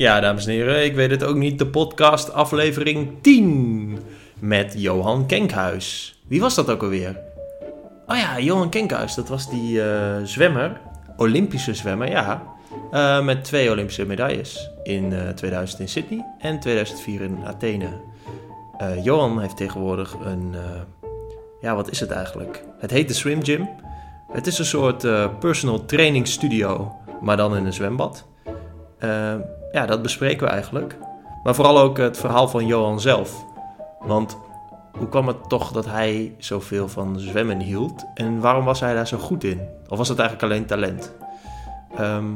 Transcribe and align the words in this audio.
Ja, 0.00 0.20
dames 0.20 0.46
en 0.46 0.52
heren, 0.52 0.84
ik 0.84 0.94
weet 0.94 1.10
het 1.10 1.24
ook 1.24 1.36
niet. 1.36 1.58
De 1.58 1.66
podcast 1.66 2.32
aflevering 2.32 3.08
10 3.20 3.98
met 4.38 4.74
Johan 4.76 5.26
Kenkhuis. 5.26 6.18
Wie 6.26 6.40
was 6.40 6.54
dat 6.54 6.70
ook 6.70 6.82
alweer? 6.82 7.20
Oh 8.06 8.16
ja, 8.16 8.38
Johan 8.38 8.70
Kenkhuis, 8.70 9.14
dat 9.14 9.28
was 9.28 9.50
die 9.50 9.82
eh, 9.82 10.16
zwemmer, 10.24 10.80
Olympische 11.16 11.74
zwemmer, 11.74 12.10
ja. 12.10 12.42
Eh, 12.90 13.24
met 13.24 13.44
twee 13.44 13.70
Olympische 13.70 14.06
medailles 14.06 14.70
in 14.82 15.12
eh 15.12 15.28
2000 15.28 15.80
in 15.80 15.88
Sydney 15.88 16.24
en 16.38 16.60
2004 16.60 17.20
in 17.20 17.38
Athene. 17.44 17.88
Eh, 18.78 19.04
Johan 19.04 19.40
heeft 19.40 19.56
tegenwoordig 19.56 20.16
een, 20.24 20.54
eh, 20.54 21.08
ja 21.60 21.74
wat 21.74 21.90
is 21.90 22.00
het 22.00 22.10
eigenlijk? 22.10 22.64
Het 22.78 22.90
heet 22.90 23.08
de 23.08 23.14
Swim 23.14 23.44
Gym. 23.44 23.68
Het 24.32 24.46
is 24.46 24.58
een 24.58 24.64
soort 24.64 25.04
eh, 25.04 25.28
personal 25.40 25.84
training 25.84 26.28
studio, 26.28 26.92
maar 27.20 27.36
dan 27.36 27.56
in 27.56 27.66
een 27.66 27.72
zwembad. 27.72 28.28
Ja, 29.72 29.86
dat 29.86 30.02
bespreken 30.02 30.46
we 30.46 30.52
eigenlijk. 30.52 30.96
Maar 31.42 31.54
vooral 31.54 31.78
ook 31.78 31.96
het 31.96 32.18
verhaal 32.18 32.48
van 32.48 32.66
Johan 32.66 33.00
zelf. 33.00 33.44
Want 34.00 34.38
hoe 34.98 35.08
kwam 35.08 35.26
het 35.26 35.48
toch 35.48 35.72
dat 35.72 35.86
hij 35.86 36.34
zoveel 36.38 36.88
van 36.88 37.18
zwemmen 37.18 37.60
hield? 37.60 38.04
En 38.14 38.40
waarom 38.40 38.64
was 38.64 38.80
hij 38.80 38.94
daar 38.94 39.06
zo 39.06 39.18
goed 39.18 39.44
in? 39.44 39.60
Of 39.88 39.98
was 39.98 40.08
het 40.08 40.18
eigenlijk 40.18 40.52
alleen 40.52 40.66
talent? 40.66 41.12
Ehm, 41.96 42.26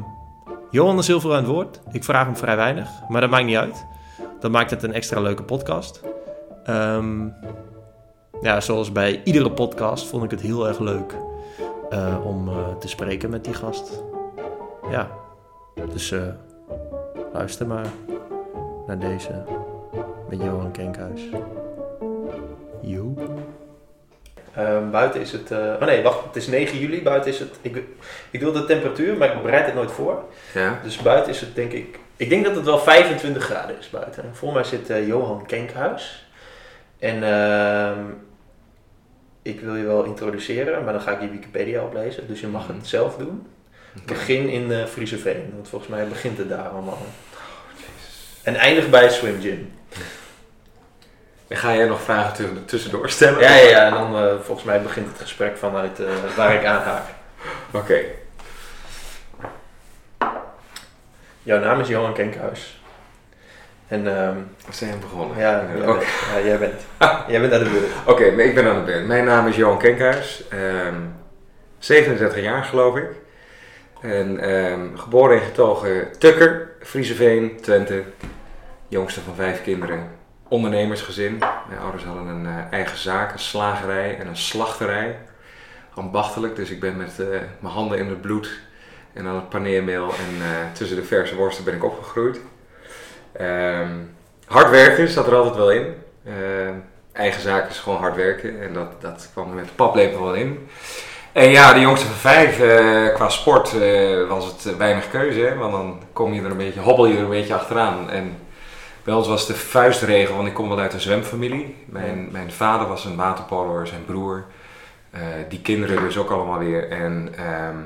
Johan 0.71 0.97
is 0.97 1.07
heel 1.07 1.19
veel 1.19 1.31
aan 1.31 1.43
het 1.43 1.51
woord. 1.51 1.79
Ik 1.91 2.03
vraag 2.03 2.25
hem 2.25 2.37
vrij 2.37 2.55
weinig, 2.55 2.89
maar 3.07 3.21
dat 3.21 3.29
maakt 3.29 3.45
niet 3.45 3.57
uit. 3.57 3.85
Dat 4.39 4.51
maakt 4.51 4.69
het 4.69 4.83
een 4.83 4.93
extra 4.93 5.21
leuke 5.21 5.43
podcast. 5.43 6.01
Ehm, 6.63 7.27
ja, 8.41 8.61
zoals 8.61 8.91
bij 8.91 9.21
iedere 9.23 9.51
podcast 9.51 10.07
vond 10.07 10.23
ik 10.23 10.31
het 10.31 10.41
heel 10.41 10.67
erg 10.67 10.79
leuk 10.79 11.15
eh, 11.89 12.25
om 12.25 12.47
eh, 12.47 12.55
te 12.79 12.87
spreken 12.87 13.29
met 13.29 13.43
die 13.43 13.53
gast. 13.53 14.03
Ja, 14.89 15.09
dus 15.93 16.11
eh, 16.11 16.21
luister 17.35 17.67
maar 17.67 17.85
naar 18.87 18.99
deze 18.99 19.43
met 20.29 20.41
Johan 20.41 20.71
Kenkhuis. 20.71 21.21
Joe. 22.81 23.13
Ehm, 24.53 24.89
buiten 24.89 25.21
is 25.21 25.31
het. 25.31 25.51
oh 25.51 25.81
nee, 25.81 26.03
wacht, 26.03 26.23
het 26.25 26.35
is 26.35 26.47
9 26.47 26.79
juli. 26.79 27.03
Buiten 27.03 27.31
is 27.31 27.39
het. 27.39 27.59
Ik, 27.61 27.83
ik 28.31 28.39
wil 28.39 28.51
de 28.51 28.65
temperatuur, 28.65 29.17
maar 29.17 29.35
ik 29.35 29.43
bereid 29.43 29.65
het 29.65 29.75
nooit 29.75 29.91
voor. 29.91 30.23
Ja. 30.53 30.79
Dus 30.83 30.97
buiten 30.97 31.31
is 31.31 31.41
het 31.41 31.55
denk 31.55 31.71
ik. 31.71 31.99
Ik 32.17 32.29
denk 32.29 32.45
dat 32.45 32.55
het 32.55 32.65
wel 32.65 32.79
25 32.79 33.43
graden 33.43 33.79
is 33.79 33.89
buiten. 33.89 34.35
Voor 34.35 34.53
mij 34.53 34.63
zit 34.63 34.89
eh, 34.89 35.07
Johan 35.07 35.45
Kenkhuis. 35.45 36.29
En 36.99 37.23
ehm, 37.23 38.03
ik 39.41 39.59
wil 39.59 39.75
je 39.75 39.83
wel 39.83 40.03
introduceren, 40.03 40.83
maar 40.83 40.93
dan 40.93 41.01
ga 41.01 41.11
ik 41.11 41.21
je 41.21 41.29
Wikipedia 41.29 41.83
oplezen. 41.83 42.27
Dus 42.27 42.39
je 42.39 42.47
mag 42.47 42.67
het 42.67 42.87
zelf 42.87 43.17
doen. 43.17 43.47
Begin 44.05 44.49
in 44.49 44.71
uh, 44.71 44.85
Frieseveen, 44.85 45.51
want 45.55 45.67
volgens 45.69 45.91
mij 45.91 46.07
begint 46.07 46.37
het 46.37 46.49
daar 46.49 46.67
allemaal. 46.67 46.97
En 48.43 48.55
eindig 48.55 48.89
bij 48.89 49.09
Swim 49.09 49.41
Gym. 49.41 49.73
En 51.47 51.57
ga 51.57 51.73
jij 51.75 51.85
nog 51.87 52.01
vragen 52.01 52.33
tussen- 52.33 52.65
tussendoor 52.65 53.09
stellen? 53.09 53.39
Ja, 53.39 53.55
ja, 53.55 53.69
ja. 53.69 53.85
En 53.85 53.93
dan 53.93 54.17
eh, 54.17 54.33
volgens 54.41 54.65
mij 54.65 54.81
begint 54.81 55.07
het 55.07 55.21
gesprek 55.21 55.57
vanuit 55.57 55.99
eh, 55.99 56.07
waar 56.35 56.53
ik 56.53 56.65
aanhaak. 56.65 57.03
Oké. 57.71 57.99
Jouw 61.43 61.59
naam 61.59 61.79
is 61.79 61.87
Johan 61.87 62.13
Kenkhuis. 62.13 62.79
En 63.87 64.03
We 64.03 64.33
zijn 64.69 64.99
begonnen. 64.99 65.37
ja, 65.37 65.65
jij 65.73 65.77
bent, 65.85 66.03
ja, 66.33 66.41
jij 66.43 66.57
bent. 66.59 66.81
jij 67.31 67.39
bent 67.41 67.53
aan 67.53 67.63
de 67.63 67.69
beurt. 67.69 67.91
Oké, 68.05 68.31
maar 68.31 68.45
ik 68.45 68.55
ben 68.55 68.67
aan 68.67 68.75
de 68.79 68.81
beurt. 68.91 69.07
Mijn 69.07 69.25
naam 69.25 69.47
is 69.47 69.55
Johan 69.55 69.77
Kenkhuis. 69.79 70.43
ehm 70.49 70.95
37 71.79 72.41
jaar 72.41 72.63
geloof 72.63 72.95
ik. 72.95 73.05
En 74.05 74.39
ehm, 74.39 74.95
geboren 74.95 75.39
en 75.39 75.45
getogen 75.45 76.17
Tukker, 76.17 76.69
Frieseveen, 76.81 77.61
Twente. 77.61 78.03
Jongste 78.87 79.21
van 79.21 79.35
vijf 79.35 79.63
kinderen. 79.63 80.09
Ondernemersgezin. 80.47 81.37
Mijn 81.67 81.79
ouders 81.81 82.03
hadden 82.03 82.27
een 82.27 82.45
eh, 82.45 82.71
eigen 82.71 82.97
zaak, 82.97 83.33
een 83.33 83.39
slagerij 83.39 84.17
en 84.19 84.27
een 84.27 84.37
slachterij. 84.37 85.17
Ambachtelijk, 85.93 86.55
dus 86.55 86.69
ik 86.69 86.79
ben 86.79 86.97
met 86.97 87.19
eh, 87.19 87.27
mijn 87.59 87.73
handen 87.73 87.97
in 87.97 88.07
het 88.09 88.21
bloed 88.21 88.59
en 89.13 89.27
aan 89.27 89.35
het 89.35 89.49
paneermeel 89.49 90.03
en 90.03 90.41
eh, 90.41 90.71
tussen 90.73 90.97
de 90.97 91.03
verse 91.03 91.35
worsten 91.35 91.63
ben 91.63 91.75
ik 91.75 91.83
opgegroeid. 91.83 92.39
Ehm, 93.31 93.91
hard 94.45 94.69
werken 94.69 95.07
zat 95.07 95.27
er 95.27 95.35
altijd 95.35 95.55
wel 95.55 95.71
in. 95.71 95.93
Ehm, 96.25 96.73
eigen 97.11 97.41
zaak 97.41 97.69
is 97.69 97.79
gewoon 97.79 97.99
hard 97.99 98.15
werken 98.15 98.61
en 98.61 98.73
dat, 98.73 99.01
dat 99.01 99.29
kwam 99.31 99.49
er 99.49 99.55
met 99.55 99.75
paplepel 99.75 100.23
wel 100.23 100.35
in. 100.35 100.67
En 101.35 101.49
ja, 101.49 101.73
de 101.73 101.79
jongste 101.79 102.05
van 102.05 102.15
vijf, 102.15 102.59
eh, 102.59 103.13
qua 103.13 103.29
sport 103.29 103.81
eh, 103.81 104.27
was 104.27 104.45
het 104.45 104.65
eh, 104.65 104.73
weinig 104.73 105.09
keuze, 105.09 105.39
hè? 105.39 105.55
want 105.55 105.71
dan 105.71 106.01
kom 106.13 106.33
je 106.33 106.41
er 106.41 106.51
een 106.51 106.57
beetje, 106.57 106.79
hobbel 106.79 107.05
je 107.05 107.17
er 107.17 107.23
een 107.23 107.29
beetje 107.29 107.53
achteraan. 107.53 108.09
En 108.09 108.37
bij 109.03 109.13
ons 109.13 109.27
was 109.27 109.47
de 109.47 109.53
vuistregel, 109.53 110.35
want 110.35 110.47
ik 110.47 110.53
kom 110.53 110.69
wel 110.69 110.79
uit 110.79 110.93
een 110.93 110.99
zwemfamilie. 110.99 111.75
Mijn, 111.85 112.27
mijn 112.31 112.51
vader 112.51 112.87
was 112.87 113.05
een 113.05 113.15
waterpoloer, 113.15 113.87
zijn 113.87 114.05
broer. 114.05 114.45
Die 115.49 115.61
kinderen 115.61 116.01
dus 116.01 116.17
ook 116.17 116.29
allemaal 116.29 116.59
weer. 116.59 116.89
En 116.89 117.33
ehm, 117.37 117.77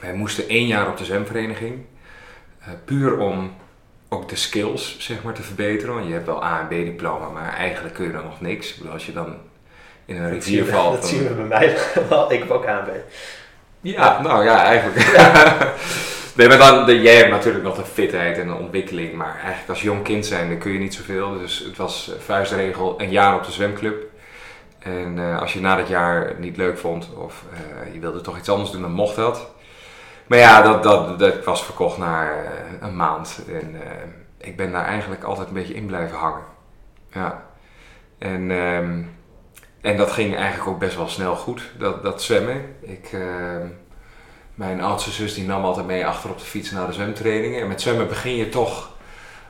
wij 0.00 0.14
moesten 0.14 0.48
één 0.48 0.66
jaar 0.66 0.88
op 0.88 0.96
de 0.96 1.04
zwemvereniging. 1.04 1.84
puur 2.84 3.18
om 3.18 3.54
ook 4.08 4.28
de 4.28 4.36
skills 4.36 4.96
zeg 4.98 5.22
maar, 5.22 5.34
te 5.34 5.42
verbeteren. 5.42 5.94
Want 5.94 6.06
je 6.06 6.12
hebt 6.12 6.26
wel 6.26 6.44
A 6.44 6.60
en 6.60 6.66
B 6.66 6.70
diploma, 6.70 7.28
maar 7.28 7.52
eigenlijk 7.52 7.94
kun 7.94 8.06
je 8.06 8.12
dan 8.12 8.24
nog 8.24 8.40
niks. 8.40 8.70
Ik 8.70 8.76
bedoel, 8.76 8.92
als 8.92 9.06
je 9.06 9.12
dan 9.12 9.36
in 10.08 10.16
een 10.16 10.22
Dat 10.22 10.32
rivier 10.32 10.56
zien, 10.56 10.64
we, 10.64 10.70
valt. 10.70 10.94
dat 10.94 11.06
zien 11.06 11.28
we 11.28 11.34
bij 11.34 11.44
mij 11.44 11.76
wel. 12.08 12.32
Ik 12.32 12.38
heb 12.38 12.50
ook 12.50 12.66
aan 12.66 12.84
bij. 12.84 13.04
ja, 13.80 14.20
nou 14.22 14.44
ja, 14.44 14.64
eigenlijk. 14.64 15.06
nee, 16.36 16.48
maar 16.48 16.58
dan, 16.58 16.86
de, 16.86 17.00
jij 17.00 17.16
hebt 17.16 17.30
natuurlijk 17.30 17.64
nog 17.64 17.76
de 17.76 17.84
fitheid 17.84 18.38
en 18.38 18.46
de 18.46 18.54
ontwikkeling, 18.54 19.12
maar 19.12 19.34
eigenlijk 19.34 19.68
als 19.68 19.82
jong 19.82 20.02
kind 20.02 20.26
zijn, 20.26 20.48
dan 20.48 20.58
kun 20.58 20.72
je 20.72 20.78
niet 20.78 20.94
zoveel. 20.94 21.38
Dus 21.38 21.58
het 21.58 21.76
was 21.76 22.12
vuistregel 22.18 23.00
een 23.00 23.10
jaar 23.10 23.34
op 23.34 23.44
de 23.44 23.52
zwemclub. 23.52 24.06
En 24.78 25.18
eh, 25.18 25.40
als 25.40 25.52
je 25.52 25.60
na 25.60 25.76
dat 25.76 25.88
jaar 25.88 26.26
het 26.26 26.38
niet 26.38 26.56
leuk 26.56 26.78
vond 26.78 27.14
of 27.14 27.44
eh, 27.52 27.92
je 27.94 28.00
wilde 28.00 28.20
toch 28.20 28.38
iets 28.38 28.48
anders 28.48 28.70
doen, 28.70 28.82
dan 28.82 28.92
mocht 28.92 29.16
dat. 29.16 29.50
Maar 30.26 30.38
ja, 30.38 30.62
dat, 30.62 30.82
dat, 30.82 31.18
dat 31.18 31.44
was 31.44 31.64
verkocht 31.64 31.98
na 31.98 32.30
eh, 32.30 32.36
een 32.80 32.96
maand. 32.96 33.42
En 33.52 33.76
ik 34.38 34.56
ben 34.56 34.72
daar 34.72 34.84
eigenlijk 34.84 35.22
altijd 35.22 35.48
een 35.48 35.54
beetje 35.54 35.74
in 35.74 35.86
blijven 35.86 36.16
hangen. 36.16 36.44
Ja. 37.12 37.46
En, 38.18 38.50
ehm, 38.50 39.02
en 39.80 39.96
dat 39.96 40.10
ging 40.10 40.36
eigenlijk 40.36 40.68
ook 40.68 40.78
best 40.78 40.96
wel 40.96 41.08
snel 41.08 41.36
goed, 41.36 41.62
dat, 41.78 42.02
dat 42.02 42.22
zwemmen. 42.22 42.76
Ik, 42.80 43.08
ehm, 43.12 43.66
mijn 44.54 44.80
oudste 44.80 45.10
zus 45.10 45.34
die 45.34 45.44
nam 45.44 45.64
altijd 45.64 45.86
mee 45.86 46.06
achter 46.06 46.30
op 46.30 46.38
de 46.38 46.44
fiets 46.44 46.70
naar 46.70 46.86
de 46.86 46.92
zwemtrainingen. 46.92 47.60
En 47.60 47.68
met 47.68 47.80
zwemmen 47.80 48.08
begin 48.08 48.36
je 48.36 48.48
toch, 48.48 48.96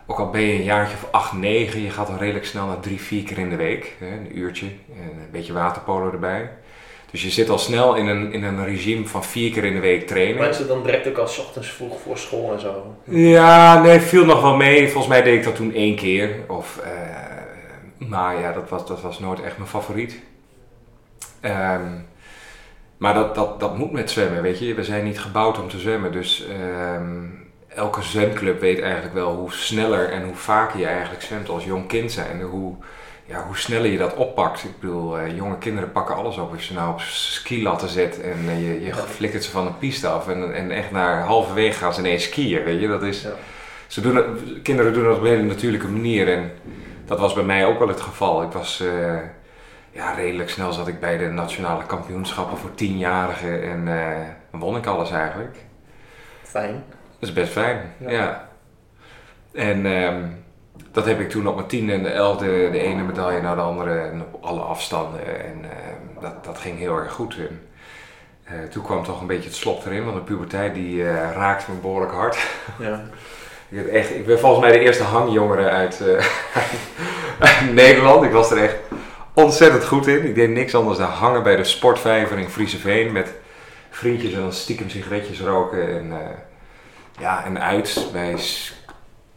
ook 0.07 0.19
al 0.19 0.31
ben 0.31 0.41
je 0.41 0.53
een 0.53 0.65
jaartje 0.65 0.97
of 1.03 1.09
acht, 1.11 1.33
negen, 1.33 1.83
je 1.83 1.91
gaat 1.91 2.09
al 2.09 2.19
redelijk 2.19 2.47
snel 2.47 2.67
naar 2.67 2.81
drie, 2.81 3.01
vier 3.01 3.23
keer 3.23 3.39
in 3.39 3.51
de 3.51 3.57
week. 3.57 3.97
Hè, 3.99 4.07
een 4.07 4.39
uurtje 4.39 4.67
en 4.67 5.03
een 5.03 5.31
beetje 5.31 5.53
waterpolo 5.53 6.11
erbij. 6.11 6.51
Dus 7.11 7.23
je 7.23 7.31
zit 7.31 7.49
al 7.49 7.59
snel 7.59 7.95
in 7.95 8.07
een, 8.07 8.33
in 8.33 8.45
een 8.45 8.65
regime 8.65 9.07
van 9.07 9.25
vier 9.25 9.51
keer 9.51 9.65
in 9.65 9.75
de 9.75 9.81
week 9.81 10.07
trainen. 10.07 10.41
Mensen 10.41 10.69
dan 10.69 10.83
direct 10.83 11.09
ook 11.09 11.19
al 11.19 11.27
's 11.27 11.39
ochtends 11.39 11.71
vroeg 11.71 12.01
voor 12.01 12.19
school 12.19 12.53
en 12.53 12.61
zo. 12.61 12.95
Ja, 13.05 13.83
nee, 13.83 14.01
viel 14.01 14.25
nog 14.25 14.41
wel 14.43 14.57
mee. 14.57 14.89
Volgens 14.89 15.13
mij 15.13 15.23
deed 15.23 15.39
ik 15.39 15.45
dat 15.45 15.57
toen 15.57 15.75
één 15.75 15.97
keer. 15.97 16.37
Of, 16.49 16.79
eh, 16.79 17.38
maar 17.99 18.41
ja, 18.41 18.53
dat 18.53 18.69
was, 18.69 18.87
dat 18.87 19.01
was 19.01 19.19
nooit 19.19 19.43
echt 19.43 19.57
mijn 19.57 19.69
favoriet. 19.69 20.21
Ehm, 21.41 21.87
maar 22.97 23.15
dat, 23.15 23.35
dat, 23.35 23.61
dat 23.61 23.77
moet 23.77 23.93
met 23.93 24.11
zwemmen, 24.11 24.43
weet 24.43 24.59
je. 24.59 24.75
We 24.75 24.85
zijn 24.85 25.05
niet 25.05 25.21
gebouwd 25.21 25.61
om 25.61 25.69
te 25.69 25.79
zwemmen. 25.79 26.13
Dus 26.13 26.47
ehm, 26.47 27.25
elke 27.69 28.03
zwemclub 28.03 28.61
weet 28.61 28.81
eigenlijk 28.81 29.15
wel 29.15 29.35
hoe 29.35 29.53
sneller 29.53 30.11
en 30.11 30.25
hoe 30.25 30.35
vaker 30.35 30.79
je 30.79 30.87
eigenlijk 30.87 31.23
zwemt 31.23 31.49
als 31.49 31.65
jong 31.65 31.87
kind 31.89 32.13
zijn. 32.13 32.41
Hoe, 32.43 32.75
ja, 33.27 33.45
hoe 33.47 33.57
sneller 33.57 33.91
je 33.91 33.99
dat 33.99 34.15
oppakt. 34.15 34.65
Ik 34.65 34.81
bedoel, 34.81 35.19
eh, 35.19 35.37
jonge 35.37 35.59
kinderen 35.59 35.93
pakken 35.93 36.15
alles 36.15 36.37
op. 36.37 36.53
Als 36.53 36.69
je 36.69 36.75
nou 36.75 36.93
op 36.93 37.01
skilatten 37.01 37.89
zet 37.89 38.21
en 38.21 38.49
eh, 38.49 38.67
je, 38.67 38.85
je 38.85 38.95
flikkert 38.95 39.45
ze 39.45 39.51
van 39.51 39.65
de 39.65 39.73
piste 39.73 40.09
af. 40.09 40.29
En, 40.29 40.55
en 40.55 40.71
echt 40.71 40.91
naar 40.91 41.23
halverwege 41.23 41.79
gaan 41.79 41.95
ze 41.95 42.01
ineens 42.01 42.25
skiën, 42.25 42.65
weet 42.65 42.81
je. 42.81 42.89
Dat 42.89 43.03
is... 43.03 43.23
Ja. 43.23 43.31
Ze 43.87 44.01
doen 44.01 44.17
het, 44.17 44.27
kinderen 44.63 44.93
doen 44.93 45.05
dat 45.05 45.17
op 45.17 45.23
een 45.23 45.29
hele 45.29 45.43
natuurlijke 45.43 45.89
manier 45.89 46.29
en 46.29 46.51
dat 47.09 47.19
was 47.19 47.35
bij 47.35 47.45
mij 47.45 47.67
ook 47.67 47.79
wel 47.79 47.89
het 47.89 48.01
geval. 48.01 48.43
Ik 48.43 48.53
was 48.53 48.81
eh, 48.81 49.17
ja, 49.91 50.13
redelijk 50.13 50.51
snel 50.51 50.73
zat 50.73 50.89
ik 50.89 51.01
bij 51.01 51.19
de 51.19 51.27
nationale 51.27 51.87
kampioenschappen 51.87 52.59
voor 52.59 52.75
tienjarigen 52.75 53.63
en 53.63 53.89
eh, 54.01 54.61
won 54.61 54.77
ik 54.77 54.87
alles 54.87 55.11
eigenlijk. 55.11 55.57
Fijn. 56.43 56.85
Dat 57.19 57.29
is 57.29 57.33
best 57.33 57.53
fijn, 57.53 57.93
Ja. 57.99 58.11
ja. 58.11 58.49
En 59.53 59.87
ehm, 59.87 60.23
dat 60.93 61.05
heb 61.05 61.21
ik 61.21 61.31
toen 61.31 61.49
op 61.49 61.55
mijn 61.55 61.67
tiende 61.67 61.93
en 61.93 62.03
de 62.03 62.11
elfde 62.11 62.47
de 62.47 62.81
ene 62.81 63.03
medaille 63.03 63.41
naar 63.41 63.57
de 63.57 63.63
andere 63.63 63.99
en 63.99 64.23
op 64.33 64.45
alle 64.45 64.61
afstanden 64.61 65.45
en 65.45 65.65
ehm, 65.65 66.21
dat, 66.21 66.45
dat 66.45 66.59
ging 66.59 66.79
heel 66.79 66.97
erg 66.97 67.13
goed. 67.13 67.37
En, 67.37 67.69
eh, 68.45 68.69
toen 68.71 68.85
kwam 68.85 69.05
toch 69.05 69.21
een 69.21 69.27
beetje 69.27 69.49
het 69.49 69.59
slop 69.59 69.85
erin, 69.87 70.05
want 70.05 70.17
de 70.17 70.23
puberteit 70.23 70.75
die 70.75 71.13
raakte 71.13 71.71
me 71.71 71.81
behoorlijk 71.81 72.13
hard. 72.13 72.47
Ja. 72.79 73.01
Ik, 73.71 73.79
heb 73.79 73.89
echt, 73.89 74.11
ik 74.11 74.27
ben 74.27 74.39
volgens 74.39 74.61
mij 74.61 74.73
de 74.73 74.79
eerste 74.79 75.03
hangjongere 75.03 75.69
uit, 75.69 76.01
eh, 76.01 76.27
uit 77.49 77.73
Nederland. 77.73 78.25
Ik 78.25 78.31
was 78.31 78.51
er 78.51 78.63
echt 78.63 78.77
ontzettend 79.33 79.85
goed 79.85 80.07
in. 80.07 80.25
Ik 80.25 80.35
deed 80.35 80.51
niks 80.51 80.75
anders 80.75 80.99
dan 80.99 81.11
hangen 81.11 81.43
bij 81.43 81.57
de 81.57 81.65
sportvijver 81.65 82.39
in 82.39 82.49
Frieseveen 82.49 83.13
met 83.13 83.35
vriendjes 83.91 84.33
en 84.33 84.41
dan 84.41 84.53
stiekem 84.53 84.91
sigaretjes 84.91 85.41
roken 85.41 85.99
en, 85.99 86.13
eh, 86.13 86.37
ja, 87.19 87.45
en 87.45 87.61
uit 87.61 88.09
bij 88.13 88.37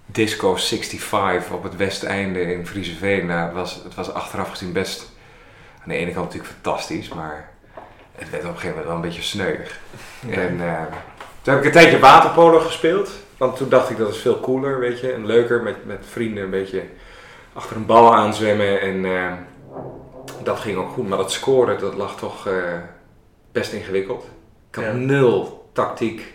Disco 0.06 0.56
65 0.56 1.52
op 1.52 1.64
het 1.64 1.76
westeinde 1.76 2.42
in 2.42 2.68
Frieseveen. 2.68 3.26
Nou, 3.26 3.46
het, 3.46 3.54
was, 3.54 3.82
het 3.84 3.96
was 3.96 4.14
achteraf 4.14 4.50
gezien 4.50 4.72
best 4.72 5.12
aan 5.82 5.90
de 5.90 5.96
ene 5.96 6.12
kant 6.12 6.26
natuurlijk 6.26 6.54
fantastisch, 6.54 7.08
maar 7.08 7.50
het 8.16 8.30
werd 8.30 8.44
op 8.44 8.50
een 8.50 8.56
gegeven 8.56 8.70
moment 8.70 8.86
wel 8.86 8.96
een 8.96 9.02
beetje 9.02 9.22
sneuig. 9.22 9.80
En 10.30 10.54
uh, 10.54 10.82
toen 11.42 11.54
heb 11.54 11.58
ik 11.58 11.66
een 11.66 11.72
tijdje 11.72 12.00
waterpolo 12.00 12.60
gespeeld. 12.60 13.12
Want 13.42 13.56
toen 13.58 13.70
dacht 13.70 13.90
ik 13.90 13.98
dat 13.98 14.10
is 14.10 14.18
veel 14.18 14.40
cooler, 14.40 14.80
weet 14.80 15.00
je. 15.00 15.12
En 15.12 15.26
leuker 15.26 15.64
met, 15.64 15.86
met 15.86 16.06
vrienden 16.10 16.44
een 16.44 16.50
beetje 16.50 16.84
achter 17.54 17.76
een 17.76 17.86
bal 17.86 18.16
aanzwemmen. 18.16 18.82
En 18.82 19.06
uh, 19.06 19.32
dat 20.44 20.60
ging 20.60 20.78
ook 20.78 20.90
goed. 20.90 21.08
Maar 21.08 21.18
dat 21.18 21.32
scoren, 21.32 21.80
dat 21.80 21.96
lag 21.96 22.16
toch 22.16 22.48
uh, 22.48 22.54
best 23.52 23.74
ingewikkeld. 23.74 24.26
Ik 24.70 24.76
had 24.76 24.84
ja. 24.84 24.92
nul 24.92 25.70
tactiek. 25.74 26.34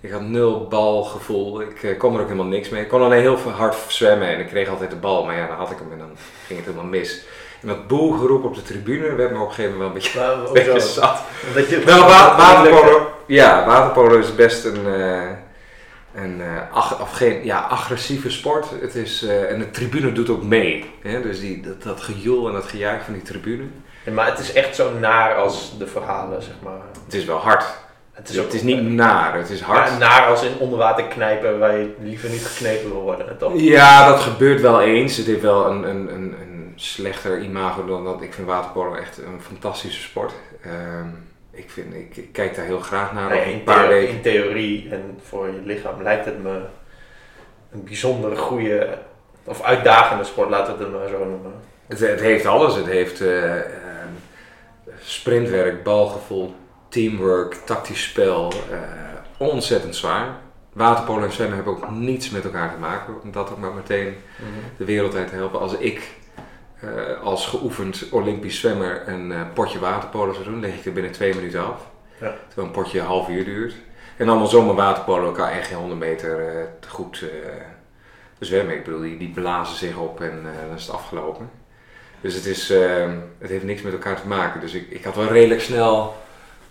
Ik 0.00 0.10
had 0.10 0.20
nul 0.20 0.68
balgevoel. 0.68 1.60
Ik 1.60 1.82
uh, 1.82 1.98
kon 1.98 2.14
er 2.14 2.20
ook 2.20 2.28
helemaal 2.28 2.50
niks 2.50 2.68
mee. 2.68 2.82
Ik 2.82 2.88
kon 2.88 3.02
alleen 3.02 3.20
heel 3.20 3.38
hard 3.38 3.76
zwemmen 3.88 4.28
en 4.28 4.40
ik 4.40 4.46
kreeg 4.46 4.68
altijd 4.68 4.90
de 4.90 4.96
bal. 4.96 5.24
Maar 5.24 5.36
ja, 5.36 5.46
dan 5.46 5.56
had 5.56 5.70
ik 5.70 5.78
hem 5.78 5.92
en 5.92 5.98
dan 5.98 6.16
ging 6.46 6.58
het 6.58 6.68
helemaal 6.68 6.90
mis. 6.90 7.24
En 7.62 7.68
dat 7.68 7.86
boelgeroep 7.86 8.44
op 8.44 8.54
de 8.54 8.62
tribune 8.62 9.14
werd 9.14 9.30
me 9.30 9.38
op 9.38 9.48
een 9.48 9.54
gegeven 9.54 9.78
moment 9.78 10.12
wel 10.12 10.32
een 10.32 10.52
beetje, 10.52 10.72
beetje 10.72 10.80
zat. 10.80 11.22
Nou, 11.84 12.00
wa 12.00 12.36
waterpolo, 12.36 13.10
ja, 13.26 13.66
waterpolo 13.66 14.18
is 14.18 14.34
best 14.34 14.64
een, 14.64 14.86
uh, 14.86 15.30
een 16.14 16.40
uh, 16.40 16.72
ag 16.72 17.00
of 17.00 17.12
geen, 17.12 17.44
ja, 17.44 17.58
agressieve 17.60 18.30
sport. 18.30 18.66
Het 18.80 18.94
is, 18.94 19.22
uh, 19.22 19.50
en 19.50 19.58
de 19.58 19.70
tribune 19.70 20.12
doet 20.12 20.30
ook 20.30 20.42
mee. 20.42 20.90
Hè? 21.02 21.22
Dus 21.22 21.40
die, 21.40 21.60
dat, 21.60 21.82
dat 21.82 22.00
gejoel 22.00 22.48
en 22.48 22.52
dat 22.52 22.64
gejuich 22.64 23.04
van 23.04 23.12
die 23.12 23.22
tribune. 23.22 23.64
Ja, 24.04 24.12
maar 24.12 24.26
het 24.26 24.38
is 24.38 24.52
echt 24.52 24.76
zo 24.76 24.98
naar 24.98 25.34
als 25.34 25.78
de 25.78 25.86
verhalen, 25.86 26.42
zeg 26.42 26.54
maar. 26.62 26.80
Het 27.04 27.14
is 27.14 27.24
wel 27.24 27.38
hard. 27.38 27.64
Het 28.12 28.28
is, 28.28 28.36
het 28.36 28.54
is 28.54 28.62
niet 28.62 28.82
naar, 28.82 29.34
het 29.34 29.50
is 29.50 29.60
hard. 29.60 29.88
Ja, 29.88 29.98
naar 29.98 30.26
als 30.26 30.42
in 30.42 30.58
onder 30.58 30.78
water 30.78 31.04
knijpen 31.04 31.58
waar 31.58 31.78
je 31.78 31.94
liever 32.00 32.30
niet 32.30 32.46
geknepen 32.46 32.90
wil 32.90 33.00
worden, 33.00 33.38
toch? 33.38 33.52
Ja, 33.54 34.08
dat 34.08 34.20
gebeurt 34.20 34.60
wel 34.60 34.80
eens. 34.80 35.16
Het 35.16 35.26
heeft 35.26 35.40
wel 35.40 35.66
een, 35.66 35.82
een, 35.82 36.14
een, 36.14 36.34
een 36.40 36.72
slechter 36.76 37.42
imago 37.42 37.86
dan 37.86 38.04
dat. 38.04 38.22
Ik 38.22 38.34
vind 38.34 38.46
waterpolo 38.46 38.94
echt 38.94 39.18
een 39.18 39.40
fantastische 39.42 40.00
sport. 40.00 40.32
Um, 40.66 41.29
ik, 41.62 41.70
vind, 41.70 41.94
ik, 41.94 42.16
ik, 42.16 42.32
kijk 42.32 42.54
daar 42.54 42.64
heel 42.64 42.80
graag 42.80 43.12
naar. 43.12 43.30
Nee, 43.30 43.54
een 43.54 43.62
paar 43.62 43.88
weken. 43.88 44.14
in 44.14 44.22
theorie 44.22 44.88
en 44.90 45.18
voor 45.22 45.46
je 45.46 45.60
lichaam 45.64 46.02
lijkt 46.02 46.24
het 46.24 46.42
me 46.42 46.60
een 47.72 47.84
bijzonder 47.84 48.36
goede 48.36 48.98
of 49.44 49.62
uitdagende 49.62 50.24
sport, 50.24 50.50
laten 50.50 50.78
we 50.78 50.84
het 50.84 50.92
maar 50.92 51.08
zo 51.08 51.24
noemen. 51.24 51.52
Het, 51.86 52.00
het 52.00 52.20
heeft 52.20 52.46
alles. 52.46 52.74
Het 52.74 52.86
heeft 52.86 53.20
uh, 53.20 53.54
uh, 53.54 53.62
sprintwerk, 55.00 55.82
balgevoel, 55.82 56.54
teamwork, 56.88 57.54
tactisch 57.54 58.02
spel. 58.02 58.52
Uh, 58.70 58.78
ontzettend 59.36 59.96
zwaar. 59.96 60.36
Waterpolo 60.72 61.24
en 61.24 61.32
zwemmen 61.32 61.56
hebben 61.56 61.76
ook 61.76 61.90
niets 61.90 62.30
met 62.30 62.44
elkaar 62.44 62.72
te 62.72 62.78
maken. 62.78 63.22
Om 63.22 63.32
dat 63.32 63.50
ook 63.50 63.58
maar 63.58 63.72
meteen 63.72 64.06
mm 64.06 64.14
-hmm. 64.36 64.76
de 64.76 64.84
wereld 64.84 65.14
uit 65.14 65.28
te 65.28 65.34
helpen. 65.34 65.60
Als 65.60 65.76
ik 65.76 66.18
uh, 66.84 67.22
als 67.22 67.46
geoefend 67.46 68.06
Olympisch 68.10 68.58
zwemmer 68.58 69.08
een 69.08 69.30
uh, 69.30 69.40
potje 69.54 69.78
waterpolo 69.78 70.32
zou 70.32 70.44
doen, 70.44 70.60
leg 70.60 70.74
ik 70.74 70.84
er 70.84 70.92
binnen 70.92 71.12
twee 71.12 71.34
minuten 71.34 71.66
af. 71.66 71.86
Ja. 72.20 72.34
Terwijl 72.46 72.66
een 72.66 72.82
potje 72.82 72.98
een 72.98 73.06
half 73.06 73.28
uur 73.28 73.44
duurt. 73.44 73.74
En 74.16 74.28
andersom 74.28 74.68
een 74.68 74.74
waterpolo 74.76 75.32
kan 75.32 75.48
echt 75.48 75.66
geen 75.66 75.76
100 75.76 76.00
meter 76.00 76.54
uh, 76.54 76.64
goed 76.88 77.24
zwemmen. 78.38 78.74
Ik 78.74 78.84
bedoel, 78.84 79.00
die, 79.00 79.18
die 79.18 79.30
blazen 79.30 79.76
zich 79.76 79.96
op 79.96 80.20
en 80.20 80.42
dan 80.68 80.76
is 80.76 80.86
het 80.86 80.94
afgelopen. 80.94 81.50
Dus 82.20 82.34
het, 82.34 82.46
is, 82.46 82.70
ehm, 82.70 83.16
het 83.38 83.50
heeft 83.50 83.64
niks 83.64 83.82
met 83.82 83.92
elkaar 83.92 84.20
te 84.20 84.26
maken. 84.26 84.60
Dus 84.60 84.74
ik, 84.74 84.90
ik 84.90 85.04
had 85.04 85.14
wel 85.14 85.28
redelijk 85.28 85.60
snel 85.60 86.14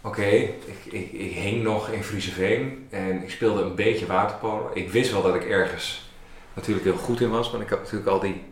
Oké, 0.02 0.20
okay, 0.20 0.40
ik, 0.66 0.94
ik, 0.94 1.12
ik, 1.12 1.32
hing 1.32 1.64
nog 1.64 1.90
in 1.90 2.04
Frieseveen 2.04 2.88
en 2.90 3.24
ik 3.24 3.30
speelde 3.30 3.62
een 3.62 3.76
beetje 3.76 4.06
waterpolo. 4.06 4.72
Ik 4.74 4.92
wist 4.92 5.12
wel 5.12 5.22
dat 5.22 5.36
ik 5.36 5.44
ergens 5.44 6.10
natuurlijk 6.54 6.86
heel 6.86 6.98
goed 6.98 7.22
in 7.22 7.30
was, 7.30 7.52
maar 7.52 7.62
ik 7.62 7.70
had 7.70 7.80
natuurlijk 7.80 8.10
al 8.10 8.20
die 8.20 8.44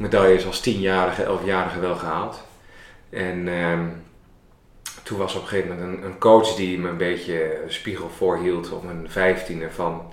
medailles 0.00 0.46
als 0.46 0.60
tienjarige, 0.60 1.22
elfjarige 1.22 1.80
wel 1.80 1.96
gehaald. 1.96 2.42
En 3.10 3.48
um, 3.48 4.02
toen 5.02 5.18
was 5.18 5.34
op 5.34 5.42
een 5.42 5.48
gegeven 5.48 5.76
moment 5.76 5.98
een, 5.98 6.04
een, 6.04 6.18
coach 6.18 6.54
die 6.54 6.78
me 6.78 6.88
een 6.88 6.96
beetje 6.96 7.62
spiegel 7.66 8.08
voorhield 8.08 8.72
op 8.72 8.84
mijn 8.84 9.06
vijftiende 9.08 9.70
van... 9.70 10.12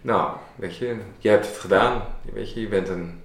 Nou, 0.00 0.30
weet 0.56 0.76
je, 0.76 0.96
jij 1.18 1.32
hebt 1.32 1.46
het 1.46 1.58
gedaan. 1.58 2.02
Weet 2.32 2.52
je, 2.52 2.60
je 2.60 2.68
bent 2.68 2.88
een... 2.88 3.22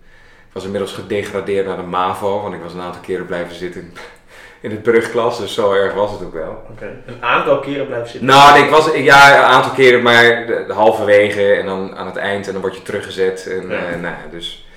Ik 0.48 0.54
was 0.56 0.64
inmiddels 0.64 0.94
gedegradeerd 0.94 1.66
naar 1.66 1.78
de 1.78 1.84
MAVO, 1.84 2.42
want 2.42 2.54
ik 2.54 2.62
was 2.62 2.74
een 2.74 2.82
aantal 2.82 3.02
keren 3.02 3.26
blijven 3.26 3.56
zitten 3.56 3.94
in 4.62 4.72
het 4.72 4.84
brugklas, 4.84 5.40
dus 5.40 5.54
zo 5.54 5.74
erg 5.74 5.94
was 5.94 6.12
het 6.12 6.24
ook 6.24 6.34
wel. 6.34 6.64
Okay. 6.72 6.94
Een 7.06 7.24
aantal 7.24 7.60
keren 7.60 7.86
blijven 7.86 8.10
zitten? 8.10 8.30
Nou, 8.30 8.60
ik 8.60 8.70
was, 8.70 8.96
ja, 8.96 9.38
een 9.38 9.44
aantal 9.44 9.72
keren, 9.72 10.02
maar 10.02 10.52
halverwege 10.68 11.54
en 11.54 11.66
dan 11.66 11.96
aan 11.96 12.06
het 12.06 12.16
eind 12.16 12.48
en 12.48 12.54
dan 12.54 12.62
word 12.62 12.76
je 12.76 12.82
teruggezet. 12.82 13.48
En, 13.48 13.70
ja. 13.70 13.90
uh, 13.90 14.02
nou, 14.02 14.16
dus, 14.32 14.69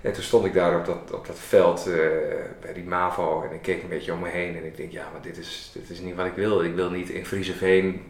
en 0.00 0.12
toen 0.12 0.22
stond 0.22 0.44
ik 0.44 0.54
daar 0.54 0.78
op 0.78 0.86
dat, 0.86 1.12
op 1.12 1.26
dat 1.26 1.38
veld 1.38 1.88
uh, 1.88 1.94
bij 2.60 2.72
die 2.72 2.84
MAVO 2.84 3.42
en 3.42 3.54
ik 3.54 3.62
keek 3.62 3.82
een 3.82 3.88
beetje 3.88 4.12
om 4.12 4.20
me 4.20 4.28
heen 4.28 4.56
en 4.56 4.64
ik 4.64 4.76
denk, 4.76 4.92
ja, 4.92 5.08
maar 5.12 5.22
dit 5.22 5.38
is, 5.38 5.70
dit 5.74 5.90
is 5.90 6.00
niet 6.00 6.16
wat 6.16 6.26
ik 6.26 6.34
wil. 6.34 6.64
Ik 6.64 6.74
wil 6.74 6.90
niet 6.90 7.08
in 7.08 7.26
Frieseveen 7.26 8.02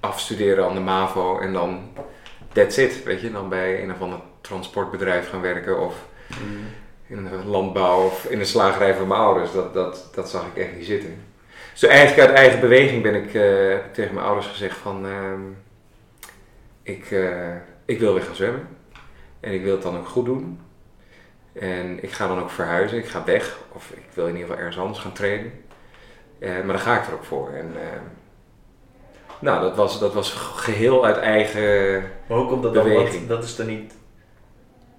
afstuderen 0.00 0.64
aan 0.64 0.74
de 0.74 0.80
MAVO 0.80 1.38
en 1.38 1.52
dan 1.52 1.90
that's 2.52 2.76
it, 2.76 3.02
weet 3.04 3.20
je. 3.20 3.32
Dan 3.32 3.48
bij 3.48 3.82
een 3.82 3.92
of 3.92 4.00
ander 4.00 4.20
transportbedrijf 4.40 5.28
gaan 5.28 5.40
werken 5.40 5.80
of... 5.80 5.94
Mm 6.42 6.78
in 7.10 7.24
de 7.24 7.44
landbouw 7.44 8.04
of 8.04 8.24
in 8.24 8.38
de 8.38 8.44
slagerij 8.44 8.94
van 8.94 9.06
mijn 9.08 9.20
ouders. 9.20 9.52
Dat, 9.52 9.74
dat, 9.74 10.08
dat 10.14 10.30
zag 10.30 10.46
ik 10.46 10.62
echt 10.62 10.76
niet 10.76 10.86
zitten. 10.86 11.22
Dus 11.72 11.82
eigenlijk 11.82 12.28
uit 12.28 12.38
eigen 12.38 12.60
beweging 12.60 13.02
ben 13.02 13.14
ik, 13.14 13.34
uh, 13.34 13.72
ik 13.72 13.94
tegen 13.94 14.14
mijn 14.14 14.26
ouders 14.26 14.46
gezegd 14.46 14.76
van... 14.76 15.06
Uh, 15.06 15.32
ik, 16.82 17.10
uh, 17.10 17.54
ik 17.84 17.98
wil 17.98 18.14
weer 18.14 18.22
gaan 18.22 18.34
zwemmen. 18.34 18.68
En 19.40 19.52
ik 19.52 19.62
wil 19.62 19.72
het 19.72 19.82
dan 19.82 19.98
ook 19.98 20.08
goed 20.08 20.24
doen. 20.24 20.60
En 21.52 22.02
ik 22.02 22.12
ga 22.12 22.26
dan 22.26 22.40
ook 22.40 22.50
verhuizen. 22.50 22.98
Ik 22.98 23.06
ga 23.06 23.24
weg. 23.24 23.58
Of 23.72 23.90
ik 23.90 24.04
wil 24.14 24.26
in 24.26 24.32
ieder 24.32 24.46
geval 24.46 24.62
ergens 24.62 24.78
anders 24.78 24.98
gaan 24.98 25.12
trainen. 25.12 25.52
maar 26.40 26.66
dan 26.66 26.78
ga 26.78 27.00
ik 27.00 27.06
er 27.06 27.14
ook 27.14 27.24
voor. 27.24 27.50
En, 27.52 27.72
nou, 29.38 29.60
dat 29.62 29.76
was, 29.76 30.00
dat 30.00 30.14
was 30.14 30.32
geheel 30.32 31.04
uit 31.04 31.16
eigen 31.16 32.00
Maar 32.26 32.38
hoe 32.38 32.46
komt 32.46 32.62
dat 32.62 32.72
beweging. 32.72 33.26
dan? 33.26 33.36
Dat 33.36 33.44
is 33.44 33.56
dan 33.56 33.66
niet 33.66 33.94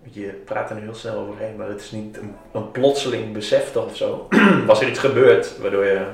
je 0.10 0.42
praat 0.46 0.70
er 0.70 0.76
nu 0.76 0.82
heel 0.82 0.96
snel 0.96 1.16
overheen, 1.16 1.56
maar 1.56 1.68
het 1.68 1.82
is 1.82 1.92
niet 1.92 2.18
een, 2.18 2.36
een 2.52 2.72
plotseling 2.72 3.34
besef 3.34 3.76
of 3.76 3.98
zo. 3.98 4.28
Was 4.68 4.82
er 4.82 4.88
iets 4.88 5.00
gebeurd 5.00 5.58
waardoor 5.62 5.86
je. 5.86 6.06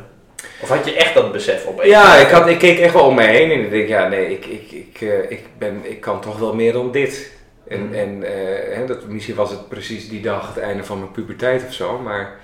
Of 0.61 0.69
had 0.69 0.85
je 0.85 0.95
echt 0.95 1.13
dat 1.13 1.31
besef 1.31 1.65
op? 1.65 1.83
Ja, 1.83 2.15
ik, 2.15 2.27
had, 2.27 2.47
ik 2.47 2.57
keek 2.57 2.79
echt 2.79 2.93
wel 2.93 3.05
om 3.05 3.15
me 3.15 3.23
heen 3.23 3.51
en 3.51 3.59
ik 3.59 3.69
denk, 3.69 3.87
ja, 3.87 4.07
nee, 4.07 4.31
ik, 4.31 4.45
ik, 4.45 4.71
ik, 4.71 5.01
uh, 5.01 5.31
ik, 5.31 5.45
ben, 5.57 5.81
ik 5.83 6.01
kan 6.01 6.21
toch 6.21 6.39
wel 6.39 6.53
meer 6.53 6.73
dan 6.73 6.91
dit. 6.91 7.31
En, 7.69 7.87
mm. 7.87 7.93
en 7.93 8.09
uh, 8.09 8.27
hè, 8.75 8.85
dat, 8.85 9.07
misschien 9.07 9.35
was 9.35 9.51
het 9.51 9.69
precies 9.69 10.09
die 10.09 10.21
dag 10.21 10.47
het 10.53 10.63
einde 10.63 10.83
van 10.83 10.99
mijn 10.99 11.11
puberteit 11.11 11.63
of 11.65 11.73
zo, 11.73 11.99
maar 11.99 12.35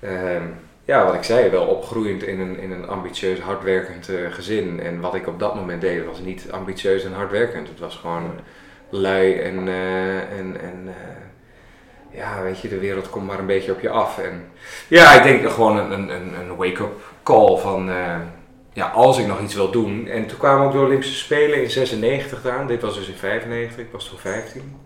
uh, 0.00 0.10
ja, 0.84 1.04
wat 1.04 1.14
ik 1.14 1.22
zei, 1.22 1.50
wel 1.50 1.66
opgroeiend 1.66 2.22
in 2.22 2.40
een, 2.40 2.58
in 2.58 2.70
een 2.70 2.88
ambitieus, 2.88 3.38
hardwerkend 3.38 4.08
uh, 4.08 4.32
gezin. 4.32 4.80
En 4.80 5.00
wat 5.00 5.14
ik 5.14 5.26
op 5.26 5.38
dat 5.38 5.54
moment 5.54 5.80
deed, 5.80 6.06
was 6.06 6.20
niet 6.20 6.46
ambitieus 6.50 7.04
en 7.04 7.12
hardwerkend. 7.12 7.68
Het 7.68 7.78
was 7.78 7.96
gewoon. 7.96 8.30
Lui 8.94 9.38
en, 9.38 9.66
uh, 9.66 10.16
en, 10.16 10.60
en 10.60 10.94
ja, 12.10 12.42
weet 12.42 12.60
je, 12.60 12.68
de 12.68 12.78
wereld 12.78 13.10
komt 13.10 13.26
maar 13.26 13.38
een 13.38 13.46
beetje 13.46 13.72
op 13.72 13.80
je 13.80 13.90
af. 13.90 14.18
En 14.18 14.44
ja, 14.88 15.12
ik 15.12 15.22
denk 15.22 15.50
gewoon 15.50 15.78
een, 15.78 16.08
een, 16.08 16.34
een 16.40 16.56
wake-up 16.56 17.00
call 17.22 17.56
van, 17.56 17.90
ja, 18.72 18.88
als 18.88 19.18
ik 19.18 19.26
nog 19.26 19.40
iets 19.40 19.54
wil 19.54 19.70
doen. 19.70 20.06
En 20.06 20.26
toen 20.26 20.38
kwamen 20.38 20.66
ook 20.66 20.72
de 20.72 20.78
Olympische 20.78 21.16
Spelen 21.16 21.62
in 21.62 21.70
96 21.70 22.46
aan. 22.46 22.66
Dit 22.66 22.82
was 22.82 22.94
dus 22.94 23.08
in 23.08 23.14
95, 23.14 23.78
ik 23.78 23.92
was 23.92 24.08
toen 24.08 24.18
15. 24.18 24.76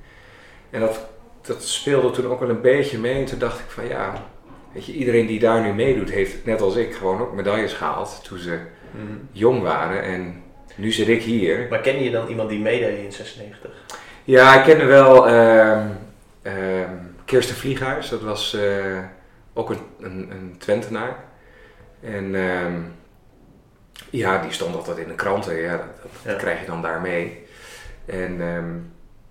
En 0.71 0.81
dat, 0.81 1.09
dat 1.43 1.64
speelde 1.64 2.11
toen 2.11 2.26
ook 2.26 2.40
wel 2.40 2.49
een 2.49 2.61
beetje 2.61 2.99
mee. 2.99 3.14
En 3.14 3.25
toen 3.25 3.38
dacht 3.38 3.59
ik 3.59 3.66
van 3.69 3.88
ja, 3.88 4.25
weet 4.73 4.87
je, 4.87 4.93
iedereen 4.93 5.26
die 5.26 5.38
daar 5.38 5.62
nu 5.62 5.73
meedoet, 5.73 6.11
heeft 6.11 6.45
net 6.45 6.61
als 6.61 6.76
ik 6.76 6.95
gewoon 6.95 7.21
ook 7.21 7.35
medailles 7.35 7.73
gehaald 7.73 8.21
toen 8.25 8.38
ze 8.38 8.59
mm. 8.90 9.28
jong 9.33 9.62
waren. 9.62 10.02
En 10.02 10.43
nu 10.76 10.93
zit 10.93 11.09
ik 11.09 11.23
hier. 11.23 11.66
Maar 11.71 11.81
ken 11.81 12.02
je 12.02 12.11
dan 12.11 12.28
iemand 12.28 12.49
die 12.49 12.61
meedeed 12.61 12.99
in 12.99 13.12
96? 13.12 13.71
Ja, 14.25 14.59
ik 14.59 14.64
kende 14.64 14.85
wel 14.85 15.28
uh, 15.28 15.85
uh, 16.43 16.52
Kirsten 17.25 17.57
Vlieghuis. 17.57 18.09
Dat 18.09 18.23
was 18.23 18.55
uh, 18.55 18.99
ook 19.55 19.71
een, 19.71 19.81
een, 20.00 20.31
een, 20.31 20.55
Twentenaar. 20.59 21.25
En 22.00 22.35
ehm, 22.35 22.81
ja, 24.11 24.43
die 24.43 24.53
stond 24.53 24.76
altijd 24.76 24.99
in 24.99 25.09
de 25.09 25.15
kranten. 25.15 25.57
Ja, 25.57 25.76
dat, 25.76 26.12
dat 26.23 26.33
ja. 26.33 26.38
krijg 26.38 26.61
je 26.61 26.67
dan 26.67 26.83
daar 26.83 27.00
mee. 27.00 27.45
En, 28.07 28.41
ehm, 28.41 28.71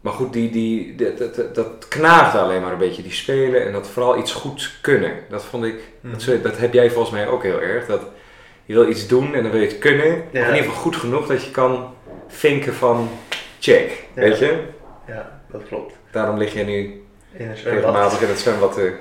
maar 0.01 0.13
goed, 0.13 0.33
die, 0.33 0.51
die, 0.51 0.95
dat, 0.95 1.35
dat, 1.35 1.55
dat, 1.55 1.87
knaagde 1.87 2.39
alleen 2.39 2.61
maar 2.61 2.71
een 2.71 2.77
beetje, 2.77 3.01
die 3.03 3.11
spelen. 3.11 3.65
En 3.65 3.71
dat 3.71 3.87
vooral 3.87 4.17
iets 4.17 4.33
goeds 4.33 4.79
kunnen. 4.81 5.13
Dat 5.29 5.43
vond 5.45 5.65
ik, 5.65 5.79
mm. 6.01 6.11
dat, 6.11 6.43
dat 6.43 6.57
heb 6.57 6.73
jij 6.73 6.91
volgens 6.91 7.13
mij 7.13 7.27
ook 7.27 7.43
heel 7.43 7.61
erg. 7.61 7.85
Dat, 7.85 8.01
je 8.65 8.73
wil 8.73 8.89
iets 8.89 9.07
doen 9.07 9.35
en 9.35 9.43
dan 9.43 9.51
wil 9.51 9.61
je 9.61 9.67
het 9.67 9.77
kunnen. 9.77 10.23
Ja. 10.31 10.41
In 10.41 10.55
ieder 10.55 10.63
geval 10.63 10.81
goed 10.81 10.95
genoeg 10.95 11.27
dat 11.27 11.43
je 11.43 11.51
kan 11.51 11.93
vinken 12.27 12.73
van 12.73 13.09
check, 13.59 14.05
ja. 14.15 14.21
weet 14.21 14.39
je? 14.39 14.63
Ja, 15.07 15.41
dat 15.51 15.63
klopt. 15.67 15.93
Daarom 16.11 16.37
lig 16.37 16.53
je 16.53 16.63
nu 16.63 17.03
in 17.31 17.53
regelmatig 17.63 18.21
in 18.21 18.27
het 18.27 18.39
zwembad 18.39 18.73
te, 18.73 18.93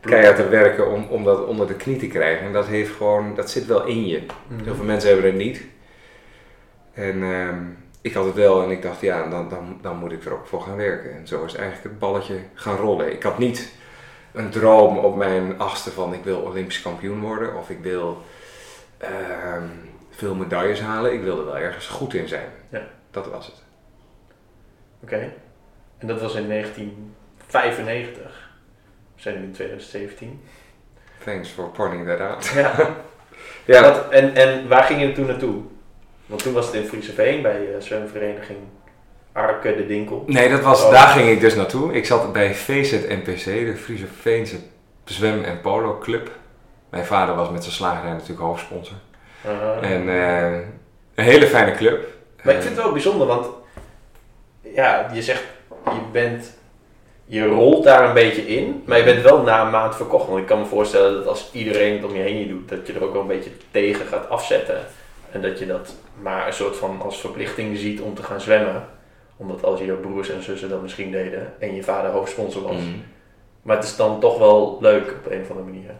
keihard 0.00 0.36
te 0.36 0.48
werken 0.48 0.90
om, 0.92 1.06
om 1.08 1.24
dat 1.24 1.46
onder 1.46 1.66
de 1.66 1.74
knie 1.74 1.96
te 1.96 2.06
krijgen. 2.06 2.46
En 2.46 2.52
dat, 2.52 2.66
heeft 2.66 2.96
gewoon, 2.96 3.34
dat 3.34 3.50
zit 3.50 3.66
wel 3.66 3.84
in 3.86 4.06
je. 4.06 4.18
Mm 4.18 4.26
-hmm. 4.56 4.64
Heel 4.64 4.74
veel 4.74 4.84
mensen 4.84 5.10
hebben 5.10 5.26
het 5.26 5.40
niet. 5.40 5.64
En, 6.92 7.22
um, 7.22 7.76
ik 8.00 8.14
had 8.14 8.24
het 8.24 8.34
wel 8.34 8.62
en 8.62 8.70
ik 8.70 8.82
dacht, 8.82 9.00
ja, 9.00 9.28
dan, 9.28 9.48
dan, 9.48 9.78
dan 9.82 9.96
moet 9.96 10.12
ik 10.12 10.24
er 10.24 10.32
ook 10.32 10.46
voor 10.46 10.60
gaan 10.60 10.76
werken. 10.76 11.12
En 11.12 11.26
zo 11.26 11.44
is 11.44 11.54
eigenlijk 11.54 11.84
het 11.84 11.98
balletje 11.98 12.38
gaan 12.54 12.76
rollen. 12.76 13.12
Ik 13.12 13.22
had 13.22 13.38
niet 13.38 13.72
een 14.32 14.50
droom 14.50 14.98
op 14.98 15.16
mijn 15.16 15.58
achtste 15.58 15.90
van 15.90 16.14
ik 16.14 16.24
wil 16.24 16.40
Olympisch 16.40 16.82
kampioen 16.82 17.20
worden 17.20 17.56
of 17.56 17.70
ik 17.70 17.78
wil 17.82 18.22
ehm, 18.98 19.66
veel 20.10 20.34
medailles 20.34 20.80
halen. 20.80 21.12
Ik 21.12 21.22
wilde 21.22 21.42
wel 21.42 21.58
ergens 21.58 21.86
goed 21.86 22.14
in 22.14 22.28
zijn. 22.28 22.48
Ja. 22.68 22.82
Dat 23.10 23.26
was 23.26 23.46
het. 23.46 23.62
Oké. 25.02 25.32
En 25.98 26.06
dat 26.06 26.20
was 26.20 26.34
in 26.34 26.48
1995. 26.48 28.29
We 29.22 29.30
zijn 29.30 29.40
nu 29.40 29.44
in 29.46 29.52
2017. 29.52 30.40
Thanks 31.24 31.48
for 31.48 31.68
pointing 31.68 32.06
that 32.06 32.20
out. 32.20 32.46
Ja. 32.54 32.74
Ja, 33.64 33.82
Wat, 33.82 34.08
en, 34.10 34.34
en 34.34 34.68
waar 34.68 34.82
ging 34.82 35.00
je 35.00 35.12
toen 35.12 35.26
naartoe? 35.26 35.62
Want 36.26 36.42
toen 36.42 36.52
was 36.52 36.66
het 36.66 36.74
in 36.74 36.84
Frieseveen 36.86 37.42
bij 37.42 37.60
uh, 37.60 37.80
zwemvereniging 37.80 38.58
Arke 39.32 39.76
de 39.76 39.86
Dinkel. 39.86 40.22
Nee, 40.26 40.48
dat 40.50 40.60
was, 40.60 40.84
Oh. 40.84 40.90
daar 40.90 41.06
ging 41.08 41.28
ik 41.28 41.40
dus 41.40 41.54
naartoe. 41.54 41.92
Ik 41.94 42.06
zat 42.06 42.32
bij 42.32 42.54
VZNPC, 42.54 43.44
de 43.44 43.76
Friese 43.76 44.06
Veense 44.20 44.56
Zwem- 45.04 45.42
en 45.44 45.60
Polo 45.60 45.98
Club. 45.98 46.30
Mijn 46.90 47.04
vader 47.04 47.34
was 47.34 47.50
met 47.50 47.62
zijn 47.62 47.74
slagerij 47.74 48.12
natuurlijk 48.12 48.40
hoofdsponsor. 48.40 48.96
Uh, 49.46 49.90
En 49.92 50.08
eh, 50.08 50.52
een 51.14 51.24
hele 51.24 51.46
fijne 51.46 51.72
club. 51.74 52.06
maar 52.42 52.54
ik 52.54 52.62
vind 52.62 52.74
het 52.74 52.84
wel 52.84 52.92
bijzonder, 52.92 53.26
want 53.26 53.46
ja, 54.74 55.10
je 55.12 55.22
zegt, 55.22 55.44
je 55.84 56.00
bent, 56.12 56.56
je 57.30 57.46
rolt 57.46 57.84
daar 57.84 58.08
een 58.08 58.14
beetje 58.14 58.46
in, 58.46 58.82
maar 58.86 58.98
je 58.98 59.04
bent 59.04 59.22
wel 59.22 59.42
na 59.42 59.64
een 59.64 59.70
maand 59.70 59.96
verkocht. 59.96 60.26
Want 60.26 60.38
ik 60.38 60.46
kan 60.46 60.58
me 60.58 60.64
voorstellen 60.64 61.14
dat 61.14 61.26
als 61.26 61.50
iedereen 61.52 61.92
het 61.92 62.04
om 62.04 62.14
je 62.14 62.22
heen 62.22 62.38
je 62.38 62.48
doet, 62.48 62.68
dat 62.68 62.86
je 62.86 62.92
er 62.92 63.04
ook 63.04 63.12
wel 63.12 63.22
een 63.22 63.26
beetje 63.26 63.50
tegen 63.70 64.06
gaat 64.06 64.28
afzetten. 64.28 64.78
En 65.30 65.42
dat 65.42 65.58
je 65.58 65.66
dat 65.66 65.94
maar 66.22 66.46
een 66.46 66.52
soort 66.52 66.76
van 66.76 67.00
als 67.02 67.20
verplichting 67.20 67.78
ziet 67.78 68.00
om 68.00 68.14
te 68.14 68.22
gaan 68.22 68.40
zwemmen. 68.40 68.84
Omdat 69.36 69.64
als 69.64 69.80
je 69.80 69.92
broers 69.92 70.30
en 70.30 70.42
zussen 70.42 70.68
dat 70.68 70.82
misschien 70.82 71.10
deden 71.10 71.52
en 71.58 71.74
je 71.74 71.82
vader 71.82 72.10
hoofdsponsor 72.10 72.62
was. 72.62 72.76
Mm. 72.76 73.02
Maar 73.62 73.76
het 73.76 73.84
is 73.84 73.96
dan 73.96 74.20
toch 74.20 74.38
wel 74.38 74.78
leuk 74.80 75.10
op 75.10 75.32
een 75.32 75.40
of 75.40 75.50
andere 75.50 75.66
manier. 75.66 75.94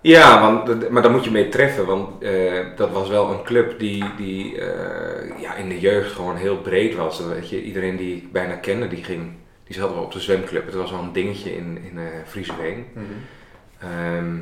Ja, 0.00 0.40
want, 0.40 0.90
maar 0.90 1.02
daar 1.02 1.10
moet 1.10 1.24
je 1.24 1.30
mee 1.30 1.48
treffen, 1.48 1.86
want 1.86 2.22
eh, 2.22 2.66
dat 2.76 2.90
was 2.90 3.08
wel 3.08 3.30
een 3.30 3.42
club 3.42 3.78
die, 3.78 4.04
die 4.16 4.60
eh, 4.60 5.40
ja, 5.40 5.54
in 5.54 5.68
de 5.68 5.80
jeugd 5.80 6.12
gewoon 6.12 6.36
heel 6.36 6.56
breed 6.56 6.94
was. 6.94 7.20
Weet 7.26 7.48
je. 7.48 7.62
Iedereen 7.62 7.96
die 7.96 8.16
ik 8.16 8.32
bijna 8.32 8.54
kende, 8.54 8.88
die, 8.88 9.04
ging, 9.04 9.32
die 9.70 9.78
zat 9.80 9.94
wel 9.94 10.02
op 10.02 10.12
de 10.12 10.20
zwemclub. 10.20 10.66
Het 10.66 10.74
was 10.74 10.90
wel 10.90 11.00
een 11.00 11.12
dingetje 11.12 11.56
in, 11.56 11.78
in 11.90 11.98
Frieseveen. 12.26 12.86
Ehm, 13.78 14.36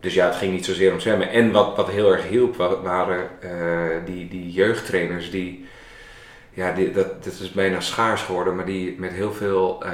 dus 0.00 0.14
ja, 0.14 0.26
het 0.26 0.34
ging 0.36 0.52
niet 0.52 0.64
zozeer 0.64 0.92
om 0.92 1.00
zwemmen. 1.00 1.30
En 1.30 1.52
wat, 1.52 1.76
wat 1.76 1.90
heel 1.90 2.12
erg 2.12 2.28
hielp, 2.28 2.56
wa- 2.56 2.80
waren 2.80 3.28
eh, 3.40 3.96
die, 4.04 4.28
die 4.28 4.50
jeugdtrainers 4.52 5.30
die, 5.30 5.66
ja, 6.52 6.72
die, 6.72 6.90
dat, 6.90 7.24
dat 7.24 7.32
is 7.40 7.50
bijna 7.52 7.80
schaars 7.80 8.22
geworden, 8.22 8.56
maar 8.56 8.64
die 8.64 8.94
met 8.98 9.12
heel 9.12 9.32
veel 9.32 9.82
eh, 9.84 9.92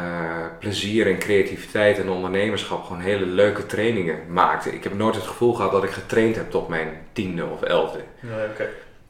plezier 0.59 1.07
en 1.07 1.19
creativiteit 1.19 1.99
en 1.99 2.09
ondernemerschap 2.11 2.85
gewoon 2.85 3.03
hele 3.03 3.27
leuke 3.27 3.67
trainingen 3.67 4.19
maakten. 4.29 4.75
Ik 4.75 4.85
heb 4.85 4.95
nooit 4.95 5.15
het 5.15 5.25
gevoel 5.25 5.53
gehad 5.55 5.73
dat 5.73 5.85
ik 5.85 5.91
getraind 5.91 6.37
heb 6.37 6.51
tot 6.51 6.69
mijn 6.69 6.89
tiende 7.13 7.45
of 7.47 7.63
elfde. 7.63 8.01
Nee. 8.21 8.67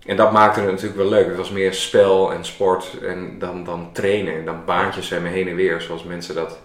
En 0.06 0.16
dat 0.16 0.32
maakte 0.32 0.60
het 0.60 0.70
natuurlijk 0.70 0.96
wel 0.96 1.08
leuk. 1.08 1.26
Het 1.26 1.36
was 1.36 1.50
meer 1.50 1.74
spel 1.74 2.32
en 2.32 2.44
sport 2.44 2.98
en 3.02 3.38
dan, 3.38 3.64
dan 3.64 3.90
trainen 3.92 4.34
en 4.34 4.44
dan 4.44 4.64
baantjes 4.64 5.06
zwemmen 5.06 5.30
heen 5.30 5.48
en 5.48 5.54
weer, 5.54 5.80
zoals 5.80 6.04
mensen 6.04 6.34
dat 6.34 6.58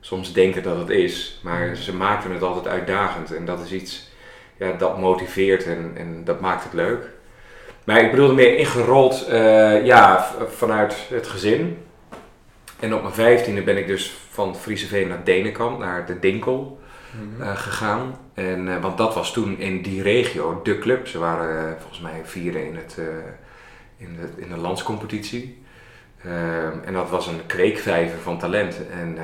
soms 0.00 0.32
denken 0.32 0.62
dat 0.62 0.78
het 0.78 0.90
is. 0.90 1.40
Maar 1.42 1.76
ze 1.76 1.94
maakten 1.94 2.30
het 2.30 2.42
altijd 2.42 2.66
uitdagend 2.66 3.34
en 3.34 3.44
dat 3.44 3.60
is 3.64 3.72
iets 3.72 4.10
ja, 4.56 4.72
dat 4.72 4.98
motiveert 4.98 5.64
en, 5.64 5.92
en 5.96 6.24
dat 6.24 6.40
maakt 6.40 6.64
het 6.64 6.72
leuk. 6.72 7.10
Maar 7.84 8.00
ik 8.00 8.10
bedoelde 8.10 8.34
meer 8.34 8.56
ingerold 8.56 9.26
eh, 9.26 9.84
ja, 9.84 10.30
vanuit 10.48 10.96
het 11.08 11.26
gezin. 11.26 11.78
En 12.80 12.94
op 12.94 13.02
mijn 13.02 13.14
vijftiende 13.14 13.62
ben 13.62 13.76
ik 13.76 13.86
dus 13.86 14.14
van 14.30 14.56
Frieseveen 14.56 15.08
naar 15.08 15.24
Denenkamp, 15.24 15.78
naar 15.78 16.06
de 16.06 16.18
Dinkel 16.18 16.78
Mhm. 17.20 17.42
eh, 17.42 17.56
gegaan. 17.56 18.18
En, 18.34 18.68
eh, 18.68 18.82
want 18.82 18.98
dat 18.98 19.14
was 19.14 19.32
toen 19.32 19.58
in 19.58 19.82
die 19.82 20.02
regio 20.02 20.60
de 20.62 20.78
club. 20.78 21.06
Ze 21.06 21.18
waren 21.18 21.68
eh, 21.68 21.80
volgens 21.80 22.00
mij 22.00 22.20
vierde 22.24 22.66
in, 22.66 22.76
het, 22.76 22.98
in, 23.96 24.16
de, 24.20 24.42
in 24.42 24.48
de 24.48 24.56
landscompetitie. 24.56 25.62
Ehm, 26.22 26.78
en 26.84 26.92
dat 26.92 27.10
was 27.10 27.26
een 27.26 27.46
kweekvijver 27.46 28.18
van 28.18 28.38
talent. 28.38 28.80
En 28.90 29.18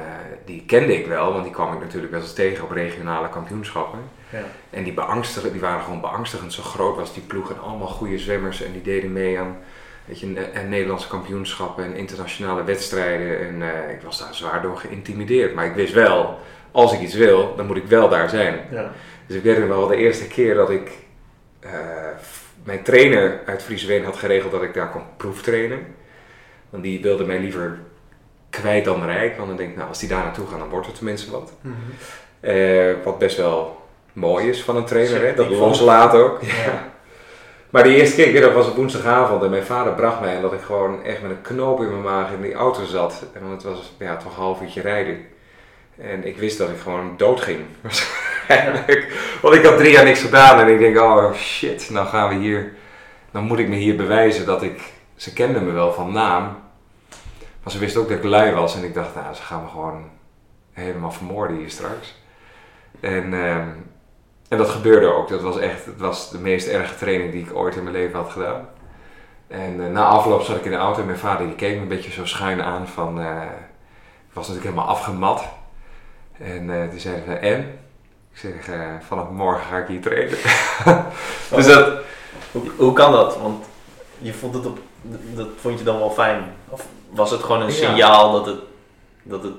die 0.44 0.64
kende 0.66 0.99
ik 0.99 1.06
wel, 1.06 1.32
want 1.32 1.44
die 1.44 1.52
kwam 1.52 1.73
ik 1.73 1.80
natuurlijk 1.80 2.12
wel 2.12 2.20
eens 2.20 2.32
tegen 2.32 2.64
op 2.64 2.70
regionale 2.70 3.28
kampioenschappen. 3.28 4.00
Ja. 4.30 4.42
En 4.70 4.85
die, 4.85 4.92
beangstigen, 4.92 5.52
die 5.52 5.61
waren 5.61 5.82
gewoon 5.85 6.00
beangstigend. 6.00 6.52
Zo 6.52 6.62
groot 6.62 6.97
was 6.97 7.14
die 7.14 7.23
ploeg 7.23 7.50
en 7.50 7.61
allemaal 7.61 7.88
goede 7.88 8.18
zwemmers. 8.18 8.62
En 8.62 8.73
die 8.73 8.82
deden 8.82 9.12
mee 9.12 9.38
aan 9.38 9.56
weet 10.04 10.20
je, 10.20 10.40
en 10.40 10.68
Nederlandse 10.68 11.09
kampioenschappen 11.09 11.85
en 11.85 11.97
internationale 11.97 12.64
wedstrijden. 12.64 13.38
En 13.40 13.90
ik 13.90 14.02
was 14.02 14.18
daar 14.18 14.35
zwaar 14.35 14.62
door 14.62 14.76
geïntimideerd. 14.76 15.54
Maar 15.54 15.66
ik 15.66 15.75
wist 15.75 15.92
wel, 15.92 16.38
als 16.72 16.92
ik 16.92 17.00
iets 17.00 17.14
wil, 17.14 17.56
dan 17.56 17.66
moet 17.66 17.76
ik 17.76 17.86
wel 17.86 18.08
daar 18.08 18.28
zijn. 18.28 18.60
Ja. 18.70 18.92
Dus 19.26 19.36
ik 19.36 19.42
weet 19.42 19.58
nog 19.58 19.68
wel 19.68 19.86
de 19.86 19.96
eerste 19.96 20.26
keer 20.26 20.54
dat 20.54 20.70
ik 20.70 20.90
eh, 21.60 21.70
mijn 22.64 22.82
trainer 22.82 23.40
uit 23.46 23.62
Frieseveen 23.62 24.04
had 24.04 24.16
geregeld 24.16 24.52
dat 24.52 24.62
ik 24.62 24.74
daar 24.74 24.90
kon 24.90 25.02
proeftrainen. 25.16 25.86
Want 26.70 26.82
die 26.82 27.02
wilde 27.02 27.24
mij 27.24 27.38
liever 27.38 27.78
kwijt 28.50 28.84
dan 28.84 29.04
rijk. 29.04 29.36
Want 29.36 29.48
dan 29.48 29.56
denk 29.56 29.70
ik, 29.70 29.76
nou, 29.76 29.88
als 29.88 29.98
die 29.98 30.08
daar 30.08 30.24
naartoe 30.24 30.46
gaan, 30.46 30.58
dan 30.58 30.68
wordt 30.68 30.86
er 30.86 30.92
tenminste 30.92 31.30
wat. 31.30 31.52
Mhm. 31.60 31.74
Eh, 32.40 32.94
wat 33.04 33.18
best 33.18 33.36
wel 33.36 33.82
mooi 34.12 34.48
is 34.48 34.62
van 34.62 34.76
een 34.76 34.84
trainer, 34.84 35.26
hè? 35.26 35.34
dat 35.34 35.48
loslaat 35.48 36.14
ook. 36.14 36.42
Ja. 36.42 36.88
Maar 37.70 37.82
de 37.82 37.94
eerste 37.94 38.16
keer, 38.16 38.26
ik 38.26 38.32
weet 38.32 38.42
nog, 38.42 38.52
was 38.52 38.68
op 38.68 38.76
woensdagavond 38.76 39.42
en 39.42 39.50
mijn 39.50 39.62
vader 39.62 39.92
bracht 39.92 40.20
mij 40.20 40.34
en 40.34 40.42
dat 40.42 40.52
ik 40.52 40.60
gewoon 40.60 41.04
echt 41.04 41.22
met 41.22 41.30
een 41.30 41.42
knoop 41.42 41.80
in 41.80 41.90
mijn 41.90 42.02
maag 42.02 42.32
in 42.32 42.42
die 42.42 42.54
auto 42.54 42.84
zat. 42.84 43.24
En 43.32 43.40
want 43.40 43.62
het 43.62 43.72
was 43.72 43.92
ja, 43.98 44.16
toch 44.16 44.36
een 44.36 44.42
half 44.42 44.60
uurtje 44.60 44.80
rijden. 44.80 45.26
En 46.02 46.26
ik 46.26 46.38
wist 46.38 46.59
dat 46.59 46.69
ik 46.69 46.78
gewoon 46.78 47.16
dood 47.16 47.40
ging. 47.40 47.61
Want 49.42 49.54
ik 49.54 49.64
had 49.64 49.76
drie 49.76 49.92
jaar 49.92 50.04
niks 50.04 50.21
gedaan 50.21 50.61
en 50.61 50.69
ik 50.69 50.78
denk, 50.78 50.99
oh 50.99 51.35
shit, 51.35 51.90
nou 51.90 52.07
gaan 52.07 52.28
we 52.28 52.35
hier, 52.35 52.73
dan 53.30 53.45
moet 53.45 53.59
ik 53.59 53.69
me 53.69 53.76
hier 53.76 53.97
bewijzen 53.97 54.47
dat 54.47 54.62
ik, 54.62 54.92
ze 55.16 55.33
kenden 55.33 55.64
me 55.64 55.73
wel 55.73 55.92
van 55.92 56.12
naam. 56.12 56.59
Maar 57.62 57.73
ze 57.73 57.78
wisten 57.78 58.00
ook 58.00 58.09
dat 58.09 58.19
ik 58.19 58.25
lui 58.25 58.52
was 58.52 58.76
en 58.76 58.85
ik 58.85 58.95
dacht, 58.95 59.14
nou 59.14 59.35
ze 59.35 59.42
gaan 59.42 59.62
me 59.62 59.69
gewoon 59.69 60.11
helemaal 60.73 61.12
vermoorden 61.12 61.57
hier 61.57 61.71
straks. 61.71 62.19
En, 63.00 63.35
ehm, 63.35 63.69
en 64.49 64.59
dat 64.59 64.69
gebeurde 64.69 65.07
ook. 65.07 65.28
Dat 65.28 65.42
was 65.42 65.59
echt 65.59 65.85
het 65.85 65.99
was 65.99 66.30
de 66.30 66.38
meest 66.38 66.69
erge 66.69 66.97
training 66.97 67.33
die 67.33 67.45
ik 67.45 67.57
ooit 67.57 67.76
in 67.76 67.83
mijn 67.83 67.95
leven 67.95 68.19
had 68.19 68.30
gedaan. 68.30 68.69
En 69.49 69.85
eh, 69.85 69.90
na 69.90 70.04
afloop 70.04 70.42
zat 70.42 70.57
ik 70.57 70.64
in 70.64 70.71
de 70.71 70.76
auto 70.76 71.00
en 71.00 71.07
mijn 71.07 71.19
vader 71.19 71.47
die 71.47 71.57
keek 71.57 71.75
me 71.75 71.83
een 71.83 71.88
beetje 71.88 72.11
zo 72.11 72.26
schuin 72.26 72.62
aan 72.62 72.88
van... 72.88 73.21
eh, 73.21 73.42
ik 74.28 74.37
was 74.37 74.49
natuurlijk 74.49 74.75
helemaal 74.75 74.95
afgemat. 74.97 75.45
En 76.40 76.70
eh 76.82 76.88
toen 76.88 76.99
zei 77.00 77.16
hij, 77.25 77.38
en? 77.40 77.78
Ik 78.32 78.38
zeg, 78.38 78.68
eh, 78.68 78.80
vanaf 79.06 79.30
morgen 79.30 79.66
ga 79.66 79.76
ik 79.78 79.87
hier 79.88 80.00
trainen. 80.00 80.28
dus 81.54 81.66
dat, 81.66 81.99
Hoe, 82.52 82.62
hoe 82.76 82.92
kan 82.92 83.12
dat? 83.12 83.37
Want 83.38 83.64
je 84.18 84.32
vond 84.32 84.54
het 84.54 84.66
op, 84.66 84.78
dat 85.35 85.49
vond 85.61 85.78
je 85.78 85.85
dan 85.85 85.99
wel 85.99 86.11
fijn? 86.11 86.44
Of 86.68 86.87
was 87.11 87.30
het 87.30 87.42
gewoon 87.42 87.61
een 87.61 87.66
Ja. 87.68 87.73
signaal 87.75 88.32
dat 88.32 88.47
het, 88.47 88.59
dat 89.23 89.42
het 89.42 89.52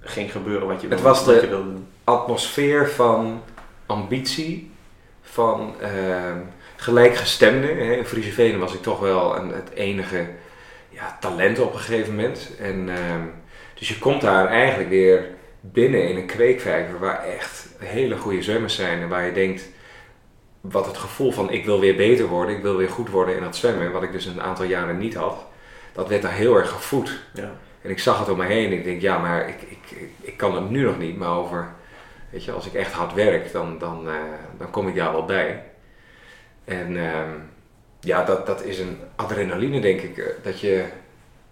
ging 0.00 0.32
gebeuren 0.32 0.66
wat 0.68 0.80
je 0.80 0.88
Het 0.88 1.00
wilde, 1.00 1.08
was 1.08 1.24
wat 1.24 1.34
de- 1.34 1.40
je 1.40 1.48
wilde 1.48 1.64
doen? 1.72 1.86
atmosfeer 2.04 2.88
van 2.90 3.42
ambitie, 3.86 4.70
van 5.22 5.74
ehm 5.80 6.36
gelijkgestemden. 6.76 7.76
Hè. 7.86 7.92
In 7.92 8.04
Frieseveen 8.04 8.58
was 8.58 8.74
ik 8.74 8.82
toch 8.82 9.00
wel 9.00 9.36
een, 9.36 9.48
het 9.48 9.70
enige 9.74 10.26
ja, 10.88 11.16
talent 11.20 11.58
op 11.58 11.72
een 11.72 11.78
gegeven 11.80 12.14
moment. 12.14 12.50
En, 12.60 12.88
ehm, 12.88 13.20
dus 13.74 13.88
je 13.88 13.98
komt 13.98 14.20
daar 14.20 14.46
eigenlijk 14.46 14.88
weer 14.88 15.28
binnen 15.60 16.08
in 16.08 16.16
een 16.16 16.26
kweekvijver 16.26 16.98
waar 16.98 17.24
echt 17.24 17.68
hele 17.78 18.16
goede 18.16 18.42
zwemmers 18.42 18.74
zijn. 18.74 19.00
En 19.00 19.08
waar 19.08 19.26
je 19.26 19.32
denkt, 19.32 19.68
wat 20.60 20.86
het 20.86 20.96
gevoel 20.96 21.32
van 21.32 21.50
ik 21.50 21.64
wil 21.64 21.80
weer 21.80 21.96
beter 21.96 22.26
worden, 22.26 22.56
ik 22.56 22.62
wil 22.62 22.76
weer 22.76 22.88
goed 22.88 23.10
worden 23.10 23.36
in 23.36 23.42
dat 23.42 23.56
zwemmen, 23.56 23.92
wat 23.92 24.02
ik 24.02 24.12
dus 24.12 24.26
een 24.26 24.42
aantal 24.42 24.64
jaren 24.64 24.98
niet 24.98 25.14
had, 25.14 25.46
dat 25.92 26.08
werd 26.08 26.22
daar 26.22 26.32
heel 26.32 26.56
erg 26.56 26.70
gevoed. 26.70 27.20
Ja. 27.34 27.52
En 27.82 27.90
ik 27.90 27.98
zag 27.98 28.18
het 28.18 28.28
om 28.28 28.38
me 28.38 28.44
heen 28.44 28.66
en 28.66 28.78
ik 28.78 28.84
denk, 28.84 29.00
ja, 29.00 29.18
maar 29.18 29.48
ik, 29.48 29.62
ik, 29.62 29.90
ik, 29.90 30.10
ik 30.20 30.36
kan 30.36 30.54
het 30.54 30.70
nu 30.70 30.84
nog 30.84 30.98
niet, 30.98 31.16
maar 31.16 31.36
over, 31.36 31.68
weet 32.30 32.44
je, 32.44 32.52
als 32.52 32.66
ik 32.66 32.74
echt 32.74 32.92
hard 32.92 33.14
werk, 33.14 33.52
dan, 33.52 33.78
dan, 33.78 34.08
eh, 34.08 34.14
dan 34.58 34.70
kom 34.70 34.88
ik 34.88 34.94
daar 34.94 35.12
wel 35.12 35.24
bij. 35.24 35.64
En 36.64 36.96
ehm, 36.96 37.30
ja, 38.00 38.24
dat, 38.24 38.46
dat 38.46 38.64
is 38.64 38.78
een 38.78 38.98
adrenaline, 39.16 39.80
denk 39.80 40.00
ik, 40.00 40.18
eh, 40.18 40.26
dat 40.42 40.60
je 40.60 40.84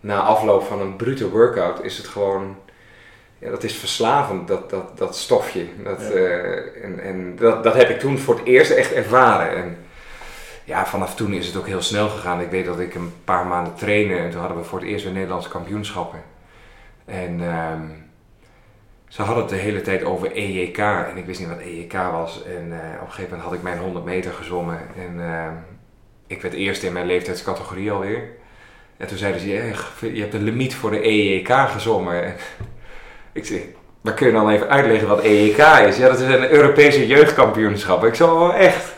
na 0.00 0.20
afloop 0.20 0.62
van 0.62 0.80
een 0.80 0.96
brute 0.96 1.30
workout 1.30 1.84
is 1.84 1.96
het 1.96 2.06
gewoon, 2.06 2.56
ja, 3.46 3.52
dat 3.52 3.62
is 3.64 3.76
verslavend, 3.76 4.48
dat, 4.48 4.70
dat, 4.70 4.98
dat 4.98 5.16
stofje. 5.16 5.66
Dat, 5.84 6.00
Ja. 6.00 6.08
eh, 6.10 6.84
en 6.84 7.00
en 7.00 7.36
dat, 7.36 7.64
dat 7.64 7.74
heb 7.74 7.88
ik 7.90 7.98
toen 7.98 8.18
voor 8.18 8.34
het 8.36 8.44
eerst 8.46 8.70
echt 8.70 8.92
ervaren. 8.92 9.56
En, 9.56 9.76
ja, 10.64 10.86
vanaf 10.86 11.14
toen 11.14 11.32
is 11.32 11.46
het 11.46 11.56
ook 11.56 11.66
heel 11.66 11.82
snel 11.82 12.08
gegaan. 12.08 12.40
Ik 12.40 12.50
weet 12.50 12.64
dat 12.64 12.80
ik 12.80 12.94
een 12.94 13.12
paar 13.24 13.46
maanden 13.46 13.74
trainde 13.74 14.16
en 14.16 14.30
toen 14.30 14.40
hadden 14.40 14.58
we 14.58 14.64
voor 14.64 14.78
het 14.78 14.88
eerst 14.88 15.04
weer 15.04 15.12
Nederlandse 15.12 15.48
kampioenschappen. 15.48 16.22
En 17.04 17.40
ehm, 17.40 17.82
ze 19.08 19.22
hadden 19.22 19.44
het 19.44 19.52
de 19.52 19.58
hele 19.60 19.80
tijd 19.80 20.04
over 20.04 20.32
EJK 20.32 20.78
en 20.78 21.16
ik 21.16 21.26
wist 21.26 21.40
niet 21.40 21.48
wat 21.48 21.58
EJK 21.60 21.92
was. 21.92 22.42
En 22.44 22.72
eh, 22.72 22.94
op 23.00 23.06
een 23.06 23.12
gegeven 23.12 23.22
moment 23.30 23.42
had 23.42 23.52
ik 23.52 23.62
mijn 23.62 23.78
100 23.78 24.04
meter 24.04 24.32
gezwommen 24.32 24.78
en 24.96 25.20
ehm, 25.20 25.52
ik 26.26 26.42
werd 26.42 26.54
eerste 26.54 26.86
in 26.86 26.92
mijn 26.92 27.06
leeftijdscategorie 27.06 27.92
alweer. 27.92 28.28
En 28.96 29.06
toen 29.06 29.18
zeiden 29.18 29.40
ze, 29.40 29.58
"Eh, 29.58 30.14
je 30.14 30.20
hebt 30.20 30.34
een 30.34 30.42
limiet 30.42 30.74
voor 30.74 30.90
de 30.90 31.06
EEK 31.06 31.48
gezongen. 31.68 32.34
Ik 33.36 33.44
zeg, 33.46 33.60
maar 34.00 34.14
kun 34.14 34.26
je 34.26 34.32
dan 34.32 34.50
even 34.50 34.68
uitleggen 34.68 35.08
wat 35.08 35.22
EEK 35.22 35.56
is? 35.58 35.96
Ja, 35.96 36.08
dat 36.08 36.20
is 36.20 36.26
een 36.26 36.50
Europese 36.50 37.06
jeugdkampioenschap. 37.06 38.04
Ik 38.04 38.14
zo, 38.14 38.34
oh, 38.34 38.54
echt? 38.58 38.94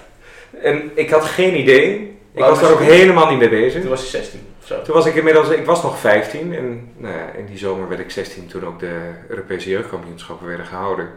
En 0.62 0.90
ik 0.94 1.10
had 1.10 1.24
geen 1.24 1.58
idee. 1.60 2.16
Ik 2.32 2.44
was 2.44 2.60
daar 2.60 2.72
ook 2.72 2.78
je? 2.78 2.84
helemaal 2.84 3.30
niet 3.30 3.38
mee 3.38 3.48
bezig. 3.48 3.80
Toen 3.80 3.90
was 3.90 4.00
hij 4.00 4.08
16 4.08 4.40
of 4.60 4.66
zo. 4.66 4.82
Toen 4.82 4.94
was 4.94 5.06
ik 5.06 5.14
inmiddels, 5.14 5.48
ik 5.48 5.64
was 5.64 5.82
nog 5.82 5.98
15 5.98 6.54
en 6.54 6.92
nou 6.96 7.14
ja, 7.14 7.30
in 7.36 7.46
die 7.46 7.58
zomer 7.58 7.88
werd 7.88 8.00
ik 8.00 8.10
16 8.10 8.46
toen 8.46 8.66
ook 8.66 8.78
de 8.80 9.00
Europese 9.28 9.68
jeugdkampioenschappen 9.70 10.46
werden 10.46 10.66
gehouden. 10.66 11.08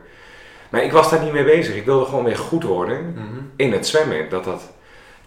Maar 0.70 0.84
ik 0.84 0.92
was 0.92 1.10
daar 1.10 1.24
niet 1.24 1.34
mee 1.34 1.44
bezig. 1.44 1.76
Ik 1.76 1.86
wilde 1.86 2.06
gewoon 2.06 2.24
weer 2.24 2.38
goed 2.38 2.64
worden 2.64 3.14
Mhm. 3.16 3.42
in 3.56 3.72
het 3.72 3.88
zwemmen. 3.88 4.30
Dat 4.30 4.44
dat 4.44 4.72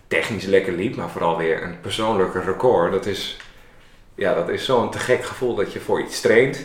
technisch 0.06 0.44
lekker 0.44 0.72
liep, 0.72 0.96
maar 0.96 1.10
vooral 1.10 1.36
weer 1.36 1.62
een 1.62 1.80
persoonlijke 1.80 2.40
record. 2.40 2.92
Dat 2.92 3.06
is, 3.06 3.36
ja, 4.14 4.34
dat 4.34 4.48
is 4.48 4.64
zo'n 4.64 4.90
te 4.90 4.98
gek 4.98 5.24
gevoel 5.24 5.54
dat 5.54 5.72
je 5.72 5.80
voor 5.80 6.00
iets 6.00 6.20
traint. 6.20 6.64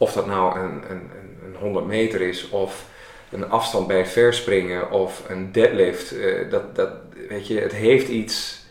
Of 0.00 0.12
dat 0.12 0.26
nou 0.26 0.58
een, 0.58 0.70
een, 0.90 0.90
een- 0.90 1.38
een 1.44 1.56
100 1.60 1.86
meter 1.86 2.20
is 2.20 2.48
of 2.48 2.84
een 3.30 3.50
afstand 3.50 3.86
bij 3.86 4.06
verspringen 4.06 4.90
of 4.90 5.22
een 5.28 5.52
deadlift. 5.52 6.12
eh, 6.18 6.50
dat, 6.50 6.74
dat, 6.76 6.90
weet 7.28 7.46
je, 7.46 7.60
het 7.60 7.72
heeft 7.72 8.08
iets. 8.08 8.64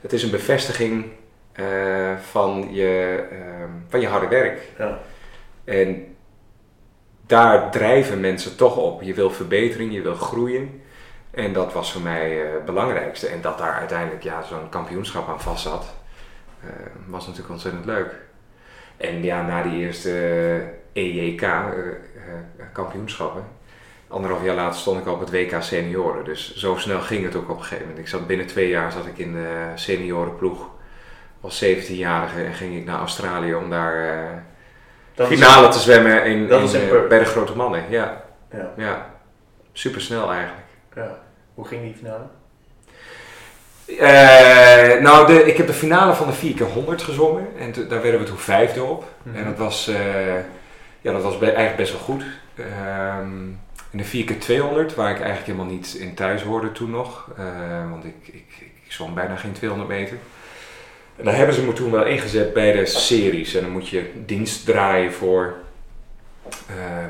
Het 0.00 0.12
is 0.12 0.22
een 0.22 0.30
bevestiging 0.30 1.04
eh, 1.52 2.16
van, 2.30 2.68
je, 2.70 3.24
ehm, 3.30 3.70
van 3.88 4.00
je 4.00 4.06
harde 4.06 4.28
werk. 4.28 4.60
Ja. 4.78 4.98
En 5.64 6.16
daar 7.26 7.70
drijven 7.70 8.20
mensen 8.20 8.56
toch 8.56 8.76
op. 8.76 9.02
Je 9.02 9.14
wil 9.14 9.30
verbetering, 9.30 9.92
je 9.92 10.02
wil 10.02 10.14
groeien. 10.14 10.82
En 11.30 11.52
dat 11.52 11.72
was 11.72 11.92
voor 11.92 12.02
mij 12.02 12.44
eh, 12.46 12.52
het 12.52 12.64
belangrijkste. 12.64 13.26
En 13.26 13.40
dat 13.40 13.58
daar 13.58 13.72
uiteindelijk 13.74 14.22
ja, 14.22 14.42
zo'n 14.42 14.68
kampioenschap 14.68 15.28
aan 15.28 15.40
vast 15.40 15.62
zat, 15.62 15.94
was 17.06 17.24
natuurlijk 17.26 17.52
ontzettend 17.52 17.84
leuk. 17.84 18.14
En 18.98 19.22
ja, 19.22 19.42
na 19.46 19.62
die 19.62 19.78
eerste 19.78 20.10
EJK, 20.92 21.42
eh, 21.42 21.48
eh, 21.48 22.66
kampioenschappen, 22.72 23.44
anderhalf 24.08 24.44
jaar 24.44 24.54
later 24.54 24.78
stond 24.80 25.00
ik 25.00 25.06
op 25.08 25.20
het 25.20 25.30
WK 25.30 25.56
senioren. 25.62 26.24
Dus 26.24 26.54
zo 26.56 26.76
snel 26.76 27.00
ging 27.00 27.24
het 27.24 27.36
ook 27.36 27.50
op 27.50 27.56
een 27.56 27.62
gegeven 27.62 27.82
moment. 27.86 27.98
Ik 27.98 28.08
zat 28.08 28.26
binnen 28.26 28.46
twee 28.46 28.68
jaar 28.68 28.92
zat 28.92 29.06
ik 29.06 29.18
in 29.18 29.32
de 29.32 29.72
seniorenploeg 29.74 30.68
als 31.40 31.64
17-jarige 31.64 32.42
en 32.44 32.52
ging 32.54 32.76
ik 32.76 32.84
naar 32.84 32.98
Australië 32.98 33.54
om 33.54 33.70
daar 33.70 33.94
eh, 34.08 34.36
is- 35.30 35.38
finale 35.38 35.68
te 35.68 35.78
zwemmen 35.78 36.24
in, 36.24 36.48
eh, 37.02 37.08
bij 37.08 37.18
de 37.18 37.24
grote 37.24 37.56
mannen. 37.56 37.82
Ja, 37.88 38.24
Ja. 38.52 38.72
ja. 38.76 39.10
super 39.72 40.00
snel 40.00 40.32
eigenlijk. 40.32 40.66
ja. 40.94 41.18
Hoe 41.54 41.66
ging 41.66 41.82
die 41.82 41.94
finale? 41.94 42.24
Eh, 43.88 45.00
nou, 45.02 45.26
de, 45.26 45.44
ik 45.44 45.56
heb 45.56 45.66
de 45.66 45.72
finale 45.72 46.14
van 46.14 46.26
de 46.26 46.32
4 46.32 46.54
keer 46.54 46.66
100 46.66 47.02
gezongen 47.02 47.46
en 47.58 47.72
daar 47.88 48.02
werden 48.02 48.20
we 48.20 48.26
toen 48.26 48.38
vijfde 48.38 48.82
op. 48.82 49.04
Mhm. 49.22 49.36
En 49.36 49.44
dat 49.44 49.56
was, 49.58 49.88
eh, 49.88 50.34
ja, 51.00 51.12
dat 51.12 51.22
was 51.22 51.38
be- 51.38 51.44
eigenlijk 51.46 51.76
best 51.76 51.92
wel 51.92 52.00
goed. 52.00 52.24
In 53.90 53.98
de 53.98 54.04
4 54.04 54.24
keer 54.24 54.38
200, 54.40 54.94
waar 54.94 55.10
ik 55.10 55.16
eigenlijk 55.20 55.46
helemaal 55.46 55.74
niet 55.74 55.94
in 55.94 56.14
thuis 56.14 56.42
hoorde 56.42 56.72
toen 56.72 56.90
nog, 56.90 57.30
eh, 57.36 57.90
want 57.90 58.04
ik, 58.04 58.14
ik, 58.24 58.44
ik 58.84 58.92
zwom 58.92 59.14
bijna 59.14 59.36
geen 59.36 59.52
200 59.52 59.90
meter. 59.90 60.16
En 61.16 61.24
daar 61.24 61.36
hebben 61.36 61.54
ze 61.54 61.62
me 61.62 61.72
toen 61.72 61.90
wel 61.90 62.04
ingezet 62.04 62.52
bij 62.52 62.72
de 62.72 62.86
series. 62.86 63.54
En 63.54 63.62
dan 63.62 63.70
moet 63.70 63.88
je 63.88 64.10
dienst 64.26 64.64
draaien 64.66 65.12
voor 65.12 65.54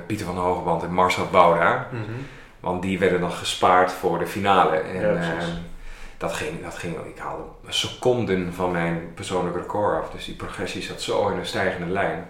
Pieter 0.07 0.27
van 0.27 0.37
Hogeband 0.39 0.83
en 0.83 0.93
Marcel 0.93 1.27
Bouda. 1.31 1.89
Want 2.61 2.83
die 2.83 2.99
werden 2.99 3.21
dan 3.21 3.33
gespaard 3.33 3.93
voor 3.93 4.19
de 4.19 4.27
finale. 4.27 4.77
En 4.77 5.01
Ja, 5.01 5.21
dat, 6.19 6.33
ging, 6.33 6.63
dat 6.63 6.75
ging, 6.75 6.97
ik 6.97 7.19
haalde 7.19 7.43
seconden 7.69 8.53
van 8.53 8.71
mijn 8.71 9.13
persoonlijke 9.15 9.59
record 9.59 10.03
af. 10.03 10.11
Dus 10.11 10.25
die 10.25 10.35
progressie 10.35 10.83
zat 10.83 11.03
zo 11.03 11.29
in 11.29 11.39
een 11.39 11.47
stijgende 11.47 11.93
lijn. 11.93 12.29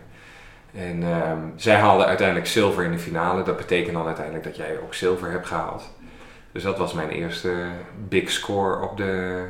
En 0.74 1.02
ehm, 1.02 1.38
zij 1.56 1.74
haalden 1.74 2.06
uiteindelijk 2.06 2.46
zilver 2.46 2.84
in 2.84 2.92
de 2.92 2.98
finale. 2.98 3.42
Dat 3.42 3.56
betekent 3.56 3.94
dan 3.94 4.06
uiteindelijk 4.06 4.44
dat 4.44 4.56
jij 4.56 4.78
ook 4.82 4.94
zilver 4.94 5.30
hebt 5.30 5.46
gehaald. 5.46 5.90
Dus 6.52 6.62
dat 6.62 6.78
was 6.78 6.92
mijn 6.92 7.10
eerste 7.10 7.54
big 8.08 8.30
score 8.30 8.82
op 8.82 8.96
de, 8.96 9.44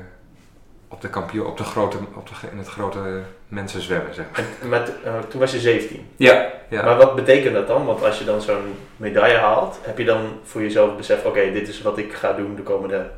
op 0.89 1.01
de 1.01 1.09
kampioen, 1.09 1.47
op 1.47 1.57
de 1.57 1.65
grote, 1.65 1.97
op 2.15 2.29
de, 2.29 2.49
in 2.51 2.59
het 2.59 2.69
grote 2.69 3.21
mensenzwemmen, 3.49 4.15
zeg 4.15 4.27
maar. 4.31 4.45
En 4.63 4.69
met, 4.69 4.93
eh, 5.05 5.19
toen 5.19 5.41
was 5.41 5.53
je 5.53 5.59
17. 5.59 6.07
Ja, 6.17 6.51
ja. 6.69 6.85
Maar 6.85 6.97
wat 6.97 7.15
betekent 7.15 7.55
dat 7.55 7.67
dan? 7.67 7.85
Want 7.85 8.05
als 8.05 8.19
je 8.19 8.25
dan 8.25 8.41
zo'n 8.41 8.75
medaille 8.97 9.39
haalt, 9.39 9.79
heb 9.83 9.99
je 9.99 10.05
dan 10.05 10.39
voor 10.43 10.63
jezelf 10.63 10.97
besef, 10.97 11.25
oké, 11.25 11.53
dit 11.53 11.69
is 11.69 11.83
wat 11.83 11.99
ik 11.99 12.13
ga 12.13 12.33
doen 12.33 12.55
de 12.57 12.63
komende, 12.63 13.11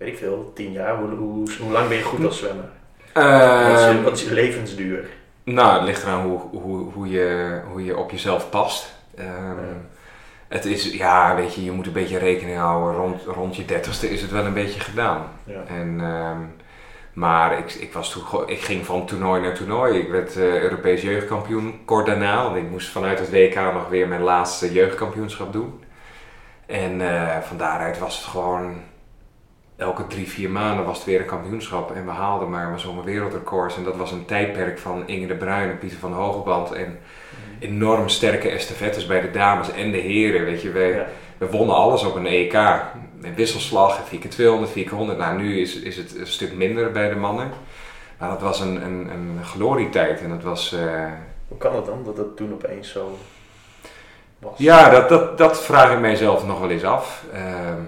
weet 0.00 0.08
ik 0.08 0.18
veel, 0.18 0.52
10 0.54 0.72
jaar. 0.72 0.96
Hoe, 0.96 1.08
hoe, 1.08 1.48
hoe 1.60 1.72
lang 1.72 1.88
ben 1.88 1.96
je 1.96 2.02
goed 2.02 2.24
als 2.24 2.38
zwemmer? 2.38 2.64
wat, 3.14 3.24
is 3.24 3.80
je, 3.80 3.88
Ehm, 3.88 4.02
wat 4.02 4.12
is 4.12 4.22
je 4.22 4.32
levensduur? 4.32 5.04
Nou, 5.44 5.74
het 5.74 5.84
ligt 5.84 6.02
eraan 6.02 6.22
hoe, 6.22 6.40
hoe, 6.60 6.92
hoe, 6.92 7.10
je, 7.10 7.60
hoe 7.70 7.84
je 7.84 7.96
op 7.96 8.10
jezelf 8.10 8.50
past. 8.50 8.94
Ehm, 9.16 9.26
Ja. 9.26 9.88
Het 10.48 10.64
is, 10.64 10.92
ja, 10.92 11.34
weet 11.36 11.54
je, 11.54 11.64
je 11.64 11.72
moet 11.72 11.86
een 11.86 11.92
beetje 11.92 12.18
rekening 12.18 12.58
houden. 12.58 13.00
Rond, 13.00 13.22
rond 13.24 13.56
je 13.56 13.64
dertigste 13.64 14.10
is 14.10 14.22
het 14.22 14.30
wel 14.30 14.44
een 14.44 14.52
beetje 14.54 14.80
gedaan. 14.80 15.26
Ja. 15.44 15.62
En, 15.66 16.00
ehm, 16.00 16.38
maar 17.12 17.58
ik, 17.58 17.72
ik, 17.72 17.92
was 17.92 18.10
toen, 18.12 18.48
ik 18.48 18.60
ging 18.60 18.86
van 18.86 19.06
toernooi 19.06 19.40
naar 19.42 19.54
toernooi. 19.54 19.98
Ik 19.98 20.08
werd 20.10 20.36
eh, 20.36 20.62
Europees 20.62 21.02
jeugdkampioen 21.02 21.80
kort 21.84 22.06
daarna. 22.06 22.42
Want 22.44 22.56
ik 22.56 22.70
moest 22.70 22.88
vanuit 22.88 23.18
het 23.18 23.30
WK 23.30 23.54
nog 23.54 23.88
weer 23.88 24.08
mijn 24.08 24.22
laatste 24.22 24.72
jeugdkampioenschap 24.72 25.52
doen. 25.52 25.84
En 26.66 27.00
eh, 27.00 27.38
van 27.40 27.56
daaruit 27.56 27.98
was 27.98 28.16
het 28.16 28.26
gewoon... 28.26 28.74
Elke 29.80 30.06
drie, 30.06 30.28
vier 30.28 30.50
maanden 30.50 30.84
was 30.84 30.96
het 30.96 31.06
weer 31.06 31.20
een 31.20 31.26
kampioenschap. 31.26 31.90
En 31.94 32.04
we 32.04 32.10
haalden 32.10 32.50
maar, 32.50 32.68
maar 32.68 32.80
zo'n 32.80 33.04
wereldrecords. 33.04 33.76
En 33.76 33.84
dat 33.84 33.96
was 33.96 34.12
een 34.12 34.24
tijdperk 34.24 34.78
van 34.78 35.02
Inge 35.08 35.26
de 35.26 35.34
Bruin 35.34 35.70
en 35.70 35.78
Pieter 35.78 35.98
van 35.98 36.12
Hogeband. 36.12 36.72
En 36.72 36.98
enorm 37.58 38.08
sterke 38.08 38.48
estafettes 38.50 39.06
bij 39.06 39.20
de 39.20 39.30
dames 39.30 39.72
en 39.72 39.90
de 39.90 39.98
heren. 39.98 40.44
Weet 40.44 40.62
je, 40.62 40.68
Ja. 40.72 41.06
we 41.38 41.50
wonnen 41.50 41.76
alles 41.76 42.04
op 42.04 42.14
een 42.14 42.26
EK. 42.26 42.52
Met 43.20 43.34
wisselslag, 43.34 43.98
4x200, 44.08 44.70
4x100. 44.78 45.16
Nou, 45.16 45.36
nu 45.38 45.60
is, 45.60 45.76
is 45.80 45.96
het 45.96 46.18
een 46.18 46.26
stuk 46.26 46.54
minder 46.54 46.90
bij 46.92 47.08
de 47.08 47.16
mannen. 47.16 47.50
Maar 48.18 48.28
dat 48.28 48.40
was 48.40 48.60
een, 48.60 48.82
een, 48.84 49.10
een 49.12 49.38
glorietijd. 49.44 50.20
En 50.20 50.28
dat 50.28 50.42
was... 50.42 50.72
eh, 50.72 51.04
Hoe 51.48 51.58
kan 51.58 51.74
het 51.76 51.86
dan 51.86 52.02
dat 52.04 52.16
het 52.16 52.36
toen 52.36 52.52
opeens 52.52 52.92
zo 52.92 53.18
was? 54.38 54.52
ja, 54.58 54.90
dat, 54.90 55.08
dat, 55.08 55.38
dat 55.38 55.62
vraag 55.62 55.92
ik 55.92 55.98
mijzelf 56.00 56.46
nog 56.46 56.60
wel 56.60 56.70
eens 56.70 56.84
af. 56.84 57.24
Ehm, 57.32 57.80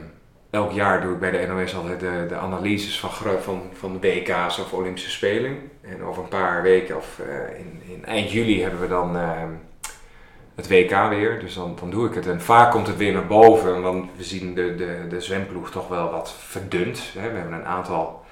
elk 0.52 0.72
jaar 0.72 1.00
doe 1.00 1.12
ik 1.12 1.18
bij 1.20 1.30
de 1.30 1.46
NOS 1.46 1.74
altijd 1.76 2.00
de, 2.00 2.24
de 2.28 2.36
analyses 2.36 3.00
van, 3.00 3.10
van, 3.42 3.62
van 3.72 3.98
de 4.00 4.08
WK's 4.08 4.58
of 4.58 4.72
Olympische 4.72 5.10
Spelen. 5.10 5.70
En 5.80 6.02
over 6.04 6.22
een 6.22 6.28
paar 6.28 6.62
weken, 6.62 6.96
of 6.96 7.18
eh, 7.18 7.58
in, 7.58 7.82
in 7.94 8.04
eind 8.04 8.30
juli, 8.30 8.62
hebben 8.62 8.80
we 8.80 8.88
dan 8.88 9.16
ehm, 9.16 9.48
het 10.54 10.68
WK 10.68 11.08
weer. 11.08 11.40
Dus 11.40 11.54
dan, 11.54 11.76
dan 11.80 11.90
doe 11.90 12.08
ik 12.08 12.14
het. 12.14 12.26
En 12.26 12.40
vaak 12.40 12.70
komt 12.70 12.86
het 12.86 12.96
weer 12.96 13.12
naar 13.12 13.26
boven, 13.26 13.82
want 13.82 14.10
we 14.16 14.24
zien 14.24 14.54
de, 14.54 14.74
de, 14.74 15.06
de 15.08 15.20
zwemploeg 15.20 15.70
toch 15.70 15.88
wel 15.88 16.10
wat 16.10 16.34
verdund. 16.38 17.02
Hè. 17.18 17.30
We 17.30 17.38
hebben 17.38 17.52
een 17.58 17.66
aantal 17.66 18.24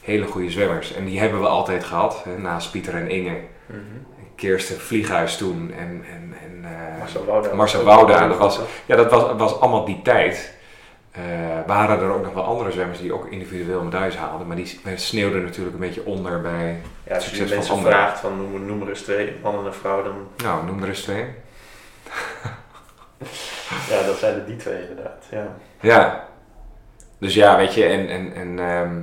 hele 0.00 0.26
goede 0.26 0.50
zwemmers. 0.50 0.94
En 0.94 1.04
die 1.04 1.20
hebben 1.20 1.40
we 1.40 1.46
altijd 1.46 1.84
gehad, 1.84 2.22
hè, 2.24 2.38
naast 2.38 2.70
Pieter 2.70 2.94
en 2.94 3.10
Inge. 3.10 3.40
Mhm. 3.66 3.78
Kirsten 4.36 4.76
Vlieghuis 4.80 5.36
toen 5.36 5.72
en, 5.78 6.04
en, 6.12 6.34
en 6.42 6.64
eh, 6.64 6.98
Marcel 6.98 7.24
Wouda. 7.24 7.54
Marcel 7.54 7.82
Wouda, 7.84 8.28
dat 8.28 8.38
was- 8.38 8.60
ja, 8.86 8.96
dat 8.96 9.10
was, 9.10 9.24
was 9.36 9.60
allemaal 9.60 9.84
die 9.84 10.02
tijd. 10.02 10.56
Eh 11.10 11.22
waren 11.66 12.00
er 12.00 12.10
ook 12.12 12.22
nog 12.22 12.34
wel 12.34 12.44
andere 12.44 12.70
zwemmers 12.70 13.00
die 13.00 13.12
ook 13.12 13.26
individueel 13.26 13.82
medailles 13.82 14.16
haalden. 14.16 14.46
Maar 14.46 14.56
die 14.56 14.80
sneeuwden 14.94 15.42
natuurlijk 15.42 15.74
een 15.74 15.80
beetje 15.80 16.04
onder 16.04 16.40
bij... 16.40 16.80
Ja, 17.06 17.14
als 17.14 17.30
je 17.30 17.44
mensen 17.44 17.74
anderen. 17.74 17.92
vraagt 17.92 18.20
van 18.20 18.36
noem, 18.36 18.66
noem 18.66 18.82
er 18.82 18.88
eens 18.88 19.00
twee, 19.00 19.36
man 19.42 19.58
en 19.58 19.64
een 19.64 19.72
vrouw, 19.72 20.02
dan 20.02 20.28
Nou, 20.36 20.66
noem 20.66 20.82
er 20.82 20.88
eens 20.88 21.02
twee. 21.02 21.24
ja, 23.90 24.06
dat 24.06 24.16
zijn 24.18 24.34
er 24.34 24.46
die 24.46 24.56
twee 24.56 24.80
inderdaad. 24.80 25.24
Ja. 25.30 25.56
Ja. 25.80 26.28
Dus 27.18 27.34
ja, 27.34 27.56
weet 27.56 27.74
je, 27.74 27.84
en... 27.84 28.08
en, 28.08 28.34
en 28.34 28.58
ehm, 28.58 28.96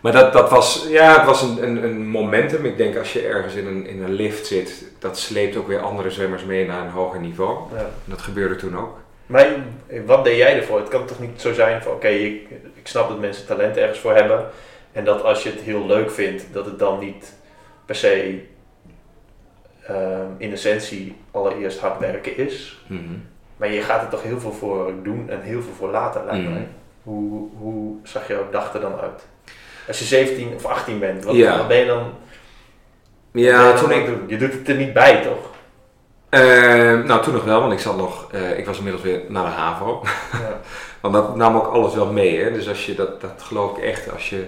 maar 0.00 0.12
dat, 0.12 0.32
dat 0.32 0.50
was, 0.50 0.86
ja, 0.88 1.16
het 1.16 1.26
was 1.26 1.42
een, 1.42 1.62
een, 1.62 1.84
een 1.84 2.06
momentum. 2.08 2.64
Ik 2.64 2.76
denk 2.76 2.96
als 2.96 3.12
je 3.12 3.26
ergens 3.26 3.54
in 3.54 3.66
een, 3.66 3.86
in 3.86 4.02
een 4.02 4.12
lift 4.12 4.46
zit, 4.46 4.84
dat 4.98 5.18
sleept 5.18 5.56
ook 5.56 5.68
weer 5.68 5.80
andere 5.80 6.10
zwemmers 6.10 6.44
mee 6.44 6.66
naar 6.66 6.80
een 6.80 6.90
hoger 6.90 7.20
niveau. 7.20 7.58
Ja. 7.74 7.86
Dat 8.04 8.22
gebeurde 8.22 8.56
toen 8.56 8.78
ook. 8.78 8.98
Maar 9.26 9.46
wat 10.06 10.24
deed 10.24 10.36
jij 10.36 10.56
ervoor? 10.56 10.78
Het 10.78 10.88
kan 10.88 11.06
toch 11.06 11.20
niet 11.20 11.40
zo 11.40 11.52
zijn 11.52 11.82
van 11.82 11.92
oké, 11.92 12.08
ik, 12.08 12.48
ik 12.74 12.86
snap 12.86 13.08
dat 13.08 13.20
mensen 13.20 13.46
talent 13.46 13.76
ergens 13.76 13.98
voor 13.98 14.14
hebben. 14.14 14.46
En 14.92 15.04
dat 15.04 15.22
als 15.22 15.42
je 15.42 15.50
het 15.50 15.60
heel 15.60 15.86
leuk 15.86 16.10
vindt, 16.10 16.44
dat 16.52 16.66
het 16.66 16.78
dan 16.78 16.98
niet 16.98 17.34
per 17.84 17.94
se 17.94 18.40
ehm, 19.86 20.26
in 20.38 20.52
essentie 20.52 21.16
allereerst 21.30 21.78
hard 21.78 21.98
werken 21.98 22.36
is. 22.36 22.84
Mhm. 22.86 23.02
Maar 23.56 23.72
je 23.72 23.80
gaat 23.82 24.02
er 24.02 24.08
toch 24.08 24.22
heel 24.22 24.40
veel 24.40 24.52
voor 24.52 24.92
doen 25.02 25.30
en 25.30 25.40
heel 25.40 25.62
veel 25.62 25.72
voor 25.72 25.90
laten, 25.90 26.24
lijkt 26.24 26.48
Mhm. 26.48 26.62
Hoe, 27.02 27.48
hoe 27.58 27.96
zag 28.02 28.28
jouw 28.28 28.50
dag 28.50 28.74
er 28.74 28.80
dan 28.80 29.00
uit? 29.00 29.26
Als 29.88 29.98
je 29.98 30.04
17 30.04 30.54
of 30.54 30.64
18 30.64 30.98
bent, 30.98 31.24
wat, 31.24 31.34
Ja. 31.34 31.56
wat 31.58 31.68
ben 31.68 31.76
je 31.76 31.86
dan, 31.86 32.12
Ja, 33.32 33.66
je 33.66 33.72
dan 33.72 33.82
toen 33.82 33.92
ik... 33.92 34.08
Je 34.26 34.36
doet 34.36 34.52
het 34.52 34.68
er 34.68 34.74
niet 34.74 34.92
bij, 34.92 35.22
toch? 35.22 35.54
Eh, 36.40 37.04
nou, 37.04 37.22
toen 37.22 37.34
nog 37.34 37.44
wel, 37.44 37.60
want 37.60 37.72
ik 37.72 37.78
zat 37.78 37.96
nog... 37.96 38.32
eh, 38.32 38.58
ik 38.58 38.66
was 38.66 38.76
inmiddels 38.76 39.04
weer 39.04 39.20
naar 39.28 39.44
de 39.44 39.50
HAVO. 39.50 40.02
Ja. 40.32 40.60
Want 41.00 41.14
dat 41.14 41.36
nam 41.36 41.56
ook 41.56 41.66
alles 41.66 41.94
wel 41.94 42.06
mee. 42.06 42.42
Hè? 42.42 42.52
Dus 42.52 42.68
als 42.68 42.86
je 42.86 42.94
dat, 42.94 43.20
dat 43.20 43.42
geloof 43.42 43.76
ik 43.76 43.84
echt, 43.84 44.12
als 44.12 44.30
je 44.30 44.44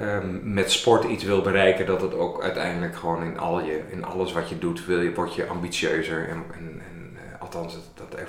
ehm, 0.00 0.54
met 0.54 0.72
sport 0.72 1.04
iets 1.04 1.24
wil 1.24 1.40
bereiken, 1.40 1.86
dat 1.86 2.00
het 2.00 2.14
ook 2.18 2.42
uiteindelijk 2.42 2.96
gewoon 2.96 3.22
in, 3.22 3.38
al 3.38 3.60
je, 3.60 3.80
in 3.90 4.04
alles 4.04 4.32
wat 4.32 4.48
je 4.48 4.58
doet, 4.58 4.86
wil 4.86 5.00
je, 5.00 5.14
word 5.14 5.34
je 5.34 5.46
ambitieuzer. 5.46 6.18
En, 6.18 6.44
en, 6.54 6.82
en 6.90 7.16
eh, 7.16 7.40
althans, 7.42 7.72
dat, 7.74 8.08
dat 8.10 8.18
er- 8.20 8.28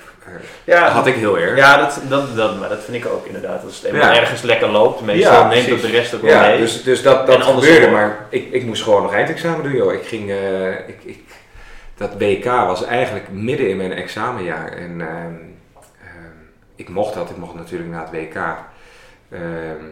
Ja, 0.64 0.88
had 0.88 1.06
ik 1.06 1.14
heel 1.14 1.38
erg. 1.38 1.56
Ja, 1.56 1.76
dat, 1.76 2.00
dat, 2.08 2.36
dat, 2.36 2.58
maar 2.60 2.68
dat 2.68 2.82
vind 2.84 3.04
ik 3.04 3.10
ook 3.12 3.26
inderdaad. 3.26 3.64
Als 3.64 3.76
het 3.76 3.84
eenmaal 3.84 4.12
Ja. 4.12 4.20
ergens 4.20 4.42
lekker 4.42 4.68
loopt, 4.70 5.00
meestal 5.00 5.46
neemt 5.46 5.66
precies. 5.66 5.82
de 5.82 5.90
rest 5.90 6.14
ook 6.14 6.20
wel 6.22 6.30
Ja, 6.30 6.40
mee. 6.40 6.58
dus, 6.58 6.82
dus 6.82 7.02
dat, 7.02 7.26
dat 7.26 7.42
gebeurde, 7.42 7.90
maar 7.90 8.26
ik, 8.28 8.48
ik 8.52 8.64
moest 8.64 8.82
gewoon 8.82 9.02
nog 9.02 9.12
eindexamen 9.14 9.62
doen, 9.62 9.72
joh. 9.76 9.92
Ik 9.92 10.06
ging, 10.06 10.30
eh, 10.30 10.70
ik, 10.70 10.98
ik, 11.02 11.18
dat 11.96 12.18
WK 12.18 12.44
was 12.44 12.84
eigenlijk 12.84 13.28
midden 13.30 13.68
in 13.68 13.76
mijn 13.76 13.92
examenjaar 13.92 14.68
en 14.68 15.00
ehm, 15.00 15.34
ehm, 16.00 16.38
ik 16.74 16.88
mocht 16.88 17.14
dat, 17.14 17.30
ik 17.30 17.36
mocht 17.36 17.54
natuurlijk 17.54 17.90
na 17.90 18.00
het 18.00 18.10
WK. 18.10 18.34
Ehm, 19.30 19.84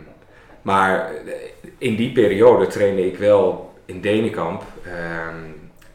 maar 0.63 1.11
in 1.79 1.97
die 1.97 2.13
periode 2.13 2.67
trainde 2.67 3.07
ik 3.07 3.19
wel 3.19 3.75
in 3.85 4.01
Denenkamp 4.01 4.63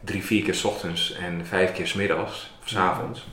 drie, 0.00 0.24
vier 0.24 0.42
keer 0.42 0.54
's 0.54 0.64
ochtends 0.64 1.16
en 1.16 1.46
vijf 1.46 1.72
keer 1.72 1.86
's 1.86 1.94
middags 1.94 2.56
of 2.60 2.68
's 2.68 2.76
avonds. 2.76 3.26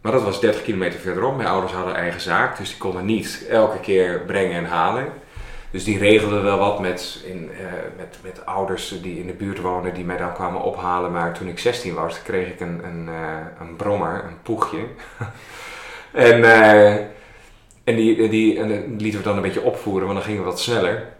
Maar 0.00 0.12
dat 0.12 0.22
was 0.22 0.40
30 0.40 0.62
kilometer 0.62 1.00
verderop. 1.00 1.36
Mijn 1.36 1.48
ouders 1.48 1.72
hadden 1.72 1.94
eigen 1.94 2.20
zaak, 2.20 2.58
dus 2.58 2.68
die 2.68 2.78
konden 2.78 3.04
niet 3.04 3.46
elke 3.50 3.80
keer 3.80 4.20
brengen 4.26 4.56
en 4.56 4.64
halen. 4.64 5.12
Dus 5.70 5.84
die 5.84 5.98
regelden 5.98 6.42
wel 6.42 6.58
wat 6.58 6.80
met, 6.80 7.22
in, 7.24 7.50
eh, 7.50 7.72
met, 7.96 8.18
met 8.22 8.46
ouders 8.46 9.00
die 9.02 9.20
in 9.20 9.26
de 9.26 9.32
buurt 9.32 9.60
wonen, 9.60 9.94
die 9.94 10.04
mij 10.04 10.16
dan 10.16 10.32
kwamen 10.32 10.62
ophalen. 10.62 11.12
Maar 11.12 11.32
toen 11.32 11.48
ik 11.48 11.58
16 11.58 11.94
was, 11.94 12.22
kreeg 12.22 12.48
ik 12.48 12.60
een, 12.60 12.84
een, 12.84 13.08
eh, 13.08 13.46
een 13.60 13.76
brommer, 13.76 14.24
een 14.24 14.42
poegje. 14.42 14.78
en 16.12 16.44
eh, 16.44 16.94
en 17.84 17.96
die, 17.96 18.28
die, 18.28 18.58
en 18.58 18.68
die 18.68 19.00
lieten 19.00 19.18
we 19.20 19.26
dan 19.26 19.36
een 19.36 19.42
beetje 19.42 19.62
opvoeren, 19.62 20.06
want 20.06 20.18
dan 20.18 20.26
gingen 20.26 20.42
we 20.42 20.48
wat 20.48 20.60
sneller. 20.60 21.16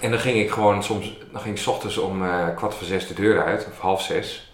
En 0.00 0.10
dan 0.10 0.18
ging 0.18 0.38
ik 0.38 0.50
gewoon 0.50 0.84
soms, 0.84 1.18
dan 1.32 1.40
ging 1.40 1.58
ik 1.58 1.66
ochtends 1.66 1.98
om 1.98 2.22
kwart 2.54 2.74
voor 2.74 2.86
zes 2.86 3.06
de 3.06 3.14
deur 3.14 3.44
uit, 3.44 3.66
of 3.70 3.78
half 3.78 4.02
zes. 4.02 4.52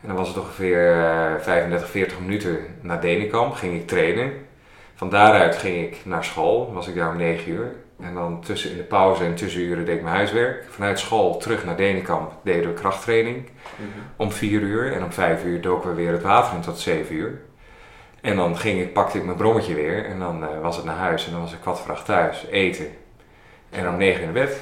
En 0.00 0.08
dan 0.08 0.16
was 0.16 0.28
het 0.28 0.38
ongeveer 0.38 0.92
eh 0.92 1.40
35, 1.40 1.88
40 1.88 2.20
minuten 2.20 2.58
naar 2.80 3.00
Denenkamp, 3.00 3.54
ging 3.54 3.74
ik 3.74 3.86
trainen. 3.86 4.32
Van 4.94 5.10
daaruit 5.10 5.56
ging 5.56 5.86
ik 5.86 5.96
naar 6.04 6.24
school, 6.24 6.72
was 6.72 6.88
ik 6.88 6.94
daar 6.94 7.10
om 7.10 7.16
9 7.16 7.50
uur. 7.50 7.74
En 8.02 8.14
dan 8.14 8.40
tussen 8.44 8.70
in 8.70 8.76
de 8.76 8.82
pauze 8.82 9.24
en 9.24 9.34
tussenuren 9.34 9.84
deed 9.84 9.96
ik 9.96 10.02
mijn 10.02 10.14
huiswerk. 10.16 10.64
Vanuit 10.70 10.98
school 10.98 11.36
terug 11.36 11.64
naar 11.64 11.76
Denenkamp 11.76 12.32
deden 12.42 12.68
we 12.68 12.80
krachttraining 12.80 13.48
Mhm. 13.76 13.88
om 14.16 14.32
4 14.32 14.60
uur. 14.60 14.92
En 14.92 15.02
om 15.04 15.12
5 15.12 15.44
uur 15.44 15.60
doken 15.60 15.88
we 15.90 15.94
weer 15.96 16.12
het 16.12 16.22
water 16.22 16.54
in 16.54 16.60
tot 16.60 16.78
7 16.78 17.14
uur. 17.14 17.40
En 18.20 18.36
dan 18.36 18.56
ging 18.58 18.80
ik, 18.80 18.92
pakte 18.92 19.18
ik 19.18 19.24
mijn 19.24 19.36
brommetje 19.36 19.74
weer 19.74 20.04
en 20.04 20.18
dan 20.18 20.42
eh, 20.42 20.48
was 20.62 20.76
het 20.76 20.84
naar 20.84 20.96
huis. 20.96 21.26
En 21.26 21.32
dan 21.32 21.40
was 21.40 21.52
ik 21.52 21.60
kwart 21.60 21.78
voor 21.78 21.92
acht 21.94 22.04
thuis, 22.04 22.46
eten. 22.50 22.86
En 23.70 23.88
om 23.88 23.96
9 23.96 24.20
uur 24.20 24.26
in 24.26 24.32
bed. 24.32 24.56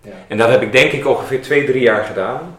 Ja. 0.00 0.10
En 0.28 0.36
dat 0.38 0.48
heb 0.48 0.62
ik 0.62 0.72
denk 0.72 0.92
ik 0.92 1.06
ongeveer 1.06 1.42
2, 1.42 1.64
3 1.64 1.80
jaar 1.82 2.04
gedaan. 2.04 2.56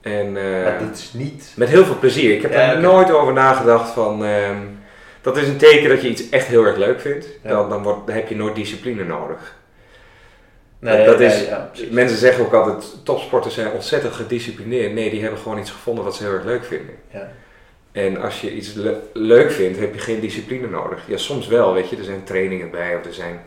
En 0.00 0.32
Maar 0.32 0.78
dit 0.78 0.98
is 0.98 1.12
niet... 1.12 1.52
met 1.56 1.68
heel 1.68 1.84
veel 1.84 1.98
plezier. 1.98 2.34
Ik 2.34 2.42
heb 2.42 2.52
Ja, 2.52 2.72
er 2.72 2.80
nooit 2.80 3.10
over 3.12 3.32
nagedacht 3.32 3.90
van... 3.90 4.24
ehm, 4.24 4.56
dat 5.20 5.36
is 5.36 5.48
een 5.48 5.56
teken 5.56 5.88
dat 5.88 6.02
je 6.02 6.08
iets 6.08 6.28
echt 6.28 6.46
heel 6.46 6.64
erg 6.64 6.76
leuk 6.76 7.00
vindt. 7.00 7.26
Dan, 7.42 7.68
dan, 7.68 7.82
wordt, 7.82 8.06
dan 8.06 8.14
heb 8.16 8.28
je 8.28 8.36
nooit 8.36 8.54
discipline 8.54 9.04
nodig. 9.04 9.56
Nee, 10.80 11.06
dat 11.06 11.20
is- 11.20 11.46
ja. 11.46 11.70
Mensen 11.90 12.18
zeggen 12.18 12.44
ook 12.44 12.52
altijd, 12.52 13.04
topsporters 13.04 13.54
zijn 13.54 13.70
ontzettend 13.72 14.12
gedisciplineerd. 14.14 14.92
Nee, 14.92 15.10
die 15.10 15.20
hebben 15.22 15.38
gewoon 15.40 15.58
iets 15.58 15.70
gevonden 15.70 16.04
wat 16.04 16.16
ze 16.16 16.22
heel 16.24 16.32
erg 16.32 16.44
leuk 16.44 16.64
vinden. 16.64 16.94
Ja. 17.12 17.28
En 17.92 18.20
als 18.20 18.40
je 18.40 18.54
iets 18.54 18.72
le- 18.72 19.00
leuk 19.12 19.50
vindt, 19.50 19.78
heb 19.78 19.94
je 19.94 20.00
geen 20.00 20.20
discipline 20.20 20.68
nodig. 20.68 21.02
Ja, 21.06 21.16
soms 21.16 21.46
wel, 21.46 21.72
weet 21.72 21.88
je. 21.90 21.96
Er 21.96 22.04
zijn 22.04 22.24
trainingen 22.24 22.70
bij 22.70 22.96
of 22.96 23.04
er 23.04 23.14
zijn 23.14 23.40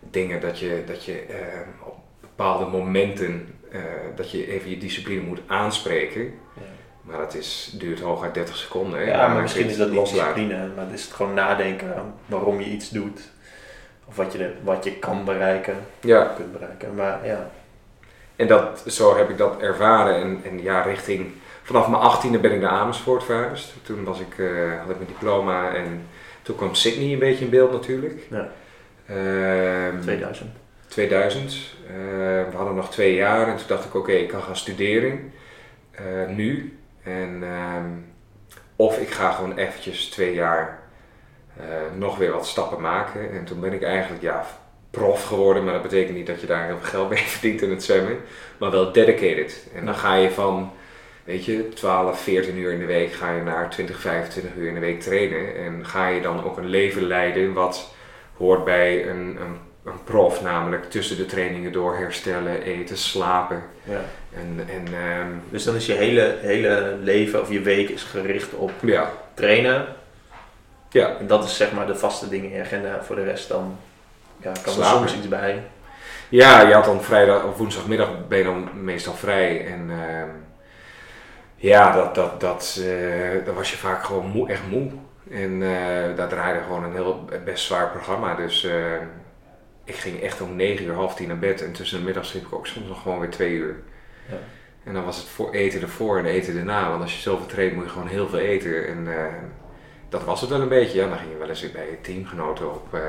dingen 0.00 0.40
dat 0.40 0.58
je, 0.58 0.82
dat 0.86 1.04
je 1.04 1.12
eh, 1.20 1.36
op 1.86 1.94
bepaalde 2.20 2.64
momenten... 2.66 3.54
eh, 3.72 3.80
dat 4.16 4.30
je 4.30 4.46
even 4.52 4.70
je 4.70 4.78
discipline 4.78 5.20
moet 5.20 5.40
aanspreken. 5.46 6.22
Ja. 6.22 6.62
Maar 7.02 7.18
dat 7.18 7.34
is, 7.34 7.74
duurt 7.78 8.00
hooguit 8.00 8.34
30 8.34 8.56
seconden. 8.56 8.98
hè. 9.00 9.06
Ja, 9.06 9.28
maar 9.28 9.42
misschien 9.42 9.68
is 9.68 9.76
dat 9.76 9.90
niet 9.90 10.00
discipline, 10.00 10.68
maar 10.76 10.84
het 10.84 10.94
is 10.94 11.04
het 11.04 11.12
gewoon 11.12 11.34
nadenken 11.34 11.96
aan 11.96 12.14
waarom 12.26 12.60
je 12.60 12.66
iets 12.70 12.90
doet. 12.90 13.20
Of 14.10 14.16
wat 14.16 14.32
je, 14.32 14.52
wat 14.62 14.84
je 14.84 14.92
kan 14.92 15.24
bereiken, 15.24 15.74
Ja, 16.00 16.32
kunt 16.36 16.52
bereiken. 16.52 16.94
Maar 16.94 17.26
ja, 17.26 17.50
en 18.36 18.46
dat, 18.46 18.82
zo 18.86 19.16
heb 19.16 19.30
ik 19.30 19.38
dat 19.38 19.60
ervaren. 19.60 20.14
En, 20.14 20.40
en 20.44 20.62
ja, 20.62 20.82
richting... 20.82 21.32
Vanaf 21.62 21.88
mijn 21.88 22.02
achttiende 22.02 22.38
ben 22.38 22.52
ik 22.52 22.60
naar 22.60 22.70
Amersfoort 22.70 23.24
verhuisd. 23.24 23.72
Toen 23.82 24.04
was 24.04 24.20
ik, 24.20 24.38
eh, 24.38 24.78
had 24.80 24.90
ik 24.90 24.96
mijn 24.96 25.08
diploma 25.08 25.74
en 25.74 26.06
toen 26.42 26.56
kwam 26.56 26.74
Sydney 26.74 27.12
een 27.12 27.18
beetje 27.18 27.44
in 27.44 27.50
beeld 27.50 27.72
natuurlijk. 27.72 28.20
Ja. 28.30 28.48
Ehm, 29.06 30.00
2000. 30.00 30.50
2000. 30.88 31.52
Eh, 31.86 31.94
we 32.50 32.56
hadden 32.56 32.74
nog 32.74 32.90
twee 32.90 33.14
jaar 33.14 33.48
en 33.48 33.56
toen 33.56 33.66
dacht 33.66 33.84
ik, 33.84 33.94
oké, 33.94 34.12
ik 34.12 34.28
kan 34.28 34.42
gaan 34.42 34.56
studeren. 34.56 35.32
eh, 35.90 36.04
nu. 36.28 36.78
En, 37.02 37.42
ehm, 37.42 37.86
of 38.76 38.98
ik 38.98 39.08
ga 39.10 39.30
gewoon 39.30 39.56
eventjes 39.56 40.08
twee 40.08 40.34
jaar 40.34 40.79
nog 41.96 42.18
weer 42.18 42.32
wat 42.32 42.46
stappen 42.46 42.80
maken. 42.80 43.30
En 43.32 43.44
toen 43.44 43.60
ben 43.60 43.72
ik 43.72 43.82
eigenlijk, 43.82 44.22
ja, 44.22 44.46
prof 44.90 45.24
geworden. 45.24 45.64
Maar 45.64 45.72
dat 45.72 45.82
betekent 45.82 46.16
niet 46.16 46.26
dat 46.26 46.40
je 46.40 46.46
daar 46.46 46.66
heel 46.66 46.78
veel 46.78 46.88
geld 46.88 47.08
mee 47.08 47.18
verdient 47.36 47.62
in 47.62 47.70
het 47.70 47.84
zwemmen. 47.84 48.16
Maar 48.58 48.70
wel 48.70 48.92
dedicated. 48.92 49.66
En 49.74 49.84
dan 49.84 49.94
ga 49.94 50.14
je 50.14 50.30
van, 50.30 50.72
weet 51.24 51.44
je, 51.44 51.68
12, 51.68 52.20
14 52.20 52.56
uur 52.56 52.72
in 52.72 52.78
de 52.78 52.84
week 52.84 53.12
ga 53.12 53.30
je 53.30 53.42
naar 53.42 53.70
20, 53.70 54.00
25 54.00 54.54
uur 54.54 54.68
in 54.68 54.74
de 54.74 54.80
week 54.80 55.00
trainen. 55.00 55.56
En 55.56 55.86
ga 55.86 56.08
je 56.08 56.20
dan 56.20 56.44
ook 56.44 56.56
een 56.56 56.68
leven 56.68 57.06
leiden 57.06 57.52
wat 57.52 57.94
hoort 58.36 58.64
bij 58.64 59.08
een, 59.08 59.18
een, 59.40 59.58
een 59.84 60.04
prof. 60.04 60.42
Namelijk 60.42 60.90
tussen 60.90 61.16
de 61.16 61.26
trainingen 61.26 61.72
door 61.72 61.96
herstellen, 61.96 62.62
eten, 62.62 62.96
slapen. 62.96 63.62
Ja. 63.84 64.04
En, 64.34 64.66
en 64.68 64.84
ehm, 64.94 65.30
Dus 65.50 65.64
dan 65.64 65.74
is 65.74 65.86
je 65.86 65.92
hele, 65.92 66.36
hele 66.40 66.96
leven 67.02 67.40
of 67.40 67.50
je 67.50 67.60
week 67.60 67.88
is 67.88 68.02
gericht 68.02 68.54
op 68.54 68.72
ja, 68.82 69.12
trainen. 69.34 69.86
Ja, 70.90 71.16
En 71.18 71.26
dat 71.26 71.44
is 71.44 71.56
zeg 71.56 71.72
maar 71.72 71.86
de 71.86 71.96
vaste 71.96 72.28
dingen 72.28 72.50
in 72.50 72.56
je 72.56 72.62
agenda. 72.62 73.02
Voor 73.02 73.16
de 73.16 73.24
rest 73.24 73.48
dan 73.48 73.78
ja, 74.36 74.52
kan 74.62 74.78
er 74.78 74.84
soms 74.84 75.14
iets 75.14 75.28
bij. 75.28 75.62
Ja, 76.28 76.60
je 76.60 76.74
had 76.74 76.84
dan 76.84 77.02
vrijdag 77.02 77.44
of 77.44 77.56
woensdagmiddag 77.56 78.28
ben 78.28 78.38
je 78.38 78.44
dan 78.44 78.68
meestal 78.84 79.14
vrij. 79.14 79.66
En 79.66 79.90
ehm, 79.90 80.28
ja, 81.56 81.92
dat, 81.92 82.14
dat, 82.14 82.40
dat, 82.40 82.80
eh, 82.80 83.44
dan 83.44 83.54
was 83.54 83.70
je 83.70 83.76
vaak 83.76 84.04
gewoon 84.04 84.26
moe, 84.26 84.48
echt 84.48 84.68
moe. 84.70 84.90
En 85.30 85.62
eh 85.62 86.16
daar 86.16 86.28
draaide 86.28 86.62
gewoon 86.62 86.84
een 86.84 86.92
heel 86.92 87.28
best 87.44 87.64
zwaar 87.64 87.90
programma. 87.90 88.34
Dus 88.34 88.64
eh, 88.64 88.96
ik 89.84 89.94
ging 89.94 90.22
echt 90.22 90.40
om 90.40 90.56
9 90.56 90.84
uur, 90.84 90.94
half 90.94 91.14
tien 91.14 91.28
naar 91.28 91.38
bed. 91.38 91.62
En 91.62 91.72
tussen 91.72 91.98
de 91.98 92.04
middag 92.04 92.24
sliep 92.24 92.46
ik 92.46 92.54
ook 92.54 92.66
soms 92.66 92.88
nog 92.88 93.02
gewoon 93.02 93.18
weer 93.18 93.30
twee 93.30 93.52
uur. 93.52 93.76
Ja. 94.28 94.36
En 94.84 94.94
dan 94.94 95.04
was 95.04 95.16
het 95.16 95.28
voor 95.28 95.52
eten 95.52 95.80
ervoor 95.80 96.18
en 96.18 96.24
eten 96.24 96.56
erna. 96.56 96.88
Want 96.88 97.02
als 97.02 97.14
je 97.14 97.20
zoveel 97.20 97.46
traint 97.46 97.74
moet 97.74 97.84
je 97.84 97.90
gewoon 97.90 98.08
heel 98.08 98.28
veel 98.28 98.38
eten. 98.38 98.86
En 98.86 99.18
eh, 99.18 99.24
dat 100.10 100.24
was 100.24 100.40
het 100.40 100.50
wel 100.50 100.60
een 100.60 100.68
beetje. 100.68 100.98
Ja, 101.00 101.08
dan 101.08 101.18
ging 101.18 101.30
je 101.32 101.38
wel 101.38 101.48
eens 101.48 101.72
bij 101.72 101.90
je 101.90 102.00
teamgenoten 102.00 102.70
op. 102.70 102.86
eh. 102.94 103.00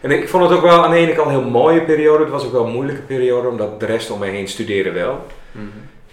En 0.00 0.10
ik 0.10 0.28
vond 0.28 0.42
het 0.48 0.52
ook 0.52 0.62
wel 0.62 0.84
aan 0.84 0.90
de 0.90 0.96
ene 0.96 1.12
kant 1.12 1.26
een 1.26 1.40
heel 1.40 1.50
mooie 1.50 1.82
periode. 1.82 2.22
Het 2.22 2.32
was 2.32 2.44
ook 2.44 2.52
wel 2.52 2.64
een 2.64 2.72
moeilijke 2.72 3.02
periode, 3.02 3.48
omdat 3.48 3.80
de 3.80 3.86
rest 3.86 4.10
om 4.10 4.18
mij 4.18 4.30
heen 4.30 4.48
studeerde 4.48 4.90
wel. 4.90 5.26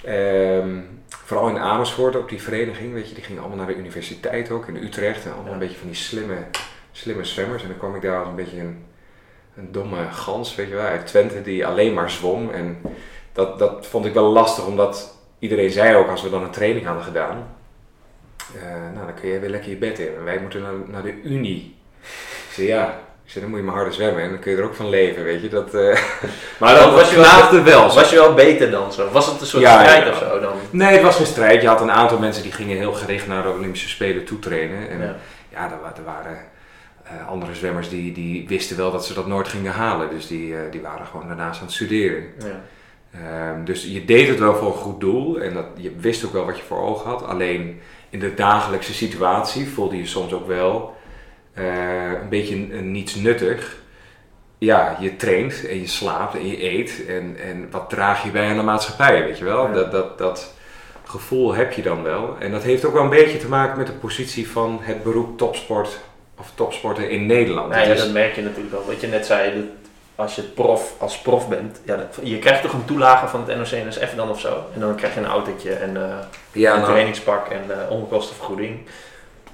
Ehm, 0.04 0.78
vooral 1.10 1.50
in 1.50 1.58
Amersfoort, 1.60 2.16
op 2.16 2.30
die 2.30 2.42
vereniging, 2.42 2.94
weet 2.94 3.10
je, 3.10 3.16
die 3.16 3.24
gingen 3.24 3.42
allemaal 3.42 3.58
naar 3.66 3.68
de 3.68 3.76
universiteit 3.76 4.52
ook, 4.52 4.68
in 4.68 4.76
Utrecht. 4.76 5.26
En 5.26 5.32
allemaal 5.32 5.48
Ja. 5.48 5.54
een 5.54 5.60
beetje 5.60 5.78
van 5.78 5.88
die 5.88 5.96
slimme, 5.96 6.36
slimme 6.92 7.24
zwemmers. 7.24 7.62
En 7.64 7.70
dan 7.70 7.78
kwam 7.78 7.96
ik 7.96 8.02
daar 8.02 8.20
als 8.20 8.28
een 8.28 8.36
beetje 8.36 8.60
een, 8.60 8.86
een 9.58 9.72
domme 9.72 9.98
gans, 10.12 10.56
weet 10.56 10.68
je 10.68 10.76
wel, 10.76 10.86
uit 10.86 11.08
Twente, 11.08 11.42
die 11.42 11.66
alleen 11.66 11.94
maar 11.94 12.10
zwom. 12.10 12.50
En 12.52 12.82
dat, 13.34 13.60
dat 13.60 13.88
vond 13.88 14.06
ik 14.06 14.14
wel 14.14 14.32
lastig, 14.32 14.66
omdat 14.66 15.18
iedereen 15.40 15.70
zei 15.72 15.96
ook, 15.96 16.10
als 16.10 16.22
we 16.22 16.30
dan 16.30 16.44
een 16.44 16.50
training 16.52 16.86
hadden 16.86 17.04
gedaan, 17.04 17.58
eh, 18.56 18.94
nou, 18.94 19.06
dan 19.06 19.16
kun 19.22 19.30
je 19.30 19.40
weer 19.40 19.50
lekker 19.50 19.70
je 19.70 19.78
bed 19.78 20.00
in. 20.00 20.16
En 20.18 20.24
wij 20.24 20.40
moeten 20.40 20.62
naar, 20.62 20.74
naar 20.88 21.04
de 21.04 21.22
Unie. 21.24 21.76
Ik 22.48 22.54
zei, 22.54 22.68
ja. 22.68 23.00
Ik 23.26 23.36
zei, 23.36 23.42
dan 23.44 23.50
moet 23.54 23.60
je 23.60 23.66
maar 23.66 23.76
harder 23.76 23.94
zwemmen 23.94 24.24
en 24.24 24.30
dan 24.30 24.40
kun 24.40 24.52
je 24.52 24.58
er 24.58 24.64
ook 24.64 24.76
van 24.76 24.90
leven, 24.90 25.24
weet 25.24 25.42
je. 25.42 25.50
Dat, 25.50 25.74
eh, 25.74 26.00
Maar 26.60 26.76
dan 26.76 26.94
was 27.00 27.10
je, 27.10 27.62
wel, 27.64 27.94
was 27.94 28.10
je 28.10 28.16
wel 28.16 28.34
beter 28.34 28.72
dan 28.72 28.94
zo? 28.94 29.10
Was 29.12 29.26
het 29.26 29.42
een 29.42 29.48
soort 29.48 29.64
Ja, 29.64 29.80
strijd 29.84 30.04
ja. 30.04 30.10
of 30.12 30.18
zo 30.18 30.40
dan? 30.40 30.54
Nee, 30.70 30.92
het 30.92 31.02
was 31.02 31.16
geen 31.16 31.26
strijd. 31.26 31.62
Je 31.62 31.68
had 31.68 31.82
een 31.82 31.92
aantal 31.92 32.20
mensen 32.20 32.44
die 32.44 32.52
gingen 32.52 32.78
heel 32.78 32.94
gericht 32.94 33.28
naar 33.28 33.44
de 33.44 33.50
Olympische 33.50 33.90
Spelen 33.90 34.26
toe 34.26 34.40
trainen. 34.40 34.90
En 34.90 35.00
ja, 35.00 35.16
Ja. 35.50 35.66
er, 35.66 35.98
er 35.98 36.04
waren 36.04 36.38
eh, 37.04 37.28
andere 37.28 37.56
zwemmers 37.56 37.90
die, 37.90 38.12
die 38.14 38.48
wisten 38.48 38.78
wel 38.78 38.92
dat 38.92 39.06
ze 39.06 39.14
dat 39.14 39.28
nooit 39.28 39.48
gingen 39.48 39.72
halen. 39.72 40.10
Dus 40.10 40.28
die, 40.28 40.56
die 40.72 40.82
waren 40.82 41.06
gewoon 41.06 41.28
daarnaast 41.28 41.60
aan 41.60 41.66
het 41.66 41.76
studeren. 41.76 42.24
Ja. 42.40 42.62
Ehm, 43.12 43.64
dus 43.66 43.84
je 43.86 44.06
deed 44.06 44.28
het 44.28 44.40
wel 44.40 44.56
voor 44.56 44.68
een 44.68 44.74
goed 44.74 45.00
doel 45.00 45.40
en 45.40 45.54
dat, 45.54 45.66
je 45.76 45.92
wist 46.00 46.26
ook 46.26 46.34
wel 46.34 46.46
wat 46.46 46.58
je 46.58 46.64
voor 46.64 46.82
ogen 46.82 47.10
had. 47.10 47.24
Alleen 47.26 47.80
in 48.10 48.20
de 48.20 48.34
dagelijkse 48.34 48.94
situatie 48.94 49.68
voelde 49.70 49.98
je 49.98 50.06
soms 50.06 50.34
ook 50.34 50.48
wel 50.48 50.96
eh, 51.54 51.66
een 52.22 52.30
beetje 52.30 52.56
niets 52.82 53.16
nuttig. 53.16 53.78
Ja, 54.58 54.98
je 55.00 55.16
traint 55.16 55.68
en 55.68 55.80
je 55.80 55.88
slaapt 55.88 56.36
en 56.36 56.48
je 56.48 56.64
eet 56.64 57.06
en, 57.08 57.38
en 57.44 57.68
wat 57.72 57.90
draag 57.90 58.24
je 58.24 58.32
bij 58.32 58.48
aan 58.50 58.58
de 58.58 58.64
maatschappij, 58.64 59.24
weet 59.24 59.38
je 59.38 59.44
wel? 59.44 59.68
Ja. 59.68 59.74
Dat, 59.74 59.92
dat, 59.92 60.18
dat 60.18 60.54
gevoel 61.04 61.54
heb 61.54 61.72
je 61.74 61.82
dan 61.82 62.04
wel. 62.04 62.36
En 62.40 62.52
dat 62.52 62.64
heeft 62.64 62.86
ook 62.86 62.94
wel 62.94 63.04
een 63.04 63.10
beetje 63.10 63.38
te 63.38 63.48
maken 63.48 63.78
met 63.78 63.88
de 63.88 63.94
positie 63.94 64.50
van 64.50 64.80
het 64.82 65.04
beroep 65.04 65.38
topsport 65.38 66.00
of 66.38 66.52
topsporter 66.56 67.10
in 67.10 67.26
Nederland. 67.26 67.74
Ja, 67.74 67.82
is- 67.82 68.00
dat 68.00 68.12
merk 68.12 68.36
je 68.36 68.42
natuurlijk 68.42 68.76
al. 68.76 68.86
Wat 68.86 69.02
je 69.02 69.08
net 69.08 69.26
zei, 69.26 69.54
dat 69.56 69.64
als 70.20 70.36
je 70.36 70.42
prof, 70.42 70.94
als 70.98 71.22
prof 71.22 71.50
bent, 71.50 71.82
ja, 71.86 71.96
dat- 71.96 72.20
je 72.24 72.40
krijgt 72.40 72.62
toch 72.62 72.74
een 72.74 72.86
toelage 72.86 73.28
van 73.28 73.44
het 73.48 73.58
NOC-NSF 73.58 74.16
dan 74.16 74.30
of 74.30 74.40
zo? 74.40 74.64
En 74.74 74.80
dan 74.80 74.96
krijg 74.96 75.14
je 75.14 75.20
een 75.20 75.26
autootje 75.26 75.74
en 75.74 75.98
eh, 75.98 76.18
Ja, 76.52 76.72
een 76.74 76.80
nou, 76.80 76.92
trainingspak 76.92 77.48
en 77.48 77.64
eh 77.70 77.92
onkostenvergoeding. 77.92 78.80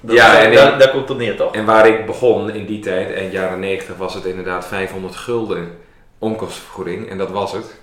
Dat, 0.00 0.16
Ja, 0.16 0.32
daar, 0.32 0.42
en 0.72 0.78
daar, 0.78 0.90
komt 0.90 1.08
het 1.08 1.18
neer 1.18 1.36
toch? 1.36 1.54
En 1.54 1.64
waar 1.64 1.88
ik 1.88 2.06
begon 2.06 2.50
in 2.50 2.66
die 2.66 2.78
tijd, 2.78 3.12
eind 3.14 3.32
jaren 3.32 3.58
90, 3.60 3.96
was 3.96 4.14
het 4.14 4.24
inderdaad 4.24 4.66
500 4.66 5.16
gulden 5.16 5.78
onkostenvergoeding. 6.18 7.10
En 7.10 7.18
dat 7.18 7.30
was 7.30 7.52
het. 7.52 7.80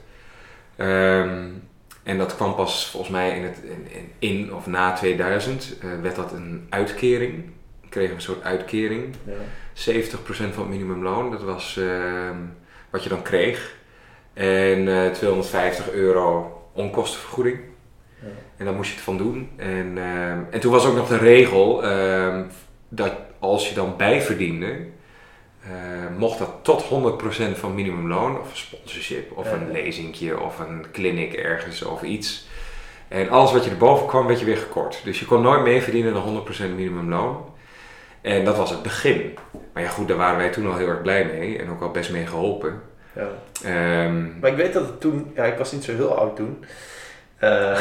Ehm, 0.76 1.48
en 2.04 2.18
dat 2.18 2.36
kwam 2.36 2.56
pas 2.56 2.88
volgens 2.88 3.12
mij 3.12 3.30
in, 3.38 3.44
het, 3.44 3.58
in, 3.64 3.88
in, 3.92 4.12
in 4.20 4.54
of 4.56 4.68
na 4.68 4.94
2000, 4.94 5.76
eh, 5.82 5.88
werd 6.02 6.16
dat 6.16 6.32
een 6.32 6.68
uitkering. 6.70 7.44
Ik 7.82 7.90
kreeg 7.90 8.12
een 8.12 8.22
soort 8.22 8.44
uitkering. 8.44 9.16
Ja. 9.26 9.34
70% 9.74 10.54
van 10.54 10.64
het 10.64 10.72
minimumloon, 10.72 11.32
dat 11.32 11.44
was 11.44 11.78
ehm, 11.78 12.38
wat 12.94 13.04
je 13.04 13.10
dan 13.10 13.22
kreeg. 13.22 13.76
En 14.34 14.88
eh 15.06 15.12
250 15.12 15.92
euro 15.92 16.58
onkostenvergoeding. 16.74 17.60
Ja. 18.22 18.28
En 18.58 18.66
daar 18.66 18.74
moest 18.74 18.90
je 18.90 18.96
het 18.96 19.04
van 19.04 19.18
doen. 19.18 19.50
En, 19.56 19.98
ehm, 19.98 20.40
en 20.50 20.60
toen 20.60 20.72
was 20.72 20.86
ook 20.86 20.96
nog 20.96 21.08
de 21.08 21.18
regel 21.18 21.84
ehm, 21.84 22.44
dat 22.90 23.14
als 23.40 23.70
je 23.70 23.76
dan 23.76 23.98
bijverdiende, 23.98 24.76
eh, 25.64 26.18
mocht 26.18 26.40
dat 26.40 26.52
tot 26.62 26.82
100% 26.84 27.58
van 27.58 27.74
minimumloon, 27.76 28.40
of 28.40 28.50
een 28.50 28.58
sponsorship, 28.58 29.38
of 29.38 29.46
Ja. 29.46 29.54
een 29.54 29.72
lezingje, 29.72 30.40
of 30.40 30.60
een 30.60 30.86
clinic 30.92 31.34
ergens, 31.34 31.84
of 31.84 32.02
iets. 32.02 32.48
En 33.08 33.30
alles 33.30 33.52
wat 33.52 33.64
je 33.64 33.70
erboven 33.70 34.08
kwam, 34.08 34.28
werd 34.28 34.40
je 34.40 34.46
weer 34.46 34.58
gekort. 34.58 35.02
Dus 35.04 35.20
je 35.20 35.26
kon 35.26 35.42
nooit 35.42 35.62
meer 35.64 35.82
verdienen 35.82 36.14
dan 36.14 36.22
100% 36.24 36.76
minimumloon. 36.76 37.53
En 38.24 38.46
dat 38.46 38.58
was 38.58 38.70
het 38.70 38.82
begin. 38.84 39.38
Maar 39.74 39.84
ja, 39.84 39.90
goed, 39.90 40.08
daar 40.08 40.18
waren 40.18 40.38
wij 40.38 40.50
toen 40.50 40.68
al 40.68 40.78
heel 40.78 40.88
erg 40.88 41.02
blij 41.02 41.26
mee 41.26 41.58
en 41.60 41.70
ook 41.70 41.82
al 41.82 41.92
best 41.92 42.12
mee 42.12 42.26
geholpen. 42.28 42.82
Ja. 43.16 43.28
Ehm, 43.64 44.40
Maar 44.40 44.50
ik 44.50 44.56
weet 44.58 44.74
dat 44.74 44.86
het 44.86 45.02
toen, 45.02 45.32
ja, 45.36 45.44
ik 45.44 45.58
was 45.58 45.72
niet 45.72 45.84
zo 45.84 45.92
heel 45.96 46.18
oud 46.18 46.36
toen. 46.36 46.66
Eh, 47.38 47.78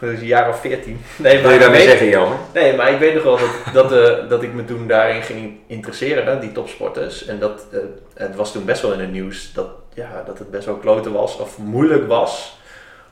dus 0.00 0.18
een 0.20 0.26
jaar 0.26 0.48
of 0.48 0.60
veertien. 0.60 1.00
Nee, 1.16 1.38
wil 1.42 1.50
je 1.50 1.58
daarmee 1.58 1.78
weet- 1.78 1.88
zeggen, 1.88 2.08
Jan? 2.08 2.32
Nee, 2.54 2.76
maar 2.76 2.92
ik 2.92 2.98
weet 2.98 3.14
nog 3.14 3.22
wel 3.22 3.38
dat, 3.38 3.50
dat, 3.90 3.92
eh, 3.92 4.28
dat 4.28 4.42
ik 4.42 4.52
me 4.54 4.64
toen 4.64 4.86
daarin 4.86 5.22
ging 5.22 5.58
interesseren, 5.66 6.40
die 6.40 6.52
topsporters. 6.52 7.26
En 7.26 7.38
dat, 7.38 7.66
eh, 7.72 7.78
het 8.14 8.34
was 8.36 8.52
toen 8.52 8.64
best 8.64 8.82
wel 8.82 8.92
in 8.92 9.00
het 9.00 9.12
nieuws 9.12 9.52
dat, 9.52 9.68
ja, 9.94 10.22
dat 10.26 10.38
het 10.38 10.50
best 10.50 10.66
wel 10.66 10.76
kloten 10.76 11.12
was 11.12 11.36
of 11.38 11.58
moeilijk 11.58 12.06
was 12.08 12.58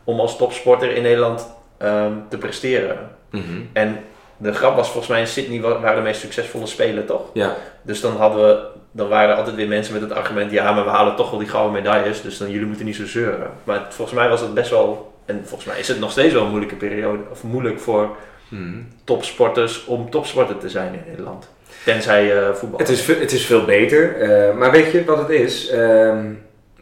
om 0.04 0.20
als 0.20 0.36
topsporter 0.36 0.90
in 0.96 1.02
Nederland 1.02 1.52
ehm, 1.78 2.12
te 2.28 2.38
presteren. 2.38 3.10
Mhm. 3.30 3.60
En 3.72 3.98
de 4.36 4.52
grap 4.52 4.76
was 4.76 4.86
volgens 4.88 5.06
mij 5.12 5.20
in 5.20 5.26
Sydney 5.26 5.60
wa- 5.60 5.80
waren 5.80 5.96
de 5.96 6.02
meest 6.02 6.20
succesvolle 6.20 6.66
spelen, 6.66 7.06
toch? 7.06 7.22
Ja, 7.32 7.56
Dus 7.82 8.00
dan 8.00 8.16
hadden 8.16 8.46
we, 8.46 8.62
dan 8.90 9.08
waren 9.08 9.30
er 9.30 9.36
altijd 9.36 9.56
weer 9.56 9.68
mensen 9.68 9.92
met 9.92 10.02
het 10.02 10.12
argument, 10.12 10.50
ja, 10.50 10.72
maar 10.72 10.84
we 10.84 10.90
halen 10.90 11.16
toch 11.16 11.30
wel 11.30 11.38
die 11.38 11.48
gouden 11.48 11.72
medailles, 11.72 12.22
dus 12.22 12.38
dan 12.38 12.50
jullie 12.50 12.66
moeten 12.66 12.84
niet 12.86 12.96
zo 12.96 13.06
zeuren. 13.06 13.50
Maar 13.64 13.80
het- 13.84 13.94
volgens 13.94 14.18
mij 14.18 14.28
was 14.28 14.40
het 14.40 14.54
best 14.54 14.70
wel, 14.70 15.12
en 15.24 15.40
volgens 15.44 15.64
mij 15.70 15.78
is 15.78 15.88
het 15.88 15.98
nog 16.00 16.10
steeds 16.10 16.32
wel 16.34 16.42
een 16.42 16.48
moeilijke 16.48 16.76
periode, 16.76 17.22
of 17.30 17.42
moeilijk 17.42 17.80
voor 17.80 18.16
Mhm. 18.48 18.76
topsporters 19.04 19.84
om 19.84 20.10
topsporter 20.10 20.58
te 20.58 20.68
zijn 20.70 20.92
in 20.94 21.02
Nederland. 21.08 21.48
Tenzij 21.84 22.36
eh 22.38 22.52
voetbal. 22.54 22.78
Het 22.78 22.88
is, 22.88 23.06
het 23.06 23.32
is 23.32 23.46
veel 23.46 23.64
beter, 23.64 24.16
eh, 24.20 24.54
maar 24.56 24.70
weet 24.70 24.90
je 24.92 25.04
wat 25.04 25.18
het 25.18 25.28
is? 25.30 25.68
Ehm, 25.68 26.26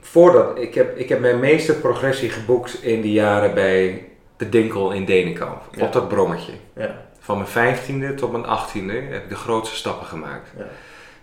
voordat, 0.00 0.58
ik, 0.58 0.74
heb, 0.74 0.96
ik 0.98 1.08
heb 1.08 1.20
mijn 1.20 1.38
meeste 1.40 1.74
progressie 1.78 2.30
geboekt 2.30 2.82
in 2.82 3.00
die 3.00 3.12
jaren 3.12 3.54
bij 3.54 4.04
de 4.36 4.48
Dinkel 4.48 4.90
in 4.92 5.04
Denenkamp. 5.04 5.62
Ja. 5.76 5.84
Op 5.84 5.92
dat 5.92 6.08
brommetje. 6.08 6.52
Ja, 6.76 6.96
Van 7.24 7.36
mijn 7.36 7.48
vijftiende 7.48 8.14
tot 8.14 8.32
mijn 8.32 8.46
achttiende 8.46 8.92
heb 8.92 9.22
ik 9.22 9.28
de 9.28 9.34
grootste 9.34 9.76
stappen 9.76 10.06
gemaakt. 10.06 10.48
ja. 10.58 10.64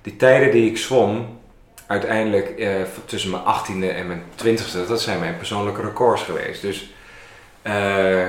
Die 0.01 0.15
tijden 0.15 0.51
die 0.51 0.69
ik 0.69 0.77
zwom, 0.77 1.39
uiteindelijk 1.88 2.49
eh, 2.49 2.75
tussen 3.05 3.31
mijn 3.31 3.43
achttiende 3.43 3.89
en 3.89 4.07
mijn 4.07 4.23
twintigste, 4.35 4.85
dat 4.85 5.01
zijn 5.01 5.19
mijn 5.19 5.38
persoonlijke 5.38 5.81
records 5.81 6.23
geweest. 6.23 6.62
Dus 6.62 6.93
eh, 7.62 8.27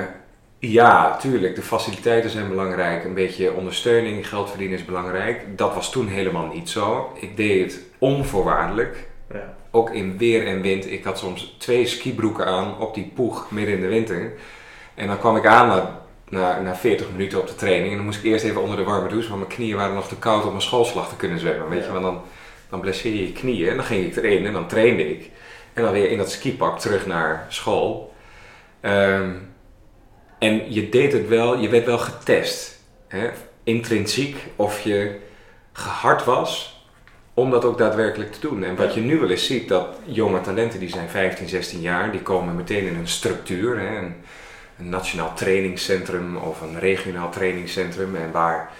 ja, 0.59 1.17
tuurlijk, 1.17 1.55
de 1.55 1.61
faciliteiten 1.61 2.29
zijn 2.29 2.49
belangrijk. 2.49 3.03
Een 3.03 3.13
beetje 3.13 3.53
ondersteuning, 3.53 4.27
geld 4.27 4.49
verdienen 4.49 4.77
is 4.77 4.85
belangrijk. 4.85 5.57
Dat 5.57 5.73
was 5.73 5.91
toen 5.91 6.07
helemaal 6.07 6.47
niet 6.47 6.69
zo. 6.69 7.11
Ik 7.19 7.37
deed 7.37 7.71
het 7.71 7.81
onvoorwaardelijk. 7.97 9.07
ja. 9.33 9.53
Ook 9.71 9.89
in 9.89 10.17
weer 10.17 10.47
en 10.47 10.61
wind. 10.61 10.91
Ik 10.91 11.03
had 11.03 11.17
soms 11.17 11.55
twee 11.59 11.85
skibroeken 11.85 12.45
aan 12.45 12.79
op 12.79 12.93
die 12.93 13.11
poeg 13.15 13.51
midden 13.51 13.75
in 13.75 13.81
de 13.81 13.87
winter. 13.87 14.33
En 14.93 15.07
dan 15.07 15.19
kwam 15.19 15.37
ik 15.37 15.45
aan 15.45 15.67
na, 15.67 16.00
na, 16.31 16.61
na 16.61 16.75
40 16.75 17.11
minuten 17.11 17.39
op 17.39 17.47
de 17.47 17.55
training. 17.55 17.89
En 17.89 17.95
dan 17.95 18.05
moest 18.05 18.19
ik 18.19 18.23
eerst 18.25 18.45
even 18.45 18.61
onder 18.61 18.77
de 18.77 18.83
warme 18.83 19.09
douche, 19.09 19.27
want 19.29 19.39
mijn 19.39 19.53
knieën 19.53 19.75
waren 19.77 19.95
nog 19.95 20.07
te 20.07 20.15
koud 20.17 20.43
om 20.43 20.49
mijn 20.49 20.61
schoolslag 20.61 21.09
te 21.09 21.15
kunnen 21.15 21.39
zwemmen. 21.39 21.69
Weet 21.69 21.79
Ja. 21.79 21.85
je, 21.85 21.91
want 21.91 22.03
dan, 22.03 22.21
dan 22.69 22.79
blesseer 22.79 23.13
je 23.13 23.25
je 23.27 23.31
knieën. 23.33 23.69
En 23.69 23.75
dan 23.75 23.85
ging 23.85 24.05
ik 24.05 24.15
erin 24.15 24.45
en 24.45 24.53
dan 24.53 24.67
trainde 24.67 25.09
ik. 25.09 25.29
En 25.73 25.83
dan 25.83 25.91
weer 25.93 26.09
in 26.09 26.17
dat 26.17 26.31
skipak 26.31 26.79
terug 26.79 27.05
naar 27.05 27.45
school. 27.49 28.13
Ehm, 28.81 29.29
en 30.39 30.73
je 30.73 30.89
deed 30.89 31.13
het 31.13 31.27
wel, 31.27 31.57
je 31.57 31.69
werd 31.69 31.85
wel 31.85 31.97
getest. 31.97 32.79
Hè? 33.07 33.29
Intrinsiek 33.63 34.35
of 34.55 34.79
je 34.81 35.15
gehard 35.73 36.23
was 36.23 36.79
om 37.33 37.51
dat 37.51 37.65
ook 37.65 37.77
daadwerkelijk 37.77 38.31
te 38.31 38.39
doen. 38.39 38.63
En 38.63 38.75
wat 38.75 38.93
je 38.93 39.01
nu 39.01 39.19
wel 39.19 39.29
eens 39.29 39.45
ziet, 39.45 39.67
dat 39.67 39.87
jonge 40.05 40.41
talenten 40.41 40.79
die 40.79 40.89
zijn 40.89 41.09
15, 41.09 41.47
16 41.47 41.81
jaar, 41.81 42.11
die 42.11 42.21
komen 42.21 42.55
meteen 42.55 42.87
in 42.87 42.95
een 42.95 43.07
structuur. 43.07 43.79
Hè? 43.79 43.97
Een, 43.97 44.15
een 44.81 44.89
nationaal 44.89 45.33
trainingscentrum 45.33 46.37
of 46.37 46.61
een 46.61 46.79
regionaal 46.79 47.29
trainingscentrum. 47.29 48.15
En 48.15 48.31
waar 48.31 48.71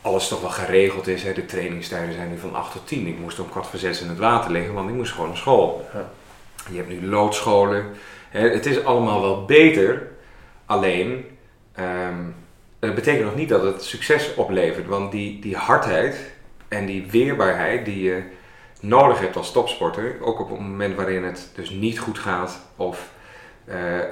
alles 0.00 0.28
toch 0.28 0.40
wel 0.40 0.50
geregeld 0.50 1.06
is. 1.06 1.22
Hè? 1.22 1.32
De 1.32 1.44
trainingstijden 1.44 2.14
zijn 2.14 2.28
nu 2.28 2.38
van 2.38 2.54
8 2.54 2.72
tot 2.72 2.86
10. 2.86 3.06
Ik 3.06 3.18
moest 3.18 3.38
om 3.38 3.48
kwart 3.48 3.66
voor 3.66 3.78
6 3.78 4.00
in 4.00 4.08
het 4.08 4.18
water 4.18 4.50
liggen, 4.50 4.74
want 4.74 4.88
ik 4.88 4.94
moest 4.94 5.12
gewoon 5.12 5.28
naar 5.28 5.36
school. 5.36 5.88
Ja. 5.92 6.10
Je 6.70 6.76
hebt 6.76 6.88
nu 6.88 7.06
loodscholen. 7.06 7.86
Hè? 8.28 8.48
Het 8.48 8.66
is 8.66 8.84
allemaal 8.84 9.20
wel 9.20 9.44
beter. 9.44 10.08
Alleen, 10.66 11.24
ehm, 11.72 12.24
het 12.80 12.94
betekent 12.94 13.24
nog 13.24 13.34
niet 13.34 13.48
dat 13.48 13.62
het 13.62 13.84
succes 13.84 14.34
oplevert. 14.34 14.86
Want 14.86 15.12
die, 15.12 15.40
die 15.40 15.56
hardheid 15.56 16.34
en 16.68 16.86
die 16.86 17.06
weerbaarheid 17.10 17.84
die 17.84 18.02
je 18.02 18.22
nodig 18.80 19.18
hebt 19.18 19.36
als 19.36 19.52
topsporter, 19.52 20.16
ook 20.20 20.40
op 20.40 20.50
het 20.50 20.58
moment 20.58 20.94
waarin 20.94 21.24
het 21.24 21.50
dus 21.54 21.70
niet 21.70 21.98
goed 21.98 22.18
gaat 22.18 22.60
of 22.76 23.10
eh, 23.66 23.98
eh, 23.98 24.04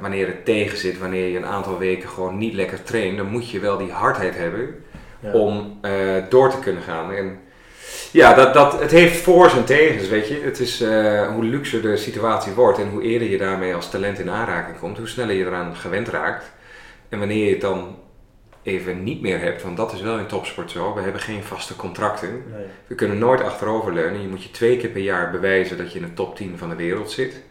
wanneer 0.00 0.26
het 0.26 0.44
tegen 0.44 0.78
zit, 0.78 0.98
wanneer 0.98 1.28
je 1.28 1.36
een 1.36 1.46
aantal 1.46 1.78
weken 1.78 2.08
gewoon 2.08 2.38
niet 2.38 2.54
lekker 2.54 2.82
traint, 2.82 3.16
dan 3.16 3.26
moet 3.30 3.50
je 3.50 3.60
wel 3.60 3.78
die 3.78 3.90
hardheid 3.92 4.36
hebben 4.36 4.84
Ja. 5.20 5.32
om 5.32 5.78
eh, 5.82 5.92
door 6.28 6.50
te 6.50 6.58
kunnen 6.58 6.82
gaan. 6.82 7.12
En 7.12 7.38
ja, 8.12 8.34
dat, 8.34 8.54
dat, 8.54 8.80
het 8.80 8.90
heeft 8.90 9.16
voor's 9.20 9.56
en 9.56 9.64
tegens, 9.64 10.08
weet 10.08 10.28
je. 10.28 10.40
Het 10.44 10.60
is 10.60 10.84
hoe 11.34 11.44
luxer 11.44 11.82
de 11.82 11.96
situatie 11.96 12.52
wordt 12.52 12.78
en 12.78 12.88
hoe 12.88 13.02
eerder 13.02 13.28
je 13.30 13.38
daarmee 13.38 13.74
als 13.74 13.90
talent 13.90 14.18
in 14.18 14.30
aanraking 14.30 14.78
komt, 14.78 14.98
hoe 14.98 15.08
sneller 15.08 15.34
je 15.34 15.44
eraan 15.44 15.76
gewend 15.76 16.08
raakt. 16.08 16.52
En 17.08 17.18
wanneer 17.18 17.44
je 17.44 17.50
het 17.50 17.60
dan 17.60 17.96
even 18.62 19.02
niet 19.02 19.20
meer 19.20 19.40
hebt, 19.40 19.62
want 19.62 19.76
dat 19.76 19.92
is 19.92 20.00
wel 20.00 20.18
in 20.18 20.26
topsport 20.26 20.70
zo, 20.70 20.94
we 20.94 21.00
hebben 21.00 21.20
geen 21.20 21.42
vaste 21.42 21.76
contracten. 21.76 22.42
Nee. 22.52 22.64
We 22.86 22.94
kunnen 22.94 23.18
nooit 23.18 23.42
achteroverleunen. 23.42 24.22
Je 24.22 24.28
moet 24.28 24.42
je 24.42 24.50
twee 24.50 24.76
keer 24.76 24.90
per 24.90 25.02
jaar 25.02 25.30
bewijzen 25.30 25.76
dat 25.76 25.92
je 25.92 25.98
in 25.98 26.04
de 26.04 26.12
top 26.12 26.36
10 26.36 26.58
van 26.58 26.68
de 26.68 26.76
wereld 26.76 27.10
zit. 27.10 27.42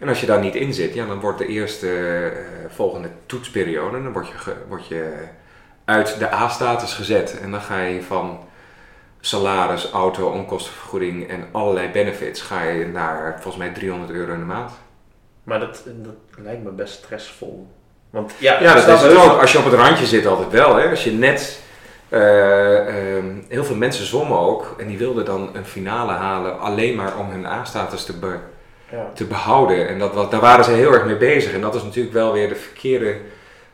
En 0.00 0.08
als 0.08 0.20
je 0.20 0.26
daar 0.26 0.40
niet 0.40 0.54
in 0.54 0.74
zit, 0.74 0.94
ja, 0.94 1.06
dan 1.06 1.20
wordt 1.20 1.38
de 1.38 1.46
eerste 1.46 1.88
eh, 1.88 2.38
volgende 2.68 3.08
toetsperiode, 3.26 4.02
dan 4.02 4.12
word 4.12 4.28
je, 4.28 4.34
word 4.68 4.86
je 4.86 5.12
uit 5.84 6.18
de 6.18 6.32
A-status 6.34 6.94
gezet. 6.94 7.38
En 7.40 7.50
dan 7.50 7.60
ga 7.60 7.80
je 7.80 8.02
van 8.02 8.38
salaris, 9.20 9.90
auto, 9.90 10.28
onkostenvergoeding 10.28 11.28
en 11.28 11.44
allerlei 11.52 11.88
benefits, 11.88 12.40
ga 12.40 12.62
je 12.62 12.86
naar 12.86 13.32
volgens 13.40 13.56
mij 13.56 13.72
300 13.72 14.10
euro 14.10 14.32
in 14.32 14.38
de 14.38 14.44
maand. 14.44 14.70
Maar 15.44 15.60
dat, 15.60 15.82
dat 15.86 16.14
lijkt 16.44 16.62
me 16.64 16.70
best 16.70 16.92
stressvol. 16.94 17.66
Want 18.10 18.32
ja, 18.38 18.58
dat 18.74 18.76
is 18.94 19.00
het 19.02 19.10
ook. 19.10 19.16
wel- 19.26 19.40
Als 19.40 19.52
je 19.52 19.58
op 19.58 19.64
het 19.64 19.74
randje 19.74 20.06
zit 20.06 20.26
altijd 20.26 20.50
wel. 20.50 20.76
Hè? 20.76 20.88
Als 20.90 21.04
je 21.04 21.12
net... 21.12 21.60
eh, 22.08 23.16
ehm, 23.16 23.26
heel 23.48 23.64
veel 23.64 23.76
mensen 23.76 24.06
zwommen 24.06 24.38
ook. 24.38 24.74
En 24.78 24.86
die 24.86 24.98
wilden 24.98 25.24
dan 25.24 25.50
een 25.52 25.64
finale 25.64 26.12
halen 26.12 26.60
alleen 26.60 26.96
maar 26.96 27.16
om 27.18 27.30
hun 27.30 27.46
A-status 27.46 28.04
te, 28.04 28.12
be- 28.18 28.38
Ja. 28.90 29.10
te 29.14 29.24
behouden. 29.24 29.88
En 29.88 29.98
dat 29.98 30.14
was, 30.14 30.30
daar 30.30 30.40
waren 30.40 30.64
ze 30.64 30.70
heel 30.70 30.92
erg 30.92 31.04
mee 31.04 31.16
bezig. 31.16 31.52
En 31.52 31.60
dat 31.60 31.74
is 31.74 31.82
natuurlijk 31.82 32.14
wel 32.14 32.32
weer 32.32 32.48
de 32.48 32.54
verkeerde 32.54 33.16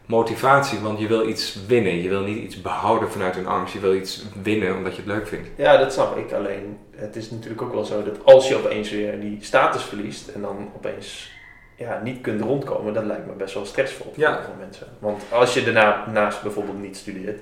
motivatie. 0.07 0.79
Want 0.79 0.98
je 0.98 1.07
wil 1.07 1.29
iets 1.29 1.59
winnen. 1.66 2.02
Je 2.02 2.09
wil 2.09 2.20
niet 2.22 2.38
iets 2.44 2.61
behouden 2.61 3.11
vanuit 3.11 3.37
een 3.37 3.46
angst. 3.46 3.72
Je 3.74 3.81
wil 3.81 3.94
iets 3.94 4.24
winnen 4.42 4.76
omdat 4.76 4.96
je 4.96 5.02
het 5.02 5.11
leuk 5.11 5.26
vindt. 5.29 5.48
ja, 5.57 5.76
dat 5.76 5.92
snap 5.92 6.16
ik. 6.16 6.33
Alleen, 6.33 6.79
het 6.96 7.16
is 7.16 7.31
natuurlijk 7.31 7.62
ook 7.62 7.72
wel 7.74 7.85
zo 7.85 8.02
dat 8.02 8.24
als 8.24 8.48
je 8.48 8.57
opeens 8.57 8.90
weer 8.90 9.20
die 9.20 9.38
status 9.40 9.83
verliest 9.83 10.29
en 10.29 10.40
dan 10.40 10.70
opeens 10.76 11.35
ja, 11.76 12.00
niet 12.05 12.20
kunt 12.20 12.40
rondkomen, 12.40 12.92
dat 12.94 13.05
lijkt 13.05 13.26
me 13.26 13.33
best 13.33 13.55
wel 13.55 13.66
stressvol 13.66 14.12
voor 14.14 14.22
Ja. 14.22 14.33
heel 14.33 14.42
veel 14.44 14.55
mensen. 14.59 14.87
Want 14.98 15.22
als 15.31 15.55
je 15.55 15.64
daarna 15.64 16.07
naast 16.12 16.42
bijvoorbeeld 16.42 16.81
niet 16.83 16.96
studeert, 16.96 17.40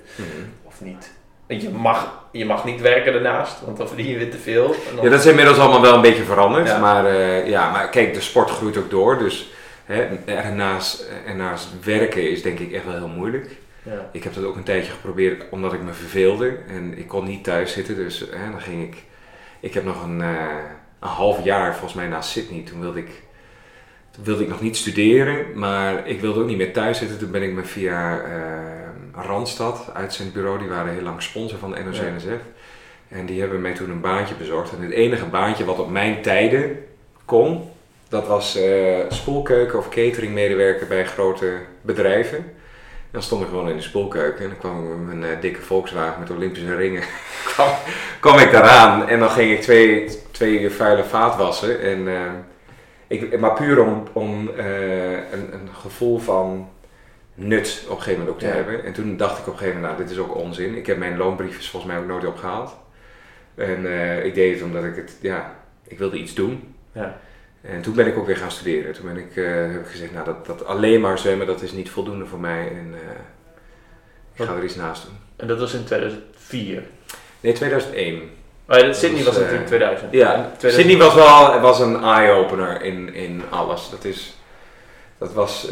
of 0.62 0.80
niet. 0.80 1.10
Je 1.48 1.68
mag, 1.70 2.24
je 2.32 2.44
mag 2.44 2.64
niet 2.64 2.80
werken 2.80 3.12
daarnaast, 3.12 3.60
want 3.64 3.76
dan 3.76 3.88
verdien 3.88 4.06
je 4.06 4.18
weer 4.18 4.30
te 4.30 4.38
veel. 4.38 4.66
Dan- 4.94 5.04
Ja, 5.04 5.10
dat 5.10 5.20
is 5.20 5.26
inmiddels 5.26 5.58
allemaal 5.58 5.80
wel 5.80 5.94
een 5.94 6.00
beetje 6.00 6.22
veranderd. 6.22 6.66
Ja. 6.66 6.78
Maar, 6.78 7.06
eh, 7.06 7.48
ja, 7.48 7.70
maar 7.70 7.88
kijk, 7.88 8.14
de 8.14 8.20
sport 8.20 8.50
groeit 8.50 8.76
ook 8.76 8.90
door. 8.90 9.18
Dus 9.18 9.50
hè, 9.84 10.06
ernaast, 10.24 11.08
ernaast 11.26 11.68
werken 11.84 12.30
is 12.30 12.42
denk 12.42 12.58
ik 12.58 12.72
echt 12.72 12.84
wel 12.84 12.94
heel 12.94 13.08
moeilijk. 13.08 13.50
ja. 13.82 14.08
Ik 14.12 14.24
heb 14.24 14.34
dat 14.34 14.44
ook 14.44 14.56
een 14.56 14.62
tijdje 14.62 14.92
geprobeerd 14.92 15.44
omdat 15.50 15.72
ik 15.72 15.82
me 15.82 15.92
verveelde. 15.92 16.56
En 16.68 16.98
ik 16.98 17.08
kon 17.08 17.24
niet 17.24 17.44
thuis 17.44 17.72
zitten. 17.72 17.96
Dus 17.96 18.18
hè, 18.30 18.50
dan 18.50 18.60
ging 18.60 18.82
ik... 18.82 19.02
Ik 19.60 19.74
heb 19.74 19.84
nog 19.84 20.02
een 20.04 20.20
eh, 20.22 20.28
een 21.00 21.08
half 21.08 21.44
jaar 21.44 21.72
volgens 21.72 21.94
mij 21.94 22.06
na 22.06 22.20
Sydney. 22.20 22.62
Toen 22.62 22.80
wilde 22.80 22.98
ik, 22.98 23.10
wilde 24.22 24.42
ik 24.42 24.48
nog 24.48 24.60
niet 24.60 24.76
studeren, 24.76 25.46
maar 25.54 26.06
ik 26.06 26.20
wilde 26.20 26.40
ook 26.40 26.46
niet 26.46 26.56
meer 26.56 26.72
thuis 26.72 26.98
zitten. 26.98 27.18
Toen 27.18 27.30
ben 27.30 27.42
ik 27.42 27.52
me 27.52 27.62
via 27.62 28.18
eh, 28.20 28.83
Randstad, 29.16 29.90
uitzendbureau, 29.92 30.58
die 30.58 30.68
waren 30.68 30.92
heel 30.92 31.02
lang 31.02 31.22
sponsor 31.22 31.58
van 31.58 31.70
de 31.70 31.82
NOC-NSF. 31.84 32.42
En 33.08 33.26
die 33.26 33.40
hebben 33.40 33.60
mij 33.60 33.74
toen 33.74 33.90
een 33.90 34.00
baantje 34.00 34.34
bezorgd. 34.34 34.72
En 34.72 34.82
het 34.82 34.90
enige 34.90 35.24
baantje 35.24 35.64
wat 35.64 35.78
op 35.78 35.90
mijn 35.90 36.22
tijden 36.22 36.84
kon, 37.24 37.70
dat 38.08 38.26
was 38.26 38.56
eh 38.56 38.98
spoelkeuken 39.08 39.78
of 39.78 39.88
cateringmedewerker 39.88 40.86
bij 40.86 41.06
grote 41.06 41.52
bedrijven. 41.80 42.52
Dan 43.10 43.22
stond 43.22 43.42
ik 43.42 43.48
gewoon 43.48 43.68
in 43.68 43.76
de 43.76 43.82
spoelkeuken 43.82 44.44
en 44.44 44.48
dan 44.50 44.58
kwam 44.58 44.82
ik 44.82 44.96
met 44.96 45.06
mijn 45.06 45.32
eh, 45.32 45.40
dikke 45.40 45.60
Volkswagen 45.60 46.20
met 46.20 46.30
Olympische 46.30 46.74
ringen. 46.74 47.02
kwam, 47.54 47.68
kwam 48.20 48.38
ik 48.38 48.52
daaraan 48.52 49.08
en 49.08 49.18
dan 49.18 49.30
ging 49.30 49.52
ik 49.52 49.60
twee, 49.60 50.08
twee 50.30 50.70
vuile 50.70 51.04
vaat 51.04 51.36
wassen. 51.36 51.80
En, 51.80 52.08
eh, 52.08 52.32
ik, 53.06 53.40
maar 53.40 53.54
puur 53.54 53.84
om, 53.84 54.02
om 54.12 54.50
een, 54.56 55.52
een 55.52 55.68
gevoel 55.72 56.18
van 56.18 56.68
nut 57.34 57.82
op 57.84 57.96
een 57.96 58.02
gegeven 58.02 58.18
moment 58.18 58.28
ook 58.28 58.38
te 58.40 58.46
Ja. 58.46 58.52
hebben. 58.52 58.84
En 58.84 58.92
toen 58.92 59.16
dacht 59.16 59.38
ik 59.38 59.46
op 59.46 59.52
een 59.52 59.58
gegeven 59.58 59.80
moment, 59.80 59.96
nou 59.98 60.08
dit 60.08 60.16
is 60.18 60.22
ook 60.22 60.34
onzin. 60.36 60.76
Ik 60.76 60.86
heb 60.86 60.96
mijn 60.98 61.16
loonbriefjes 61.16 61.70
volgens 61.70 61.92
mij 61.92 62.00
ook 62.02 62.08
nooit 62.08 62.26
opgehaald. 62.26 62.76
En 63.54 63.86
eh, 63.86 64.24
ik 64.24 64.34
deed 64.34 64.54
het 64.54 64.62
omdat 64.64 64.84
ik 64.84 64.96
het, 64.96 65.16
ja, 65.20 65.54
ik 65.86 65.98
wilde 65.98 66.16
iets 66.16 66.34
doen. 66.34 66.74
Ja. 66.92 67.18
En 67.60 67.82
toen 67.82 67.94
ben 67.94 68.06
ik 68.06 68.18
ook 68.18 68.26
weer 68.26 68.36
gaan 68.36 68.50
studeren. 68.50 68.92
Toen 68.92 69.06
ben 69.06 69.16
ik, 69.16 69.36
eh, 69.36 69.44
heb 69.72 69.80
ik 69.80 69.86
gezegd, 69.86 70.12
nou 70.12 70.24
dat, 70.24 70.46
dat 70.46 70.66
alleen 70.66 71.00
maar 71.00 71.18
zwemmen, 71.18 71.46
dat 71.46 71.62
is 71.62 71.72
niet 71.72 71.90
voldoende 71.90 72.26
voor 72.26 72.40
mij. 72.40 72.68
En 72.68 72.94
eh, 72.94 73.10
ik 74.34 74.44
ga 74.44 74.56
er 74.56 74.64
iets 74.64 74.74
naast 74.74 75.02
doen. 75.02 75.16
En 75.36 75.46
dat 75.46 75.58
was 75.58 75.74
in 75.74 75.84
2004. 75.84 76.82
Nee, 77.40 77.52
2001. 77.52 78.22
Oh, 78.68 78.78
ja, 78.78 78.92
Sydney 78.92 79.16
was 79.16 79.26
was, 79.26 79.34
natuurlijk 79.36 79.62
eh, 79.62 79.66
2000. 79.68 80.12
Ja, 80.12 80.34
En 80.34 80.50
2000 80.58 80.72
Sydney 80.74 80.96
was 81.06 81.14
wel 81.14 81.60
was 81.60 81.80
een 81.80 82.02
eye-opener 82.02 82.82
in, 82.82 83.14
in 83.14 83.42
alles. 83.50 83.90
Dat, 83.90 84.04
is, 84.04 84.36
dat 85.18 85.32
was 85.32 85.68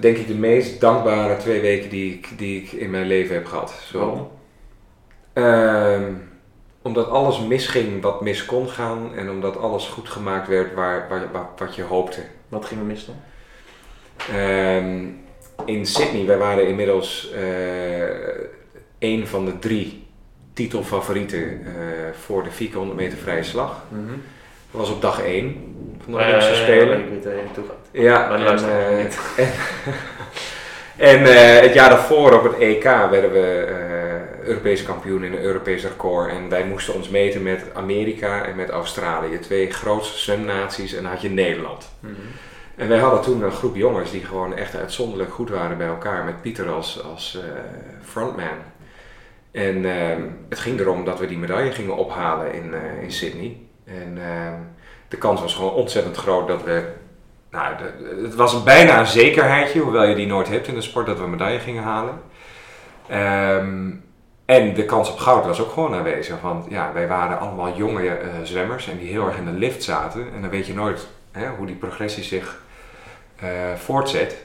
denk 0.00 0.16
ik 0.16 0.26
de 0.26 0.34
meest 0.34 0.80
dankbare 0.80 1.36
twee 1.36 1.60
weken 1.60 1.90
die 1.90 2.12
ik, 2.12 2.38
die 2.38 2.62
ik 2.62 2.72
in 2.72 2.90
mijn 2.90 3.06
leven 3.06 3.34
heb 3.34 3.46
gehad. 3.46 3.72
Zo. 3.90 3.98
Waarom? 3.98 4.28
Ehm, 5.32 6.12
omdat 6.82 7.08
alles 7.08 7.40
misging 7.40 8.02
wat 8.02 8.20
mis 8.20 8.44
kon 8.44 8.68
gaan 8.68 9.14
en 9.16 9.30
omdat 9.30 9.56
alles 9.56 9.86
goed 9.86 10.08
gemaakt 10.08 10.48
werd 10.48 10.74
waar, 10.74 11.06
waar, 11.08 11.32
waar- 11.32 11.48
wat 11.56 11.74
je 11.74 11.82
hoopte. 11.82 12.20
Wat 12.48 12.64
ging 12.64 12.80
er 12.80 12.86
mis 12.86 13.06
dan? 13.06 13.14
Ehm, 14.36 15.06
in 15.64 15.86
Sydney, 15.86 16.26
wij 16.26 16.38
waren 16.38 16.68
inmiddels 16.68 17.30
eh 17.32 18.46
een 18.98 19.26
van 19.26 19.44
de 19.44 19.58
drie 19.58 20.06
titelfavorieten 20.52 21.42
eh, 21.66 21.72
voor 22.20 22.42
de 22.42 22.50
400 22.50 22.98
meter 22.98 23.18
vrije 23.18 23.42
slag. 23.42 23.82
Dat 24.70 24.80
was 24.80 24.90
op 24.90 25.00
dag 25.02 25.22
1 25.22 25.74
van 26.04 26.12
de 26.12 26.18
Olympische 26.18 26.52
Eh, 26.52 26.62
Spelen. 26.62 26.98
Ik 27.00 27.08
weet 27.08 27.24
waar 27.24 27.34
je 27.34 27.42
naartoe 27.42 27.64
gaat. 27.64 27.88
Ja, 27.90 28.28
Maar 28.28 28.46
en, 28.46 28.90
eh, 28.90 29.04
niet. 29.04 29.20
en, 29.36 29.48
en, 30.96 31.26
eh, 31.26 31.60
het 31.60 31.74
jaar 31.74 31.88
daarvoor 31.88 32.32
op 32.32 32.42
het 32.42 32.58
EK 32.58 32.84
werden 32.84 33.32
we 33.32 33.66
eh 33.68 33.98
Europees 34.48 34.82
kampioen 34.82 35.24
in 35.24 35.32
een 35.32 35.42
Europees 35.42 35.82
record. 35.82 36.30
En 36.30 36.48
wij 36.48 36.64
moesten 36.64 36.94
ons 36.94 37.08
meten 37.08 37.42
met 37.42 37.64
Amerika 37.74 38.44
en 38.44 38.56
met 38.56 38.68
Australië. 38.68 39.38
Twee 39.38 39.70
grootste 39.70 40.18
zwemnaties 40.18 40.94
en 40.94 41.02
dan 41.02 41.12
had 41.12 41.20
je 41.20 41.30
Nederland. 41.30 41.92
Mhm. 42.00 42.12
En 42.76 42.88
wij 42.88 42.98
hadden 42.98 43.20
toen 43.20 43.42
een 43.42 43.52
groep 43.52 43.76
jongens 43.76 44.10
die 44.10 44.24
gewoon 44.24 44.56
echt 44.56 44.76
uitzonderlijk 44.76 45.32
goed 45.32 45.50
waren 45.50 45.78
bij 45.78 45.86
elkaar. 45.86 46.24
Met 46.24 46.42
Pieter 46.42 46.68
als, 46.68 47.02
als 47.02 47.38
eh, 47.42 47.60
frontman. 48.02 48.58
En 49.50 49.84
ehm, 49.84 50.22
het 50.48 50.58
ging 50.58 50.80
erom 50.80 51.04
dat 51.04 51.18
we 51.18 51.26
die 51.26 51.38
medaille 51.38 51.72
gingen 51.72 51.96
ophalen 51.96 52.52
in, 52.52 52.74
eh, 52.74 53.02
in 53.02 53.12
Sydney. 53.12 53.56
En 53.88 54.18
ehm, 54.18 54.60
de 55.08 55.16
kans 55.16 55.40
was 55.40 55.54
gewoon 55.54 55.72
ontzettend 55.72 56.16
groot 56.16 56.48
dat 56.48 56.62
we... 56.62 56.92
Nou, 57.50 57.74
het 58.22 58.34
was 58.34 58.62
bijna 58.62 58.98
een 58.98 59.06
zekerheidje, 59.06 59.80
hoewel 59.80 60.04
je 60.04 60.14
die 60.14 60.26
nooit 60.26 60.48
hebt 60.48 60.66
in 60.66 60.74
de 60.74 60.80
sport, 60.80 61.06
dat 61.06 61.18
we 61.18 61.24
een 61.24 61.30
medaille 61.30 61.58
gingen 61.58 61.82
halen. 61.82 62.20
Ehm, 63.08 63.90
en 64.44 64.74
de 64.74 64.84
kans 64.84 65.10
op 65.10 65.18
goud 65.18 65.46
was 65.46 65.60
ook 65.60 65.70
gewoon 65.70 65.94
aanwezig. 65.94 66.40
Want 66.40 66.66
ja, 66.68 66.92
wij 66.92 67.08
waren 67.08 67.38
allemaal 67.38 67.76
jonge 67.76 68.08
eh, 68.08 68.28
zwemmers 68.42 68.88
en 68.88 68.98
die 68.98 69.08
heel 69.08 69.26
erg 69.26 69.36
in 69.36 69.44
de 69.44 69.50
lift 69.50 69.82
zaten. 69.82 70.26
En 70.34 70.40
dan 70.40 70.50
weet 70.50 70.66
je 70.66 70.74
nooit 70.74 71.06
hè, 71.32 71.48
hoe 71.48 71.66
die 71.66 71.76
progressie 71.76 72.24
zich 72.24 72.62
eh, 73.36 73.48
voortzet. 73.76 74.36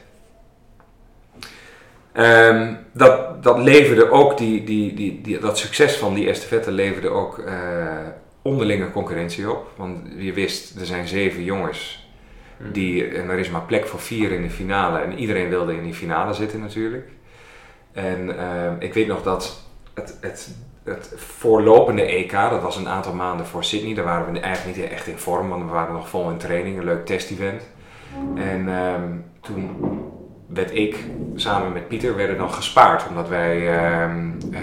Ehm, 2.11 2.73
dat, 2.91 3.43
dat 3.43 3.57
leverde 3.57 4.11
ook, 4.11 4.37
die, 4.37 4.63
die, 4.63 4.93
die, 4.93 5.21
die, 5.21 5.39
dat 5.39 5.57
succes 5.57 5.97
van 5.97 6.13
die 6.13 6.29
estafette 6.29 6.71
leverde 6.71 7.09
ook 7.09 7.37
eh, 7.37 7.53
onderlinge 8.43 8.91
concurrentie 8.91 9.51
op. 9.51 9.71
Want 9.75 9.99
je 10.17 10.33
wist, 10.33 10.79
er 10.79 10.85
zijn 10.85 11.07
zeven 11.07 11.43
jongens 11.43 12.07
die, 12.71 13.07
en 13.07 13.29
er 13.29 13.39
is 13.39 13.49
maar 13.49 13.61
plek 13.61 13.85
voor 13.85 13.99
vier 13.99 14.31
in 14.31 14.41
de 14.41 14.49
finale. 14.49 14.99
En 14.99 15.17
iedereen 15.17 15.49
wilde 15.49 15.75
in 15.75 15.83
die 15.83 15.93
finale 15.93 16.33
zitten 16.33 16.59
natuurlijk. 16.59 17.07
En 17.91 18.39
ehm, 18.39 18.75
ik 18.79 18.93
weet 18.93 19.07
nog 19.07 19.23
dat 19.23 19.63
het, 19.93 20.17
het, 20.21 20.55
het 20.83 21.13
voorlopende 21.15 22.01
EK, 22.01 22.31
dat 22.31 22.61
was 22.61 22.75
een 22.75 22.87
aantal 22.87 23.13
maanden 23.13 23.45
voor 23.45 23.63
Sydney. 23.63 23.93
Daar 23.93 24.05
waren 24.05 24.33
we 24.33 24.39
eigenlijk 24.39 24.77
niet 24.77 24.89
echt 24.89 25.07
in 25.07 25.17
vorm, 25.17 25.49
want 25.49 25.63
we 25.63 25.69
waren 25.69 25.93
nog 25.93 26.09
vol 26.09 26.29
in 26.29 26.37
training. 26.37 26.77
Een 26.77 26.83
leuk 26.83 27.05
test-event. 27.05 27.61
En 28.35 28.69
ehm, 28.69 29.11
toen 29.41 29.75
werd 30.47 30.75
ik 30.75 30.97
samen 31.35 31.73
met 31.73 31.87
Pieter 31.87 32.15
werden 32.15 32.37
dan 32.37 32.53
gespaard. 32.53 33.07
Omdat 33.09 33.29
wij, 33.29 33.79
ehm, 33.79 34.31
eh, 34.51 34.61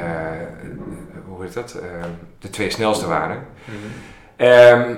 hoe 1.40 1.48
heet 1.48 1.54
dat, 1.54 1.74
Ehm, 1.82 2.08
de 2.38 2.50
twee 2.50 2.70
snelste 2.70 3.06
waren. 3.06 3.46
Mhm. 3.64 3.76
Ehm, 4.36 4.94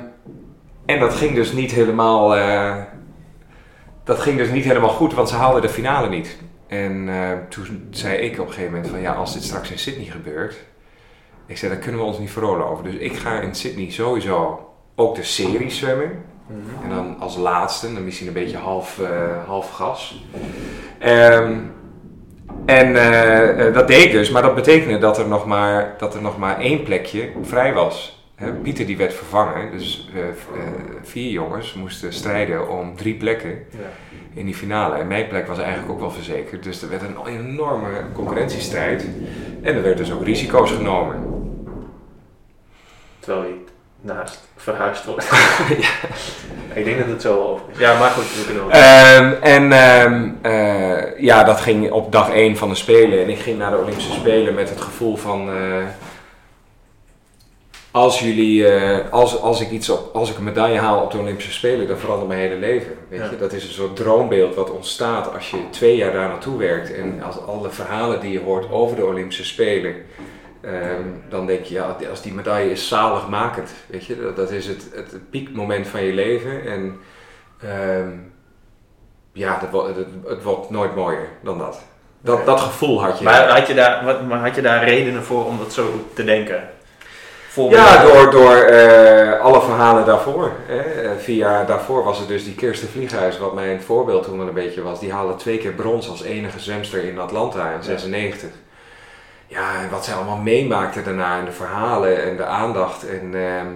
en 0.87 1.01
dat 1.01 1.15
ging 1.15 1.35
dus 1.35 1.53
niet 1.53 1.71
helemaal. 1.73 2.37
eh, 2.37 2.77
dat 4.05 4.19
ging 4.19 4.37
dus 4.39 4.51
niet 4.51 4.65
helemaal 4.65 4.89
goed, 4.91 5.15
want 5.15 5.29
ze 5.29 5.35
haalden 5.35 5.63
de 5.63 5.69
finale 5.69 6.09
niet. 6.09 6.37
En 6.67 7.09
eh, 7.09 7.31
toen 7.49 7.87
zei 7.91 8.17
ik 8.17 8.33
op 8.33 8.47
een 8.47 8.53
gegeven 8.53 8.73
moment 8.73 8.91
van 8.91 9.01
ja, 9.01 9.13
als 9.13 9.33
dit 9.33 9.43
straks 9.43 9.71
in 9.71 9.79
Sydney 9.79 10.05
gebeurt, 10.07 10.57
ik 11.47 11.57
zei, 11.59 11.73
daar 11.73 11.81
kunnen 11.81 12.01
we 12.01 12.07
ons 12.07 12.19
niet 12.19 12.31
veroorloven. 12.31 12.85
Dus 12.85 12.95
ik 12.95 13.13
ga 13.17 13.41
in 13.41 13.55
Sydney 13.55 13.91
sowieso 13.91 14.69
ook 14.97 15.15
de 15.15 15.23
serie 15.23 15.71
zwemmen. 15.71 16.23
Mhm. 16.47 16.85
En 16.85 16.91
dan 16.91 17.17
als 17.21 17.37
laatste, 17.37 17.93
dan 17.95 18.05
misschien 18.05 18.27
een 18.27 18.33
beetje 18.33 18.57
half, 18.57 18.99
eh, 18.99 19.47
half 19.47 19.71
gas. 19.71 20.25
Ehm, 20.99 21.53
en 22.65 22.97
eh, 22.97 23.67
eh, 23.67 23.75
dat 23.75 23.87
deed 23.89 24.05
ik 24.05 24.13
dus, 24.13 24.31
maar 24.31 24.43
dat 24.43 24.55
betekende 24.55 24.99
dat 24.99 25.19
er 25.19 25.29
nog 25.29 25.47
maar, 25.47 25.95
dat 25.99 26.15
er 26.15 26.23
nog 26.23 26.39
maar 26.39 26.59
één 26.61 26.83
plekje 26.83 27.29
vrij 27.43 27.73
was. 27.73 28.21
Pieter 28.63 28.87
die 28.87 28.97
werd 28.97 29.15
vervangen, 29.15 29.71
dus 29.73 30.09
eh, 30.15 30.23
vier 31.03 31.31
jongens 31.31 31.75
moesten 31.75 32.13
strijden 32.13 32.69
om 32.69 32.97
drie 32.97 33.15
plekken 33.15 33.51
Ja. 33.51 33.79
in 34.35 34.45
die 34.45 34.55
finale. 34.55 34.97
En 34.97 35.07
mijn 35.07 35.29
plek 35.29 35.47
was 35.47 35.59
eigenlijk 35.59 35.91
ook 35.93 36.01
wel 36.01 36.11
verzekerd, 36.11 36.63
dus 36.63 36.83
er 36.83 36.89
werd 36.89 37.03
een 37.03 37.27
enorme 37.27 37.89
concurrentiestrijd. 38.13 39.09
En 39.63 39.75
er 39.75 39.83
werden 39.83 39.97
dus 39.97 40.13
ook 40.13 40.25
risico's 40.25 40.71
genomen. 40.71 41.17
Terwijl 43.19 43.45
je 43.45 43.55
naast 44.03 44.41
verhuisd 44.57 45.05
wordt. 45.05 45.31
Ik 46.75 46.85
denk 46.85 46.99
dat 46.99 47.07
het 47.09 47.23
zo 47.23 47.41
over 47.43 47.65
is. 47.73 47.79
Ja, 47.79 47.99
maar 47.99 48.11
goed, 48.11 48.25
we 48.37 48.45
kunnen 48.45 48.67
wel. 48.67 48.77
Ehm, 48.81 49.33
en 49.43 49.73
ehm, 49.73 50.31
eh, 50.43 51.21
ja, 51.21 51.45
dat 51.45 51.61
ging 51.61 51.91
op 51.91 52.13
dag 52.13 52.31
1 52.31 52.57
van 52.57 52.69
de 52.69 52.75
Spelen. 52.75 53.23
En 53.23 53.29
ik 53.29 53.39
ging 53.39 53.59
naar 53.59 53.71
de 53.71 53.77
Olympische 53.79 54.13
Spelen 54.13 54.55
met 54.55 54.69
het 54.69 54.81
gevoel 54.81 55.17
van... 55.17 55.49
eh, 55.51 55.85
als, 57.91 58.21
jullie, 58.21 58.69
eh, 58.69 59.13
als, 59.13 59.41
als, 59.41 59.61
ik 59.61 59.71
iets 59.71 59.89
op, 59.89 60.15
als 60.15 60.31
ik 60.31 60.37
een 60.37 60.45
medaille 60.45 60.79
haal 60.79 61.03
op 61.03 61.11
de 61.11 61.19
Olympische 61.19 61.53
Spelen, 61.53 61.87
dan 61.89 61.99
verandert 61.99 62.29
mijn 62.29 62.41
hele 62.41 62.57
leven. 62.57 62.93
Weet 63.09 63.21
Ja. 63.21 63.31
je? 63.31 63.37
Dat 63.39 63.53
is 63.53 63.65
een 63.65 63.71
soort 63.73 63.97
droombeeld 63.97 64.55
wat 64.55 64.71
ontstaat 64.71 65.35
als 65.35 65.51
je 65.51 65.57
twee 65.71 65.97
jaar 65.97 66.13
daar 66.13 66.29
naartoe 66.29 66.59
werkt. 66.59 66.95
En 66.95 67.23
als 67.23 67.37
alle 67.47 67.71
verhalen 67.71 68.21
die 68.21 68.33
je 68.33 68.41
hoort 68.41 68.71
over 68.71 68.97
de 68.97 69.07
Olympische 69.07 69.45
Spelen... 69.45 69.95
ehm, 70.63 71.09
dan 71.29 71.47
denk 71.47 71.65
je, 71.65 71.75
ja, 71.75 71.97
als 72.11 72.23
die 72.23 72.35
medaille 72.35 72.71
is 72.71 72.89
zaligmakend. 72.89 73.71
Weet 73.87 74.05
je? 74.05 74.23
Dat, 74.23 74.37
dat 74.37 74.51
is 74.51 74.67
het, 74.67 74.89
het, 74.95 75.31
piekmoment 75.31 75.87
van 75.87 76.03
je 76.03 76.13
leven. 76.13 76.67
En 76.67 77.01
ehm, 77.61 78.11
ja, 79.33 79.69
dat, 79.71 79.87
het, 79.87 80.07
het 80.27 80.43
wordt 80.43 80.71
nooit 80.71 80.95
mooier 80.95 81.29
dan 81.43 81.59
dat. 81.59 81.81
Dat, 82.21 82.47
dat 82.47 82.61
gevoel 82.61 83.03
had 83.03 83.19
je. 83.19 83.25
Maar 83.25 83.49
had 83.49 83.67
je, 83.67 83.75
daar, 83.75 84.05
wat, 84.05 84.27
maar 84.27 84.39
had 84.39 84.55
je 84.55 84.63
daar 84.63 84.85
redenen 84.85 85.23
voor 85.23 85.45
om 85.45 85.59
dat 85.59 85.73
zo 85.73 85.91
te 86.15 86.25
denken? 86.25 86.69
Ja, 87.55 88.03
door, 88.03 88.31
door 88.31 88.55
eh, 88.55 89.41
alle 89.41 89.61
verhalen 89.61 90.07
daarvoor. 90.07 90.53
Hè. 90.67 90.81
Eh, 90.81 91.11
Vier 91.19 91.37
jaar 91.37 91.67
daarvoor 91.67 92.05
was 92.05 92.19
het 92.19 92.29
dus 92.29 92.45
die 92.45 92.55
Kirsten 92.55 92.89
Vlieghuis, 92.89 93.39
wat 93.39 93.55
mijn 93.55 93.83
voorbeeld 93.83 94.25
toen 94.25 94.39
wel 94.39 94.47
een 94.47 94.55
beetje 94.55 94.83
was. 94.83 95.01
Die 95.01 95.13
haalde 95.13 95.37
twee 95.37 95.59
keer 95.59 95.73
brons 95.73 96.09
als 96.09 96.23
enige 96.23 96.61
zwemster 96.61 97.05
in 97.05 97.19
Atlanta 97.19 97.71
in 97.71 97.83
96. 97.83 98.49
Ja, 99.53 99.83
en 99.83 99.91
wat 99.91 100.05
zij 100.05 100.15
allemaal 100.15 100.37
meemaakte 100.37 101.03
daarna 101.03 101.39
en 101.39 101.45
de 101.45 101.53
verhalen 101.53 102.23
en 102.23 102.37
de 102.37 102.45
aandacht. 102.45 103.09
En, 103.09 103.35
ehm, 103.35 103.67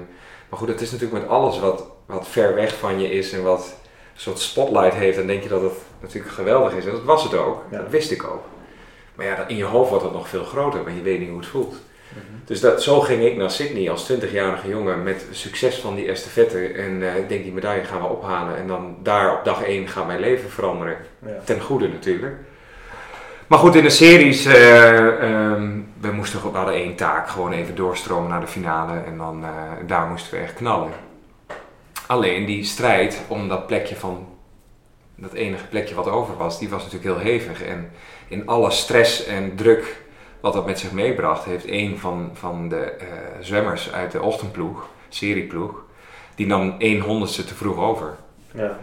maar 0.48 0.58
goed, 0.58 0.68
het 0.68 0.80
is 0.80 0.90
natuurlijk 0.90 1.22
met 1.22 1.30
alles 1.30 1.58
wat, 1.58 1.86
wat 2.06 2.28
ver 2.28 2.54
weg 2.54 2.76
van 2.76 3.00
je 3.00 3.10
is 3.10 3.32
en 3.32 3.42
wat 3.42 3.76
een 4.14 4.20
soort 4.20 4.38
spotlight 4.38 4.94
heeft. 4.94 5.16
Dan 5.16 5.26
denk 5.26 5.42
je 5.42 5.48
dat 5.48 5.62
het 5.62 5.72
natuurlijk 6.00 6.34
geweldig 6.34 6.72
is. 6.72 6.84
En 6.84 6.90
dat 6.90 7.04
was 7.04 7.22
het 7.22 7.34
ook. 7.34 7.62
Ja. 7.70 7.78
Dat 7.78 7.90
wist 7.90 8.10
ik 8.10 8.24
ook. 8.24 8.44
Maar 9.14 9.26
ja, 9.26 9.46
in 9.46 9.56
je 9.56 9.64
hoofd 9.64 9.88
wordt 9.90 10.04
het 10.04 10.12
nog 10.12 10.28
veel 10.28 10.44
groter, 10.44 10.84
want 10.84 10.96
je 10.96 11.02
weet 11.02 11.18
niet 11.18 11.28
hoe 11.28 11.38
het 11.38 11.46
voelt. 11.46 11.76
Dus 12.44 12.60
dat, 12.60 12.82
zo 12.82 13.00
ging 13.00 13.24
ik 13.24 13.36
naar 13.36 13.50
Sydney 13.50 13.90
als 13.90 14.12
20-jarige 14.12 14.68
jongen 14.68 15.02
met 15.02 15.26
succes 15.30 15.76
van 15.76 15.94
die 15.94 16.08
estafette. 16.08 16.66
En 16.66 17.02
eh, 17.02 17.16
ik 17.16 17.28
denk 17.28 17.42
die 17.42 17.52
medaille 17.52 17.84
gaan 17.84 18.00
we 18.00 18.08
ophalen. 18.08 18.56
En 18.56 18.66
dan 18.66 18.96
daar 19.02 19.38
op 19.38 19.44
dag 19.44 19.62
1 19.62 19.88
gaat 19.88 20.06
mijn 20.06 20.20
leven 20.20 20.50
veranderen. 20.50 20.96
Ja. 21.26 21.40
Ten 21.44 21.60
goede 21.60 21.88
natuurlijk. 21.88 22.34
Maar 23.46 23.58
goed, 23.58 23.74
in 23.74 23.82
de 23.82 23.90
series, 23.90 24.44
eh, 24.44 25.22
ehm, 25.22 25.80
we 26.00 26.12
moesten 26.12 26.42
we 26.42 26.56
hadden 26.56 26.74
één 26.74 26.94
taak, 26.94 27.28
gewoon 27.28 27.52
even 27.52 27.74
doorstromen 27.74 28.30
naar 28.30 28.40
de 28.40 28.46
finale 28.46 29.00
en 29.00 29.16
dan 29.16 29.44
eh, 29.44 29.50
daar 29.86 30.06
moesten 30.06 30.38
we 30.38 30.44
echt 30.44 30.54
knallen. 30.54 30.90
Alleen 32.06 32.46
die 32.46 32.64
strijd 32.64 33.20
om 33.28 33.48
dat 33.48 33.66
plekje 33.66 33.96
van, 33.96 34.28
dat 35.14 35.32
enige 35.32 35.66
plekje 35.66 35.94
wat 35.94 36.08
over 36.08 36.36
was, 36.36 36.58
die 36.58 36.68
was 36.68 36.82
natuurlijk 36.82 37.12
heel 37.14 37.32
hevig. 37.32 37.62
En 37.62 37.90
in 38.28 38.46
alle 38.46 38.70
stress 38.70 39.24
en 39.24 39.56
druk 39.56 40.04
wat 40.40 40.52
dat 40.52 40.66
met 40.66 40.78
zich 40.78 40.92
meebracht, 40.92 41.44
heeft 41.44 41.68
een 41.68 41.98
van, 41.98 42.30
van 42.32 42.68
de 42.68 42.82
eh, 42.82 43.06
zwemmers 43.40 43.92
uit 43.92 44.12
de 44.12 44.22
ochtendploeg, 44.22 44.88
serieploeg, 45.08 45.84
die 46.34 46.46
nam 46.46 46.74
1 46.78 47.00
honderdste 47.00 47.44
te 47.44 47.54
vroeg 47.54 47.78
over. 47.78 48.16
Ja. 48.52 48.78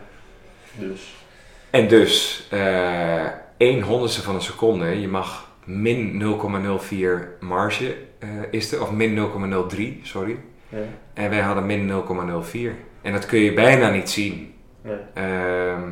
Dus. 0.76 1.16
En 1.70 1.88
dus 1.88 2.48
1 3.64 3.82
honderdste 3.82 4.22
van 4.22 4.36
een 4.36 4.42
seconde, 4.42 5.02
je 5.02 5.08
mag 5.08 5.52
min 5.66 6.22
0,04 6.22 7.40
marge 7.40 7.96
eh, 8.20 8.30
is 8.52 8.72
er, 8.72 8.82
of 8.82 8.92
min 8.92 9.18
0,03, 9.76 10.02
sorry. 10.02 10.38
Ja. 10.70 10.78
En 11.14 11.30
wij 11.30 11.40
hadden 11.40 11.66
min 11.66 11.90
0,04. 11.90 12.56
En 13.02 13.12
dat 13.12 13.26
kun 13.26 13.40
je 13.40 13.54
bijna 13.54 13.90
niet 13.90 14.10
zien. 14.10 14.54
Nee, 14.82 14.96
Ehm, 15.14 15.92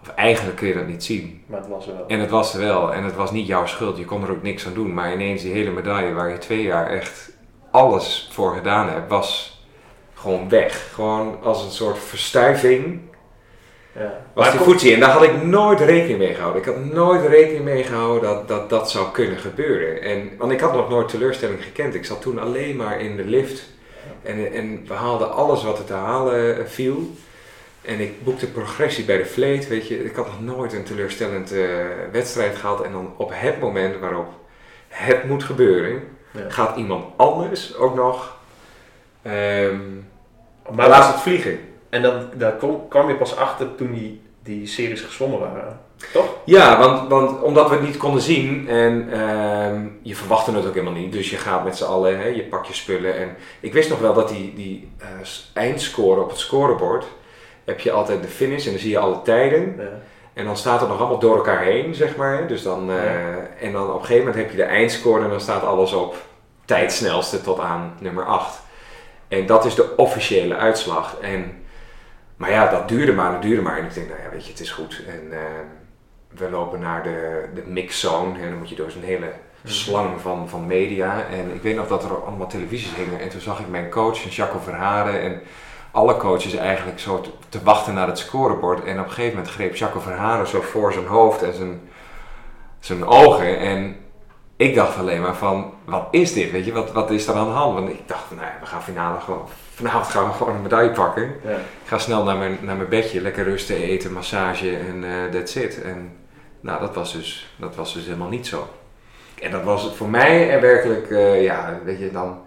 of 0.00 0.08
eigenlijk 0.08 0.56
kun 0.56 0.68
je 0.68 0.74
dat 0.74 0.86
niet 0.86 1.04
zien. 1.04 1.42
maar 1.46 1.58
het 1.60 1.68
was 1.68 1.86
er 1.86 1.94
wel. 1.94 2.06
En 2.06 2.20
het 2.20 2.30
was 2.30 2.54
er 2.54 2.60
wel. 2.60 2.92
En 2.94 3.04
het 3.04 3.14
was 3.14 3.30
niet 3.30 3.46
jouw 3.46 3.66
schuld. 3.66 3.98
Je 3.98 4.04
kon 4.04 4.22
er 4.22 4.30
ook 4.30 4.42
niks 4.42 4.66
aan 4.66 4.74
doen. 4.74 4.94
Maar 4.94 5.12
ineens 5.12 5.42
die 5.42 5.52
hele 5.52 5.70
medaille 5.70 6.12
waar 6.14 6.30
je 6.30 6.38
twee 6.38 6.62
jaar 6.62 6.86
echt 6.90 7.30
alles 7.70 8.28
voor 8.32 8.54
gedaan 8.54 8.88
hebt, 8.88 9.10
was 9.10 9.60
gewoon 10.14 10.48
weg. 10.48 10.92
Gewoon 10.94 11.38
als 11.42 11.64
een 11.64 11.70
soort 11.70 11.98
verstuiving. 11.98 13.00
Was 14.32 14.50
die 14.50 14.60
voetzie. 14.60 14.94
En 14.94 15.00
daar 15.00 15.10
had 15.10 15.22
ik 15.22 15.42
nooit 15.42 15.80
rekening 15.80 16.18
mee 16.18 16.34
gehouden. 16.34 16.60
Ik 16.62 16.68
had 16.68 16.84
nooit 16.84 17.26
rekening 17.26 17.64
mee 17.64 17.82
gehouden 17.84 18.22
dat 18.28 18.48
dat, 18.48 18.70
dat 18.70 18.90
zou 18.90 19.10
kunnen 19.12 19.38
gebeuren. 19.38 20.02
En, 20.02 20.30
want 20.38 20.52
ik 20.52 20.60
had 20.60 20.72
nog 20.72 20.88
nooit 20.88 21.08
teleurstelling 21.08 21.62
gekend. 21.64 21.94
Ik 21.94 22.04
zat 22.04 22.22
toen 22.22 22.38
alleen 22.38 22.76
maar 22.76 23.00
in 23.00 23.16
de 23.16 23.24
lift. 23.24 23.68
En, 24.22 24.52
en 24.52 24.84
we 24.86 24.94
haalden 24.94 25.32
alles 25.32 25.64
wat 25.64 25.78
er 25.78 25.84
te 25.84 25.92
halen 25.92 26.68
viel. 26.68 27.10
En 27.82 28.00
ik 28.00 28.24
boekte 28.24 28.50
progressie 28.50 29.04
bij 29.04 29.16
de 29.16 29.26
vleet. 29.26 29.68
Weet 29.68 29.88
je, 29.88 30.04
ik 30.04 30.16
had 30.16 30.26
nog 30.26 30.56
nooit 30.56 30.72
een 30.72 30.82
teleurstellend 30.84 31.52
eh, 31.52 31.64
wedstrijd 32.12 32.56
gehad. 32.56 32.82
En 32.84 32.92
dan 32.92 33.12
op 33.16 33.30
het 33.34 33.60
moment 33.60 33.98
waarop 34.00 34.26
het 34.88 35.24
moet 35.24 35.44
gebeuren, 35.44 36.02
Ja. 36.30 36.40
gaat 36.50 36.76
iemand 36.76 37.04
anders 37.16 37.76
ook 37.76 37.94
nog. 37.94 38.36
ehm 39.22 39.76
Maar 40.74 40.88
laat 40.88 41.12
het 41.12 41.22
vliegen. 41.22 41.58
En 41.88 42.02
dan, 42.02 42.28
daar 42.34 42.56
kwam 42.88 43.08
je 43.08 43.14
pas 43.14 43.36
achter 43.36 43.74
toen 43.74 43.92
die, 43.92 44.20
die 44.42 44.66
series 44.66 45.00
gezwommen 45.00 45.40
waren. 45.40 45.80
Toch? 46.12 46.36
Ja, 46.44 46.78
want, 46.78 47.08
want 47.08 47.42
omdat 47.42 47.68
we 47.68 47.74
het 47.74 47.84
niet 47.84 47.96
konden 47.96 48.22
zien 48.22 48.68
en 48.68 49.08
ehm, 49.12 49.86
je 50.02 50.16
verwachtte 50.16 50.52
het 50.52 50.66
ook 50.66 50.74
helemaal 50.74 51.00
niet. 51.00 51.12
Dus 51.12 51.30
je 51.30 51.36
gaat 51.36 51.64
met 51.64 51.76
z'n 51.76 51.84
allen, 51.84 52.18
hè, 52.18 52.26
je 52.26 52.44
pakt 52.44 52.66
je 52.66 52.74
spullen. 52.74 53.16
En 53.16 53.36
ik 53.60 53.72
wist 53.72 53.88
nog 53.88 53.98
wel 53.98 54.14
dat 54.14 54.28
die, 54.28 54.54
die 54.54 54.90
eh, 54.98 55.06
eindscore 55.52 56.20
op 56.20 56.28
het 56.28 56.38
scorebord, 56.38 57.04
heb 57.64 57.80
je 57.80 57.92
altijd 57.92 58.22
de 58.22 58.28
finish 58.28 58.64
en 58.64 58.70
dan 58.70 58.80
zie 58.80 58.90
je 58.90 58.98
alle 58.98 59.22
tijden. 59.22 59.74
Ja. 59.78 60.00
En 60.34 60.44
dan 60.44 60.56
staat 60.56 60.80
het 60.80 60.88
nog 60.88 60.98
allemaal 60.98 61.18
door 61.18 61.36
elkaar 61.36 61.62
heen, 61.62 61.94
zeg 61.94 62.16
maar. 62.16 62.46
Dus 62.46 62.62
dan, 62.62 62.90
eh, 62.90 63.64
En 63.64 63.72
dan 63.72 63.88
op 63.88 63.94
een 63.94 64.00
gegeven 64.00 64.26
moment 64.26 64.42
heb 64.42 64.50
je 64.50 64.56
de 64.56 64.62
eindscore 64.62 65.24
en 65.24 65.30
dan 65.30 65.40
staat 65.40 65.62
alles 65.62 65.92
op 65.92 66.16
tijdsnelste 66.64 67.40
tot 67.40 67.60
aan 67.60 67.94
nummer 68.00 68.24
8. 68.24 68.60
En 69.28 69.46
dat 69.46 69.64
is 69.64 69.74
de 69.74 69.96
officiële 69.96 70.54
uitslag. 70.54 71.16
En, 71.20 71.62
maar 72.38 72.50
ja, 72.50 72.70
dat 72.70 72.88
duurde 72.88 73.12
maar, 73.12 73.32
dat 73.32 73.42
duurde 73.42 73.62
maar. 73.62 73.78
En 73.78 73.84
ik 73.84 73.94
denk, 73.94 74.08
nou 74.08 74.20
ja, 74.22 74.30
weet 74.30 74.44
je, 74.44 74.50
het 74.50 74.60
is 74.60 74.70
goed. 74.70 75.02
En 75.06 75.32
eh, 75.32 75.38
we 76.28 76.50
lopen 76.50 76.80
naar 76.80 77.02
de, 77.02 77.48
de 77.54 77.62
mixzone. 77.66 78.38
En 78.38 78.48
dan 78.48 78.58
moet 78.58 78.68
je 78.68 78.74
door 78.74 78.90
zo'n 78.90 79.02
hele 79.02 79.32
slang 79.64 80.20
van, 80.20 80.48
van 80.48 80.66
media. 80.66 81.24
En 81.26 81.54
ik 81.54 81.62
weet 81.62 81.76
nog 81.76 81.88
dat 81.88 82.04
er 82.04 82.24
allemaal 82.24 82.46
televisies 82.46 82.94
hingen. 82.94 83.20
En 83.20 83.28
toen 83.28 83.40
zag 83.40 83.60
ik 83.60 83.68
mijn 83.68 83.90
coach, 83.90 84.34
Jacco 84.34 84.58
Verharen. 84.58 85.20
En 85.20 85.40
alle 85.90 86.16
coaches 86.16 86.54
eigenlijk 86.54 86.98
zo 86.98 87.20
te, 87.20 87.30
te 87.48 87.62
wachten 87.62 87.94
naar 87.94 88.06
het 88.06 88.18
scorebord. 88.18 88.84
En 88.84 88.98
op 88.98 89.04
een 89.04 89.12
gegeven 89.12 89.36
moment 89.36 89.54
greep 89.54 89.74
Jacco 89.74 90.00
Verharen 90.00 90.46
zo 90.46 90.60
voor 90.60 90.92
zijn 90.92 91.06
hoofd 91.06 91.42
en 91.42 91.54
zijn, 91.54 91.80
zijn 92.80 93.04
ogen. 93.06 93.58
En 93.58 93.96
ik 94.58 94.74
dacht 94.74 94.98
alleen 94.98 95.20
maar 95.20 95.34
van, 95.36 95.72
wat 95.84 96.08
is 96.10 96.32
dit? 96.32 96.50
Weet 96.50 96.64
je, 96.64 96.72
wat, 96.72 96.92
wat 96.92 97.10
is 97.10 97.26
er 97.26 97.34
aan 97.34 97.46
de 97.46 97.52
hand? 97.52 97.74
Want 97.74 97.88
ik 97.88 98.08
dacht, 98.08 98.30
nou 98.30 98.42
ja, 98.42 98.56
we 98.60 98.66
gaan 98.66 98.82
finale 98.82 99.20
gewoon, 99.20 99.48
vanavond 99.74 100.06
gaan 100.06 100.26
we 100.26 100.32
gewoon 100.32 100.54
een 100.54 100.62
medaille 100.62 100.90
pakken. 100.90 101.34
Ja. 101.44 101.50
Ik 101.56 101.84
ga 101.84 101.98
snel 101.98 102.24
naar 102.24 102.36
mijn, 102.36 102.58
naar 102.60 102.76
mijn 102.76 102.88
bedje, 102.88 103.20
lekker 103.20 103.44
rusten, 103.44 103.76
eten, 103.76 104.12
massage 104.12 104.76
en 104.76 105.04
eh 105.04 105.32
that's 105.32 105.54
it. 105.54 105.82
En 105.82 106.16
nou, 106.60 106.80
dat 106.80 106.94
was, 106.94 107.12
dus, 107.12 107.54
dat 107.56 107.76
was 107.76 107.94
dus 107.94 108.04
helemaal 108.04 108.28
niet 108.28 108.46
zo. 108.46 108.68
En 109.42 109.50
dat 109.50 109.62
was 109.62 109.92
voor 109.96 110.08
mij 110.08 110.50
er 110.50 110.60
werkelijk, 110.60 111.10
eh, 111.10 111.42
ja, 111.42 111.78
weet 111.84 111.98
je, 111.98 112.10
dan 112.10 112.38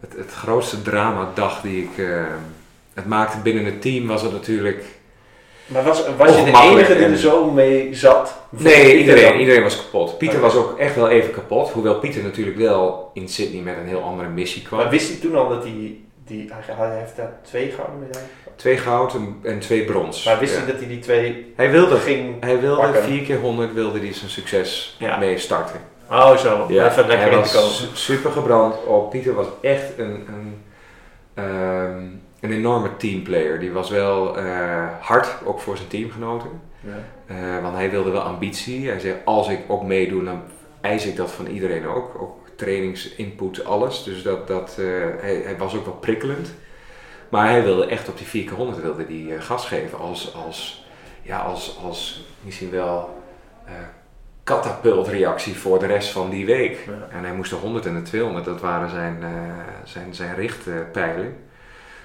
het, 0.00 0.12
het 0.16 0.32
grootste 0.32 0.82
drama-dag 0.82 1.60
die 1.60 1.82
ik... 1.82 1.98
eh, 1.98 2.24
het 2.94 3.06
maakte 3.06 3.38
binnen 3.38 3.64
het 3.64 3.82
team 3.82 4.06
was 4.06 4.22
het 4.22 4.32
natuurlijk... 4.32 4.84
Maar 5.72 5.82
was, 5.84 6.02
was 6.16 6.36
je 6.36 6.44
de 6.44 6.58
enige 6.62 6.96
die 6.96 7.06
er 7.06 7.16
zo 7.16 7.50
mee 7.50 7.94
zat? 7.94 8.34
Nee, 8.48 8.98
iedereen, 8.98 9.40
iedereen 9.40 9.62
was 9.62 9.76
kapot. 9.76 10.18
Pieter 10.18 10.40
was 10.40 10.54
ook 10.54 10.78
echt 10.78 10.94
wel 10.94 11.08
even 11.08 11.30
kapot. 11.32 11.70
Hoewel 11.70 11.94
Pieter 11.98 12.22
natuurlijk 12.22 12.56
wel 12.56 13.10
in 13.14 13.28
Sydney 13.28 13.62
met 13.62 13.76
een 13.76 13.86
heel 13.88 14.02
andere 14.02 14.28
missie 14.28 14.62
kwam. 14.62 14.78
Maar 14.80 14.90
wist 14.90 15.08
hij 15.08 15.18
toen 15.20 15.36
al 15.36 15.48
dat 15.48 15.62
hij... 15.62 15.94
Die, 16.26 16.50
hij, 16.76 16.98
heeft 16.98 17.16
daar 17.16 17.32
twee 17.42 17.70
gouden 17.70 17.98
medailles. 17.98 18.28
Twee 18.56 18.76
goud 18.76 19.14
en, 19.14 19.36
en 19.42 19.58
twee 19.58 19.84
brons. 19.84 20.24
Maar 20.24 20.38
wist 20.38 20.52
Ja. 20.54 20.58
hij 20.62 20.66
dat 20.70 20.78
hij 20.80 20.88
die 20.88 20.98
twee 20.98 21.52
Hij 21.56 21.70
wilde, 21.70 21.96
ging... 21.96 22.34
hij 22.44 22.60
wilde 22.60 22.80
pakken? 22.82 23.02
4 23.02 23.22
keer 23.22 23.38
100 23.38 23.72
wilde 23.72 23.98
hij 23.98 24.12
zijn 24.14 24.30
succes 24.30 24.96
Ja. 24.98 25.16
mee 25.16 25.38
starten. 25.38 25.80
Oh 26.10 26.36
zo, 26.36 26.66
even 26.68 26.80
lekker 27.06 27.16
hij 27.18 27.30
in 27.30 27.36
was 27.38 27.50
te 27.50 27.56
komen. 27.56 27.72
su- 27.72 27.86
super 27.94 28.30
gebrand 28.30 28.74
op. 28.86 29.10
Pieter 29.10 29.34
was 29.34 29.46
echt 29.60 29.98
een, 29.98 30.26
een, 30.28 30.62
ehm, 31.34 32.02
een 32.40 32.52
enorme 32.52 32.96
teamplayer. 32.96 33.58
Die 33.58 33.72
was 33.72 33.90
wel 33.90 34.38
eh, 34.38 34.86
hard, 35.00 35.28
ook 35.44 35.60
voor 35.60 35.76
zijn 35.76 35.88
teamgenoten. 35.88 36.50
Ja. 36.80 36.98
Eh, 37.26 37.62
want 37.62 37.74
hij 37.74 37.90
wilde 37.90 38.10
wel 38.10 38.20
ambitie. 38.20 38.88
Hij 38.88 38.98
zei, 38.98 39.14
als 39.24 39.48
ik 39.48 39.58
ook 39.68 39.82
meedoe, 39.82 40.24
dan 40.24 40.42
eis 40.80 41.06
ik 41.06 41.16
dat 41.16 41.30
van 41.30 41.46
iedereen 41.46 41.86
ook. 41.86 42.20
Ook 42.20 42.48
trainingsinput, 42.56 43.64
alles. 43.64 44.02
Dus 44.04 44.22
dat, 44.22 44.46
dat, 44.46 44.76
eh, 44.78 44.84
hij, 45.20 45.40
hij 45.44 45.56
was 45.58 45.74
ook 45.74 45.84
wel 45.84 45.94
prikkelend. 45.94 46.54
Maar 47.28 47.48
hij 47.48 47.62
wilde 47.62 47.86
echt 47.86 48.08
op 48.08 48.16
die 48.16 48.26
4 48.26 48.44
keer 48.44 48.56
100 48.56 48.82
wilde 48.82 49.06
die, 49.06 49.40
gas 49.40 49.66
geven. 49.66 49.98
Als, 49.98 50.34
als, 50.34 50.86
ja, 51.22 51.38
als, 51.38 51.78
als 51.82 52.24
misschien 52.42 52.70
wel 52.70 53.18
katapultreactie 54.44 55.56
voor 55.56 55.78
de 55.78 55.86
rest 55.86 56.10
van 56.10 56.30
die 56.30 56.46
week. 56.46 56.78
Ja. 56.86 57.16
En 57.16 57.24
hij 57.24 57.34
moest 57.34 57.50
de 57.50 57.56
100 57.56 57.86
en 57.86 57.94
de 57.94 58.02
200, 58.02 58.44
dat 58.44 58.60
waren 58.60 58.90
zijn, 58.90 59.24
zijn, 59.84 60.14
zijn 60.14 60.34
richtpijlen. 60.34 61.36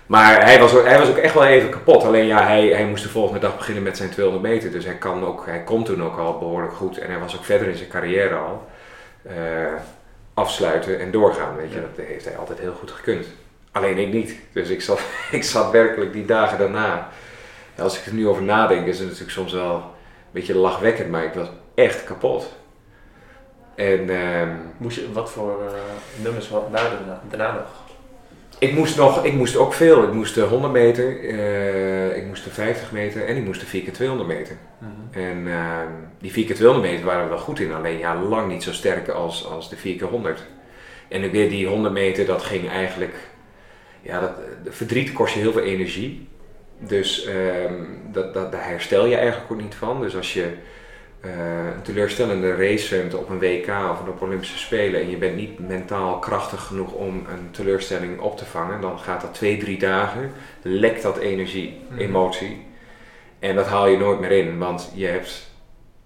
Maar 0.05 0.43
hij 0.45 0.59
was, 0.59 0.73
ook, 0.75 0.85
hij 0.85 0.99
was 0.99 1.09
ook 1.09 1.17
echt 1.17 1.33
wel 1.33 1.45
even 1.45 1.69
kapot. 1.69 2.03
Alleen 2.03 2.25
ja, 2.25 2.43
hij, 2.45 2.67
hij 2.67 2.85
moest 2.85 3.03
de 3.03 3.09
volgende 3.09 3.39
dag 3.39 3.57
beginnen 3.57 3.83
met 3.83 3.97
zijn 3.97 4.09
200 4.09 4.45
meter. 4.45 4.71
Dus 4.71 4.85
hij, 4.85 4.95
kan 4.97 5.25
ook, 5.25 5.45
hij 5.45 5.63
kon 5.63 5.83
toen 5.83 6.03
ook 6.03 6.17
al 6.17 6.37
behoorlijk 6.37 6.73
goed. 6.73 6.97
En 6.97 7.09
hij 7.09 7.19
was 7.19 7.35
ook 7.35 7.43
verder 7.45 7.67
in 7.67 7.75
zijn 7.77 7.89
carrière 7.89 8.35
al. 8.35 8.67
eh, 9.23 9.33
afsluiten 10.33 10.99
en 10.99 11.11
doorgaan. 11.11 11.55
Weet 11.55 11.69
je. 11.71 11.75
Ja. 11.75 11.85
Dat 11.95 12.05
heeft 12.05 12.25
hij 12.25 12.37
altijd 12.37 12.59
heel 12.59 12.73
goed 12.73 12.91
gekund. 12.91 13.25
Alleen 13.71 13.97
ik 13.97 14.13
niet. 14.13 14.35
Dus 14.53 14.69
ik 14.69 14.81
zat, 14.81 14.99
ik 15.31 15.43
zat 15.43 15.71
werkelijk 15.71 16.13
die 16.13 16.25
dagen 16.25 16.57
daarna. 16.57 17.09
Als 17.77 17.99
ik 17.99 18.05
er 18.05 18.13
nu 18.13 18.27
over 18.27 18.43
nadenk, 18.43 18.85
is 18.87 18.97
het 18.97 19.05
natuurlijk 19.07 19.33
soms 19.33 19.53
wel 19.53 19.75
een 19.75 19.81
beetje 20.31 20.55
lachwekkend. 20.55 21.09
Maar 21.09 21.23
ik 21.23 21.33
was 21.33 21.47
echt 21.75 22.03
kapot. 22.03 22.53
En 23.75 24.09
ehm, 24.09 24.49
Moest 24.77 24.97
je, 24.97 25.11
wat 25.11 25.31
voor 25.31 25.61
eh, 25.65 26.23
nummers 26.23 26.49
wat 26.49 26.71
na 26.71 26.81
daarna, 26.89 27.21
daarna 27.29 27.53
nog? 27.53 27.83
Ik 28.59 28.73
moest, 28.73 28.97
nog, 28.97 29.23
ik 29.23 29.33
moest 29.33 29.55
ook 29.55 29.73
veel. 29.73 30.03
Ik 30.03 30.13
moest 30.13 30.35
de 30.35 30.41
100 30.41 30.73
meter, 30.73 31.19
eh, 31.29 32.17
ik 32.17 32.25
moest 32.27 32.43
de 32.43 32.49
50 32.49 32.91
meter 32.91 33.25
en 33.25 33.37
ik 33.37 33.45
moest 33.45 33.59
de 33.59 33.65
4 33.65 33.81
keer 33.81 33.93
200 33.93 34.29
meter. 34.29 34.57
En 35.11 35.47
ehm, 35.47 35.91
die 36.19 36.31
4 36.31 36.45
keer 36.45 36.55
200 36.55 36.91
meter 36.91 37.05
waren 37.05 37.23
we 37.23 37.29
wel 37.29 37.37
goed 37.37 37.59
in, 37.59 37.73
alleen 37.73 37.97
ja, 37.97 38.21
lang 38.21 38.51
niet 38.51 38.63
zo 38.63 38.71
sterk 38.71 39.09
als, 39.09 39.45
als 39.45 39.69
de 39.69 39.75
4 39.75 39.95
keer 39.95 40.07
100. 40.07 40.43
En 41.07 41.31
weer 41.31 41.49
die 41.49 41.67
100 41.67 41.93
meter, 41.93 42.25
dat 42.25 42.43
ging 42.43 42.69
eigenlijk, 42.69 43.15
ja, 44.01 44.19
dat, 44.19 44.31
verdriet 44.75 45.13
kost 45.13 45.33
je 45.33 45.39
heel 45.39 45.51
veel 45.51 45.61
energie. 45.61 46.27
Dus 46.79 47.25
ehm, 47.25 47.73
dat, 48.11 48.33
dat, 48.33 48.51
daar 48.51 48.67
herstel 48.67 49.05
je 49.05 49.15
eigenlijk 49.15 49.51
ook 49.51 49.61
niet 49.61 49.75
van. 49.75 50.01
Dus 50.01 50.15
als 50.15 50.33
je 50.33 50.43
eh, 50.43 50.49
een 51.25 51.81
teleurstellende 51.81 52.55
race 52.55 53.07
op 53.17 53.29
een 53.29 53.39
WK 53.39 53.67
of 53.67 54.07
op 54.07 54.21
Olympische 54.21 54.57
Spelen 54.57 55.01
en 55.01 55.09
je 55.09 55.17
bent 55.17 55.35
niet 55.35 55.59
mentaal 55.59 56.19
krachtig 56.19 56.63
genoeg 56.63 56.91
om 56.91 57.13
een 57.15 57.51
teleurstelling 57.51 58.19
op 58.19 58.37
te 58.37 58.45
vangen, 58.45 58.81
dan 58.81 58.99
gaat 58.99 59.21
dat 59.21 59.33
twee, 59.33 59.57
drie 59.57 59.77
dagen, 59.79 60.31
lekt 60.61 61.01
dat 61.01 61.17
energie, 61.17 61.77
Mhm. 61.89 61.99
emotie. 61.99 62.65
En 63.39 63.55
dat 63.55 63.67
haal 63.67 63.87
je 63.87 63.97
nooit 63.97 64.19
meer 64.19 64.31
in, 64.31 64.57
want 64.57 64.91
je 64.93 65.05
hebt 65.05 65.51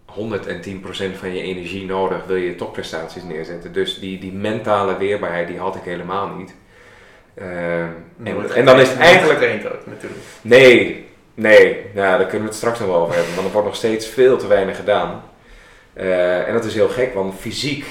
110% 0.05 1.17
van 1.17 1.33
je 1.33 1.41
energie 1.41 1.85
nodig, 1.85 2.25
wil 2.25 2.35
je 2.35 2.55
topprestaties 2.55 3.23
neerzetten. 3.23 3.73
Dus 3.73 3.99
die, 3.99 4.19
die 4.19 4.31
mentale 4.31 4.97
weerbaarheid, 4.97 5.47
die 5.47 5.59
had 5.59 5.75
ik 5.75 5.83
helemaal 5.83 6.35
niet. 6.35 6.55
Uh, 7.41 7.81
en, 7.81 8.53
en, 8.55 8.65
dan 8.65 8.79
is 8.79 8.89
het 8.89 8.97
eigenlijk... 8.97 9.65
ook 9.65 9.85
natuurlijk. 9.85 10.21
Nee, 10.41 11.08
nee. 11.39 11.85
Nou, 11.93 12.17
daar 12.17 12.27
kunnen 12.27 12.41
we 12.41 12.47
het 12.47 12.55
straks 12.55 12.79
nog 12.79 12.87
wel 12.87 13.01
over 13.01 13.15
hebben. 13.15 13.33
Want 13.33 13.47
er 13.47 13.53
wordt 13.53 13.67
nog 13.67 13.75
steeds 13.75 14.07
veel 14.07 14.37
te 14.37 14.47
weinig 14.47 14.75
gedaan. 14.75 15.23
Uh, 15.93 16.47
en 16.47 16.53
dat 16.53 16.65
is 16.65 16.73
heel 16.73 16.89
gek, 16.89 17.13
want 17.13 17.39
fysiek 17.39 17.85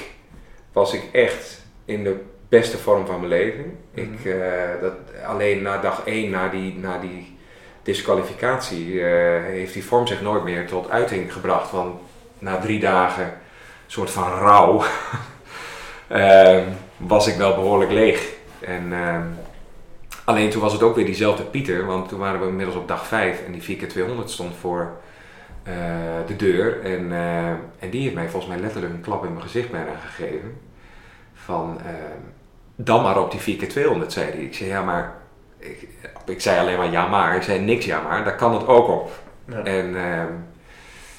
was 0.73 0.93
ik 0.93 1.03
echt 1.13 1.61
in 1.85 2.05
de 2.05 2.17
beste 2.49 2.79
vorm 2.79 3.07
van 3.07 3.17
mijn 3.17 3.29
leven. 3.29 3.79
Ik, 3.95 4.25
uh, 4.25 4.43
dat, 4.81 4.93
alleen 5.27 5.63
na 5.63 5.79
dag 5.79 6.03
1, 6.05 6.31
na 6.31 6.49
die, 6.49 6.79
na 6.79 6.99
die 6.99 7.37
disqualificatie, 7.83 8.93
uh, 8.93 9.05
heeft 9.45 9.73
die 9.73 9.85
vorm 9.85 10.07
zich 10.07 10.23
nooit 10.23 10.45
meer 10.45 10.67
tot 10.67 10.91
uiting 10.91 11.33
gebracht. 11.33 11.71
Want 11.71 12.01
na 12.39 12.59
drie 12.59 12.81
dagen, 12.81 13.25
een 13.25 13.33
soort 13.87 14.11
van 14.11 14.33
rouw, 14.33 14.83
was 16.97 17.27
ik 17.27 17.37
wel 17.37 17.55
behoorlijk 17.55 17.91
leeg. 17.91 18.29
En, 18.61 18.93
alleen 20.29 20.51
toen 20.51 20.63
was 20.63 20.73
het 20.73 20.83
ook 20.83 20.95
weer 20.95 21.05
diezelfde 21.05 21.43
Pieter, 21.43 21.87
want 21.87 22.09
toen 22.09 22.19
waren 22.19 22.41
we 22.41 22.47
inmiddels 22.47 22.77
op 22.77 22.89
dag 22.89 23.07
5 23.07 23.45
en 23.47 23.53
die 23.53 23.79
4x200 23.79 24.25
stond 24.25 24.57
voor 24.57 24.97
eh, 25.63 25.75
de 26.27 26.37
deur. 26.37 26.83
En, 26.83 27.13
en 27.79 27.91
die 27.91 28.03
heeft 28.03 28.15
mij 28.15 28.29
volgens 28.29 28.53
mij 28.53 28.61
letterlijk 28.61 28.93
een 28.93 29.01
klap 29.01 29.25
in 29.25 29.33
mijn 29.33 29.45
gezicht 29.45 29.71
bijna 29.71 29.95
gegeven. 30.07 30.61
Van, 31.35 31.79
ehm, 31.81 32.21
dan 32.75 33.03
maar 33.03 33.21
op 33.23 33.31
die 33.31 33.41
4x200, 33.41 34.07
zei 34.07 34.31
hij. 34.31 34.41
Ik 34.41 34.55
zei, 34.55 34.69
ja 34.69 34.83
maar 34.83 35.15
ik, 35.59 35.89
ik, 36.27 36.41
zei 36.41 36.59
alleen 36.61 36.77
maar 36.77 36.91
ja 36.91 37.07
maar, 37.07 37.37
ik 37.37 37.43
zei 37.43 37.59
niks 37.61 37.85
ja 37.85 38.01
maar, 38.01 38.25
daar 38.25 38.37
kan 38.37 38.55
het 38.55 38.67
ook 38.67 38.89
op. 38.89 39.11
Ja. 39.45 39.63
En 39.63 39.95
uh, 39.95 40.23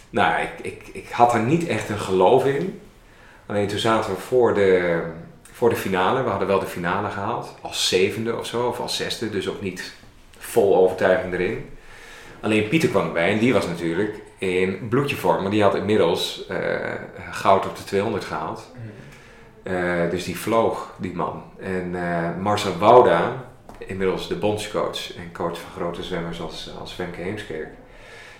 nou, 0.10 0.41
ik, 0.41 0.49
ik, 0.62 0.89
ik 0.93 1.10
had 1.10 1.34
er 1.34 1.39
niet 1.39 1.68
echt 1.68 1.89
een 1.89 1.99
geloof 1.99 2.45
in. 2.45 2.80
Alleen 3.45 3.68
toen 3.68 3.80
zaten 3.80 4.12
we 4.14 4.20
voor 4.20 4.53
de, 4.53 5.01
voor 5.60 5.70
de 5.70 5.76
finale, 5.76 6.24
we 6.24 6.30
hadden 6.30 6.47
wel 6.47 6.60
de 6.60 6.66
finale 6.66 7.10
gehaald, 7.10 7.55
als 7.62 7.88
zevende 7.88 8.38
of 8.38 8.45
zo, 8.45 8.68
of 8.68 8.80
als 8.80 8.95
zesde, 8.95 9.30
dus 9.30 9.49
ook 9.49 9.62
niet 9.62 9.93
vol 10.38 10.76
overtuiging 10.76 11.34
erin. 11.34 11.70
Alleen 12.41 12.68
Pieter 12.68 12.89
kwam 12.89 13.05
erbij 13.05 13.32
en 13.32 13.39
die 13.39 13.53
was 13.53 13.68
natuurlijk 13.68 14.22
in 14.38 14.88
bloedjevorm, 14.89 15.41
maar 15.41 15.51
die 15.51 15.64
had 15.64 15.76
inmiddels 15.76 16.45
uh, 16.51 16.57
goud 17.32 17.66
op 17.66 17.76
de 17.78 17.84
200 17.84 18.26
gehaald. 18.26 18.72
Uh, 19.64 20.10
dus 20.10 20.24
die 20.24 20.39
vloog, 20.39 20.93
die 20.97 21.16
man. 21.16 21.43
En 21.60 21.91
uh, 21.93 22.38
Marcel 22.38 22.78
Wouda, 22.78 23.45
inmiddels 23.78 24.28
de 24.28 24.36
bondscoach 24.36 25.16
en 25.16 25.32
coach 25.34 25.60
van 25.60 25.72
grote 25.82 26.03
zwemmers 26.03 26.41
als, 26.41 26.72
als 26.80 26.91
Femke 26.91 27.22
Heemskerk. 27.22 27.70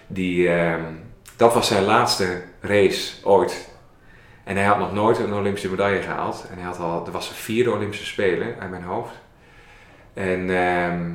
Die, 0.08 0.48
uh, 0.48 0.76
dat 1.36 1.54
was 1.54 1.68
zijn 1.68 1.84
laatste 1.84 2.42
race 2.60 3.14
ooit. 3.24 3.70
En 4.50 4.56
hij 4.56 4.66
had 4.66 4.80
nog 4.80 4.94
nooit 4.94 5.20
een 5.20 5.34
Olympische 5.34 5.70
medaille 5.70 6.02
gehaald. 6.02 6.46
En 6.52 6.58
hij 6.58 6.66
had 6.66 6.80
al, 6.80 7.06
er 7.06 7.12
was 7.12 7.26
zijn 7.26 7.38
vierde 7.38 7.72
Olympische 7.72 8.06
Spelen 8.06 8.56
uit 8.60 8.70
mijn 8.70 8.84
hoofd. 8.84 9.14
En 10.14 10.50
ehm, 10.50 11.12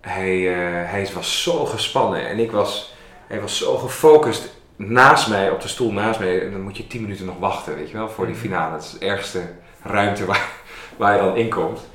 hij, 0.00 0.36
uh, 0.36 0.90
hij 0.90 1.08
was 1.14 1.42
zo 1.42 1.64
gespannen 1.64 2.28
en 2.28 2.38
ik 2.38 2.50
was, 2.50 2.94
hij 3.26 3.40
was 3.40 3.58
zo 3.58 3.76
gefocust 3.76 4.56
naast 4.76 5.28
mij, 5.28 5.50
op 5.50 5.60
de 5.60 5.68
stoel 5.68 5.92
naast 5.92 6.20
mij. 6.20 6.42
En 6.42 6.50
dan 6.50 6.60
moet 6.60 6.76
je 6.76 6.86
tien 6.86 7.02
minuten 7.02 7.26
nog 7.26 7.38
wachten, 7.38 7.74
weet 7.74 7.90
je 7.90 7.96
wel, 7.96 8.08
voor 8.08 8.26
die 8.26 8.34
mhm. 8.34 8.44
finale. 8.44 8.72
Dat 8.72 8.82
is 8.82 8.98
de 8.98 9.06
ergste 9.06 9.42
ruimte 9.82 10.24
waar, 10.24 10.50
waar 10.96 11.14
je 11.14 11.20
dan 11.20 11.36
in 11.36 11.48
komt. 11.48 11.88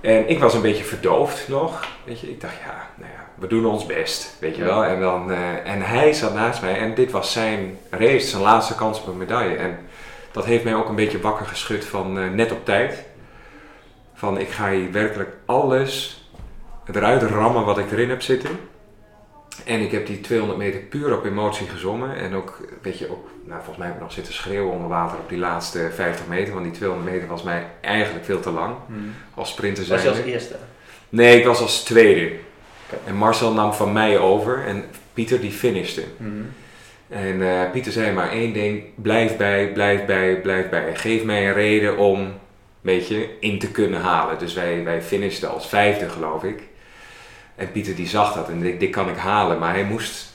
En 0.00 0.28
ik 0.28 0.38
was 0.38 0.54
een 0.54 0.62
beetje 0.62 0.84
verdoofd 0.84 1.48
nog. 1.48 1.86
Weet 2.04 2.20
je, 2.20 2.30
ik 2.30 2.40
dacht, 2.40 2.56
ja, 2.64 2.86
nou 2.96 3.10
ja, 3.12 3.24
we 3.34 3.46
doen 3.46 3.66
ons 3.66 3.86
best, 3.86 4.36
weet 4.40 4.56
je 4.56 4.64
wel. 4.64 4.84
En, 4.84 5.00
dan, 5.00 5.30
uh, 5.30 5.66
en 5.66 5.82
hij 5.82 6.12
zat 6.12 6.34
naast 6.34 6.62
mij 6.62 6.78
en 6.78 6.94
dit 6.94 7.10
was 7.10 7.32
zijn 7.32 7.78
race, 7.90 8.26
zijn 8.26 8.42
laatste 8.42 8.74
kans 8.74 9.00
op 9.00 9.06
een 9.06 9.16
medaille. 9.16 9.56
En 9.56 9.78
dat 10.38 10.46
heeft 10.46 10.64
mij 10.64 10.74
ook 10.74 10.88
een 10.88 10.94
beetje 10.94 11.20
wakker 11.20 11.46
geschud 11.46 11.84
van 11.84 12.18
uh, 12.18 12.30
net 12.30 12.52
op 12.52 12.64
tijd. 12.64 13.04
Van 14.14 14.38
ik 14.38 14.48
ga 14.48 14.70
hier 14.70 14.92
werkelijk 14.92 15.36
alles 15.46 16.22
eruit 16.92 17.22
rammen 17.22 17.64
wat 17.64 17.78
ik 17.78 17.92
erin 17.92 18.08
heb 18.08 18.22
zitten. 18.22 18.50
En 19.64 19.80
ik 19.80 19.90
heb 19.90 20.06
die 20.06 20.20
200 20.20 20.58
meter 20.58 20.80
puur 20.80 21.16
op 21.16 21.24
emotie 21.24 21.66
gezongen. 21.66 22.16
En 22.16 22.34
ook, 22.34 22.60
weet 22.82 22.98
je, 22.98 23.10
ook, 23.10 23.28
nou, 23.44 23.56
volgens 23.56 23.76
mij 23.76 23.86
heb 23.86 23.96
ik 23.96 24.02
nog 24.02 24.12
zitten 24.12 24.32
schreeuwen 24.32 24.72
onder 24.72 24.88
water 24.88 25.18
op 25.18 25.28
die 25.28 25.38
laatste 25.38 25.90
50 25.94 26.26
meter. 26.26 26.52
Want 26.52 26.64
die 26.64 26.74
200 26.74 27.10
meter 27.10 27.28
was 27.28 27.42
mij 27.42 27.66
eigenlijk 27.80 28.24
veel 28.24 28.40
te 28.40 28.50
lang. 28.50 28.74
Hmm. 28.86 29.14
Als 29.34 29.50
sprinter 29.50 29.84
zijn. 29.84 30.04
Was 30.04 30.08
je 30.08 30.22
als 30.22 30.32
eerste? 30.32 30.56
Nee, 31.08 31.38
ik 31.38 31.46
was 31.46 31.60
als 31.60 31.82
tweede. 31.82 32.32
En 33.04 33.14
Marcel 33.14 33.52
nam 33.52 33.72
van 33.72 33.92
mij 33.92 34.18
over 34.18 34.64
en 34.66 34.84
Pieter 35.12 35.40
die 35.40 35.52
finishte. 35.52 36.02
Hmm. 36.16 36.46
En 37.08 37.40
uh, 37.40 37.70
Pieter 37.70 37.92
zei 37.92 38.12
maar 38.12 38.30
één 38.30 38.52
ding, 38.52 38.84
blijf 38.94 39.36
bij, 39.36 39.72
blijf 39.72 40.04
bij, 40.04 40.40
blijf 40.40 40.68
bij. 40.68 40.96
Geef 40.96 41.24
mij 41.24 41.46
een 41.46 41.54
reden 41.54 41.96
om, 41.96 42.32
weet 42.80 43.08
je, 43.08 43.36
in 43.40 43.58
te 43.58 43.70
kunnen 43.70 44.00
halen. 44.00 44.38
Dus 44.38 44.54
wij, 44.54 44.84
wij 44.84 45.02
finishten 45.02 45.50
als 45.50 45.68
vijfde 45.68 46.08
geloof 46.08 46.44
ik. 46.44 46.62
En 47.54 47.72
Pieter 47.72 47.94
die 47.94 48.08
zag 48.08 48.34
dat 48.34 48.48
en 48.48 48.60
dit, 48.60 48.80
dit 48.80 48.90
kan 48.90 49.08
ik 49.08 49.16
halen. 49.16 49.58
Maar 49.58 49.72
hij 49.72 49.84
moest 49.84 50.32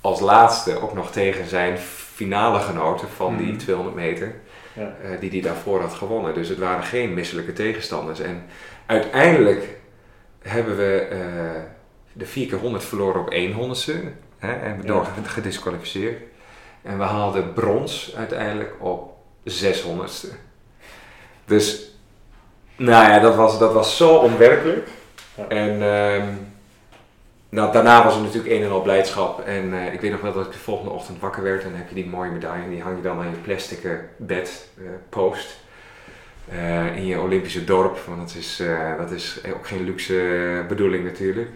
als 0.00 0.20
laatste 0.20 0.80
ook 0.80 0.94
nog 0.94 1.12
tegen 1.12 1.48
zijn 1.48 1.78
finale 2.14 2.60
genoten 2.60 3.08
van 3.08 3.36
die 3.36 3.56
200 3.56 3.96
mhm. 3.96 4.04
meter. 4.04 4.34
Ja. 4.72 4.96
Uh, 5.04 5.20
die 5.20 5.30
hij 5.30 5.40
daarvoor 5.40 5.80
had 5.80 5.94
gewonnen. 5.94 6.34
Dus 6.34 6.48
het 6.48 6.58
waren 6.58 6.84
geen 6.84 7.14
misselijke 7.14 7.52
tegenstanders. 7.52 8.20
En 8.20 8.44
uiteindelijk 8.86 9.68
hebben 10.42 10.76
we 10.76 11.08
uh, 11.12 11.62
de 12.12 12.26
4 12.26 12.46
keer 12.46 12.58
100 12.58 12.84
verloren 12.84 13.20
op 13.20 13.30
1 13.30 13.52
honderdste. 13.52 14.00
Hè, 14.44 14.52
en 14.52 14.80
door 14.84 15.06
ja. 15.16 15.22
gedisqualificeerd. 15.30 16.22
En 16.82 16.98
we 16.98 17.04
haalden 17.04 17.52
brons 17.52 18.14
uiteindelijk 18.16 18.72
op 18.78 19.16
600ste. 19.50 20.34
Dus, 21.44 21.90
nou 22.76 23.10
ja, 23.10 23.18
dat 23.18 23.34
was, 23.34 23.58
dat 23.58 23.72
was 23.72 23.96
zo 23.96 24.16
onwerkelijk. 24.16 24.88
En 25.48 25.82
ehm, 25.82 26.28
nou, 27.48 27.72
daarna 27.72 28.04
was 28.04 28.16
er 28.16 28.22
natuurlijk 28.22 28.54
een 28.54 28.62
en 28.62 28.70
al 28.70 28.82
blijdschap. 28.82 29.40
En 29.40 29.64
uh, 29.72 29.92
ik 29.92 30.00
weet 30.00 30.10
nog 30.10 30.20
wel 30.20 30.32
dat 30.32 30.46
ik 30.46 30.52
de 30.52 30.58
volgende 30.58 30.90
ochtend 30.90 31.20
wakker 31.20 31.42
werd. 31.42 31.62
En 31.62 31.68
dan 31.68 31.78
heb 31.78 31.88
je 31.88 31.94
die 31.94 32.06
mooie 32.06 32.30
medaille. 32.30 32.64
En 32.64 32.70
die 32.70 32.82
hang 32.82 32.96
je 32.96 33.02
dan 33.02 33.18
aan 33.18 33.30
je 33.30 33.36
plastic 33.36 33.98
bed, 34.16 34.68
uh, 34.78 34.88
post. 35.08 35.62
Uh, 36.52 36.96
in 36.96 37.06
je 37.06 37.20
Olympische 37.20 37.64
dorp. 37.64 37.98
Want 38.06 38.20
dat 38.20 38.36
is, 38.38 38.62
dat 38.98 39.10
is 39.10 39.40
ook 39.56 39.66
geen 39.66 39.84
luxe 39.84 40.64
bedoeling 40.68 41.04
natuurlijk. 41.04 41.50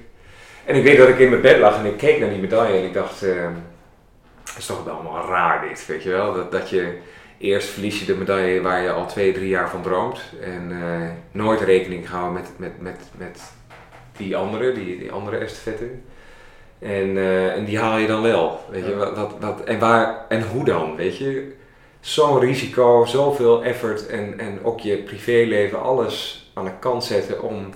En 0.69 0.75
ik 0.75 0.83
weet 0.83 0.97
dat 0.97 1.09
ik 1.09 1.19
in 1.19 1.31
mijn 1.31 1.43
bed 1.43 1.59
lag 1.59 1.79
en 1.79 1.85
ik 1.85 1.97
keek 1.97 2.21
naar 2.21 2.29
die 2.29 2.39
medaille. 2.39 2.79
En 2.79 2.85
ik 2.85 2.93
dacht, 2.93 3.21
het 3.21 4.59
is 4.59 4.67
toch 4.67 4.85
wel 4.85 4.95
allemaal 4.95 5.27
raar 5.27 5.69
dit, 5.69 5.87
weet 5.87 6.03
je 6.03 6.11
wel. 6.11 6.35
Dat, 6.35 6.53
dat 6.53 6.71
je 6.71 6.99
eerst 7.39 7.69
verlies 7.69 8.01
je 8.01 8.07
de 8.07 8.17
medaille 8.17 8.61
waar 8.61 8.83
je 8.83 8.91
al 8.91 9.07
twee, 9.07 9.33
drie 9.33 9.49
jaar 9.49 9.71
van 9.71 9.83
droomt. 9.83 10.21
En 10.41 10.73
nooit 11.33 11.61
rekening 11.61 12.09
gehouden 12.09 12.43
met, 12.43 12.51
met, 12.57 12.81
met, 12.81 13.01
met 13.17 13.41
die 14.17 14.37
andere, 14.37 14.73
die, 14.73 14.99
die 14.99 15.13
andere 15.13 15.37
estafette. 15.37 15.91
En, 16.79 17.17
uh, 17.17 17.57
en 17.57 17.65
die 17.65 17.79
haal 17.79 17.99
je 17.99 18.07
dan 18.07 18.23
wel. 18.23 18.61
Weet 18.71 18.87
je, 18.87 18.97
wat, 18.97 19.17
wat, 19.17 19.35
wat, 19.41 19.65
en, 19.65 19.79
waar, 19.79 20.25
en 20.29 20.49
hoe 20.49 20.65
dan? 20.65 20.97
Weet 20.97 21.19
je, 21.19 21.53
zo'n 22.01 22.41
risico, 22.41 23.05
zoveel 23.05 23.65
effort 23.65 24.07
en, 24.07 24.39
en 24.39 24.65
ook 24.65 24.81
je 24.81 24.97
privéleven, 24.97 25.83
alles 25.83 26.47
aan 26.55 26.65
de 26.65 26.79
kant 26.81 27.05
zetten 27.05 27.43
om 27.43 27.71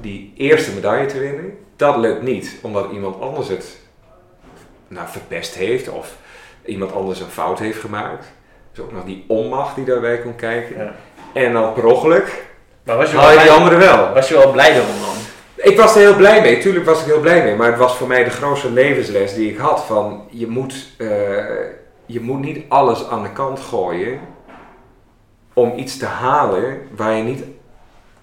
die 0.00 0.32
eerste 0.36 0.74
medaille 0.74 1.06
te 1.06 1.18
winnen. 1.18 1.58
Dat 1.80 1.96
lukt 1.96 2.22
niet, 2.22 2.58
omdat 2.62 2.90
iemand 2.92 3.20
anders 3.20 3.48
het 3.48 3.78
nou, 4.88 5.08
verpest 5.08 5.54
heeft 5.54 5.88
of 5.88 6.16
iemand 6.64 6.92
anders 6.92 7.20
een 7.20 7.30
fout 7.30 7.58
heeft 7.58 7.80
gemaakt. 7.80 8.26
Dus 8.72 8.84
ook 8.84 8.92
nog 8.92 9.04
die 9.04 9.24
onmacht 9.28 9.74
die 9.74 9.84
daarbij 9.84 10.18
komt 10.18 10.36
kijken. 10.36 10.76
Ja. 10.84 10.94
En 11.32 11.52
dan 11.52 11.72
per 11.72 11.84
ongeluk 11.84 12.44
maar 12.82 12.96
was 12.96 13.10
je 13.10 13.16
haal 13.16 13.32
je 13.32 13.38
die 13.38 13.50
andere 13.50 13.76
wel. 13.76 14.12
Was 14.12 14.28
je 14.28 14.34
wel 14.34 14.50
blij 14.50 14.74
dan? 14.74 14.84
Ik 15.54 15.76
was 15.76 15.94
er 15.94 16.00
heel 16.00 16.16
blij 16.16 16.40
mee, 16.40 16.58
tuurlijk 16.58 16.84
was 16.84 17.00
ik 17.00 17.06
heel 17.06 17.20
blij 17.20 17.42
mee, 17.42 17.56
maar 17.56 17.66
het 17.66 17.78
was 17.78 17.96
voor 17.96 18.08
mij 18.08 18.24
de 18.24 18.30
grootste 18.30 18.70
levensles 18.70 19.34
die 19.34 19.50
ik 19.50 19.58
had 19.58 19.84
van 19.84 20.24
je 20.30 20.46
moet, 20.46 20.88
uh, 20.98 21.08
je 22.06 22.20
moet 22.20 22.40
niet 22.40 22.64
alles 22.68 23.08
aan 23.08 23.22
de 23.22 23.32
kant 23.32 23.60
gooien 23.60 24.20
om 25.52 25.72
iets 25.76 25.96
te 25.96 26.06
halen 26.06 26.82
waar 26.96 27.12
je 27.12 27.22
niet, 27.22 27.42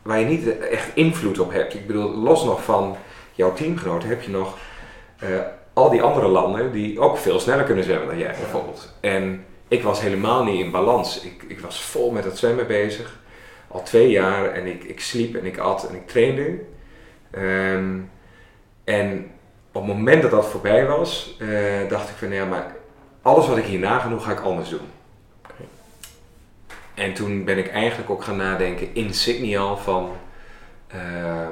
waar 0.01 0.19
je 0.19 0.25
niet 0.25 0.59
echt 0.59 0.87
invloed 0.93 1.39
op 1.39 1.51
hebt. 1.51 1.73
Ik 1.73 1.87
bedoel, 1.87 2.15
los 2.15 2.43
nog 2.43 2.63
van 2.63 2.97
jouw 3.37 3.53
teamgenoten 3.53 4.09
heb 4.09 4.21
je 4.21 4.31
nog 4.31 4.57
uh, 5.23 5.39
al 5.73 5.89
die 5.89 6.01
andere 6.01 6.27
landen 6.27 6.71
die 6.71 6.99
ook 6.99 7.17
veel 7.17 7.39
sneller 7.39 7.65
kunnen 7.65 7.83
zwemmen 7.83 8.07
dan 8.07 8.17
jij 8.17 8.35
bijvoorbeeld. 8.39 8.93
En 8.99 9.45
ik 9.67 9.83
was 9.83 10.01
helemaal 10.01 10.43
niet 10.43 10.59
in 10.59 10.71
balans. 10.71 11.21
Ik, 11.21 11.43
ik 11.47 11.59
was 11.59 11.81
vol 11.81 12.11
met 12.11 12.23
het 12.23 12.37
zwemmen 12.37 12.67
bezig, 12.67 13.19
al 13.67 13.83
twee 13.83 14.09
jaar 14.09 14.51
en 14.51 14.65
ik, 14.65 14.83
ik 14.83 14.99
sliep 14.99 15.35
en 15.35 15.45
ik 15.45 15.57
at 15.57 15.87
en 15.89 15.95
ik 15.95 16.07
trainde. 16.07 16.59
Um, 17.37 18.09
en 18.83 19.31
op 19.71 19.87
het 19.87 19.95
moment 19.95 20.21
dat 20.21 20.31
dat 20.31 20.45
voorbij 20.45 20.85
was, 20.85 21.37
uh, 21.39 21.89
dacht 21.89 22.09
ik 22.09 22.15
van 22.15 22.31
ja, 22.31 22.45
maar 22.45 22.75
alles 23.21 23.47
wat 23.47 23.57
ik 23.57 23.65
hierna 23.65 23.99
ga 23.99 24.09
doen, 24.09 24.21
ga 24.21 24.31
ik 24.31 24.39
anders 24.39 24.69
doen. 24.69 24.89
En 26.93 27.13
toen 27.13 27.43
ben 27.43 27.57
ik 27.57 27.67
eigenlijk 27.67 28.09
ook 28.09 28.23
gaan 28.23 28.37
nadenken 28.37 28.95
in 28.95 29.13
Sydney 29.13 29.59
al 29.59 29.77
van, 29.77 30.11
uh, 30.95 31.47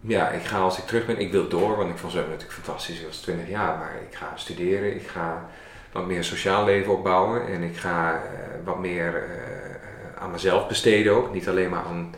ja, 0.00 0.30
ik 0.30 0.44
ga 0.44 0.58
als 0.58 0.78
ik 0.78 0.84
terug 0.84 1.06
ben, 1.06 1.18
ik 1.18 1.32
wil 1.32 1.48
door, 1.48 1.76
want 1.76 1.90
ik 1.90 1.98
vond 1.98 2.12
zwemmen 2.12 2.32
natuurlijk 2.32 2.60
fantastisch, 2.60 3.00
ik 3.00 3.06
was 3.06 3.20
20 3.20 3.48
jaar, 3.48 3.78
maar 3.78 3.92
ik 4.10 4.16
ga 4.16 4.32
studeren, 4.36 4.94
ik 4.94 5.06
ga 5.06 5.48
wat 5.92 6.06
meer 6.06 6.24
sociaal 6.24 6.64
leven 6.64 6.92
opbouwen. 6.92 7.46
En 7.46 7.62
ik 7.62 7.76
ga 7.76 8.14
eh, 8.14 8.20
wat 8.64 8.78
meer 8.78 9.14
eh, 9.14 10.22
aan 10.22 10.30
mezelf 10.30 10.68
besteden 10.68 11.12
ook. 11.12 11.32
Niet 11.32 11.48
alleen 11.48 11.70
maar 11.70 11.84
aan, 11.84 12.14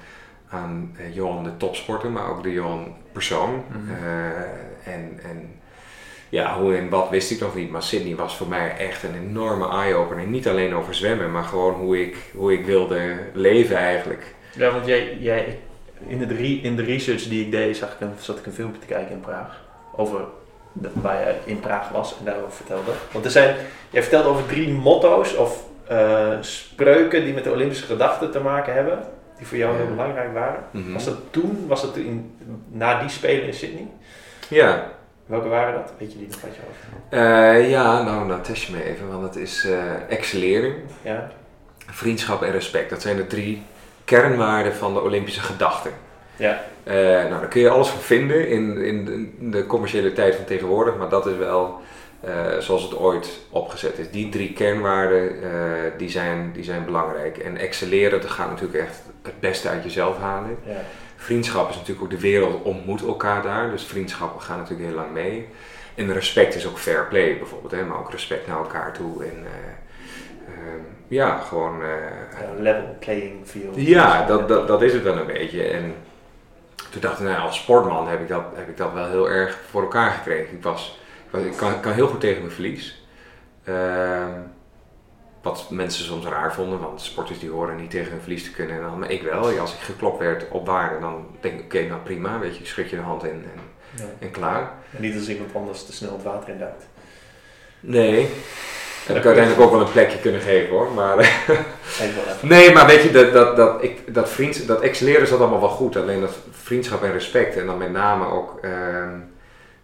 aan 0.49 0.95
eh, 0.99 1.15
Johan 1.15 1.45
de 1.45 1.57
topsporter, 1.57 2.11
maar 2.11 2.31
ook 2.31 2.43
de 2.43 2.53
Johan 2.53 2.97
persoon. 3.13 3.65
Mhm. 3.69 3.93
En, 4.85 5.21
en 5.23 5.61
ja, 6.29 6.59
hoe 6.59 6.77
en 6.77 6.89
wat 6.89 7.11
wist 7.11 7.31
ik 7.31 7.41
nog 7.41 7.55
niet. 7.55 7.71
Maar 7.71 7.83
Sydney 7.83 8.17
was 8.17 8.37
voor 8.37 8.49
mij 8.49 8.77
echt 8.77 9.03
een 9.03 9.15
enorme 9.15 9.69
eye-opener. 9.69 10.27
Niet 10.27 10.49
alleen 10.49 10.75
over 10.75 10.95
zwemmen, 10.95 11.31
maar 11.31 11.43
gewoon 11.43 11.75
hoe 11.75 12.01
ik, 12.01 12.17
hoe 12.35 12.53
ik 12.53 12.65
wilde 12.65 13.19
leven 13.33 13.77
eigenlijk. 13.77 14.35
Ja, 14.57 14.71
want 14.71 14.87
jij, 14.87 15.17
jij 15.21 15.59
in, 16.07 16.19
de, 16.19 16.35
re- 16.35 16.61
in 16.63 16.77
de 16.77 16.83
research 16.83 17.23
die 17.23 17.45
ik 17.45 17.51
deed, 17.51 17.77
zag 17.77 17.93
ik 17.93 18.01
een, 18.01 18.13
zat 18.19 18.39
ik 18.39 18.47
een 18.47 18.53
filmpje 18.53 18.81
te 18.81 18.87
kijken 18.87 19.13
in 19.15 19.21
Praag. 19.21 19.61
Over 19.97 20.21
de, 20.73 20.89
waar 20.93 21.21
je 21.21 21.35
in 21.45 21.61
Praag 21.61 21.89
was 21.89 22.19
en 22.19 22.25
daarover 22.25 22.53
vertelde. 22.53 22.91
Want 23.13 23.25
er 23.25 23.31
zijn, 23.31 23.57
jij 23.91 24.03
vertelde 24.03 24.29
over 24.29 24.47
drie 24.47 24.69
motto's 24.69 25.37
of 25.37 25.65
eh, 25.87 26.37
spreuken 26.41 27.25
die 27.25 27.35
met 27.35 27.45
de 27.45 27.53
Olympische 27.53 27.85
gedachten 27.87 28.31
te 28.31 28.41
maken 28.41 28.75
hebben. 28.75 28.99
Die 29.39 29.47
voor 29.47 29.57
jou 29.57 29.73
Ja. 29.73 29.79
heel 29.79 29.89
belangrijk 29.91 30.33
waren. 30.33 30.65
Mhm. 30.71 30.93
Was 30.93 31.05
dat 31.05 31.17
toen, 31.31 31.65
was 31.69 31.81
dat 31.83 31.97
in, 31.97 32.35
na 32.71 33.01
die 33.01 33.09
Spelen 33.09 33.47
in 33.47 33.55
Sydney? 33.55 33.87
Ja, 34.49 34.87
Welke 35.27 35.49
waren 35.49 35.75
dat? 35.75 35.93
Weet 35.99 36.13
je 36.13 36.19
die 36.19 36.27
nog 36.31 36.41
wat 36.41 36.51
je 36.55 36.61
over? 36.71 37.19
Eh, 37.19 37.71
ja, 37.71 38.03
nou, 38.03 38.27
nou 38.27 38.41
test 38.43 38.63
je 38.63 38.73
me 38.77 38.85
even, 38.85 39.09
want 39.09 39.23
het 39.23 39.37
is 39.37 39.65
eh, 39.65 39.79
excellering, 40.09 40.75
Ja? 41.03 41.31
vriendschap 41.87 42.43
en 42.43 42.51
respect. 42.51 42.91
Dat 42.91 43.03
zijn 43.03 43.17
de 43.17 43.27
drie 43.27 43.63
kernwaarden 44.17 44.75
van 44.75 44.95
de 44.95 45.01
Olympische 45.01 45.41
gedachten. 45.41 45.91
Ja. 46.37 46.63
Eh, 46.85 46.95
nou, 46.95 47.31
daar 47.31 47.49
kun 47.49 47.61
je 47.61 47.69
alles 47.69 47.89
van 47.89 48.01
vinden 48.01 48.49
in, 48.49 48.77
in, 48.77 49.05
de, 49.05 49.13
in 49.39 49.51
de 49.51 49.67
commerciële 49.67 50.13
tijd 50.13 50.35
van 50.35 50.45
tegenwoordig, 50.45 50.97
maar 50.97 51.09
dat 51.09 51.27
is 51.27 51.37
wel 51.37 51.81
eh, 52.21 52.59
zoals 52.59 52.83
het 52.83 52.97
ooit 52.97 53.41
opgezet 53.51 53.99
is. 53.99 54.11
Die 54.11 54.29
drie 54.29 54.53
kernwaarden, 54.53 55.43
eh, 55.43 55.51
die, 55.97 56.09
zijn, 56.09 56.53
die 56.53 56.65
zijn 56.65 56.85
belangrijk. 56.85 57.39
En 57.39 57.57
excelleren, 57.57 58.21
dat 58.21 58.31
gaat 58.31 58.51
natuurlijk 58.51 58.79
echt 58.79 59.03
het 59.23 59.41
beste 59.41 59.69
uit 59.69 59.83
jezelf 59.83 60.19
halen. 60.19 60.57
ja. 60.67 60.73
Vriendschap 61.17 61.69
is 61.69 61.77
natuurlijk 61.77 62.03
ook 62.03 62.11
de 62.11 62.21
wereld 62.21 62.63
ontmoet 62.63 63.07
elkaar 63.07 63.43
daar, 63.43 63.71
dus 63.71 63.85
vriendschappen 63.85 64.43
gaan 64.43 64.59
natuurlijk 64.59 64.89
heel 64.89 64.97
lang 64.97 65.13
mee. 65.13 65.49
En 65.95 66.13
respect 66.13 66.55
is 66.55 66.67
ook 66.67 66.79
fair 66.79 67.07
play 67.07 67.39
bijvoorbeeld, 67.39 67.73
hè, 67.73 67.85
maar 67.85 67.99
ook 67.99 68.11
respect 68.11 68.47
naar 68.47 68.59
elkaar 68.59 68.93
toe. 68.93 69.25
En 69.25 69.45
eh, 69.45 70.55
ehm, 70.55 70.81
ja, 71.11 71.39
gewoon. 71.39 71.83
eh, 71.83 71.89
Ja, 72.41 72.63
level 72.63 72.97
playing 73.01 73.47
field. 73.47 73.75
ja, 73.77 74.27
dat, 74.27 74.49
dat, 74.49 74.69
dat 74.69 74.83
is 74.83 74.93
het 74.93 75.03
wel 75.03 75.17
een 75.17 75.27
beetje. 75.27 75.63
En 75.63 75.95
toen 76.91 77.01
dacht 77.01 77.19
ik, 77.19 77.25
nou, 77.25 77.37
ja, 77.39 77.43
als 77.43 77.57
sportman 77.59 78.09
heb 78.09 78.21
ik, 78.21 78.29
dat, 78.29 78.43
heb 78.55 78.69
ik 78.69 78.77
dat 78.77 78.93
wel 78.93 79.07
heel 79.09 79.31
erg 79.31 79.59
voor 79.71 79.83
elkaar 79.83 80.11
gekregen. 80.11 80.57
Ik, 80.57 80.63
was, 80.63 81.01
ik, 81.27 81.31
was- 81.31 81.43
ik 81.43 81.57
kan, 81.57 81.81
kan 81.81 81.93
heel 81.93 82.09
goed 82.09 82.21
tegen 82.21 82.41
mijn 82.43 82.53
verlies. 82.53 83.05
Ehm, 83.65 84.31
wat 85.43 85.67
mensen 85.71 86.05
soms 86.05 86.25
raar 86.27 86.55
vonden, 86.55 86.81
want 86.81 87.01
sporters 87.01 87.39
die 87.39 87.51
horen 87.51 87.77
niet 87.77 87.91
tegen 87.91 88.11
hun 88.13 88.21
verlies 88.21 88.45
te 88.45 88.51
kunnen. 88.53 88.77
En 88.77 88.83
dan, 88.83 88.99
maar 88.99 89.11
ik 89.11 89.23
wel. 89.23 89.59
Als 89.59 89.73
ik 89.75 89.79
geklopt 89.81 90.19
werd 90.19 90.49
op 90.51 90.67
waarde, 90.67 90.99
dan 91.01 91.27
denk 91.41 91.59
ik, 91.59 91.65
oké, 91.65 91.87
nou 91.87 92.01
prima, 92.01 92.39
weet 92.39 92.57
je, 92.57 92.67
schud 92.67 92.91
je 92.91 92.97
de 92.97 93.03
hand 93.03 93.25
in 93.25 93.31
en, 93.31 93.61
Ja. 93.97 94.05
en 94.19 94.31
klaar. 94.31 94.73
En 94.97 95.03
niet 95.03 95.15
als 95.17 95.29
iemand 95.29 95.55
anders 95.55 95.87
te 95.87 95.93
snel 95.93 96.13
het 96.13 96.23
water 96.23 96.49
in 96.49 96.59
duikt. 96.59 96.89
Nee. 97.81 98.29
En 99.07 99.17
ik 99.17 99.25
uiteindelijk 99.25 99.65
ook 99.65 99.71
wel 99.71 99.81
een 99.81 99.93
plekje 99.93 100.19
kunnen 100.19 100.41
geven 100.41 100.69
hoor. 100.69 100.93
Maar. 100.93 101.19
Nee, 102.41 102.73
maar 102.73 102.87
weet 102.87 103.03
je, 103.03 103.11
dat, 103.11 103.33
dat, 103.33 103.57
dat, 103.57 103.83
ik, 103.83 104.15
dat, 104.15 104.29
vriends, 104.29 104.67
dat 104.67 104.81
excelleren 104.81 105.27
zat 105.27 105.39
allemaal 105.39 105.61
wel 105.61 105.69
goed. 105.69 105.97
Alleen 105.97 106.21
dat 106.21 106.39
vriendschap 106.51 107.03
en 107.03 107.13
respect. 107.13 107.57
En 107.57 107.67
dan 107.67 107.79
met 107.79 107.93
name 107.93 108.27
ook, 108.27 108.59
ehm, 108.63 109.19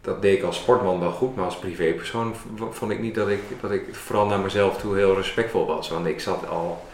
dat 0.01 0.23
deed 0.23 0.39
ik 0.39 0.45
als 0.45 0.57
sportman 0.57 1.01
wel 1.01 1.11
goed. 1.11 1.37
Maar 1.37 1.45
als 1.45 1.57
privépersoon 1.57 2.35
vond 2.71 2.91
ik 2.91 3.01
niet 3.01 3.14
dat 3.14 3.29
ik, 3.29 3.41
dat 3.61 3.71
ik 3.71 3.83
vooral 3.93 4.27
naar 4.27 4.39
mezelf 4.39 4.77
toe 4.77 4.97
heel 4.97 5.17
respectvol 5.17 5.67
was. 5.67 5.89
Want 5.89 6.07
ik 6.07 6.21
zat 6.21 6.49
al 6.49 6.85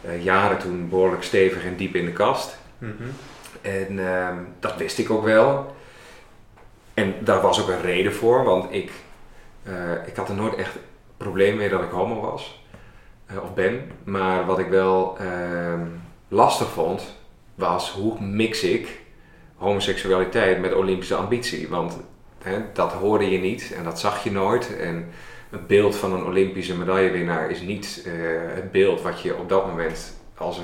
eh, 0.00 0.24
jaren 0.24 0.58
toen 0.58 0.88
behoorlijk 0.88 1.22
stevig 1.22 1.64
en 1.64 1.76
diep 1.76 1.94
in 1.94 2.04
de 2.04 2.12
kast. 2.12 2.58
Mhm. 2.78 2.92
En 3.62 4.06
ehm, 4.06 4.36
dat 4.60 4.76
wist 4.76 4.98
ik 4.98 5.10
ook 5.10 5.24
wel. 5.24 5.74
En 6.94 7.14
daar 7.20 7.40
was 7.40 7.60
ook 7.60 7.68
een 7.68 7.82
reden 7.82 8.14
voor, 8.14 8.44
want 8.44 8.72
ik, 8.72 8.90
eh, 9.62 10.06
ik 10.06 10.16
had 10.16 10.28
er 10.28 10.34
nooit 10.34 10.54
echt 10.54 10.76
probleem 11.20 11.56
mee 11.56 11.68
dat 11.68 11.82
ik 11.82 11.90
homo 11.90 12.20
was. 12.20 12.64
eh, 13.26 13.42
of 13.42 13.54
ben. 13.54 13.90
Maar 14.04 14.46
wat 14.46 14.58
ik 14.58 14.68
wel 14.68 15.18
ehm, 15.18 15.86
lastig 16.28 16.68
vond, 16.68 17.14
was 17.54 17.92
hoe 17.92 18.20
mix 18.20 18.62
ik 18.62 19.00
homoseksualiteit 19.56 20.60
met 20.60 20.74
Olympische 20.74 21.14
ambitie. 21.14 21.68
Want 21.68 21.98
hè, 22.42 22.58
dat 22.72 22.92
hoorde 22.92 23.30
je 23.30 23.38
niet 23.38 23.72
en 23.76 23.84
dat 23.84 24.00
zag 24.00 24.24
je 24.24 24.32
nooit. 24.32 24.76
En 24.76 25.08
het 25.50 25.66
beeld 25.66 25.96
van 25.96 26.12
een 26.12 26.24
Olympische 26.24 26.76
medaillewinnaar 26.76 27.50
is 27.50 27.60
niet 27.60 28.02
eh, 28.06 28.12
het 28.54 28.72
beeld 28.72 29.02
wat 29.02 29.20
je 29.20 29.36
op 29.36 29.48
dat 29.48 29.66
moment 29.66 30.16
als, 30.36 30.60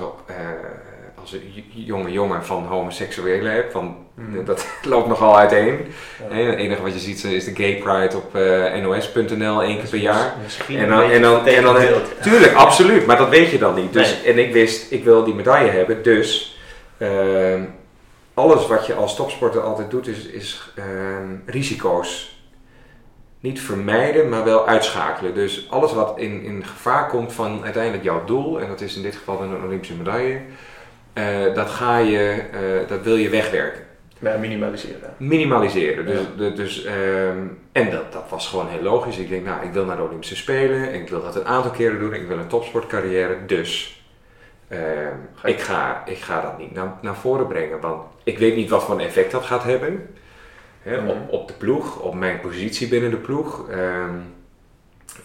eh, 1.33 1.57
j- 1.57 1.64
jonge 1.87 2.11
jongen 2.12 2.45
van 2.45 2.64
homoseksuelen 2.66 3.53
hebt. 3.53 3.72
Want 3.72 3.97
Mhm. 4.14 4.45
dat 4.45 4.66
loopt 4.83 5.09
nogal 5.09 5.39
uiteen. 5.39 5.79
Ja. 6.31 6.37
Het 6.37 6.57
enige 6.59 6.83
wat 6.83 6.93
je 6.93 6.99
ziet 6.99 7.24
is 7.24 7.45
de 7.45 7.55
Gay 7.55 7.77
Pride 7.77 8.16
op 8.16 8.35
eh, 8.35 8.83
nos.nl 8.83 9.62
één 9.62 9.79
keer 9.79 9.89
per 9.89 9.99
jaar. 9.99 10.35
Misschien 10.43 10.79
En 10.79 10.89
dan, 10.89 11.03
en 11.11 11.22
dan, 11.22 11.47
en 11.47 11.62
dan, 11.62 11.77
tuurlijk, 12.22 12.53
absoluut, 12.55 13.07
maar 13.07 13.16
dat 13.16 13.29
weet 13.29 13.51
je 13.51 13.59
dan 13.59 13.74
niet. 13.74 13.93
Dus, 13.93 14.22
En 14.24 14.39
ik 14.39 14.53
wist, 14.53 14.93
ik 14.93 15.05
wil 15.05 15.24
die 15.24 15.35
medaille 15.35 15.70
hebben, 15.70 16.03
dus 16.03 16.59
ehm, 16.99 17.62
alles 18.35 18.66
wat 18.66 18.87
je 18.87 18.95
als 18.95 19.16
topsporter 19.16 19.61
altijd 19.61 19.91
doet, 19.91 20.07
is, 20.09 20.27
is 20.27 20.70
ehm, 20.77 21.35
risico's 21.47 22.35
niet 23.41 23.61
vermijden, 23.61 24.29
maar 24.29 24.45
wel 24.45 24.66
uitschakelen. 24.66 25.35
Dus 25.35 25.66
alles 25.70 25.93
wat 25.93 26.18
in, 26.18 26.43
in 26.43 26.64
gevaar 26.64 27.09
komt 27.09 27.33
van 27.33 27.61
uiteindelijk 27.64 28.05
jouw 28.05 28.24
doel, 28.24 28.61
en 28.61 28.68
dat 28.68 28.81
is 28.81 28.97
in 28.97 29.03
dit 29.03 29.16
geval 29.16 29.43
een 29.43 29.62
Olympische 29.64 29.95
medaille, 29.95 30.41
eh, 31.17 31.55
dat, 31.55 31.71
ga 31.71 31.99
je, 31.99 32.43
eh, 32.53 32.89
dat 32.89 33.03
wil 33.03 33.17
je 33.17 33.29
wegwerken 33.29 33.83
Ja, 34.19 34.37
minimaliseren. 34.37 35.14
minimaliseren. 35.17 36.07
Dus, 36.07 36.19
Ja. 36.39 36.49
dus, 36.51 36.85
ehm, 36.85 37.39
en 37.73 37.91
dat, 37.91 38.12
dat 38.12 38.25
was 38.29 38.49
gewoon 38.49 38.69
heel 38.69 38.83
logisch. 38.83 39.19
Ik 39.19 39.29
denk, 39.29 39.45
nou, 39.45 39.64
ik 39.67 39.73
wil 39.73 39.85
naar 39.85 39.97
de 39.97 40.03
Olympische 40.03 40.37
Spelen 40.37 40.93
en 40.93 41.01
ik 41.01 41.09
wil 41.09 41.23
dat 41.23 41.37
een 41.37 41.47
aantal 41.47 41.71
keren 41.71 41.99
doen. 41.99 42.14
Ik 42.14 42.27
wil 42.29 42.39
een 42.39 42.47
topsportcarrière, 42.47 43.37
dus 43.47 44.01
ehm, 44.69 45.14
Ga 45.35 45.49
ik, 45.49 45.61
ga, 45.61 46.03
ik 46.07 46.19
ga 46.19 46.41
dat 46.41 46.59
niet 46.59 46.73
naar, 46.75 46.93
naar 47.03 47.17
voren 47.17 47.47
brengen. 47.47 47.81
Want 47.81 48.03
ik 48.25 48.39
weet 48.39 48.57
niet 48.57 48.71
wat 48.71 48.85
voor 48.85 48.95
een 48.95 49.07
effect 49.07 49.31
dat 49.31 49.45
gaat 49.45 49.62
hebben. 49.64 50.14
Hè, 50.83 50.97
Mhm. 51.01 51.09
op, 51.09 51.17
op 51.31 51.49
de 51.49 51.55
ploeg, 51.55 52.01
op 52.01 52.14
mijn 52.14 52.41
positie 52.41 52.89
binnen 52.89 53.11
de 53.11 53.17
ploeg. 53.17 53.69
ehm, 53.71 54.14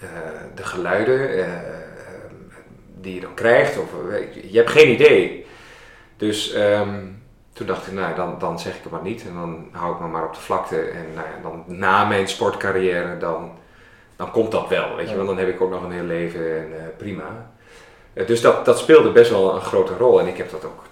eh, 0.01 0.07
de 0.55 0.63
geluiden 0.63 1.29
die 3.01 3.13
je 3.15 3.19
dan 3.21 3.33
krijgt. 3.33 3.77
Of, 3.77 3.89
je 4.49 4.57
hebt 4.57 4.69
geen 4.71 4.91
idee. 4.91 5.45
Dus 6.21 6.51
ehm, 6.51 7.05
toen 7.53 7.67
dacht 7.67 7.87
ik, 7.87 7.93
nou 7.93 8.15
dan, 8.15 8.39
dan 8.39 8.59
zeg 8.59 8.75
ik 8.75 8.83
het 8.83 8.91
maar 8.91 9.01
niet. 9.01 9.25
En 9.27 9.33
dan 9.33 9.67
hou 9.71 9.93
ik 9.93 9.99
me 9.99 10.07
maar 10.07 10.25
op 10.25 10.33
de 10.33 10.39
vlakte. 10.39 10.79
En 10.79 11.05
nou 11.13 11.27
ja, 11.27 11.41
dan 11.41 11.63
na 11.67 12.05
mijn 12.05 12.27
sportcarrière, 12.27 13.17
dan, 13.17 13.51
dan 14.15 14.31
komt 14.31 14.51
dat 14.51 14.67
wel. 14.67 14.95
Weet 14.95 15.09
je 15.09 15.15
wel, 15.15 15.25
dan 15.25 15.37
heb 15.37 15.47
ik 15.47 15.61
ook 15.61 15.69
nog 15.69 15.83
een 15.83 15.91
heel 15.91 16.03
leven 16.03 16.57
en 16.57 16.77
eh, 16.77 16.83
prima. 16.97 17.51
Eh, 18.13 18.27
dus 18.27 18.41
dat, 18.41 18.65
dat 18.65 18.79
speelde 18.79 19.11
best 19.11 19.31
wel 19.31 19.55
een 19.55 19.61
grote 19.61 19.97
rol. 19.97 20.19
En 20.19 20.27
ik 20.27 20.37
heb 20.37 20.51
dat 20.51 20.65
ook 20.65 20.83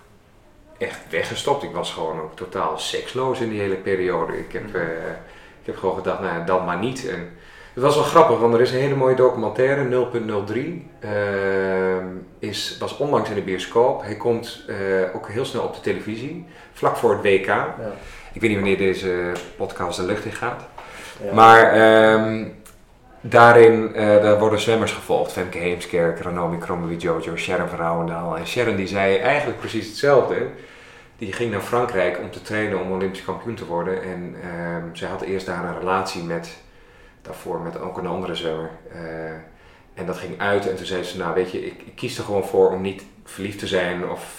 echt 0.78 1.00
weggestopt. 1.10 1.64
Ik 1.64 1.72
was 1.72 1.94
gewoon 1.94 2.22
ook 2.22 2.36
totaal 2.36 2.78
seksloos 2.78 3.40
in 3.40 3.50
die 3.50 3.60
hele 3.60 3.76
periode. 3.76 4.38
Ik 4.38 4.52
heb, 4.52 4.76
eh, 4.76 5.10
ik 5.60 5.66
heb 5.66 5.78
gewoon 5.78 5.96
gedacht, 5.96 6.20
nou 6.20 6.34
ja, 6.34 6.46
dan 6.46 6.66
maar 6.66 6.80
niet. 6.80 7.10
En 7.10 7.38
het 7.74 7.84
was 7.84 7.96
wel 7.96 8.04
grappig, 8.04 8.40
want 8.40 8.54
er 8.54 8.62
is 8.62 8.72
een 8.72 8.80
hele 8.80 8.96
mooie 8.96 9.16
documentaire, 9.16 10.10
0.03. 10.46 10.88
ehm, 11.00 12.06
is, 12.40 12.78
was 12.80 12.98
onlangs 12.98 13.30
in 13.30 13.36
de 13.36 13.42
bioscoop. 13.42 14.02
Hij 14.02 14.16
komt 14.16 14.66
eh, 14.68 14.76
ook 15.16 15.30
heel 15.30 15.46
snel 15.46 15.64
op 15.64 15.76
de 15.76 15.82
televisie, 15.82 16.46
vlak 16.74 16.98
voor 16.98 17.12
het 17.12 17.22
WK. 17.22 17.46
Ja. 17.46 17.76
Ik 18.34 18.42
weet 18.42 18.50
niet 18.50 18.60
wanneer 18.60 18.78
deze 18.78 19.32
podcast 19.58 20.00
de 20.00 20.06
lucht 20.06 20.26
in 20.26 20.32
gaat. 20.32 20.68
Ja. 21.24 21.34
Maar 21.34 21.72
ehm, 21.72 22.46
daarin 23.22 23.96
eh, 23.96 24.22
daar 24.22 24.40
worden 24.40 24.60
zwemmers 24.60 24.92
gevolgd. 24.92 25.32
Femke 25.32 25.58
Heemskerk, 25.58 26.20
Ranomi 26.20 26.58
Kromowidjojo, 26.58 27.36
Sharon 27.36 27.70
van 27.70 27.78
Rouwendaal. 27.78 28.38
En 28.38 28.48
Sharon 28.48 28.76
die 28.76 28.88
zei 28.88 29.18
eigenlijk 29.18 29.60
precies 29.60 29.88
hetzelfde. 29.88 30.48
Die 31.18 31.34
ging 31.34 31.52
naar 31.52 31.62
Frankrijk 31.62 32.20
om 32.20 32.32
te 32.32 32.42
trainen 32.42 32.82
om 32.82 32.92
Olympisch 32.92 33.24
kampioen 33.24 33.56
te 33.56 33.66
worden. 33.66 34.04
En 34.04 34.36
ehm, 34.42 34.84
zij 34.94 35.10
had 35.10 35.22
eerst 35.22 35.46
daar 35.46 35.64
een 35.64 35.80
relatie 35.80 36.24
met, 36.24 36.58
daarvoor 37.22 37.60
met 37.60 37.80
ook 37.80 37.98
een 37.98 38.08
andere 38.08 38.36
zwemmer. 38.36 38.70
Eh, 38.92 39.00
en 39.94 40.06
dat 40.06 40.18
ging 40.18 40.40
uit 40.40 40.70
en 40.70 40.76
toen 40.76 40.86
zei 40.86 41.04
ze, 41.04 41.18
nou 41.18 41.34
weet 41.34 41.52
je, 41.52 41.66
ik, 41.66 41.82
ik 41.86 41.96
kies 41.96 42.18
er 42.18 42.24
gewoon 42.24 42.46
voor 42.46 42.72
om 42.72 42.82
niet 42.82 43.04
verliefd 43.26 43.60
te 43.60 43.68
zijn 43.68 44.10
of 44.10 44.38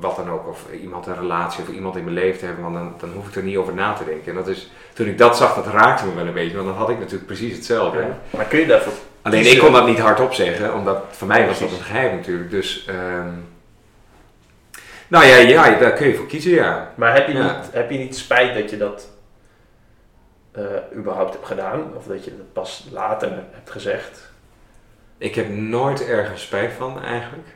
wat 0.00 0.16
dan 0.16 0.30
ook. 0.30 0.48
Of 0.48 0.64
iemand 0.82 1.06
een 1.06 1.18
relatie 1.18 1.62
of 1.62 1.68
iemand 1.74 1.96
in 1.96 2.04
mijn 2.04 2.14
leven 2.16 2.38
te 2.38 2.44
hebben, 2.44 2.64
want 2.64 2.74
dan, 2.74 2.94
dan 2.98 3.12
hoef 3.12 3.28
ik 3.28 3.34
er 3.34 3.42
niet 3.42 3.56
over 3.56 3.74
na 3.74 3.92
te 3.92 4.04
denken. 4.04 4.28
En 4.28 4.34
dat 4.34 4.48
is, 4.48 4.70
toen 4.92 5.06
ik 5.06 5.18
dat 5.18 5.36
zag, 5.36 5.54
dat 5.54 5.66
raakte 5.66 6.06
me 6.06 6.14
wel 6.14 6.26
een 6.26 6.32
beetje, 6.32 6.56
want 6.56 6.68
dan 6.68 6.76
had 6.76 6.88
ik 6.90 6.98
natuurlijk 6.98 7.26
precies 7.26 7.54
hetzelfde. 7.56 7.98
Ja. 7.98 8.18
Maar 8.30 8.44
kun 8.44 8.58
je 8.58 8.66
daarvoor 8.66 8.92
Alleen 9.22 9.40
kiezen? 9.40 9.56
ik 9.56 9.62
kon 9.64 9.72
dat 9.72 9.86
niet 9.86 9.98
hardop 9.98 10.32
zeggen, 10.32 10.74
omdat 10.74 11.04
voor 11.10 11.26
mij 11.26 11.46
was 11.46 11.58
dat 11.58 11.70
een 11.70 11.76
geheim 11.84 12.16
natuurlijk. 12.16 12.50
Dus, 12.50 12.84
ehm, 12.88 13.28
nou 15.08 15.24
ja, 15.24 15.36
ja, 15.36 15.78
daar 15.78 15.92
kun 15.92 16.06
je 16.08 16.14
voor 16.14 16.26
kiezen, 16.26 16.50
ja. 16.50 16.92
Maar 16.94 17.14
heb 17.14 17.26
je, 17.26 17.32
Ja. 17.34 17.42
niet, 17.42 17.72
heb 17.72 17.90
je 17.90 17.98
niet 17.98 18.16
spijt 18.16 18.54
dat 18.54 18.70
je 18.70 18.76
dat 18.76 19.08
eh, 20.56 20.98
überhaupt 20.98 21.32
hebt 21.32 21.46
gedaan? 21.46 21.82
Of 21.96 22.06
dat 22.06 22.24
je 22.24 22.36
dat 22.36 22.52
pas 22.52 22.86
later 22.92 23.30
hebt 23.50 23.70
gezegd? 23.70 24.30
Ik 25.18 25.34
heb 25.34 25.48
nooit 25.48 26.06
ergens 26.06 26.42
spijt 26.42 26.72
van 26.72 27.02
eigenlijk. 27.02 27.48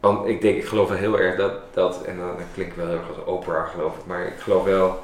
Want 0.00 0.26
ik 0.26 0.40
denk, 0.40 0.56
ik 0.56 0.64
geloof 0.64 0.88
wel 0.88 0.98
heel 0.98 1.18
erg 1.18 1.36
dat, 1.36 1.52
dat 1.74 2.04
en 2.04 2.18
dan 2.18 2.36
klinkt 2.54 2.76
wel 2.76 2.86
heel 2.86 2.96
erg 2.96 3.08
als 3.08 3.24
Oprah 3.24 3.68
geloof 3.68 3.96
ik, 3.96 4.06
maar 4.06 4.26
ik 4.26 4.38
geloof 4.38 4.64
wel 4.64 5.02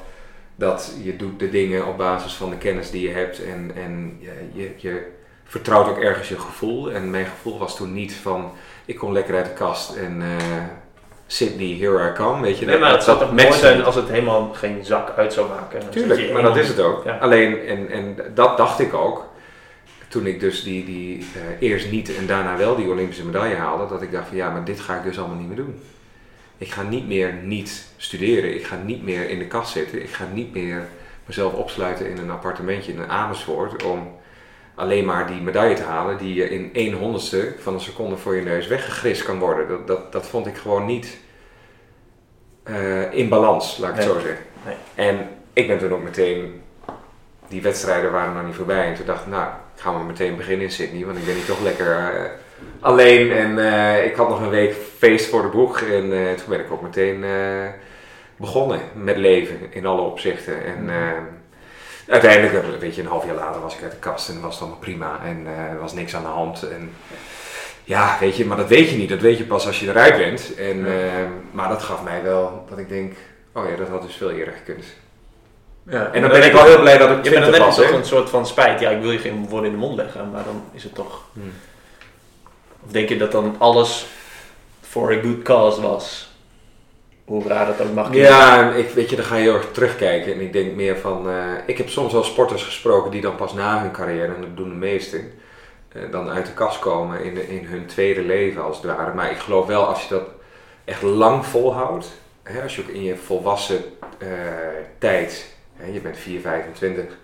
dat 0.55 0.93
je 1.03 1.15
doet 1.15 1.39
de 1.39 1.49
dingen 1.49 1.87
op 1.87 1.97
basis 1.97 2.33
van 2.33 2.49
de 2.49 2.57
kennis 2.57 2.91
die 2.91 3.07
je 3.07 3.13
hebt 3.13 3.43
en, 3.43 3.71
en 3.75 4.17
je, 4.53 4.71
je, 4.77 5.07
vertrouwt 5.43 5.87
ook 5.87 5.97
ergens 5.97 6.29
je 6.29 6.39
gevoel. 6.39 6.91
En 6.91 7.09
mijn 7.09 7.25
gevoel 7.25 7.57
was 7.57 7.75
toen 7.75 7.93
niet 7.93 8.13
van, 8.13 8.51
ik 8.85 8.97
kom 8.97 9.11
lekker 9.11 9.35
uit 9.35 9.45
de 9.45 9.53
kast 9.53 9.95
en 9.95 10.21
uh, 10.21 10.35
Sydney, 11.31 11.77
here 11.79 12.09
I 12.09 12.13
come, 12.13 12.41
weet 12.41 12.59
je. 12.59 12.65
Nee, 12.65 12.77
maar 12.77 12.91
het 12.91 13.03
zou 13.03 13.19
toch 13.19 13.31
mooi 13.31 13.53
zijn 13.53 13.83
als 13.83 13.95
het 13.95 14.09
helemaal 14.09 14.53
geen 14.53 14.85
zak 14.85 15.17
uit 15.17 15.33
zou 15.33 15.49
maken. 15.49 15.89
Tuurlijk, 15.89 16.33
maar 16.33 16.41
dat 16.41 16.57
is 16.57 16.67
het 16.67 16.79
ook. 16.79 17.07
Alleen, 17.19 17.65
en, 17.67 17.89
en 17.89 18.17
dat 18.33 18.57
dacht 18.57 18.79
ik 18.79 18.93
ook, 18.93 19.25
toen 20.07 20.25
ik 20.25 20.39
dus 20.39 20.63
die, 20.63 20.85
die 20.85 21.17
uh, 21.17 21.69
eerst 21.69 21.91
niet 21.91 22.15
en 22.15 22.27
daarna 22.27 22.57
wel 22.57 22.75
die 22.75 22.89
Olympische 22.89 23.25
medaille 23.25 23.55
haalde, 23.55 23.87
dat 23.87 24.01
ik 24.01 24.11
dacht 24.11 24.27
van 24.27 24.37
ja, 24.37 24.49
maar 24.49 24.63
dit 24.63 24.79
ga 24.79 24.95
ik 24.95 25.03
dus 25.03 25.19
allemaal 25.19 25.37
niet 25.37 25.47
meer 25.47 25.57
doen. 25.57 25.81
Ik 26.57 26.71
ga 26.71 26.81
niet 26.81 27.07
meer 27.07 27.33
niet 27.43 27.87
studeren, 27.97 28.55
ik 28.55 28.65
ga 28.65 28.75
niet 28.85 29.03
meer 29.03 29.29
in 29.29 29.39
de 29.39 29.47
kast 29.47 29.71
zitten, 29.71 30.01
ik 30.01 30.09
ga 30.09 30.25
niet 30.33 30.53
meer 30.53 30.87
mezelf 31.25 31.53
opsluiten 31.53 32.09
in 32.09 32.17
een 32.17 32.31
appartementje 32.31 32.91
in 32.91 33.09
Amersfoort 33.09 33.83
om 33.83 34.18
alleen 34.79 35.05
maar 35.05 35.27
die 35.27 35.41
medaille 35.41 35.75
te 35.75 35.83
halen 35.83 36.17
die 36.17 36.33
je 36.33 36.49
in 36.49 36.69
één 36.73 36.93
honderdste 36.93 37.53
van 37.59 37.73
een 37.73 37.79
seconde 37.79 38.17
voor 38.17 38.35
je 38.35 38.41
neus 38.41 38.67
weggegrist 38.67 39.23
kan 39.23 39.39
worden. 39.39 39.67
Dat, 39.67 39.87
dat, 39.87 40.11
dat 40.11 40.27
vond 40.27 40.47
ik 40.47 40.55
gewoon 40.55 40.85
niet 40.85 41.17
uh, 42.69 43.13
in 43.13 43.29
balans, 43.29 43.77
laat 43.77 43.89
ik 43.89 43.95
het 43.95 44.05
zo 44.05 44.19
zeggen. 44.19 44.45
Nee. 44.65 44.75
En 44.95 45.29
ik 45.53 45.67
ben 45.67 45.77
toen 45.77 45.93
ook 45.93 46.03
meteen, 46.03 46.61
die 47.47 47.61
wedstrijden 47.61 48.11
waren 48.11 48.33
nog 48.33 48.45
niet 48.45 48.55
voorbij 48.55 48.85
en 48.85 48.95
toen 48.95 49.05
dacht 49.05 49.21
ik, 49.21 49.31
nou, 49.31 49.47
ik 49.75 49.81
ga 49.81 49.91
maar 49.91 50.05
meteen 50.05 50.35
beginnen 50.35 50.65
in 50.65 50.71
Sydney, 50.71 51.05
want 51.05 51.17
ik 51.17 51.25
ben 51.25 51.35
hier 51.35 51.45
toch 51.45 51.61
lekker 51.61 52.13
uh, 52.13 52.29
alleen 52.79 53.31
en 53.31 53.57
uh, 53.57 54.05
ik 54.05 54.15
had 54.15 54.29
nog 54.29 54.41
een 54.41 54.49
week 54.49 54.75
feest 54.97 55.25
voor 55.25 55.41
de 55.41 55.47
boeg 55.47 55.81
en 55.81 56.09
toen 56.09 56.49
ben 56.49 56.59
ik 56.59 56.71
ook 56.71 56.81
meteen 56.81 57.25
begonnen 58.37 58.79
met 58.93 59.17
leven 59.17 59.59
in 59.69 59.85
alle 59.85 60.01
opzichten. 60.01 60.65
En, 60.65 60.83
mhm 60.83 61.37
uiteindelijk, 62.09 62.79
weet 62.79 62.95
je, 62.95 63.01
een 63.01 63.07
half 63.07 63.25
jaar 63.25 63.35
later 63.35 63.61
was 63.61 63.75
ik 63.75 63.83
uit 63.83 63.91
de 63.91 63.97
kast 63.97 64.29
en 64.29 64.41
was 64.41 64.53
het 64.53 64.61
allemaal 64.61 64.79
prima 64.79 65.19
en 65.23 65.39
uh, 65.45 65.59
er 65.59 65.79
was 65.79 65.93
niks 65.93 66.15
aan 66.15 66.21
de 66.21 66.27
hand. 66.27 66.63
En, 66.63 66.93
ja, 67.83 68.17
weet 68.19 68.37
je, 68.37 68.45
maar 68.45 68.57
dat 68.57 68.67
weet 68.67 68.89
je 68.89 68.95
niet. 68.95 69.09
Dat 69.09 69.19
weet 69.19 69.37
je 69.37 69.45
pas 69.45 69.67
als 69.67 69.79
je 69.79 69.89
eruit 69.89 70.17
bent. 70.17 70.55
En, 70.55 70.77
uh, 70.77 70.93
maar 71.51 71.69
dat 71.69 71.83
gaf 71.83 72.03
mij 72.03 72.23
wel 72.23 72.65
dat 72.69 72.77
ik 72.77 72.89
denk, 72.89 73.13
oh 73.53 73.69
ja, 73.69 73.75
dat 73.75 73.87
had 73.87 74.01
dus 74.01 74.15
veel 74.15 74.31
eerder 74.31 74.53
gekund. 74.53 74.85
Ja, 75.83 76.11
en 76.11 76.21
dan 76.21 76.31
ben 76.31 76.43
ik 76.43 76.51
wel 76.51 76.63
heel 76.63 76.79
blij 76.79 76.97
dat 76.97 77.09
ik 77.09 77.23
Je 77.23 77.29
bent 77.29 77.55
dan 77.55 77.71
toch 77.71 77.91
een 77.91 78.05
soort 78.05 78.29
van 78.29 78.47
spijt. 78.47 78.79
Ja, 78.79 78.89
ik 78.89 79.01
wil 79.01 79.11
je 79.11 79.17
geen 79.17 79.47
woorden 79.47 79.71
in 79.71 79.75
de 79.75 79.85
mond 79.85 79.95
leggen, 79.95 80.31
maar 80.31 80.43
dan 80.43 80.63
is 80.71 80.83
het 80.83 80.95
toch... 80.95 81.25
Hmm. 81.33 81.53
Of 82.85 82.91
denk 82.91 83.09
je 83.09 83.17
dat 83.17 83.31
dan 83.31 83.55
alles 83.57 84.05
for 84.81 85.17
a 85.17 85.21
good 85.21 85.41
cause 85.41 85.81
was? 85.81 86.28
Hoe 87.29 87.47
raar 87.47 87.65
dat 87.65 87.81
ook 87.81 87.93
mag 87.93 88.13
Ja, 88.13 88.73
ik, 88.73 88.89
weet 88.89 89.09
je, 89.09 89.15
dan 89.15 89.25
ga 89.25 89.35
je 89.35 89.41
heel 89.41 89.53
erg 89.53 89.71
terugkijken. 89.71 90.33
En 90.33 90.41
ik 90.41 90.53
denk 90.53 90.75
meer 90.75 90.97
van, 90.97 91.29
uh, 91.29 91.53
ik 91.65 91.77
heb 91.77 91.89
soms 91.89 92.13
wel 92.13 92.23
sporters 92.23 92.63
gesproken 92.63 93.11
die 93.11 93.21
dan 93.21 93.35
pas 93.35 93.53
na 93.53 93.81
hun 93.81 93.91
carrière, 93.91 94.33
en 94.33 94.41
dat 94.41 94.57
doen 94.57 94.69
de 94.69 94.75
meesten, 94.75 95.31
uh, 95.93 96.11
dan 96.11 96.29
uit 96.29 96.45
de 96.45 96.53
kast 96.53 96.79
komen 96.79 97.23
in, 97.23 97.49
in 97.49 97.65
hun 97.65 97.85
tweede 97.85 98.21
leven 98.21 98.63
als 98.63 98.77
het 98.77 98.85
ware. 98.85 99.13
Maar 99.13 99.31
ik 99.31 99.37
geloof 99.37 99.67
wel, 99.67 99.85
als 99.85 100.03
je 100.03 100.09
dat 100.09 100.27
echt 100.85 101.01
lang 101.01 101.45
volhoudt, 101.45 102.07
hè, 102.43 102.61
als 102.61 102.75
je 102.75 102.81
ook 102.81 102.87
in 102.87 103.03
je 103.03 103.15
volwassen 103.15 103.83
uh, 104.19 104.29
tijd, 104.97 105.55
hè, 105.73 105.85
je 105.91 106.01
bent 106.01 106.17
4, 106.17 106.41
25 106.41 107.17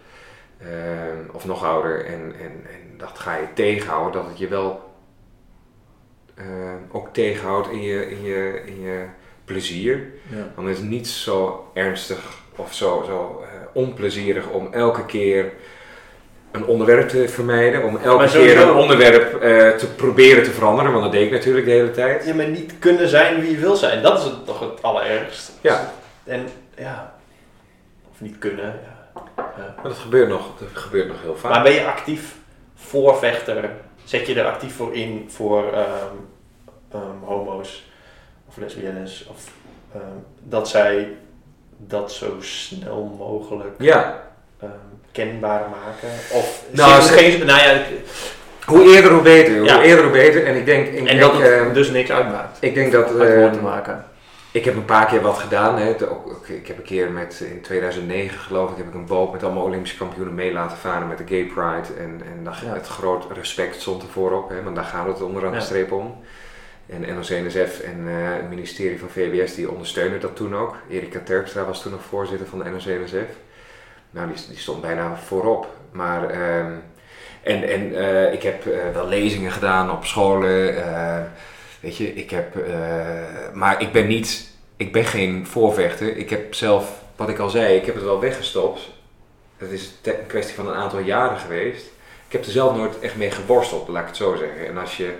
of 1.32 1.46
nog 1.46 1.64
ouder, 1.64 2.06
en, 2.06 2.34
en, 2.40 2.66
en 2.70 2.98
dat 2.98 3.20
ga 3.20 3.36
je 3.36 3.54
tegenhouden, 3.54 4.22
dat 4.22 4.30
het 4.30 4.38
je 4.38 4.48
wel 4.48 4.94
ook 6.92 7.14
tegenhoudt 7.14 7.70
in 7.70 7.82
je, 7.82 8.10
in 8.10 8.24
je, 8.24 8.62
in 8.66 8.82
je 8.82 9.06
plezier. 9.46 10.12
Ja. 10.30 10.52
Dan 10.56 10.70
is 10.70 10.78
het 10.78 10.88
niet 10.88 11.08
zo 11.08 11.70
ernstig 11.74 12.20
of 12.56 12.74
zo, 12.74 13.04
zo 13.06 13.42
uh, 13.42 13.48
onplezierig 13.74 14.50
om 14.50 14.74
elke 14.74 15.06
keer 15.06 15.54
een 16.52 16.66
onderwerp 16.66 17.10
te 17.10 17.28
vermijden. 17.30 17.84
Om 17.84 17.98
elke 17.98 18.28
keer 18.28 18.62
een 18.62 18.74
onderwerp 18.74 19.34
uh, 19.34 19.40
te 19.70 19.88
proberen 19.96 20.44
te 20.44 20.52
veranderen. 20.52 20.92
Want 20.92 21.04
dat 21.04 21.12
deed 21.12 21.26
ik 21.26 21.32
natuurlijk 21.32 21.66
de 21.66 21.72
hele 21.72 21.92
tijd. 21.92 22.26
Ja, 22.26 22.34
maar 22.34 22.48
niet 22.48 22.80
kunnen 22.80 23.08
zijn 23.08 23.42
wie 23.42 23.52
je 23.52 23.58
wil 23.58 23.76
zijn. 23.76 24.02
Dat 24.02 24.18
is 24.18 24.24
het, 24.24 24.46
toch 24.46 24.60
het 24.60 24.82
allerergst. 24.82 25.52
Ja. 25.62 25.94
En 26.24 26.48
ja, 26.78 27.16
of 28.12 28.22
niet 28.22 28.38
kunnen. 28.38 28.80
Ja. 28.84 29.12
ja. 29.36 29.74
Maar 29.76 29.84
dat 29.84 29.98
gebeurt, 29.98 30.30
nog, 30.30 30.50
dat 30.60 30.68
gebeurt 30.74 31.08
nog 31.08 31.22
heel 31.22 31.36
vaak. 31.36 31.52
Maar 31.52 31.64
ben 31.64 31.74
je 31.74 31.86
actief 31.86 32.36
voorvechter? 32.76 33.70
Zet 34.04 34.28
je 34.28 34.40
er 34.40 34.46
actief 34.46 34.76
voor 34.76 34.96
in 34.96 35.26
voor 35.28 35.64
um, 35.64 36.28
um, 36.94 37.24
homo's? 37.24 37.86
Of 38.56 38.62
lesbiennes, 38.64 39.28
of 39.30 39.52
uh, 39.96 40.02
dat 40.44 40.70
zij 40.70 41.08
dat 41.78 42.12
zo 42.12 42.36
snel 42.40 43.16
mogelijk 43.18 43.76
ja. 43.78 44.24
uh, 44.64 44.70
kenbaar 45.12 45.70
maken? 45.70 46.10
Of 46.32 46.64
nou, 46.72 47.02
geen, 47.02 47.46
nou 47.46 47.60
ja, 47.60 47.82
hoe 48.66 48.96
eerder 48.96 49.12
hoe 49.12 49.22
beter, 49.22 49.60
hoe 49.60 49.82
eerder 49.82 50.04
hoe 50.04 50.14
beter. 50.14 50.46
En 50.46 50.56
ik 50.56 50.66
denk, 50.66 50.88
ik 50.88 50.98
en 50.98 51.06
denk, 51.06 51.20
dat 51.20 51.34
het 51.34 51.42
ehm, 51.42 51.74
dus 51.74 51.90
niks 51.90 52.12
uitmaakt. 52.12 52.58
Ik 52.60 52.74
denk 52.74 52.92
dat 52.92 53.12
uh, 53.12 53.52
te 53.52 53.60
maken. 53.62 54.06
Ik 54.52 54.66
heb 54.66 54.76
een 54.76 54.86
paar 54.86 55.06
keer 55.06 55.22
wat 55.22 55.38
gedaan. 55.38 55.78
Hè. 55.78 55.90
Ik 56.46 56.68
heb 56.68 56.78
een 56.78 56.84
keer 56.84 57.12
met, 57.12 57.46
in 57.52 57.62
2009 57.62 58.40
geloof 58.40 58.72
ik, 58.72 58.78
heb 58.78 58.88
ik 58.88 58.94
een 58.94 59.06
boot 59.06 59.32
met 59.32 59.44
allemaal 59.44 59.64
Olympische 59.64 59.98
kampioenen 59.98 60.36
mee 60.36 60.54
laten 60.54 60.78
varen 60.78 61.08
met 61.08 61.18
de 61.18 61.24
Gay 61.28 61.44
Pride. 61.44 62.00
En, 62.00 62.22
en 62.26 62.44
daar, 62.44 62.62
ja. 62.66 62.74
het 62.74 62.88
groot 62.88 63.26
respect 63.32 63.82
stond 63.82 64.04
ervoor 64.04 64.32
op, 64.32 64.50
hè, 64.50 64.64
want 64.64 64.76
daar 64.76 64.86
gaat 64.86 65.08
het 65.08 65.22
onderaan 65.22 65.52
de 65.52 65.62
streep 65.62 65.92
om. 65.92 66.24
En 66.88 67.02
NOC-NSF 67.16 67.80
en 67.80 68.00
uh, 68.08 68.34
het 68.34 68.50
ministerie 68.50 69.00
van 69.00 69.10
VWS 69.10 69.56
die 69.56 69.72
ondersteunen 69.72 70.20
dat 70.20 70.36
toen 70.36 70.56
ook. 70.56 70.76
Erika 70.90 71.20
Terpstra 71.20 71.64
was 71.64 71.82
toen 71.82 71.92
nog 71.92 72.04
voorzitter 72.04 72.48
van 72.48 72.60
de 72.60 72.70
NOC-NSF. 72.70 73.36
Nou, 74.10 74.28
die, 74.34 74.48
die, 74.48 74.58
stond 74.58 74.82
bijna 74.82 75.18
voorop. 75.18 75.68
Maar, 75.92 76.36
uh, 76.36 76.58
en 77.44 77.70
en 77.70 77.92
uh, 77.92 78.34
ik 78.34 78.44
heb 78.44 78.66
uh, 78.66 78.74
wel 78.94 79.08
lezingen 79.08 79.52
gedaan 79.52 79.92
op 79.92 80.06
scholen. 80.06 80.76
weet 81.80 81.98
je, 81.98 82.14
ik 82.14 82.30
heb, 82.30 82.56
maar 83.54 83.82
ik 83.82 83.92
ben 83.92 84.08
niet, 84.08 84.52
ik 84.78 84.92
ben 84.92 85.06
geen 85.06 85.48
voorvechter. 85.48 86.18
Ik 86.18 86.30
heb 86.30 86.54
zelf, 86.54 87.02
wat 87.16 87.30
ik 87.30 87.40
al 87.40 87.50
zei, 87.50 87.76
ik 87.76 87.86
heb 87.86 87.96
het 87.96 88.04
wel 88.04 88.20
weggestopt. 88.20 88.92
Het 89.58 89.72
is 89.72 89.94
een 90.04 90.28
kwestie 90.28 90.56
van 90.56 90.68
een 90.68 90.76
aantal 90.76 91.00
jaren 91.00 91.38
geweest. 91.38 91.86
Ik 92.28 92.32
heb 92.32 92.46
er 92.46 92.52
zelf 92.52 92.76
nooit 92.76 93.00
echt 93.00 93.16
mee 93.16 93.32
geborsteld, 93.32 93.88
laat 93.88 94.02
ik 94.02 94.08
het 94.08 94.18
zo 94.18 94.36
zeggen. 94.36 94.68
En 94.68 94.78
als 94.78 94.98
je 94.98 95.14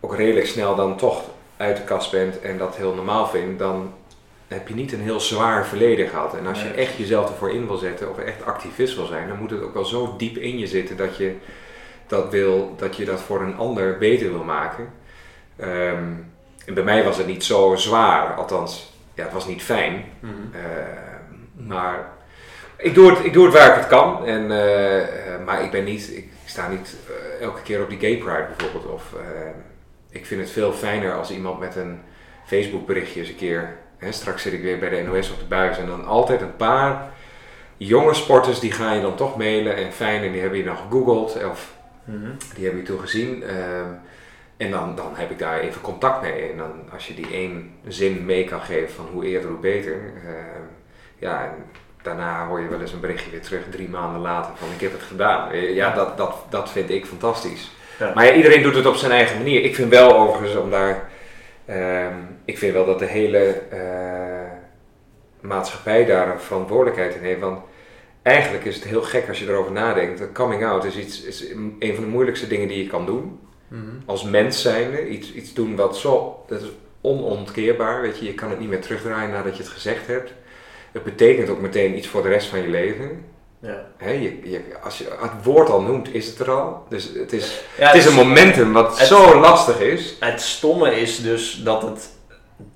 ook 0.00 0.16
redelijk 0.16 0.46
snel 0.46 0.74
dan 0.74 0.96
toch 0.96 1.22
uit 1.56 1.76
de 1.76 1.84
kast 1.84 2.10
bent 2.10 2.40
en 2.40 2.58
dat 2.58 2.76
heel 2.76 2.94
normaal 2.94 3.26
vindt, 3.26 3.58
dan 3.58 3.94
heb 4.48 4.68
je 4.68 4.74
niet 4.74 4.92
een 4.92 5.00
heel 5.00 5.20
zwaar 5.20 5.66
verleden 5.66 6.08
gehad. 6.08 6.34
En 6.34 6.46
als 6.46 6.62
je 6.62 6.68
echt 6.68 6.96
jezelf 6.96 7.30
ervoor 7.30 7.50
in 7.50 7.66
wil 7.66 7.76
zetten 7.76 8.10
of 8.10 8.18
echt 8.18 8.44
activist 8.44 8.96
wil 8.96 9.06
zijn, 9.06 9.28
dan 9.28 9.38
moet 9.38 9.50
het 9.50 9.62
ook 9.62 9.74
wel 9.74 9.84
zo 9.84 10.14
diep 10.16 10.36
in 10.36 10.58
je 10.58 10.66
zitten 10.66 10.96
dat 10.96 11.16
je 11.16 11.34
dat, 12.06 12.30
wil, 12.30 12.74
dat, 12.76 12.96
je 12.96 13.04
dat 13.04 13.20
voor 13.20 13.40
een 13.40 13.56
ander 13.56 13.98
beter 13.98 14.32
wil 14.32 14.44
maken. 14.44 14.92
Ehm, 15.56 16.04
en 16.66 16.74
bij 16.74 16.82
mij 16.82 17.04
was 17.04 17.16
het 17.16 17.26
niet 17.26 17.44
zo 17.44 17.74
zwaar, 17.76 18.34
althans, 18.34 18.92
ja, 19.14 19.22
het 19.22 19.32
was 19.32 19.46
niet 19.46 19.62
fijn. 19.62 20.04
Mhm. 20.20 20.32
Ehm, 20.52 21.66
maar 21.66 22.12
ik 22.76 22.94
doe, 22.94 23.10
het, 23.10 23.24
ik 23.24 23.32
doe 23.32 23.44
het 23.44 23.54
waar 23.54 23.68
ik 23.68 23.74
het 23.74 23.86
kan. 23.86 24.26
En, 24.26 24.42
uh, 24.42 25.44
maar 25.44 25.64
ik 25.64 25.70
ben 25.70 25.84
niet, 25.84 26.16
ik 26.16 26.28
sta 26.44 26.68
niet 26.68 26.96
uh, 27.10 27.42
elke 27.42 27.62
keer 27.62 27.82
op 27.82 27.88
die 27.88 27.98
gay 27.98 28.16
pride 28.16 28.46
bijvoorbeeld. 28.56 28.92
Of, 28.92 29.12
ehm, 29.12 29.58
ik 30.16 30.26
vind 30.26 30.40
het 30.40 30.50
veel 30.50 30.72
fijner 30.72 31.14
als 31.14 31.30
iemand 31.30 31.58
met 31.58 31.76
een 31.76 32.00
Facebook 32.46 32.86
berichtje 32.86 33.20
eens 33.20 33.28
een 33.28 33.36
keer. 33.36 33.76
Hè, 33.98 34.12
straks 34.12 34.42
zit 34.42 34.52
ik 34.52 34.62
weer 34.62 34.78
bij 34.78 34.88
de 34.88 35.02
NOS 35.02 35.30
op 35.30 35.38
de 35.38 35.44
buis 35.44 35.78
en 35.78 35.86
dan 35.86 36.06
altijd 36.06 36.40
een 36.40 36.56
paar 36.56 37.08
jonge 37.76 38.14
sporters 38.14 38.60
die 38.60 38.72
ga 38.72 38.92
je 38.92 39.00
dan 39.00 39.16
toch 39.16 39.36
mailen 39.36 39.76
en 39.76 39.92
fijn 39.92 40.22
en 40.22 40.32
die 40.32 40.40
hebben 40.40 40.58
je 40.58 40.64
dan 40.64 40.76
gegoogeld 40.76 41.44
of 41.44 41.74
mhm. 42.04 42.30
die 42.54 42.64
hebben 42.64 42.82
je 42.82 42.88
toen 42.88 43.00
gezien. 43.00 43.42
Ehm, 43.42 43.90
en 44.56 44.70
dan, 44.70 44.94
dan 44.94 45.16
heb 45.16 45.30
ik 45.30 45.38
daar 45.38 45.60
even 45.60 45.80
contact 45.80 46.22
mee. 46.22 46.50
En 46.50 46.56
dan 46.56 46.72
als 46.92 47.06
je 47.06 47.14
die 47.14 47.30
één 47.30 47.74
zin 47.88 48.24
mee 48.24 48.44
kan 48.44 48.60
geven 48.60 48.94
van 48.94 49.06
hoe 49.12 49.24
eerder 49.24 49.50
hoe 49.50 49.58
beter. 49.58 50.12
Ehm, 50.24 50.62
ja, 51.18 51.44
en 51.44 51.64
daarna 52.02 52.46
hoor 52.46 52.60
je 52.60 52.68
wel 52.68 52.80
eens 52.80 52.92
een 52.92 53.00
berichtje 53.00 53.30
weer 53.30 53.42
terug 53.42 53.62
drie 53.70 53.88
maanden 53.88 54.20
later 54.20 54.56
van 54.56 54.68
ik 54.74 54.80
heb 54.80 54.92
het 54.92 55.02
gedaan. 55.02 55.56
Ja, 55.56 55.94
dat, 55.94 56.16
dat, 56.16 56.36
dat 56.48 56.70
vind 56.70 56.90
ik 56.90 57.06
fantastisch. 57.06 57.70
Maar 57.98 58.26
ja, 58.26 58.34
iedereen 58.34 58.62
doet 58.62 58.74
het 58.74 58.86
op 58.86 58.94
zijn 58.94 59.12
eigen 59.12 59.36
manier. 59.36 59.64
Ik 59.64 59.74
vind 59.74 59.90
wel 59.90 60.16
overigens 60.16 60.56
om 60.56 60.70
daar. 60.70 61.10
Ehm, 61.66 62.14
ik 62.44 62.58
vind 62.58 62.72
wel 62.72 62.86
dat 62.86 62.98
de 62.98 63.06
hele 63.06 63.62
uh, 63.72 63.78
maatschappij 65.40 66.04
daar 66.04 66.32
een 66.32 66.40
verantwoordelijkheid 66.40 67.14
in 67.14 67.22
heeft. 67.22 67.40
Want 67.40 67.60
eigenlijk 68.22 68.64
is 68.64 68.74
het 68.74 68.84
heel 68.84 69.02
gek 69.02 69.28
als 69.28 69.38
je 69.38 69.48
erover 69.48 69.72
nadenkt. 69.72 70.32
Coming 70.32 70.64
out 70.64 70.84
is, 70.84 70.96
iets, 70.96 71.22
is 71.22 71.50
een 71.78 71.94
van 71.94 72.04
de 72.04 72.10
moeilijkste 72.10 72.46
dingen 72.46 72.68
die 72.68 72.82
je 72.82 72.88
kan 72.88 73.06
doen. 73.06 73.38
Mhm. 73.68 73.82
Als 74.04 74.24
mens 74.24 74.62
zijnde. 74.62 75.08
Iets, 75.08 75.32
iets 75.32 75.54
doen 75.54 75.76
wat 75.76 75.96
zo. 75.96 76.44
Dat 76.46 76.60
is 76.60 76.68
onontkeerbaar. 77.00 78.00
Weet 78.00 78.18
je, 78.18 78.24
je 78.24 78.34
kan 78.34 78.50
het 78.50 78.58
niet 78.58 78.68
meer 78.68 78.80
terugdraaien 78.80 79.30
nadat 79.30 79.56
je 79.56 79.62
het 79.62 79.72
gezegd 79.72 80.06
hebt. 80.06 80.32
Het 80.92 81.04
betekent 81.04 81.48
ook 81.48 81.60
meteen 81.60 81.96
iets 81.96 82.08
voor 82.08 82.22
de 82.22 82.28
rest 82.28 82.48
van 82.48 82.62
je 82.62 82.68
leven. 82.68 83.24
Ja. 83.66 83.84
Hè, 83.96 84.10
je, 84.10 84.50
je, 84.50 84.60
als 84.84 84.98
je 84.98 85.04
het 85.20 85.30
woord 85.44 85.68
al 85.70 85.80
noemt, 85.80 86.14
is 86.14 86.26
het 86.26 86.38
er 86.38 86.50
al. 86.50 86.86
Dus 86.88 87.10
het 87.14 87.32
is, 87.32 87.60
Ja, 87.78 87.86
het 87.86 87.96
is 87.96 88.04
een 88.06 88.14
momentum 88.14 88.72
wat 88.72 88.98
het- 88.98 89.06
zo 89.08 89.40
lastig 89.40 89.80
is. 89.80 90.14
Het 90.20 90.40
stomme 90.40 91.00
is 91.00 91.22
dus 91.22 91.60
dat 91.64 91.82
het, 91.82 92.08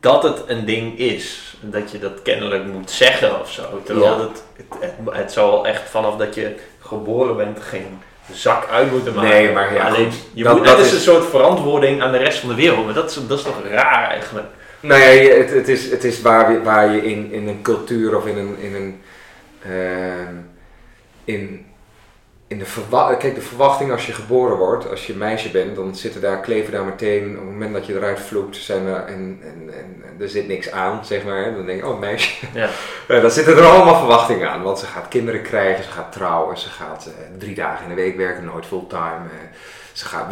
dat 0.01 0.23
het 0.23 0.43
een 0.47 0.65
ding 0.65 0.99
is. 0.99 1.57
Dat 1.61 1.91
je 1.91 1.99
dat 1.99 2.23
kennelijk 2.23 2.65
moet 2.67 2.91
zeggen 2.91 3.41
of 3.41 3.51
zo. 3.53 3.63
Terwijl 3.85 4.13
Ja. 4.17 4.21
het, 4.21 4.43
het, 4.81 5.15
het, 5.17 5.35
wel 5.35 5.67
echt 5.67 5.91
vanaf 5.91 6.17
dat 6.17 6.35
je 6.35 6.55
geboren 6.81 7.37
bent 7.37 7.61
geen 7.61 7.99
zak 8.33 8.69
uit 8.69 8.91
moeten 8.91 9.15
maken. 9.15 9.31
Nee, 9.31 9.53
maar 9.53 9.75
ja, 9.75 9.87
Alleen, 9.87 10.11
je 10.33 10.45
Dat- 10.45 10.57
moet, 10.57 10.65
dat 10.67 10.77
het 10.77 10.87
is 10.87 10.93
een 10.93 11.01
soort 11.01 11.25
verantwoording 11.25 12.03
aan 12.03 12.13
de 12.13 12.19
rest 12.19 12.39
van 12.39 12.49
de 12.49 12.55
wereld. 12.55 12.85
Maar 12.85 12.95
dat 12.95 13.11
is, 13.11 13.19
dat 13.27 13.39
is 13.39 13.45
toch 13.45 13.63
raar 13.71 14.09
eigenlijk. 14.11 14.47
Nou 14.81 15.01
ja, 15.01 15.09
je- 15.09 15.31
het, 15.31 15.51
het 15.51 15.69
is, 15.69 15.91
het 15.91 16.05
is 16.05 16.21
waar, 16.21 16.63
waar 16.65 16.91
je 16.95 17.03
in, 17.05 17.33
in 17.33 17.49
een 17.49 17.63
cultuur 17.63 18.17
of 18.17 18.27
in 18.27 18.37
een. 18.39 18.59
In 18.59 18.75
een 18.75 19.03
ehm, 19.63 20.35
in, 21.33 21.67
in 22.47 22.59
de, 22.59 22.65
verwa 22.67 23.15
kijk, 23.15 23.35
de 23.35 23.41
verwachting 23.41 23.93
als 23.93 24.07
je 24.07 24.13
geboren 24.13 24.57
wordt, 24.57 24.91
als 24.91 25.07
je 25.07 25.15
meisje 25.15 25.51
bent, 25.51 25.77
dan 25.77 25.95
zitten 25.97 26.21
daar, 26.21 26.41
kleven 26.41 26.73
daar 26.73 26.85
meteen, 26.85 27.31
op 27.31 27.37
het 27.37 27.45
moment 27.51 27.73
dat 27.75 27.87
je 27.87 27.95
eruit 27.95 28.21
vloekt, 28.21 28.57
zijn 28.57 28.87
er, 28.87 29.05
en, 29.05 29.39
en, 29.43 29.71
en, 29.75 30.03
en 30.05 30.21
er 30.21 30.29
zit 30.29 30.49
niks 30.49 30.71
aan, 30.71 31.05
zeg 31.05 31.25
maar. 31.25 31.55
Dan 31.55 31.67
denk 31.67 31.81
je, 31.81 31.89
oh 31.89 31.99
meisje. 31.99 32.47
Ja. 32.55 32.69
Ja, 33.09 33.21
dan 33.25 33.31
zitten 33.31 33.57
er 33.57 33.65
allemaal 33.65 33.99
verwachtingen 33.99 34.51
aan, 34.51 34.63
want 34.63 34.79
ze 34.79 34.87
gaat 34.87 35.09
kinderen 35.09 35.43
krijgen, 35.43 35.85
ze 35.85 35.91
gaat 35.91 36.13
trouwen, 36.13 36.59
ze 36.59 36.69
gaat 36.69 37.07
eh, 37.07 37.25
drie 37.39 37.55
dagen 37.55 37.83
in 37.83 37.89
de 37.89 38.03
week 38.03 38.17
werken, 38.17 38.45
nooit 38.45 38.67
fulltime. 38.67 39.01
eh, 39.31 39.57
ze 39.93 40.05
gaat, 40.05 40.27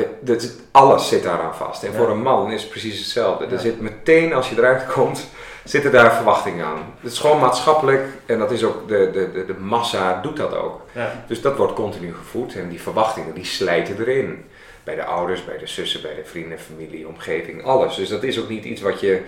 alles 0.70 1.08
zit 1.08 1.22
daaraan 1.22 1.54
vast. 1.54 1.82
En 1.82 1.92
Ja. 1.92 1.98
voor 1.98 2.10
een 2.10 2.22
man 2.22 2.52
is 2.52 2.60
het 2.60 2.70
precies 2.70 2.98
hetzelfde. 2.98 3.44
Ja. 3.46 3.50
Er 3.52 3.58
zit 3.58 3.80
meteen, 3.80 4.32
als 4.34 4.48
je 4.50 4.56
eruit 4.56 4.86
komt, 4.86 5.28
zitten 5.68 5.92
daar 5.92 6.14
verwachtingen 6.14 6.66
aan. 6.66 6.94
Het 7.00 7.12
is 7.12 7.18
gewoon 7.18 7.40
maatschappelijk 7.40 8.06
en 8.26 8.38
dat 8.38 8.50
is 8.50 8.64
ook, 8.64 8.88
de, 8.88 9.10
de, 9.12 9.32
de, 9.32 9.44
de 9.46 9.54
massa 9.54 10.20
doet 10.20 10.36
dat 10.36 10.56
ook. 10.56 10.80
Ja. 10.92 11.24
Dus 11.26 11.40
dat 11.40 11.56
wordt 11.56 11.72
continu 11.72 12.14
gevoed 12.14 12.54
en 12.54 12.68
die 12.68 12.80
verwachtingen 12.80 13.34
die 13.34 13.44
slijten 13.44 13.98
erin. 13.98 14.44
Bij 14.84 14.94
de 14.94 15.04
ouders, 15.04 15.44
bij 15.44 15.58
de 15.58 15.66
zussen, 15.66 16.02
bij 16.02 16.14
de 16.14 16.24
vrienden, 16.24 16.58
familie, 16.58 17.08
omgeving, 17.08 17.64
alles. 17.64 17.96
Dus 17.96 18.08
dat 18.08 18.22
is 18.22 18.40
ook 18.40 18.48
niet 18.48 18.64
iets 18.64 18.80
wat 18.80 19.00
je 19.00 19.22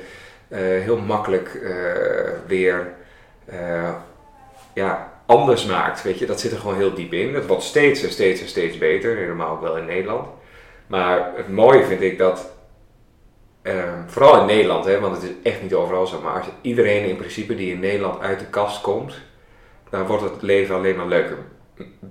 eh, 0.49 0.59
heel 0.59 0.99
makkelijk 0.99 1.55
eh, 1.55 1.70
weer 2.47 2.93
eh, 3.45 3.95
ja, 4.74 5.12
anders 5.26 5.64
maakt. 5.64 6.03
Weet 6.03 6.18
je, 6.18 6.26
dat 6.26 6.41
zit 6.41 6.53
er 6.53 6.59
gewoon 6.59 6.76
heel 6.76 6.95
diep 6.95 7.12
in. 7.12 7.32
Dat 7.32 7.47
wordt 7.47 7.62
steeds 7.62 8.03
en 8.03 8.11
steeds 8.11 8.41
en 8.41 8.49
steeds 8.49 8.78
beter, 8.78 9.16
helemaal 9.16 9.51
ook 9.51 9.61
wel 9.61 9.76
in 9.76 9.84
Nederland. 9.84 10.28
Maar 10.86 11.30
het 11.36 11.49
mooie 11.49 11.84
vind 11.84 12.01
ik 12.01 12.18
dat, 12.18 12.51
eh, 13.62 13.74
vooral 14.06 14.40
in 14.40 14.46
Nederland, 14.46 14.84
hè, 14.84 15.00
want 15.00 15.14
het 15.14 15.22
is 15.30 15.30
echt 15.52 15.62
niet 15.62 15.74
overal 15.74 16.06
zo, 16.06 16.20
maar 16.20 16.32
als 16.32 16.46
iedereen 16.61 17.04
in 17.08 17.16
principe 17.16 17.54
die 17.54 17.72
in 17.72 17.80
Nederland 17.80 18.20
uit 18.20 18.38
de 18.38 18.46
kast 18.46 18.80
komt, 18.80 19.14
dan 19.90 20.06
wordt 20.06 20.22
het 20.22 20.42
leven 20.42 20.74
alleen 20.74 20.96
maar 20.96 21.06
leuker 21.06 21.36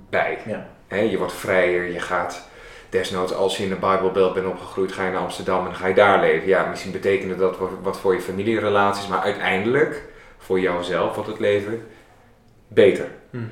bij. 0.09 0.37
Ja. 0.45 0.67
Hè, 0.87 0.99
je 0.99 1.17
wordt 1.17 1.33
vrijer, 1.33 1.91
je 1.91 1.99
gaat 1.99 2.47
desnoods 2.89 3.33
als 3.33 3.57
je 3.57 3.63
in 3.63 3.69
de 3.69 3.75
Bijbelbelt 3.75 4.33
bent 4.33 4.45
opgegroeid, 4.47 4.91
ga 4.91 5.05
je 5.05 5.11
naar 5.11 5.21
Amsterdam 5.21 5.57
en 5.59 5.63
dan 5.65 5.75
ga 5.75 5.87
je 5.87 5.93
daar 5.93 6.19
leven. 6.19 6.47
Ja, 6.47 6.65
misschien 6.65 6.91
betekent 6.91 7.39
dat 7.39 7.57
wat- 7.81 7.99
voor 7.99 8.13
je 8.13 8.21
familierelaties, 8.21 9.07
maar 9.07 9.19
uiteindelijk 9.19 10.03
voor 10.37 10.59
jouzelf 10.59 11.15
wordt 11.15 11.29
het 11.29 11.39
leven 11.39 11.87
beter. 12.67 13.07
Mhm. 13.29 13.43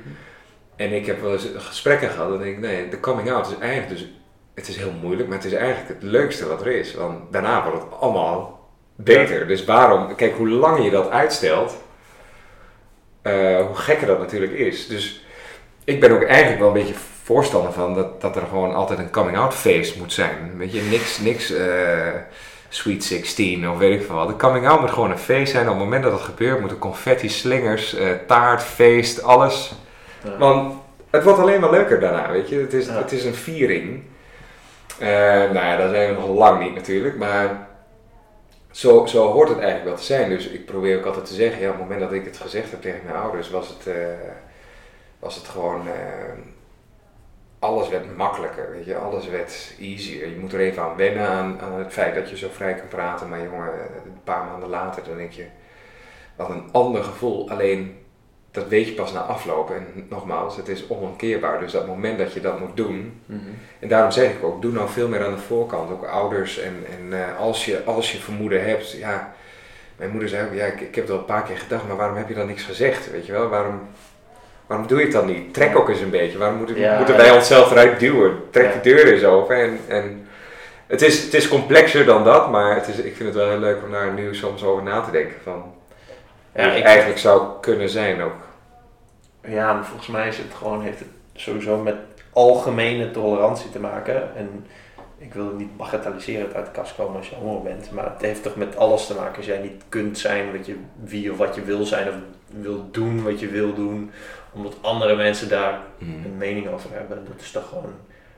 En 0.76 0.92
ik 0.92 1.06
heb 1.06 1.20
wel 1.22 1.32
eens 1.32 1.48
gesprekken 1.56 2.08
gehad 2.10 2.32
en 2.32 2.38
denk 2.38 2.54
ik, 2.54 2.60
nee, 2.60 2.88
de 2.88 3.00
coming 3.00 3.30
out 3.30 3.46
is 3.46 3.58
eigenlijk 3.58 3.90
dus, 3.90 4.08
het 4.58 4.68
is 4.68 4.76
heel 4.76 4.92
moeilijk, 5.02 5.28
maar 5.28 5.36
het 5.38 5.46
is 5.46 5.52
eigenlijk 5.52 5.88
het 5.88 6.02
leukste 6.02 6.46
wat 6.48 6.60
er 6.60 6.66
is. 6.66 6.94
Want 6.94 7.32
daarna 7.32 7.62
wordt 7.62 7.82
het 7.82 8.00
allemaal 8.00 8.68
beter. 8.94 9.46
Dus 9.46 9.64
waarom, 9.64 10.14
kijk, 10.14 10.36
hoe 10.36 10.48
langer 10.48 10.82
je 10.82 10.90
dat 10.90 11.10
uitstelt, 11.10 11.76
eh, 13.22 13.66
hoe 13.66 13.76
gekker 13.76 14.06
dat 14.06 14.18
natuurlijk 14.18 14.52
is. 14.52 14.86
Dus 14.86 15.24
ik 15.84 16.00
ben 16.00 16.10
ook 16.12 16.22
eigenlijk 16.22 16.58
wel 16.58 16.68
een 16.68 16.74
beetje 16.74 16.94
voorstander 17.22 17.72
van 17.72 17.94
dat, 17.94 18.20
dat 18.20 18.36
er 18.36 18.42
gewoon 18.48 18.74
altijd 18.74 18.98
een 18.98 19.10
coming 19.10 19.36
out 19.36 19.54
feest 19.54 19.96
moet 19.96 20.12
zijn. 20.12 20.52
Weet 20.56 20.72
je, 20.72 20.80
niks, 20.82 21.18
niks 21.18 21.52
eh, 21.52 21.66
Sweet 22.68 23.04
16 23.04 23.70
of 23.70 23.78
weet 23.78 24.00
ik 24.00 24.06
veel 24.06 24.14
wat. 24.14 24.28
De 24.28 24.36
coming 24.36 24.68
out 24.68 24.80
moet 24.80 24.90
gewoon 24.90 25.10
een 25.10 25.18
feest 25.18 25.52
zijn. 25.52 25.64
Op 25.68 25.74
het 25.74 25.84
moment 25.84 26.02
dat 26.02 26.12
het 26.12 26.20
gebeurt 26.20 26.60
moeten 26.60 26.78
confetti, 26.78 27.28
slingers, 27.28 27.94
eh, 27.94 28.10
taart, 28.26 28.62
feest, 28.62 29.22
alles. 29.22 29.72
Ja. 30.24 30.36
Want 30.38 30.74
het 31.10 31.22
wordt 31.24 31.38
alleen 31.38 31.60
maar 31.60 31.70
leuker 31.70 32.00
daarna, 32.00 32.30
weet 32.30 32.48
je. 32.48 32.56
Het 32.56 32.72
is, 32.74 32.86
Ja. 32.86 32.92
het 32.92 33.12
is 33.12 33.24
een 33.24 33.34
viering. 33.34 34.02
Eh, 34.98 35.08
nou 35.52 35.54
ja, 35.54 35.88
zijn 35.88 36.14
we 36.14 36.20
nog 36.20 36.28
lang 36.28 36.60
niet 36.60 36.74
natuurlijk, 36.74 37.16
maar 37.16 37.68
zo, 38.70 39.06
zo 39.06 39.32
hoort 39.32 39.48
het 39.48 39.58
eigenlijk 39.58 39.88
wel 39.88 39.96
te 39.96 40.02
zijn. 40.02 40.28
Dus 40.28 40.48
ik 40.48 40.66
probeer 40.66 40.98
ook 40.98 41.04
altijd 41.04 41.26
te 41.26 41.34
zeggen, 41.34 41.60
ja, 41.60 41.66
op 41.66 41.72
het 41.72 41.82
moment 41.82 42.00
dat 42.00 42.12
ik 42.12 42.24
het 42.24 42.36
gezegd 42.36 42.70
heb 42.70 42.80
tegen 42.80 43.04
mijn 43.04 43.16
ouders, 43.16 43.50
was 43.50 43.68
het, 43.68 43.86
eh, 43.86 44.06
was 45.18 45.34
het 45.34 45.48
gewoon, 45.48 45.88
eh, 45.88 45.94
alles 47.58 47.88
werd 47.88 48.16
makkelijker, 48.16 48.70
weet 48.70 48.84
je. 48.84 48.96
Alles 48.96 49.28
werd 49.28 49.74
easier. 49.78 50.28
Je 50.28 50.38
moet 50.38 50.52
er 50.52 50.60
even 50.60 50.82
aan 50.82 50.96
wennen, 50.96 51.28
aan, 51.28 51.60
aan 51.60 51.78
het 51.78 51.92
feit 51.92 52.14
dat 52.14 52.30
je 52.30 52.36
zo 52.36 52.48
vrij 52.52 52.74
kan 52.74 52.88
praten. 52.88 53.28
Maar 53.28 53.42
jongen, 53.42 53.72
een 54.04 54.22
paar 54.24 54.44
maanden 54.44 54.68
later, 54.68 55.02
dan 55.04 55.16
denk 55.16 55.32
je, 55.32 55.46
wat 56.36 56.48
een 56.48 56.68
ander 56.72 57.04
gevoel. 57.04 57.50
Alleen, 57.50 58.06
dat 58.50 58.68
weet 58.68 58.86
je 58.86 58.92
pas 58.92 59.12
na 59.12 59.20
afloop. 59.20 59.70
En 59.70 60.06
nogmaals, 60.08 60.56
het 60.56 60.68
is 60.68 60.88
onomkeerbaar. 60.88 61.60
Dus 61.60 61.72
dat 61.72 61.86
moment 61.86 62.18
dat 62.18 62.32
je 62.32 62.40
dat 62.40 62.60
moet 62.60 62.76
doen, 62.76 63.20
Mhm. 63.26 63.40
en 63.78 63.88
daarom 63.88 64.10
zeg 64.10 64.30
ik 64.30 64.44
ook, 64.44 64.62
doe 64.62 64.72
nou 64.72 64.88
veel 64.88 65.08
meer 65.08 65.24
aan 65.24 65.34
de 65.34 65.38
voorkant. 65.40 65.90
Ook 65.90 66.04
ouders. 66.06 66.58
En, 66.58 66.84
en 66.98 67.18
eh, 67.22 67.38
als, 67.38 67.64
je, 67.64 67.82
als 67.84 68.12
je 68.12 68.18
vermoeden 68.18 68.64
hebt, 68.68 68.90
ja. 68.92 69.32
Mijn 69.96 70.10
moeder 70.10 70.28
zei 70.28 70.46
ook, 70.46 70.54
ja, 70.54 70.64
ik, 70.64 70.80
ik 70.80 70.94
heb 70.94 71.04
het 71.04 71.12
al 71.12 71.18
een 71.18 71.24
paar 71.24 71.42
keer 71.42 71.56
gedacht, 71.58 71.86
maar 71.86 71.96
waarom 71.96 72.16
heb 72.16 72.28
je 72.28 72.34
dan 72.34 72.46
niks 72.46 72.62
gezegd? 72.62 73.10
Weet 73.10 73.26
je 73.26 73.32
wel, 73.32 73.48
waarom, 73.48 73.80
waarom 74.66 74.86
doe 74.86 74.98
je 74.98 75.04
het 75.04 75.12
dan 75.12 75.26
niet? 75.26 75.54
Trek 75.54 75.76
ook 75.76 75.88
eens 75.88 76.00
een 76.00 76.10
beetje. 76.10 76.38
Waarom 76.38 76.56
moeten, 76.58 76.78
Ja, 76.78 76.96
moeten 76.96 77.14
ja. 77.16 77.20
wij 77.22 77.30
onszelf 77.30 77.70
eruit 77.70 78.00
duwen? 78.00 78.36
Trek 78.50 78.66
Ja. 78.66 78.72
de 78.72 78.80
deur 78.80 79.12
eens 79.12 79.24
open. 79.24 79.56
En, 79.56 79.78
en 79.88 80.26
het, 80.86 81.02
is, 81.02 81.22
het 81.24 81.34
is 81.34 81.48
complexer 81.48 82.04
dan 82.04 82.24
dat, 82.24 82.50
maar 82.50 82.74
het 82.74 82.88
is, 82.88 82.96
ik 82.98 83.16
vind 83.16 83.28
het 83.28 83.34
wel 83.38 83.48
heel 83.48 83.58
leuk 83.58 83.78
om 83.84 83.90
daar 83.92 84.12
nu 84.12 84.34
soms 84.34 84.64
over 84.64 84.82
na 84.82 85.00
te 85.00 85.10
denken. 85.10 85.34
Van, 85.42 85.74
Ja, 86.54 86.72
ik- 86.72 86.84
eigenlijk 86.84 87.18
zou 87.18 87.48
kunnen 87.60 87.88
zijn 87.88 88.20
ook. 88.22 88.46
Ja, 89.44 89.72
maar 89.74 89.84
volgens 89.84 90.08
mij 90.08 90.28
is 90.28 90.38
het 90.38 90.54
gewoon, 90.54 90.82
heeft 90.82 90.98
het 90.98 91.08
sowieso 91.34 91.76
met 91.76 91.94
algemene 92.32 93.10
tolerantie 93.10 93.70
te 93.70 93.80
maken. 93.80 94.36
En 94.36 94.66
ik 95.18 95.34
wil 95.34 95.46
het 95.46 95.56
niet 95.58 95.76
bagatelliseren 95.76 96.54
uit 96.54 96.64
de 96.66 96.70
kast 96.72 96.94
komen 96.94 97.16
als 97.16 97.28
je 97.28 97.34
homo 97.34 97.60
bent. 97.60 97.90
Maar 97.90 98.04
het 98.12 98.22
heeft 98.22 98.42
toch 98.42 98.56
met 98.56 98.76
alles 98.76 99.06
te 99.06 99.14
maken. 99.14 99.36
Als 99.36 99.46
jij 99.46 99.58
niet 99.58 99.82
kunt 99.88 100.18
zijn 100.18 100.56
wat 100.56 100.66
je, 100.66 100.76
wie 101.02 101.30
of 101.32 101.38
wat 101.38 101.54
je 101.54 101.62
wil 101.62 101.84
zijn. 101.84 102.08
Of 102.08 102.14
wil 102.46 102.88
doen 102.90 103.22
wat 103.22 103.40
je 103.40 103.48
wil 103.48 103.74
doen. 103.74 104.10
Omdat 104.52 104.74
andere 104.80 105.16
mensen 105.16 105.48
daar 105.48 105.80
een 106.00 106.34
mening 106.36 106.68
over 106.68 106.90
hebben. 106.92 107.24
Dat 107.28 107.40
is 107.40 107.50
toch 107.50 107.68
gewoon... 107.68 107.92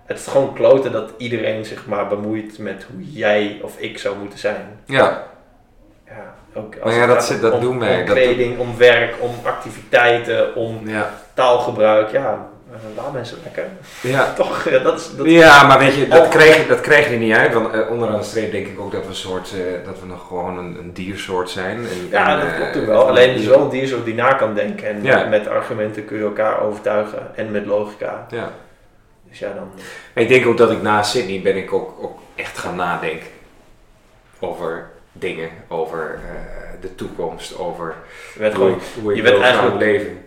Het 0.04 0.18
is 0.18 0.26
gewoon 0.26 0.54
kloten 0.54 0.92
dat 0.92 1.12
iedereen 1.16 1.64
zich 1.64 1.86
maar 1.86 2.06
bemoeit 2.08 2.58
met 2.58 2.86
hoe 2.92 3.12
jij 3.12 3.61
of 3.62 3.78
ik 3.78 3.98
zou 3.98 4.18
moeten 4.18 4.38
zijn. 4.38 4.80
Ja, 4.84 5.26
Ja, 6.06 6.34
ook 6.55 6.74
als 6.80 6.84
Maar 6.92 7.01
ja, 7.03 7.07
dat 7.07 7.24
zit- 7.24 7.44
om- 7.44 7.51
dat 7.51 7.61
doen 7.61 7.78
wij. 7.78 8.01
Om 8.01 8.07
Dat- 8.07 8.14
kleding, 8.16 8.59
om 8.59 8.76
werk, 8.76 9.14
om 9.20 9.30
activiteiten, 9.42 10.55
om 10.55 10.80
ja, 10.88 11.14
taalgebruik, 11.34 12.11
ja, 12.11 12.48
eh, 12.72 12.76
laat 12.96 13.12
mensen 13.12 13.38
lekker. 13.42 13.64
ja. 14.03 14.32
Toch, 14.36 14.68
ja, 14.68 14.78
dat 14.78 15.01
is... 15.01 15.11
Dat, 15.16 15.26
Ja, 15.30 15.66
maar 15.66 15.78
weet 15.78 15.94
je, 15.94 16.09
dat 16.09 16.24
Oh. 16.24 16.30
krijg 16.30 16.57
je, 16.57 16.66
dat 16.66 16.80
krijg 16.80 17.11
je 17.11 17.16
niet 17.16 17.34
uit. 17.36 17.55
Want 17.55 17.72
eh, 17.74 17.90
onderaan 17.90 18.18
de 18.18 18.24
streep 18.24 18.53
denk 18.53 18.66
ik 18.66 18.80
ook 18.80 18.92
dat 18.92 19.03
we, 19.03 19.09
een 19.09 19.14
soort, 19.14 19.53
eh, 19.53 19.86
dat 19.86 20.01
we 20.01 20.07
nog 20.07 20.26
gewoon 20.26 20.59
een, 20.59 20.76
een 20.78 20.92
diersoort 20.92 21.51
zijn. 21.51 21.76
En, 21.76 22.09
ja, 22.11 22.28
en, 22.32 22.40
dat 22.40 22.48
eh, 22.48 22.57
klopt 22.57 22.76
ook 22.76 22.86
wel. 22.86 23.09
Alleen 23.09 23.28
het 23.30 23.38
is 23.38 23.46
wel 23.46 23.61
een 23.61 23.68
diersoort 23.68 24.05
die 24.05 24.14
na 24.14 24.32
kan 24.32 24.55
denken. 24.55 24.88
En 24.88 25.03
Ja. 25.03 25.24
met 25.24 25.48
argumenten 25.48 26.05
kun 26.05 26.16
je 26.18 26.24
elkaar 26.24 26.61
overtuigen. 26.61 27.26
En 27.34 27.51
met 27.51 27.66
logica. 27.66 28.26
Ja. 28.30 28.51
Dus 29.28 29.38
ja, 29.38 29.53
dan... 29.55 29.70
Ik 30.14 30.28
denk 30.28 30.46
ook 30.46 30.57
dat 30.57 30.70
ik 30.70 30.82
na 30.82 31.03
Sydney 31.03 31.40
ben 31.42 31.57
ik 31.57 31.72
ook, 31.72 31.94
ook 32.01 32.18
echt 32.34 32.59
gaan 32.59 32.76
nadenken 32.76 33.26
over 34.40 34.89
dingen, 35.12 35.50
over 35.68 36.14
eh, 36.14 36.80
de 36.80 36.94
toekomst, 36.94 37.58
over 37.58 37.94
Je 38.34 38.38
werd 38.40 38.54
hoe 38.54 38.76
gewoon... 38.94 39.14
je 39.14 39.22
wil 39.22 39.32
gaan 39.32 39.42
eigenlijk- 39.42 39.76
leven. 39.78 40.24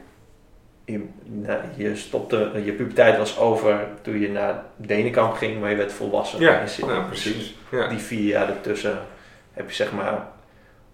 Je, 0.86 1.05
nou, 1.23 1.59
je 1.75 1.95
stopte... 1.95 2.51
Je 2.63 2.71
puberteit 2.73 3.17
was 3.17 3.38
over 3.39 3.79
toen 4.01 4.19
je 4.19 4.29
naar 4.29 4.63
Denenkamp 4.75 5.34
ging. 5.34 5.59
Maar 5.59 5.69
je 5.69 5.75
werd 5.75 5.93
volwassen. 5.93 6.39
Ja, 6.39 6.59
in 6.77 6.86
nou, 6.88 7.03
precies. 7.05 7.55
Ja. 7.71 7.88
Die 7.88 7.97
vier 7.99 8.27
jaar 8.27 8.49
ertussen 8.49 8.99
heb 9.53 9.69
je 9.69 9.75
zeg 9.75 9.91
maar... 9.91 10.27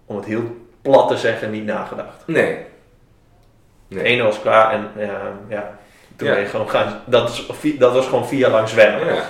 Om 0.06 0.16
het 0.16 0.24
heel 0.24 0.56
plat 0.82 1.08
te 1.08 1.16
zeggen, 1.16 1.50
niet 1.50 1.64
nagedacht. 1.64 2.22
Nee. 2.26 2.56
De 3.88 3.94
Nee. 3.94 4.04
ene 4.04 4.22
was 4.22 4.40
klaar 4.40 4.72
en 4.72 4.90
ja, 4.96 5.20
ja 5.48 5.78
toen 6.16 6.28
Ja. 6.28 6.34
ben 6.34 6.42
je 6.42 6.48
gewoon 6.48 6.70
gaan... 6.70 7.00
Dat, 7.06 7.28
is, 7.28 7.46
dat 7.78 7.92
was 7.92 8.06
gewoon 8.06 8.26
vier 8.28 8.38
jaar 8.38 8.50
lang 8.50 8.68
zwemmen. 8.68 9.14
Ja. 9.14 9.22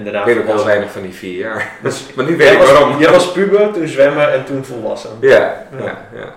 En 0.00 0.06
daarna 0.06 0.20
Ik 0.20 0.34
weet 0.34 0.38
ook 0.38 0.54
wel 0.56 0.64
weinig 0.64 0.90
van 0.90 1.02
die 1.02 1.12
vier 1.12 1.38
jaar. 1.38 1.72
Dus 1.82 2.06
Maar 2.14 2.24
nu 2.24 2.36
weet 2.36 2.52
ik 2.52 2.58
was, 2.58 2.72
waarom. 2.72 3.00
jij 3.00 3.10
was 3.10 3.32
puber, 3.32 3.72
toen 3.72 3.88
zwemmen 3.88 4.32
en 4.32 4.44
toen 4.44 4.64
volwassen. 4.64 5.10
Ja, 5.20 5.66
Ja. 5.78 5.78
ja, 5.78 6.08
ja. 6.14 6.34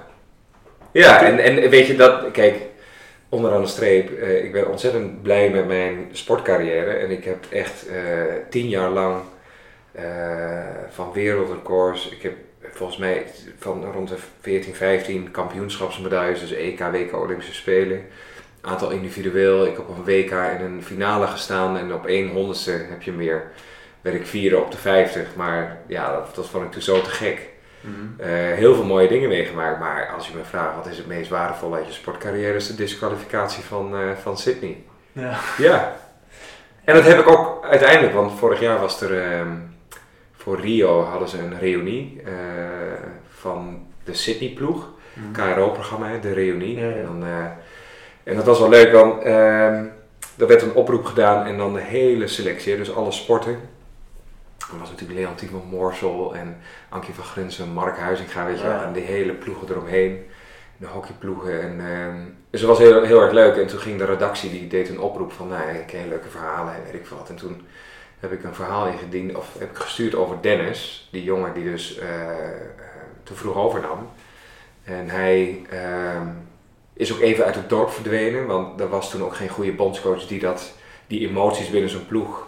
Ja, 0.92 1.24
en, 1.24 1.40
en 1.40 1.70
weet 1.70 1.88
je 1.88 1.96
dat, 1.96 2.32
kijk, 2.32 2.56
onderaan 3.30 3.62
de 3.62 3.68
streep, 3.68 4.20
eh, 4.20 4.44
ik 4.44 4.52
ben 4.52 4.70
ontzettend 4.70 5.22
blij 5.22 5.50
met 5.50 5.68
mijn 5.68 6.10
sportcarrière. 6.12 6.92
En 6.92 7.12
ik 7.12 7.24
heb 7.24 7.46
echt 7.50 7.88
eh, 7.88 7.96
tien 8.50 8.70
jaar 8.70 8.90
lang 8.90 9.22
eh, 9.92 10.04
van 10.90 11.12
wereldrecords, 11.14 12.10
ik 12.10 12.22
heb 12.22 12.34
volgens 12.72 12.98
mij 12.98 13.26
van 13.60 13.92
rond 13.94 14.10
de 14.10 14.16
14, 14.42 14.76
15 14.76 15.32
kampioenschapsmedailles, 15.32 16.40
dus 16.40 16.52
EK, 16.52 16.80
WK, 16.80 17.16
Olympische 17.16 17.54
Spelen. 17.54 18.06
Aantal 18.66 18.90
individueel. 18.90 19.66
Ik 19.66 19.76
heb 19.76 19.90
op 19.90 19.98
een 19.98 20.04
WK 20.04 20.32
in 20.32 20.66
een 20.66 20.84
finale 20.84 21.28
gestaan 21.28 21.78
en 21.78 21.94
op 21.94 22.06
één 22.06 22.30
honderdste 22.30 22.72
heb 22.72 23.02
je 23.02 23.12
meer. 23.12 23.52
Werd 24.02 24.16
ik 24.16 24.26
vierde 24.26 24.58
op 24.58 24.72
de 24.72 24.78
50, 24.78 25.36
maar 25.36 25.78
ja, 25.88 26.12
dat, 26.12 26.36
dat 26.36 26.48
vond 26.48 26.66
ik 26.66 26.72
toen 26.72 26.82
zo 26.82 27.02
te 27.02 27.10
gek. 27.10 27.50
Mhm. 27.82 28.22
Eh, 28.22 28.30
heel 28.32 28.76
veel 28.76 28.86
mooie 28.86 29.08
dingen 29.08 29.30
meegemaakt, 29.30 29.80
maar 29.80 30.10
als 30.16 30.28
je 30.28 30.38
me 30.38 30.44
vraagt 30.44 30.76
wat 30.76 30.88
is 30.88 30.98
het 30.98 31.08
meest 31.08 31.30
waardevol 31.30 31.74
uit 31.74 31.86
je 31.86 31.92
sportcarrière, 31.92 32.56
is 32.56 32.68
de 32.68 32.76
disqualificatie 32.76 33.64
van, 33.64 33.96
eh, 33.96 34.12
van 34.22 34.38
Sydney. 34.38 34.84
Ja. 35.12 35.40
Ja. 35.58 35.96
En 36.84 36.96
dat 36.96 37.04
heb 37.04 37.20
ik 37.20 37.28
ook 37.28 37.66
uiteindelijk, 37.66 38.14
want 38.14 38.32
vorig 38.40 38.60
jaar 38.60 38.80
was 38.80 39.02
er 39.02 39.22
ehm, 39.22 39.52
voor 40.34 40.60
Rio 40.60 41.04
hadden 41.04 41.28
ze 41.28 41.40
een 41.40 41.60
reunie 41.60 42.22
eh, 42.26 42.32
van 43.30 43.88
de 44.04 44.14
Sydney 44.14 44.50
ploeg. 44.50 44.90
Mhm. 45.14 45.32
KRO-programma, 45.32 46.18
de 46.18 46.34
reunie. 46.34 46.80
Ja, 46.80 46.88
ja. 46.88 46.96
En, 46.96 47.04
dan, 47.04 47.24
en 48.24 48.36
dat 48.36 48.46
was 48.46 48.60
wel 48.60 48.70
leuk, 48.70 48.92
want 48.92 49.22
ehm, 49.24 49.84
er 50.38 50.48
werd 50.48 50.62
een 50.62 50.74
oproep 50.74 51.06
gedaan 51.06 51.46
en 51.46 51.58
dan 51.58 51.74
de 51.74 51.82
hele 51.82 52.28
selectie, 52.28 52.78
dus 52.78 52.96
alle 52.96 53.12
sporten. 53.12 53.60
Er 54.72 54.80
was 54.80 54.90
natuurlijk 54.90 55.20
Leontien 55.20 55.50
van 55.50 55.64
Moorsel 55.70 56.36
en 56.36 56.58
Ankie 56.90 57.14
van 57.14 57.24
Grinsen, 57.24 57.70
Mark 57.70 57.98
Huizinga, 57.98 58.46
weet 58.46 58.58
je 58.60 58.64
wel, 58.68 58.72
Ja. 58.76 58.84
en 58.84 58.94
die 58.94 59.04
hele 59.04 59.34
ploegen 59.34 59.70
eromheen. 59.70 60.26
De 60.78 60.88
hockeyploegen. 60.88 61.62
En, 61.62 61.80
ehm, 61.80 62.16
dus 62.50 62.60
het 62.60 62.70
was 62.70 62.80
heel, 62.80 63.04
heel 63.04 63.22
erg 63.22 63.32
leuk. 63.32 63.58
En 63.58 63.68
toen 63.68 63.80
ging 63.80 63.98
de 63.98 64.06
redactie, 64.06 64.50
die 64.50 64.68
deed 64.68 64.90
een 64.90 65.00
oproep 65.00 65.32
van, 65.32 65.48
nou, 65.48 65.70
ik 65.70 65.86
ken 65.88 66.08
leuke 66.08 66.30
verhalen 66.30 66.74
en 66.74 66.84
weet 66.84 66.94
ik 66.94 67.06
wat. 67.06 67.30
En 67.30 67.36
toen 67.36 67.68
heb 68.20 68.32
ik 68.32 68.44
een 68.44 68.56
verhaal 68.56 68.88
ingediend, 68.88 69.36
of 69.36 69.56
heb 69.60 69.70
ik 69.70 69.78
gestuurd 69.78 70.16
over 70.16 70.38
Dennis, 70.42 71.08
die 71.12 71.24
jongen 71.24 71.54
die 71.54 71.64
dus 71.64 71.98
eh, 71.98 72.30
eh, 72.30 72.48
te 73.24 73.34
vroeg 73.36 73.56
overnam. 73.56 74.10
En 74.84 75.10
hij 75.10 75.66
ehm, 75.70 76.28
is 76.94 77.14
ook 77.14 77.20
even 77.20 77.46
uit 77.46 77.56
het 77.56 77.70
dorp 77.70 77.90
verdwenen, 77.90 78.46
want 78.46 78.80
er 78.80 78.90
was 78.90 79.10
toen 79.10 79.24
ook 79.24 79.36
geen 79.36 79.50
goede 79.50 79.74
bondscoach 79.74 80.28
die 80.28 80.40
dat, 80.40 80.74
die 81.08 81.28
emoties 81.28 81.70
binnen 81.70 81.90
zijn 81.90 82.08
ploeg 82.08 82.48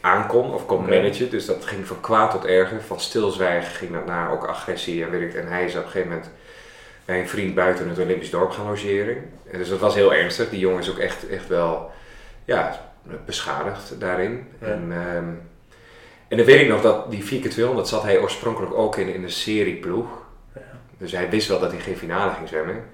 aankon 0.00 0.54
of 0.54 0.66
kon 0.66 0.84
managen. 0.84 1.30
Dus 1.30 1.46
dat 1.46 1.64
ging 1.64 1.86
van 1.86 2.00
kwaad 2.00 2.30
tot 2.30 2.44
erger. 2.44 2.82
Van 2.82 3.00
stilzwijgen 3.00 3.70
ging 3.70 3.92
dat 3.92 4.06
naar 4.06 4.32
ook 4.32 4.46
agressie 4.46 5.04
en 5.04 5.10
weet 5.10 5.34
ik. 5.34 5.34
En 5.34 5.48
hij 5.48 5.64
is 5.64 5.76
op 5.76 5.84
een 5.84 5.90
gegeven 5.90 6.08
moment 6.08 6.30
bij 7.04 7.20
een 7.20 7.28
vriend 7.28 7.54
buiten 7.54 7.88
het 7.88 7.98
Olympisch 7.98 8.30
dorp 8.30 8.50
gaan 8.50 8.66
logeren. 8.66 9.16
En 9.50 9.58
dus 9.58 9.68
dat 9.68 9.78
was 9.78 9.94
heel 9.94 10.14
ernstig. 10.14 10.50
Die 10.50 10.58
jongen 10.58 10.80
is 10.80 10.90
ook 10.90 10.98
echt, 10.98 11.28
echt 11.28 11.48
wel 11.48 11.90
ja, 12.44 12.80
beschadigd 13.24 14.00
daarin. 14.00 14.46
Ja. 14.60 14.66
En, 14.66 14.92
ehm, 14.92 15.28
en 16.28 16.36
dan 16.36 16.46
weet 16.46 16.60
ik 16.60 16.68
nog 16.68 16.82
dat 16.82 17.10
die 17.10 17.22
4x200 17.22 17.88
zat 17.88 18.02
hij 18.02 18.20
oorspronkelijk 18.20 18.74
ook 18.74 18.96
in, 18.96 19.14
in 19.14 19.22
de 19.22 19.28
serieploeg. 19.28 20.08
Ja. 20.54 20.60
Dus 20.98 21.12
hij 21.12 21.30
wist 21.30 21.48
wel 21.48 21.60
dat 21.60 21.72
hij 21.72 21.80
geen 21.80 21.96
finale 21.96 22.32
ging 22.32 22.48
zwemmen. 22.48 22.84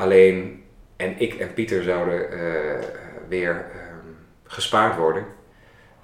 Alleen, 0.00 0.64
en 0.96 1.14
ik 1.18 1.34
en 1.34 1.54
Pieter 1.54 1.82
zouden 1.82 2.32
eh, 2.32 2.84
weer 3.28 3.50
ehm, 3.50 4.06
gespaard 4.46 4.96
worden. 4.96 5.24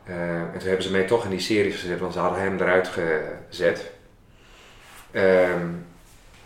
Eh, 0.04 0.14
en 0.30 0.58
toen 0.58 0.68
hebben 0.68 0.82
ze 0.82 0.90
mij 0.90 1.04
toch 1.04 1.24
in 1.24 1.30
die 1.30 1.40
series 1.40 1.80
gezet, 1.80 2.00
want 2.00 2.12
ze 2.12 2.18
hadden 2.18 2.40
hem 2.40 2.60
eruit 2.60 2.90
gezet. 3.48 3.90
Ehm, 5.10 5.66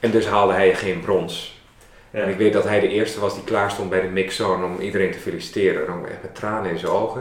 en 0.01 0.11
dus 0.11 0.27
haalde 0.27 0.53
hij 0.53 0.75
geen 0.75 1.01
brons. 1.01 1.63
Ja. 2.11 2.21
En 2.21 2.29
ik 2.29 2.37
weet 2.37 2.53
dat 2.53 2.65
hij 2.65 2.81
de 2.81 2.89
eerste 2.89 3.21
was 3.21 3.35
die 3.35 3.45
klaar 3.45 3.71
stond 3.71 3.91
bij 3.91 4.01
de 4.01 4.09
mixzone 4.09 4.65
om 4.65 4.81
iedereen 4.81 5.11
te 5.13 5.19
feliciteren. 5.19 5.87
En 5.87 6.09
echt 6.09 6.23
met 6.23 6.35
tranen 6.35 6.71
in 6.71 6.79
zijn 6.79 6.93
ogen. 6.93 7.21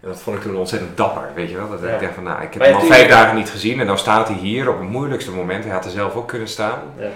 En 0.00 0.08
dat 0.08 0.20
vond 0.20 0.36
ik 0.36 0.42
toen 0.42 0.56
ontzettend 0.56 0.96
dapper, 0.96 1.30
weet 1.34 1.50
je 1.50 1.56
wel. 1.56 1.70
Dat 1.70 1.80
Ja. 1.80 1.94
ik 1.94 2.00
dacht 2.00 2.14
van, 2.14 2.22
nou, 2.22 2.42
ik 2.42 2.52
heb 2.52 2.58
Maar 2.58 2.70
hem 2.70 2.80
al 2.80 2.86
vijf 2.86 3.08
dagen 3.08 3.36
niet 3.36 3.50
gezien 3.50 3.80
en 3.80 3.86
nou 3.86 3.98
staat 3.98 4.28
hij 4.28 4.36
hier 4.36 4.68
op 4.68 4.78
het 4.78 4.88
moeilijkste 4.88 5.30
moment. 5.30 5.64
Hij 5.64 5.72
had 5.72 5.84
er 5.84 5.90
zelf 5.90 6.14
ook 6.14 6.28
kunnen 6.28 6.48
staan. 6.48 6.82
Ja. 6.98 7.08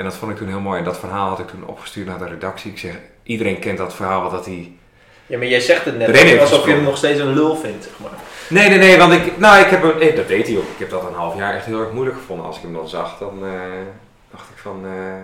En 0.00 0.06
dat 0.06 0.14
vond 0.16 0.32
ik 0.32 0.36
toen 0.36 0.48
heel 0.48 0.60
mooi. 0.60 0.78
En 0.78 0.84
dat 0.84 0.98
verhaal 0.98 1.28
had 1.28 1.38
ik 1.38 1.48
toen 1.48 1.66
opgestuurd 1.66 2.06
naar 2.06 2.18
de 2.18 2.28
redactie. 2.28 2.70
Ik 2.70 2.78
zeg, 2.78 2.94
iedereen 3.22 3.58
kent 3.58 3.78
dat 3.78 3.94
verhaal 3.94 4.30
dat 4.30 4.44
hij... 4.44 4.72
ja, 5.26 5.38
maar 5.38 5.46
jij 5.46 5.60
zegt 5.60 5.84
het 5.84 5.96
net 5.98 6.40
alsof 6.40 6.66
je 6.66 6.72
hem 6.72 6.82
nog 6.82 6.96
steeds 6.96 7.20
een 7.20 7.34
lul 7.34 7.56
vindt, 7.56 7.84
zeg 7.84 7.92
maar. 7.98 8.18
Nee, 8.48 8.68
nee, 8.68 8.78
nee, 8.78 8.98
want 8.98 9.12
ik... 9.12 9.38
Nou, 9.38 9.60
ik 9.60 9.66
heb 9.66 9.82
hem... 9.82 9.98
eh, 10.00 10.16
dat 10.16 10.28
deed 10.28 10.46
hij 10.46 10.56
ook. 10.56 10.62
Ik 10.62 10.78
heb 10.78 10.90
dat 10.90 11.08
een 11.08 11.14
half 11.14 11.36
jaar 11.36 11.54
echt 11.54 11.64
heel 11.64 11.80
erg 11.80 11.92
moeilijk 11.92 12.16
gevonden. 12.16 12.46
Als 12.46 12.56
ik 12.56 12.62
hem 12.62 12.72
dan 12.72 12.88
zag, 12.88 13.18
dan 13.18 13.44
eh, 13.44 13.50
dacht 14.30 14.48
ik 14.50 14.58
van... 14.58 14.84
eh, 14.84 15.22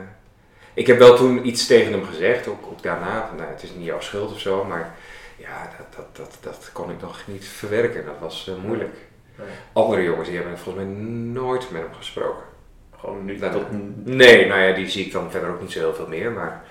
ik 0.75 0.87
heb 0.87 0.99
wel 0.99 1.17
toen 1.17 1.47
iets 1.47 1.67
tegen 1.67 1.93
hem 1.93 2.05
gezegd, 2.05 2.49
ook, 2.49 2.67
ook 2.67 2.83
daarna. 2.83 3.27
Van, 3.29 3.37
nou, 3.37 3.51
het 3.51 3.63
is 3.63 3.71
niet 3.77 3.87
jouw 3.87 4.01
schuld 4.01 4.33
of 4.33 4.41
zo, 4.41 4.65
maar... 4.65 4.95
Ja, 5.37 5.71
dat, 5.79 5.97
dat, 5.97 6.17
dat, 6.17 6.39
dat 6.41 6.71
kon 6.73 6.91
ik 6.91 7.01
nog 7.01 7.23
niet 7.27 7.47
verwerken. 7.47 8.05
Dat 8.05 8.15
was 8.21 8.51
moeilijk. 8.65 8.95
Nee. 9.37 9.47
Andere 9.73 10.03
jongens, 10.03 10.29
die 10.29 10.37
hebben 10.39 10.59
volgens 10.59 10.85
mij 10.85 10.95
nooit 11.33 11.71
met 11.71 11.83
hem 11.83 11.95
gesproken. 11.99 12.43
Gewoon 13.01 13.25
nu 13.25 13.39
Dat- 13.39 13.53
tot... 13.53 13.63
Nee, 14.05 14.47
nou 14.47 14.61
ja, 14.61 14.75
die 14.75 14.89
zie 14.89 15.07
ik 15.07 15.13
dan 15.13 15.31
verder 15.31 15.51
ook 15.51 15.61
niet 15.61 15.73
zo 15.73 15.79
heel 15.79 15.95
veel 15.95 16.07
meer, 16.09 16.31
maar 16.31 16.63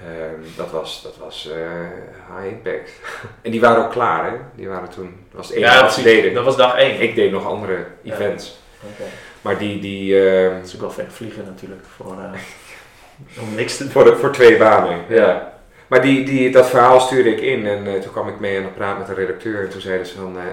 ehm, 0.00 0.40
dat 0.56 0.70
was, 0.70 1.02
dat 1.02 1.16
was 1.16 1.50
eh, 1.50 2.36
high 2.36 2.52
impact. 2.52 2.90
en 3.42 3.50
die 3.50 3.60
waren 3.60 3.84
ook 3.84 3.90
klaar, 3.90 4.30
hè? 4.30 4.36
Die 4.54 4.68
waren 4.68 4.88
toen, 4.88 5.14
dat 5.30 5.36
was 5.40 5.50
enige 5.52 5.72
Ja, 5.74 5.80
wat 5.82 5.92
ze 5.92 6.00
precies. 6.00 6.20
deden. 6.20 6.34
Dat 6.34 6.44
was 6.44 6.56
dag 6.56 6.76
één. 6.76 7.00
Ik 7.00 7.14
deed 7.14 7.30
nog 7.30 7.46
andere 7.46 7.84
Ja. 8.02 8.12
events, 8.14 8.58
Oké. 8.82 9.04
maar 9.42 9.58
die, 9.58 9.80
die 9.80 10.28
ehm, 10.28 10.54
Dat 10.58 10.66
is 10.66 10.74
ook 10.74 10.80
wel 10.80 10.90
ver 10.90 11.06
vliegen 11.10 11.44
natuurlijk, 11.44 11.82
voor, 11.96 12.12
eh, 12.18 13.40
om 13.48 13.54
niks 13.54 13.76
te 13.76 13.82
doen. 13.82 13.92
voor, 13.92 14.04
de, 14.04 14.16
voor 14.16 14.32
twee 14.32 14.56
banen, 14.56 14.98
ja. 15.08 15.14
Ja. 15.16 15.52
Maar 15.86 16.02
die, 16.02 16.24
die, 16.24 16.50
dat 16.50 16.68
verhaal 16.68 17.00
stuurde 17.00 17.30
ik 17.30 17.40
in 17.40 17.66
en 17.66 17.86
eh, 17.86 18.00
toen 18.00 18.12
kwam 18.12 18.28
ik 18.28 18.40
mee 18.40 18.56
aan 18.58 18.64
het 18.64 18.74
praat 18.74 18.98
met 18.98 19.06
de 19.06 19.14
redacteur 19.14 19.62
en 19.64 19.68
toen 19.70 19.80
zeiden 19.80 20.06
ze 20.06 20.16
van, 20.16 20.36
eh, 20.38 20.44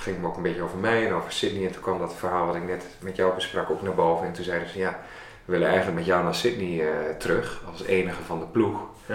ging 0.00 0.16
hem 0.16 0.26
ook 0.26 0.36
een 0.36 0.42
beetje 0.42 0.62
over 0.62 0.78
mij 0.78 1.06
en 1.06 1.12
over 1.12 1.32
Sydney 1.32 1.66
en 1.66 1.72
toen 1.72 1.82
kwam 1.82 1.98
dat 1.98 2.14
verhaal 2.14 2.46
wat 2.46 2.54
ik 2.54 2.66
net 2.66 2.84
met 3.00 3.16
jou 3.16 3.34
besprak 3.34 3.70
ook 3.70 3.82
naar 3.82 3.94
boven 3.94 4.26
en 4.26 4.32
toen 4.32 4.44
zeiden 4.44 4.68
ze 4.68 4.78
ja, 4.78 4.98
we 5.44 5.52
willen 5.52 5.66
eigenlijk 5.68 5.96
met 5.98 6.06
jou 6.06 6.24
naar 6.24 6.34
Sydney 6.34 6.80
eh, 6.80 7.14
terug 7.18 7.62
als 7.70 7.82
enige 7.84 8.22
van 8.22 8.38
de 8.38 8.44
ploeg. 8.46 8.80
Ja. 9.06 9.14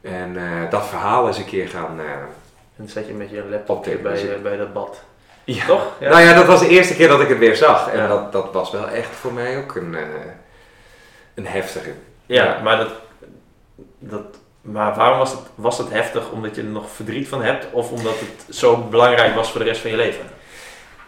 En 0.00 0.36
eh, 0.36 0.70
dat 0.70 0.86
verhaal 0.86 1.26
eens 1.26 1.38
een 1.38 1.44
keer 1.44 1.68
gaan. 1.68 2.00
eh, 2.00 2.04
En 2.76 2.88
zet 2.88 3.06
je 3.06 3.12
met 3.12 3.30
je 3.30 3.44
laptop 3.44 3.84
bij, 4.02 4.38
bij 4.42 4.56
dat 4.56 4.72
bad. 4.72 5.02
Ja. 5.44 5.66
Toch? 5.66 5.92
Ja. 6.00 6.08
Nou 6.08 6.20
ja, 6.22 6.34
dat 6.34 6.46
was 6.46 6.60
de 6.60 6.68
eerste 6.68 6.94
keer 6.94 7.08
dat 7.08 7.20
ik 7.20 7.28
het 7.28 7.38
weer 7.38 7.56
zag. 7.56 7.88
En 7.90 8.08
dat, 8.08 8.32
dat 8.32 8.52
was 8.52 8.70
wel 8.70 8.88
echt 8.88 9.08
voor 9.10 9.32
mij 9.32 9.58
ook 9.58 9.74
een, 9.74 9.96
een 11.34 11.46
heftige. 11.46 11.90
Ja, 12.26 12.60
maar, 12.62 12.76
dat, 12.76 12.90
dat, 13.98 14.24
maar 14.72 14.94
waarom 14.94 15.18
was 15.18 15.30
het, 15.30 15.40
was 15.54 15.78
het 15.78 15.90
heftig? 15.90 16.30
Omdat 16.30 16.54
je 16.54 16.62
er 16.62 16.68
nog 16.68 16.90
verdriet 16.90 17.28
van 17.28 17.42
hebt? 17.42 17.66
Of 17.72 17.90
omdat 17.90 18.20
het 18.20 18.56
zo 18.56 18.76
belangrijk 18.76 19.34
was 19.34 19.50
voor 19.50 19.60
de 19.60 19.66
rest 19.66 19.80
van 19.80 19.90
je 19.90 19.96
leven? 19.96 20.24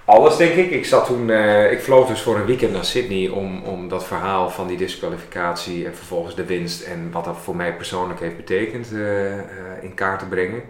Alles 0.05 0.37
denk 0.37 0.55
ik. 0.55 0.71
Ik 0.71 0.87
zat 0.87 1.07
toen, 1.07 1.31
eh, 1.31 1.73
ik 1.73 1.81
vloog 1.81 2.09
dus 2.09 2.21
voor 2.21 2.37
een 2.37 2.45
weekend 2.45 2.73
naar 2.73 2.85
Sydney 2.85 3.29
om, 3.29 3.63
om 3.63 3.89
dat 3.89 4.07
verhaal 4.07 4.51
van 4.51 4.67
die 4.67 4.77
disqualificatie 4.77 5.87
en 5.87 5.97
vervolgens 5.97 6.35
de 6.35 6.45
winst 6.45 6.83
en 6.83 7.11
wat 7.11 7.25
dat 7.25 7.37
voor 7.43 7.57
mij 7.57 7.77
persoonlijk 7.77 8.21
heeft 8.21 8.37
betekend 8.37 8.93
eh, 8.93 9.39
eh, 9.39 9.45
in 9.81 9.95
kaart 9.95 10.19
te 10.19 10.27
brengen. 10.27 10.63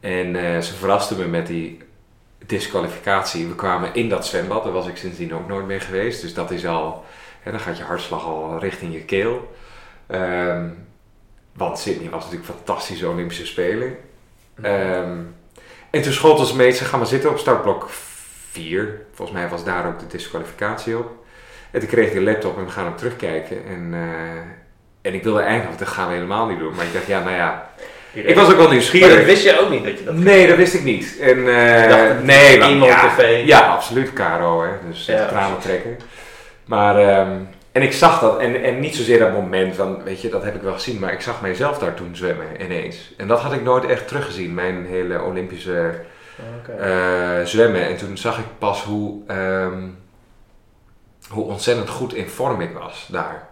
En 0.00 0.62
ze 0.62 0.74
verrasten 0.74 1.18
me 1.18 1.26
met 1.26 1.46
die 1.46 1.78
disqualificatie. 2.46 3.46
We 3.46 3.54
kwamen 3.54 3.94
in 3.94 4.08
dat 4.08 4.26
zwembad, 4.26 4.64
daar 4.64 4.72
was 4.72 4.86
ik 4.86 4.96
sindsdien 4.96 5.34
ook 5.34 5.48
nooit 5.48 5.66
meer 5.66 5.80
geweest. 5.80 6.20
Dus 6.22 6.34
dat 6.34 6.50
is 6.50 6.66
al, 6.66 7.04
hè, 7.40 7.50
dan 7.50 7.60
gaat 7.60 7.76
je 7.76 7.82
hartslag 7.82 8.24
al 8.24 8.58
richting 8.58 8.92
je 8.92 9.04
keel. 9.04 9.52
Ehm, 10.06 10.68
want 11.52 11.78
Sydney 11.78 12.10
was 12.10 12.24
natuurlijk 12.24 12.50
fantastische 12.50 13.08
Olympische 13.08 13.46
Spelen. 13.46 13.96
Ehm, 14.62 15.18
en 15.90 16.02
toen 16.02 16.12
ze 16.46 16.56
mee, 16.56 16.70
ze 16.70 16.84
gaan 16.84 16.98
maar 16.98 17.08
zitten 17.08 17.30
op 17.30 17.38
startblok 17.38 17.86
4. 18.50 19.00
Volgens 19.14 19.38
mij 19.38 19.48
was 19.48 19.64
daar 19.64 19.86
ook 19.86 19.98
de 19.98 20.06
disqualificatie 20.06 20.98
op. 20.98 21.10
En 21.70 21.80
toen 21.80 21.88
kreeg 21.88 22.06
ik 22.06 22.12
de 22.12 22.22
laptop 22.22 22.58
en 22.58 22.64
we 22.64 22.70
gaan 22.70 22.84
hem 22.84 22.96
terugkijken. 22.96 23.56
En, 23.66 23.88
eh, 23.92 24.40
en 25.02 25.14
ik 25.14 25.22
wilde 25.22 25.40
eigenlijk, 25.40 25.78
dat 25.78 25.88
gaan 25.88 26.08
we 26.08 26.14
helemaal 26.14 26.46
niet 26.46 26.58
doen. 26.58 26.74
Maar 26.74 26.84
ik 26.84 26.92
dacht, 26.92 27.06
ja, 27.06 27.22
nou 27.22 27.36
ja. 27.36 27.70
Ik 28.12 28.34
was 28.34 28.44
ook 28.44 28.48
wel 28.48 28.56
Maar 28.56 28.64
dat 28.64 28.70
nieuwsgierig. 28.72 29.24
wist 29.26 29.42
je 29.44 29.60
ook 29.60 29.70
niet 29.70 29.84
dat 29.84 29.98
je 29.98 30.04
dat 30.04 30.14
Nee, 30.14 30.46
dat 30.46 30.56
wist 30.56 30.74
ik 30.74 30.84
niet. 30.84 31.18
En, 31.20 31.48
eh, 31.48 31.88
dacht, 31.88 32.22
nee, 32.22 32.62
Emo 32.62 32.86
ja, 32.86 33.08
TV. 33.08 33.46
Ja, 33.46 33.60
absoluut, 33.60 34.12
Caro, 34.12 34.62
hè. 34.62 34.70
Dus 34.88 35.06
Ja, 35.06 35.26
tranen 35.26 35.58
trekken. 35.58 35.98
Maar, 36.64 36.96
ehm, 36.96 37.36
en 37.72 37.82
ik 37.82 37.92
zag 37.92 38.20
dat, 38.20 38.38
en, 38.38 38.62
en 38.62 38.80
niet 38.80 38.96
zozeer 38.96 39.18
dat 39.18 39.32
moment 39.32 39.76
van, 39.76 40.02
weet 40.02 40.20
je, 40.20 40.28
dat 40.28 40.44
heb 40.44 40.54
ik 40.54 40.62
wel 40.62 40.72
gezien, 40.72 40.98
maar 40.98 41.12
ik 41.12 41.20
zag 41.20 41.40
mijzelf 41.40 41.78
daar 41.78 41.94
toen 41.94 42.16
zwemmen 42.16 42.62
ineens. 42.62 43.14
En 43.16 43.28
dat 43.28 43.40
had 43.40 43.52
ik 43.52 43.62
nooit 43.62 43.84
echt 43.84 44.08
teruggezien, 44.08 44.54
mijn 44.54 44.86
hele 44.86 45.22
Olympische 45.22 46.00
eh, 46.78 47.42
zwemmen. 47.44 47.86
En 47.86 47.96
toen 47.96 48.18
zag 48.18 48.38
ik 48.38 48.44
pas 48.58 48.82
hoe, 48.82 49.20
ehm, 49.26 49.88
hoe 51.28 51.44
ontzettend 51.44 51.88
goed 51.88 52.14
in 52.14 52.28
vorm 52.28 52.60
ik 52.60 52.72
was 52.72 53.08
daar. 53.10 53.48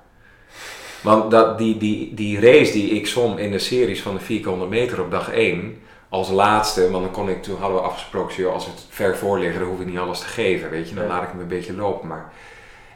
Want 1.02 1.30
dat, 1.30 1.58
die, 1.58 1.76
die, 1.76 2.14
die 2.14 2.40
race 2.40 2.72
die 2.72 2.90
ik 2.90 3.06
zwom 3.06 3.38
in 3.38 3.50
de 3.50 3.58
series 3.58 4.02
van 4.02 4.14
de 4.14 4.20
400 4.20 4.70
meter 4.70 5.00
op 5.00 5.10
dag 5.10 5.32
1, 5.32 5.82
als 6.08 6.30
laatste, 6.30 6.90
want 6.90 7.04
dan 7.04 7.12
kon 7.12 7.28
ik, 7.28 7.42
toen 7.42 7.58
hadden 7.58 7.78
we 7.80 7.86
afgesproken, 7.86 8.52
als 8.52 8.66
het 8.66 8.86
ver 8.88 9.16
voor 9.16 9.38
ligt, 9.38 9.58
dan 9.58 9.68
hoef 9.68 9.80
ik 9.80 9.86
niet 9.86 9.98
alles 9.98 10.18
te 10.18 10.26
geven, 10.26 10.70
weet 10.70 10.88
je, 10.88 10.94
dan 10.94 11.06
laat 11.06 11.22
ik 11.22 11.28
hem 11.28 11.40
een 11.40 11.46
beetje 11.46 11.74
lopen. 11.74 12.08
Maar, 12.08 12.32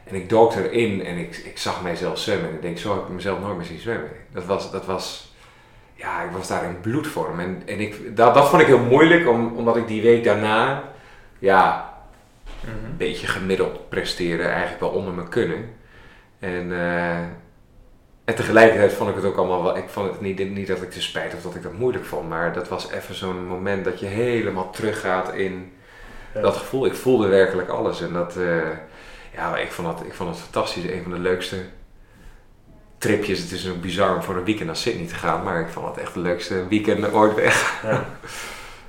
en 0.05 0.15
ik 0.15 0.29
dook 0.29 0.55
erin 0.55 1.05
en 1.05 1.17
ik, 1.19 1.37
ik 1.37 1.59
zag 1.59 1.83
mijzelf 1.83 2.19
zwemmen 2.19 2.49
en 2.49 2.55
ik 2.55 2.63
denk, 2.63 2.79
zo 2.79 2.95
heb 2.95 3.03
ik 3.03 3.09
mezelf 3.09 3.41
nooit 3.41 3.57
meer 3.57 3.67
zien 3.67 3.79
zwemmen. 3.79 4.11
Dat 4.33 4.45
was, 4.45 4.71
dat 4.71 4.87
was, 4.87 5.35
ja, 5.95 6.23
ik 6.23 6.31
was 6.31 6.49
daar 6.49 6.65
in 6.65 6.81
bloedvorm. 6.81 7.41
En, 7.41 7.63
en 7.67 7.81
ik, 7.81 8.17
dat, 8.17 8.35
dat 8.35 8.49
vond 8.49 8.63
ik 8.63 8.69
heel 8.69 8.79
moeilijk, 8.79 9.29
om, 9.29 9.57
omdat 9.57 9.77
ik 9.77 9.87
die 9.87 10.03
week 10.03 10.25
daarna, 10.25 10.83
ja, 11.39 11.93
Mhm. 12.61 12.85
een 12.85 12.97
beetje 12.97 13.27
gemiddeld 13.27 13.89
presteren, 13.89 14.51
eigenlijk 14.51 14.81
wel 14.81 14.89
onder 14.91 15.13
mijn 15.15 15.29
kunnen. 15.29 15.71
En, 16.39 16.73
eh, 16.73 17.19
en 18.25 18.35
tegelijkertijd 18.35 18.93
vond 18.93 19.11
ik 19.11 19.17
het 19.17 19.25
ook 19.25 19.37
allemaal 19.37 19.63
wel. 19.63 19.77
Ik 19.77 19.89
vond 19.89 20.11
het 20.11 20.21
niet, 20.21 20.51
niet 20.51 20.67
dat 20.67 20.83
ik 20.83 20.91
te 20.91 21.03
spijt 21.03 21.35
of 21.35 21.43
dat 21.43 21.55
ik 21.55 21.63
dat 21.63 21.73
moeilijk 21.73 22.05
vond. 22.05 22.29
Maar 22.29 22.53
dat 22.53 22.69
was 22.69 22.91
even 22.91 23.15
zo'n 23.15 23.47
moment 23.47 23.85
dat 23.85 24.01
je 24.01 24.07
helemaal 24.07 24.71
teruggaat 24.71 25.35
in 25.35 25.73
Ja. 26.35 26.41
dat 26.41 26.57
gevoel. 26.57 26.87
Ik 26.87 26.95
voelde 26.95 27.27
werkelijk 27.29 27.69
alles. 27.69 28.01
En 28.03 28.13
dat. 28.13 28.37
eh, 28.37 28.69
ja, 29.35 29.57
ik 29.57 29.72
vond, 29.72 29.89
dat, 29.89 30.07
ik 30.07 30.14
vond 30.14 30.30
het 30.30 30.39
fantastisch. 30.39 30.85
Een 30.85 31.03
van 31.03 31.12
de 31.12 31.18
leukste 31.18 31.57
tripjes. 32.99 33.41
Het 33.41 33.53
is 33.53 33.68
ook 33.68 33.80
bizar 33.80 34.14
om 34.14 34.22
voor 34.22 34.37
een 34.37 34.45
weekend 34.45 34.66
naar 34.66 34.76
Sydney 34.76 35.07
te 35.07 35.14
gaan. 35.14 35.43
Maar 35.43 35.61
ik 35.61 35.68
vond 35.68 35.87
het 35.87 35.97
echt 35.97 36.14
de 36.14 36.20
leukste 36.20 36.68
weekend 36.68 37.12
ooit 37.12 37.35
weg. 37.35 37.82
Ja. 37.82 38.05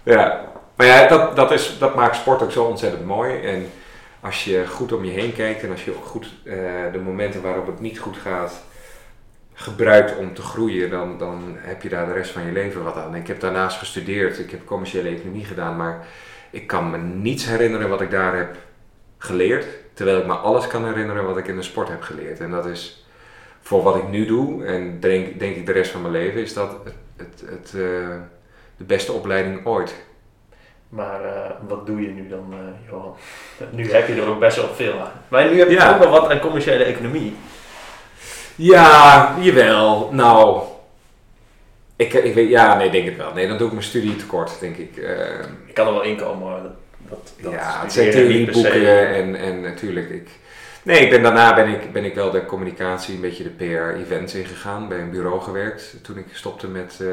Ja, 0.05 0.51
maar 0.75 0.85
ja, 0.87 1.07
dat, 1.07 1.35
dat, 1.35 1.51
is, 1.51 1.77
dat 1.79 1.95
maakt 1.95 2.15
sport 2.15 2.41
ook 2.41 2.51
zo 2.51 2.63
ontzettend 2.63 3.05
mooi. 3.05 3.41
En 3.41 3.69
als 4.21 4.43
je 4.43 4.67
goed 4.67 4.91
om 4.93 5.05
je 5.05 5.11
heen 5.11 5.33
kijkt 5.33 5.63
en 5.63 5.71
als 5.71 5.85
je 5.85 5.95
ook 5.95 6.05
goed 6.05 6.33
eh, 6.43 6.55
de 6.91 6.99
momenten 7.03 7.41
waarop 7.41 7.67
het 7.67 7.79
niet 7.79 7.99
goed 7.99 8.17
gaat 8.17 8.63
gebruikt 9.53 10.17
om 10.17 10.33
te 10.33 10.41
groeien, 10.41 10.89
dan, 10.89 11.17
dan 11.17 11.57
heb 11.57 11.81
je 11.81 11.89
daar 11.89 12.05
de 12.05 12.13
rest 12.13 12.31
van 12.31 12.45
je 12.45 12.51
leven 12.51 12.83
wat 12.83 12.95
aan. 12.95 13.15
Ik 13.15 13.27
heb 13.27 13.39
daarnaast 13.39 13.77
gestudeerd, 13.77 14.39
ik 14.39 14.51
heb 14.51 14.65
commerciële 14.65 15.09
economie 15.09 15.45
gedaan, 15.45 15.75
maar 15.75 16.07
ik 16.49 16.67
kan 16.67 16.89
me 16.89 16.97
niets 16.97 17.45
herinneren 17.45 17.89
wat 17.89 18.01
ik 18.01 18.11
daar 18.11 18.35
heb 18.35 18.55
geleerd. 19.17 19.65
Terwijl 19.95 20.17
ik 20.19 20.25
me 20.25 20.33
alles 20.33 20.67
kan 20.67 20.85
herinneren 20.85 21.25
wat 21.25 21.37
ik 21.37 21.47
in 21.47 21.55
de 21.55 21.61
sport 21.61 21.87
heb 21.89 22.01
geleerd. 22.01 22.39
En 22.39 22.51
dat 22.51 22.65
is 22.65 23.05
voor 23.61 23.83
wat 23.83 23.95
ik 23.95 24.07
nu 24.09 24.25
doe 24.25 24.65
en 24.65 24.99
denk, 24.99 25.39
denk 25.39 25.55
ik 25.55 25.65
de 25.65 25.71
rest 25.71 25.91
van 25.91 26.01
mijn 26.01 26.13
leven, 26.13 26.41
is 26.41 26.53
dat 26.53 26.71
het, 26.83 26.93
het, 27.17 27.43
het, 27.49 27.65
eh, 27.67 28.15
de 28.77 28.83
beste 28.83 29.11
opleiding 29.11 29.65
ooit. 29.65 29.95
Maar 30.89 31.23
eh, 31.23 31.51
wat 31.67 31.85
doe 31.85 32.01
je 32.01 32.07
nu 32.07 32.27
dan, 32.27 32.45
eh, 32.53 32.89
Johan? 32.89 33.15
Nu 33.71 33.91
heb 33.91 34.07
je 34.07 34.13
er 34.21 34.27
ook 34.27 34.39
best 34.39 34.57
wel 34.57 34.67
veel 34.73 34.99
aan. 34.99 35.11
Maar 35.27 35.49
nu 35.49 35.59
heb 35.59 35.69
je 35.69 35.75
Ja. 35.75 35.93
ook 35.93 35.99
wel 35.99 36.09
wat 36.09 36.29
aan 36.29 36.39
commerciële 36.39 36.83
economie. 36.83 37.35
Ja, 38.55 39.35
jawel. 39.39 40.09
Nou, 40.11 40.61
ik, 41.95 42.13
ik 42.13 42.33
weet, 42.33 42.49
ja, 42.49 42.77
nee, 42.77 42.89
denk 42.89 43.05
het 43.05 43.17
wel. 43.17 43.33
Nee, 43.33 43.47
dan 43.47 43.57
doe 43.57 43.67
ik 43.67 43.73
mijn 43.73 43.85
studie 43.85 44.15
tekort, 44.15 44.59
denk 44.59 44.77
ik. 44.77 44.97
Ik 45.65 45.73
kan 45.73 45.87
er 45.87 45.93
wel 45.93 46.03
inkomen, 46.03 46.75
dat, 47.09 47.33
dat, 47.41 47.51
ja, 47.51 47.81
het 47.81 47.93
zijn 47.93 48.11
theorieboeken 48.11 49.15
en, 49.15 49.35
en 49.35 49.61
natuurlijk, 49.61 50.09
ik... 50.09 50.29
Nee, 50.85 50.99
ik 50.99 51.09
ben, 51.09 51.23
daarna 51.23 51.53
ben 51.53 51.67
ik, 51.67 51.91
ben 51.91 52.05
ik 52.05 52.15
wel 52.15 52.31
de 52.31 52.45
communicatie, 52.45 53.15
een 53.15 53.21
beetje 53.21 53.43
de 53.43 53.49
PR-events 53.49 54.33
ingegaan, 54.33 54.87
bij 54.87 54.99
een 54.99 55.09
bureau 55.09 55.41
gewerkt 55.41 55.95
toen 56.01 56.17
ik 56.17 56.25
stopte 56.31 56.67
met 56.67 56.99
eh, 57.01 57.07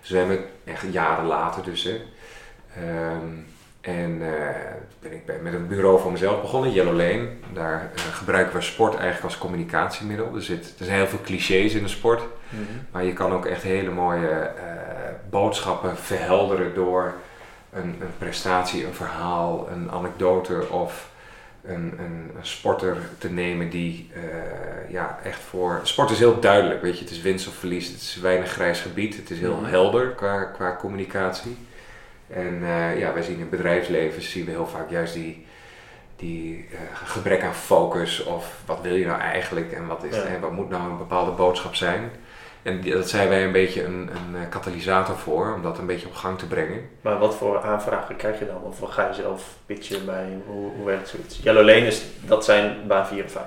zwemmen, 0.00 0.38
echt 0.64 0.84
jaren 0.90 1.24
later 1.24 1.64
dus. 1.64 1.84
Hè. 1.84 2.00
Ehm, 2.74 3.26
en 3.80 4.18
eh, 4.22 4.54
ben 5.00 5.12
ik 5.12 5.26
bij, 5.26 5.38
met 5.42 5.52
een 5.52 5.66
bureau 5.66 6.00
voor 6.00 6.12
mezelf 6.12 6.40
begonnen, 6.40 6.72
Yellow 6.72 6.96
Lane. 6.96 7.28
Daar 7.52 7.90
eh, 7.94 8.02
gebruiken 8.02 8.56
we 8.56 8.62
sport 8.62 8.94
eigenlijk 8.94 9.24
als 9.24 9.38
communicatiemiddel. 9.38 10.34
Er, 10.34 10.42
zit, 10.42 10.74
er 10.78 10.84
zijn 10.84 10.96
heel 10.96 11.06
veel 11.06 11.22
clichés 11.24 11.74
in 11.74 11.82
de 11.82 11.88
sport. 11.88 12.22
Mhm. 12.48 12.62
Maar 12.90 13.04
je 13.04 13.12
kan 13.12 13.32
ook 13.32 13.46
echt 13.46 13.62
hele 13.62 13.90
mooie 13.90 14.50
boodschappen 15.30 15.96
verhelderen 15.96 16.74
door 16.74 17.14
een, 17.76 17.96
een 18.00 18.16
prestatie, 18.18 18.86
een 18.86 18.94
verhaal, 18.94 19.68
een 19.70 19.90
anekdote 19.90 20.68
of 20.68 21.10
een, 21.64 21.74
een, 21.98 22.30
een 22.36 22.46
sporter 22.46 22.96
te 23.18 23.30
nemen 23.30 23.70
die 23.70 24.10
eh, 24.14 24.90
ja, 24.92 25.18
echt 25.24 25.40
voor. 25.40 25.80
Sport 25.82 26.10
is 26.10 26.18
heel 26.18 26.40
duidelijk, 26.40 26.82
weet 26.82 26.98
je, 26.98 27.04
het 27.04 27.12
is 27.12 27.20
winst 27.20 27.48
of 27.48 27.54
verlies, 27.54 27.86
het 27.88 27.96
is 28.00 28.16
weinig 28.22 28.50
grijs 28.50 28.80
gebied, 28.80 29.16
het 29.16 29.30
is 29.30 29.38
heel 29.38 29.56
Mhm. 29.56 29.70
helder 29.70 30.08
qua, 30.10 30.44
qua 30.44 30.76
communicatie. 30.80 31.56
En 32.30 32.58
eh, 32.62 32.98
ja, 32.98 33.12
wij 33.12 33.22
zien 33.22 33.34
in 33.34 33.40
het 33.40 33.50
bedrijfsleven 33.50 34.22
zien 34.22 34.44
we 34.44 34.50
heel 34.50 34.66
vaak 34.66 34.90
juist 34.90 35.14
die, 35.14 35.46
die 36.16 36.66
eh, 36.72 36.78
gebrek 37.08 37.42
aan 37.42 37.54
focus 37.54 38.24
of 38.24 38.52
wat 38.66 38.80
wil 38.80 38.94
je 38.94 39.06
nou 39.06 39.20
eigenlijk 39.20 39.72
en 39.72 39.86
wat, 39.86 40.04
is, 40.04 40.16
Ja. 40.16 40.22
en 40.22 40.40
wat 40.40 40.52
moet 40.52 40.68
nou 40.68 40.90
een 40.90 40.98
bepaalde 40.98 41.30
boodschap 41.30 41.74
zijn. 41.74 42.10
En 42.66 42.80
dat 42.90 43.08
zijn 43.08 43.28
wij 43.28 43.44
een 43.44 43.52
beetje 43.52 43.84
een, 43.84 43.92
een 44.12 44.40
eh, 44.42 44.48
katalysator 44.48 45.16
voor, 45.16 45.54
om 45.54 45.62
dat 45.62 45.78
een 45.78 45.86
beetje 45.86 46.06
op 46.06 46.14
gang 46.14 46.38
te 46.38 46.46
brengen. 46.46 46.88
Maar 47.00 47.18
wat 47.18 47.34
voor 47.34 47.62
aanvragen 47.62 48.16
krijg 48.16 48.38
je 48.38 48.46
dan? 48.46 48.62
Of 48.62 48.78
ga 48.92 49.06
je 49.08 49.14
zelf 49.14 49.42
pitchen 49.66 50.04
bij? 50.06 50.26
Hoe, 50.46 50.70
hoe 50.76 50.86
werkt 50.86 51.08
zoiets? 51.08 51.40
Yellow 51.42 51.64
Lane 51.66 51.86
is, 51.86 52.02
dat 52.20 52.44
zijn 52.44 52.76
baan 52.86 53.06
4 53.06 53.22
en 53.22 53.30
5. 53.30 53.44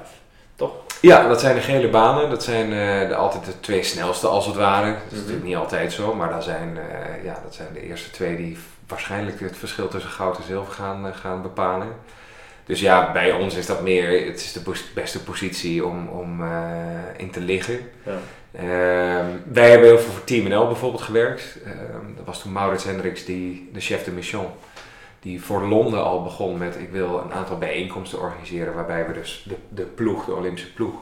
Toch? 0.56 0.72
Ja, 1.02 1.28
dat 1.28 1.40
zijn 1.40 1.56
de 1.56 1.62
gele 1.62 1.90
banen. 1.90 2.30
Dat 2.30 2.44
zijn 2.44 2.66
eh, 2.74 3.08
de, 3.08 3.16
altijd 3.16 3.46
de 3.46 3.60
twee 3.60 3.84
snelste 3.84 4.28
als 4.28 4.46
het 4.46 4.56
ware. 4.56 4.92
Dat 4.94 5.02
is 5.06 5.10
Mhm. 5.12 5.18
natuurlijk 5.20 5.46
niet 5.46 5.56
altijd 5.56 5.94
zo, 5.94 6.16
maar 6.16 6.30
dat 6.30 6.44
zijn, 6.44 6.78
eh, 6.78 7.24
ja, 7.24 7.40
dat 7.44 7.56
zijn 7.56 7.68
de 7.74 7.82
eerste 7.82 8.12
twee 8.12 8.36
die 8.38 8.58
waarschijnlijk 8.88 9.40
het 9.40 9.58
verschil 9.58 9.88
tussen 9.88 10.12
goud 10.12 10.38
en 10.38 10.44
zilver 10.44 10.74
gaan, 10.74 11.14
gaan 11.14 11.42
bepalen. 11.42 11.88
Dus 12.66 12.80
ja, 12.80 13.12
bij 13.12 13.32
ons 13.32 13.56
is 13.56 13.66
dat 13.66 13.82
meer, 13.82 14.26
het 14.26 14.40
is 14.40 14.54
de 14.54 14.62
beste 14.94 15.24
positie 15.24 15.86
om, 15.86 16.08
om 16.08 16.44
in 17.18 17.32
te 17.32 17.40
liggen. 17.42 17.90
Ja. 18.04 18.12
Ehm, 18.52 19.26
wij 19.52 19.70
hebben 19.70 19.88
heel 19.88 20.00
veel 20.00 20.12
voor 20.12 20.24
Team 20.24 20.48
NL 20.48 20.68
bijvoorbeeld 20.68 21.02
gewerkt. 21.02 21.58
Ehm, 21.66 22.16
dat 22.16 22.26
was 22.26 22.42
toen 22.42 22.52
Maurits 22.52 22.84
Hendricks, 22.84 23.26
die, 23.26 23.70
de 23.74 23.80
chef 23.80 24.04
de 24.04 24.12
mission, 24.12 24.48
die 25.20 25.42
voor 25.42 25.62
Londen 25.68 26.04
al 26.04 26.24
begon 26.24 26.58
met 26.58 26.76
ik 26.80 26.90
wil 26.92 27.22
een 27.26 27.34
aantal 27.34 27.58
bijeenkomsten 27.58 28.20
organiseren 28.20 28.74
waarbij 28.74 29.08
we 29.08 29.14
dus 29.14 29.46
de, 29.48 29.56
de 29.70 29.84
ploeg, 29.84 30.26
de 30.26 30.36
Olympische 30.36 30.74
ploeg, 30.74 30.96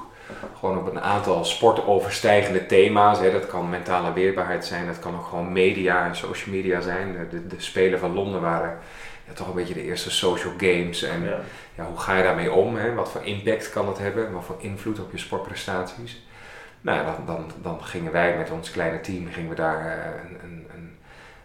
gewoon 0.59 0.77
op 0.77 0.91
een 0.91 1.01
aantal 1.01 1.45
sportoverstijgende 1.45 2.65
thema's. 2.65 3.19
Hè, 3.19 3.31
dat 3.31 3.47
kan 3.47 3.69
mentale 3.69 4.13
weerbaarheid 4.13 4.65
zijn, 4.65 4.87
dat 4.87 4.99
kan 4.99 5.15
ook 5.15 5.25
gewoon 5.25 5.51
media 5.51 6.05
en 6.05 6.15
social 6.15 6.55
media 6.55 6.81
zijn. 6.81 7.11
De, 7.11 7.27
de, 7.27 7.47
de 7.47 7.61
Spelen 7.61 7.99
van 7.99 8.13
Londen 8.13 8.41
waren 8.41 8.79
ja, 9.27 9.33
toch 9.33 9.47
een 9.47 9.53
beetje 9.53 9.73
de 9.73 9.83
eerste 9.83 10.11
social 10.11 10.53
games. 10.57 11.03
En 11.03 11.23
Ja. 11.23 11.39
ja, 11.75 11.85
hoe 11.85 11.99
ga 11.99 12.17
je 12.17 12.23
daarmee 12.23 12.51
om? 12.51 12.75
Hè? 12.75 12.93
Wat 12.93 13.11
voor 13.11 13.23
impact 13.23 13.69
kan 13.69 13.85
dat 13.85 13.97
hebben? 13.97 14.31
Wat 14.31 14.43
voor 14.43 14.57
invloed 14.59 14.99
op 14.99 15.11
je 15.11 15.17
sportprestaties? 15.17 16.26
Nou, 16.87 17.05
dan, 17.25 17.51
dan, 17.61 17.83
gingen 17.83 18.11
wij 18.11 18.37
met 18.37 18.51
ons 18.51 18.71
kleine 18.71 19.01
team 19.01 19.27
gingen 19.31 19.49
we 19.49 19.55
daar 19.55 19.85
eh, 19.85 20.29
een, 20.29 20.37
een, 20.43 20.67
een, 20.75 20.97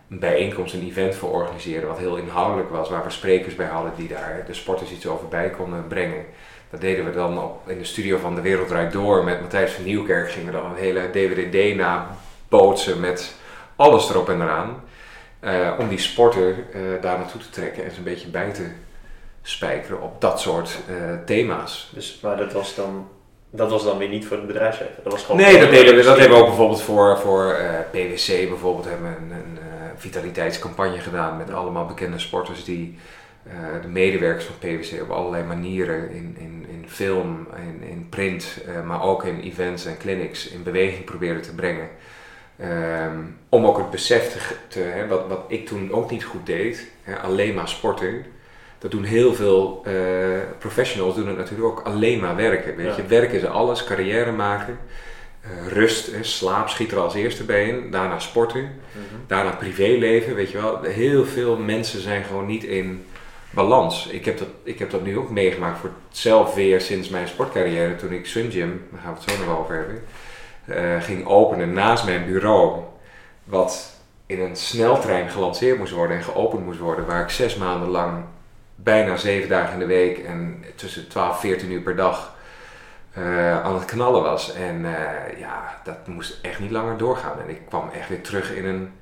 een 0.09 0.19
bijeenkomst, 0.19 0.75
een 0.75 0.87
event 0.89 1.15
voor 1.15 1.31
organiseren, 1.31 1.89
wat 1.89 1.99
heel 1.99 2.17
inhoudelijk 2.17 2.71
was, 2.71 2.89
waar 2.89 3.05
we 3.05 3.11
sprekers 3.11 3.55
bij 3.55 3.67
hadden 3.67 3.93
die 3.97 4.09
daar 4.09 4.43
de 4.47 4.55
sporters 4.55 4.91
iets 4.91 5.07
over 5.07 5.29
bij 5.29 5.51
konden 5.51 5.87
brengen. 5.87 6.25
Dat 6.71 6.81
deden 6.81 7.05
we 7.05 7.13
dan 7.13 7.53
in 7.67 7.79
de 7.79 7.85
studio 7.85 8.19
van 8.19 8.35
De 8.35 8.41
Wereld 8.41 8.69
Draait 8.69 8.93
Door 8.93 9.25
met 9.25 9.41
Matthijs 9.41 9.73
van 9.73 9.85
Nieuwkerk. 9.85 10.31
Gingen 10.31 10.53
we 10.53 10.61
dan 10.61 10.71
een 10.71 10.77
hele 10.77 11.11
DVD 11.11 11.77
nabootsen 11.77 13.01
met 13.01 13.35
alles 13.77 14.11
erop 14.11 14.29
en 14.29 14.43
eraan. 14.43 14.83
eh, 15.41 15.73
om 15.79 15.89
die 15.89 15.99
sporter 15.99 16.49
eh, 16.73 16.81
daar 17.01 17.19
naartoe 17.19 17.41
te 17.41 17.51
trekken 17.51 17.85
en 17.85 17.91
ze 17.91 17.99
een 17.99 18.05
beetje 18.05 18.29
bij 18.29 18.53
te 18.53 18.71
spijkeren 19.43 20.03
op 20.03 20.21
dat 20.21 20.41
soort 20.41 20.79
thema's. 21.27 21.91
Dus, 21.95 22.19
maar 22.23 22.37
dat 22.37 22.53
was, 22.53 22.75
dan, 22.75 23.09
dat 23.55 23.71
was 23.71 23.85
dan 23.85 23.99
weer 23.99 24.09
niet 24.09 24.27
voor 24.27 24.37
het 24.37 24.47
bedrijfsleven. 24.47 24.95
Dat 25.03 25.13
was 25.13 25.25
gewoon 25.25 25.41
Nee, 25.41 25.59
dat, 25.59 25.71
de 25.71 25.77
deden 25.77 25.97
we, 25.97 26.03
dat 26.03 26.19
hebben 26.19 26.37
we 26.37 26.43
ook 26.43 26.49
bijvoorbeeld 26.49 26.83
voor, 26.83 27.19
voor 27.19 27.53
eh, 27.53 27.81
PwC 27.91 28.49
bijvoorbeeld 28.49 28.85
hebben 28.85 29.11
we 29.11 29.17
een, 29.17 29.41
een 29.41 29.59
eh, 29.59 29.89
vitaliteitscampagne 29.97 30.99
gedaan 30.99 31.37
met 31.37 31.53
allemaal 31.53 31.87
bekende 31.87 32.19
sporters 32.19 32.65
die 32.65 32.99
eh, 33.47 33.53
de 33.83 33.89
medewerkers 33.89 34.45
van 34.45 34.59
PwC 34.59 35.03
op 35.03 35.11
allerlei 35.11 35.45
manieren 35.45 36.11
in, 36.11 36.37
in, 36.39 36.67
in 36.69 36.85
film, 36.89 37.47
in, 37.57 37.89
in 37.89 38.07
print, 38.09 38.59
maar 38.85 39.03
ook 39.03 39.25
in 39.25 39.41
events 39.41 39.87
en 39.87 39.99
clinics 39.99 40.49
in 40.49 40.63
beweging 40.63 41.05
proberen 41.05 41.43
te 41.43 41.55
brengen. 41.55 41.89
Ehm, 42.59 43.19
om 43.49 43.67
ook 43.67 43.79
het 43.79 43.91
besef 43.91 44.33
te, 44.33 44.55
te 44.69 44.79
hè, 44.79 45.07
wat, 45.07 45.29
wat 45.29 45.45
ik 45.49 45.67
toen 45.67 45.93
ook 45.93 46.11
niet 46.11 46.25
goed 46.25 46.47
deed, 46.47 46.91
hè, 47.03 47.19
alleen 47.19 47.55
maar 47.55 47.69
sporten. 47.69 48.25
Dat 48.83 48.91
doen 48.91 49.05
heel 49.05 49.35
veel 49.35 49.81
eh, 49.85 49.93
professionals 50.59 51.15
doen 51.15 51.29
het 51.29 51.37
natuurlijk 51.37 51.69
ook 51.69 51.81
alleen 51.87 52.21
maar 52.21 52.37
werken. 52.37 52.77
Weet 52.77 52.97
je? 52.97 53.07
Werken 53.07 53.35
is 53.37 53.45
alles, 53.47 53.85
carrière 53.85 54.33
maken, 54.33 54.79
eh, 55.41 55.51
rust, 55.69 56.13
hè, 56.13 56.23
slaap 56.23 56.69
schiet 56.69 56.93
er 56.93 56.99
als 56.99 57.15
eerste 57.15 57.45
bij 57.45 57.69
in, 57.69 57.91
daarna 57.91 58.19
sporten, 58.19 58.61
Mhm. 58.61 59.21
daarna 59.27 59.51
privéleven. 59.51 60.35
Weet 60.35 60.51
je 60.51 60.61
wel, 60.61 60.83
heel 60.83 61.25
veel 61.27 61.57
mensen 61.57 62.01
zijn 62.01 62.25
gewoon 62.25 62.47
niet 62.47 62.65
in 62.65 63.05
balans. 63.51 64.07
Ik 64.07 64.25
heb 64.25 64.39
dat, 64.39 64.49
ik 64.63 64.79
heb 64.79 64.91
dat 64.91 65.03
nu 65.05 65.19
ook 65.19 65.31
meegemaakt 65.31 65.79
voor 65.79 65.91
zelf 66.11 66.55
weer 66.55 66.81
sinds 66.81 67.09
mijn 67.09 67.29
sportcarrière, 67.29 67.97
toen 67.97 68.13
ik 68.13 68.27
Sun 68.27 68.51
Gym, 68.51 68.87
daar 68.91 69.01
gaan 69.01 69.15
we 69.15 69.21
het 69.21 69.31
zo 69.31 69.37
nog 69.39 69.47
wel 69.47 69.59
over 69.59 69.75
hebben, 69.75 70.03
eh, 70.65 71.03
ging 71.03 71.27
openen 71.27 71.73
naast 71.73 72.05
mijn 72.05 72.27
bureau. 72.27 72.81
Wat 73.45 74.01
in 74.27 74.41
een 74.41 74.57
sneltrein 74.57 75.29
gelanceerd 75.29 75.79
moest 75.79 75.93
worden 75.93 76.17
en 76.17 76.23
geopend 76.23 76.65
moest 76.65 76.79
worden, 76.79 77.07
waar 77.07 77.23
ik 77.23 77.31
zes 77.31 77.57
maanden 77.57 77.89
lang 77.89 78.25
bijna 78.83 79.17
zeven 79.17 79.49
dagen 79.49 79.73
in 79.73 79.79
de 79.79 79.87
week 79.87 80.19
en 80.19 80.65
tussen 80.75 81.09
12 81.09 81.35
en 81.35 81.41
14 81.41 81.73
uur 81.73 81.81
per 81.81 81.97
dag 81.97 82.35
eh, 83.13 83.63
aan 83.63 83.75
het 83.75 83.85
knallen 83.85 84.23
was. 84.23 84.55
En 84.55 84.85
eh, 84.85 85.39
ja, 85.39 85.81
dat 85.85 86.07
moest 86.07 86.39
echt 86.43 86.59
niet 86.59 86.71
langer 86.71 86.97
doorgaan. 86.97 87.41
En 87.41 87.51
ik 87.51 87.61
kwam 87.69 87.91
echt 87.95 88.09
weer 88.09 88.21
terug 88.21 88.55
in 88.55 88.65
een 88.65 88.93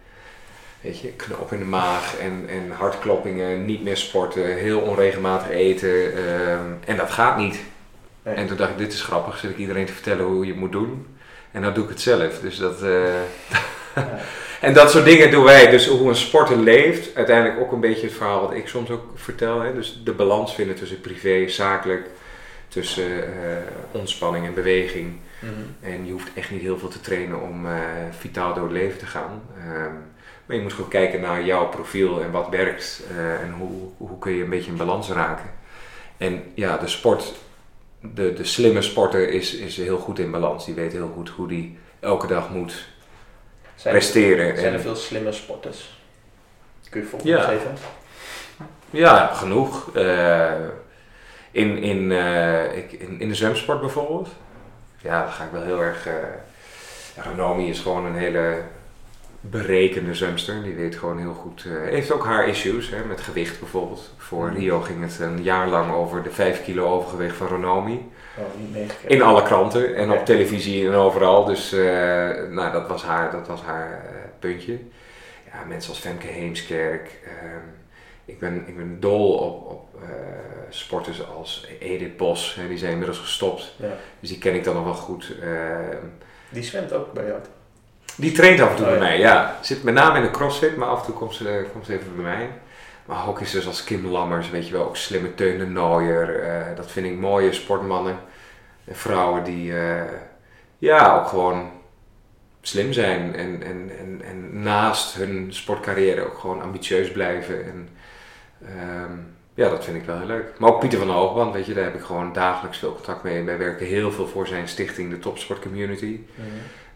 weet 0.81 1.01
je, 1.01 1.12
knoop 1.12 1.52
in 1.52 1.59
de 1.59 1.65
maag 1.65 2.16
en, 2.19 2.44
en 2.48 2.70
hartkloppingen, 2.70 3.65
niet 3.65 3.82
meer 3.82 3.97
sporten, 3.97 4.57
heel 4.57 4.81
onregelmatig 4.81 5.51
eten. 5.51 6.16
ehm, 6.16 6.65
en 6.85 6.97
dat 6.97 7.11
gaat 7.11 7.36
niet. 7.36 7.61
Nee. 8.23 8.35
En 8.35 8.47
toen 8.47 8.57
dacht 8.57 8.70
ik, 8.70 8.78
dit 8.78 8.93
is 8.93 9.02
grappig, 9.02 9.39
zit 9.39 9.51
ik 9.51 9.57
iedereen 9.57 9.86
te 9.86 9.93
vertellen 9.93 10.24
hoe 10.24 10.44
je 10.44 10.51
het 10.51 10.61
moet 10.61 10.73
doen. 10.73 11.07
En 11.51 11.62
dan 11.62 11.74
doe 11.74 11.85
ik 11.85 11.90
het 11.90 12.01
zelf. 12.01 12.40
Dus 12.40 12.57
dat, 12.57 12.82
eh, 12.82 13.15
en 14.61 14.74
dat 14.74 14.91
soort 14.91 15.05
dingen 15.05 15.31
doen 15.31 15.45
wij. 15.45 15.70
Dus 15.70 15.87
hoe 15.87 16.09
een 16.09 16.16
sporter 16.16 16.57
leeft, 16.57 17.15
uiteindelijk 17.15 17.61
ook 17.61 17.73
een 17.73 17.81
beetje 17.81 18.07
het 18.07 18.16
verhaal 18.16 18.41
wat 18.41 18.53
ik 18.53 18.69
soms 18.69 18.91
ook 18.91 19.05
vertel. 19.15 19.61
Hè? 19.61 19.74
Dus 19.74 20.01
de 20.05 20.12
balans 20.12 20.55
vinden 20.55 20.77
tussen 20.77 21.01
privé, 21.01 21.49
zakelijk, 21.49 22.07
tussen 22.69 23.24
eh, 23.24 23.57
ontspanning 23.91 24.47
en 24.47 24.55
beweging. 24.55 25.16
Mhm. 25.41 25.93
En 25.93 26.07
je 26.07 26.12
hoeft 26.12 26.28
echt 26.35 26.51
niet 26.51 26.61
heel 26.61 26.78
veel 26.78 26.89
te 26.89 27.01
trainen 27.01 27.41
om 27.43 27.66
uh, 27.66 27.73
vitaal 28.19 28.55
door 28.55 28.62
het 28.62 28.73
leven 28.73 28.99
te 28.99 29.07
gaan. 29.07 29.43
Ehm, 29.59 29.95
maar 30.47 30.57
je 30.57 30.62
moet 30.62 30.73
gewoon 30.73 30.91
kijken 30.91 31.20
naar 31.20 31.45
jouw 31.45 31.69
profiel 31.69 32.23
en 32.23 32.31
wat 32.31 32.49
werkt 32.49 33.03
uh, 33.12 33.41
en 33.41 33.53
hoe, 33.59 33.89
hoe 33.97 34.19
kun 34.19 34.32
je 34.32 34.43
een 34.43 34.51
beetje 34.51 34.70
in 34.70 34.77
balans 34.77 35.09
raken. 35.09 35.51
En 36.16 36.43
ja, 36.55 36.77
de 36.77 36.89
sport, 36.89 37.35
de, 38.01 38.32
de 38.32 38.45
slimme 38.45 38.82
sporter 38.82 39.28
is, 39.28 39.55
is 39.55 39.77
heel 39.77 39.99
goed 39.99 40.19
in 40.19 40.31
balans. 40.31 40.65
Die 40.65 40.74
weet 40.74 40.93
heel 40.93 41.12
goed 41.15 41.28
hoe 41.28 41.49
die 41.49 41.78
elke 42.01 42.27
dag 42.27 42.51
moet 42.51 42.89
zijn 43.81 43.94
presteren. 43.94 44.47
Er, 44.47 44.59
zijn 44.59 44.73
er 44.73 44.81
veel 44.81 44.97
slimme 44.97 45.32
sporters? 45.32 45.98
Kun 46.90 47.09
je 47.23 47.28
ja. 47.28 47.40
geven? 47.43 47.77
Ja, 48.90 49.27
genoeg. 49.27 49.90
Uh, 49.97 50.52
in, 51.51 51.78
in, 51.78 52.11
uh, 52.11 52.77
ik, 52.77 52.93
in, 52.93 53.20
in 53.20 53.28
de 53.28 53.35
zwemsport 53.35 53.81
bijvoorbeeld. 53.81 54.28
Ja, 54.98 55.23
dan 55.23 55.32
ga 55.32 55.44
ik 55.44 55.51
wel 55.51 55.62
heel 55.62 55.82
erg. 55.82 56.07
Uh, 56.07 57.69
is 57.69 57.81
gewoon 57.81 58.05
een 58.05 58.16
hele 58.16 58.62
berekende 59.40 60.14
zwemster. 60.14 60.62
Die 60.62 60.74
weet 60.74 60.96
gewoon 60.96 61.18
heel 61.18 61.32
goed. 61.32 61.66
heeft 61.68 62.12
ook 62.12 62.24
haar 62.24 62.48
issues 62.48 62.90
hè, 62.90 63.04
met 63.04 63.20
gewicht 63.20 63.58
bijvoorbeeld. 63.60 64.14
Voor 64.16 64.46
Mhm. 64.46 64.56
Rio 64.56 64.80
ging 64.80 65.02
het 65.02 65.18
een 65.20 65.42
jaar 65.42 65.68
lang 65.68 65.92
over 65.92 66.22
de 66.22 66.30
5 66.30 66.64
kilo 66.64 66.86
overgewicht 66.86 67.36
van 67.36 67.46
Ranomi. 67.48 68.08
Oh, 68.38 68.44
niet. 68.74 68.96
In 69.06 69.22
alle 69.22 69.42
kranten 69.42 69.94
en 69.96 70.10
op 70.12 70.24
televisie 70.24 70.86
en 70.86 70.94
overal. 70.94 71.44
Dus 71.44 71.72
uh, 71.72 71.80
nou, 72.50 72.72
dat 72.72 72.88
was 72.88 73.02
haar, 73.02 73.30
dat 73.32 73.46
was 73.46 73.62
haar 73.62 74.04
uh, 74.04 74.10
puntje. 74.38 74.78
Ja, 75.52 75.64
mensen 75.68 75.90
als 75.90 76.00
Femke 76.00 76.26
Heemskerk. 76.26 77.18
Uh, 77.24 77.30
ik, 78.24 78.38
ben, 78.38 78.64
ik 78.66 78.76
ben 78.76 79.00
dol 79.00 79.32
op, 79.32 79.70
op 79.70 79.88
sporters 80.68 81.26
als 81.28 81.68
Edith 81.80 82.16
Bos. 82.16 82.54
Hè, 82.54 82.68
die 82.68 82.78
zijn 82.78 82.90
inmiddels 82.92 83.18
gestopt. 83.18 83.74
Ja. 83.76 83.88
Dus 84.20 84.28
die 84.28 84.38
ken 84.38 84.54
ik 84.54 84.64
dan 84.64 84.74
nog 84.74 84.84
wel 84.84 84.94
goed. 84.94 85.32
Ehm, 85.42 85.96
Die 86.48 86.62
zwemt 86.62 86.92
ook 86.92 87.12
bij 87.12 87.26
jou. 87.26 87.38
Die 88.16 88.32
traint 88.32 88.61
af 88.61 88.70
en 88.70 88.77
toe 88.77 88.87
Oh, 88.87 88.91
bij 88.91 89.01
ja. 89.01 89.05
mij, 89.09 89.19
ja. 89.19 89.59
Zit 89.61 89.82
met 89.82 89.95
name 89.95 90.16
in 90.16 90.23
de 90.23 90.31
crossfit, 90.31 90.77
maar 90.77 90.89
af 90.89 91.01
en 91.01 91.07
toe 91.07 91.15
komt 91.15 91.35
ze, 91.35 91.66
komt 91.73 91.87
ze 91.87 91.93
even 91.93 92.15
bij 92.15 92.24
mij. 92.24 92.49
Maar 93.05 93.19
hockeysters 93.19 93.66
als 93.66 93.85
Kim 93.85 94.07
Lammers, 94.07 94.51
weet 94.51 94.66
je 94.66 94.73
wel, 94.73 94.85
ook 94.87 94.97
slimme 94.97 95.35
Teun 95.35 95.59
de 95.59 95.66
Nooier. 95.66 96.45
Uh, 96.45 96.77
dat 96.77 96.91
vind 96.91 97.07
ik 97.07 97.19
mooie 97.19 97.53
sportmannen 97.53 98.19
en 98.85 98.97
vrouwen 98.97 99.45
die 99.45 99.73
uh, 99.73 100.03
ja, 100.78 101.16
ook 101.16 101.27
gewoon 101.27 101.70
slim 102.61 102.93
zijn. 102.93 103.35
En, 103.37 103.62
en, 103.62 103.91
en, 103.99 104.23
en 104.24 104.62
naast 104.62 105.15
hun 105.15 105.47
sportcarrière 105.51 106.24
ook 106.24 106.39
gewoon 106.39 106.62
ambitieus 106.62 107.12
blijven. 107.12 107.65
En, 107.65 107.89
um, 109.03 109.35
ja, 109.55 109.69
dat 109.69 109.85
vind 109.85 109.97
ik 109.97 110.05
wel 110.05 110.19
heel 110.19 110.27
leuk. 110.27 110.59
Maar 110.59 110.70
ook 110.70 110.81
Pieter 110.81 110.99
van 110.99 111.09
der 111.09 111.16
Hoogband, 111.16 111.55
weet 111.55 111.66
je, 111.66 111.74
daar 111.74 111.85
heb 111.85 111.95
ik 111.95 112.05
gewoon 112.05 112.32
dagelijks 112.32 112.78
veel 112.78 112.95
contact 112.95 113.23
mee. 113.23 113.45
Wij 113.45 113.59
werken 113.59 113.87
heel 113.87 114.12
veel 114.12 114.27
voor 114.27 114.47
zijn 114.47 114.69
stichting, 114.69 115.11
de 115.11 115.19
Topsport 115.19 115.61
Community. 115.61 116.20
Mhm. 116.35 116.47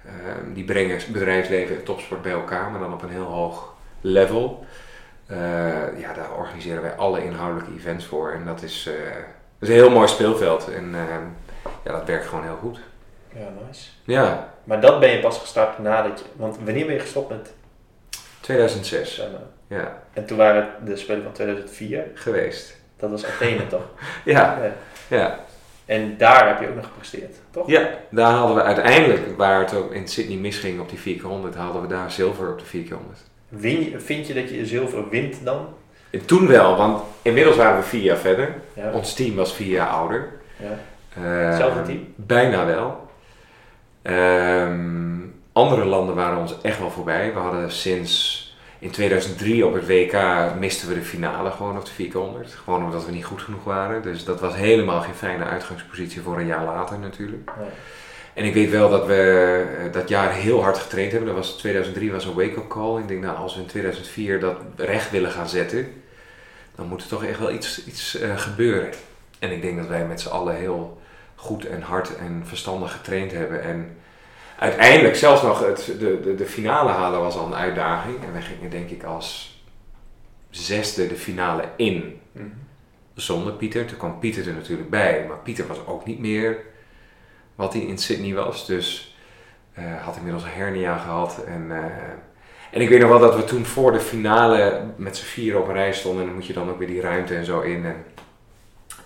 Um, 0.07 0.55
die 0.55 0.65
brengen 0.65 0.99
bedrijfsleven 1.13 1.77
en 1.77 1.85
topsport 1.85 2.23
bij 2.23 2.33
elkaar, 2.33 2.71
maar 2.71 2.81
dan 2.81 2.93
op 2.93 3.03
een 3.03 3.11
heel 3.11 3.25
hoog 3.25 3.75
level. 4.01 4.67
Uh, 5.31 6.01
ja, 6.01 6.13
daar 6.13 6.33
organiseren 6.37 6.83
wij 6.83 6.95
alle 6.95 7.25
inhoudelijke 7.25 7.73
events 7.77 8.05
voor. 8.05 8.33
En 8.33 8.45
dat 8.45 8.63
is, 8.63 8.87
uh, 8.89 8.95
dat 9.59 9.69
is 9.69 9.69
een 9.69 9.75
heel 9.75 9.91
mooi 9.91 10.09
speelveld. 10.09 10.69
En 10.75 10.85
uh, 10.95 11.01
ja, 11.85 11.93
dat 11.93 12.05
werkt 12.07 12.27
gewoon 12.27 12.45
heel 12.45 12.57
goed. 12.61 12.79
Ja, 13.35 13.49
nice. 13.67 13.91
Ja, 14.05 14.53
Maar 14.65 14.81
dat 14.81 15.01
ben 15.01 15.11
je 15.11 15.21
pas 15.21 15.39
gestart 15.39 15.79
nadat 15.79 16.19
je... 16.19 16.25
Want 16.37 16.57
wanneer 16.57 16.87
ben 16.87 16.95
je 16.95 17.01
gestopt 17.01 17.31
met 17.31 17.53
2006. 18.41 19.15
zwemmen? 19.15 19.51
Ja, 19.67 20.03
En 20.13 20.27
toen 20.27 20.37
waren 20.37 20.63
het 20.63 20.87
de 20.87 20.97
Spelen 20.97 21.23
van 21.23 21.33
2004. 21.33 22.11
geweest. 22.15 22.77
Dat 22.97 23.11
was 23.11 23.27
Athene 23.27 23.67
toch? 23.67 23.89
Ja, 24.25 24.59
Ja. 24.63 24.73
ja. 25.17 25.39
En 25.85 26.17
daar 26.17 26.49
heb 26.49 26.61
je 26.61 26.69
ook 26.69 26.75
nog 26.75 26.85
gepresteerd, 26.85 27.37
toch? 27.55 27.67
Ja, 27.69 27.89
daar 28.11 28.31
haalden 28.31 28.57
we 28.57 28.63
uiteindelijk, 28.63 29.37
waar 29.37 29.61
het 29.61 29.75
ook 29.75 29.93
in 29.93 30.09
Sydney 30.09 30.37
misging 30.37 30.81
op 30.81 30.89
die 30.89 30.99
400, 30.99 31.55
haalden 31.55 31.83
we 31.83 31.89
daar 31.89 32.11
zilver 32.11 32.53
op 32.53 32.59
de 32.59 32.65
400. 32.65 33.19
Win 33.49 33.91
je, 33.91 34.01
vind 34.01 34.27
je 34.27 34.35
dat 34.35 34.51
je 34.51 34.67
zilver 34.67 35.09
wint 35.09 35.45
dan? 35.45 35.67
En 36.11 36.25
toen 36.25 36.47
wel, 36.47 36.77
want 36.77 37.03
inmiddels 37.23 37.57
waren 37.57 37.77
we 37.77 37.83
vier 37.83 38.03
jaar 38.03 38.17
verder. 38.17 38.55
Ja. 38.73 38.93
Ons 38.93 39.15
team 39.15 39.35
was 39.35 39.55
vier 39.55 39.71
jaar 39.71 39.89
ouder. 39.89 40.29
ja. 40.57 40.79
Uh, 41.19 41.47
Hetzelfde 41.49 41.83
team? 41.83 42.13
Bijna 42.17 42.67
wel. 42.67 43.09
Um, 44.03 45.35
andere 45.53 45.85
landen 45.85 46.15
waren 46.15 46.39
ons 46.39 46.61
echt 46.63 46.79
wel 46.79 46.91
voorbij. 46.91 47.33
We 47.33 47.39
hadden 47.39 47.71
sinds 47.73 48.44
in 48.79 48.91
2003 48.91 49.67
op 49.67 49.75
het 49.75 49.87
WK 49.87 50.17
misten 50.59 50.89
we 50.89 50.95
de 50.95 51.03
finale 51.03 51.51
gewoon 51.51 51.77
op 51.77 51.85
de 51.85 51.93
400. 51.93 52.53
Gewoon 52.65 52.85
omdat 52.85 53.07
we 53.07 53.13
niet 53.13 53.25
goed 53.25 53.43
genoeg 53.43 53.65
waren. 53.65 54.03
Dus 54.03 54.25
dat 54.25 54.41
was 54.41 54.55
helemaal 54.55 55.01
geen 55.01 55.15
fijne 55.15 55.45
uitgangspositie 55.45 56.21
voor 56.21 56.39
een 56.39 56.47
jaar 56.47 56.65
later 56.65 56.99
natuurlijk. 56.99 57.51
En 58.35 58.45
ik 58.45 58.55
weet 58.55 58.71
wel 58.71 58.91
dat 58.91 59.07
we 59.07 59.65
uh, 59.87 59.93
dat 59.93 60.09
jaar 60.09 60.33
heel 60.33 60.63
hard 60.63 60.79
getraind 60.79 61.11
hebben. 61.11 61.29
Dat 61.29 61.39
was 61.39 61.57
2003 61.57 62.13
was 62.13 62.25
een 62.25 62.35
wake-up 62.35 62.69
call. 62.69 62.99
Ik 62.99 63.09
denk 63.09 63.23
nou 63.23 63.37
als 63.37 63.55
we 63.55 63.61
in 63.61 63.67
2004 63.67 64.41
dat 64.41 64.57
recht 64.77 65.11
willen 65.11 65.31
gaan 65.31 65.49
zetten, 65.49 65.87
dan 66.75 66.87
moet 66.87 67.03
er 67.03 67.09
toch 67.09 67.25
echt 67.25 67.39
wel 67.39 67.53
iets, 67.53 67.85
iets 67.87 68.21
uh, 68.21 68.39
gebeuren. 68.39 68.93
En 69.39 69.51
ik 69.51 69.63
denk 69.63 69.77
dat 69.77 69.87
wij 69.87 70.07
met 70.07 70.21
z'n 70.21 70.29
allen 70.29 70.57
heel 70.57 71.01
goed 71.35 71.67
en 71.67 71.83
hard 71.83 72.17
en 72.17 72.43
verstandig 72.47 72.93
getraind 72.93 73.33
hebben. 73.33 73.63
En 73.63 73.97
uiteindelijk 74.59 75.17
zelfs 75.17 75.43
nog 75.43 75.67
het, 75.67 75.85
de, 75.99 76.21
de, 76.21 76.35
de 76.35 76.47
finale 76.47 76.91
halen 76.91 77.21
was 77.21 77.37
al 77.37 77.47
een 77.47 77.55
uitdaging. 77.55 78.25
En 78.25 78.33
wij 78.33 78.43
gingen 78.43 78.71
denk 78.71 78.91
ik 78.91 79.03
als 79.03 79.55
zesde 80.51 81.07
de 81.07 81.17
finale 81.17 81.69
in. 81.77 82.21
Mhm. 82.33 82.45
Zonder 83.15 83.53
Pieter. 83.53 83.87
Toen 83.87 83.99
kwam 83.99 84.19
Pieter 84.19 84.49
er 84.49 84.55
natuurlijk 84.55 84.91
bij. 84.91 85.25
Maar 85.29 85.39
Pieter 85.39 85.67
was 85.67 85.87
ook 85.87 86.07
niet 86.07 86.19
meer 86.19 86.59
wat 87.55 87.73
hij 87.73 87.83
in 87.83 87.99
Sydney 87.99 88.35
was. 88.35 88.67
Dus 88.67 89.17
uh, 89.79 90.03
had 90.03 90.17
inmiddels 90.17 90.45
een 90.45 90.51
hernia 90.51 90.97
gehad. 90.97 91.45
En, 91.47 91.67
uh, 91.69 91.77
en 92.71 92.81
ik 92.81 92.89
weet 92.89 93.01
nog 93.01 93.09
wel 93.09 93.19
dat 93.19 93.37
we 93.37 93.45
toen 93.45 93.65
voor 93.65 93.93
de 93.93 94.01
finale 94.01 94.83
met 94.97 95.17
z'n 95.17 95.25
vier 95.25 95.59
op 95.59 95.69
een 95.69 95.75
rij 95.75 95.93
stonden. 95.93 96.21
En 96.21 96.27
dan 96.27 96.37
moet 96.37 96.47
je 96.47 96.53
dan 96.53 96.71
ook 96.71 96.79
weer 96.79 96.89
die 96.89 97.01
ruimte 97.01 97.35
en 97.35 97.45
zo 97.45 97.61
in. 97.61 97.85
En, 97.85 98.05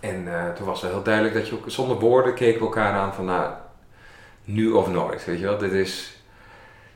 en 0.01 0.25
uh, 0.25 0.53
toen 0.53 0.67
was 0.67 0.83
het 0.83 0.91
heel 0.91 1.03
duidelijk 1.03 1.35
dat 1.35 1.49
je 1.49 1.55
ook 1.55 1.65
zonder 1.67 1.99
woorden 1.99 2.35
keken 2.35 2.59
we 2.59 2.67
elkaar 2.67 2.93
aan 2.93 3.15
van 3.15 3.25
nou, 3.25 3.53
nu 4.49 4.71
of 4.71 4.89
nooit. 4.91 5.25
Weet 5.25 5.39
je 5.39 5.45
wel, 5.45 5.59
dit 5.59 5.73
is. 5.73 6.17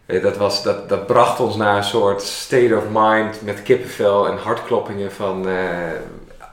Dat, 0.06 0.36
was, 0.36 0.62
dat, 0.62 0.88
dat 0.88 1.06
bracht 1.06 1.40
ons 1.40 1.56
naar 1.56 1.76
een 1.76 1.84
soort 1.84 2.22
state 2.22 2.76
of 2.76 2.84
mind 2.92 3.42
met 3.42 3.62
kippenvel 3.62 4.28
en 4.28 4.36
hartkloppingen 4.36 5.12
van 5.12 5.48
uh, 5.48 5.54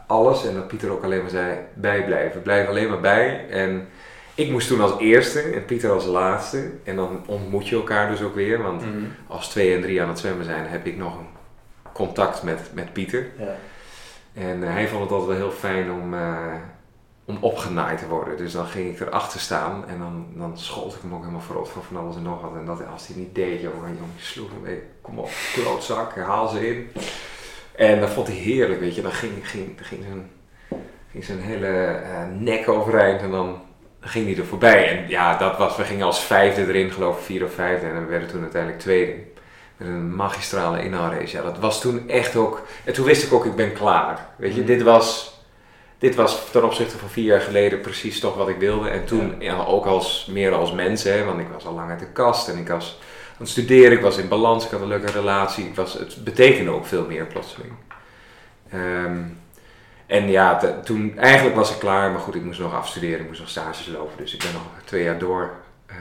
alles. 0.08 0.46
En 0.46 0.54
dat 0.54 0.68
Pieter 0.68 0.92
ook 0.92 1.04
alleen 1.04 1.22
maar 1.22 1.30
zei, 1.30 1.58
bijblijven. 1.74 2.42
Blijf 2.42 2.68
alleen 2.68 2.90
maar 2.90 3.00
bij. 3.00 3.46
En 3.50 3.88
ik 4.36 4.50
moest 4.52 4.68
toen 4.68 4.82
als 4.82 5.00
eerste 5.00 5.42
en 5.42 5.66
Pieter 5.66 5.92
als 5.92 6.06
laatste. 6.06 6.72
En 6.84 6.96
dan 6.96 7.24
ontmoet 7.26 7.68
je 7.68 7.76
elkaar 7.76 8.10
dus 8.10 8.22
ook 8.22 8.36
weer. 8.36 8.62
Want 8.64 8.82
Mhm. 8.82 9.04
als 9.28 9.50
twee 9.50 9.76
en 9.76 9.82
drie 9.82 10.02
aan 10.02 10.10
het 10.10 10.20
zwemmen 10.20 10.46
zijn, 10.46 10.68
heb 10.68 10.86
ik 10.86 10.98
nog 10.98 11.18
een 11.18 11.28
contact 11.94 12.44
met, 12.44 12.60
met 12.74 12.94
Pieter. 12.94 13.28
Ja. 13.40 13.56
En 14.34 14.62
uh, 14.62 14.70
hij 14.72 14.88
vond 14.88 15.02
het 15.04 15.12
altijd 15.12 15.38
wel 15.38 15.48
heel 15.48 15.58
fijn 15.58 15.92
om, 15.92 16.14
uh, 16.14 16.38
om 17.30 17.38
opgenaaid 17.42 18.00
te 18.00 18.08
worden. 18.08 18.38
Dus 18.38 18.52
dan 18.52 18.66
ging 18.66 18.94
ik 18.94 19.00
erachter 19.00 19.40
staan 19.40 19.88
en 19.88 20.00
dan, 20.00 20.26
dan 20.36 20.58
schold 20.58 20.96
ik 20.96 21.02
hem 21.02 21.14
ook 21.14 21.20
helemaal 21.22 21.42
verrot 21.42 21.70
van 21.70 21.84
van 21.84 21.98
alles 21.98 22.16
en 22.16 22.22
nog 22.22 22.42
wat. 22.42 22.56
En 22.56 22.66
dat, 22.66 22.82
als 22.92 23.08
hij 23.08 23.16
niet 23.18 23.36
deed, 23.36 23.62
jongen, 23.62 23.80
jongen 23.80 24.14
je 24.16 24.24
sloeg 24.24 24.50
hem 24.50 24.62
mee. 24.62 24.82
Kom 25.02 25.20
op, 25.20 25.30
klootzak, 25.54 26.16
haal 26.16 26.48
ze 26.48 26.68
in. 26.68 26.90
En 27.76 28.00
dat 28.00 28.10
vond 28.10 28.28
hij 28.28 28.36
heerlijk, 28.36 28.80
weet 28.80 28.96
je. 28.96 29.02
Dan 29.02 29.12
ging, 29.12 29.50
ging, 29.50 29.78
ging, 29.82 30.04
zijn, 30.04 30.30
ging 31.12 31.24
zijn 31.24 31.40
hele 31.42 32.02
uh, 32.04 32.40
nek 32.40 32.70
overeind 32.70 33.22
en 33.22 33.32
dan 33.32 33.62
ging 34.00 34.26
hij 34.26 34.38
er 34.38 34.46
voorbij. 34.46 34.98
En 34.98 35.10
ja, 35.10 35.38
dat 35.38 35.58
was, 35.58 35.76
we 35.76 35.84
gingen 35.84 36.06
als 36.06 36.24
vijfde 36.24 36.68
erin, 36.68 36.92
geloof 36.92 37.18
ik, 37.18 37.24
vier 37.26 37.44
of 37.44 37.54
vijfde. 37.54 37.88
En 37.88 38.00
we 38.04 38.10
werden 38.10 38.28
toen 38.28 38.42
uiteindelijk 38.42 38.82
tweede. 38.82 39.14
Met 39.78 39.88
een 39.88 40.16
magistrale 40.16 40.84
inhaalrace. 40.84 41.38
Ja, 41.38 41.44
dat 41.44 41.60
was 41.60 41.82
toen 41.82 42.10
echt 42.10 42.36
ook... 42.36 42.62
En 42.84 42.94
toen 42.94 43.06
wist 43.06 43.24
ik 43.24 43.34
ook, 43.34 43.46
ik 43.46 43.56
ben 43.56 43.74
klaar. 43.74 44.26
Weet 44.38 44.54
je, 44.54 44.60
Mhm. 44.62 44.68
dit 44.68 44.82
was... 44.82 45.38
Dit 46.00 46.16
was 46.16 46.52
ten 46.52 46.64
opzichte 46.64 46.98
van 46.98 47.10
vier 47.10 47.26
jaar 47.26 47.42
geleden 47.42 47.82
precies 47.82 48.20
toch 48.20 48.36
wat 48.36 48.50
ik 48.50 48.58
wilde. 48.58 48.90
En 48.90 49.06
toen 49.06 49.36
ja. 49.40 49.64
ook 49.64 49.86
als, 49.86 50.28
meer 50.32 50.54
als 50.54 50.72
mens, 50.72 51.04
hè, 51.04 51.24
want 51.24 51.40
ik 51.40 51.48
was 51.54 51.66
al 51.66 51.74
lang 51.74 51.90
uit 51.90 52.00
de 52.00 52.12
kast 52.12 52.48
en 52.48 52.58
ik 52.58 52.68
was 52.68 52.98
aan 53.32 53.36
het 53.38 53.50
studeren, 53.50 53.92
ik 53.92 54.02
was 54.02 54.18
in 54.18 54.28
balans, 54.28 54.66
ik 54.66 54.72
had 54.72 54.82
een 54.82 54.88
leuke 54.88 55.12
relatie. 55.12 55.66
Ik 55.66 55.76
was, 55.76 55.94
het 55.94 56.24
betekende 56.24 56.72
ook 56.72 56.86
veel 56.86 57.06
meer 57.06 57.26
plotseling. 57.26 57.72
Um, 58.74 59.38
en 60.06 60.30
ja, 60.30 60.58
te, 60.58 60.74
toen 60.84 61.18
eigenlijk 61.18 61.56
was 61.56 61.72
ik 61.72 61.80
klaar, 61.80 62.12
maar 62.12 62.20
goed, 62.20 62.36
ik 62.36 62.44
moest 62.44 62.60
nog 62.60 62.74
afstuderen, 62.74 63.20
ik 63.20 63.28
moest 63.28 63.40
nog 63.40 63.50
stages 63.50 63.88
lopen. 63.88 64.18
Dus 64.18 64.34
ik 64.34 64.40
ben 64.40 64.54
nog 64.54 64.62
twee 64.84 65.04
jaar 65.04 65.18
door 65.18 65.52
uh, 65.88 65.96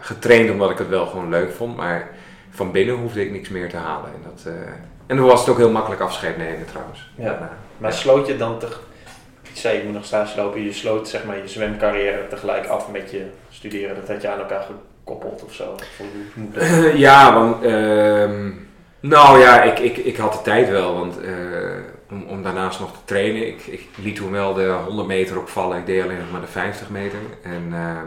getraind 0.00 0.50
omdat 0.50 0.70
ik 0.70 0.78
het 0.78 0.88
wel 0.88 1.06
gewoon 1.06 1.28
leuk 1.28 1.52
vond. 1.52 1.76
Maar 1.76 2.10
van 2.50 2.72
binnen 2.72 2.94
hoefde 2.94 3.22
ik 3.24 3.30
niks 3.30 3.48
meer 3.48 3.68
te 3.68 3.76
halen. 3.76 4.10
En, 4.14 4.22
dat, 4.24 4.44
uh, 4.46 4.60
en 5.06 5.16
dan 5.16 5.26
was 5.26 5.40
het 5.40 5.48
ook 5.48 5.56
heel 5.56 5.70
makkelijk 5.70 6.00
afscheid 6.00 6.36
nemen 6.36 6.66
trouwens. 6.66 7.10
Ja. 7.14 7.58
Maar 7.78 7.90
ja. 7.90 7.96
sloot 7.96 8.26
je 8.26 8.36
dan 8.36 8.58
toch, 8.58 8.70
ik 8.70 8.93
zei 9.56 9.78
je 9.78 9.84
moet 9.84 9.92
nog 9.92 10.04
stage 10.04 10.40
lopen, 10.40 10.62
je 10.62 10.72
sloot 10.72 11.08
zeg 11.08 11.24
maar 11.24 11.36
je 11.36 11.48
zwemcarrière 11.48 12.26
tegelijk 12.28 12.66
af 12.66 12.90
met 12.90 13.10
je 13.10 13.26
studeren. 13.50 13.94
Dat 13.94 14.08
had 14.08 14.22
je 14.22 14.28
aan 14.28 14.38
elkaar 14.38 14.66
gekoppeld 15.02 15.44
of 15.44 15.54
zo? 15.54 15.74
Ja, 16.94 17.34
want 17.34 17.64
uh, 17.64 18.30
nou 19.00 19.38
ja, 19.38 19.62
ik, 19.62 19.78
ik, 19.78 19.96
ik 19.96 20.16
had 20.16 20.32
de 20.32 20.42
tijd 20.42 20.68
wel, 20.68 20.94
want 20.94 21.22
uh, 21.22 21.78
om, 22.10 22.24
om 22.28 22.42
daarnaast 22.42 22.80
nog 22.80 22.92
te 22.92 23.04
trainen. 23.04 23.46
Ik, 23.46 23.66
ik 23.66 23.88
liet 23.96 24.16
toen 24.16 24.30
wel 24.30 24.54
de 24.54 24.68
100 24.86 25.08
meter 25.08 25.38
opvallen, 25.38 25.78
ik 25.78 25.86
deed 25.86 26.02
alleen 26.02 26.18
nog 26.18 26.30
maar 26.30 26.40
de 26.40 26.46
50 26.46 26.90
meter. 26.90 27.18
En 27.42 27.68
uh, 27.72 27.98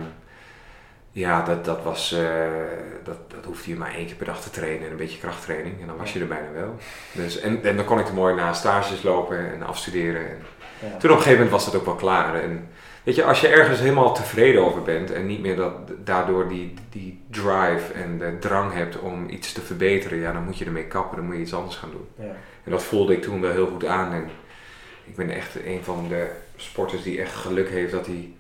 Ja, 1.12 1.42
dat, 1.42 1.66
dat 1.66 1.84
was, 1.84 2.12
eh, 2.12 2.48
dat, 3.04 3.18
dat 3.28 3.46
hoefde 3.46 3.70
je 3.70 3.78
maar 3.78 3.94
één 3.94 4.06
keer 4.06 4.16
per 4.16 4.26
dag 4.26 4.42
te 4.42 4.50
trainen 4.50 4.86
en 4.86 4.92
een 4.92 4.98
beetje 4.98 5.20
krachttraining 5.20 5.82
en 5.82 5.88
dan 5.88 5.98
was 5.98 6.14
je 6.14 6.20
er 6.20 6.28
bijna 6.28 6.52
wel. 6.54 6.76
Dus, 7.12 7.40
en, 7.40 7.64
en 7.64 7.76
dan 7.76 7.86
kon 7.86 8.00
ik 8.00 8.08
er 8.08 8.14
mooi 8.14 8.36
na 8.36 8.54
stages 8.54 9.04
lopen 9.04 9.54
en 9.54 9.64
afstuderen. 9.64 10.30
En. 10.30 10.38
Toen 10.80 10.90
op 10.92 11.04
een 11.04 11.24
gegeven 11.24 11.32
moment 11.32 11.50
was 11.50 11.66
dat 11.66 11.76
ook 11.76 11.86
wel 11.86 11.96
klaar. 11.96 12.36
En 12.36 12.70
weet 13.04 13.16
je, 13.16 13.24
als 13.24 13.42
je 13.42 13.48
ergens 13.48 13.80
helemaal 13.80 14.14
tevreden 14.14 14.66
over 14.66 14.82
bent 14.82 15.12
en 15.12 15.26
niet 15.26 15.42
meer 15.42 15.56
dat, 15.56 15.74
daardoor 16.04 16.48
die, 16.48 16.74
die 16.90 17.22
drive 17.30 17.94
en 17.94 18.18
de 18.18 18.38
drang 18.40 18.74
hebt 18.74 19.00
om 19.00 19.30
iets 19.30 19.54
te 19.54 19.62
verbeteren, 19.62 20.20
ja, 20.20 20.32
dan 20.32 20.44
moet 20.44 20.58
je 20.58 20.66
ermee 20.66 20.88
kappen, 20.88 21.18
dan 21.18 21.26
moet 21.26 21.36
je 21.36 21.42
iets 21.42 21.54
anders 21.54 21.76
gaan 21.76 21.92
doen. 21.92 22.08
Ja. 22.28 22.36
En 22.64 22.72
dat 22.72 22.84
voelde 22.84 23.14
ik 23.14 23.22
toen 23.22 23.42
wel 23.42 23.52
heel 23.52 23.68
goed 23.68 23.86
aan. 23.86 24.14
En 24.14 24.30
ik 25.04 25.16
ben 25.16 25.30
echt 25.30 25.56
een 25.66 25.84
van 25.84 26.08
de 26.08 26.28
sporters 26.56 27.04
die 27.04 27.22
echt 27.22 27.36
geluk 27.36 27.70
heeft 27.70 27.92
dat 27.92 28.06
hij 28.06 28.32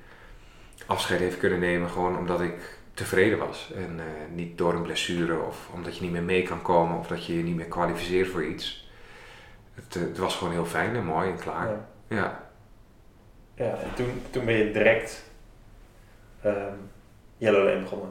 afscheid 0.85 1.19
heeft 1.19 1.37
kunnen 1.37 1.59
nemen. 1.59 1.89
Gewoon 1.89 2.17
omdat 2.17 2.41
ik 2.41 2.77
tevreden 2.93 3.37
was. 3.37 3.71
En 3.75 3.99
eh, 3.99 4.35
niet 4.35 4.57
door 4.57 4.73
een 4.73 4.81
blessure 4.81 5.39
of 5.39 5.69
omdat 5.73 5.95
je 5.95 6.01
niet 6.01 6.11
meer 6.11 6.23
mee 6.23 6.43
kan 6.43 6.61
komen 6.61 6.97
of 6.97 7.07
dat 7.07 7.25
je 7.25 7.37
je 7.37 7.43
niet 7.43 7.55
meer 7.55 7.65
kwalificeert 7.65 8.27
voor 8.27 8.45
iets. 8.45 8.89
Het, 9.73 9.95
eh, 9.95 10.01
het 10.01 10.17
was 10.17 10.35
gewoon 10.35 10.53
heel 10.53 10.65
fijn 10.65 10.95
en 10.95 11.05
mooi 11.05 11.29
en 11.29 11.39
klaar. 11.39 11.67
Ja. 11.67 11.87
Ja. 12.07 12.49
Ja, 13.55 13.77
en 13.83 13.93
toen, 13.95 14.21
toen 14.29 14.45
ben 14.45 14.55
je 14.55 14.71
direct 14.71 15.23
ehm 16.41 16.73
Yellow 17.37 17.65
Lane 17.65 17.81
begonnen. 17.81 18.09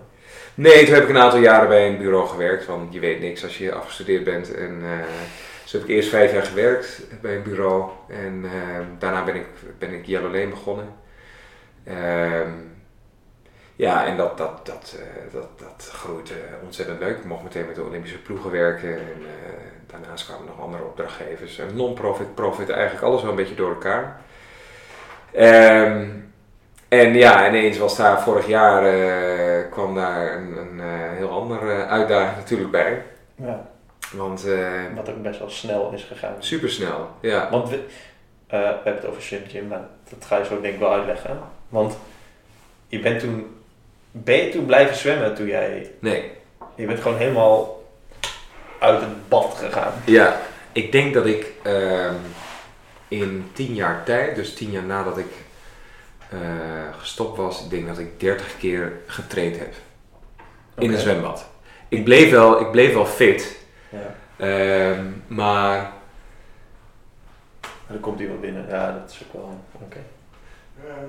Nee, 0.54 0.84
toen 0.84 0.94
heb 0.94 1.02
ik 1.02 1.08
een 1.08 1.18
aantal 1.18 1.40
jaren 1.40 1.68
bij 1.68 1.88
een 1.88 1.98
bureau 1.98 2.28
gewerkt. 2.28 2.66
Want 2.66 2.92
je 2.92 3.00
weet 3.00 3.20
niks 3.20 3.42
als 3.42 3.58
je 3.58 3.72
afgestudeerd 3.72 4.24
bent. 4.24 4.54
En 4.54 4.80
eh 4.82 5.06
dus 5.66 5.74
heb 5.74 5.84
ik 5.84 5.88
eerst 5.88 6.08
vijf 6.08 6.32
jaar 6.32 6.42
gewerkt 6.42 7.02
bij 7.20 7.36
een 7.36 7.42
bureau. 7.42 7.90
En 8.08 8.44
eh, 8.44 8.80
daarna 8.98 9.24
ben 9.24 9.34
ik, 9.34 9.46
ben 9.78 9.92
ik 9.92 10.06
Yellow 10.06 10.34
Lane 10.34 10.48
begonnen. 10.48 10.88
Ehm, 11.84 12.50
ja, 13.76 14.06
en 14.06 14.16
dat, 14.16 14.38
dat, 14.38 14.66
dat, 14.66 14.96
eh, 14.98 15.32
dat, 15.32 15.58
dat 15.58 15.90
groeit 15.92 16.30
eh, 16.30 16.36
ontzettend 16.64 16.98
leuk. 16.98 17.16
Ik 17.16 17.24
mocht 17.24 17.42
meteen 17.42 17.66
met 17.66 17.74
de 17.74 17.82
Olympische 17.82 18.22
ploegen 18.22 18.50
werken. 18.50 18.98
En 18.98 19.22
daarnaast 19.86 20.26
kwamen 20.26 20.46
nog 20.46 20.60
andere 20.60 20.84
opdrachtgevers. 20.84 21.58
En 21.58 21.76
non-profit, 21.76 22.34
profit, 22.34 22.70
eigenlijk 22.70 23.04
alles 23.04 23.20
wel 23.20 23.30
een 23.30 23.36
beetje 23.36 23.54
door 23.54 23.70
elkaar. 23.70 24.20
Ehm, 25.32 26.08
en 26.88 27.14
ja, 27.14 27.48
ineens 27.48 27.78
was 27.78 27.96
daar 27.96 28.22
vorig 28.22 28.46
jaar 28.46 28.84
eh, 28.84 29.70
kwam 29.70 29.94
daar 29.94 30.36
een, 30.36 30.56
een 30.56 30.80
eh, 30.80 31.16
heel 31.16 31.30
andere 31.30 31.86
uitdaging 31.86 32.36
natuurlijk 32.36 32.70
bij. 32.70 33.02
Ja. 33.34 33.68
Want 34.12 34.46
eh 34.46 34.94
Wat 34.94 35.08
ook 35.10 35.22
best 35.22 35.38
wel 35.38 35.50
snel 35.50 35.92
is 35.92 36.04
gegaan. 36.04 36.34
super 36.38 36.70
snel, 36.70 37.08
ja. 37.20 37.50
Want 37.50 37.68
we, 37.68 37.76
eh, 37.76 38.58
we 38.60 38.64
hebben 38.84 38.94
het 38.94 39.06
over 39.06 39.22
Gym, 39.22 39.66
maar 39.68 39.88
dat 40.08 40.24
ga 40.24 40.36
je 40.36 40.44
zo 40.44 40.60
denk 40.60 40.74
ik 40.74 40.80
wel 40.80 40.92
uitleggen. 40.92 41.38
Want 41.68 41.98
je 42.88 43.00
bent 43.00 43.20
toen, 43.20 43.56
ben 44.10 44.36
je 44.36 44.48
toen 44.48 44.66
blijven 44.66 44.96
zwemmen 44.96 45.34
toen 45.34 45.46
jij, 45.46 45.90
Nee, 45.98 46.30
je 46.74 46.86
bent 46.86 47.00
gewoon 47.00 47.18
helemaal 47.18 47.75
uit 48.78 49.00
het 49.00 49.28
bad 49.28 49.54
gegaan. 49.58 49.92
ja. 50.04 50.40
Ik 50.72 50.92
denk 50.92 51.14
dat 51.14 51.26
ik 51.26 51.52
ehm, 51.62 52.14
in 53.08 53.50
tien 53.52 53.74
jaar 53.74 54.04
tijd, 54.04 54.34
dus 54.36 54.54
tien 54.54 54.70
jaar 54.70 54.82
nadat 54.82 55.18
ik 55.18 55.26
eh, 56.28 56.38
gestopt 56.98 57.36
was, 57.36 57.62
ik 57.64 57.70
denk 57.70 57.86
dat 57.86 57.98
ik 57.98 58.20
30 58.20 58.56
keer 58.58 58.92
getraind 59.06 59.58
heb. 59.58 59.74
In 60.78 60.92
een 60.92 60.98
zwembad. 60.98 61.46
Ik 61.88 62.04
bleef 62.04 62.30
wel, 62.30 62.60
ik 62.60 62.70
bleef 62.70 62.94
wel 62.94 63.06
fit, 63.06 63.56
Ja. 63.88 64.14
ehm, 64.36 65.04
maar 65.26 65.92
Dan 67.86 68.00
komt 68.00 68.20
iemand 68.20 68.40
binnen. 68.40 68.66
Ja, 68.68 68.92
dat 69.00 69.10
is 69.10 69.22
ook 69.26 69.32
wel, 69.32 69.60
oké. 69.72 69.98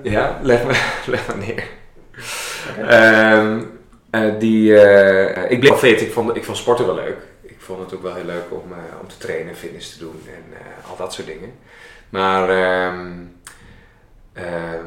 ja, 0.02 0.38
leg 0.42 0.64
maar, 0.64 0.94
leg 1.06 1.26
maar 1.26 1.36
neer. 1.38 1.64
Ehm, 2.88 3.62
eh, 4.10 4.38
die, 4.38 4.80
eh, 4.80 5.50
ik 5.50 5.60
bleef 5.60 5.74
fit. 5.78 6.00
Ik 6.00 6.12
vond, 6.12 6.36
ik 6.36 6.44
vond 6.44 6.56
sporten 6.56 6.86
wel 6.86 6.94
leuk. 6.94 7.16
Ik 7.68 7.74
vond 7.74 7.90
het 7.90 7.98
ook 7.98 8.04
wel 8.04 8.14
heel 8.14 8.24
leuk 8.24 8.46
om, 8.50 8.72
eh, 8.72 9.00
om 9.00 9.08
te 9.08 9.18
trainen, 9.18 9.56
fitness 9.56 9.92
te 9.92 9.98
doen 9.98 10.22
en 10.26 10.58
eh, 10.58 10.90
al 10.90 10.96
dat 10.96 11.12
soort 11.12 11.26
dingen. 11.26 11.52
Maar 12.08 12.48
ehm, 12.48 13.10
ehm, 14.32 14.84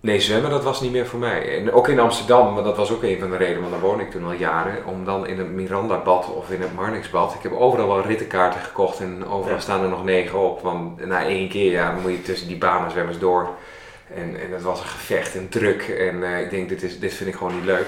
nee, 0.00 0.20
zwemmen 0.20 0.50
dat 0.50 0.64
was 0.64 0.80
niet 0.80 0.92
meer 0.92 1.06
voor 1.06 1.18
mij. 1.18 1.58
En 1.58 1.72
ook 1.72 1.88
in 1.88 1.98
Amsterdam, 1.98 2.54
maar 2.54 2.62
dat 2.62 2.76
was 2.76 2.90
ook 2.92 3.02
een 3.02 3.18
van 3.18 3.30
de 3.30 3.36
redenen, 3.36 3.60
want 3.60 3.72
daar 3.72 3.80
woon 3.80 4.00
ik 4.00 4.10
toen 4.10 4.24
al 4.24 4.32
jaren. 4.32 4.86
Om 4.86 5.04
dan 5.04 5.26
in 5.26 5.38
het 5.38 5.50
Miranda-bad 5.50 6.34
of 6.34 6.50
in 6.50 6.60
het 6.60 6.74
Marnixbad. 6.74 7.34
Ik 7.34 7.42
heb 7.42 7.52
overal 7.52 7.86
wel 7.88 8.02
rittenkaarten 8.02 8.60
gekocht 8.60 9.00
en 9.00 9.26
overal 9.26 9.56
Ja. 9.56 9.62
staan 9.62 9.82
er 9.82 9.88
nog 9.88 10.04
negen 10.04 10.38
op. 10.38 10.60
Want 10.60 11.06
na 11.06 11.24
één 11.24 11.48
keer, 11.48 11.70
ja, 11.70 11.92
moet 12.02 12.10
je 12.10 12.22
tussen 12.22 12.48
die 12.48 12.58
banen 12.58 12.90
zwemmers 12.90 13.18
door. 13.18 13.48
En, 14.14 14.40
en 14.40 14.50
dat 14.50 14.62
was 14.62 14.80
een 14.80 14.86
gevecht 14.86 15.34
en 15.34 15.48
druk. 15.48 15.82
En 15.82 16.22
eh, 16.22 16.40
ik 16.40 16.50
denk, 16.50 16.68
dit, 16.68 16.82
is, 16.82 16.98
dit 16.98 17.14
vind 17.14 17.28
ik 17.28 17.36
gewoon 17.36 17.54
niet 17.54 17.64
leuk. 17.64 17.86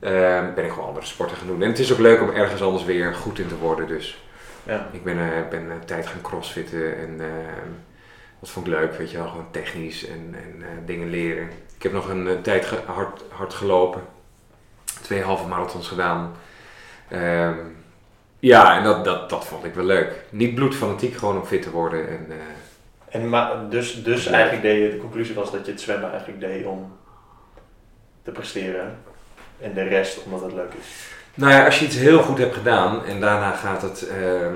Ehm, 0.00 0.54
ben 0.54 0.64
ik 0.64 0.70
gewoon 0.70 0.88
andere 0.88 1.06
sporten 1.06 1.36
gaan 1.36 1.46
doen. 1.46 1.62
En 1.62 1.68
het 1.68 1.78
is 1.78 1.92
ook 1.92 1.98
leuk 1.98 2.20
om 2.20 2.30
ergens 2.30 2.62
anders 2.62 2.84
weer 2.84 3.14
goed 3.14 3.38
in 3.38 3.48
te 3.48 3.56
worden. 3.56 3.86
Dus 3.86 4.22
Ja. 4.62 4.88
ik 4.92 5.04
ben, 5.04 5.18
eh, 5.18 5.48
ben 5.50 5.70
een 5.70 5.84
tijd 5.84 6.06
gaan 6.06 6.20
crossfitten. 6.20 6.96
En 6.98 7.20
ehm, 7.20 7.68
dat 8.40 8.50
vond 8.50 8.66
ik 8.66 8.72
leuk, 8.72 8.94
weet 8.94 9.10
je 9.10 9.16
wel. 9.16 9.28
Gewoon 9.28 9.50
technisch 9.50 10.06
en, 10.06 10.34
en 10.34 10.62
eh, 10.62 10.68
dingen 10.86 11.10
leren. 11.10 11.48
Ik 11.76 11.82
heb 11.82 11.92
nog 11.92 12.08
een 12.08 12.28
eh, 12.28 12.34
tijd 12.42 12.64
ge- 12.66 12.82
hard, 12.86 13.22
hard 13.28 13.54
gelopen. 13.54 14.02
Twee 15.02 15.22
halve 15.22 15.46
marathons 15.46 15.88
gedaan. 15.88 16.32
Ehm, 17.08 17.54
ja, 18.38 18.76
en 18.76 18.84
dat, 18.84 19.04
dat, 19.04 19.30
dat 19.30 19.44
vond 19.46 19.64
ik 19.64 19.74
wel 19.74 19.84
leuk. 19.84 20.24
Niet 20.30 20.54
bloedfanatiek, 20.54 21.14
gewoon 21.16 21.36
om 21.38 21.44
fit 21.44 21.62
te 21.62 21.70
worden. 21.70 22.08
En, 22.08 22.26
eh, 22.30 22.36
En 23.20 23.28
maar, 23.28 23.68
dus, 23.68 24.02
dus 24.04 24.26
eigenlijk 24.26 24.62
deed 24.62 24.82
je, 24.82 24.90
de 24.90 24.98
conclusie 25.00 25.34
was 25.34 25.50
dat 25.52 25.66
je 25.66 25.72
het 25.72 25.80
zwemmen 25.80 26.10
eigenlijk 26.10 26.40
deed 26.40 26.64
om 26.66 26.92
te 28.22 28.30
presteren. 28.30 28.98
En 29.60 29.74
de 29.74 29.82
rest 29.82 30.24
omdat 30.24 30.40
het 30.42 30.52
leuk 30.52 30.72
is. 30.80 30.86
Nou 31.34 31.52
ja, 31.52 31.64
als 31.64 31.78
je 31.78 31.84
iets 31.84 31.96
heel 31.96 32.22
goed 32.22 32.38
hebt 32.38 32.54
gedaan 32.54 33.04
en 33.04 33.20
daarna 33.20 33.50
gaat 33.50 33.82
het. 33.82 34.08
ehm, 34.08 34.54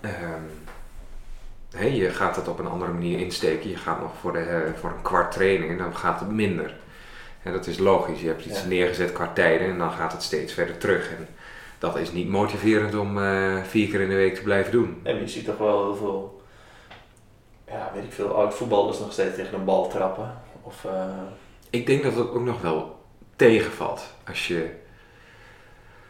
ehm, 0.00 1.92
je 1.94 2.10
gaat 2.10 2.36
het 2.36 2.48
op 2.48 2.58
een 2.58 2.66
andere 2.66 2.92
manier 2.92 3.18
insteken. 3.18 3.70
Je 3.70 3.76
gaat 3.76 4.00
nog 4.00 4.10
voor, 4.20 4.32
de, 4.32 4.38
eh, 4.38 4.80
voor 4.80 4.90
een 4.90 5.02
kwart 5.02 5.32
training 5.32 5.70
en 5.70 5.78
dan 5.78 5.96
gaat 5.96 6.20
het 6.20 6.30
minder. 6.30 6.74
En 7.42 7.52
dat 7.52 7.66
is 7.66 7.78
logisch. 7.78 8.20
Je 8.20 8.26
hebt 8.26 8.44
iets 8.44 8.60
Ja. 8.62 8.66
neergezet 8.68 9.12
qua 9.12 9.30
tijden 9.34 9.68
en 9.68 9.78
dan 9.78 9.90
gaat 9.90 10.12
het 10.12 10.22
steeds 10.22 10.52
verder 10.52 10.78
terug. 10.78 11.08
En 11.10 11.28
dat 11.78 11.96
is 11.98 12.12
niet 12.12 12.28
motiverend 12.28 12.94
om 12.94 13.18
eh, 13.22 13.62
vier 13.62 13.88
keer 13.88 14.00
in 14.00 14.08
de 14.08 14.14
week 14.14 14.34
te 14.34 14.42
blijven 14.42 14.72
doen. 14.72 15.00
En 15.02 15.16
je 15.20 15.28
ziet 15.28 15.44
toch 15.44 15.58
wel 15.58 15.84
heel 15.84 15.96
veel, 15.96 16.42
ja, 17.68 17.90
weet 17.94 18.04
ik 18.04 18.12
veel, 18.12 18.34
oud 18.36 18.54
voetballers 18.54 18.98
nog 18.98 19.12
steeds 19.12 19.34
tegen 19.36 19.54
een 19.58 19.64
bal 19.64 19.88
trappen. 19.88 20.34
Of, 20.62 20.84
eh, 20.84 21.04
Ik 21.70 21.86
denk 21.86 22.02
dat 22.02 22.14
het 22.14 22.30
ook 22.30 22.44
nog 22.44 22.60
wel 22.60 22.93
tegenvalt. 23.36 24.02
Als 24.28 24.48
je 24.48 24.70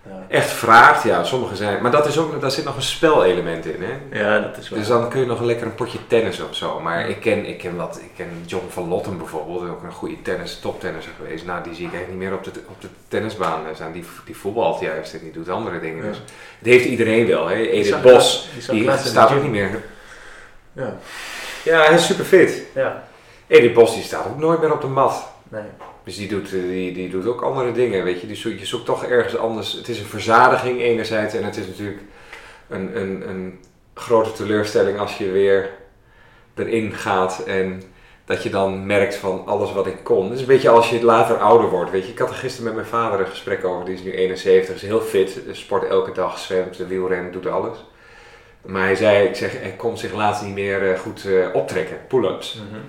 ja. 0.07 0.27
echt 0.29 0.51
vraagt, 0.51 1.03
ja, 1.03 1.25
sommige 1.25 1.57
zijn. 1.57 1.83
Maar 1.83 1.91
dat 1.91 2.07
is 2.07 2.19
ook, 2.19 2.41
daar 2.41 2.51
zit 2.51 2.65
nog 2.65 2.77
een 2.77 2.83
spelelement 2.83 3.67
in. 3.67 3.83
Hè? 3.83 4.21
ja, 4.21 4.41
dat 4.41 4.57
is 4.57 4.69
wel. 4.69 4.79
Dus 4.79 4.89
dan 4.89 5.09
kun 5.09 5.21
je 5.21 5.27
nog 5.27 5.41
lekker 5.41 5.67
een 5.67 5.75
potje 5.75 5.99
tennis 6.07 6.41
of 6.41 6.55
zo. 6.55 6.81
Maar 6.81 7.09
ik 7.09 7.21
ken, 7.21 7.47
ik 7.47 7.59
ken 7.59 7.77
wat, 7.77 8.01
ik 8.03 8.11
ken 8.17 8.43
John 8.47 8.67
van 8.69 8.89
Lotten 8.89 9.19
bijvoorbeeld, 9.19 9.69
ook 9.71 9.83
een 9.83 9.93
goede 9.93 10.23
tennis, 10.23 10.59
toptennisser 10.61 11.13
geweest. 11.17 11.47
Nou, 11.47 11.63
die 11.63 11.75
zie 11.75 11.87
ik 11.87 11.93
echt 11.93 12.09
niet 12.09 12.17
meer 12.17 12.35
op 12.35 12.45
de, 12.45 12.51
op 12.69 12.81
de 12.81 12.89
tennisbaan 13.09 13.61
staan. 13.75 13.93
Die, 13.93 14.05
die 14.25 14.37
voetbalt 14.37 14.81
juist 14.81 15.15
en 15.15 15.21
die 15.23 15.33
doet 15.33 15.49
andere 15.49 15.81
dingen. 15.81 16.05
Ja. 16.05 16.09
Dus 16.09 16.19
het 16.59 16.67
heeft 16.69 16.85
iedereen 16.85 17.27
wel. 17.27 17.47
Hè? 17.47 17.57
Edith 17.57 18.03
Bos, 18.03 18.49
die 18.71 18.91
staat 18.97 19.33
ook 19.33 19.43
niet 19.43 19.51
meer. 19.51 19.83
Ja. 20.73 20.97
Ja, 21.65 21.85
hij 21.85 21.95
is 21.95 22.07
super 22.07 22.25
fit. 22.25 22.63
ja, 22.75 23.05
Edith 23.47 23.75
Bos 23.75 23.95
die 23.95 24.03
staat 24.03 24.27
ook 24.27 24.39
nooit 24.39 24.61
meer 24.61 24.73
op 24.73 24.81
de 24.81 24.87
mat. 24.87 25.33
nee. 25.49 25.63
Dus 26.05 26.17
die 26.17 26.29
doet, 26.29 26.47
eh, 26.47 26.61
die, 26.61 26.93
die 26.93 27.09
doet 27.09 27.27
ook 27.27 27.41
andere 27.41 27.73
dingen, 27.73 28.05
weet 28.05 28.21
je. 28.21 28.27
Die 28.27 28.37
zoekt, 28.37 28.61
je 28.61 28.67
zoekt 28.67 28.85
toch 28.85 29.05
ergens 29.05 29.37
anders. 29.37 29.73
Het 29.73 29.89
is 29.89 29.99
een 29.99 30.07
verzadiging 30.07 30.81
enerzijds 30.81 31.35
en 31.35 31.45
het 31.45 31.57
is 31.57 31.67
natuurlijk 31.67 32.01
een, 32.69 33.01
een, 33.01 33.29
een 33.29 33.59
grote 33.95 34.33
teleurstelling 34.33 34.99
als 34.99 35.19
je 35.19 35.31
weer 35.31 35.71
erin 36.55 36.93
gaat 36.93 37.45
en 37.47 37.83
dat 38.25 38.43
je 38.43 38.51
dan 38.51 38.87
merkt 38.87 39.15
van 39.15 39.43
alles 39.47 39.73
wat 39.73 39.87
ik 39.87 39.99
kon. 40.03 40.25
Het 40.25 40.35
is 40.35 40.41
een 40.41 40.47
beetje 40.47 40.69
als 40.69 40.91
je 40.91 41.05
later 41.05 41.37
ouder 41.37 41.71
wordt, 41.71 41.91
weet 41.91 42.05
je. 42.05 42.13
Ik 42.13 42.19
had 42.19 42.29
er 42.29 42.35
gisteren 42.35 42.65
met 42.65 42.75
mijn 42.75 42.87
vader 42.87 43.21
een 43.21 43.27
gesprek 43.27 43.65
over, 43.65 43.85
die 43.85 43.95
is 43.95 44.03
nu 44.03 44.13
71, 44.13 44.75
is 44.75 44.83
heel 44.83 45.01
fit, 45.01 45.41
sport 45.53 45.85
elke 45.85 46.13
dag, 46.13 46.39
zwemt, 46.39 46.77
wielrennen, 46.77 47.33
doet 47.33 47.47
alles. 47.47 47.77
Maar 48.63 48.85
hij 48.85 48.95
zei, 48.95 49.29
ik 49.29 49.35
zeg, 49.35 49.61
hij 49.61 49.75
kon 49.77 49.99
zich 49.99 50.13
laatst 50.13 50.43
niet 50.43 50.55
meer 50.55 50.93
eh, 50.93 50.99
goed 50.99 51.25
eh, 51.25 51.47
optrekken, 51.53 51.97
pull-ups. 52.09 52.55
Mhm. 52.55 52.81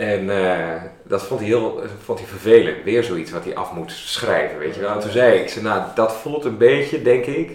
En 0.00 0.30
eh, 0.30 0.82
dat 1.02 1.22
vond 1.22 1.40
hij 1.40 1.48
heel 1.48 1.82
vond 2.04 2.18
hij 2.18 2.28
vervelend. 2.28 2.76
Weer 2.84 3.04
zoiets 3.04 3.30
wat 3.30 3.44
hij 3.44 3.54
af 3.54 3.72
moet 3.72 3.92
schrijven, 3.92 4.58
weet 4.58 4.74
je 4.74 4.80
wel. 4.80 4.90
En 4.90 5.00
toen 5.00 5.10
zei 5.10 5.38
ik, 5.38 5.48
zei, 5.48 5.64
nou, 5.64 5.82
dat 5.94 6.12
voelt 6.12 6.44
een 6.44 6.56
beetje, 6.58 7.02
denk 7.02 7.26
ik, 7.26 7.50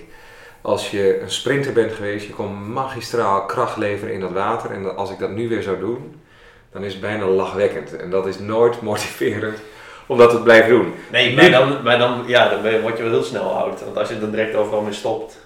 als 0.62 0.92
je 0.92 1.20
een 1.22 1.32
sprinter 1.32 1.74
bent 1.74 1.92
geweest. 1.92 2.28
Je 2.28 2.34
kon 2.34 2.72
magistraal 2.72 3.46
kracht 3.46 3.78
leveren 3.78 4.14
in 4.14 4.20
dat 4.20 4.32
water. 4.32 4.72
En 4.72 4.96
als 4.96 5.12
ik 5.12 5.20
dat 5.20 5.30
nu 5.30 5.50
weer 5.50 5.64
zou 5.64 5.80
doen, 5.80 6.22
dan 6.72 6.84
is 6.84 6.92
het 6.92 7.02
bijna 7.02 7.26
lachwekkend. 7.26 7.96
En 7.96 8.10
dat 8.10 8.28
is 8.28 8.40
nooit 8.40 8.82
motiverend 8.82 9.58
om 10.08 10.18
dat 10.18 10.30
te 10.30 10.42
blijven 10.42 10.70
doen. 10.70 10.94
Nee, 11.12 11.36
maar 11.36 11.52
dan, 11.52 11.84
maar 11.84 11.98
dan, 11.98 12.24
ja, 12.28 12.50
dan 12.50 12.82
word 12.82 12.98
je 12.98 13.04
wel 13.04 13.12
heel 13.12 13.24
snel 13.24 13.58
oud. 13.58 13.84
Want 13.84 13.98
als 13.98 14.10
je 14.10 14.20
dan 14.20 14.32
direct 14.32 14.56
overal 14.56 14.82
mee 14.82 14.94
stopt. 14.94 15.38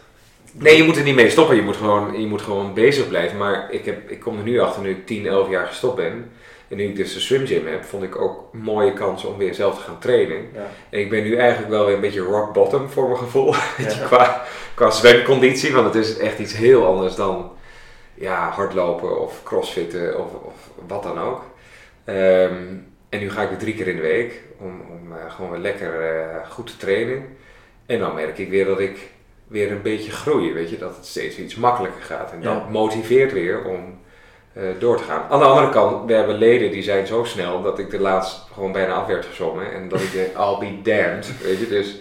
Nee, 0.51 0.77
je 0.77 0.83
moet 0.83 0.97
er 0.97 1.03
niet 1.03 1.15
mee 1.15 1.29
stoppen. 1.29 1.55
Je 1.55 1.61
moet 1.61 1.77
gewoon, 1.77 2.21
je 2.21 2.27
moet 2.27 2.41
gewoon 2.41 2.73
bezig 2.73 3.07
blijven. 3.07 3.37
Maar 3.37 3.67
ik, 3.71 3.85
heb, 3.85 4.09
ik 4.09 4.19
kom 4.19 4.37
er 4.37 4.43
nu 4.43 4.59
achter, 4.59 4.81
nu 4.81 4.89
ik 4.89 5.05
10, 5.05 5.25
11 5.25 5.49
jaar 5.49 5.67
gestopt 5.67 5.95
ben. 5.95 6.31
En 6.69 6.77
nu 6.77 6.83
ik 6.83 6.95
dus 6.95 7.13
de 7.13 7.19
swim 7.19 7.45
gym 7.47 7.67
heb, 7.67 7.83
vond 7.83 8.03
ik 8.03 8.21
ook 8.21 8.49
een 8.53 8.59
mooie 8.59 8.93
kans 8.93 9.25
om 9.25 9.37
weer 9.37 9.53
zelf 9.53 9.75
te 9.75 9.81
gaan 9.81 9.99
trainen. 9.99 10.37
Ja. 10.53 10.67
En 10.89 10.99
ik 10.99 11.09
ben 11.09 11.23
nu 11.23 11.35
eigenlijk 11.35 11.69
wel 11.69 11.85
weer 11.85 11.95
een 11.95 12.01
beetje 12.01 12.19
rock 12.19 12.53
bottom 12.53 12.89
voor 12.89 13.07
mijn 13.07 13.19
gevoel. 13.19 13.53
Ja. 13.77 14.05
qua, 14.05 14.43
qua 14.73 14.89
zwemconditie. 14.91 15.73
Want 15.73 15.93
het 15.93 16.05
is 16.05 16.17
echt 16.17 16.39
iets 16.39 16.55
heel 16.57 16.85
anders 16.85 17.15
dan 17.15 17.51
ja, 18.13 18.49
hardlopen 18.49 19.21
of 19.21 19.43
crossfitten 19.43 20.19
of, 20.19 20.33
of 20.33 20.53
wat 20.87 21.03
dan 21.03 21.19
ook. 21.19 21.43
Ehm, 22.05 22.53
en 23.09 23.19
nu 23.19 23.29
ga 23.31 23.41
ik 23.41 23.49
weer 23.49 23.57
drie 23.57 23.73
keer 23.75 23.87
in 23.87 23.95
de 23.95 24.01
week 24.01 24.41
om, 24.57 24.81
om 24.89 25.11
eh, 25.17 25.31
gewoon 25.33 25.51
weer 25.51 25.59
lekker 25.59 26.01
eh, 26.01 26.49
goed 26.49 26.67
te 26.67 26.77
trainen. 26.77 27.37
En 27.85 27.99
dan 27.99 28.15
merk 28.15 28.37
ik 28.37 28.49
weer 28.49 28.65
dat 28.65 28.79
ik 28.79 29.09
weer 29.47 29.71
een 29.71 29.81
beetje 29.81 30.11
groei. 30.11 30.53
Weet 30.53 30.69
je, 30.69 30.77
dat 30.77 30.95
het 30.95 31.05
steeds 31.05 31.37
iets 31.37 31.55
makkelijker 31.55 32.01
gaat. 32.01 32.31
En 32.31 32.41
dat 32.41 32.53
Ja. 32.53 32.69
motiveert 32.69 33.31
weer 33.33 33.63
om 33.63 33.99
door 34.79 34.97
te 34.97 35.03
gaan. 35.03 35.21
Aan 35.29 35.39
de 35.39 35.45
andere 35.45 35.69
kant, 35.69 36.05
we 36.07 36.13
hebben 36.13 36.35
leden 36.37 36.71
die 36.71 36.83
zijn 36.83 37.07
zo 37.07 37.23
snel 37.23 37.61
dat 37.61 37.79
ik 37.79 37.89
de 37.89 37.99
laatst 37.99 38.41
gewoon 38.53 38.71
bijna 38.71 38.93
af 38.93 39.05
werd 39.07 39.25
gezongen. 39.25 39.73
En 39.73 39.89
dat 39.89 40.01
ik 40.01 40.11
denk, 40.11 40.27
I'll 40.43 40.57
be 40.59 40.81
damned. 40.91 41.31
Weet 41.43 41.59
je, 41.59 41.67
dus 41.67 41.95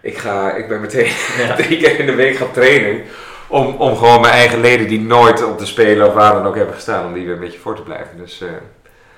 ik, 0.00 0.18
ga, 0.18 0.52
ik 0.52 0.68
ben 0.68 0.80
meteen 0.80 1.12
Ja. 1.38 1.54
drie 1.62 1.78
keer 1.78 1.98
in 1.98 2.06
de 2.06 2.14
week 2.14 2.36
gaan 2.36 2.52
trainen. 2.52 3.02
Om, 3.48 3.66
om 3.66 3.96
gewoon 3.96 4.20
mijn 4.20 4.32
eigen 4.32 4.60
leden 4.60 4.88
die 4.88 5.00
nooit 5.00 5.44
op 5.44 5.58
de 5.58 5.66
Spelen 5.66 6.06
of 6.06 6.14
waar 6.14 6.32
dan 6.32 6.46
ook 6.46 6.56
hebben 6.56 6.74
gestaan, 6.74 7.06
om 7.06 7.12
die 7.12 7.24
weer 7.24 7.34
een 7.34 7.40
beetje 7.40 7.58
voor 7.58 7.76
te 7.76 7.82
blijven. 7.82 8.16
Dus 8.18 8.40
eh, 8.40 8.48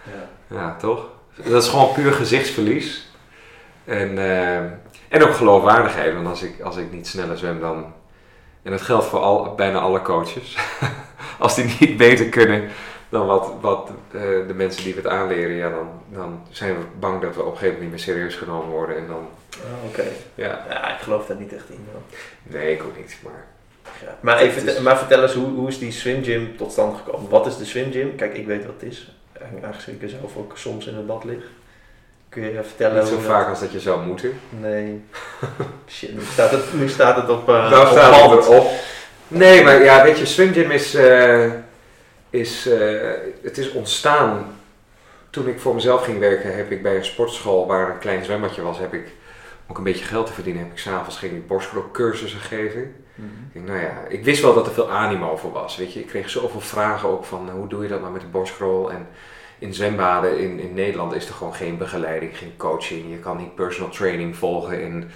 Ja. 0.03 0.57
ja, 0.57 0.77
toch? 0.81 1.07
Dat 1.45 1.63
is 1.63 1.69
gewoon 1.69 1.93
puur 1.93 2.13
gezichtsverlies. 2.13 3.11
En, 3.85 4.19
eh, 4.19 4.57
en 5.09 5.23
ook 5.23 5.35
geloofwaardigheid. 5.35 6.15
Want 6.15 6.27
als 6.27 6.43
ik, 6.43 6.61
als 6.61 6.77
ik 6.77 6.93
niet 6.93 7.07
sneller 7.07 7.39
zwem 7.39 7.61
dan... 7.61 7.93
En 8.63 8.71
dat 8.71 8.83
geldt 8.83 9.07
voor 9.07 9.21
al, 9.21 9.55
bijna 9.55 9.79
alle 9.79 10.03
coaches. 10.03 10.57
als 11.39 11.55
die 11.55 11.77
niet 11.81 11.97
beter 11.97 12.29
kunnen 12.29 12.69
dan 13.09 13.27
wat, 13.27 13.53
wat 13.61 13.91
eh, 14.13 14.21
de 14.21 14.55
mensen 14.55 14.85
die 14.85 14.95
we 14.95 15.01
het 15.01 15.09
aanleren... 15.11 15.55
Ja, 15.57 15.71
dan, 15.71 15.89
dan 16.09 16.47
zijn 16.51 16.75
we 16.75 16.81
bang 16.99 17.21
dat 17.23 17.35
we 17.35 17.41
op 17.41 17.47
een 17.53 17.59
gegeven 17.59 17.75
moment 17.75 17.81
niet 17.81 17.91
meer 18.07 18.15
serieus 18.15 18.35
genomen 18.35 18.69
worden. 18.71 18.97
En 18.97 19.07
dan, 19.07 19.29
Ah, 19.53 19.85
Oké. 19.89 20.05
ja... 20.35 20.65
Ja, 20.69 20.95
ik 20.95 21.01
geloof 21.01 21.27
daar 21.27 21.37
niet 21.37 21.53
echt 21.55 21.71
in. 21.71 21.87
hoor. 21.93 22.01
Nee, 22.43 22.73
ik 22.73 22.83
ook 22.83 22.97
niet. 22.97 23.17
Maar 23.23 23.45
Ja. 24.05 24.17
Maar, 24.21 24.39
even, 24.39 24.69
is- 24.69 24.81
maar 24.81 24.99
vertel 24.99 25.23
eens, 25.23 25.33
hoe, 25.35 25.49
hoe 25.49 25.69
is 25.69 25.79
die 25.79 25.93
swim 25.93 26.25
gym 26.25 26.57
tot 26.57 26.73
stand 26.73 26.97
gekomen? 26.97 27.31
Wat 27.31 27.47
is 27.47 27.57
de 27.57 27.65
swim 27.65 27.93
gym? 27.93 28.15
Kijk, 28.17 28.37
ik 28.37 28.47
weet 28.47 28.65
wat 28.67 28.75
het 28.81 28.91
is. 28.91 29.13
Aangezien 29.63 29.95
ik 29.95 30.03
er 30.03 30.09
zelf 30.09 30.37
ook 30.37 30.53
soms 30.59 30.87
in 30.87 30.95
het 30.97 31.07
bad 31.07 31.25
lig. 31.25 31.43
Kun 32.29 32.43
je 32.43 32.63
vertellen 32.63 32.99
niet 32.99 33.09
zo 33.13 33.19
vaak 33.19 33.49
als 33.49 33.61
dat 33.61 33.73
je 33.73 33.81
zou 33.81 34.07
moeten. 34.07 34.33
Nee. 34.61 35.05
Shit, 35.89 36.15
nu 36.15 36.21
staat 36.33 36.51
het, 36.51 36.73
nu 36.75 36.89
staat 36.89 37.17
het 37.17 37.29
op, 37.29 37.49
uh, 37.49 37.71
Daar 37.71 37.81
op 37.81 37.87
staat 37.87 38.31
het 38.31 38.45
erop. 38.47 38.71
Nee, 39.33 39.65
maar 39.65 39.85
ja, 39.85 40.03
weet 40.03 40.19
je, 40.19 40.27
Swim 40.27 40.53
Gym 40.53 40.71
is, 40.71 40.95
eh, 40.95 41.51
is, 42.31 42.67
eh, 42.67 43.11
het 43.43 43.59
is 43.59 43.73
ontstaan 43.73 44.57
toen 45.31 45.49
ik 45.49 45.61
voor 45.61 45.75
mezelf 45.75 46.05
ging 46.05 46.19
werken. 46.19 46.57
Heb 46.57 46.71
ik 46.71 46.83
bij 46.83 46.97
een 46.97 47.05
sportschool 47.05 47.67
waar 47.67 47.91
een 47.91 47.99
klein 47.99 48.25
zwembadje 48.25 48.63
was, 48.63 48.79
heb 48.79 48.95
ik 48.95 49.13
ook 49.67 49.79
een 49.79 49.85
beetje 49.85 50.05
geld 50.05 50.27
te 50.27 50.33
verdienen. 50.33 50.63
Heb 50.63 50.73
ik 50.73 50.79
s'avonds 50.79 51.19
ging 51.19 51.33
ik 51.33 51.47
borstklokcursussen 51.47 52.41
geven. 52.41 52.95
Mhm. 53.15 53.29
Ik 53.53 53.67
nou 53.67 53.81
ja, 53.81 54.05
ik 54.09 54.25
wist 54.25 54.43
wel 54.43 54.55
dat 54.55 54.67
er 54.67 54.73
veel 54.73 54.91
animo 54.91 55.37
voor 55.37 55.53
was. 55.53 55.77
Weet 55.77 55.93
je, 55.93 56.01
ik 56.01 56.07
kreeg 56.07 56.31
zoveel 56.31 56.61
vragen 56.61 57.09
ook 57.09 57.25
van 57.25 57.51
hoe 57.51 57.69
doe 57.69 57.83
je 57.83 57.89
dat 57.89 58.01
nou 58.01 58.13
met 58.13 58.21
de 58.21 58.27
borstcrawl 58.27 58.91
en 58.91 59.07
in 59.59 59.75
zwembaden 59.75 60.39
in, 60.39 60.61
in 60.61 60.75
Nederland 60.75 61.15
is 61.15 61.29
er 61.29 61.35
gewoon 61.35 61.55
geen 61.55 61.79
begeleiding, 61.79 62.39
geen 62.39 62.57
coaching. 62.57 63.11
Je 63.11 63.19
kan 63.19 63.37
niet 63.37 63.55
personal 63.55 63.91
training 63.91 64.37
volgen 64.37 64.83
in, 64.83 65.11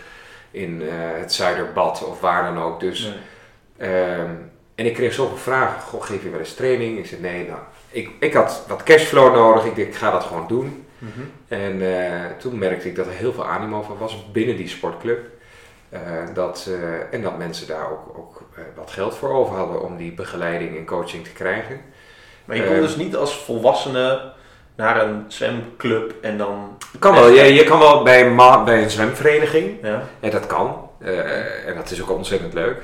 in 0.51 0.83
eh, 0.83 0.89
het 1.21 1.33
Zuiderbad 1.33 2.05
of 2.05 2.21
waar 2.21 2.55
dan 2.55 2.63
ook. 2.63 2.81
Dus 2.81 3.03
Nee. 3.03 3.15
Ehm, 3.79 4.31
en 4.75 4.87
ik 4.87 4.95
kreeg 4.95 5.13
zoveel 5.13 5.37
vragen. 5.37 5.81
Goh, 5.81 6.03
geef 6.03 6.23
je 6.23 6.31
wel 6.31 6.39
eens 6.39 6.55
training? 6.55 6.99
Ik 6.99 7.07
zei 7.07 7.21
nee, 7.21 7.47
nou, 7.47 7.61
ik, 7.91 8.11
ik 8.21 8.35
had 8.35 8.65
wat 8.69 8.83
cashflow 8.83 9.35
nodig. 9.35 9.65
Ik 9.65 9.77
dacht, 9.77 9.89
ik 9.89 9.95
ga 9.95 10.11
dat 10.11 10.25
gewoon 10.25 10.47
doen. 10.49 10.87
Mhm. 10.99 11.21
En 11.49 11.83
eh, 11.83 12.31
toen 12.39 12.59
merkte 12.59 12.89
ik 12.89 12.97
dat 12.97 13.07
er 13.07 13.13
heel 13.13 13.33
veel 13.33 13.47
animo 13.47 13.83
van 13.83 13.99
was 13.99 14.31
binnen 14.33 14.57
die 14.57 14.69
sportclub. 14.69 15.19
Eh, 15.89 16.01
dat, 16.35 16.69
eh, 16.69 17.15
en 17.15 17.23
dat 17.23 17.39
mensen 17.39 17.67
daar 17.67 17.91
ook, 17.91 18.19
ook 18.19 18.43
wat 18.77 18.91
geld 18.91 19.15
voor 19.17 19.33
over 19.33 19.57
hadden 19.57 19.83
om 19.83 19.97
die 19.97 20.13
begeleiding 20.13 20.77
en 20.77 20.87
coaching 20.87 21.25
te 21.25 21.33
krijgen. 21.33 21.81
Maar 22.45 22.57
je 22.57 22.63
Eh, 22.63 22.81
dus 22.81 22.97
niet 22.97 23.17
als 23.17 23.37
volwassene 23.37 24.33
naar 24.77 25.03
een 25.03 25.25
zwemclub 25.29 26.15
en 26.21 26.39
dan... 26.39 26.79
Kan 26.99 27.15
wel, 27.15 27.29
je, 27.29 27.55
je 27.55 27.65
kan 27.65 27.79
wel 27.79 28.03
bij 28.03 28.35
bij 28.65 28.83
een 28.83 28.91
zwemvereniging. 28.91 29.79
Ja, 29.83 30.03
Ja, 30.21 30.31
dat 30.31 30.47
kan. 30.47 30.91
En 31.67 31.75
dat 31.75 31.91
is 31.91 32.03
ook 32.03 32.11
ontzettend 32.11 32.53
leuk. 32.53 32.83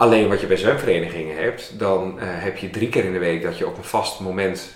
Alleen 0.00 0.28
wat 0.28 0.40
je 0.40 0.46
bij 0.46 0.56
zwemverenigingen 0.56 1.36
hebt, 1.36 1.78
dan 1.78 2.18
eh, 2.20 2.26
heb 2.28 2.56
je 2.56 2.70
drie 2.70 2.88
keer 2.88 3.04
in 3.04 3.12
de 3.12 3.18
week 3.18 3.42
dat 3.42 3.58
je 3.58 3.66
op 3.66 3.76
een 3.76 3.84
vast 3.84 4.20
moment 4.20 4.74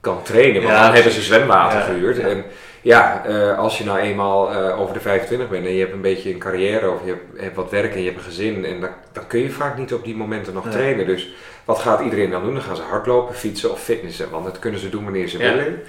kan 0.00 0.22
trainen. 0.22 0.62
Want 0.62 0.74
Ja, 0.74 0.84
dan 0.84 0.94
hebben 0.94 1.12
ze 1.12 1.22
zwemwater 1.22 1.78
Ja, 1.78 1.84
gehuurd. 1.84 2.16
ja. 2.16 2.22
En 2.26 2.44
ja, 2.82 3.24
eh, 3.26 3.58
als 3.58 3.78
je 3.78 3.84
nou 3.84 3.98
eenmaal 3.98 4.52
eh, 4.52 4.80
over 4.80 4.94
de 4.94 5.00
25 5.00 5.48
bent 5.48 5.66
en 5.66 5.72
je 5.72 5.80
hebt 5.80 5.92
een 5.92 6.00
beetje 6.00 6.32
een 6.32 6.38
carrière 6.38 6.90
of 6.90 7.00
je 7.04 7.10
hebt, 7.10 7.40
hebt 7.40 7.56
wat 7.56 7.70
werk 7.70 7.92
en 7.94 7.98
je 8.00 8.04
hebt 8.04 8.18
een 8.18 8.24
gezin, 8.24 8.64
en 8.64 8.80
dan, 8.80 8.90
dan 9.12 9.26
kun 9.26 9.40
je 9.40 9.50
vaak 9.50 9.78
niet 9.78 9.94
op 9.94 10.04
die 10.04 10.16
momenten 10.16 10.54
nog 10.54 10.70
trainen. 10.70 11.06
Dus 11.06 11.28
wat 11.64 11.78
gaat 11.78 12.00
iedereen 12.00 12.30
dan 12.30 12.42
doen? 12.42 12.54
Dan 12.54 12.62
gaan 12.62 12.76
ze 12.76 12.82
hardlopen, 12.82 13.34
fietsen 13.34 13.70
of 13.72 13.82
fitnessen, 13.82 14.30
want 14.30 14.44
dat 14.44 14.58
kunnen 14.58 14.80
ze 14.80 14.88
doen 14.88 15.04
wanneer 15.04 15.28
ze 15.28 15.38
willen. 15.38 15.82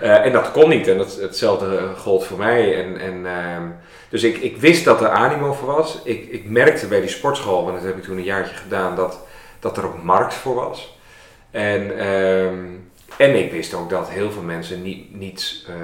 Eh, 0.00 0.24
en 0.24 0.32
dat 0.32 0.50
kon 0.50 0.68
niet 0.68 0.88
en 0.88 0.98
dat, 0.98 1.16
hetzelfde 1.16 1.76
eh, 1.76 1.98
gold 1.98 2.24
voor 2.24 2.38
mij. 2.38 2.84
En, 2.84 3.00
en, 3.00 3.26
ehm, 3.26 3.62
dus 4.08 4.22
ik, 4.22 4.36
ik 4.36 4.56
wist 4.56 4.84
dat 4.84 5.00
er 5.00 5.08
animo 5.08 5.52
voor 5.52 5.74
was. 5.74 6.00
Ik, 6.04 6.28
ik 6.28 6.48
merkte 6.48 6.86
bij 6.86 7.00
die 7.00 7.08
sportschool, 7.08 7.62
want 7.64 7.74
dat 7.76 7.84
heb 7.84 7.96
ik 7.96 8.02
toen 8.02 8.16
een 8.16 8.22
jaartje 8.22 8.56
gedaan, 8.56 8.96
dat, 8.96 9.20
dat 9.60 9.76
er 9.76 9.86
ook 9.86 10.02
markt 10.02 10.34
voor 10.34 10.54
was. 10.54 10.98
En, 11.50 11.98
ehm, 11.98 12.64
en 13.16 13.38
ik 13.38 13.52
wist 13.52 13.74
ook 13.74 13.90
dat 13.90 14.08
heel 14.10 14.30
veel 14.30 14.42
mensen 14.42 14.82
niet, 14.82 15.14
niet 15.14 15.64
eh, 15.68 15.74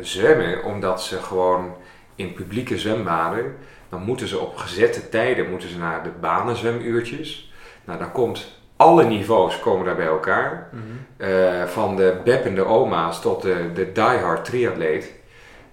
zwemmen, 0.00 0.64
omdat 0.64 1.02
ze 1.02 1.22
gewoon 1.22 1.74
in 2.14 2.32
publieke 2.32 2.78
zwembaden, 2.78 3.56
dan 3.88 4.02
moeten 4.02 4.28
ze 4.28 4.38
op 4.38 4.56
gezette 4.56 5.08
tijden 5.08 5.50
moeten 5.50 5.68
ze 5.68 5.78
naar 5.78 6.02
de 6.02 6.10
banenzwemuurtjes. 6.20 7.52
Nou, 7.84 7.98
dan 7.98 8.12
komt 8.12 8.62
alle 8.76 9.04
niveaus 9.04 9.60
komen 9.60 9.86
daar 9.86 9.96
bij 9.96 10.06
elkaar. 10.06 10.68
Mhm. 10.70 10.82
Eh, 11.30 11.64
van 11.64 11.96
de 11.96 12.16
beppende 12.24 12.64
oma's 12.64 13.20
tot 13.20 13.42
de, 13.42 13.70
de 13.74 13.92
diehard 13.92 14.44
triatleet. 14.44 15.12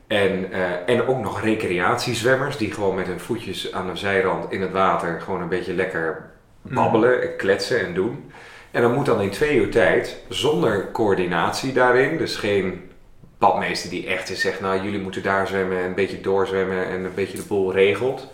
En, 0.08 0.52
eh, 0.52 0.62
en 0.86 1.08
ook 1.08 1.20
nog 1.20 1.42
recreatiezwemmers 1.42 2.58
die 2.58 2.72
gewoon 2.72 2.96
met 2.96 3.08
hun 3.08 3.20
voetjes 3.20 3.74
aan 3.74 3.88
de 3.88 3.96
zijrand 3.96 4.52
in 4.52 4.62
het 4.62 4.72
water 4.72 5.22
gewoon 5.22 5.42
een 5.42 5.50
beetje 5.50 5.74
lekker 5.74 6.30
babbelen, 6.62 7.22
en 7.22 7.36
kletsen 7.38 7.86
en 7.86 7.94
doen. 7.94 8.32
En 8.72 8.82
dan 8.82 8.94
moet 8.94 9.06
dan 9.06 9.22
in 9.22 9.30
twee 9.30 9.58
uur 9.58 9.72
tijd, 9.72 10.24
zonder 10.30 10.92
coördinatie 10.92 11.74
daarin, 11.74 12.18
dus 12.18 12.36
geen 12.36 12.92
badmeester 13.38 13.90
die 13.90 14.08
echt 14.08 14.30
is 14.30 14.42
zegt, 14.42 14.62
nou 14.62 14.84
jullie 14.84 15.00
moeten 15.00 15.24
daar 15.24 15.48
zwemmen 15.48 15.78
en 15.78 15.84
een 15.84 15.96
beetje 15.96 16.22
doorzwemmen 16.22 16.88
en 16.88 17.04
een 17.04 17.14
beetje 17.14 17.38
de 17.38 17.44
boel 17.48 17.74
regelt. 17.74 18.28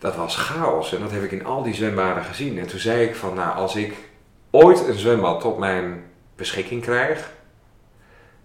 Dat 0.00 0.16
was 0.16 0.36
chaos 0.36 0.94
en 0.94 1.00
dat 1.00 1.10
heb 1.10 1.22
ik 1.22 1.32
in 1.32 1.44
al 1.44 1.62
die 1.62 1.74
zwembaden 1.74 2.24
gezien. 2.24 2.58
En 2.58 2.66
toen 2.66 2.78
zei 2.78 3.04
ik 3.04 3.14
van, 3.14 3.34
nou 3.34 3.56
als 3.56 3.76
ik 3.76 3.94
ooit 4.50 4.86
een 4.88 4.98
zwembad 4.98 5.40
tot 5.40 5.58
mijn 5.58 6.04
beschikking 6.36 6.82
krijg, 6.82 7.30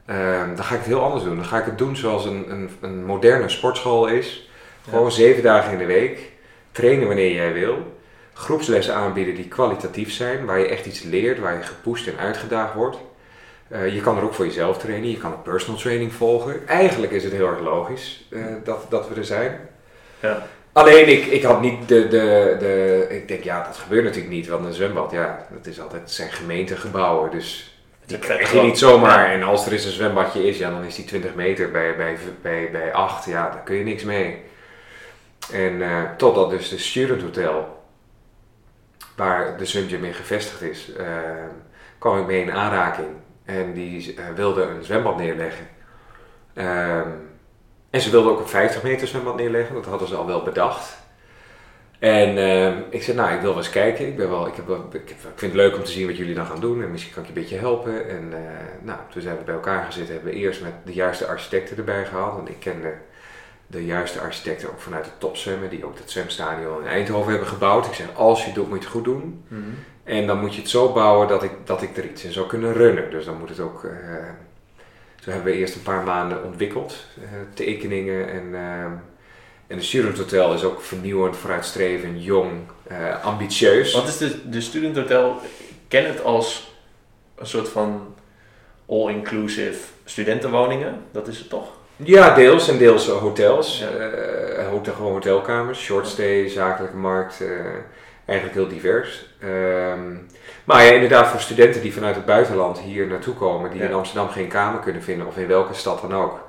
ehm, 0.05 0.55
dan 0.55 0.65
ga 0.65 0.73
ik 0.73 0.79
het 0.79 0.87
heel 0.87 1.03
anders 1.03 1.23
doen. 1.23 1.35
Dan 1.35 1.45
ga 1.45 1.59
ik 1.59 1.65
het 1.65 1.77
doen 1.77 1.95
zoals 1.95 2.25
een, 2.25 2.51
een, 2.51 2.69
een 2.81 3.05
moderne 3.05 3.49
sportschool 3.49 4.07
is. 4.07 4.49
Gewoon 4.89 5.11
zeven 5.11 5.43
dagen 5.43 5.71
in 5.71 5.77
de 5.77 5.85
week. 5.85 6.31
Trainen 6.71 7.07
wanneer 7.07 7.33
jij 7.33 7.53
wil. 7.53 7.97
Groepslessen 8.33 8.95
aanbieden 8.95 9.35
die 9.35 9.47
kwalitatief 9.47 10.11
zijn. 10.11 10.45
Waar 10.45 10.59
je 10.59 10.67
echt 10.67 10.85
iets 10.85 11.01
leert. 11.03 11.39
Waar 11.39 11.57
je 11.57 11.63
gepusht 11.63 12.07
en 12.07 12.17
uitgedaagd 12.17 12.73
wordt. 12.73 12.97
Eh, 13.67 13.93
je 13.93 14.01
kan 14.01 14.17
er 14.17 14.23
ook 14.23 14.33
voor 14.33 14.45
jezelf 14.45 14.77
trainen. 14.77 15.09
Je 15.09 15.17
kan 15.17 15.31
een 15.31 15.41
personal 15.41 15.79
training 15.79 16.13
volgen. 16.13 16.67
Eigenlijk 16.67 17.11
is 17.11 17.23
het 17.23 17.33
heel 17.33 17.47
erg 17.47 17.59
logisch 17.59 18.27
eh, 18.31 18.45
dat, 18.63 18.85
dat 18.89 19.09
we 19.09 19.15
er 19.15 19.25
zijn. 19.25 19.69
Ja. 20.19 20.45
Alleen 20.75 21.07
ik, 21.07 21.25
ik 21.25 21.43
had 21.43 21.61
niet 21.61 21.87
de, 21.87 22.07
de, 22.07 22.55
de. 22.59 23.05
Ik 23.09 23.27
denk 23.27 23.43
ja, 23.43 23.63
dat 23.63 23.77
gebeurt 23.77 24.03
natuurlijk 24.03 24.33
niet. 24.33 24.47
Want 24.47 24.65
een 24.65 24.73
zwembad, 24.73 25.11
ja, 25.11 25.47
dat 25.51 25.65
is 25.65 25.81
altijd, 25.81 26.01
het 26.01 26.11
zijn 26.11 26.31
gemeentegebouwen. 26.31 27.31
Dus 27.31 27.79
die 28.05 28.19
krijg 28.19 28.51
je 28.51 28.61
niet 28.61 28.77
zomaar. 28.77 29.31
En 29.31 29.43
als 29.43 29.65
er 29.65 29.71
eens 29.71 29.85
een 29.85 29.91
zwembadje 29.91 30.47
is, 30.47 30.57
ja, 30.57 30.69
dan 30.69 30.83
is 30.83 30.95
die 30.95 31.05
20 31.05 31.35
meter 31.35 31.71
bij, 31.71 31.95
bij, 31.95 32.17
bij, 32.41 32.71
bij 32.71 32.93
8. 32.93 33.25
Ja, 33.25 33.49
daar 33.49 33.63
kun 33.63 33.75
je 33.75 33.83
niks 33.83 34.03
mee. 34.03 34.37
En 35.51 35.81
eh, 35.81 36.03
totdat 36.17 36.49
dus 36.49 36.69
de 36.69 36.77
Student 36.77 37.21
Hotel, 37.21 37.83
waar 39.15 39.57
de 39.57 39.65
Swim 39.65 39.87
Gym 39.87 40.03
in 40.03 40.13
gevestigd 40.13 40.61
is, 40.61 40.93
eh, 40.93 41.07
kwam 41.97 42.19
ik 42.19 42.25
mee 42.25 42.41
in 42.41 42.51
aanraking. 42.51 43.09
En 43.45 43.73
die 43.73 44.15
eh, 44.15 44.25
wilde 44.35 44.61
een 44.61 44.83
zwembad 44.83 45.17
neerleggen. 45.17 45.67
Ehm, 46.53 47.09
en 47.95 48.01
ze 48.01 48.09
wilden 48.09 48.31
ook 48.31 48.39
een 48.39 48.47
50 48.47 48.83
meter 48.83 49.07
zwembad 49.07 49.35
neerleggen, 49.35 49.75
dat 49.75 49.85
hadden 49.85 50.07
ze 50.07 50.15
al 50.15 50.25
wel 50.25 50.43
bedacht. 50.43 50.97
En 51.99 52.37
ehm, 52.37 52.77
ik 52.89 53.03
zei, 53.03 53.17
nou, 53.17 53.33
ik 53.33 53.39
wil 53.41 53.49
wel 53.49 53.57
eens 53.57 53.69
kijken. 53.69 54.07
Ik, 54.07 54.17
ben 54.17 54.29
wel, 54.29 54.47
ik, 54.47 54.55
heb 54.55 54.67
wel, 54.67 54.75
ik, 54.77 54.93
heb- 54.93 55.03
ik 55.09 55.15
vind 55.35 55.51
het 55.53 55.61
leuk 55.61 55.75
om 55.75 55.83
te 55.83 55.91
zien 55.91 56.07
wat 56.07 56.17
jullie 56.17 56.35
dan 56.35 56.45
gaan 56.45 56.59
doen. 56.59 56.83
En 56.83 56.91
misschien 56.91 57.13
kan 57.13 57.23
ik 57.23 57.29
je 57.29 57.35
een 57.35 57.41
beetje 57.41 57.57
helpen. 57.57 58.09
En 58.09 58.33
eh, 58.33 58.39
nou, 58.81 58.99
toen 59.11 59.21
zijn 59.21 59.37
we 59.37 59.43
bij 59.43 59.53
elkaar 59.53 59.83
gezeten. 59.85 60.13
Hebben 60.13 60.31
we 60.33 60.37
eerst 60.39 60.61
met 60.61 60.71
de 60.85 60.93
juiste 60.93 61.27
architecten 61.27 61.77
erbij 61.77 62.05
gehaald. 62.05 62.35
Want 62.35 62.49
ik 62.49 62.59
kende 62.59 62.93
de 63.67 63.85
juiste 63.85 64.19
architecten 64.19 64.69
ook 64.69 64.79
vanuit 64.79 65.05
het 65.05 65.19
topzwemmen, 65.19 65.69
die 65.69 65.85
ook 65.85 65.97
het 65.97 66.11
zwemstadion 66.11 66.81
in 66.81 66.87
Eindhoven 66.87 67.29
hebben 67.31 67.47
gebouwd. 67.49 67.85
Ik 67.85 67.93
zeg, 67.93 68.07
als 68.15 68.39
je 68.39 68.45
het 68.45 68.55
doet, 68.55 68.67
moet 68.69 68.77
je 68.77 68.83
het 68.83 68.93
goed 68.93 69.03
doen. 69.03 69.43
Mhm. 69.47 69.61
En 70.03 70.27
dan 70.27 70.39
moet 70.39 70.55
je 70.55 70.61
het 70.61 70.69
zo 70.69 70.93
bouwen 70.93 71.27
dat 71.27 71.43
ik, 71.43 71.51
dat 71.63 71.81
ik 71.81 71.97
er 71.97 72.05
iets 72.05 72.23
in 72.23 72.31
zou 72.31 72.47
kunnen 72.47 72.73
runnen. 72.73 73.09
Dus 73.09 73.25
dan 73.25 73.37
moet 73.39 73.49
het 73.49 73.59
ook. 73.59 73.83
eh 73.83 73.91
zo 75.25 75.31
hebben 75.31 75.51
we 75.53 75.59
eerst 75.59 75.75
een 75.75 75.81
paar 75.81 76.03
maanden 76.03 76.43
ontwikkeld, 76.43 77.05
eh, 77.21 77.27
tekeningen. 77.53 78.29
En, 78.29 78.55
eh, 78.55 78.83
en 79.67 79.77
de 79.77 79.81
Student 79.81 80.17
Hotel 80.17 80.53
is 80.53 80.63
ook 80.63 80.81
vernieuwend, 80.81 81.37
vooruitstrevend, 81.37 82.23
jong, 82.23 82.51
eh, 82.87 83.25
ambitieus. 83.25 83.93
Wat 83.93 84.07
is 84.07 84.17
de, 84.17 84.49
de 84.49 84.61
Student 84.61 84.95
Hotel? 84.95 85.39
Ken 85.87 86.05
het 86.05 86.23
als 86.23 86.73
een 87.35 87.47
soort 87.47 87.69
van 87.69 88.15
all-inclusive 88.85 89.79
studentenwoningen. 90.03 91.01
Dat 91.11 91.27
is 91.27 91.37
het 91.39 91.49
toch? 91.49 91.67
Ja, 91.95 92.35
deels 92.35 92.69
en 92.69 92.77
deels 92.77 93.07
hotels. 93.07 93.79
Ja. 93.79 93.89
eh, 93.89 94.67
hotel, 94.67 94.93
gewoon 94.93 95.11
hotelkamers, 95.11 95.79
short 95.79 96.07
stay, 96.07 96.49
zakelijke 96.49 96.97
markt. 96.97 97.43
Eigenlijk 98.25 98.57
heel 98.57 98.67
divers. 98.67 99.25
Ehm, 99.39 100.13
maar 100.63 100.83
ja, 100.85 100.91
inderdaad 100.91 101.27
voor 101.27 101.39
studenten 101.39 101.81
die 101.81 101.93
vanuit 101.93 102.15
het 102.15 102.25
buitenland 102.25 102.79
hier 102.79 103.07
naartoe 103.07 103.33
komen, 103.33 103.71
die 103.71 103.79
Ja. 103.81 103.87
in 103.87 103.93
Amsterdam 103.93 104.29
geen 104.29 104.47
kamer 104.47 104.79
kunnen 104.79 105.03
vinden 105.03 105.27
of 105.27 105.37
in 105.37 105.47
welke 105.47 105.73
stad 105.73 106.01
dan 106.01 106.13
ook. 106.15 106.47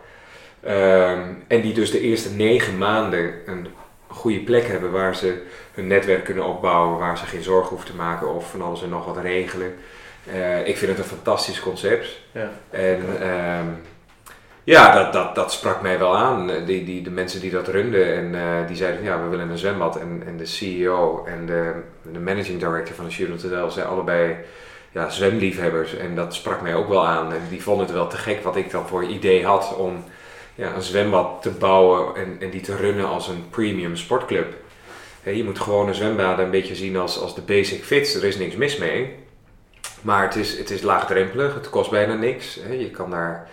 Ehm, 0.62 1.20
en 1.48 1.60
die 1.60 1.74
dus 1.74 1.90
de 1.90 2.00
eerste 2.00 2.30
negen 2.34 2.78
maanden 2.78 3.34
een 3.46 3.68
goede 4.06 4.40
plek 4.40 4.66
hebben 4.66 4.90
waar 4.90 5.16
ze 5.16 5.42
hun 5.74 5.86
netwerk 5.86 6.24
kunnen 6.24 6.44
opbouwen, 6.46 6.98
waar 6.98 7.18
ze 7.18 7.26
geen 7.26 7.42
zorgen 7.42 7.68
hoeven 7.68 7.88
te 7.90 7.96
maken 7.96 8.34
of 8.34 8.50
van 8.50 8.62
alles 8.62 8.82
en 8.82 8.88
nog 8.88 9.06
wat 9.06 9.16
regelen. 9.16 9.74
Eh, 10.32 10.66
ik 10.68 10.76
vind 10.76 10.90
het 10.90 10.98
een 11.00 11.16
fantastisch 11.16 11.60
concept. 11.60 12.08
Ja. 12.32 12.50
En 12.70 13.00
ehm, 13.20 13.66
ja, 14.66 14.94
dat, 14.94 15.12
dat, 15.12 15.34
dat 15.34 15.52
sprak 15.52 15.82
mij 15.82 15.98
wel 15.98 16.16
aan. 16.16 16.50
Eh, 16.50 16.66
Die, 16.66 16.84
die, 16.84 17.02
de 17.02 17.10
mensen 17.10 17.40
die 17.40 17.50
dat 17.50 17.68
runden 17.68 18.14
en 18.14 18.34
eh, 18.34 18.66
die 18.66 18.76
zeiden 18.76 18.98
van 19.00 19.08
ja, 19.08 19.22
we 19.22 19.28
willen 19.28 19.50
een 19.50 19.58
zwembad. 19.58 19.96
En, 19.96 20.22
en 20.26 20.36
de 20.36 20.46
CEO 20.46 21.24
en 21.24 21.46
de, 21.46 21.72
de 22.12 22.18
managing 22.18 22.58
director 22.58 22.94
van 22.94 23.04
de 23.04 23.10
Student 23.10 23.42
Hotel 23.42 23.70
zijn 23.70 23.86
allebei 23.86 24.36
ja, 24.90 25.08
zwemliefhebbers. 25.10 25.96
En 25.96 26.14
dat 26.14 26.34
sprak 26.34 26.60
mij 26.62 26.74
ook 26.74 26.88
wel 26.88 27.06
aan. 27.06 27.32
En 27.32 27.40
die 27.48 27.62
vonden 27.62 27.86
het 27.86 27.94
wel 27.94 28.08
te 28.08 28.16
gek 28.16 28.42
wat 28.42 28.56
ik 28.56 28.70
dan 28.70 28.86
voor 28.86 29.04
idee 29.04 29.44
had 29.44 29.76
om 29.76 30.04
ja, 30.54 30.74
een 30.74 30.82
zwembad 30.82 31.42
te 31.42 31.50
bouwen 31.50 32.16
en, 32.16 32.36
en 32.40 32.50
die 32.50 32.60
te 32.60 32.76
runnen 32.76 33.08
als 33.08 33.28
een 33.28 33.44
premium 33.50 33.96
sportclub. 33.96 34.54
Je 35.22 35.44
moet 35.44 35.60
gewoon 35.60 35.88
een 35.88 35.94
zwembad 35.94 36.38
een 36.38 36.50
beetje 36.50 36.74
zien 36.74 36.96
als, 36.96 37.20
als 37.20 37.34
de 37.34 37.40
basic 37.40 37.84
fits. 37.84 38.14
Er 38.14 38.24
is 38.24 38.38
niks 38.38 38.56
mis 38.56 38.76
mee. 38.76 39.14
Maar 40.02 40.22
het 40.22 40.36
is, 40.36 40.58
het 40.58 40.70
is 40.70 40.82
laagdrempelig, 40.82 41.54
het 41.54 41.70
kost 41.70 41.90
bijna 41.90 42.14
niks. 42.14 42.60
Je 42.70 42.90
kan 42.90 43.10
daar 43.10 43.48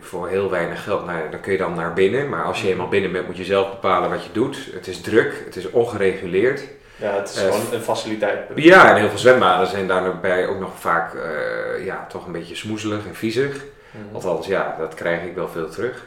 voor 0.00 0.28
heel 0.28 0.50
weinig 0.50 0.82
geld, 0.84 1.06
nou, 1.06 1.30
dan 1.30 1.40
kun 1.40 1.52
je 1.52 1.58
dan 1.58 1.74
naar 1.74 1.92
binnen. 1.92 2.28
Maar 2.28 2.44
als 2.44 2.62
je 2.62 2.68
eenmaal 2.68 2.88
binnen 2.88 3.12
bent, 3.12 3.26
moet 3.26 3.36
je 3.36 3.44
zelf 3.44 3.70
bepalen 3.70 4.10
wat 4.10 4.24
je 4.24 4.32
doet. 4.32 4.68
Het 4.72 4.86
is 4.86 5.00
druk, 5.00 5.42
het 5.44 5.56
is 5.56 5.70
ongereguleerd. 5.70 6.62
Ja, 6.96 7.14
het 7.14 7.28
is 7.28 7.36
Eh, 7.36 7.44
gewoon 7.54 7.72
een 7.72 7.80
faciliteit. 7.82 8.38
Ja, 8.54 8.90
en 8.90 8.96
heel 8.96 9.08
veel 9.08 9.18
zwembaden 9.18 9.66
zijn 9.66 9.86
daarbij 9.86 10.46
ook 10.46 10.60
nog 10.60 10.70
vaak 10.78 11.14
eh, 11.14 11.84
ja, 11.84 12.06
toch 12.08 12.26
een 12.26 12.32
beetje 12.32 12.54
smoezelig 12.54 13.06
en 13.06 13.14
viezig. 13.14 13.64
Mhm. 13.90 14.14
Althans, 14.14 14.46
ja, 14.46 14.76
dat 14.78 14.94
krijg 14.94 15.22
ik 15.22 15.34
wel 15.34 15.48
veel 15.48 15.68
terug. 15.70 16.04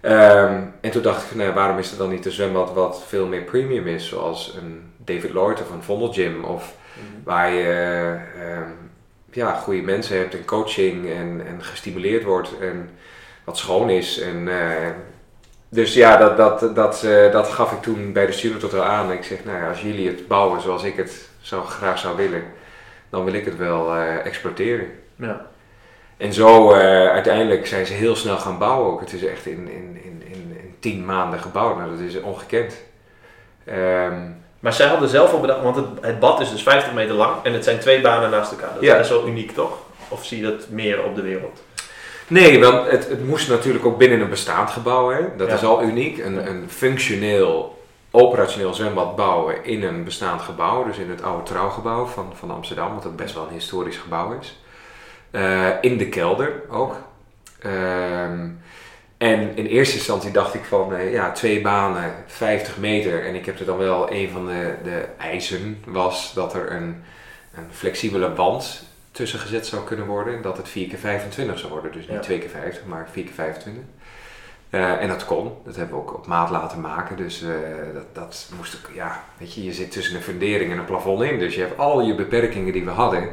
Ehm, 0.00 0.62
en 0.80 0.90
toen 0.90 1.02
dacht 1.02 1.30
ik, 1.30 1.36
nou, 1.36 1.52
waarom 1.54 1.78
is 1.78 1.90
er 1.92 1.98
dan 1.98 2.08
niet 2.10 2.26
een 2.26 2.32
zwembad 2.32 2.72
wat 2.72 3.02
veel 3.06 3.26
meer 3.26 3.42
premium 3.42 3.86
is, 3.86 4.08
zoals 4.08 4.56
een 4.62 4.92
David 4.96 5.30
Lloyd 5.32 5.60
of 5.62 5.70
een 5.70 5.82
Vondel 5.82 6.12
Gym, 6.12 6.44
of 6.44 6.74
Mhm. 6.94 7.22
waar 7.24 7.50
je 7.52 8.16
ehm, 8.40 8.70
ja, 9.36 9.54
goede 9.54 9.82
mensen 9.82 10.18
hebt 10.18 10.34
en 10.34 10.44
coaching 10.44 11.10
en, 11.10 11.42
en 11.46 11.62
gestimuleerd 11.62 12.24
wordt 12.24 12.58
en 12.58 12.90
wat 13.44 13.58
schoon 13.58 13.90
is. 13.90 14.20
En, 14.20 14.48
eh, 14.48 14.90
dus 15.68 15.94
ja, 15.94 16.16
dat, 16.16 16.36
dat, 16.36 16.74
dat, 16.74 17.04
eh, 17.04 17.32
dat 17.32 17.48
gaf 17.48 17.72
ik 17.72 17.82
toen 17.82 18.12
bij 18.12 18.26
de 18.26 18.32
Student 18.32 18.62
Hotel 18.62 18.84
aan. 18.84 19.12
Ik 19.12 19.22
zeg, 19.24 19.44
nou 19.44 19.58
ja, 19.58 19.68
als 19.68 19.80
jullie 19.80 20.06
het 20.06 20.28
bouwen 20.28 20.60
zoals 20.60 20.82
ik 20.82 20.96
het 20.96 21.28
zou, 21.40 21.64
graag 21.64 21.98
zou 21.98 22.16
willen, 22.16 22.42
dan 23.10 23.24
wil 23.24 23.34
ik 23.34 23.44
het 23.44 23.56
wel 23.56 23.94
eh, 23.94 24.26
exploiteren. 24.26 24.86
Ja. 25.16 25.46
En 26.16 26.32
zo 26.32 26.72
uiteindelijk 26.72 27.66
zijn 27.66 27.86
ze 27.86 27.92
heel 27.92 28.16
snel 28.16 28.38
gaan 28.38 28.58
bouwen 28.58 28.92
ook. 28.92 29.00
Het 29.00 29.12
is 29.12 29.24
echt 29.24 29.46
in, 29.46 29.68
in, 29.68 30.00
in, 30.02 30.22
in, 30.24 30.56
in 30.62 30.74
tien 30.80 31.04
maanden 31.04 31.40
gebouwd. 31.40 31.76
Nou, 31.76 31.90
dat 31.90 32.00
is 32.00 32.20
ongekend. 32.20 32.82
Ehm, 33.64 34.22
Maar 34.66 34.74
zij 34.74 34.86
hadden 34.86 35.08
zelf 35.08 35.32
al 35.32 35.40
bedacht, 35.40 35.62
want 35.62 35.76
het, 35.76 35.86
het 36.00 36.20
bad 36.20 36.40
is 36.40 36.50
dus 36.50 36.62
50 36.62 36.92
meter 36.92 37.14
lang 37.14 37.34
en 37.42 37.52
het 37.52 37.64
zijn 37.64 37.78
twee 37.78 38.00
banen 38.00 38.30
naast 38.30 38.50
elkaar. 38.50 38.74
Dat 38.74 38.82
Ja. 38.82 38.92
is 38.92 38.98
best 38.98 39.10
wel 39.10 39.26
uniek 39.28 39.50
toch? 39.54 39.78
Of 40.08 40.24
zie 40.24 40.40
je 40.40 40.50
dat 40.50 40.68
meer 40.68 41.04
op 41.04 41.14
de 41.14 41.22
wereld? 41.22 41.62
nee, 42.28 42.60
want 42.60 42.90
het, 42.90 43.08
het 43.08 43.26
moest 43.26 43.48
natuurlijk 43.48 43.84
ook 43.86 43.98
binnen 43.98 44.20
een 44.20 44.28
bestaand 44.28 44.70
gebouw. 44.70 45.10
Hè? 45.10 45.36
Dat 45.36 45.48
Ja. 45.48 45.54
is 45.54 45.64
al 45.64 45.82
uniek. 45.82 46.18
Een, 46.18 46.46
een 46.48 46.70
functioneel, 46.70 47.82
operationeel 48.10 48.74
zwembad 48.74 49.16
bouwen 49.16 49.64
in 49.64 49.82
een 49.82 50.04
bestaand 50.04 50.42
gebouw. 50.42 50.84
Dus 50.84 50.96
in 50.98 51.10
het 51.10 51.22
oude 51.22 51.42
trouwgebouw 51.42 52.04
van, 52.06 52.32
van 52.34 52.50
Amsterdam, 52.50 52.94
wat 52.94 53.06
ook 53.06 53.16
best 53.16 53.34
wel 53.34 53.46
een 53.46 53.52
historisch 53.54 53.96
gebouw 53.98 54.38
is. 54.40 54.60
Eh, 55.30 55.68
in 55.80 55.96
de 55.98 56.08
kelder 56.08 56.62
ook. 56.70 56.94
Ehm, 57.60 58.48
en 59.18 59.56
in 59.56 59.66
eerste 59.66 59.96
instantie 59.96 60.30
dacht 60.30 60.54
ik 60.54 60.64
van, 60.64 60.94
eh, 60.94 61.12
ja, 61.12 61.32
twee 61.32 61.60
banen, 61.60 62.14
50 62.26 62.78
meter. 62.78 63.26
En 63.26 63.34
ik 63.34 63.46
heb 63.46 63.58
er 63.58 63.66
dan 63.66 63.78
wel, 63.78 64.12
een 64.12 64.30
van 64.30 64.46
de, 64.46 64.74
de 64.82 65.04
eisen 65.18 65.82
was 65.86 66.34
dat 66.34 66.54
er 66.54 66.72
een, 66.72 67.02
een 67.54 67.66
flexibele 67.70 68.34
wand 68.34 68.82
tussen 69.10 69.38
gezet 69.38 69.66
zou 69.66 69.84
kunnen 69.84 70.06
worden. 70.06 70.42
Dat 70.42 70.56
het 70.56 70.68
4 70.68 70.88
keer 70.88 70.98
25 70.98 71.58
zou 71.58 71.72
worden. 71.72 71.92
Dus 71.92 72.06
niet 72.06 72.16
Ja. 72.16 72.20
2 72.20 72.38
keer 72.38 72.48
50, 72.48 72.84
maar 72.84 73.08
4 73.12 73.24
keer 73.24 73.32
25. 73.32 73.82
Eh, 74.70 75.02
en 75.02 75.08
dat 75.08 75.24
kon. 75.24 75.52
Dat 75.64 75.76
hebben 75.76 75.94
we 75.94 76.02
ook 76.02 76.14
op 76.14 76.26
maat 76.26 76.50
laten 76.50 76.80
maken. 76.80 77.16
Dus 77.16 77.42
eh, 77.42 77.48
dat, 77.94 78.14
dat 78.14 78.50
moest 78.56 78.76
ook, 78.76 78.94
ja, 78.94 79.24
weet 79.38 79.54
je, 79.54 79.64
je 79.64 79.72
zit 79.72 79.90
tussen 79.90 80.16
een 80.16 80.22
fundering 80.22 80.72
en 80.72 80.78
een 80.78 80.84
plafond 80.84 81.22
in. 81.22 81.38
Dus 81.38 81.54
je 81.54 81.60
hebt 81.60 81.78
al 81.78 82.00
je 82.00 82.14
beperkingen 82.14 82.72
die 82.72 82.84
we 82.84 82.90
hadden. 82.90 83.28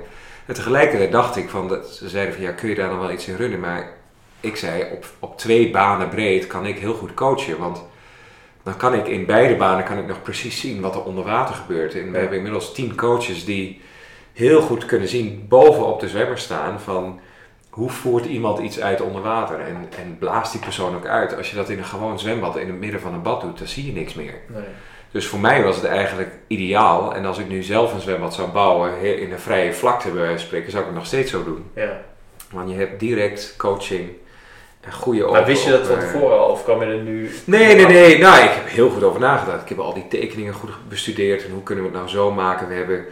En 0.45 0.53
tegelijkertijd 0.53 1.11
dacht 1.11 1.35
ik 1.35 1.49
van, 1.49 1.67
dat, 1.67 1.89
ze 1.89 2.09
zeiden 2.09 2.33
van 2.33 2.43
ja, 2.43 2.51
kun 2.51 2.69
je 2.69 2.75
daar 2.75 2.89
dan 2.89 2.99
wel 2.99 3.11
iets 3.11 3.27
in 3.27 3.35
runnen? 3.35 3.59
Maar 3.59 4.01
ik 4.43 4.55
zei, 4.55 4.85
op, 4.91 5.05
op 5.19 5.37
twee 5.37 5.71
banen 5.71 6.09
breed 6.09 6.47
kan 6.47 6.65
ik 6.65 6.77
heel 6.77 6.93
goed 6.93 7.13
coachen. 7.13 7.57
Want 7.57 7.83
dan 8.63 8.77
kan 8.77 8.93
ik 8.93 9.07
in 9.07 9.25
beide 9.25 9.55
banen 9.55 9.85
kan 9.85 9.97
ik 9.97 10.07
nog 10.07 10.21
precies 10.21 10.59
zien 10.59 10.81
wat 10.81 10.95
er 10.95 11.03
onder 11.03 11.23
water 11.23 11.55
gebeurt. 11.55 11.95
En 11.95 12.11
we 12.11 12.17
hebben 12.17 12.37
inmiddels 12.37 12.73
tien 12.73 12.95
coaches 12.95 13.45
die 13.45 13.81
heel 14.33 14.61
goed 14.61 14.85
kunnen 14.85 15.07
zien 15.07 15.45
bovenop 15.49 15.99
de 15.99 16.09
zwemmer 16.09 16.37
staan 16.37 16.79
van 16.79 17.19
hoe 17.69 17.89
voert 17.89 18.25
iemand 18.25 18.59
iets 18.59 18.79
uit 18.79 19.01
onder 19.01 19.21
water 19.21 19.59
en, 19.59 19.87
en 19.99 20.17
blaast 20.19 20.51
die 20.51 20.61
persoon 20.61 20.95
ook 20.95 21.05
uit. 21.05 21.37
Als 21.37 21.49
je 21.49 21.55
dat 21.55 21.69
in 21.69 21.77
een 21.77 21.85
gewoon 21.85 22.19
zwembad 22.19 22.57
in 22.57 22.67
het 22.67 22.79
midden 22.79 22.99
van 22.99 23.13
een 23.13 23.21
bad 23.21 23.41
doet, 23.41 23.57
dan 23.57 23.67
zie 23.67 23.85
je 23.85 23.91
niks 23.91 24.13
meer. 24.13 24.39
Nee. 24.47 24.63
Dus 25.11 25.27
voor 25.27 25.39
mij 25.39 25.63
was 25.63 25.75
het 25.75 25.85
eigenlijk 25.85 26.31
ideaal. 26.47 27.15
En 27.15 27.25
als 27.25 27.37
ik 27.37 27.47
nu 27.47 27.63
zelf 27.63 27.93
een 27.93 28.01
zwembad 28.01 28.33
zou 28.33 28.51
bouwen 28.51 29.19
in 29.19 29.31
een 29.31 29.39
vrije 29.39 29.73
vlakte 29.73 30.09
bij 30.09 30.21
wijze 30.21 30.37
van 30.37 30.45
spreken, 30.45 30.71
zou 30.71 30.83
ik 30.83 30.89
het 30.89 30.97
nog 30.97 31.07
steeds 31.07 31.31
zo 31.31 31.43
doen. 31.43 31.71
Ja. 31.75 32.01
Want 32.51 32.69
je 32.69 32.75
hebt 32.75 32.99
direct 32.99 33.55
coaching 33.57 34.09
en 34.85 34.91
goede 34.93 35.25
Maar 35.25 35.45
wist 35.45 35.63
je 35.63 35.69
dat 35.71 35.87
van 35.87 35.99
tevoren 35.99 36.39
al? 36.39 36.49
Of 36.49 36.63
kwam 36.63 36.79
je 36.81 36.85
er 36.85 37.01
nu... 37.01 37.31
Nee, 37.45 37.75
nee, 37.75 37.85
nee. 37.85 38.17
Nou, 38.17 38.43
ik 38.43 38.49
heb 38.49 38.67
heel 38.69 38.89
goed 38.89 39.03
over 39.03 39.19
nagedacht. 39.19 39.61
Ik 39.61 39.69
heb 39.69 39.79
al 39.79 39.93
die 39.93 40.07
tekeningen 40.07 40.53
goed 40.53 40.69
bestudeerd. 40.89 41.45
En 41.45 41.51
hoe 41.51 41.63
kunnen 41.63 41.83
we 41.83 41.89
het 41.89 41.99
nou 41.99 42.09
zo 42.11 42.31
maken? 42.31 42.67
We 42.67 42.73
hebben 42.73 43.05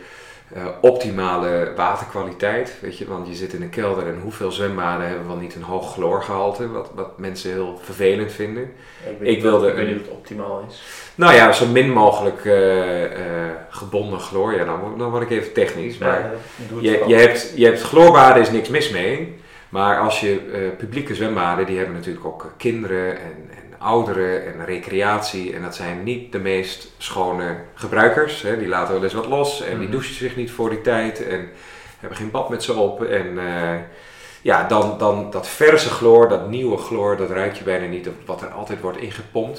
eh, 0.54 0.66
optimale 0.82 1.72
waterkwaliteit. 1.76 2.74
Weet 2.82 2.98
je, 2.98 3.08
want 3.08 3.28
je 3.28 3.34
zit 3.34 3.54
in 3.54 3.62
een 3.62 3.70
kelder 3.70 4.08
en 4.08 4.20
hoeveel 4.24 4.52
zwembaden 4.52 5.08
hebben 5.08 5.28
wel 5.28 5.36
niet 5.36 5.56
een 5.56 5.62
hoog 5.64 5.94
chloorgehalte? 5.94 6.72
Wat, 6.72 6.90
wat 6.96 7.18
mensen 7.18 7.52
heel 7.52 7.80
vervelend 7.84 8.32
vinden. 8.32 8.64
Ik, 8.64 9.18
weet 9.20 9.36
Ik 9.36 9.42
wilde 9.42 9.66
of- 9.66 9.72
Ik 9.72 9.78
weet 9.78 9.86
een- 9.88 9.92
niet 9.94 10.02
of 10.02 10.08
het 10.08 10.16
optimaal 10.18 10.66
is. 10.70 10.82
Nou 11.16 11.34
ja, 11.34 11.52
zo 11.52 11.66
min 11.68 11.92
mogelijk 11.92 12.46
eh, 12.46 13.04
eh, 13.06 13.52
gebonden 13.70 14.20
chloor. 14.20 14.54
Ja, 14.56 14.66
dan, 14.66 14.80
word- 14.80 15.00
dan 15.00 15.10
word 15.10 15.24
ik 15.24 15.30
even 15.30 15.54
technisch. 15.54 15.98
Maar 15.98 16.32
Ja, 16.80 16.92
je, 16.92 17.04
je, 17.08 17.16
hebt, 17.16 17.52
je 17.56 17.66
hebt 17.66 17.82
chloorbaden, 17.82 18.42
is 18.42 18.52
niks 18.52 18.70
mis 18.70 18.90
mee. 18.90 19.40
Maar 19.72 20.00
als 20.00 20.20
je 20.20 20.40
eh, 20.54 20.78
publieke 20.78 21.16
zwembaden, 21.16 21.66
die 21.66 21.78
hebben 21.78 21.96
natuurlijk 21.96 22.26
ook 22.26 22.44
eh, 22.44 22.50
kinderen 22.58 23.20
en, 23.20 23.50
en 23.50 23.80
ouderen 23.80 24.46
en 24.46 24.66
recreatie. 24.66 25.54
En 25.56 25.62
dat 25.62 25.76
zijn 25.76 26.04
niet 26.04 26.32
de 26.32 26.40
meest 26.40 26.92
schone 26.98 27.56
gebruikers. 27.74 28.42
Hè. 28.42 28.58
Die 28.58 28.68
laten 28.68 28.94
wel 28.94 29.04
eens 29.04 29.14
wat 29.14 29.26
los 29.28 29.62
en 29.62 29.70
die 29.70 29.82
Mhm. 29.88 29.92
douchen 29.92 30.16
zich 30.16 30.36
niet 30.36 30.52
voor 30.52 30.70
die 30.70 30.82
tijd. 30.82 31.28
En 31.28 31.50
hebben 32.00 32.18
geen 32.18 32.32
bad 32.32 32.50
met 32.50 32.64
ze 32.64 32.74
op. 32.74 33.04
En 33.04 33.40
eh, 33.40 33.80
ja, 34.42 34.68
dan, 34.68 34.98
dan 34.98 35.30
dat 35.32 35.48
verse 35.48 35.90
chloor, 35.90 36.30
dat 36.30 36.50
nieuwe 36.50 36.78
chloor, 36.78 37.18
dat 37.18 37.30
ruik 37.30 37.54
je 37.56 37.64
bijna 37.64 37.86
niet. 37.86 38.10
Wat 38.26 38.42
er 38.42 38.50
altijd 38.50 38.82
wordt 38.82 38.98
ingepompt. 38.98 39.58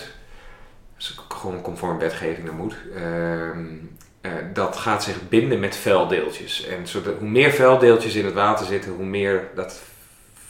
Dat 0.97 1.11
is 1.11 1.21
ook 1.21 1.35
gewoon 1.39 1.61
conform 1.63 1.99
wetgeving 1.99 2.47
dat 2.47 2.55
moet. 2.57 2.77
Ehm, 2.97 3.65
eh, 4.21 4.31
dat 4.53 4.77
gaat 4.77 5.03
zich 5.03 5.29
binden 5.29 5.61
met 5.61 5.77
vuildeeltjes. 5.77 6.67
En 6.67 6.87
zodat, 6.87 7.15
hoe 7.19 7.29
meer 7.29 7.51
vuildeeltjes 7.53 8.15
in 8.15 8.25
het 8.25 8.35
water 8.35 8.67
zitten, 8.67 8.93
hoe 8.93 9.05
meer 9.07 9.49
dat 9.55 9.83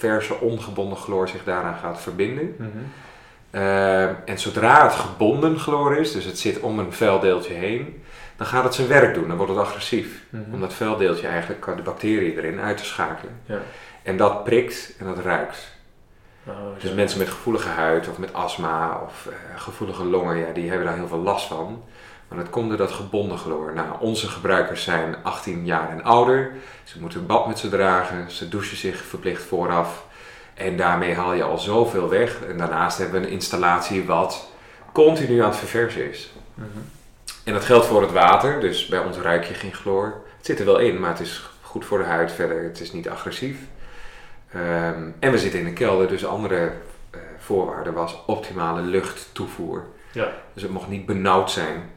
verse 0.03 0.41
ongebonden 0.41 0.99
chloor 0.99 1.29
zich 1.29 1.45
daaraan 1.45 1.79
gaat 1.79 2.01
verbinden. 2.01 2.55
Mhm. 2.59 2.69
Ehm, 3.51 4.15
en 4.25 4.39
zodra 4.39 4.83
het 4.83 4.93
gebonden 4.93 5.59
chloor 5.59 5.97
is, 5.97 6.13
dus 6.13 6.25
het 6.25 6.39
zit 6.39 6.61
om 6.61 6.79
een 6.79 6.93
vuildeeltje 6.93 7.55
heen, 7.55 8.03
dan 8.37 8.47
gaat 8.47 8.65
het 8.65 8.75
zijn 8.75 8.89
werk 8.89 9.15
doen. 9.15 9.29
Dan 9.29 9.37
wordt 9.37 9.53
het 9.53 9.61
agressief. 9.61 10.23
Mhm. 10.31 10.53
Om 10.53 10.61
dat 10.61 10.73
vuildeeltje 10.73 11.27
eigenlijk 11.27 11.77
de 11.77 11.83
bacteriën 11.83 12.37
erin 12.37 12.61
uit 12.61 12.77
te 12.77 12.85
schakelen. 12.85 13.35
Ja. 13.47 13.59
En 14.03 14.17
dat 14.17 14.45
prikt 14.45 14.95
en 14.99 15.07
dat 15.07 15.19
ruikt. 15.19 15.73
Oh, 16.47 16.55
Dus 16.79 16.93
mensen 16.93 17.19
met 17.19 17.29
gevoelige 17.29 17.69
huid 17.69 18.09
of 18.09 18.19
met 18.19 18.33
astma 18.33 19.01
of 19.05 19.27
eh, 19.27 19.61
gevoelige 19.61 20.05
longen, 20.05 20.37
ja, 20.37 20.53
die 20.53 20.69
hebben 20.69 20.87
daar 20.87 20.97
heel 20.97 21.09
veel 21.09 21.19
last 21.19 21.47
van. 21.47 21.83
Maar 22.33 22.45
dat 22.45 22.53
komt 22.53 22.69
door 22.69 22.79
dat 22.79 22.93
gebonden 22.93 23.39
chloor. 23.39 23.73
Nou, 23.75 23.89
onze 24.01 24.29
gebruikers 24.29 24.83
zijn 24.83 25.17
18 25.23 25.65
jaar 25.65 25.91
en 25.91 26.05
ouder. 26.05 26.53
Ze 26.85 27.01
moeten 27.01 27.21
een 27.21 27.27
badmuts 27.27 27.69
dragen. 27.69 28.31
Ze 28.31 28.49
douchen 28.49 28.77
zich 28.77 28.97
verplicht 28.97 29.43
vooraf. 29.43 30.07
En 30.55 30.77
daarmee 30.77 31.15
haal 31.15 31.33
je 31.33 31.43
al 31.43 31.59
zoveel 31.59 32.09
weg. 32.09 32.45
En 32.49 32.59
daarnaast 32.59 32.99
hebben 32.99 33.21
we 33.21 33.27
een 33.27 33.33
installatie 33.33 34.05
wat 34.05 34.49
continu 34.93 35.43
aan 35.43 35.49
het 35.49 35.59
verversen 35.59 36.11
is. 36.11 36.33
Mhm. 36.55 36.67
En 37.45 37.53
dat 37.53 37.65
geldt 37.65 37.87
voor 37.87 38.03
het 38.03 38.13
water. 38.13 38.61
Dus 38.61 38.87
bij 38.87 38.99
ons 38.99 39.17
ruik 39.17 39.45
je 39.45 39.55
geen 39.55 39.75
chloor. 39.75 40.23
Het 40.37 40.47
zit 40.47 40.59
er 40.59 40.65
wel 40.65 40.79
in, 40.79 41.01
maar 41.01 41.11
het 41.11 41.21
is 41.21 41.51
goed 41.61 41.85
voor 41.85 41.99
de 41.99 42.05
huid 42.05 42.33
verder. 42.33 42.63
Het 42.63 42.81
is 42.81 42.93
niet 42.93 43.09
agressief. 43.09 43.59
Ehm, 44.53 45.11
en 45.19 45.31
we 45.31 45.39
zitten 45.39 45.61
in 45.61 45.67
een 45.67 45.75
kelder, 45.75 46.09
dus 46.09 46.27
andere 46.27 46.73
eh, 47.11 47.21
voorwaarde 47.39 47.93
was 47.93 48.23
optimale 48.27 48.83
luchttoevoer. 48.83 49.85
Ja. 50.13 50.33
Dus 50.53 50.63
het 50.63 50.73
mocht 50.73 50.89
niet 50.89 51.07
benauwd 51.07 51.51
zijn. 51.51 51.91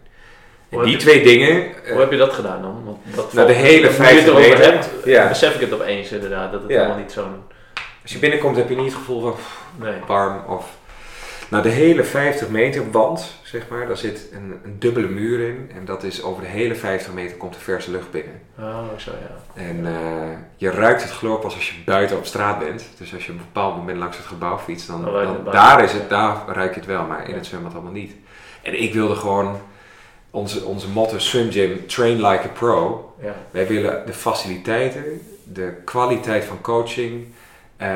En 0.70 0.82
die 0.84 0.98
twee 0.98 1.24
dingen, 1.24 1.72
Hoe 1.92 2.00
heb 2.00 2.12
je 2.12 2.18
dat 2.18 2.34
gedaan 2.34 2.62
dan? 2.62 2.82
Want 2.86 2.98
dat 3.16 3.34
Nou, 3.34 3.48
de 3.48 3.54
hele 3.54 3.76
nu 3.82 3.84
je 3.88 3.92
50 3.92 4.18
het 4.20 4.28
erover 4.28 4.50
meter. 4.50 4.72
hebt, 4.74 4.90
Ja. 5.06 5.28
besef 5.28 5.54
ik 5.56 5.62
het 5.62 5.74
opeens 5.74 6.12
inderdaad. 6.12 6.52
Dat 6.52 6.62
het 6.62 6.72
Ja. 6.72 6.78
helemaal 6.78 6.98
niet 7.00 7.12
zo'n... 7.12 7.44
als 8.02 8.12
je 8.12 8.20
binnenkomt 8.20 8.56
heb 8.56 8.70
je 8.70 8.76
niet 8.76 8.86
het 8.86 8.94
gevoel 8.96 9.22
van 9.22 9.34
pff, 9.34 9.62
Nee. 9.76 9.94
warm 10.08 10.44
of... 10.48 10.66
Nou, 11.50 11.64
de 11.64 11.70
hele 11.70 12.04
50 12.04 12.50
meter 12.50 12.92
wand, 12.92 13.36
zeg 13.44 13.62
maar, 13.70 13.88
daar 13.88 13.98
zit 13.98 14.30
een, 14.34 14.60
een 14.64 14.76
dubbele 14.80 15.08
muur 15.08 15.40
in. 15.48 15.72
En 15.76 15.86
dat 15.86 16.04
is 16.04 16.24
over 16.24 16.42
de 16.44 16.48
hele 16.50 16.76
50 16.76 17.14
meter 17.14 17.38
komt 17.38 17.54
de 17.54 17.60
verse 17.60 17.92
lucht 17.92 18.12
binnen. 18.12 18.42
Oh, 18.60 18.80
zo 18.98 19.12
ja. 19.12 19.62
En 19.62 19.86
eh, 19.86 20.38
je 20.56 20.70
ruikt 20.72 21.02
het 21.02 21.12
chloor 21.12 21.40
pas 21.40 21.54
als 21.56 21.70
je 21.70 21.76
buiten 21.86 22.18
op 22.18 22.26
straat 22.26 22.60
bent. 22.60 22.86
Dus 22.98 23.14
als 23.14 23.26
je 23.26 23.32
op 23.32 23.38
een 23.38 23.44
bepaald 23.54 23.76
moment 23.76 23.98
langs 23.98 24.18
het 24.18 24.26
gebouw 24.26 24.58
fietst, 24.58 24.88
dan, 24.88 25.02
Dan 25.02 25.38
daar, 25.52 25.84
is 25.84 25.92
het, 25.92 26.10
daar 26.10 26.38
ruik 26.48 26.74
je 26.74 26.80
het 26.80 26.90
wel, 26.90 27.04
maar 27.06 27.30
in 27.30 27.36
het 27.36 27.46
zwembad 27.46 27.74
allemaal 27.74 27.92
niet. 27.92 28.14
En 28.62 28.82
ik 28.82 28.94
wilde 28.94 29.16
gewoon 29.16 29.60
onze, 30.36 30.64
onze 30.66 30.90
motto 30.90 31.20
Swim 31.20 31.52
Gym, 31.52 31.86
train 31.88 32.16
like 32.16 32.44
a 32.44 32.52
pro. 32.54 33.14
Ja. 33.22 33.36
Wij 33.52 33.68
willen 33.68 34.06
de 34.06 34.14
faciliteiten, 34.14 35.04
de 35.44 35.74
kwaliteit 35.86 36.44
van 36.44 36.62
coaching, 36.62 37.28
eh, 37.78 37.88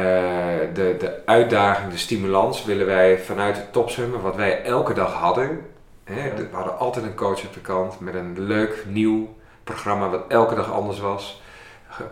de, 0.74 0.96
de 1.00 1.22
uitdaging, 1.26 1.92
de 1.92 1.98
stimulans 1.98 2.66
willen 2.66 2.86
wij 2.86 3.20
vanuit 3.20 3.56
het 3.58 3.74
topzwemmen, 3.74 4.22
wat 4.22 4.36
wij 4.36 4.64
elke 4.64 4.94
dag 4.94 5.14
hadden. 5.14 5.62
Hè, 6.04 6.26
Ja. 6.28 6.34
We 6.36 6.48
hadden 6.52 6.78
altijd 6.78 7.06
een 7.06 7.16
coach 7.16 7.46
op 7.46 7.54
de 7.54 7.60
kant 7.60 8.00
met 8.00 8.14
een 8.14 8.36
leuk 8.40 8.84
nieuw 8.88 9.36
programma 9.64 10.10
wat 10.10 10.24
elke 10.28 10.56
dag 10.56 10.72
anders 10.72 11.00
was. 11.00 11.42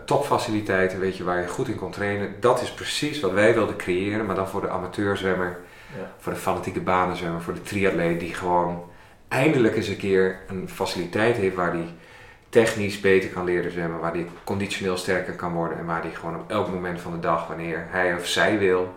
Topfaciliteiten, 0.04 1.00
weet 1.00 1.16
je, 1.16 1.24
waar 1.24 1.40
je 1.40 1.48
goed 1.48 1.68
in 1.68 1.76
kon 1.76 1.90
trainen. 1.90 2.34
Dat 2.40 2.62
is 2.62 2.70
precies 2.70 3.20
wat 3.20 3.30
wij 3.32 3.54
wilden 3.54 3.76
creëren, 3.76 4.26
maar 4.26 4.34
dan 4.36 4.48
voor 4.48 4.60
de 4.60 4.68
amateurzwemmer, 4.68 5.58
Ja. 5.98 6.10
voor 6.18 6.32
de 6.32 6.38
fanatieke 6.38 6.80
banenzwemmer, 6.80 7.40
voor 7.42 7.54
de 7.54 7.62
triatleet 7.62 8.20
die 8.20 8.34
gewoon 8.34 8.87
eindelijk 9.28 9.76
eens 9.76 9.88
een 9.88 9.96
keer 9.96 10.40
een 10.48 10.68
faciliteit 10.68 11.36
heeft 11.36 11.54
waar 11.54 11.72
die 11.72 11.88
technisch 12.48 13.00
beter 13.00 13.30
kan 13.30 13.44
leren 13.44 13.70
zwemmen, 13.70 14.00
waar 14.00 14.12
die 14.12 14.26
conditioneel 14.44 14.96
sterker 14.96 15.34
kan 15.34 15.52
worden 15.52 15.78
en 15.78 15.86
waar 15.86 16.02
die 16.02 16.14
gewoon 16.14 16.36
op 16.36 16.50
elk 16.50 16.68
moment 16.68 17.00
van 17.00 17.12
de 17.12 17.20
dag, 17.20 17.46
wanneer 17.46 17.86
hij 17.90 18.14
of 18.14 18.26
zij 18.26 18.58
wil, 18.58 18.94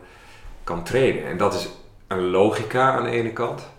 kan 0.64 0.84
trainen. 0.84 1.26
En 1.26 1.38
dat 1.38 1.54
is 1.54 1.70
een 2.08 2.30
logica 2.30 2.92
aan 2.92 3.04
de 3.04 3.10
ene 3.10 3.34
kant, 3.34 3.70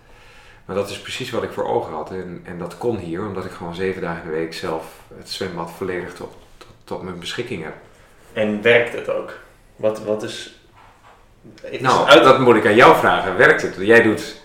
maar 0.65 0.75
dat 0.75 0.89
is 0.89 1.01
precies 1.01 1.31
wat 1.31 1.43
ik 1.43 1.51
voor 1.51 1.67
ogen 1.67 1.93
had. 1.93 2.11
En, 2.11 2.41
en 2.43 2.57
dat 2.57 2.77
kon 2.77 2.97
hier, 2.97 3.25
omdat 3.25 3.45
ik 3.45 3.51
gewoon 3.51 3.75
zeven 3.75 4.01
dagen 4.01 4.23
in 4.23 4.29
de 4.29 4.35
week 4.35 4.53
zelf 4.53 4.85
het 5.17 5.29
zwembad 5.29 5.71
volledig 5.71 6.13
tot, 6.13 6.35
tot, 6.57 6.67
tot 6.83 7.01
mijn 7.01 7.19
beschikking 7.19 7.63
heb. 7.63 7.73
En 8.33 8.61
werkt 8.61 8.93
het 8.93 9.09
ook? 9.09 9.39
Wat, 9.75 10.03
wat 10.03 10.23
is... 10.23 10.59
is 11.61 11.79
Nou, 11.79 12.07
uit... 12.07 12.23
dat 12.23 12.39
moet 12.39 12.55
ik 12.55 12.65
aan 12.65 12.75
jou 12.75 12.97
vragen. 12.97 13.37
Werkt 13.37 13.61
het? 13.61 13.75
Jij 13.79 14.01
doet, 14.01 14.41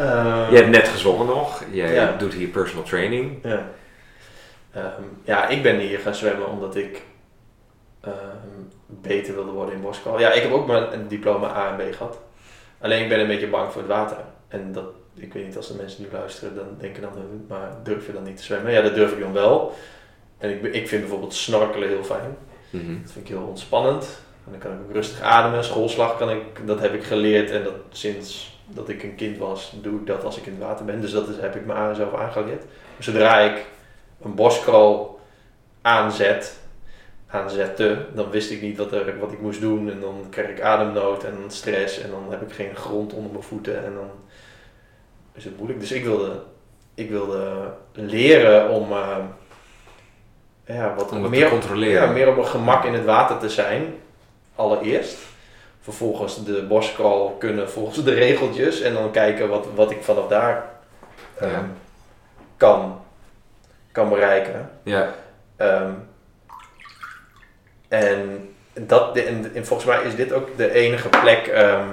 Eh, 0.00 0.46
jij 0.50 0.58
hebt 0.60 0.70
net 0.70 0.88
gezongen 0.88 1.26
nog, 1.26 1.64
jij 1.72 1.94
Ja. 1.94 2.14
doet 2.18 2.34
hier 2.34 2.48
personal 2.48 2.84
training. 2.84 3.38
Ja. 3.42 3.68
Ehm, 4.72 5.02
ja, 5.24 5.48
ik 5.48 5.62
ben 5.62 5.78
hier 5.78 5.98
gaan 5.98 6.14
zwemmen 6.14 6.48
omdat 6.48 6.76
ik 6.76 7.02
ehm, 8.00 8.14
beter 8.86 9.34
wilde 9.34 9.50
worden 9.50 9.74
in 9.74 9.80
boskwal. 9.80 10.20
Ja, 10.20 10.32
ik 10.32 10.42
heb 10.42 10.52
ook 10.52 10.66
maar 10.66 10.92
een 10.92 11.08
diploma 11.08 11.48
A 11.56 11.78
en 11.78 11.90
B 11.90 11.94
gehad. 11.94 12.18
Alleen 12.80 13.02
ik 13.02 13.08
ben 13.08 13.20
een 13.20 13.26
beetje 13.26 13.48
bang 13.48 13.72
voor 13.72 13.80
het 13.80 13.90
water. 13.90 14.16
En 14.48 14.72
dat, 14.72 14.84
ik 15.14 15.32
weet 15.32 15.44
niet, 15.46 15.56
als 15.56 15.68
de 15.68 15.74
mensen 15.74 16.02
nu 16.02 16.08
luisteren, 16.12 16.54
dan 16.54 16.64
denken 16.78 17.02
dan, 17.02 17.12
"Eh, 17.12 17.18
maar 17.48 17.70
durf 17.82 18.06
je 18.06 18.12
dan 18.12 18.22
niet 18.22 18.36
te 18.36 18.42
zwemmen? 18.42 18.72
Ja, 18.72 18.82
dat 18.82 18.94
durf 18.94 19.12
ik 19.12 19.20
dan 19.20 19.32
wel. 19.32 19.74
En 20.38 20.50
ik, 20.50 20.62
ik 20.74 20.88
vind 20.88 21.00
bijvoorbeeld 21.00 21.34
snorkelen 21.34 21.88
heel 21.88 22.04
fijn. 22.04 22.36
Mhm. 22.70 23.02
Dat 23.02 23.12
vind 23.12 23.28
ik 23.28 23.34
heel 23.36 23.46
ontspannend. 23.46 24.20
En 24.44 24.50
dan 24.50 24.60
kan 24.60 24.72
ik 24.72 24.78
ook 24.88 24.92
rustig 24.94 25.20
ademen. 25.20 25.64
Schoolslag 25.64 26.16
kan 26.18 26.30
ik, 26.30 26.66
dat 26.66 26.80
heb 26.80 26.94
ik 26.94 27.02
geleerd. 27.04 27.50
En 27.50 27.62
dat 27.64 27.74
sinds 27.90 28.59
dat 28.74 28.88
ik 28.88 29.02
een 29.02 29.14
kind 29.14 29.38
was, 29.38 29.72
doe 29.82 30.00
ik 30.00 30.06
dat 30.06 30.24
als 30.24 30.36
ik 30.36 30.46
in 30.46 30.52
het 30.52 30.62
water 30.62 30.84
ben. 30.84 31.00
Dus 31.00 31.12
dat 31.12 31.28
is, 31.28 31.36
heb 31.36 31.56
ik 31.56 31.66
me 31.66 31.72
aan, 31.72 31.94
zelf 31.94 32.14
aangeleerd. 32.14 32.64
Zodra 32.98 33.38
ik 33.38 33.66
een 34.22 34.34
boskrol 34.34 35.20
aanzet, 35.82 36.58
aanzette, 37.26 38.06
dan 38.14 38.30
wist 38.30 38.50
ik 38.50 38.62
niet 38.62 38.76
wat, 38.76 38.92
er, 38.92 39.18
wat 39.18 39.32
ik 39.32 39.40
moest 39.40 39.60
doen. 39.60 39.90
En 39.90 40.00
dan 40.00 40.26
kreeg 40.30 40.48
ik 40.48 40.60
ademnood 40.60 41.24
en 41.24 41.36
stress. 41.46 42.00
En 42.00 42.10
dan 42.10 42.26
heb 42.30 42.42
ik 42.42 42.52
geen 42.52 42.76
grond 42.76 43.12
onder 43.12 43.30
mijn 43.30 43.44
voeten. 43.44 43.84
En 43.84 43.94
dan 43.94 44.10
is 45.32 45.44
het 45.44 45.56
moeilijk. 45.56 45.80
Dus 45.80 45.92
ik 45.92 46.04
wilde, 46.04 46.42
ik 46.94 47.10
wilde 47.10 47.72
leren 47.92 48.70
om... 48.70 48.92
eh, 48.92 49.16
ja, 50.64 50.94
wat 50.94 51.12
Om 51.12 51.28
meer 51.28 51.44
te 51.44 51.50
controleren. 51.50 52.02
ja, 52.02 52.12
meer 52.12 52.28
op 52.28 52.34
mijn 52.36 52.46
gemak 52.46 52.84
in 52.84 52.92
het 52.92 53.04
water 53.04 53.38
te 53.38 53.48
zijn, 53.48 53.94
allereerst. 54.54 55.18
Vervolgens 55.80 56.44
de 56.44 56.62
borstcrawl 56.62 57.30
kunnen 57.38 57.70
volgens 57.70 58.04
de 58.04 58.14
regeltjes 58.14 58.80
en 58.80 58.94
dan 58.94 59.10
kijken 59.10 59.48
wat, 59.48 59.66
wat 59.74 59.90
ik 59.90 60.02
vanaf 60.02 60.28
daar 60.28 60.64
ehm, 61.38 61.50
Ja. 61.50 61.64
kan, 62.56 63.00
kan 63.92 64.08
bereiken. 64.08 64.70
Ja, 64.82 65.14
Ehm, 65.56 65.90
en, 67.88 68.48
dat, 68.72 69.16
en, 69.16 69.50
en 69.54 69.66
volgens 69.66 69.88
mij 69.88 70.02
is 70.02 70.14
dit 70.14 70.32
ook 70.32 70.56
de 70.56 70.72
enige 70.72 71.08
plek 71.08 71.46
ehm, 71.46 71.84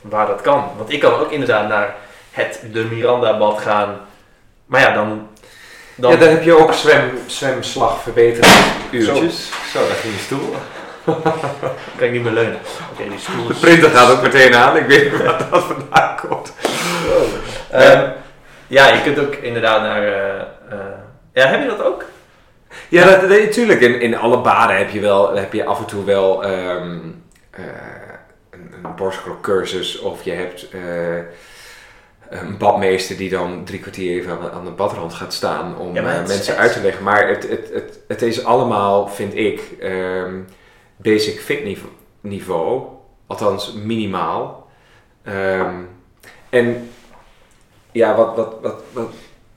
waar 0.00 0.26
dat 0.26 0.40
kan. 0.40 0.70
Want 0.76 0.92
ik 0.92 1.00
kan 1.00 1.14
ook 1.14 1.30
inderdaad 1.30 1.68
naar 1.68 1.96
het 2.30 2.60
de 2.72 2.84
Miranda-bad 2.84 3.60
gaan. 3.60 4.00
Maar 4.66 4.80
ja, 4.80 4.94
dan... 4.94 5.28
dan 5.94 6.10
ja, 6.10 6.16
dan 6.16 6.28
heb 6.28 6.42
je 6.42 6.58
ook 6.58 6.72
zwem, 6.72 7.18
zwemslag 7.26 8.02
verbetering 8.02 8.64
uurtjes. 8.90 9.50
Zo. 9.72 9.78
daar 9.78 9.96
ging 9.96 10.14
je 10.14 10.20
stoel. 10.20 10.54
kan 11.96 12.06
ik 12.06 12.12
niet 12.12 12.22
meer 12.22 12.32
leunen. 12.32 12.58
Oké, 12.92 13.08
die 13.08 13.18
stoel 13.18 13.46
De 13.46 13.54
printer 13.54 13.90
gaat 13.90 14.10
ook 14.10 14.22
meteen 14.22 14.54
aan. 14.54 14.76
Ik 14.76 14.86
weet 14.86 15.12
niet 15.12 15.22
waar 15.22 15.48
dat 15.50 15.62
vandaan 15.64 16.16
komt. 16.28 16.52
Ehm, 17.70 18.08
ja, 18.66 18.88
je 18.88 19.02
kunt 19.02 19.18
ook 19.18 19.34
inderdaad 19.34 19.82
naar. 19.82 20.02
eh, 20.02 20.40
eh, 20.70 20.78
ja, 21.32 21.46
heb 21.46 21.62
je 21.62 21.68
dat 21.68 21.82
ook? 21.82 22.04
Ja, 22.88 23.04
dat, 23.04 23.20
dat- 23.20 23.30
natuurlijk. 23.30 23.80
In, 23.80 24.00
in 24.00 24.16
alle 24.16 24.38
baden 24.40 24.76
heb 24.76 24.90
je, 24.90 25.00
wel, 25.00 25.34
heb 25.36 25.52
je 25.52 25.64
af 25.64 25.78
en 25.78 25.84
toe 25.86 26.04
wel 26.04 26.44
ehm, 26.44 26.98
eh, 27.50 27.64
een, 28.50 28.74
een 28.82 28.94
borstklokcursus. 28.96 29.98
Of 29.98 30.22
je 30.22 30.32
hebt 30.32 30.66
een 32.30 32.56
badmeester 32.58 33.16
die 33.16 33.30
dan 33.30 33.64
drie 33.64 33.80
kwartier 33.80 34.18
even 34.20 34.30
aan, 34.32 34.50
aan 34.52 34.64
de 34.64 34.70
badrand 34.70 35.14
gaat 35.14 35.32
staan 35.34 35.76
om 35.78 35.94
Ja, 35.94 36.02
mensen 36.02 36.36
echt- 36.38 36.56
uit 36.56 36.72
te 36.72 36.80
leggen. 36.80 37.02
Maar 37.04 37.28
het, 37.28 37.48
het, 37.48 37.70
het, 37.72 37.98
het 38.08 38.22
is 38.22 38.44
allemaal, 38.44 39.08
vind 39.08 39.34
ik, 39.36 39.60
ehm, 39.80 40.34
basic 41.02 41.40
fit 41.40 41.78
niveau. 42.20 42.88
Althans, 43.26 43.72
minimaal. 43.72 44.70
Ehm, 45.22 45.74
en 46.50 46.88
ja, 47.92 48.16
wat, 48.16 48.36
wat, 48.36 48.56
wat, 48.62 48.82
wat, 48.92 49.12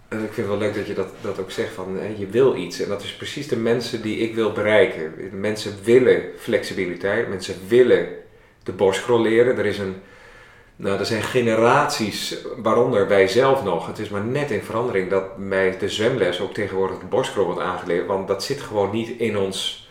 ik 0.09 0.34
vind 0.34 0.35
het 0.35 0.47
wel 0.47 0.57
leuk 0.57 0.76
dat 0.76 0.88
je 0.88 0.93
dat, 0.93 1.09
dat 1.22 1.39
ook 1.39 1.51
zegt 1.51 1.73
van 1.73 1.97
hè, 1.99 2.13
je 2.17 2.27
wil 2.27 2.55
iets. 2.55 2.80
En 2.80 2.89
dat 2.89 3.03
is 3.03 3.15
precies 3.15 3.47
de 3.47 3.57
mensen 3.57 4.01
die 4.01 4.17
ik 4.17 4.35
wil 4.35 4.51
bereiken. 4.51 5.13
Mensen 5.39 5.73
willen 5.84 6.23
flexibiliteit, 6.38 7.30
mensen 7.30 7.55
willen 7.67 8.07
de 8.63 8.72
borstcrawl 8.72 9.22
leren. 9.22 9.57
Er, 9.57 9.65
is 9.65 9.77
een, 9.77 9.95
nou, 10.76 10.99
er 10.99 11.05
zijn 11.05 11.23
generaties, 11.23 12.38
waaronder 12.57 13.07
wij 13.07 13.27
zelf 13.27 13.63
nog. 13.63 13.88
Het 13.88 13.99
is 13.99 14.09
maar 14.09 14.23
net 14.23 14.51
in 14.51 14.61
verandering 14.61 15.09
dat 15.09 15.49
bij 15.49 15.77
de 15.77 15.89
zwemles 15.89 16.41
ook 16.41 16.53
tegenwoordig 16.53 16.99
de 16.99 17.05
borstcrawl 17.05 17.45
wordt 17.45 17.61
aangeleerd. 17.61 18.07
Want 18.07 18.27
dat 18.27 18.43
zit 18.43 18.61
gewoon 18.61 18.91
niet 18.91 19.09
in 19.09 19.38
ons, 19.38 19.84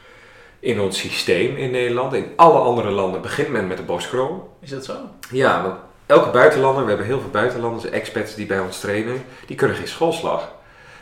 in 0.65 0.81
ons 0.81 0.99
systeem 0.99 1.57
in 1.57 1.70
Nederland. 1.70 2.12
In 2.15 2.27
alle 2.36 2.59
andere 2.59 2.91
landen 2.91 3.20
begint 3.20 3.49
men 3.49 3.66
met 3.66 3.77
de 3.77 3.82
borstcrawl. 3.82 4.32
Is 4.61 4.70
dat 4.70 4.85
zo? 4.85 4.95
Ja, 5.31 5.62
want 5.62 5.74
elke 6.07 6.31
buitenlander, 6.31 6.82
we 6.82 6.89
hebben 6.89 7.07
heel 7.07 7.20
veel 7.20 7.31
buitenlanders, 7.31 7.91
expats 7.91 8.35
die 8.35 8.47
bij 8.47 8.61
ons 8.61 8.81
trainen, 8.81 9.24
die 9.47 9.57
kunnen 9.57 9.77
geen 9.77 9.89
schoolslag. 9.89 10.53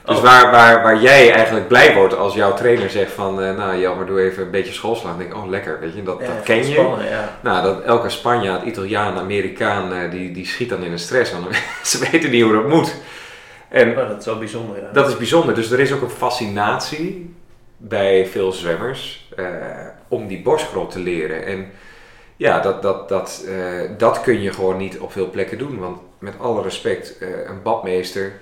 Dus 0.04 0.16
Oh. 0.16 0.22
waar, 0.22 0.50
waar, 0.50 0.82
waar 0.82 1.00
jij 1.00 1.32
eigenlijk 1.32 1.68
blij 1.68 1.94
wordt 1.94 2.16
als 2.16 2.34
jouw 2.34 2.54
trainer 2.54 2.90
zegt 2.90 3.12
van, 3.12 3.42
eh, 3.42 3.56
nou 3.56 3.74
ja, 3.74 3.94
maar 3.94 4.06
doe 4.06 4.20
even 4.20 4.42
een 4.44 4.50
beetje 4.50 4.72
schoolslag. 4.72 5.10
Dan 5.10 5.18
denk 5.20 5.32
ik, 5.32 5.36
oh 5.36 5.48
lekker, 5.48 5.80
weet 5.80 5.94
je, 5.94 6.02
dat, 6.02 6.18
Ja, 6.20 6.26
dat 6.26 6.42
ken 6.42 6.56
je. 6.56 6.64
Spannen, 6.64 7.08
ja. 7.08 7.38
Nou, 7.42 7.62
dat 7.62 7.82
elke 7.82 8.08
Spanjaard, 8.08 8.64
Italiaan, 8.64 9.18
Amerikaan, 9.18 9.92
eh, 9.92 10.10
die, 10.10 10.32
die 10.32 10.46
schiet 10.46 10.68
dan 10.68 10.82
in 10.82 10.92
een 10.92 10.98
stress, 10.98 11.32
want 11.32 11.46
ze 11.90 12.08
weten 12.10 12.30
niet 12.30 12.42
hoe 12.42 12.52
dat 12.52 12.68
moet. 12.68 12.94
En 13.68 13.90
Oh, 13.98 14.08
dat 14.08 14.18
is 14.18 14.24
wel 14.24 14.38
bijzonder, 14.38 14.76
ja. 14.80 14.88
dat 14.92 15.08
is 15.08 15.16
bijzonder. 15.16 15.54
Dus 15.54 15.70
er 15.70 15.80
is 15.80 15.92
ook 15.92 16.02
een 16.02 16.10
fascinatie 16.10 17.34
bij 17.84 18.26
veel 18.26 18.52
zwemmers 18.52 19.28
eh, 19.36 19.44
om 20.08 20.26
die 20.26 20.42
borstcrawl 20.42 20.86
te 20.86 20.98
leren. 20.98 21.44
En 21.46 21.70
ja, 22.36 22.60
dat, 22.60 22.82
dat, 22.82 23.08
dat, 23.08 23.44
eh, 23.48 23.90
dat 23.98 24.20
kun 24.20 24.40
je 24.42 24.52
gewoon 24.52 24.76
niet 24.76 24.98
op 24.98 25.12
veel 25.12 25.30
plekken 25.30 25.58
doen. 25.58 25.78
Want 25.78 25.98
met 26.18 26.34
alle 26.38 26.62
respect, 26.62 27.18
eh, 27.18 27.28
een 27.46 27.62
badmeester 27.62 28.32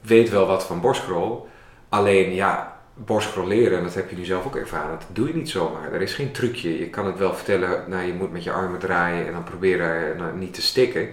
weet 0.00 0.30
wel 0.30 0.46
wat 0.46 0.64
van 0.64 0.80
borstkrol. 0.80 1.48
Alleen 1.88 2.34
ja, 2.34 2.76
borstkrol 2.94 3.46
leren, 3.46 3.78
en 3.78 3.84
dat 3.84 3.94
heb 3.94 4.10
je 4.10 4.16
nu 4.16 4.24
zelf 4.24 4.46
ook 4.46 4.56
ervaren, 4.56 4.90
dat 4.98 5.06
doe 5.12 5.28
je 5.28 5.34
niet 5.34 5.50
zomaar. 5.50 5.92
Er 5.92 6.02
is 6.02 6.14
geen 6.14 6.32
trucje. 6.32 6.78
Je 6.78 6.88
kan 6.88 7.06
het 7.06 7.18
wel 7.18 7.34
vertellen, 7.34 7.84
nou 7.86 8.06
je 8.06 8.12
moet 8.12 8.32
met 8.32 8.44
je 8.44 8.50
armen 8.52 8.78
draaien 8.78 9.26
en 9.26 9.32
dan 9.32 9.44
proberen 9.44 10.16
nou, 10.16 10.36
niet 10.36 10.54
te 10.54 10.62
stikken. 10.62 11.08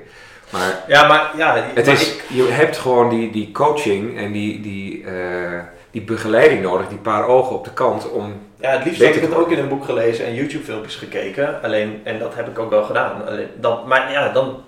Maar 0.51 0.83
Ja, 0.87 1.07
maar 1.07 1.31
ja, 1.37 1.55
het 1.73 1.85
maar 1.85 1.93
is, 1.93 2.13
ik- 2.15 2.23
je 2.29 2.43
hebt 2.43 2.77
gewoon 2.77 3.09
die, 3.09 3.31
die 3.31 3.51
coaching 3.51 4.17
en 4.17 4.31
die, 4.31 4.61
die, 4.61 5.05
die 5.93 6.01
begeleiding 6.01 6.61
nodig, 6.61 6.87
die 6.87 6.97
paar 6.97 7.27
ogen 7.27 7.55
op 7.55 7.63
de 7.63 7.73
kant 7.73 8.09
om 8.09 8.33
ja, 8.59 8.69
het 8.69 8.85
liefst 8.85 9.03
had 9.03 9.15
ik 9.15 9.21
het 9.21 9.35
ook 9.35 9.51
in 9.51 9.59
een 9.59 9.67
boek 9.67 9.85
gelezen 9.85 10.25
en 10.25 10.33
YouTube 10.33 10.63
filmpjes 10.63 10.95
gekeken. 10.95 11.61
Alleen, 11.61 12.01
en 12.03 12.19
dat 12.19 12.35
heb 12.35 12.47
ik 12.47 12.59
ook 12.59 12.69
wel 12.69 12.83
gedaan. 12.83 13.27
Alleen, 13.27 13.47
dan, 13.55 13.87
maar 13.87 14.11
ja, 14.11 14.31
dan, 14.31 14.63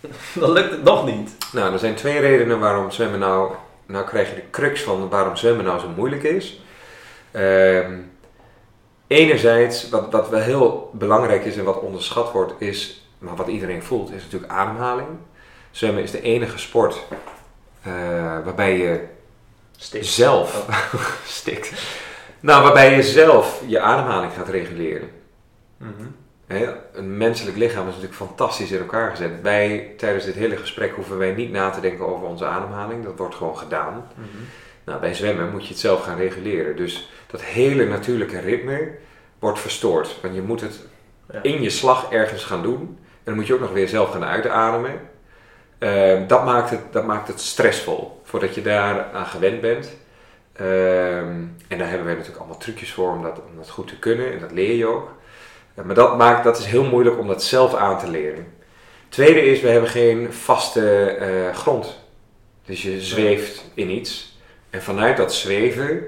dan 0.40 0.52
lukt 0.52 0.70
het 0.70 0.82
nog 0.82 1.06
niet. 1.06 1.36
Nou, 1.52 1.72
er 1.72 1.78
zijn 1.78 1.94
twee 1.94 2.18
redenen 2.18 2.58
waarom 2.60 2.90
zwemmen 2.90 3.18
nou... 3.18 3.52
Nou 3.86 4.04
krijg 4.06 4.28
je 4.28 4.34
de 4.34 4.50
crux 4.50 4.82
van 4.82 5.08
waarom 5.08 5.36
zwemmen 5.36 5.64
nou 5.64 5.80
zo 5.80 5.88
moeilijk 5.96 6.22
is. 6.22 6.60
Ehm, 7.30 7.92
enerzijds, 9.06 9.88
wat, 9.88 10.10
wat 10.10 10.28
wel 10.28 10.40
heel 10.40 10.90
belangrijk 10.92 11.44
is 11.44 11.56
en 11.56 11.64
wat 11.64 11.80
onderschat 11.80 12.32
wordt, 12.32 12.52
is... 12.58 13.06
Maar 13.18 13.36
wat 13.36 13.48
iedereen 13.48 13.82
voelt, 13.82 14.12
is 14.12 14.22
natuurlijk 14.22 14.52
ademhaling. 14.52 15.08
Zwemmen 15.70 16.02
is 16.02 16.10
de 16.10 16.22
enige 16.22 16.58
sport 16.58 17.02
eh, 17.82 17.92
waarbij 18.44 18.78
je 18.78 19.00
Stik. 19.82 20.04
zelf 20.04 20.66
stikt. 21.26 21.72
Nou, 22.40 22.62
waarbij 22.62 22.96
je 22.96 23.02
zelf 23.02 23.62
je 23.66 23.80
ademhaling 23.80 24.32
gaat 24.32 24.48
reguleren. 24.48 25.10
Mhm. 25.76 25.90
Een 26.92 27.16
menselijk 27.16 27.56
lichaam 27.56 27.82
is 27.82 27.94
natuurlijk 27.94 28.14
fantastisch 28.14 28.70
in 28.70 28.78
elkaar 28.78 29.10
gezet. 29.10 29.30
Wij, 29.42 29.94
tijdens 29.96 30.24
dit 30.24 30.34
hele 30.34 30.56
gesprek, 30.56 30.94
hoeven 30.94 31.18
wij 31.18 31.32
niet 31.32 31.50
na 31.50 31.70
te 31.70 31.80
denken 31.80 32.06
over 32.06 32.26
onze 32.26 32.44
ademhaling. 32.46 33.04
Dat 33.04 33.18
wordt 33.18 33.34
gewoon 33.34 33.58
gedaan. 33.58 34.06
Mhm. 34.14 34.26
Nou, 34.84 35.00
bij 35.00 35.14
zwemmen 35.14 35.50
moet 35.50 35.62
je 35.62 35.68
het 35.68 35.78
zelf 35.78 36.02
gaan 36.02 36.16
reguleren. 36.16 36.76
Dus 36.76 37.10
dat 37.26 37.42
hele 37.42 37.84
natuurlijke 37.86 38.40
ritme 38.40 38.90
wordt 39.38 39.58
verstoord. 39.60 40.16
Want 40.22 40.34
je 40.34 40.42
moet 40.42 40.60
het 40.60 40.80
Ja. 41.32 41.42
in 41.42 41.62
je 41.62 41.70
slag 41.70 42.10
ergens 42.10 42.44
gaan 42.44 42.62
doen. 42.62 42.80
En 42.98 42.98
dan 43.24 43.34
moet 43.34 43.46
je 43.46 43.54
ook 43.54 43.60
nog 43.60 43.72
weer 43.72 43.88
zelf 43.88 44.10
gaan 44.10 44.24
uitademen. 44.24 45.00
Ehm, 45.82 46.26
dat, 46.26 46.44
maakt 46.44 46.70
het, 46.70 46.80
dat 46.90 47.04
maakt 47.04 47.28
het 47.28 47.40
stressvol. 47.40 48.20
Voordat 48.24 48.54
je 48.54 48.62
daar 48.62 49.06
aan 49.12 49.26
gewend 49.26 49.60
bent. 49.60 49.92
Ehm, 50.52 51.34
en 51.68 51.78
daar 51.78 51.88
hebben 51.88 52.04
wij 52.04 52.14
natuurlijk 52.14 52.38
allemaal 52.38 52.58
trucjes 52.58 52.92
voor 52.92 53.12
om 53.12 53.22
dat, 53.22 53.38
om 53.38 53.56
dat 53.56 53.70
goed 53.70 53.88
te 53.88 53.98
kunnen. 53.98 54.32
En 54.32 54.38
dat 54.38 54.52
leer 54.52 54.74
je 54.74 54.86
ook. 54.86 55.10
Eh, 55.74 55.84
maar 55.84 55.94
dat, 55.94 56.16
maakt, 56.16 56.44
dat 56.44 56.58
is 56.58 56.64
heel 56.64 56.84
moeilijk 56.84 57.18
om 57.18 57.26
dat 57.26 57.42
zelf 57.42 57.74
aan 57.74 57.98
te 57.98 58.10
leren. 58.10 58.46
Tweede 59.08 59.42
is, 59.44 59.60
we 59.60 59.68
hebben 59.68 59.90
geen 59.90 60.32
vaste 60.32 61.06
eh, 61.06 61.56
grond. 61.56 61.98
Dus 62.64 62.82
je 62.82 63.00
zweeft 63.00 63.64
in 63.74 63.90
iets. 63.90 64.38
En 64.70 64.82
vanuit 64.82 65.16
dat 65.16 65.34
zweven 65.34 66.02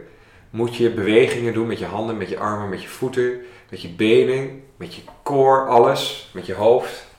moet 0.50 0.76
je 0.76 0.90
bewegingen 0.90 1.52
doen 1.52 1.66
met 1.66 1.78
je 1.78 1.86
handen, 1.86 2.16
met 2.16 2.28
je 2.28 2.38
armen, 2.38 2.68
met 2.68 2.82
je 2.82 2.88
voeten, 2.88 3.40
met 3.70 3.82
je 3.82 3.88
benen, 3.88 4.62
met 4.76 4.94
je 4.94 5.02
core, 5.22 5.66
alles, 5.66 6.30
met 6.32 6.46
je 6.46 6.54
hoofd. 6.54 7.12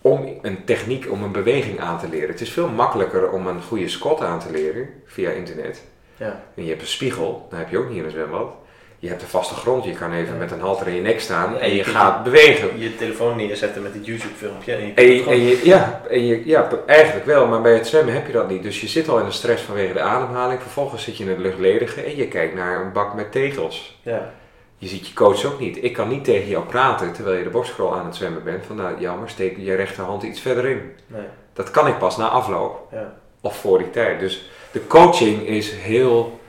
Om 0.00 0.38
een 0.42 0.64
techniek, 0.64 1.10
om 1.10 1.22
een 1.22 1.32
beweging 1.32 1.80
aan 1.80 1.98
te 1.98 2.08
leren. 2.08 2.28
Het 2.28 2.40
is 2.40 2.50
veel 2.50 2.68
makkelijker 2.68 3.30
om 3.30 3.46
een 3.46 3.62
goede 3.62 3.88
squat 3.88 4.20
aan 4.20 4.38
te 4.40 4.50
leren 4.50 4.88
via 5.06 5.30
internet. 5.30 5.82
Ja. 6.16 6.42
En 6.56 6.62
je 6.64 6.68
hebt 6.68 6.80
een 6.82 6.86
spiegel, 6.88 7.46
dat 7.50 7.58
heb 7.58 7.70
je 7.70 7.78
ook 7.78 7.88
niet 7.88 7.98
in 7.98 8.04
een 8.04 8.10
zwembad. 8.10 8.52
Je 8.98 9.08
hebt 9.08 9.22
een 9.22 9.28
vaste 9.28 9.54
grond, 9.54 9.84
je 9.84 9.92
kan 9.92 10.12
even 10.12 10.32
Ja. 10.32 10.38
met 10.38 10.50
een 10.50 10.60
halter 10.60 10.86
in 10.88 10.94
je 10.94 11.00
nek 11.00 11.20
staan 11.20 11.52
Ja, 11.52 11.58
en 11.58 11.68
je 11.70 11.74
je 11.76 11.84
gaat 11.84 12.24
bewegen. 12.24 12.78
Je 12.80 12.96
telefoon 12.96 13.36
neerzetten 13.36 13.82
met 13.82 13.94
het 13.94 14.06
YouTube 14.06 14.34
filmpje. 14.34 14.72
En 14.74 14.80
je 14.80 14.86
En 14.86 14.94
kunt 14.94 15.06
je, 15.08 15.12
het 15.14 15.22
gewoon- 15.22 15.38
en 15.38 15.44
je- 15.44 15.60
ja, 15.64 16.00
en 16.10 16.26
je, 16.26 16.46
ja, 16.46 16.68
eigenlijk 16.86 17.26
wel, 17.26 17.46
maar 17.46 17.60
bij 17.60 17.74
het 17.74 17.86
zwemmen 17.86 18.14
heb 18.14 18.26
je 18.26 18.32
dat 18.32 18.48
niet. 18.48 18.62
Dus 18.62 18.80
je 18.80 18.88
zit 18.88 19.08
al 19.08 19.18
in 19.18 19.24
de 19.24 19.30
stress 19.30 19.62
vanwege 19.62 19.92
de 19.92 20.00
ademhaling. 20.00 20.60
Vervolgens 20.62 21.02
zit 21.04 21.16
je 21.16 21.24
in 21.24 21.30
het 21.30 21.38
luchtledige 21.38 22.00
en 22.02 22.16
je 22.16 22.28
kijkt 22.28 22.54
naar 22.54 22.80
een 22.84 22.92
bak 22.92 23.14
met 23.14 23.32
tegels. 23.32 23.98
ja. 24.02 24.32
Je 24.80 24.88
ziet 24.88 25.08
je 25.08 25.14
coach 25.14 25.44
ook 25.44 25.60
niet. 25.60 25.84
Ik 25.84 25.92
kan 25.92 26.08
niet 26.08 26.24
tegen 26.24 26.48
jou 26.48 26.64
praten 26.64 27.12
terwijl 27.12 27.36
je 27.38 27.44
de 27.44 27.50
borstcrawl 27.50 27.94
aan 27.94 28.04
het 28.06 28.16
zwemmen 28.16 28.44
bent. 28.44 28.66
Van 28.66 28.76
nou, 28.76 29.00
jammer, 29.00 29.28
steek 29.28 29.56
je 29.56 29.74
rechterhand 29.74 30.22
iets 30.22 30.40
verder 30.40 30.66
in. 30.66 30.92
Nee. 31.06 31.26
Dat 31.52 31.70
kan 31.70 31.86
ik 31.86 31.98
pas 31.98 32.16
na 32.16 32.28
afloop 32.28 32.88
Ja. 32.92 33.14
of 33.40 33.56
voor 33.56 33.78
die 33.78 33.90
tijd. 33.90 34.20
Dus 34.20 34.50
de 34.72 34.86
coaching 34.86 35.46
is 35.46 35.72
heel, 35.72 36.40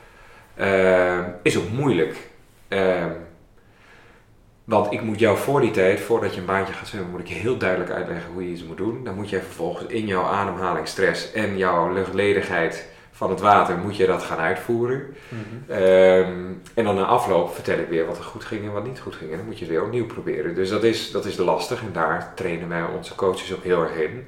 eh, 0.53 1.19
is 1.43 1.57
ook 1.57 1.69
moeilijk. 1.69 2.15
Eh, 2.67 3.05
want 4.63 4.93
ik 4.93 5.01
moet 5.01 5.19
jou 5.19 5.37
voor 5.37 5.61
die 5.61 5.71
tijd, 5.71 5.99
voordat 5.99 6.33
je 6.33 6.39
een 6.39 6.45
baantje 6.45 6.73
gaat 6.73 6.87
zwemmen, 6.87 7.11
moet 7.11 7.19
ik 7.19 7.27
je 7.27 7.33
heel 7.33 7.57
duidelijk 7.57 7.91
uitleggen 7.91 8.31
hoe 8.33 8.43
je 8.43 8.51
iets 8.51 8.63
moet 8.63 8.77
doen. 8.77 9.03
Dan 9.03 9.15
moet 9.15 9.29
je 9.29 9.39
vervolgens 9.39 9.91
in 9.91 10.05
jouw 10.05 10.23
ademhaling, 10.23 10.87
stress 10.87 11.31
en 11.31 11.57
jouw 11.57 11.93
luchtledigheid 11.93 12.87
van 13.22 13.30
het 13.30 13.39
water, 13.39 13.77
moet 13.77 13.95
je 13.95 14.06
dat 14.06 14.23
gaan 14.23 14.38
uitvoeren. 14.38 15.15
Mhm. 15.30 15.72
Ehm, 15.72 16.43
en 16.73 16.84
dan 16.84 16.95
na 16.95 17.06
afloop 17.06 17.53
vertel 17.53 17.77
ik 17.77 17.88
weer 17.88 18.06
wat 18.06 18.18
er 18.18 18.23
goed 18.23 18.45
ging 18.45 18.64
en 18.65 18.72
wat 18.72 18.85
niet 18.85 18.99
goed 18.99 19.15
ging. 19.15 19.31
En 19.31 19.38
dan 19.38 19.45
moet 19.45 19.60
je 19.60 19.65
het 19.65 19.73
weer 19.73 19.84
opnieuw 19.84 20.06
proberen. 20.06 20.56
Dus 20.56 20.69
dat 20.69 20.84
is, 20.84 21.11
dat 21.11 21.26
is 21.26 21.38
lastig 21.38 21.81
en 21.81 21.89
daar 21.93 22.31
trainen 22.35 22.69
wij 22.69 22.84
onze 22.98 23.15
coaches 23.15 23.53
ook 23.53 23.64
heel 23.64 23.81
erg 23.81 23.95
in. 23.95 24.27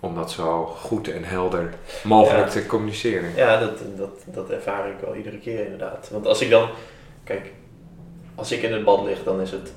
Om 0.00 0.14
dat 0.14 0.30
zo 0.30 0.64
goed 0.64 1.08
en 1.08 1.24
helder 1.24 1.74
mogelijk 2.04 2.46
Ja. 2.46 2.50
te 2.52 2.66
communiceren. 2.66 3.30
Ja, 3.34 3.60
dat, 3.60 3.78
dat, 3.96 4.24
dat 4.24 4.50
ervaar 4.50 4.88
ik 4.88 4.98
wel 5.00 5.14
iedere 5.14 5.38
keer 5.38 5.64
inderdaad. 5.64 6.08
Want 6.12 6.26
als 6.26 6.40
ik 6.40 6.50
dan, 6.50 6.68
kijk, 7.24 7.52
als 8.34 8.52
ik 8.52 8.62
in 8.62 8.72
het 8.72 8.84
bad 8.84 9.04
lig, 9.04 9.22
dan 9.24 9.40
is 9.40 9.50
het, 9.50 9.72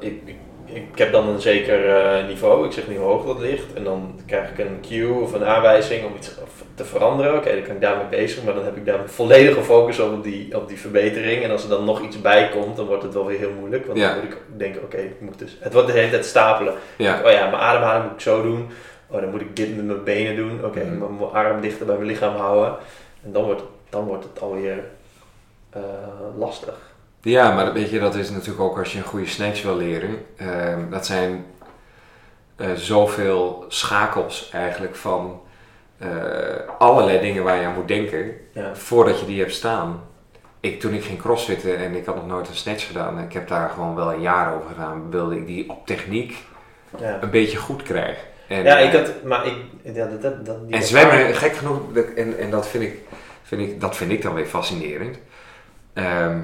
ik, 0.00 0.22
ik, 0.24 0.36
ik 0.72 0.98
heb 0.98 1.12
dan 1.12 1.28
een 1.28 1.40
zeker 1.40 1.88
eh, 1.96 2.26
niveau, 2.26 2.66
ik 2.66 2.72
zeg 2.72 2.88
niet 2.88 2.98
hoe 2.98 3.06
hoog 3.06 3.26
dat 3.26 3.38
ligt. 3.38 3.74
En 3.74 3.84
dan 3.84 4.20
krijg 4.26 4.50
ik 4.50 4.58
een 4.58 4.78
cue 4.88 5.20
of 5.22 5.32
een 5.32 5.44
aanwijzing 5.44 6.04
om 6.04 6.14
iets 6.16 6.34
te 6.74 6.84
veranderen. 6.84 7.36
Oké, 7.36 7.52
dan 7.54 7.62
kan 7.62 7.74
ik 7.74 7.80
daarmee 7.80 8.06
bezig, 8.06 8.44
maar 8.44 8.54
dan 8.54 8.64
heb 8.64 8.76
ik 8.76 8.84
daar 8.86 8.96
mijn 8.96 9.08
volledige 9.08 9.62
focus 9.62 9.98
op 9.98 10.22
die, 10.22 10.56
op 10.56 10.68
die 10.68 10.78
verbetering. 10.80 11.42
En 11.42 11.50
als 11.50 11.62
er 11.62 11.68
dan 11.68 11.84
nog 11.84 12.02
iets 12.02 12.20
bij 12.20 12.48
komt, 12.48 12.76
dan 12.76 12.86
wordt 12.86 13.02
het 13.02 13.14
wel 13.14 13.26
weer 13.26 13.38
heel 13.38 13.52
moeilijk. 13.58 13.86
Want 13.86 13.98
Ja. 13.98 14.08
dan 14.14 14.24
moet 14.24 14.32
ik 14.32 14.38
denken, 14.56 14.82
oké, 14.82 14.96
ik 14.96 15.20
moet 15.20 15.38
dus, 15.38 15.56
het 15.60 15.72
wordt 15.72 15.88
de 15.88 15.94
hele 15.94 16.10
tijd 16.10 16.24
stapelen. 16.24 16.74
Ja, 16.96 17.20
Oh 17.24 17.30
ja, 17.30 17.46
mijn 17.50 17.62
ademhaling 17.62 18.04
moet 18.04 18.12
ik 18.14 18.20
zo 18.20 18.42
doen. 18.42 18.68
Oh, 19.10 19.20
dan 19.20 19.30
moet 19.30 19.40
ik 19.40 19.56
dit 19.56 19.76
met 19.76 19.84
mijn 19.84 20.04
benen 20.04 20.36
doen. 20.36 20.64
Oké, 20.64 20.78
Mhm. 20.84 20.98
mijn 20.98 21.16
mijn 21.16 21.30
arm 21.30 21.60
dichter 21.60 21.86
bij 21.86 21.94
mijn 21.96 22.06
lichaam 22.08 22.36
houden. 22.36 22.76
En 23.24 23.32
dan 23.32 23.44
wordt, 23.44 23.62
dan 23.88 24.04
wordt 24.04 24.24
het 24.24 24.42
alweer 24.42 24.78
eh, 25.70 25.80
lastig. 26.38 26.74
Ja 27.22 27.54
maar 27.54 27.72
weet 27.72 27.90
je, 27.90 27.98
dat 27.98 28.14
is 28.14 28.30
natuurlijk 28.30 28.60
ook 28.60 28.78
als 28.78 28.92
je 28.92 28.98
een 28.98 29.04
goede 29.04 29.26
snatch 29.26 29.62
wil 29.62 29.76
leren. 29.76 30.18
Ehm, 30.36 30.90
dat 30.90 31.06
zijn 31.06 31.44
eh, 32.56 32.72
zoveel 32.72 33.64
schakels 33.68 34.50
eigenlijk 34.52 34.96
van 34.96 35.40
eh, 35.98 36.08
allerlei 36.78 37.20
dingen 37.20 37.44
waar 37.44 37.60
je 37.60 37.66
aan 37.66 37.74
moet 37.74 37.88
denken. 37.88 38.30
Ja. 38.52 38.74
voordat 38.74 39.20
je 39.20 39.26
die 39.26 39.40
hebt 39.40 39.54
staan. 39.54 40.00
Ik, 40.60 40.80
toen 40.80 40.94
ik 40.94 41.04
ging 41.04 41.18
crossfitten 41.18 41.76
en 41.78 41.94
ik 41.94 42.06
had 42.06 42.14
nog 42.14 42.26
nooit 42.26 42.48
een 42.48 42.54
snatch 42.54 42.86
gedaan, 42.86 43.18
ik 43.18 43.32
heb 43.32 43.48
daar 43.48 43.70
gewoon 43.70 43.94
wel 43.94 44.12
een 44.12 44.20
jaar 44.20 44.54
over 44.54 44.68
gedaan, 44.68 45.10
wilde 45.10 45.36
ik 45.36 45.46
die 45.46 45.70
op 45.70 45.86
techniek 45.86 46.34
Ja. 46.98 47.18
een 47.22 47.30
beetje 47.30 47.56
goed 47.58 47.82
krijgen. 47.82 48.22
En, 48.48 48.64
ja, 48.64 48.78
ik 48.78 48.92
eh, 48.92 48.98
had, 48.98 49.24
maar 49.24 49.46
ik, 49.46 49.54
ja, 49.82 50.06
dat, 50.06 50.22
dat, 50.22 50.46
dat, 50.46 50.56
en 50.70 50.82
zwemmen, 50.82 51.34
gek 51.34 51.56
genoeg, 51.56 51.80
en, 52.16 52.38
en 52.38 52.50
dat, 52.50 52.68
vind 52.68 52.84
ik, 52.84 52.98
vind 53.42 53.60
ik, 53.60 53.80
dat 53.80 53.96
vind 53.96 54.10
ik 54.10 54.22
dan 54.22 54.34
weer 54.34 54.46
fascinerend. 54.46 55.18
Ehm, 55.92 56.38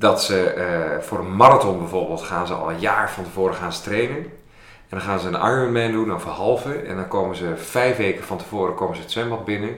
dat 0.00 0.22
ze 0.22 0.44
eh, 0.44 1.00
voor 1.00 1.18
een 1.18 1.36
marathon 1.36 1.78
bijvoorbeeld 1.78 2.22
gaan 2.22 2.46
ze 2.46 2.54
al 2.54 2.70
een 2.70 2.78
jaar 2.78 3.10
van 3.10 3.24
tevoren 3.24 3.54
gaan 3.54 3.72
ze 3.72 3.82
trainen. 3.82 4.16
En 4.16 4.96
dan 4.98 5.00
gaan 5.00 5.20
ze 5.20 5.28
een 5.28 5.52
Ironman 5.52 5.92
doen 5.92 6.14
of 6.14 6.24
een 6.24 6.30
halve. 6.30 6.72
En 6.74 6.96
dan 6.96 7.08
komen 7.08 7.36
ze 7.36 7.56
vijf 7.56 7.96
weken 7.96 8.24
van 8.24 8.38
tevoren 8.38 8.74
komen 8.74 8.96
ze 8.96 9.02
het 9.02 9.10
zwembad 9.10 9.44
binnen. 9.44 9.76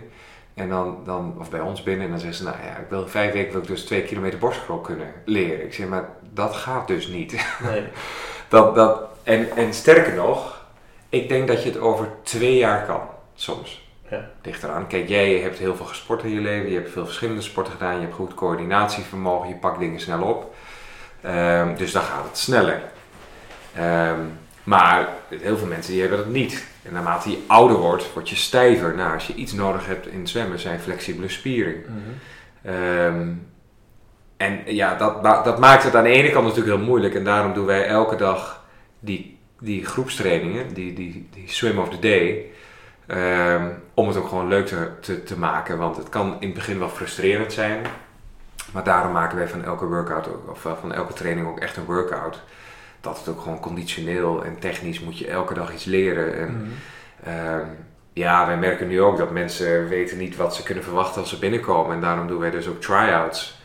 En 0.55 0.69
dan, 0.69 0.99
dan, 1.05 1.35
of 1.39 1.51
bij 1.51 1.61
ons 1.61 1.82
binnen. 1.82 2.05
En 2.05 2.11
dan 2.11 2.20
zeggen 2.20 2.39
ze, 2.39 2.44
nou 2.44 2.57
ja, 2.57 2.77
ik 2.77 2.86
wil 2.89 3.09
vijf 3.09 3.32
weken 3.32 3.53
wil 3.53 3.61
ik 3.61 3.66
dus 3.66 3.85
twee 3.85 4.03
kilometer 4.03 4.39
borstkrol 4.39 4.78
kunnen 4.78 5.12
leren. 5.24 5.65
Ik 5.65 5.74
zeg, 5.74 5.86
maar 5.86 6.09
dat 6.31 6.55
gaat 6.55 6.86
dus 6.86 7.07
niet. 7.07 7.47
Nee. 7.62 7.85
Dat, 8.49 8.74
dat, 8.74 9.03
en, 9.23 9.57
en 9.57 9.74
sterker 9.74 10.15
nog, 10.15 10.65
ik 11.09 11.28
denk 11.28 11.49
dat 11.49 11.62
je 11.62 11.69
het 11.69 11.78
over 11.78 12.09
twee 12.23 12.57
jaar 12.57 12.86
kan, 12.86 13.01
soms. 13.35 13.81
Ja. 14.12 14.30
Ligt 14.43 14.62
eraan. 14.62 14.86
Kijk, 14.86 15.09
jij 15.09 15.39
hebt 15.39 15.59
heel 15.59 15.76
veel 15.76 15.86
gesport 15.86 16.22
in 16.22 16.30
je 16.30 16.40
leven, 16.40 16.70
je 16.70 16.76
hebt 16.76 16.90
veel 16.90 17.05
verschillende 17.05 17.43
sporten 17.43 17.72
gedaan, 17.72 17.94
je 17.94 18.01
hebt 18.01 18.14
goed 18.14 18.34
coördinatievermogen, 18.34 19.48
je 19.48 19.55
pakt 19.55 19.78
dingen 19.78 20.01
snel 20.01 20.22
op. 20.22 20.55
Ehm, 21.20 21.76
dus 21.76 21.93
dan 21.93 22.02
gaat 22.02 22.24
het 22.24 22.39
sneller. 22.39 22.82
Ehm, 23.74 24.20
maar 24.64 25.09
heel 25.28 25.56
veel 25.56 25.66
mensen 25.66 25.93
die 25.93 26.01
hebben 26.01 26.18
dat 26.18 26.28
niet. 26.28 26.66
En 26.82 26.93
naarmate 26.93 27.30
je 27.30 27.43
ouder 27.47 27.76
wordt, 27.76 28.12
word 28.12 28.28
je 28.28 28.36
stijver. 28.36 28.94
Nou, 28.94 29.14
als 29.14 29.26
je 29.26 29.34
iets 29.34 29.52
nodig 29.52 29.86
hebt 29.86 30.06
in 30.06 30.26
zwemmen, 30.26 30.59
zijn 30.59 30.80
flexibele 30.80 31.28
spieren. 31.28 31.74
Mhm. 31.86 32.74
Ehm, 32.74 33.28
en 34.36 34.60
ja, 34.66 34.94
dat, 34.94 35.44
dat 35.44 35.59
maakt 35.59 35.82
het 35.82 35.94
aan 35.94 36.05
de 36.05 36.10
ene 36.10 36.30
kant 36.30 36.47
natuurlijk 36.47 36.76
heel 36.76 36.86
moeilijk. 36.86 37.14
En 37.14 37.24
daarom 37.24 37.52
doen 37.52 37.66
wij 37.66 37.86
elke 37.86 38.16
dag 38.16 38.64
die, 39.01 39.39
die 39.60 39.84
groepstrainingen, 39.84 40.74
die, 40.74 40.93
die, 40.93 41.28
die 41.30 41.48
swim 41.48 41.78
of 41.78 41.89
the 41.89 41.98
day. 41.98 42.51
Ehm, 43.12 43.68
om 43.94 44.09
het 44.09 44.16
ook 44.16 44.28
gewoon 44.28 44.48
leuk 44.48 44.66
te, 44.66 44.89
te, 45.01 45.22
te 45.22 45.39
maken. 45.39 45.78
Want 45.78 45.97
het 45.97 46.09
kan 46.09 46.36
in 46.40 46.47
het 46.47 46.55
begin 46.55 46.78
wel 46.78 46.89
frustrerend 46.89 47.52
zijn. 47.52 47.86
Maar 48.72 48.84
daarom 48.84 49.12
maken 49.12 49.36
wij 49.39 49.48
van 49.48 49.64
elke 49.64 49.86
workout, 49.86 50.28
ook- 50.28 50.51
of 50.51 50.60
van 50.80 50.93
elke 50.93 51.12
training 51.12 51.47
ook 51.47 51.59
echt 51.60 51.76
een 51.76 51.84
workout. 51.84 52.40
dat 53.01 53.18
het 53.18 53.28
ook 53.28 53.40
gewoon 53.40 53.60
conditioneel 53.60 54.44
en 54.44 54.59
technisch 54.59 55.01
moet 55.01 55.18
je 55.18 55.26
elke 55.26 55.55
dag 55.55 55.72
iets 55.72 55.84
leren. 55.84 56.36
En, 56.39 56.48
Mhm. 56.56 56.68
Ehm, 57.24 57.66
ja, 58.12 58.47
wij 58.47 58.56
merken 58.56 58.89
nu 58.89 59.01
ook 59.01 59.18
dat 59.18 59.30
mensen 59.30 59.89
weten 59.89 60.18
niet 60.18 60.36
wat 60.36 60.55
ze 60.55 60.62
kunnen 60.62 60.84
verwachten 60.84 61.20
als 61.20 61.30
ze 61.30 61.39
binnenkomen. 61.39 61.94
En 61.94 62.01
daarom 62.01 62.26
doen 62.26 62.39
wij 62.39 62.51
dus 62.51 62.66
ook 62.68 62.80
try-outs. 62.80 63.60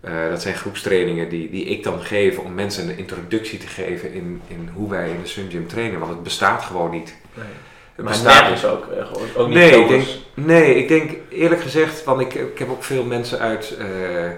Eh, 0.00 0.28
dat 0.28 0.42
zijn 0.42 0.54
groepstrainingen 0.54 1.28
die, 1.28 1.50
die 1.50 1.64
ik 1.64 1.82
dan 1.82 2.00
geef 2.00 2.38
om 2.38 2.54
mensen 2.54 2.88
een 2.88 2.96
introductie 2.98 3.58
te 3.58 3.66
geven 3.66 4.12
in, 4.12 4.42
in 4.46 4.70
hoe 4.74 4.90
wij 4.90 5.10
in 5.10 5.20
de 5.22 5.28
Swim 5.28 5.50
Gym 5.50 5.66
trainen. 5.66 5.98
Want 6.00 6.12
het 6.12 6.22
bestaat 6.22 6.62
gewoon 6.62 6.90
niet. 6.90 7.14
Nee. 7.34 7.44
Het 7.94 8.04
Maar 8.04 8.12
bestaat 8.12 8.42
nergens 8.42 8.64
ook, 8.64 8.86
eh, 8.86 9.06
gewoon, 9.06 9.28
ook 9.36 9.46
niet 9.46 9.56
Nee, 9.56 9.70
ik 9.70 9.88
zomers. 9.88 10.22
Nee, 10.34 10.74
ik 10.74 10.88
denk 10.88 11.10
eerlijk 11.28 11.60
gezegd, 11.60 12.04
want 12.04 12.20
ik, 12.20 12.34
ik 12.34 12.58
heb 12.58 12.70
ook 12.70 12.82
veel 12.84 13.04
mensen 13.04 13.38
uit 13.38 13.76
eh, 13.78 14.26
eh, 14.26 14.32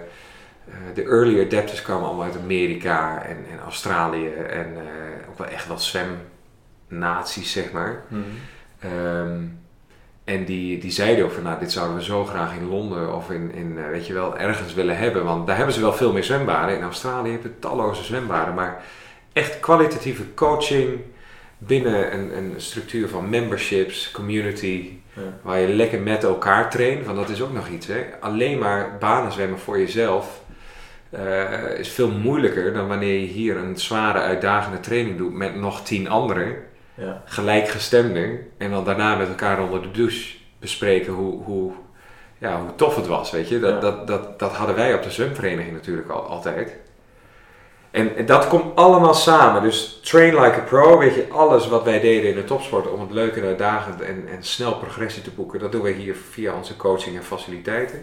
de 0.94 1.02
early 1.02 1.44
adapters 1.44 1.82
kwamen 1.82 2.06
allemaal 2.06 2.24
uit 2.24 2.38
Amerika 2.42 3.22
en, 3.22 3.36
en 3.52 3.58
Australië 3.64 4.28
en 4.28 4.76
eh, 4.76 5.28
ook 5.30 5.38
wel 5.38 5.46
echt 5.46 5.66
wel 5.68 5.78
zwemnaties, 5.78 7.52
zeg 7.52 7.72
maar. 7.72 8.02
Mhm. 8.08 8.22
Ehm, 8.78 9.40
en 10.24 10.44
die, 10.44 10.78
die 10.78 10.90
zeiden 10.90 11.24
ook 11.24 11.32
van, 11.32 11.42
nou, 11.42 11.58
dit 11.58 11.72
zouden 11.72 11.96
we 11.96 12.02
zo 12.02 12.24
graag 12.24 12.54
in 12.54 12.68
Londen 12.68 13.14
of 13.14 13.30
in, 13.30 13.52
in 13.52 13.90
weet 13.90 14.06
je 14.06 14.12
wel, 14.12 14.38
ergens 14.38 14.74
willen 14.74 14.96
hebben. 14.96 15.24
Want 15.24 15.46
daar 15.46 15.56
hebben 15.56 15.74
ze 15.74 15.80
wel 15.80 15.92
veel 15.92 16.12
meer 16.12 16.24
zwembaden. 16.24 16.76
In 16.76 16.82
Australië 16.82 17.30
heb 17.30 17.42
je 17.42 17.58
talloze 17.58 18.04
zwembaden. 18.04 18.54
Maar 18.54 18.82
echt 19.32 19.60
kwalitatieve 19.60 20.34
coaching 20.34 21.00
binnen 21.58 22.14
een, 22.14 22.36
een 22.36 22.52
structuur 22.56 23.08
van 23.08 23.28
memberships, 23.28 24.10
community, 24.10 24.90
Ja. 25.14 25.22
waar 25.42 25.58
je 25.58 25.68
lekker 25.68 26.00
met 26.00 26.24
elkaar 26.24 26.70
traint. 26.70 27.06
Want 27.06 27.16
dat 27.18 27.28
is 27.28 27.42
ook 27.42 27.52
nog 27.52 27.68
iets, 27.68 27.86
hè. 27.86 28.04
Alleen 28.20 28.58
maar 28.58 28.96
banen 28.98 29.32
zwemmen 29.32 29.58
voor 29.58 29.78
jezelf 29.78 30.42
eh, 31.10 31.78
is 31.78 31.88
veel 31.88 32.10
moeilijker 32.10 32.72
dan 32.72 32.88
wanneer 32.88 33.20
je 33.20 33.26
hier 33.26 33.56
een 33.56 33.76
zware, 33.78 34.18
uitdagende 34.18 34.80
training 34.80 35.16
doet 35.18 35.32
met 35.32 35.54
nog 35.56 35.82
tien 35.84 36.08
anderen 36.08 36.56
Ja. 36.94 37.22
gelijkgestemden 37.24 38.38
en 38.58 38.70
dan 38.70 38.84
daarna 38.84 39.16
met 39.16 39.28
elkaar 39.28 39.62
onder 39.62 39.82
de 39.82 39.90
douche 39.90 40.36
bespreken 40.60 41.12
hoe, 41.12 41.42
hoe, 41.42 41.72
ja, 42.38 42.60
hoe 42.60 42.74
tof 42.74 42.96
het 42.96 43.06
was, 43.06 43.30
weet 43.30 43.48
je. 43.48 43.58
Dat, 43.60 43.74
Ja. 43.74 43.80
dat, 43.80 44.06
dat, 44.06 44.38
dat 44.38 44.52
hadden 44.52 44.76
wij 44.76 44.94
op 44.94 45.02
de 45.02 45.10
zwemvereniging 45.10 45.72
natuurlijk 45.72 46.08
al, 46.08 46.22
altijd. 46.26 46.76
En, 47.94 48.16
en 48.16 48.26
dat 48.26 48.48
komt 48.48 48.76
allemaal 48.76 49.14
samen. 49.14 49.62
Dus 49.62 50.00
train 50.02 50.34
like 50.34 50.60
a 50.60 50.64
pro, 50.64 50.98
weet 50.98 51.14
je, 51.14 51.26
alles 51.30 51.68
wat 51.68 51.84
wij 51.84 52.00
deden 52.00 52.30
in 52.30 52.36
de 52.36 52.44
topsport 52.44 52.90
om 52.90 53.00
het 53.00 53.10
leuk 53.10 53.36
en 53.36 53.44
uitdagend 53.44 54.00
en, 54.00 54.24
en 54.28 54.42
snel 54.42 54.74
progressie 54.74 55.22
te 55.22 55.30
boeken, 55.30 55.58
dat 55.60 55.72
doen 55.72 55.82
wij 55.82 55.92
hier 55.92 56.16
via 56.30 56.54
onze 56.54 56.76
coaching 56.76 57.16
en 57.16 57.24
faciliteiten. 57.24 57.98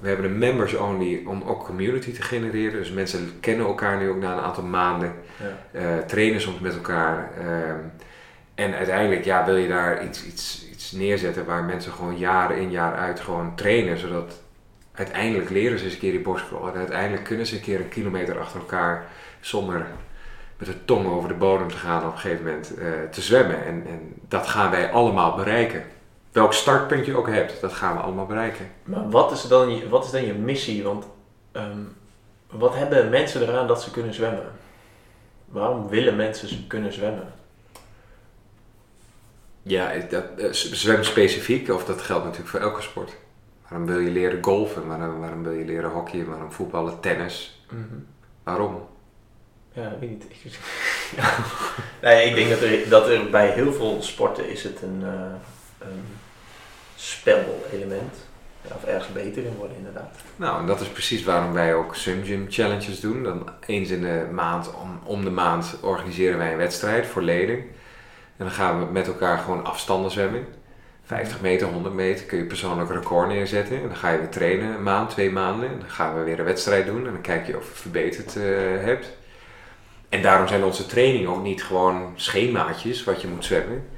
We 0.00 0.08
hebben 0.08 0.26
een 0.26 0.38
members 0.38 0.74
only 0.74 1.22
om 1.26 1.42
ook 1.46 1.64
community 1.64 2.12
te 2.12 2.22
genereren. 2.22 2.78
Dus 2.78 2.90
mensen 2.90 3.32
kennen 3.40 3.66
elkaar 3.66 3.98
nu 3.98 4.08
ook 4.08 4.20
na 4.20 4.32
een 4.32 4.42
aantal 4.44 4.64
maanden 4.64 5.12
Ja. 5.36 5.80
eh, 5.80 5.98
trainen 6.06 6.40
soms 6.40 6.58
met 6.58 6.74
elkaar. 6.74 7.30
ehm, 7.38 7.78
en 8.54 8.74
uiteindelijk 8.74 9.24
ja, 9.24 9.44
wil 9.44 9.56
je 9.56 9.68
daar 9.68 10.04
iets, 10.04 10.24
iets, 10.24 10.66
iets 10.72 10.92
neerzetten 10.92 11.44
waar 11.46 11.64
mensen 11.64 11.92
gewoon 11.92 12.18
jaren 12.18 12.56
in 12.56 12.70
jaar 12.70 12.94
uit 12.94 13.20
gewoon 13.20 13.52
trainen. 13.54 13.98
Zodat 13.98 14.40
uiteindelijk 14.98 15.50
leren 15.50 15.78
ze 15.78 15.84
eens 15.84 15.92
een 15.92 15.98
keer 15.98 16.10
die 16.10 16.20
borstcrawl. 16.20 16.68
En 16.68 16.78
uiteindelijk 16.78 17.24
kunnen 17.24 17.46
ze 17.46 17.54
een 17.54 17.62
keer 17.62 17.80
een 17.80 17.88
kilometer 17.88 18.40
achter 18.40 18.60
elkaar 18.60 19.06
zonder 19.40 19.86
met 20.56 20.68
de 20.68 20.84
tong 20.84 21.06
over 21.06 21.28
de 21.28 21.34
bodem 21.34 21.68
te 21.68 21.76
gaan 21.76 22.06
op 22.06 22.12
een 22.12 22.18
gegeven 22.18 22.44
moment 22.44 22.74
eh, 22.74 22.86
te 23.10 23.20
zwemmen. 23.20 23.64
En, 23.64 23.84
en 23.86 24.14
dat 24.28 24.46
gaan 24.46 24.70
wij 24.70 24.90
allemaal 24.90 25.34
bereiken. 25.34 25.84
Welk 26.32 26.52
startpunt 26.52 27.06
je 27.06 27.16
ook 27.16 27.28
hebt, 27.28 27.60
dat 27.60 27.72
gaan 27.72 27.96
we 27.96 28.02
allemaal 28.02 28.26
bereiken. 28.26 28.70
Maar 28.84 29.10
wat 29.10 29.32
is, 29.32 29.42
dan 29.42 29.76
je, 29.76 29.88
wat 29.88 30.04
is 30.04 30.10
dan 30.10 30.26
je 30.26 30.34
missie? 30.34 30.82
Want 30.82 31.04
ehm, 31.52 31.82
wat 32.50 32.74
hebben 32.74 33.10
mensen 33.10 33.42
eraan 33.42 33.66
dat 33.66 33.82
ze 33.82 33.90
kunnen 33.90 34.14
zwemmen? 34.14 34.52
Waarom 35.44 35.88
willen 35.88 36.16
mensen 36.16 36.66
kunnen 36.66 36.92
zwemmen? 36.92 37.32
Ja, 39.62 39.92
dat, 40.10 40.24
eh, 40.38 40.52
zwem 40.52 41.04
specifiek, 41.04 41.68
of 41.68 41.84
dat 41.84 42.02
geldt 42.02 42.24
natuurlijk 42.24 42.50
voor 42.50 42.60
elke 42.60 42.82
sport. 42.82 43.16
Waarom 43.68 43.86
wil 43.86 43.98
je 43.98 44.10
leren 44.10 44.44
golfen? 44.44 44.86
Waarom, 44.86 45.20
waarom 45.20 45.42
wil 45.42 45.52
je 45.52 45.64
leren 45.64 45.90
hockeyen? 45.90 46.28
Waarom 46.28 46.52
voetballen, 46.52 47.00
tennis? 47.00 47.64
Waarom? 48.42 48.86
Ja, 49.72 49.88
ik 49.88 50.00
weet 50.00 50.10
niet. 50.10 50.26
Ja. 51.16 51.34
nee, 52.02 52.28
ik 52.28 52.34
denk 52.34 52.50
dat 52.50 52.60
er, 52.60 52.88
dat 52.88 53.08
er 53.08 53.30
bij 53.30 53.50
heel 53.50 53.72
veel 53.72 54.02
sporten 54.02 54.50
is 54.50 54.62
het 54.62 54.82
een, 54.82 55.02
eh 55.04 55.88
een 55.88 56.04
spelelement. 56.96 58.14
Ja, 58.68 58.74
of 58.74 58.84
ergens 58.84 59.12
beter 59.12 59.44
in 59.44 59.54
worden 59.56 59.76
inderdaad. 59.76 60.16
Nou, 60.36 60.60
en 60.60 60.66
dat 60.66 60.80
is 60.80 60.88
precies 60.88 61.24
waarom 61.24 61.52
wij 61.52 61.74
ook 61.74 61.94
Swim 61.94 62.24
Gym 62.24 62.46
Challenges 62.48 63.00
doen. 63.00 63.22
Dan 63.22 63.48
eens 63.66 63.90
in 63.90 64.00
de 64.00 64.28
maand, 64.32 64.74
om, 64.74 65.00
om 65.04 65.24
de 65.24 65.30
maand, 65.30 65.76
organiseren 65.82 66.38
wij 66.38 66.52
een 66.52 66.58
wedstrijd 66.58 67.06
voor 67.06 67.22
leden. 67.22 67.56
En 68.36 68.44
dan 68.44 68.50
gaan 68.50 68.78
we 68.78 68.92
met 68.92 69.06
elkaar 69.06 69.38
gewoon 69.38 69.64
afstanden 69.64 70.10
zwemmen. 70.10 70.46
50 71.08 71.40
meter, 71.40 71.66
100 71.68 71.94
meter 71.94 72.24
kun 72.26 72.38
je 72.38 72.44
persoonlijk 72.44 72.90
record 72.90 73.28
neerzetten. 73.28 73.76
En 73.82 73.88
dan 73.88 73.96
ga 73.96 74.10
je 74.10 74.18
weer 74.18 74.28
trainen, 74.28 74.74
een 74.74 74.82
maand, 74.82 75.10
twee 75.10 75.30
maanden. 75.30 75.68
En 75.70 75.78
dan 75.78 75.90
gaan 75.90 76.14
we 76.18 76.22
weer 76.22 76.38
een 76.38 76.44
wedstrijd 76.44 76.86
doen. 76.86 77.06
En 77.06 77.12
dan 77.12 77.20
kijk 77.20 77.46
je 77.46 77.56
of 77.56 77.68
je 77.68 77.74
verbeterd 77.74 78.36
eh, 78.36 78.44
hebt. 78.84 79.16
En 80.08 80.22
daarom 80.22 80.48
zijn 80.48 80.64
onze 80.64 80.86
trainingen 80.86 81.28
ook 81.28 81.42
niet 81.42 81.64
gewoon 81.64 82.12
schemaatjes 82.14 83.04
wat 83.04 83.20
je 83.22 83.28
moet 83.28 83.44
zwemmen. 83.44 83.88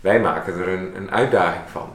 Wij 0.00 0.20
maken 0.20 0.54
er 0.58 0.68
een, 0.68 0.96
een 0.96 1.10
uitdaging 1.10 1.64
van. 1.70 1.88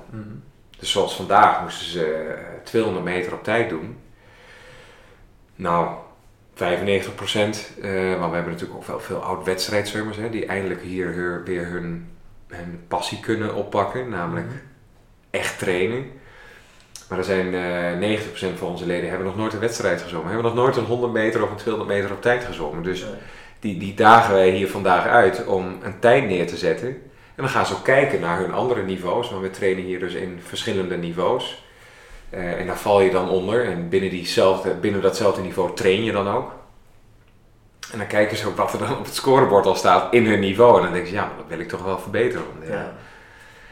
Dus 0.79 0.91
zoals 0.91 1.15
vandaag 1.15 1.61
moesten 1.61 1.85
ze 1.87 2.05
eh, 2.13 2.43
200 2.63 3.05
meter 3.05 3.33
op 3.33 3.43
tijd 3.43 3.69
doen. 3.69 3.97
Nou, 5.55 5.89
95 6.53 7.15
procent. 7.15 7.71
eh, 7.81 7.91
maar 7.91 8.29
we 8.29 8.35
hebben 8.35 8.53
natuurlijk 8.53 8.79
ook 8.79 8.87
wel 8.87 8.99
veel 8.99 9.23
oud-wedstrijdzwemmers 9.23 10.17
hè, 10.17 10.29
die 10.29 10.45
eindelijk 10.45 10.81
hier 10.81 11.15
weer- 11.15 11.43
weer 11.45 11.65
hun, 12.49 12.81
passie 12.87 13.19
kunnen 13.19 13.55
oppakken. 13.55 14.09
Namelijk 14.09 14.47
echt 15.29 15.59
trainen. 15.59 16.05
Maar 17.09 17.17
er 17.17 17.23
zijn 17.23 17.53
eh 18.01 18.19
90% 18.19 18.57
van 18.57 18.67
onze 18.67 18.85
leden 18.85 19.09
hebben 19.09 19.27
nog 19.27 19.37
nooit 19.37 19.53
een 19.53 19.59
wedstrijd 19.59 20.01
gezwommen. 20.01 20.31
Hebben 20.31 20.51
nog 20.51 20.63
nooit 20.63 20.75
een 20.75 20.85
100 20.85 21.13
meter 21.13 21.43
of 21.43 21.49
een 21.49 21.55
200 21.55 21.97
meter 21.97 22.11
op 22.11 22.21
tijd 22.21 22.43
gezwommen. 22.43 22.83
Dus 22.83 23.05
die, 23.59 23.77
die 23.77 23.93
dagen 23.93 24.33
wij 24.33 24.49
hier 24.49 24.69
vandaag 24.69 25.05
uit 25.05 25.45
om 25.45 25.77
een 25.81 25.99
tijd 25.99 26.27
neer 26.27 26.47
te 26.47 26.57
zetten. 26.57 26.87
En 26.87 27.45
dan 27.45 27.49
gaan 27.49 27.65
ze 27.65 27.73
ook 27.73 27.83
kijken 27.83 28.19
naar 28.19 28.39
hun 28.39 28.53
andere 28.53 28.83
niveaus. 28.83 29.29
Want 29.29 29.41
we 29.41 29.49
trainen 29.49 29.83
hier 29.83 29.99
dus 29.99 30.13
in 30.13 30.39
verschillende 30.43 30.97
niveaus. 30.97 31.63
Eh, 32.29 32.59
en 32.59 32.67
daar 32.67 32.77
val 32.77 33.01
je 33.01 33.11
dan 33.11 33.29
onder. 33.29 33.65
En 33.65 33.89
binnen, 33.89 34.09
diezelfde, 34.09 34.73
binnen 34.73 35.01
datzelfde 35.01 35.41
niveau 35.41 35.75
train 35.75 36.03
je 36.03 36.11
dan 36.11 36.27
ook. 36.27 36.51
En 37.91 37.97
dan 37.97 38.07
kijken 38.07 38.37
ze 38.37 38.47
ook 38.47 38.57
wat 38.57 38.73
er 38.73 38.79
dan 38.79 38.97
op 38.97 39.05
het 39.05 39.15
scorebord 39.15 39.65
al 39.65 39.75
staat 39.75 40.13
in 40.13 40.25
hun 40.25 40.39
niveau. 40.39 40.75
En 40.77 40.83
dan 40.83 40.91
denken 40.91 41.09
ze, 41.09 41.15
ja, 41.15 41.25
maar 41.25 41.37
dat 41.37 41.45
wil 41.47 41.59
ik 41.59 41.67
toch 41.69 41.83
wel 41.83 41.99
verbeteren. 41.99 42.45
Ja, 42.61 42.73
Ja. 42.73 42.91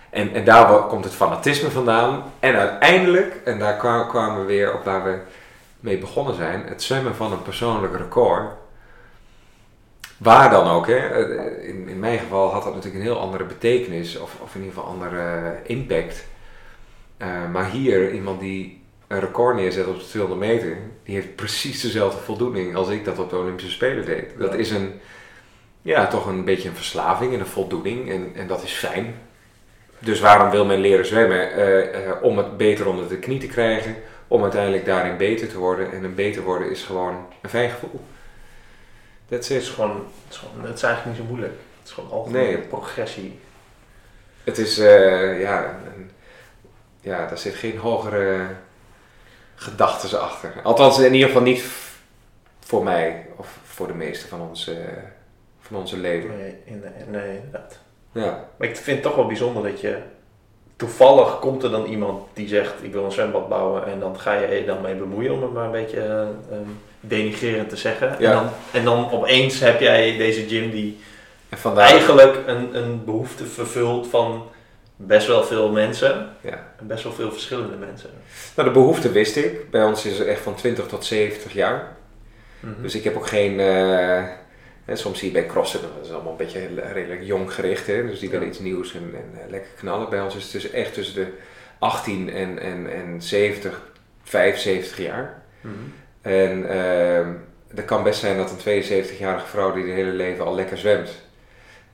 en, 0.09 0.33
en 0.33 0.43
daar 0.45 0.81
komt 0.81 1.03
het 1.03 1.13
fanatisme 1.13 1.69
vandaan. 1.71 2.23
En 2.39 2.55
uiteindelijk, 2.55 3.35
en 3.45 3.59
daar 3.59 3.77
kwa- 3.77 4.03
kwamen 4.03 4.39
we 4.39 4.45
weer 4.45 4.73
op 4.73 4.83
waar 4.83 5.03
we 5.03 5.17
mee 5.79 5.97
begonnen 5.97 6.35
zijn, 6.35 6.63
het 6.67 6.83
zwemmen 6.83 7.15
van 7.15 7.31
een 7.31 7.41
persoonlijk 7.41 7.97
record. 7.97 8.45
Waar 10.17 10.49
dan 10.49 10.67
ook, 10.67 10.87
hè? 10.87 10.97
Eh, 10.97 11.69
In, 11.69 11.87
in 11.87 11.99
mijn 11.99 12.19
geval 12.19 12.51
had 12.53 12.63
dat 12.63 12.73
natuurlijk 12.75 13.03
een 13.03 13.09
heel 13.11 13.19
andere 13.19 13.43
betekenis, 13.43 14.19
of, 14.19 14.35
of 14.41 14.55
in 14.55 14.61
ieder 14.61 14.75
geval 14.75 14.89
andere 14.93 15.21
eh, 15.21 15.51
impact. 15.77 16.25
Eh, 17.17 17.27
maar 17.51 17.69
hier, 17.69 18.11
iemand 18.11 18.39
die 18.39 18.83
een 19.07 19.19
record 19.19 19.55
neerzet 19.55 19.87
op 19.87 19.99
de 19.99 20.05
200 20.07 20.41
meter, 20.51 20.77
die 21.03 21.15
heeft 21.15 21.35
precies 21.35 21.81
dezelfde 21.81 22.19
voldoening 22.21 22.75
als 22.75 22.89
ik 22.89 23.05
dat 23.05 23.19
op 23.19 23.29
de 23.29 23.37
Olympische 23.37 23.71
Spelen 23.71 24.05
deed. 24.05 24.29
Dat 24.37 24.51
Ja. 24.51 24.57
is 24.57 24.71
een, 24.71 24.99
ja, 25.81 26.07
toch 26.07 26.25
een 26.25 26.45
beetje 26.45 26.69
een 26.69 26.75
verslaving 26.75 27.33
en 27.33 27.39
een 27.39 27.45
voldoening 27.45 28.09
en, 28.11 28.31
en 28.35 28.47
dat 28.47 28.63
is 28.63 28.71
fijn. 28.73 29.15
Dus 29.99 30.19
waarom 30.19 30.49
wil 30.49 30.65
men 30.65 30.79
leren 30.79 31.05
zwemmen? 31.05 31.51
Eh, 31.51 32.07
eh, 32.07 32.23
om 32.23 32.37
het 32.37 32.57
beter 32.57 32.87
onder 32.87 33.09
de 33.09 33.17
knie 33.19 33.39
te 33.39 33.47
krijgen, 33.47 33.95
om 34.27 34.41
uiteindelijk 34.43 34.85
daarin 34.85 35.17
beter 35.17 35.47
te 35.47 35.57
worden. 35.57 35.91
En 35.91 36.03
een 36.03 36.15
beter 36.15 36.41
worden 36.41 36.69
is 36.71 36.83
gewoon 36.83 37.25
een 37.41 37.49
fijn 37.49 37.69
gevoel. 37.69 38.01
Het 39.27 39.49
is 39.49 39.69
gewoon, 39.69 39.91
het 39.95 40.33
is, 40.33 40.37
gewoon, 40.37 40.65
het 40.65 40.75
is 40.75 40.83
eigenlijk 40.83 41.17
niet 41.17 41.25
zo 41.27 41.33
moeilijk. 41.33 41.59
Het 41.79 41.87
is 41.87 41.91
gewoon 41.93 42.11
algemene 42.11 42.43
Nee. 42.47 42.57
progressie. 42.57 43.39
Het 44.43 44.57
is, 44.57 44.77
eh, 44.79 45.41
ja, 45.41 45.79
een- 45.95 46.09
ja, 47.01 47.25
daar 47.27 47.37
zit 47.37 47.53
geen 47.55 47.77
hogere 47.77 48.39
gedachten 49.59 50.21
achter. 50.21 50.53
Althans, 50.63 50.99
in 50.99 51.13
ieder 51.13 51.27
geval 51.27 51.43
niet 51.43 51.63
voor 52.59 52.83
mij 52.83 53.25
of 53.35 53.57
voor 53.63 53.87
de 53.87 53.93
meeste 53.93 54.27
van 54.27 54.41
onze, 54.41 54.75
van 55.59 55.77
onze 55.77 55.97
leden. 55.97 56.37
Nee, 56.37 56.55
in- 56.65 56.83
nee, 57.07 57.35
inderdaad. 57.35 57.79
Ja. 58.11 58.45
Maar 58.57 58.67
ik 58.67 58.75
vind 58.75 58.97
het 58.97 59.01
toch 59.05 59.15
wel 59.15 59.25
bijzonder 59.25 59.63
dat 59.63 59.81
je... 59.81 59.97
Toevallig 60.75 61.39
komt 61.39 61.63
er 61.63 61.71
dan 61.71 61.85
iemand 61.85 62.23
die 62.33 62.47
zegt, 62.47 62.73
ik 62.81 62.91
wil 62.91 63.03
een 63.05 63.11
zwembad 63.11 63.49
bouwen. 63.49 63.85
En 63.85 63.99
dan 63.99 64.19
ga 64.19 64.33
je 64.33 64.55
je 64.55 64.65
dan 64.65 64.81
mee 64.81 64.95
bemoeien 64.95 65.33
om 65.33 65.41
het 65.41 65.53
maar 65.53 65.65
een 65.65 65.71
beetje 65.71 65.99
ehm, 66.51 66.61
denigrerend 66.99 67.69
te 67.69 67.75
zeggen. 67.77 68.15
Ja. 68.19 68.29
En, 68.31 68.35
dan, 68.35 68.49
en 68.71 68.83
dan 68.83 69.11
opeens 69.11 69.59
heb 69.59 69.79
jij 69.79 70.17
deze 70.17 70.47
gym 70.47 70.71
die 70.71 70.99
eigenlijk 71.75 72.43
een, 72.45 72.75
een 72.75 73.05
behoefte 73.05 73.45
vervult 73.45 74.07
van 74.07 74.43
best 74.97 75.27
wel 75.27 75.43
veel 75.43 75.71
mensen. 75.71 76.29
ja. 76.41 76.71
En 76.79 76.87
best 76.87 77.03
wel 77.03 77.13
veel 77.13 77.31
verschillende 77.31 77.75
mensen. 77.75 78.09
Nou, 78.55 78.67
de 78.67 78.73
behoefte 78.73 79.11
wist 79.11 79.35
ik. 79.35 79.69
Bij 79.71 79.83
ons 79.83 80.05
is 80.05 80.17
het 80.17 80.27
echt 80.27 80.41
van 80.41 80.55
20 80.55 80.87
tot 80.87 81.05
70 81.05 81.53
jaar. 81.53 81.95
Mhm. 82.59 82.81
Dus 82.81 82.95
ik 82.95 83.03
heb 83.03 83.15
ook 83.15 83.27
geen, 83.27 83.59
eh, 83.59 84.17
En 84.85 84.97
soms 84.97 85.19
zie 85.19 85.27
je 85.27 85.33
bij 85.33 85.45
crossen, 85.45 85.79
dat 85.81 86.05
is 86.05 86.11
allemaal 86.11 86.31
een 86.31 86.37
beetje 86.37 86.59
heel- 86.59 86.91
redelijk 86.93 87.23
jong 87.23 87.53
gericht, 87.53 87.87
hè? 87.87 88.07
dus 88.07 88.19
die 88.19 88.29
willen 88.29 88.45
Ja. 88.45 88.51
iets 88.51 88.59
nieuws 88.59 88.93
en, 88.93 89.13
en 89.13 89.41
eh, 89.43 89.49
lekker 89.49 89.69
knallen. 89.77 90.09
Bij 90.09 90.21
ons 90.21 90.35
is 90.35 90.43
het 90.43 90.51
dus 90.51 90.71
echt 90.71 90.93
tussen 90.93 91.15
de 91.15 91.27
18 91.79 92.29
en, 92.29 92.59
en, 92.59 92.91
en 92.93 93.21
70, 93.21 93.81
75 94.23 94.97
jaar. 94.97 95.41
Mhm. 95.61 95.73
En 96.21 96.65
het 97.75 97.85
kan 97.85 98.03
best 98.03 98.19
zijn 98.19 98.37
dat 98.37 98.51
een 98.51 98.57
72-jarige 98.83 99.47
vrouw 99.47 99.73
die 99.73 99.85
de 99.85 99.91
hele 99.91 100.11
leven 100.11 100.45
al 100.45 100.55
lekker 100.55 100.77
zwemt. 100.77 101.25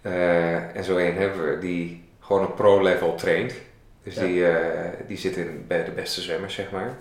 eh, 0.02 0.76
en 0.76 0.84
zo 0.84 0.98
een 0.98 1.16
hebben 1.18 1.50
we 1.50 1.58
die 1.60 2.03
gewoon 2.26 2.46
op 2.46 2.56
pro-level 2.56 3.16
traint. 3.16 3.54
Dus 4.04 4.16
Ja. 4.16 4.22
die, 4.22 4.48
eh, 4.48 5.08
die 5.08 5.18
zit 5.18 5.36
in, 5.38 5.66
bij 5.68 5.84
de 5.84 5.92
beste 5.92 6.22
zwemmers, 6.22 6.54
zeg 6.54 6.72
maar. 6.72 6.98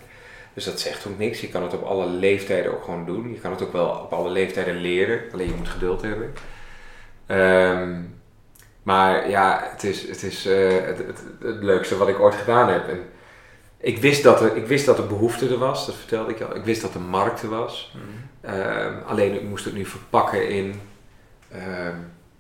Dus 0.55 0.65
dat 0.65 0.81
zegt 0.81 1.07
ook 1.07 1.19
niks. 1.19 1.41
Je 1.41 1.49
kan 1.49 1.63
het 1.63 1.75
op 1.75 1.83
alle 1.83 2.07
leeftijden 2.07 2.73
ook 2.73 2.85
gewoon 2.85 3.05
doen. 3.07 3.33
Je 3.33 3.41
kan 3.41 3.51
het 3.51 3.63
ook 3.63 3.73
wel 3.73 3.89
op 3.89 4.13
alle 4.13 4.31
leeftijden 4.31 4.77
leren. 4.77 5.21
Alleen 5.33 5.49
je 5.49 5.55
moet 5.55 5.69
geduld 5.69 6.03
hebben. 6.03 6.33
Ehm, 7.27 8.01
maar 8.83 9.31
ja, 9.31 9.69
het 9.73 9.85
is, 9.85 10.09
het, 10.09 10.23
is 10.23 10.47
eh, 10.47 10.69
het, 10.69 10.99
het, 10.99 11.23
het 11.41 11.63
leukste 11.63 11.97
wat 11.97 12.09
ik 12.09 12.21
ooit 12.21 12.35
gedaan 12.35 12.69
heb. 12.69 12.89
En 12.89 13.01
ik, 13.77 13.99
wist 13.99 14.23
dat 14.23 14.41
er, 14.41 14.57
ik 14.57 14.67
wist 14.67 14.87
dat 14.87 14.99
er 14.99 15.07
behoefte 15.07 15.49
er 15.49 15.59
was, 15.59 15.87
dat 15.87 15.95
vertelde 15.95 16.31
ik 16.31 16.41
al. 16.41 16.57
Ik 16.57 16.65
wist 16.65 16.83
dat 16.83 16.95
er 16.95 17.01
markt 17.01 17.43
er 17.43 17.49
was. 17.49 17.95
Mhm. 17.95 18.55
Ehm, 18.55 18.95
alleen 19.07 19.35
ik 19.35 19.43
moest 19.43 19.65
het 19.65 19.75
nu 19.75 19.85
verpakken 19.85 20.49
in, 20.49 20.81
ehm, 21.53 21.97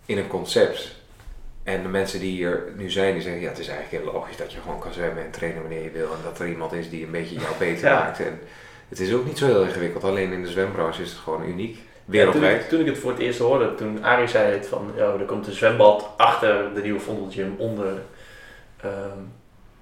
in 0.06 0.18
een 0.18 0.28
concept. 0.28 1.00
En 1.62 1.82
de 1.82 1.88
mensen 1.88 2.20
die 2.20 2.30
hier 2.30 2.62
nu 2.76 2.90
zijn, 2.90 3.12
die 3.12 3.22
zeggen, 3.22 3.40
ja, 3.42 3.48
het 3.48 3.58
is 3.58 3.68
eigenlijk 3.68 4.04
heel 4.04 4.12
logisch 4.12 4.36
dat 4.36 4.52
je 4.52 4.60
gewoon 4.60 4.78
kan 4.78 4.92
zwemmen 4.92 5.24
en 5.24 5.30
trainen 5.30 5.60
wanneer 5.60 5.82
je 5.82 5.90
wil. 5.90 6.12
En 6.12 6.18
dat 6.24 6.38
er 6.38 6.48
iemand 6.48 6.72
is 6.72 6.90
die 6.90 7.04
een 7.04 7.10
beetje 7.10 7.34
jou 7.34 7.54
beter 7.58 7.88
Ja. 7.88 7.98
maakt. 7.98 8.20
En 8.20 8.40
het 8.88 9.00
is 9.00 9.14
ook 9.14 9.24
niet 9.24 9.38
zo 9.38 9.46
heel 9.46 9.62
ingewikkeld, 9.62 10.04
alleen 10.04 10.32
in 10.32 10.42
de 10.42 10.48
zwembranche 10.50 11.02
is 11.02 11.10
het 11.10 11.18
gewoon 11.18 11.44
uniek. 11.48 11.74
Ja, 11.76 11.80
toen, 11.82 11.90
Wereldwijd. 12.04 12.62
ik, 12.62 12.68
toen 12.68 12.80
ik 12.80 12.86
het 12.86 12.98
voor 12.98 13.10
het 13.10 13.20
eerst 13.20 13.38
hoorde, 13.38 13.74
toen 13.74 14.04
Arie 14.04 14.26
zei 14.28 14.52
het 14.52 14.66
van, 14.66 14.92
ja, 14.96 15.04
er 15.12 15.24
komt 15.24 15.46
een 15.46 15.52
zwembad 15.52 16.10
achter 16.16 16.74
de 16.74 16.80
nieuwe 16.82 17.00
Vondelgym 17.00 17.54
onder 17.58 17.92
ehm, 18.80 19.18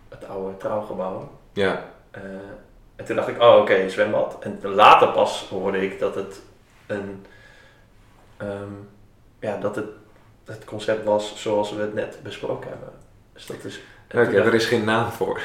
het 0.09 0.29
oude 0.29 0.57
trouwgebouw. 0.57 1.31
Ja, 1.53 1.85
Eh, 2.11 2.21
en 2.97 3.05
toen 3.05 3.17
dacht 3.17 3.29
ik, 3.29 3.43
oh 3.43 3.57
oké, 3.57 3.89
zwembad. 3.89 4.37
En 4.41 4.59
later 4.63 5.09
pas 5.09 5.47
hoorde 5.51 5.85
ik 5.85 5.99
dat 5.99 6.15
het 6.15 6.41
een, 6.87 7.27
ehm, 8.37 8.73
ja, 9.41 9.57
dat 9.57 9.77
het 9.77 9.87
het 10.51 10.65
concept 10.65 11.05
was 11.05 11.33
zoals 11.37 11.73
we 11.73 11.81
het 11.81 11.95
net 11.95 12.17
besproken 12.23 12.69
hebben. 12.71 12.89
Dus 13.33 13.47
dat 13.47 13.57
is... 13.65 13.81
Oké, 14.15 14.37
er 14.43 14.55
is 14.55 14.65
geen 14.67 14.85
naam 14.85 15.11
voor. 15.11 15.41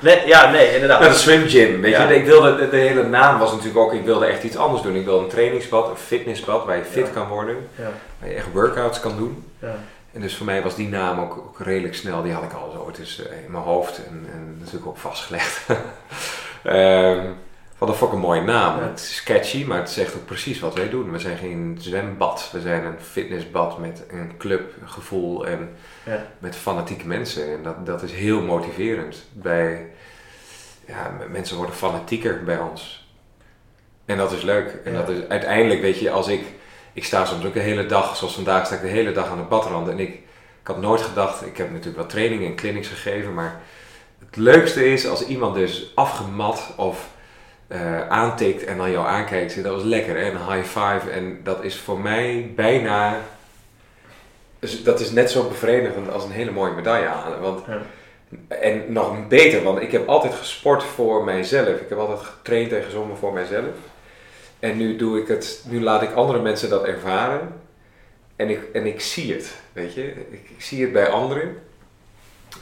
nee, 0.00 0.26
ja, 0.26 0.50
nee, 0.50 0.72
inderdaad. 0.74 1.00
Nou, 1.00 1.12
de 1.12 1.18
swim 1.18 1.48
gym, 1.48 1.80
weet 1.80 1.92
Ja. 1.92 2.08
je. 2.08 2.14
Ik 2.14 2.24
wilde, 2.24 2.56
de, 2.56 2.68
de 2.68 2.76
hele 2.76 3.02
naam 3.02 3.38
was 3.38 3.50
natuurlijk 3.50 3.78
ook, 3.78 3.92
ik 3.92 4.04
wilde 4.04 4.26
echt 4.26 4.42
iets 4.42 4.56
anders 4.56 4.82
doen. 4.82 4.94
Ik 4.96 5.04
wilde 5.04 5.22
een 5.24 5.30
trainingsbad, 5.30 5.88
een 5.90 5.96
fitnessbad 5.96 6.64
waar 6.64 6.76
je 6.76 6.84
fit 6.84 7.06
Ja. 7.06 7.12
kan 7.12 7.28
worden. 7.28 7.56
Ja, 7.76 7.90
Waar 8.18 8.28
je 8.28 8.34
echt 8.34 8.52
workouts 8.52 9.00
kan 9.00 9.16
doen. 9.16 9.44
ja. 9.58 9.74
En 10.12 10.20
dus 10.20 10.36
voor 10.36 10.46
mij 10.46 10.62
was 10.62 10.74
die 10.74 10.88
naam 10.88 11.20
ook, 11.20 11.36
ook 11.36 11.60
redelijk 11.60 11.94
snel, 11.94 12.22
die 12.22 12.32
had 12.32 12.42
ik 12.42 12.52
al 12.52 12.70
zo 12.70 12.86
het 12.86 12.98
is, 12.98 13.22
eh, 13.30 13.44
in 13.44 13.50
mijn 13.50 13.64
hoofd 13.64 13.96
en, 14.06 14.26
en 14.32 14.56
natuurlijk 14.58 14.86
ook 14.86 14.96
vastgelegd. 14.98 15.60
Ehm 16.62 17.26
wat 17.82 17.90
een 17.90 17.96
fucking 17.96 18.22
mooie 18.22 18.40
naam. 18.40 18.78
Ja. 18.80 18.88
Het 18.88 18.98
is 19.00 19.22
catchy, 19.22 19.64
maar 19.64 19.78
het 19.78 19.90
zegt 19.90 20.14
ook 20.14 20.24
precies 20.24 20.60
wat 20.60 20.74
wij 20.74 20.88
doen. 20.88 21.12
We 21.12 21.18
zijn 21.18 21.36
geen 21.36 21.76
zwembad, 21.80 22.48
we 22.52 22.60
zijn 22.60 22.84
een 22.84 23.00
fitnessbad 23.00 23.78
met 23.78 24.04
een 24.10 24.32
club, 24.38 24.72
een 24.82 24.88
gevoel 24.90 25.46
en 25.46 25.76
Ja. 26.04 26.26
met 26.38 26.56
fanatieke 26.56 27.06
mensen. 27.06 27.52
En 27.52 27.62
dat, 27.62 27.86
dat 27.86 28.02
is 28.02 28.12
heel 28.12 28.40
motiverend. 28.40 29.24
Bij, 29.32 29.86
ja, 30.86 31.10
mensen 31.30 31.56
worden 31.56 31.74
fanatieker 31.74 32.44
bij 32.44 32.58
ons. 32.58 33.08
En 34.04 34.16
dat 34.16 34.32
is 34.32 34.42
leuk. 34.42 34.80
En 34.84 34.92
Ja. 34.92 34.98
dat 34.98 35.08
is 35.08 35.28
uiteindelijk, 35.28 35.80
weet 35.80 35.98
je, 35.98 36.10
als 36.10 36.28
ik, 36.28 36.44
ik 36.92 37.04
sta 37.04 37.24
soms 37.24 37.44
ook 37.44 37.54
de 37.54 37.60
hele 37.60 37.86
dag, 37.86 38.16
zoals 38.16 38.34
vandaag 38.34 38.66
sta 38.66 38.74
ik 38.74 38.80
de 38.82 38.88
hele 38.88 39.12
dag 39.12 39.28
aan 39.30 39.38
de 39.38 39.44
badrand. 39.44 39.88
En 39.88 39.98
ik, 39.98 40.08
ik 40.60 40.66
had 40.66 40.80
nooit 40.80 41.00
gedacht, 41.00 41.46
ik 41.46 41.56
heb 41.56 41.70
natuurlijk 41.70 41.96
wat 41.96 42.10
trainingen 42.10 42.46
en 42.46 42.56
clinics 42.56 42.88
gegeven, 42.88 43.34
maar 43.34 43.60
het 44.26 44.36
leukste 44.36 44.92
is 44.92 45.06
als 45.08 45.26
iemand 45.26 45.54
dus 45.54 45.92
afgemat 45.94 46.72
of 46.76 47.10
eh, 47.72 48.08
aantikt 48.08 48.64
en 48.64 48.76
dan 48.76 48.90
jou 48.90 49.06
aankijkt. 49.06 49.62
Dat 49.62 49.74
was 49.74 49.82
lekker, 49.82 50.16
hè? 50.16 50.30
een 50.30 50.52
high 50.52 50.66
five. 50.68 51.10
En 51.10 51.40
dat 51.42 51.64
is 51.64 51.78
voor 51.78 52.00
mij 52.00 52.52
bijna, 52.56 53.20
dus 54.58 54.82
dat 54.82 55.00
is 55.00 55.10
net 55.10 55.30
zo 55.30 55.48
bevredigend 55.48 56.10
als 56.10 56.24
een 56.24 56.30
hele 56.30 56.50
mooie 56.50 56.72
medaille 56.74 57.06
halen. 57.06 57.40
Want 57.40 57.60
Ja. 57.66 57.80
en 58.48 58.92
nog 58.92 59.28
beter, 59.28 59.62
want 59.62 59.80
ik 59.80 59.92
heb 59.92 60.08
altijd 60.08 60.34
gesport 60.34 60.82
voor 60.82 61.24
mijzelf. 61.24 61.80
Ik 61.80 61.88
heb 61.88 61.98
altijd 61.98 62.18
getraind 62.20 62.72
en 62.72 62.82
gezongen 62.82 63.16
voor 63.16 63.32
mijzelf. 63.32 63.74
En 64.58 64.76
nu 64.76 64.96
doe 64.96 65.20
ik 65.20 65.28
het, 65.28 65.64
nu 65.68 65.82
laat 65.82 66.02
ik 66.02 66.12
andere 66.12 66.42
mensen 66.42 66.70
dat 66.70 66.84
ervaren. 66.84 67.60
En 68.36 68.48
ik, 68.50 68.60
en 68.72 68.86
ik 68.86 69.00
zie 69.00 69.32
het, 69.32 69.54
weet 69.72 69.94
je. 69.94 70.06
Ik, 70.30 70.50
ik 70.56 70.62
zie 70.62 70.82
het 70.82 70.92
bij 70.92 71.08
anderen. 71.08 71.56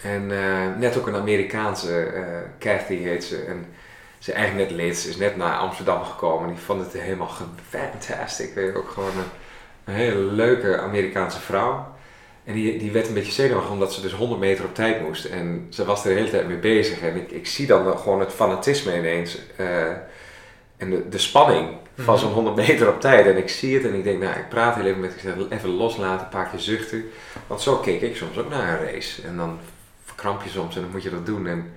En 0.03 0.31
eh, 0.31 0.79
net 0.79 0.99
ook 0.99 1.07
een 1.07 1.15
Amerikaanse, 1.15 2.03
eh 2.03 2.23
Kathy 2.59 2.97
heet 2.97 3.25
ze. 3.25 3.37
En 3.37 3.67
ze 3.67 3.80
is 4.21 4.31
eigenlijk 4.31 4.77
net 4.77 4.97
ze 4.99 5.09
is 5.09 5.17
net 5.17 5.37
naar 5.37 5.59
Amsterdam 5.59 6.05
gekomen. 6.05 6.49
Die 6.49 6.59
vond 6.65 6.81
het 6.93 7.03
helemaal 7.03 7.31
fantastic. 7.69 8.55
Weet 8.55 8.73
je, 8.73 8.79
ook 8.79 8.91
gewoon 8.91 9.11
een, 9.17 9.31
een 9.85 9.95
hele 9.95 10.21
leuke 10.21 10.79
Amerikaanse 10.79 11.41
vrouw. 11.41 11.95
En 12.45 12.55
die, 12.55 12.79
die 12.79 12.93
werd 12.93 13.09
een 13.09 13.15
beetje 13.15 13.33
zenuwachtig 13.33 13.73
omdat 13.73 13.93
ze 13.93 14.01
dus 14.01 14.13
100 14.13 14.41
meter 14.41 14.65
op 14.65 14.75
tijd 14.75 15.01
moest. 15.03 15.25
En 15.25 15.67
ze 15.71 15.85
was 15.85 16.05
er 16.05 16.09
de 16.09 16.19
hele 16.19 16.31
tijd 16.31 16.49
mee 16.49 16.57
bezig. 16.57 17.01
En 17.01 17.17
ik, 17.17 17.31
ik 17.31 17.47
zie 17.47 17.67
dan 17.67 17.99
gewoon 17.99 18.21
het 18.21 18.33
fanatisme 18.33 18.97
ineens. 18.99 19.39
eh, 19.57 19.87
en 20.77 20.91
de, 20.91 21.09
de 21.09 21.19
spanning 21.19 21.69
van 21.97 22.15
Mhm. 22.15 22.23
zo'n 22.25 22.33
100 22.33 22.57
meter 22.57 22.89
op 22.89 23.01
tijd. 23.01 23.27
En 23.27 23.37
ik 23.37 23.49
zie 23.49 23.75
het 23.75 23.85
en 23.85 23.95
ik 23.95 24.05
denk, 24.05 24.23
nou, 24.23 24.39
ik 24.39 24.49
praat 24.49 24.75
heel 24.75 24.85
even 24.85 25.01
met 25.01 25.13
ik 25.15 25.21
zeg, 25.21 25.35
even 25.49 25.69
loslaten, 25.69 26.25
een 26.25 26.31
paar 26.33 26.49
keer 26.49 26.59
zuchten. 26.59 27.05
Want 27.47 27.61
zo 27.61 27.77
keek 27.77 28.01
ik 28.01 28.17
soms 28.17 28.39
ook 28.39 28.51
naar 28.51 28.81
een 28.81 28.87
race. 28.93 29.23
En 29.23 29.37
dan 29.37 29.59
verkramp 30.05 30.43
je 30.43 30.51
soms 30.51 30.75
en 30.77 30.83
dan 30.83 30.91
moet 30.91 31.03
je 31.03 31.11
dat 31.11 31.27
doen. 31.27 31.47
En, 31.47 31.73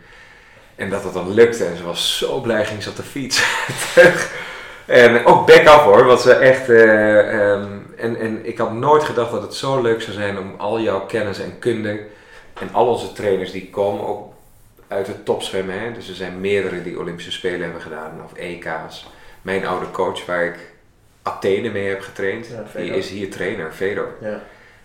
en 0.76 0.90
dat 0.90 1.04
het 1.04 1.14
dan 1.14 1.34
lukte. 1.34 1.66
En 1.66 1.78
ze 1.78 1.84
was 1.84 2.18
zo 2.18 2.40
blij, 2.40 2.66
ging 2.66 2.84
ze 2.84 2.90
op 2.90 2.96
de 2.96 3.04
fiets 3.04 3.44
terug. 3.94 4.32
En 4.86 5.26
ook 5.26 5.48
back-up 5.48 5.82
hoor, 5.82 6.06
want 6.06 6.22
ze 6.22 6.34
echt... 6.34 6.70
eh, 6.70 7.52
ehm, 7.52 7.72
en, 7.98 8.20
en 8.20 8.46
ik 8.46 8.58
had 8.58 8.74
nooit 8.74 9.04
gedacht 9.04 9.32
dat 9.32 9.42
het 9.42 9.54
zo 9.54 9.82
leuk 9.82 10.02
zou 10.02 10.16
zijn 10.16 10.40
om 10.40 10.54
al 10.58 10.80
jouw 10.80 11.06
kennis 11.06 11.40
en 11.40 11.60
kunde... 11.60 12.00
En 12.60 12.70
al 12.72 12.88
onze 12.88 13.14
trainers 13.14 13.52
die 13.52 13.70
komen 13.70 14.08
ook 14.08 14.34
uit 14.88 15.08
het 15.08 15.26
topzwemmen. 15.26 15.80
Hè? 15.80 15.92
Dus 15.92 16.10
er 16.10 16.16
zijn 16.16 16.42
meerdere 16.42 16.84
die 16.84 17.00
Olympische 17.00 17.32
Spelen 17.32 17.62
hebben 17.62 17.82
gedaan 17.82 18.22
of 18.24 18.34
EK's. 18.34 19.08
Mijn 19.42 19.66
oude 19.66 19.92
coach 19.92 20.26
waar 20.26 20.46
ik 20.46 20.56
Athene 21.22 21.70
mee 21.70 21.88
heb 21.88 22.02
getraind, 22.02 22.48
Ja, 22.48 22.80
die 22.82 22.96
is 22.96 23.10
hier 23.10 23.32
trainer, 23.32 23.72
Fedor. 23.72 24.16
Ja. 24.22 24.42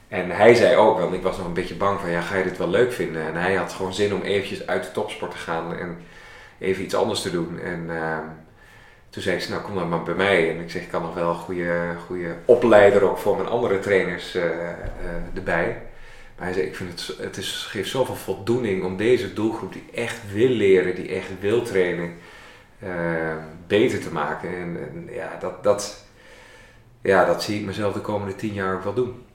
En 0.09 0.31
hij 0.31 0.55
zei 0.55 0.77
ook, 0.77 0.99
want 0.99 1.15
ik 1.15 1.23
was 1.23 1.37
nog 1.37 1.47
een 1.47 1.53
beetje 1.53 1.75
bang 1.75 2.01
van, 2.01 2.11
ja, 2.11 2.21
ga 2.21 2.37
je 2.37 2.45
dit 2.45 2.59
wel 2.59 2.69
leuk 2.69 2.93
vinden? 2.93 3.27
En 3.27 3.35
hij 3.35 3.55
had 3.55 3.73
gewoon 3.73 3.95
zin 3.95 4.15
om 4.15 4.23
eventjes 4.23 4.67
uit 4.67 4.85
de 4.85 4.93
topsport 4.93 5.31
te 5.31 5.37
gaan 5.37 5.77
en 5.77 5.99
even 6.59 6.85
iets 6.85 6.95
anders 6.95 7.23
te 7.23 7.31
doen. 7.31 7.61
En 7.61 7.91
ehm, 7.91 8.25
toen 9.11 9.23
zei 9.23 9.37
ik, 9.37 9.49
nou 9.49 9.63
kom 9.63 9.75
dan 9.75 9.89
maar 9.89 10.03
bij 10.03 10.15
mij. 10.15 10.51
En 10.51 10.61
ik 10.61 10.71
zeg, 10.71 10.83
ik 10.83 10.89
kan 10.89 11.03
nog 11.03 11.15
wel 11.15 11.29
een 11.29 11.37
goede, 11.37 11.95
goede 12.07 12.37
opleider 12.45 13.03
ook 13.03 13.19
voor 13.19 13.37
mijn 13.37 13.49
andere 13.49 13.79
trainers 13.79 14.35
eh, 14.35 14.45
eh, 14.45 14.77
erbij. 15.35 15.83
Maar 16.37 16.47
hij 16.47 16.53
zei, 16.53 16.67
ik 16.67 16.77
vind 16.77 16.91
het, 16.91 17.19
het 17.19 17.37
is, 17.37 17.67
geeft 17.71 17.91
zoveel 17.91 18.15
voldoening 18.15 18.85
om 18.85 18.97
deze 18.97 19.33
doelgroep 19.33 19.73
die 19.73 19.85
echt 19.95 20.33
wil 20.33 20.49
leren, 20.49 20.95
die 20.95 21.09
echt 21.09 21.29
wil 21.41 21.63
trainen, 21.63 22.15
eh, 22.79 23.37
beter 23.67 24.01
te 24.01 24.13
maken. 24.13 24.49
En, 24.49 24.77
en 24.77 25.09
ja, 25.15 25.37
dat, 25.41 25.63
dat, 25.63 26.05
ja, 27.03 27.25
dat 27.25 27.43
zie 27.43 27.61
ik 27.61 27.67
mezelf 27.67 27.93
de 27.93 28.01
komende 28.01 28.35
tien 28.35 28.53
jaar 28.53 28.75
ook 28.75 28.85
wel 28.85 28.95
doen. 28.95 29.27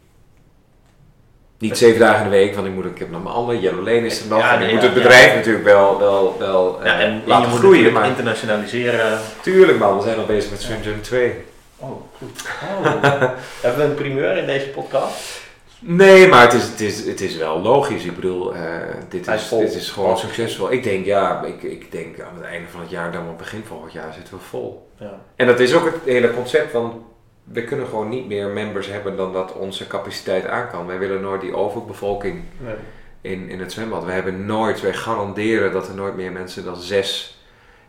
Niet 1.64 1.78
zeven 1.78 2.00
dagen 2.00 2.26
in 2.26 2.32
de 2.32 2.38
week, 2.38 2.56
want 2.56 2.68
ik, 2.68 2.74
moet, 2.74 2.86
ik 2.86 2.98
heb 2.98 3.12
nog 3.12 3.24
mijn 3.24 3.36
andere, 3.36 3.60
Yellow 3.60 3.86
Lane 3.86 4.06
is 4.06 4.22
er 4.22 4.28
nog. 4.28 4.40
Ja, 4.40 4.56
en 4.56 4.62
ik 4.68 4.74
moet 4.74 4.82
het 4.82 4.94
bedrijf 4.94 5.30
ja. 5.30 5.36
natuurlijk 5.36 5.66
wel, 5.66 6.00
wel, 6.00 6.36
wel 6.40 6.80
eh, 6.80 6.86
Ja, 6.86 7.00
en 7.00 7.22
laten 7.26 7.52
groeien. 7.52 7.62
natuurlijk 7.62 7.94
Maar 7.94 8.08
internationaliseren. 8.08 9.20
tuurlijk 9.42 9.78
man, 9.80 9.98
we 9.98 10.04
zijn 10.04 10.18
al 10.18 10.26
bezig 10.26 10.52
met 10.52 10.62
Swim 10.62 10.82
Gym 10.82 11.02
2. 11.02 11.34
Oh, 11.78 11.90
goed. 12.18 12.42
Oh. 12.80 13.04
Hebben 13.64 13.84
we 13.84 13.90
een 13.90 13.96
primeur 13.96 14.38
in 14.38 14.46
deze 14.46 14.68
podcast? 14.68 15.42
Nee, 15.80 16.28
maar 16.28 16.42
het 16.42 16.54
is, 16.54 16.64
het 16.64 16.82
is, 16.82 17.06
het 17.06 17.22
is 17.22 17.36
wel 17.36 17.62
logisch. 17.62 18.04
Ik 18.04 18.16
bedoel, 18.16 18.56
eh, 18.56 18.62
dit, 19.10 19.28
is, 19.28 19.50
dit 19.50 19.76
is 19.76 19.90
gewoon 19.90 20.18
succesvol. 20.18 20.72
Ik 20.72 20.84
denk, 20.84 21.06
ja, 21.06 21.44
ik, 21.44 21.64
ik 21.64 21.92
denk 21.92 22.20
aan 22.20 22.36
het 22.36 22.46
einde 22.46 22.68
van 22.70 22.82
het 22.82 22.90
jaar, 22.90 23.12
dan 23.12 23.30
op 23.30 23.38
begin 23.38 23.64
volgend 23.68 23.94
jaar 23.94 24.14
zitten 24.14 24.34
we 24.34 24.40
vol. 24.50 24.90
Ja. 25.00 25.20
En 25.36 25.48
dat 25.48 25.60
is 25.60 25.74
ook 25.74 25.86
het 25.86 25.96
hele 26.06 26.34
concept 26.34 26.72
van, 26.72 27.04
we 27.44 27.64
kunnen 27.64 27.88
gewoon 27.88 28.10
niet 28.10 28.28
meer 28.28 28.48
members 28.48 28.88
hebben 28.88 29.16
dan 29.16 29.34
dat 29.34 29.54
onze 29.54 29.88
capaciteit 29.88 30.48
aan 30.48 30.70
kan. 30.70 30.86
Wij 30.86 31.00
willen 31.00 31.22
nooit 31.22 31.42
die 31.42 31.56
overbevolking 31.56 32.42
Nee. 32.58 32.74
in, 33.22 33.50
in 33.50 33.60
het 33.60 33.72
zwembad. 33.72 34.04
We 34.06 34.12
hebben 34.12 34.46
nooit, 34.46 34.82
wij 34.82 34.94
garanderen 34.94 35.72
dat 35.72 35.88
er 35.88 35.96
nooit 35.96 36.16
meer 36.16 36.32
mensen 36.32 36.64
dan 36.66 36.76
zes 36.76 37.38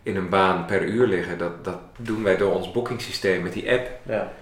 in 0.02 0.16
een 0.16 0.28
baan 0.28 0.64
per 0.64 0.82
uur 0.84 1.06
liggen. 1.06 1.38
Dat, 1.38 1.64
dat 1.64 1.78
doen 1.98 2.22
wij 2.22 2.36
door 2.36 2.52
ons 2.54 2.70
boekingssysteem 2.72 3.42
met 3.42 3.52
die 3.52 3.70
app. 3.72 3.88
Ja. 4.02 4.32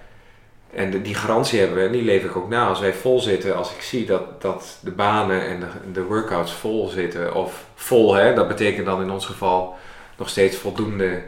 En 0.73 0.91
de- 0.91 1.01
die 1.01 1.15
garantie 1.15 1.59
hebben 1.59 1.77
we 1.77 1.85
en 1.85 1.91
die 1.91 2.01
leef 2.03 2.23
ik 2.23 2.35
ook 2.35 2.49
na. 2.49 2.67
Als 2.67 2.79
wij 2.79 2.93
vol 2.93 3.19
zitten, 3.19 3.55
als 3.55 3.75
ik 3.75 3.81
zie 3.81 4.05
dat, 4.05 4.41
dat 4.41 4.77
de 4.81 4.91
banen 4.91 5.41
en 5.47 5.59
de, 5.59 5.67
de 5.91 6.03
workouts 6.03 6.53
vol 6.53 6.87
zitten, 6.87 7.33
of 7.35 7.65
vol, 7.75 8.13
hè, 8.13 8.33
dat 8.33 8.47
betekent 8.47 8.85
dan 8.85 9.01
in 9.01 9.09
ons 9.09 9.25
geval 9.25 9.75
nog 10.17 10.29
steeds 10.29 10.57
voldoende 10.57 11.21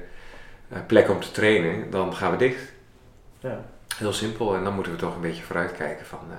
eh, 0.69 0.77
plek 0.87 1.09
om 1.09 1.19
te 1.19 1.31
trainen, 1.31 1.89
dan 1.89 2.15
gaan 2.15 2.31
we 2.31 2.37
dicht. 2.37 2.73
Ja. 3.39 3.65
Heel 3.97 4.13
simpel. 4.13 4.55
En 4.55 4.63
dan 4.63 4.73
moeten 4.73 4.91
we 4.91 4.97
toch 4.97 5.15
een 5.15 5.21
beetje 5.21 5.43
vooruitkijken 5.43 6.05
van, 6.05 6.19
eh, 6.31 6.37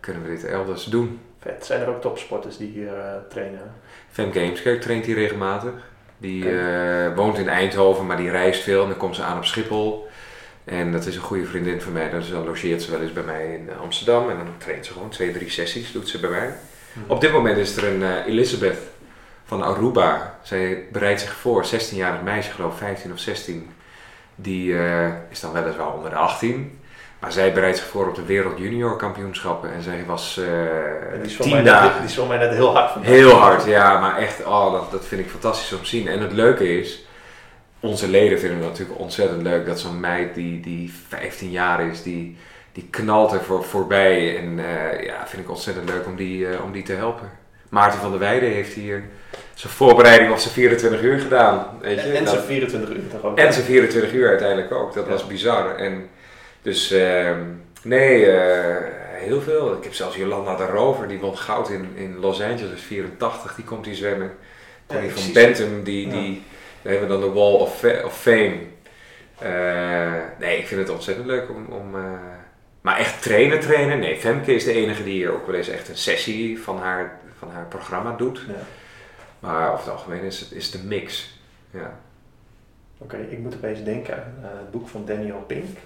kunnen 0.00 0.22
we 0.22 0.28
dit 0.28 0.44
elders 0.44 0.84
doen? 0.84 1.20
Vet. 1.38 1.66
Zijn 1.66 1.80
er 1.80 1.88
ook 1.88 2.00
topsporters 2.00 2.56
die 2.56 2.70
hier 2.70 2.98
eh, 2.98 3.12
trainen? 3.28 3.72
Femke 4.10 4.38
Heemskerk 4.38 4.80
traint 4.80 5.04
hier 5.04 5.14
regelmatig. 5.14 5.72
Die 6.18 6.58
eh, 6.58 7.14
woont 7.14 7.38
in 7.38 7.48
Eindhoven, 7.48 8.06
maar 8.06 8.16
die 8.16 8.30
reist 8.30 8.62
veel. 8.62 8.82
En 8.82 8.88
dan 8.88 8.98
komt 8.98 9.16
ze 9.16 9.22
aan 9.22 9.36
op 9.36 9.44
Schiphol. 9.44 10.08
En 10.64 10.92
dat 10.92 11.06
is 11.06 11.16
een 11.16 11.22
goede 11.22 11.46
vriendin 11.46 11.80
van 11.80 11.92
mij. 11.92 12.10
Dus 12.10 12.30
dan 12.30 12.44
logeert 12.44 12.82
ze 12.82 12.90
wel 12.90 13.00
eens 13.00 13.12
bij 13.12 13.22
mij 13.22 13.54
in 13.54 13.70
Amsterdam. 13.80 14.30
En 14.30 14.36
dan 14.36 14.46
traint 14.58 14.86
ze 14.86 14.92
gewoon 14.92 15.10
twee, 15.10 15.32
drie 15.32 15.50
sessies, 15.50 15.92
doet 15.92 16.08
ze 16.08 16.20
bij 16.20 16.30
mij. 16.30 16.54
Op 17.06 17.20
dit 17.20 17.32
moment 17.32 17.56
is 17.56 17.76
er 17.76 17.84
een 17.84 18.02
eh, 18.02 18.26
Elizabeth 18.26 18.78
van 19.44 19.62
Aruba. 19.62 20.38
Zij 20.42 20.84
bereidt 20.92 21.20
zich 21.20 21.32
voor, 21.34 21.66
16-jarig 21.66 22.22
meisje 22.22 22.50
geloof 22.50 22.72
ik, 22.72 22.78
15 22.78 23.12
of 23.12 23.18
16. 23.18 23.70
Die 24.36 24.78
eh, 24.78 25.06
is 25.30 25.40
dan 25.40 25.52
weliswaar 25.52 25.94
onder 25.94 26.10
de 26.10 26.16
18. 26.16 26.80
Maar 27.18 27.32
zij 27.32 27.52
bereidt 27.52 27.78
zich 27.78 27.86
voor 27.86 28.08
op 28.08 28.14
de 28.14 28.24
Wereld 28.24 28.58
Junior 28.58 28.96
Kampioenschappen. 28.96 29.72
En 29.72 29.82
zij 29.82 30.04
was 30.06 30.40
die 31.22 31.36
voor 31.36 31.44
tien 31.44 31.64
dagen... 31.64 32.00
net, 32.00 32.08
die 32.08 32.16
voor 32.16 32.26
mij 32.26 32.38
net 32.38 32.50
heel 32.50 32.74
hard 32.74 32.90
vandaag. 32.90 33.10
Heel 33.10 33.32
hard, 33.32 33.64
ja, 33.64 34.00
maar 34.00 34.16
echt, 34.16 34.44
oh, 34.44 34.72
dat, 34.72 34.90
dat 34.90 35.04
vind 35.04 35.20
ik 35.20 35.30
fantastisch 35.30 35.72
om 35.72 35.82
te 35.82 35.88
zien. 35.88 36.08
En 36.08 36.20
het 36.20 36.32
leuke 36.32 36.78
is, 36.78 37.04
onze 37.80 38.08
leden 38.08 38.38
vinden 38.38 38.58
het 38.58 38.68
natuurlijk 38.68 38.98
ontzettend 38.98 39.42
leuk 39.42 39.66
dat 39.66 39.80
zo'n 39.80 40.00
meid 40.00 40.34
die, 40.34 40.60
die 40.60 40.92
15 41.08 41.50
jaar 41.50 41.86
is, 41.86 42.02
die, 42.02 42.36
die 42.72 42.88
knalt 42.90 43.32
er 43.32 43.42
voor, 43.42 43.64
voorbij. 43.64 44.38
En 44.38 44.58
eh, 44.58 45.04
ja, 45.04 45.26
vind 45.26 45.42
ik 45.42 45.50
ontzettend 45.50 45.88
leuk 45.88 46.06
om 46.06 46.16
die, 46.16 46.62
om 46.62 46.72
die 46.72 46.82
te 46.82 46.92
helpen. 46.92 47.30
Maarten 47.68 48.00
van 48.00 48.10
der 48.10 48.20
Weijden 48.20 48.50
heeft 48.50 48.74
hier 48.74 49.04
zijn 49.56 49.72
voorbereiding 49.72 50.30
op 50.32 50.38
zijn 50.38 50.54
24 50.54 51.02
uur 51.02 51.18
gedaan. 51.18 51.66
Weet 51.80 51.94
je? 52.02 52.10
En, 52.10 52.14
en 52.16 52.26
zijn 52.28 52.42
24 52.42 52.90
uur 52.90 53.08
toch 53.10 53.22
ook? 53.22 53.38
en 53.38 53.52
zijn 53.52 53.64
24 53.64 54.12
uur 54.12 54.28
uiteindelijk 54.28 54.72
ook. 54.72 54.94
Dat 54.94 55.04
Ja. 55.04 55.10
was 55.10 55.26
bizar. 55.26 55.76
En 55.76 56.08
dus 56.62 56.90
ehm, 56.90 57.40
nee, 57.82 58.26
eh, 58.30 58.76
heel 59.12 59.40
veel. 59.40 59.72
Ik 59.76 59.84
heb 59.84 59.94
zelfs 59.94 60.16
Jolanda 60.16 60.56
de 60.56 60.64
Rover, 60.66 61.08
die 61.08 61.18
won 61.18 61.38
goud 61.38 61.70
in, 61.70 61.88
in 61.94 62.16
Los 62.20 62.42
Angeles 62.42 62.80
84. 62.80 63.54
Die 63.54 63.64
komt 63.64 63.86
hier 63.86 63.94
zwemmen. 63.94 64.30
Tony 64.86 65.04
Ja, 65.04 65.10
van. 65.10 65.32
Bentum, 65.32 65.82
die, 65.84 66.06
Ja. 66.06 66.12
die 66.12 66.42
daar 66.82 66.92
hebben 66.92 67.10
we 67.10 67.18
dan 67.20 67.28
de 67.32 67.40
Wall 67.40 67.52
of, 67.52 67.84
of 68.04 68.20
Fame. 68.20 68.56
Eh, 69.38 70.12
nee, 70.38 70.58
ik 70.58 70.66
vind 70.66 70.80
het 70.80 70.90
ontzettend 70.90 71.26
leuk 71.26 71.48
om... 71.50 71.66
om 71.70 71.94
eh, 71.94 72.02
maar 72.80 72.98
echt 72.98 73.22
trainen, 73.22 73.60
trainen? 73.60 73.98
Nee, 73.98 74.16
Femke 74.16 74.54
is 74.54 74.64
de 74.64 74.72
enige 74.72 75.04
die 75.04 75.12
hier 75.12 75.32
ook 75.32 75.46
wel 75.46 75.54
eens 75.56 75.68
echt 75.68 75.88
een 75.88 75.96
sessie 75.96 76.62
van 76.62 76.78
haar, 76.78 77.18
van 77.38 77.50
haar 77.50 77.66
programma 77.68 78.14
doet. 78.16 78.40
Ja. 78.48 78.54
Maar 79.46 79.72
over 79.72 79.84
het 79.84 79.92
algemeen 79.94 80.22
is 80.22 80.40
het 80.40 80.52
is 80.52 80.70
de 80.70 80.78
mix. 80.78 81.38
Ja. 81.70 81.98
Oké, 82.98 83.16
ik 83.16 83.38
moet 83.38 83.54
opeens 83.54 83.84
denken 83.84 84.14
aan 84.14 84.34
eh, 84.42 84.48
het 84.58 84.70
boek 84.70 84.88
van 84.88 85.04
Daniel 85.04 85.44
Pink. 85.46 85.78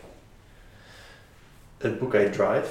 Het 1.78 1.98
boek 1.98 2.12
heet 2.12 2.32
Drive. 2.32 2.68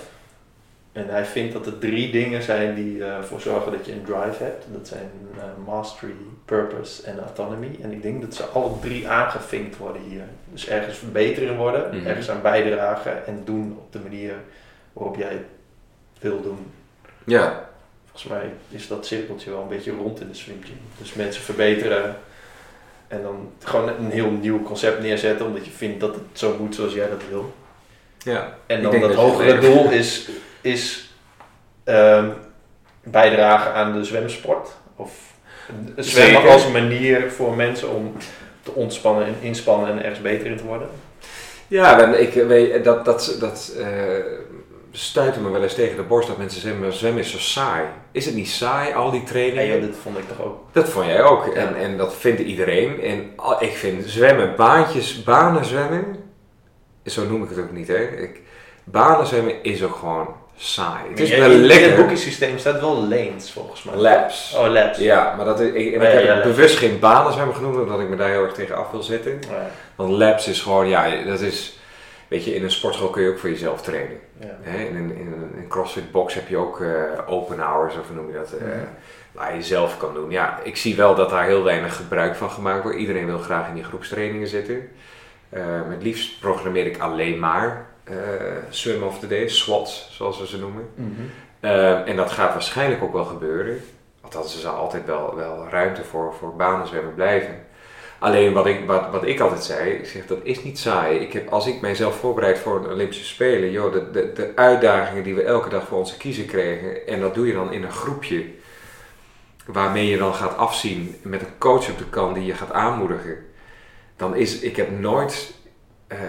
En 0.92 1.10
hij 1.10 1.26
vindt 1.26 1.54
dat 1.54 1.66
er 1.66 1.78
drie 1.80 2.12
dingen 2.12 2.44
zijn 2.44 2.76
die 2.76 3.04
eh, 3.04 3.16
ervoor 3.16 3.42
zorgen 3.42 3.72
dat 3.72 3.86
je 3.86 3.92
een 3.92 4.04
drive 4.04 4.44
hebt. 4.44 4.66
Dat 4.72 4.88
zijn 4.88 5.10
eh, 5.38 5.44
mastery, 5.66 6.14
purpose 6.46 7.04
en 7.04 7.20
autonomy. 7.20 7.80
En 7.82 7.92
ik 7.92 8.02
denk 8.02 8.22
dat 8.22 8.36
ze 8.36 8.44
alle 8.44 8.80
drie 8.80 9.08
aangevinkt 9.08 9.78
worden 9.78 10.02
hier. 10.02 10.24
Dus 10.52 10.68
ergens 10.68 10.98
verbeteren 10.98 11.58
worden, 11.58 11.98
Mhm. 11.98 12.08
ergens 12.08 12.30
aan 12.30 12.42
bijdragen 12.42 13.26
en 13.26 13.42
doen 13.46 13.76
op 13.78 13.92
de 13.92 14.00
manier 14.00 14.34
waarop 14.94 15.16
jij 15.16 15.32
het 15.34 16.22
wil 16.22 16.42
doen. 16.42 16.72
Ja, 17.24 17.69
Volgens 18.20 18.42
mij 18.42 18.54
is 18.70 18.88
dat 18.88 19.06
cirkeltje 19.06 19.50
wel 19.50 19.62
een 19.62 19.68
beetje 19.68 19.92
rond 19.92 20.22
in 20.22 20.28
de 20.28 20.34
swim 20.34 20.62
gym. 20.64 20.80
Dus 20.98 21.14
mensen 21.14 21.42
verbeteren 21.42 22.18
en 23.08 23.22
dan 23.22 23.52
gewoon 23.64 23.88
een 23.88 24.12
heel 24.12 24.32
nieuw 24.32 24.64
concept 24.64 25.02
neerzetten 25.02 25.46
omdat 25.46 25.66
je 25.66 25.72
vindt 25.72 26.00
dat 26.00 26.16
het 26.16 26.24
zo 26.34 26.56
moet 26.60 26.76
zoals 26.76 26.94
jij 26.94 27.10
dat 27.10 27.22
wil. 27.30 27.54
ja. 28.18 28.58
En 28.66 28.82
dan 28.84 29.00
dat 29.00 29.14
hogere 29.14 29.60
doel 29.60 29.92
is, 29.92 30.30
is 30.62 31.14
ehm, 31.84 32.30
bijdragen 33.04 33.74
aan 33.74 33.94
de 33.94 34.04
zwemsport. 34.04 34.70
Of 34.96 35.12
zwemmen 35.96 36.42
Zeker. 36.42 36.50
als 36.50 36.66
een 36.66 36.72
manier 36.72 37.32
voor 37.32 37.56
mensen 37.56 37.90
om 37.90 38.16
te 38.64 38.72
ontspannen 38.72 39.26
en 39.26 39.36
inspannen 39.42 39.90
en 39.90 40.04
ergens 40.04 40.22
beter 40.22 40.48
in 40.48 40.58
te 40.58 40.64
worden. 40.64 40.90
Ja, 41.68 42.14
ik 42.14 42.34
weet, 42.34 42.84
dat, 42.84 43.06
dat, 43.06 43.38
dat 43.40 43.76
eh, 43.78 43.88
stuitte 44.92 45.40
me 45.40 45.50
wel 45.50 45.64
eens 45.64 45.74
tegen 45.74 45.96
de 45.96 46.02
borst 46.04 46.28
dat 46.28 46.38
mensen 46.38 46.62
zeggen, 46.62 46.82
maar 46.82 46.92
zwemmen 46.92 47.24
is 47.24 47.32
zo 47.32 47.38
saai. 47.38 47.84
Is 48.12 48.26
het 48.26 48.36
niet 48.36 48.50
saai, 48.50 48.94
al 48.94 49.12
die 49.12 49.20
Ja, 49.20 49.26
trainingen? 49.28 49.68
joh, 49.68 49.82
dit 49.82 49.96
vond 50.02 50.18
ik 50.18 50.28
toch 50.28 50.46
ook. 50.46 50.60
Dat 50.72 50.90
vond 50.90 51.06
jij 51.06 51.24
ook. 51.24 51.46
Ja. 51.46 51.52
En, 51.54 51.76
en 51.76 51.98
dat 51.98 52.16
vindt 52.16 52.40
iedereen. 52.42 53.02
En 53.02 53.32
al- 53.36 53.64
ik 53.64 53.72
vind 53.72 54.06
zwemmen, 54.10 54.54
baantjes, 54.56 55.24
banen 55.24 55.66
zwemmen, 55.66 56.16
zo 57.06 57.26
noem 57.26 57.44
ik 57.44 57.50
het 57.50 57.60
ook 57.60 57.72
niet 57.72 57.88
hè. 57.88 58.04
Ik, 58.08 58.42
banen 58.84 59.28
zwemmen 59.28 59.64
is 59.64 59.84
ook 59.84 59.96
gewoon 59.96 60.28
saai. 60.58 61.10
Het 61.10 61.20
is 61.20 61.30
wel 61.30 61.52
in 61.52 61.58
het 61.58 61.66
lekker. 61.66 61.96
boekiesysteem 61.96 62.58
staat 62.58 62.80
wel 62.80 62.96
lanes 63.08 63.52
volgens 63.52 63.84
mij. 63.84 63.96
Laps. 63.96 64.56
Oh, 64.58 64.68
laps. 64.72 64.98
Ja, 64.98 65.34
maar 65.36 65.46
dat, 65.46 65.60
is- 65.60 65.74
ik, 65.74 65.94
Ja, 65.94 66.00
heb 66.02 66.24
ja, 66.24 66.36
ja. 66.36 66.42
bewust 66.42 66.78
geen 66.78 67.00
banen 67.00 67.34
zwemmen 67.34 67.56
genoemd, 67.56 67.78
omdat 67.78 68.00
ik 68.00 68.10
me 68.10 68.16
daar 68.16 68.30
heel 68.30 68.44
erg 68.44 68.54
tegen 68.54 68.76
af 68.78 68.92
wil 68.92 69.04
zetten. 69.04 69.40
Ja, 69.50 69.70
Want 69.96 70.10
laps 70.12 70.48
is 70.48 70.62
gewoon, 70.62 70.88
ja, 70.88 71.24
dat 71.26 71.40
is, 71.42 71.79
weet 72.30 72.46
je, 72.46 72.56
in 72.56 72.64
een 72.64 72.72
sportschool 72.72 73.10
kun 73.10 73.22
je 73.24 73.30
ook 73.30 73.38
voor 73.40 73.50
jezelf 73.50 73.82
trainen. 73.82 74.18
ja. 74.40 74.58
Hè, 74.62 74.78
in, 74.84 74.96
een, 74.96 75.16
in 75.16 75.34
een 75.58 75.68
CrossFit 75.68 76.12
box 76.12 76.34
heb 76.34 76.48
je 76.48 76.58
ook 76.58 76.82
eh, 76.82 76.92
open 77.28 77.60
hours, 77.60 77.98
of 77.98 78.08
hoe 78.08 78.16
noem 78.16 78.28
je 78.28 78.34
dat, 78.34 78.52
eh, 78.54 78.66
Mhm. 78.68 78.78
waar 79.32 79.56
je 79.56 79.62
zelf 79.62 79.98
kan 79.98 80.14
doen. 80.14 80.32
Ja, 80.32 80.60
ik 80.64 80.76
zie 80.76 80.96
wel 80.96 81.16
dat 81.16 81.30
daar 81.30 81.46
heel 81.46 81.64
weinig 81.64 81.96
gebruik 81.96 82.36
van 82.36 82.50
gemaakt 82.50 82.84
wordt. 82.84 82.98
Iedereen 82.98 83.26
wil 83.26 83.38
graag 83.40 83.68
in 83.68 83.74
die 83.74 83.84
groepstrainingen 83.84 84.48
zitten. 84.48 84.90
Eh 85.50 85.64
het 85.90 86.04
liefst 86.04 86.40
programmeer 86.40 86.86
ik 86.86 86.98
alleen 87.00 87.40
maar 87.40 87.86
swim 88.70 89.04
of 89.04 89.20
the 89.20 89.28
day, 89.28 89.48
SWATs, 89.48 90.10
zoals 90.12 90.40
we 90.40 90.48
ze 90.48 90.60
noemen. 90.60 90.90
Mhm. 90.96 91.10
Eh, 91.60 92.08
en 92.08 92.16
dat 92.16 92.32
gaat 92.32 92.54
waarschijnlijk 92.54 93.04
ook 93.04 93.14
wel 93.14 93.26
gebeuren. 93.26 93.82
Althans, 94.22 94.54
er 94.54 94.60
zal 94.60 94.76
altijd 94.76 95.06
wel, 95.06 95.36
wel 95.36 95.68
ruimte 95.70 96.04
voor, 96.04 96.34
voor 96.34 96.56
banenzwemmen 96.56 97.14
blijven. 97.16 97.66
Alleen 98.20 98.54
wat 98.54 98.66
ik, 98.66 98.86
wat, 98.86 99.10
wat 99.12 99.24
ik 99.26 99.40
altijd 99.40 99.64
zei, 99.64 99.90
ik 99.90 100.06
zeg 100.06 100.26
dat 100.26 100.40
is 100.44 100.64
niet 100.64 100.80
saai. 100.80 101.20
Ik 101.20 101.34
heb, 101.34 101.50
als 101.50 101.68
ik 101.68 101.82
mijzelf 101.82 102.16
voorbereid 102.16 102.60
voor 102.60 102.76
een 102.76 102.92
Olympische 102.92 103.26
Spelen, 103.26 103.72
joh, 103.72 103.94
de, 103.94 104.12
de, 104.12 104.32
de 104.34 104.52
uitdagingen 104.56 105.24
die 105.24 105.36
we 105.36 105.44
elke 105.44 105.70
dag 105.70 105.88
voor 105.88 105.98
onze 105.98 106.18
kiezen 106.18 106.46
kregen, 106.46 107.08
en 107.08 107.20
dat 107.20 107.34
doe 107.34 107.48
je 107.48 107.54
dan 107.54 107.74
in 107.74 107.84
een 107.84 107.92
groepje, 107.92 108.46
waarmee 109.66 110.08
je 110.08 110.18
dan 110.18 110.34
gaat 110.34 110.58
afzien 110.58 111.16
met 111.22 111.42
een 111.42 111.58
coach 111.58 111.90
op 111.90 111.98
de 111.98 112.10
kant 112.10 112.36
die 112.36 112.46
je 112.46 112.54
gaat 112.54 112.72
aanmoedigen. 112.72 113.38
Dan 114.16 114.36
is, 114.36 114.60
ik 114.60 114.76
heb 114.76 115.00
nooit, 115.00 115.54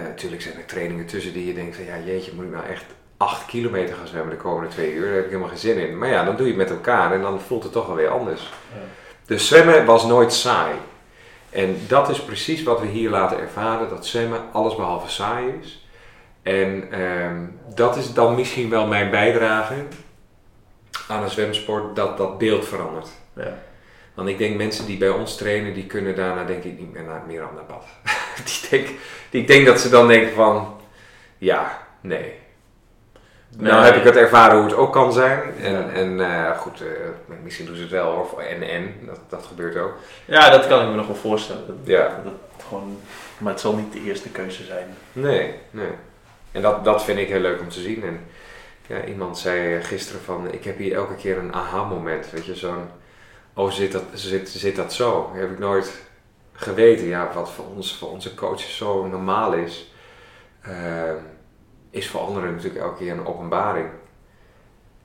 natuurlijk 0.07 0.41
zijn 0.41 0.57
er 0.57 0.65
trainingen 0.65 1.05
tussen 1.05 1.33
die 1.33 1.47
je 1.47 1.53
denkt 1.53 1.75
van 1.75 1.85
ja 1.85 1.97
jeetje, 2.05 2.31
moet 2.35 2.45
ik 2.45 2.51
nou 2.51 2.65
echt 2.65 2.85
8 3.17 3.45
kilometer 3.45 3.95
gaan 3.95 4.07
zwemmen 4.07 4.35
de 4.35 4.41
komende 4.41 4.69
twee 4.69 4.93
uur? 4.93 5.05
Daar 5.05 5.13
heb 5.13 5.23
ik 5.23 5.29
helemaal 5.29 5.49
geen 5.49 5.57
zin 5.57 5.77
in. 5.77 5.97
Maar 5.97 6.09
ja, 6.09 6.23
dan 6.23 6.35
doe 6.35 6.45
je 6.45 6.53
het 6.53 6.61
met 6.61 6.69
elkaar 6.69 7.13
en 7.13 7.21
dan 7.21 7.41
voelt 7.41 7.63
het 7.63 7.71
toch 7.71 7.87
wel 7.87 7.95
weer 7.95 8.09
anders. 8.09 8.41
Ja. 8.73 8.79
Dus 9.25 9.47
zwemmen 9.47 9.85
was 9.85 10.05
nooit 10.05 10.33
saai. 10.33 10.73
En 11.51 11.77
dat 11.87 12.09
is 12.09 12.21
precies 12.21 12.63
wat 12.63 12.79
we 12.79 12.87
hier 12.87 13.09
laten 13.09 13.39
ervaren, 13.39 13.89
dat 13.89 14.05
zwemmen 14.05 14.41
allesbehalve 14.51 15.09
saai 15.09 15.53
is. 15.61 15.85
En 16.41 16.91
ehm, 16.91 17.45
dat 17.75 17.97
is 17.97 18.13
dan 18.13 18.35
misschien 18.35 18.69
wel 18.69 18.87
mijn 18.87 19.09
bijdrage 19.09 19.85
aan 21.07 21.23
een 21.23 21.29
zwemsport, 21.29 21.95
dat 21.95 22.17
dat 22.17 22.37
beeld 22.37 22.67
verandert. 22.67 23.09
Ja. 23.35 23.57
Want 24.13 24.29
ik 24.29 24.37
denk 24.37 24.57
mensen 24.57 24.85
die 24.85 24.97
bij 24.97 25.09
ons 25.09 25.37
trainen, 25.37 25.73
die 25.73 25.85
kunnen 25.85 26.15
daarna 26.15 26.43
denk 26.43 26.63
ik 26.63 26.79
niet 26.79 26.93
meer 26.93 27.03
naar 27.03 27.23
Miranda 27.27 27.61
Bad. 27.67 27.85
die 28.45 28.69
denk, 28.69 28.87
die, 29.29 29.41
ik 29.41 29.47
denk 29.47 29.65
dat 29.65 29.79
ze 29.79 29.89
dan 29.89 30.07
denken 30.07 30.33
van, 30.33 30.81
ja, 31.37 31.87
nee. 32.01 32.33
Nou 33.57 33.83
heb 33.85 33.95
ik 33.95 34.03
het 34.03 34.15
ervaren 34.15 34.55
hoe 34.57 34.65
het 34.65 34.75
ook 34.75 34.93
kan 34.93 35.13
zijn. 35.13 35.41
En, 35.61 35.71
Ja. 35.73 35.89
en 35.89 36.19
eh, 36.19 36.57
goed, 36.57 36.81
eh, 36.81 36.87
misschien 37.43 37.65
doen 37.65 37.75
ze 37.75 37.81
het 37.81 37.91
wel. 37.91 38.11
Of 38.11 38.37
en 38.37 38.61
en, 38.69 38.93
dat, 39.05 39.19
dat 39.29 39.45
gebeurt 39.45 39.75
ook. 39.77 39.93
ja, 40.25 40.49
dat 40.49 40.67
kan 40.67 40.81
ik 40.81 40.87
me 40.89 40.95
nog 40.95 41.07
wel 41.07 41.15
voorstellen. 41.15 41.67
Dat, 41.67 41.75
Ja. 41.83 42.21
dat 42.23 42.33
gewoon, 42.67 42.97
maar 43.37 43.51
het 43.51 43.61
zal 43.61 43.75
niet 43.75 43.93
de 43.93 44.01
eerste 44.01 44.29
keuze 44.29 44.63
zijn. 44.63 44.87
Nee, 45.11 45.53
nee. 45.71 45.91
En 46.51 46.61
dat, 46.61 46.83
dat 46.85 47.03
vind 47.03 47.19
ik 47.19 47.27
heel 47.27 47.39
leuk 47.39 47.59
om 47.59 47.69
te 47.69 47.79
zien. 47.79 48.03
En 48.03 48.19
ja, 48.87 49.03
iemand 49.03 49.37
zei 49.37 49.81
gisteren 49.81 50.21
van, 50.21 50.51
ik 50.51 50.63
heb 50.63 50.77
hier 50.77 50.95
elke 50.95 51.15
keer 51.15 51.37
een 51.37 51.53
aha-moment. 51.53 52.31
Weet 52.31 52.45
je, 52.45 52.55
zo'n, 52.55 52.89
oh 53.53 53.71
zit 53.71 53.91
dat, 53.91 54.03
zit, 54.13 54.49
zit 54.49 54.75
dat 54.75 54.93
zo? 54.93 55.31
heb 55.33 55.51
ik 55.51 55.59
nooit 55.59 56.01
geweten. 56.53 57.05
Ja, 57.07 57.31
wat 57.33 57.51
voor, 57.51 57.65
ons, 57.75 57.97
voor 57.97 58.09
onze 58.09 58.33
coaches 58.33 58.77
zo 58.77 59.05
normaal 59.07 59.53
is, 59.53 59.93
eh, 60.61 60.73
is 61.91 62.07
voor 62.09 62.19
anderen 62.19 62.51
natuurlijk 62.55 62.83
elke 62.83 62.97
keer 62.97 63.11
een 63.11 63.25
openbaring. 63.25 63.87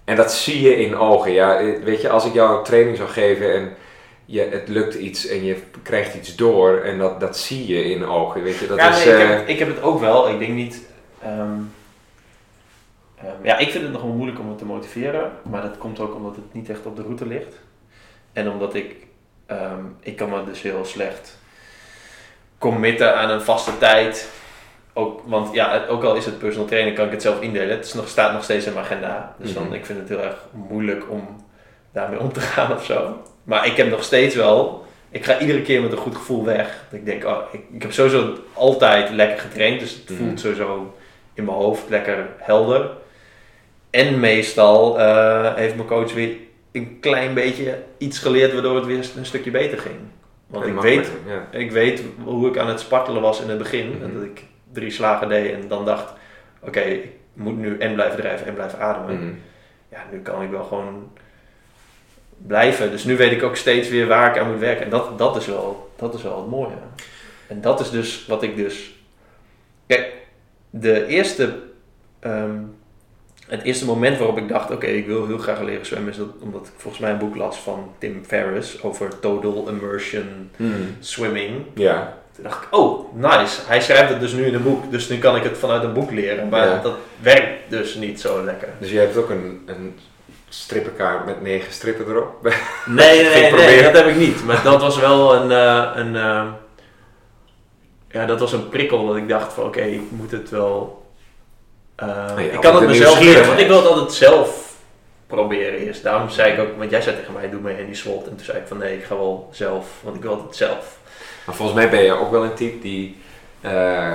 En 0.05 0.17
dat 0.17 0.33
zie 0.33 0.63
je 0.63 0.77
in 0.77 0.97
ogen. 0.97 1.33
Ja, 1.33 1.59
Eh, 1.61 1.83
weet 1.83 2.01
je, 2.01 2.09
als 2.09 2.25
ik 2.25 2.33
jou 2.33 2.59
een 2.59 2.65
training 2.65 2.97
zou 2.97 3.09
geven 3.09 3.55
en 3.55 3.75
je, 4.25 4.41
het 4.41 4.69
lukt 4.69 4.95
iets 4.95 5.27
en 5.27 5.45
je 5.45 5.63
krijgt 5.83 6.15
iets 6.15 6.37
door 6.37 6.77
en 6.79 6.99
dat, 6.99 7.21
dat 7.21 7.37
zie 7.39 7.67
je 7.67 7.85
in 7.85 8.05
ogen. 8.07 8.43
Weet 8.43 8.59
je, 8.59 8.67
dat 8.67 8.79
ja, 8.79 8.89
is, 8.89 9.05
nee, 9.05 9.15
ik, 9.15 9.21
eh, 9.21 9.29
heb, 9.29 9.49
ik 9.49 9.59
heb 9.59 9.69
het 9.69 9.83
ook 9.83 10.01
wel. 10.01 10.29
Ik 10.29 10.39
denk 10.39 10.53
niet. 10.53 10.83
ehm, 11.23 11.51
ehm, 13.17 13.27
ja, 13.43 13.59
ik 13.59 13.71
vind 13.71 13.83
het 13.85 13.93
nog 13.93 14.03
wel 14.03 14.13
moeilijk 14.13 14.39
om 14.41 14.49
het 14.49 14.59
te 14.59 14.65
motiveren. 14.65 15.33
Maar 15.51 15.63
dat 15.63 15.79
komt 15.79 16.01
ook 16.01 16.15
omdat 16.15 16.37
het 16.37 16.55
niet 16.55 16.71
echt 16.71 16.87
op 16.87 16.97
de 16.97 17.03
route 17.03 17.27
ligt. 17.27 17.55
En 18.33 18.51
omdat 18.51 18.75
ik. 18.75 18.97
ehm, 19.47 19.81
ik 20.01 20.17
kan 20.17 20.29
me 20.31 20.45
dus 20.45 20.63
heel 20.63 20.85
slecht 20.85 21.39
committen 22.59 23.17
aan 23.17 23.31
een 23.31 23.43
vaste 23.43 23.79
tijd. 23.79 24.29
Ook, 24.97 25.23
want 25.27 25.55
ja, 25.55 25.85
ook 25.89 26.03
al 26.05 26.15
is 26.15 26.25
het 26.25 26.39
personal 26.39 26.67
trainer, 26.69 26.93
kan 26.93 27.05
ik 27.07 27.11
het 27.11 27.23
zelf 27.23 27.41
indelen. 27.41 27.77
Het 27.77 27.85
is 27.85 27.95
nog, 27.95 28.09
staat 28.09 28.33
nog 28.33 28.45
steeds 28.45 28.67
in 28.67 28.73
mijn 28.73 28.85
agenda. 28.85 29.35
Dus 29.39 29.55
dan, 29.55 29.63
Mhm. 29.65 29.73
ik 29.73 29.87
vind 29.87 29.99
het 29.99 30.09
heel 30.09 30.21
erg 30.23 30.37
moeilijk 30.69 31.11
om 31.11 31.45
daarmee 31.93 32.21
om 32.21 32.33
te 32.33 32.41
gaan 32.55 32.73
of 32.73 32.85
zo. 32.85 33.23
Maar 33.45 33.67
ik 33.67 33.77
heb 33.77 33.91
nog 33.91 34.03
steeds 34.03 34.35
wel, 34.35 34.85
ik 35.11 35.25
ga 35.25 35.39
iedere 35.41 35.63
keer 35.63 35.83
met 35.83 35.93
een 35.93 35.99
goed 35.99 36.17
gevoel 36.17 36.45
weg. 36.45 36.85
Dat 36.91 36.99
ik 37.01 37.07
denk, 37.07 37.25
oh, 37.25 37.39
ik, 37.53 37.61
ik 37.73 37.83
heb 37.83 37.93
sowieso 37.93 38.33
altijd 38.53 39.11
lekker 39.11 39.39
getraind, 39.39 39.81
dus 39.81 39.93
het 39.95 40.11
Mhm. 40.11 40.19
voelt 40.25 40.41
sowieso 40.41 40.95
in 41.35 41.45
mijn 41.45 41.57
hoofd 41.57 41.89
lekker 41.89 42.27
helder. 42.39 42.91
En 43.91 44.21
meestal 44.21 44.99
eh, 45.01 45.55
heeft 45.55 45.77
mijn 45.77 45.89
coach 45.89 46.13
weer 46.15 46.31
een 46.73 46.97
klein 47.01 47.35
beetje 47.35 47.79
iets 47.99 48.19
geleerd 48.19 48.53
waardoor 48.53 48.77
het 48.77 48.87
weer 48.87 49.05
een 49.17 49.27
stukje 49.27 49.51
beter 49.51 49.79
ging. 49.79 49.95
Want 50.47 50.67
ik 50.67 50.81
weet, 50.81 51.11
Ja. 51.27 51.59
ik 51.59 51.71
weet 51.71 52.03
hoe 52.25 52.49
ik 52.49 52.59
aan 52.59 52.69
het 52.69 52.81
spartelen 52.81 53.23
was 53.23 53.41
in 53.41 53.49
het 53.49 53.59
begin. 53.59 53.89
Mhm. 53.91 54.03
En 54.05 54.15
dat 54.15 54.23
ik 54.23 54.45
drie 54.73 54.91
slagen 54.91 55.29
deed 55.29 55.53
en 55.53 55.69
dan 55.69 55.85
dacht, 55.85 56.13
oké, 56.61 56.81
ik 56.81 57.07
moet 57.33 57.57
nu 57.59 57.79
en 57.79 57.95
blijven 57.95 58.17
drijven 58.21 58.47
en 58.47 58.55
blijven 58.55 58.79
ademen. 58.79 59.17
Mhm. 59.25 59.35
Ja, 59.89 60.05
nu 60.13 60.19
kan 60.21 60.43
ik 60.43 60.51
wel 60.51 60.65
gewoon 60.65 61.11
blijven. 62.47 62.91
Dus 62.91 63.05
nu 63.05 63.17
weet 63.17 63.33
ik 63.33 63.43
ook 63.43 63.57
steeds 63.57 63.89
weer 63.89 64.07
waar 64.07 64.31
ik 64.37 64.43
aan 64.43 64.51
moet 64.51 64.61
werken. 64.61 64.85
En 64.85 64.91
dat, 64.91 65.19
dat, 65.19 65.37
is, 65.37 65.47
wel, 65.47 65.91
dat 65.97 66.15
is 66.15 66.23
wel 66.23 66.37
het 66.37 66.51
mooie. 66.51 66.75
En 67.47 67.61
dat 67.61 67.81
is 67.81 67.91
dus 67.91 68.27
wat 68.27 68.43
ik 68.43 68.57
dus... 68.57 68.95
Kijk, 69.87 70.13
de 70.71 71.07
eerste... 71.07 71.59
ehm, 72.21 72.57
het 73.47 73.63
eerste 73.63 73.85
moment 73.85 74.19
waarop 74.19 74.39
ik 74.39 74.49
dacht, 74.49 74.71
oké, 74.71 74.87
ik 74.87 75.07
wil 75.07 75.27
heel 75.27 75.39
graag 75.39 75.61
leren 75.61 75.87
zwemmen, 75.87 76.11
is 76.11 76.17
dat, 76.19 76.29
omdat 76.41 76.67
ik 76.67 76.73
volgens 76.77 77.03
mij 77.03 77.11
een 77.13 77.19
boek 77.19 77.37
las 77.37 77.59
van 77.59 77.93
Tim 77.99 78.25
Ferriss 78.25 78.83
over 78.83 79.19
total 79.21 79.69
immersion 79.69 80.51
Mhm. 80.57 80.73
swimming. 81.01 81.65
Ja. 81.75 82.19
Toen 82.37 82.45
dacht 82.45 82.63
ik, 82.63 82.75
oh, 82.77 83.15
nice. 83.15 83.61
Hij 83.67 83.81
schrijft 83.81 84.09
het 84.09 84.21
dus 84.21 84.33
nu 84.33 84.47
in 84.47 84.55
een 84.55 84.63
boek, 84.63 84.91
dus 84.91 85.09
nu 85.09 85.19
kan 85.19 85.37
ik 85.37 85.43
het 85.43 85.59
vanuit 85.59 85.83
een 85.83 85.93
boek 85.93 86.11
leren. 86.11 86.49
Maar 86.49 86.67
Ja. 86.67 86.81
dat 86.83 86.95
werkt 87.21 87.71
dus 87.71 87.95
niet 87.95 88.21
zo 88.21 88.45
lekker. 88.45 88.69
Dus 88.79 88.91
je 88.91 88.99
hebt 88.99 89.17
ook 89.17 89.31
een, 89.31 89.63
een 89.67 89.99
strippenkaart 90.49 91.27
met 91.27 91.43
negen 91.43 91.73
strippen 91.73 92.07
erop? 92.09 92.35
Nee, 92.87 93.23
nee, 93.23 93.53
nee, 93.53 93.83
dat 93.83 93.93
heb 93.97 94.07
ik 94.07 94.17
niet. 94.17 94.45
Maar 94.45 94.63
dat 94.63 94.81
was 94.81 94.99
wel 94.99 95.35
een, 95.35 95.51
eh, 95.51 95.91
een 95.95 96.17
eh, 96.17 96.45
ja, 98.09 98.27
dat 98.27 98.41
was 98.41 98.53
een 98.53 98.69
prikkel 98.69 99.07
dat 99.07 99.17
ik 99.17 99.29
dacht 99.29 99.53
van, 99.53 99.65
oké, 99.65 99.81
ik 99.81 100.03
moet 100.11 100.31
het 100.31 100.51
wel, 100.51 101.07
ja, 101.97 102.37
ik 102.37 102.61
kan 102.61 102.75
het 102.75 102.87
mezelf 102.87 103.21
leren, 103.21 103.47
want 103.47 103.61
ik 103.61 103.67
wil 103.67 103.77
het 103.77 103.87
altijd 103.87 104.13
zelf 104.13 104.75
proberen 105.27 105.79
eerst. 105.79 106.03
Daarom 106.03 106.31
zei 106.31 106.53
ik 106.53 106.61
ook, 106.61 106.79
want 106.79 106.91
jij 106.91 107.01
zei 107.01 107.17
tegen 107.17 107.33
mij, 107.33 107.51
doe 107.51 107.61
mee 107.61 107.79
in 107.79 107.87
die 107.87 107.95
SWOT. 107.95 108.23
En 108.29 108.37
toen 108.37 108.45
zei 108.45 108.59
ik 108.59 108.67
van, 108.67 108.79
nee, 108.79 108.97
ik 108.97 109.05
ga 109.05 109.17
wel 109.17 109.49
zelf, 109.53 109.87
want 110.03 110.17
ik 110.17 110.23
wil 110.23 110.45
het 110.47 110.57
zelf. 110.57 110.99
Maar 111.47 111.55
volgens 111.55 111.79
mij 111.79 111.91
ben 111.91 112.03
je 112.03 112.13
ook 112.13 112.31
wel 112.31 112.45
een 112.45 112.55
type 112.55 112.79
die... 112.79 113.17
eh, 113.61 114.13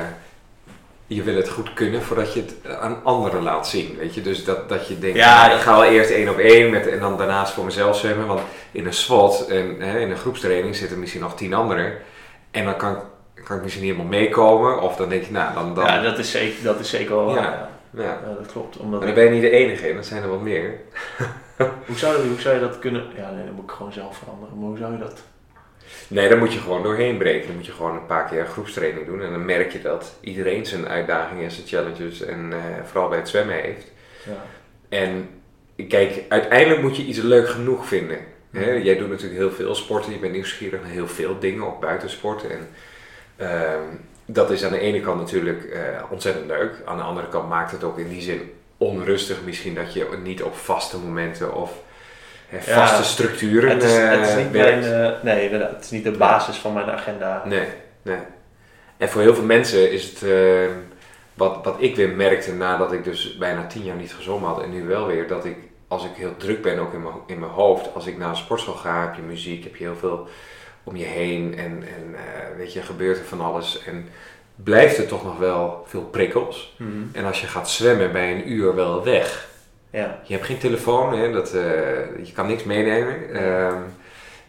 je 1.07 1.23
wil 1.23 1.35
het 1.35 1.49
goed 1.49 1.73
kunnen 1.73 2.01
voordat 2.01 2.33
je 2.33 2.41
het 2.41 2.77
aan 2.79 2.99
anderen 3.03 3.43
laat 3.43 3.67
zien, 3.67 3.95
weet 3.97 4.13
je. 4.13 4.21
Dus 4.21 4.43
dat, 4.45 4.69
dat 4.69 4.87
je 4.87 4.99
denkt, 4.99 5.17
Ja, 5.17 5.41
nou, 5.47 5.55
ik 5.57 5.61
ga 5.61 5.71
wel 5.79 5.83
eerst 5.89 6.09
één 6.09 6.29
op 6.29 6.37
één 6.37 6.69
met, 6.69 6.87
en 6.87 6.99
dan 6.99 7.17
daarnaast 7.17 7.53
voor 7.53 7.65
mezelf 7.65 7.97
zwemmen. 7.97 8.27
Want 8.27 8.41
in 8.71 8.85
een 8.85 8.93
SWAT 8.93 9.45
en 9.47 9.75
hè, 9.79 9.99
in 9.99 10.11
een 10.11 10.17
groepstraining 10.17 10.75
zitten 10.75 10.99
misschien 10.99 11.21
nog 11.21 11.35
tien 11.35 11.53
anderen. 11.53 11.93
En 12.51 12.65
dan 12.65 12.75
kan, 12.77 12.91
ik- 13.33 13.43
kan 13.43 13.55
ik 13.57 13.63
misschien 13.63 13.83
niet 13.85 13.93
helemaal 13.95 14.19
meekomen. 14.19 14.81
Of 14.81 14.95
dan 14.95 15.09
denk 15.09 15.23
je, 15.23 15.31
nou, 15.31 15.53
dan... 15.53 15.73
dan 15.75 15.85
Ja, 15.85 16.01
dat 16.01 16.17
is 16.17 16.31
zeker, 16.31 16.63
dat 16.63 16.79
is 16.79 16.89
zeker 16.89 17.15
wel 17.15 17.25
waar. 17.25 17.35
Ja. 17.43 17.69
Ja. 17.93 18.19
dat 18.39 18.51
klopt. 18.51 18.77
Omdat 18.77 18.99
Maar 18.99 19.07
dan 19.07 19.15
ben 19.15 19.23
je 19.25 19.29
niet 19.31 19.41
de 19.41 19.49
enige 19.49 19.89
in, 19.89 19.95
dat 19.95 20.05
zijn 20.05 20.23
er 20.23 20.29
wat 20.29 20.41
meer. 20.41 20.73
hoe, 21.57 21.95
zou, 21.97 22.27
hoe 22.27 22.39
zou 22.39 22.55
je 22.55 22.61
dat 22.61 22.79
kunnen... 22.79 23.03
Ja, 23.17 23.31
nee, 23.31 23.45
dan 23.45 23.53
moet 23.53 23.63
ik 23.63 23.71
gewoon 23.71 23.93
zelf 23.93 24.17
veranderen. 24.17 24.57
Maar 24.59 24.67
hoe 24.67 24.77
zou 24.77 24.91
je 24.91 24.97
dat... 24.99 25.21
Nee, 26.07 26.29
daar 26.29 26.37
moet 26.37 26.53
je 26.53 26.59
gewoon 26.59 26.83
doorheen 26.83 27.17
breken. 27.17 27.47
Dan 27.47 27.55
moet 27.55 27.65
je 27.65 27.71
gewoon 27.71 27.95
een 27.95 28.05
paar 28.05 28.29
keer 28.29 28.45
groepstraining 28.45 29.05
doen. 29.05 29.21
En 29.21 29.31
dan 29.31 29.45
merk 29.45 29.71
je 29.71 29.81
dat 29.81 30.17
iedereen 30.21 30.65
zijn 30.65 30.87
uitdagingen 30.87 31.43
en 31.43 31.51
zijn 31.51 31.67
challenges 31.67 32.21
en 32.21 32.53
eh, 32.53 32.59
vooral 32.85 33.09
bij 33.09 33.17
het 33.17 33.29
zwemmen 33.29 33.55
heeft. 33.55 33.91
Ja. 34.25 34.45
En 34.89 35.29
kijk, 35.87 36.23
uiteindelijk 36.29 36.81
moet 36.81 36.97
je 36.97 37.03
iets 37.03 37.19
leuk 37.19 37.49
genoeg 37.49 37.85
vinden. 37.87 38.17
Hè? 38.51 38.71
Jij 38.71 38.97
doet 38.97 39.09
natuurlijk 39.09 39.39
heel 39.39 39.51
veel 39.51 39.75
sporten, 39.75 40.11
je 40.11 40.19
bent 40.19 40.33
nieuwsgierig 40.33 40.81
naar 40.81 40.91
heel 40.91 41.07
veel 41.07 41.39
dingen, 41.39 41.65
ook 41.65 41.79
buitensporten. 41.79 42.49
En 42.51 42.67
ehm, 43.35 43.83
dat 44.25 44.51
is 44.51 44.63
aan 44.63 44.71
de 44.71 44.79
ene 44.79 44.99
kant 44.99 45.19
natuurlijk 45.19 45.63
eh, 45.63 45.81
ontzettend 46.09 46.45
leuk. 46.45 46.81
Aan 46.85 46.97
de 46.97 47.03
andere 47.03 47.27
kant 47.27 47.49
maakt 47.49 47.71
het 47.71 47.83
ook 47.83 47.97
in 47.97 48.09
die 48.09 48.21
zin 48.21 48.51
onrustig 48.77 49.37
misschien 49.45 49.75
dat 49.75 49.93
je 49.93 50.07
niet 50.23 50.43
op 50.43 50.55
vaste 50.55 50.97
momenten 50.97 51.55
of 51.55 51.71
vaste 52.59 53.03
structuren 53.03 53.69
Het 53.69 53.83
is, 53.83 53.97
het 53.97 54.27
is 54.27 54.29
eh, 54.29 54.37
niet 54.37 54.51
werkt. 54.51 54.85
eh, 54.85 55.23
nee, 55.23 55.43
inderdaad. 55.43 55.71
Het 55.71 55.83
is 55.83 55.89
niet 55.89 56.03
de 56.03 56.11
basis 56.11 56.57
van 56.57 56.73
mijn 56.73 56.89
agenda. 56.89 57.41
Nee, 57.45 57.67
nee. 58.01 58.17
En 58.97 59.09
voor 59.09 59.21
heel 59.21 59.35
veel 59.35 59.43
mensen 59.43 59.91
is 59.91 60.03
het, 60.09 60.23
eh, 60.23 60.69
wat, 61.33 61.59
wat 61.63 61.75
ik 61.77 61.95
weer 61.95 62.09
merkte 62.09 62.53
nadat 62.53 62.93
ik 62.93 63.03
dus 63.03 63.37
bijna 63.37 63.67
tien 63.67 63.83
jaar 63.83 63.95
niet 63.95 64.13
gezongen 64.13 64.47
had 64.47 64.63
en 64.63 64.69
nu 64.69 64.83
wel 64.83 65.07
weer, 65.07 65.27
dat 65.27 65.45
ik 65.45 65.57
als 65.87 66.05
ik 66.05 66.11
heel 66.15 66.37
druk 66.37 66.61
ben 66.61 66.79
ook 66.79 66.93
in 66.93 67.01
mijn, 67.01 67.15
in 67.27 67.39
mijn 67.39 67.51
hoofd, 67.51 67.93
als 67.93 68.05
ik 68.05 68.17
naar 68.17 68.29
een 68.29 68.35
sportschool 68.35 68.73
ga, 68.73 69.01
heb 69.01 69.15
je 69.15 69.21
muziek, 69.21 69.63
heb 69.63 69.75
je 69.75 69.83
heel 69.83 69.95
veel 69.95 70.27
om 70.83 70.95
je 70.95 71.05
heen 71.05 71.57
en, 71.57 71.83
en 71.95 72.15
eh, 72.15 72.57
weet 72.57 72.73
je, 72.73 72.81
gebeurt 72.81 73.17
er 73.17 73.25
van 73.25 73.41
alles 73.41 73.83
en 73.83 74.09
blijft 74.55 74.97
er 74.97 75.07
toch 75.07 75.23
nog 75.23 75.37
wel 75.37 75.83
veel 75.87 76.01
prikkels. 76.01 76.75
Mhm. 76.77 76.89
En 77.11 77.25
als 77.25 77.41
je 77.41 77.47
gaat 77.47 77.69
zwemmen 77.69 78.11
bij 78.11 78.31
een 78.31 78.51
uur 78.51 78.75
wel 78.75 79.03
weg, 79.03 79.49
Ja. 79.91 80.19
je 80.23 80.33
hebt 80.33 80.45
geen 80.45 80.57
telefoon, 80.57 81.17
hè, 81.17 81.31
dat, 81.31 81.53
eh, 81.53 81.61
je 82.23 82.31
kan 82.33 82.47
niks 82.47 82.63
meenemen. 82.63 83.33
Ehm, 83.33 83.77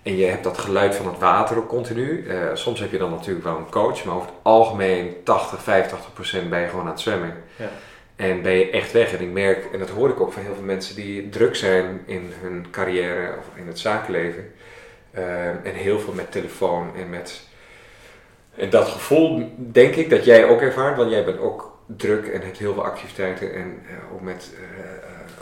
en 0.02 0.16
je 0.16 0.24
hebt 0.24 0.44
dat 0.44 0.58
geluid 0.58 0.94
van 0.94 1.06
het 1.06 1.18
water 1.18 1.56
ook 1.56 1.68
continu. 1.68 2.26
Eh, 2.28 2.36
soms 2.54 2.80
heb 2.80 2.90
je 2.90 2.98
dan 2.98 3.10
natuurlijk 3.10 3.44
wel 3.44 3.56
een 3.56 3.70
coach, 3.70 4.04
maar 4.04 4.14
over 4.14 4.28
het 4.28 4.36
algemeen 4.42 5.16
80, 5.24 5.62
85 5.62 6.12
procent 6.12 6.50
ben 6.50 6.60
je 6.60 6.68
gewoon 6.68 6.84
aan 6.84 6.90
het 6.90 7.00
zwemmen. 7.00 7.34
Ja. 7.56 7.68
En 8.16 8.42
ben 8.42 8.52
je 8.52 8.70
echt 8.70 8.92
weg. 8.92 9.12
En 9.12 9.20
ik 9.20 9.32
merk, 9.32 9.64
en 9.72 9.78
dat 9.78 9.88
hoor 9.88 10.08
ik 10.08 10.20
ook 10.20 10.32
van 10.32 10.42
heel 10.42 10.54
veel 10.54 10.64
mensen 10.64 10.94
die 10.94 11.28
druk 11.28 11.56
zijn 11.56 12.02
in 12.06 12.32
hun 12.40 12.66
carrière 12.70 13.38
of 13.38 13.44
in 13.54 13.66
het 13.66 13.78
zakenleven. 13.78 14.52
Ehm, 15.12 15.56
en 15.62 15.74
heel 15.74 16.00
veel 16.00 16.12
met 16.12 16.32
telefoon 16.32 16.90
en 16.96 17.10
met. 17.10 17.40
En 18.54 18.70
dat 18.70 18.88
gevoel 18.88 19.52
denk 19.56 19.94
ik 19.94 20.10
dat 20.10 20.24
jij 20.24 20.44
ook 20.44 20.60
ervaart, 20.60 20.96
want 20.96 21.10
jij 21.10 21.24
bent 21.24 21.38
ook 21.38 21.78
druk 21.86 22.26
en 22.26 22.40
hebt 22.40 22.58
heel 22.58 22.74
veel 22.74 22.84
activiteiten. 22.84 23.54
En 23.54 23.82
eh, 23.88 24.14
ook 24.14 24.20
met 24.20 24.50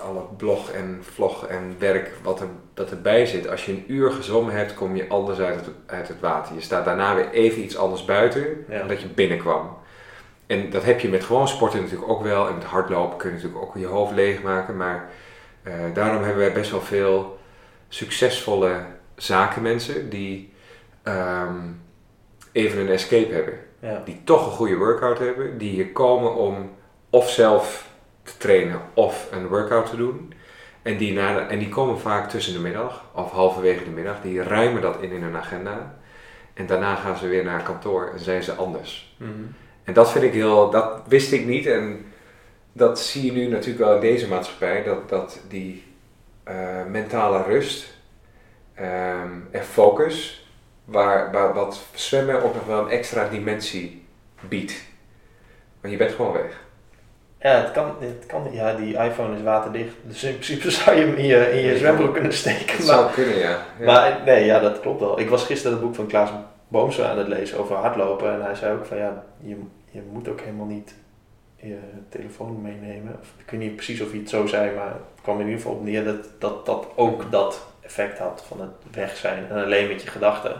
alle 0.01 0.23
blog 0.37 0.71
en 0.71 0.99
vlog 1.15 1.47
en 1.47 1.77
werk 1.79 2.11
wat 2.23 2.41
er, 2.41 2.47
dat 2.75 2.91
erbij 2.91 3.27
zit. 3.27 3.49
Als 3.49 3.65
je 3.65 3.73
een 3.73 3.85
uur 3.87 4.11
gezwommen 4.11 4.55
hebt, 4.55 4.75
kom 4.75 4.97
je 4.97 5.09
anders 5.09 5.39
uit 5.39 5.55
het, 5.55 5.75
uit 5.87 6.09
het 6.09 6.21
water. 6.21 6.55
Je 6.55 6.61
staat 6.61 6.85
daarna 6.85 7.15
weer 7.15 7.31
even 7.31 7.63
iets 7.63 7.77
anders 7.77 8.05
buiten 8.05 8.65
Ja. 8.69 8.79
dan 8.79 8.89
dat 8.89 9.01
je 9.01 9.09
binnenkwam. 9.09 9.77
En 10.47 10.71
dat 10.71 10.85
heb 10.85 11.01
je 11.01 11.09
met 11.09 11.25
gewoon 11.25 11.49
sporten 11.49 11.81
natuurlijk 11.81 12.11
ook 12.11 12.23
wel. 12.23 12.49
En 12.49 12.55
met 12.55 12.65
hardlopen 12.65 13.19
kun 13.19 13.29
je 13.29 13.35
natuurlijk 13.35 13.63
ook 13.63 13.77
je 13.77 13.87
hoofd 13.87 14.15
leegmaken. 14.15 14.77
Maar 14.77 15.11
eh, 15.63 15.75
daarom 15.95 16.23
hebben 16.23 16.43
wij 16.43 16.53
best 16.53 16.71
wel 16.71 16.81
veel 16.81 17.39
succesvolle 17.89 18.81
zakenmensen 19.17 20.11
die 20.11 20.53
ehm, 21.03 21.57
even 22.53 22.81
een 22.81 22.89
escape 22.89 23.33
hebben. 23.35 23.55
Ja. 23.81 24.03
Die 24.05 24.21
toch 24.25 24.47
een 24.47 24.53
goede 24.53 24.77
workout 24.77 25.19
hebben. 25.19 25.59
Die 25.59 25.71
hier 25.71 25.93
komen 25.93 26.35
om 26.35 26.71
of 27.11 27.31
zelf 27.31 27.89
te 28.33 28.37
trainen 28.39 28.81
of 28.95 29.29
een 29.33 29.47
workout 29.49 29.91
te 29.91 29.97
doen. 29.97 30.33
En 30.83 30.97
die, 30.97 31.13
na 31.13 31.35
de- 31.35 31.41
en 31.41 31.59
die 31.59 31.69
komen 31.69 31.99
vaak 31.99 32.31
tussen 32.31 32.53
de 32.53 32.59
middag 32.59 33.05
of 33.15 33.31
halverwege 33.31 33.85
de 33.85 33.91
middag. 33.91 34.21
Die 34.21 34.43
ruimen 34.43 34.83
dat 34.83 35.01
in 35.03 35.11
in 35.13 35.23
hun 35.23 35.37
agenda. 35.37 35.99
En 36.55 36.67
daarna 36.67 36.95
gaan 36.95 37.17
ze 37.17 37.29
weer 37.29 37.45
naar 37.45 37.63
kantoor 37.63 38.11
en 38.13 38.19
zijn 38.19 38.43
ze 38.43 38.53
anders. 38.53 39.15
Mhm. 39.17 39.31
En 39.85 39.93
dat 39.95 40.11
vind 40.11 40.25
ik 40.25 40.33
heel, 40.33 40.71
dat 40.71 41.01
wist 41.09 41.33
ik 41.33 41.47
niet. 41.47 41.67
En 41.67 42.05
dat 42.73 43.01
zie 43.01 43.25
je 43.25 43.33
nu 43.33 43.47
natuurlijk 43.49 43.85
wel 43.85 43.95
in 43.95 44.01
deze 44.01 44.29
maatschappij. 44.29 44.83
Dat, 44.83 45.09
dat 45.09 45.41
die 45.49 45.85
eh, 46.45 46.85
mentale 46.89 47.43
rust 47.43 47.99
ehm, 48.75 49.31
en 49.51 49.65
focus, 49.65 50.47
waar, 50.85 51.33
waar 51.33 51.55
wat 51.55 51.81
zwemmen 51.95 52.43
ook 52.43 52.55
nog 52.55 52.65
wel 52.67 52.83
een 52.83 52.91
extra 52.91 53.29
dimensie 53.29 54.05
biedt. 54.49 54.85
Maar 55.81 55.91
je 55.91 55.97
bent 55.97 56.13
gewoon 56.13 56.33
weg. 56.33 56.61
Ja, 57.43 57.51
het 57.51 57.71
kan, 57.71 57.95
het 58.01 58.27
kan, 58.27 58.49
ja, 58.53 58.75
die 58.75 58.97
iPhone 58.97 59.37
is 59.37 59.43
waterdicht. 59.43 59.95
Dus 60.03 60.23
in 60.25 60.33
principe 60.33 60.71
zou 60.81 60.97
je 60.97 61.05
hem 61.07 61.15
in 61.15 61.27
je, 61.27 61.51
in 61.53 61.61
je 61.61 61.77
zwembroek 61.79 62.13
kunnen 62.15 62.33
steken. 62.33 62.67
Dat 62.67 62.87
Maar, 62.87 62.97
zou 62.97 63.11
kunnen, 63.11 63.39
ja. 63.39 63.59
ja. 63.79 63.85
maar 63.85 64.21
nee, 64.25 64.45
ja, 64.45 64.59
dat 64.59 64.81
klopt 64.81 65.01
wel. 65.01 65.21
Ik 65.21 65.29
was 65.29 65.45
gisteren 65.45 65.77
het 65.77 65.87
boek 65.87 65.95
van 65.95 66.07
Klaas 66.07 66.31
Boomsma 66.69 67.09
aan 67.11 67.19
het 67.19 67.29
lezen 67.29 67.59
over 67.59 67.77
hardlopen. 67.77 68.33
En 68.33 68.43
hij 68.43 68.55
zei 68.55 68.75
ook 68.79 68.87
van 68.87 68.97
ja, 68.97 69.25
je, 69.41 69.57
je 69.91 70.03
moet 70.13 70.29
ook 70.29 70.41
helemaal 70.41 70.67
niet 70.67 70.95
je 71.57 71.79
telefoon 72.09 72.63
meenemen. 72.63 73.17
Of, 73.21 73.29
ik 73.45 73.51
weet 73.51 73.61
niet 73.61 73.75
precies 73.77 74.01
of 74.01 74.11
hij 74.11 74.19
het 74.19 74.29
zo 74.29 74.47
zei, 74.47 74.75
maar 74.75 74.87
het 74.89 75.23
kwam 75.23 75.41
in 75.41 75.45
ieder 75.47 75.61
geval 75.61 75.77
op 75.77 75.85
neer 75.85 76.05
dat 76.05 76.17
dat, 76.39 76.67
dat 76.67 76.87
ook 76.95 77.31
dat 77.31 77.67
effect 77.81 78.19
had 78.19 78.45
van 78.49 78.61
het 78.61 78.95
weg 78.97 79.17
zijn. 79.17 79.47
En 79.51 79.65
alleen 79.65 79.89
met 79.89 80.03
je 80.03 80.09
gedachten. 80.09 80.55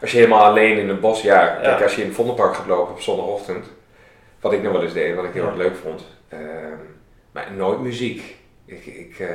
Als 0.00 0.10
je 0.10 0.16
helemaal 0.16 0.44
alleen 0.44 0.78
in 0.78 0.88
een 0.88 1.00
bos, 1.00 1.22
ja. 1.22 1.46
Kijk, 1.46 1.78
Ja. 1.78 1.82
als 1.84 1.94
je 1.94 2.00
in 2.00 2.06
het 2.06 2.16
Vondelpark 2.16 2.54
gaat 2.54 2.66
lopen 2.66 2.92
op 2.92 3.00
zondagochtend, 3.00 3.66
wat 4.42 4.52
ik 4.52 4.62
nog 4.62 4.72
wel 4.72 4.82
eens 4.82 4.92
deed, 4.92 5.14
wat 5.14 5.24
ik 5.24 5.32
heel 5.32 5.46
erg 5.46 5.56
leuk 5.56 5.76
vond. 5.76 6.04
ehm, 6.28 6.40
maar 7.32 7.52
nooit 7.56 7.80
muziek. 7.80 8.36
Ik, 8.64 8.86
ik, 8.86 9.18
eh, 9.18 9.28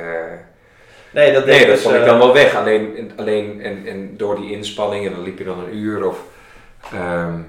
Nee, 1.12 1.32
dat, 1.32 1.44
deed 1.44 1.56
Nee, 1.56 1.66
dat 1.66 1.74
dus, 1.74 1.82
vond 1.82 1.94
ik 1.94 2.00
eh, 2.00 2.06
dan 2.06 2.18
wel 2.18 2.32
weg. 2.32 2.54
Alleen, 2.54 3.12
alleen 3.16 3.60
en, 3.62 3.86
en 3.86 4.16
door 4.16 4.36
die 4.36 4.50
inspanning, 4.52 5.06
en 5.06 5.12
dan 5.12 5.22
liep 5.22 5.38
je 5.38 5.44
dan 5.44 5.58
een 5.58 5.76
uur 5.76 6.06
of... 6.06 6.20
ehm, 6.92 7.40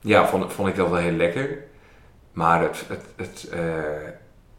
ja, 0.00 0.26
vond, 0.26 0.52
vond 0.52 0.68
ik 0.68 0.76
dat 0.76 0.88
wel 0.88 0.98
heel 0.98 1.12
lekker. 1.16 1.58
Maar 2.32 2.62
het, 2.62 2.84
het, 2.88 3.04
het, 3.16 3.48
eh, 3.52 3.60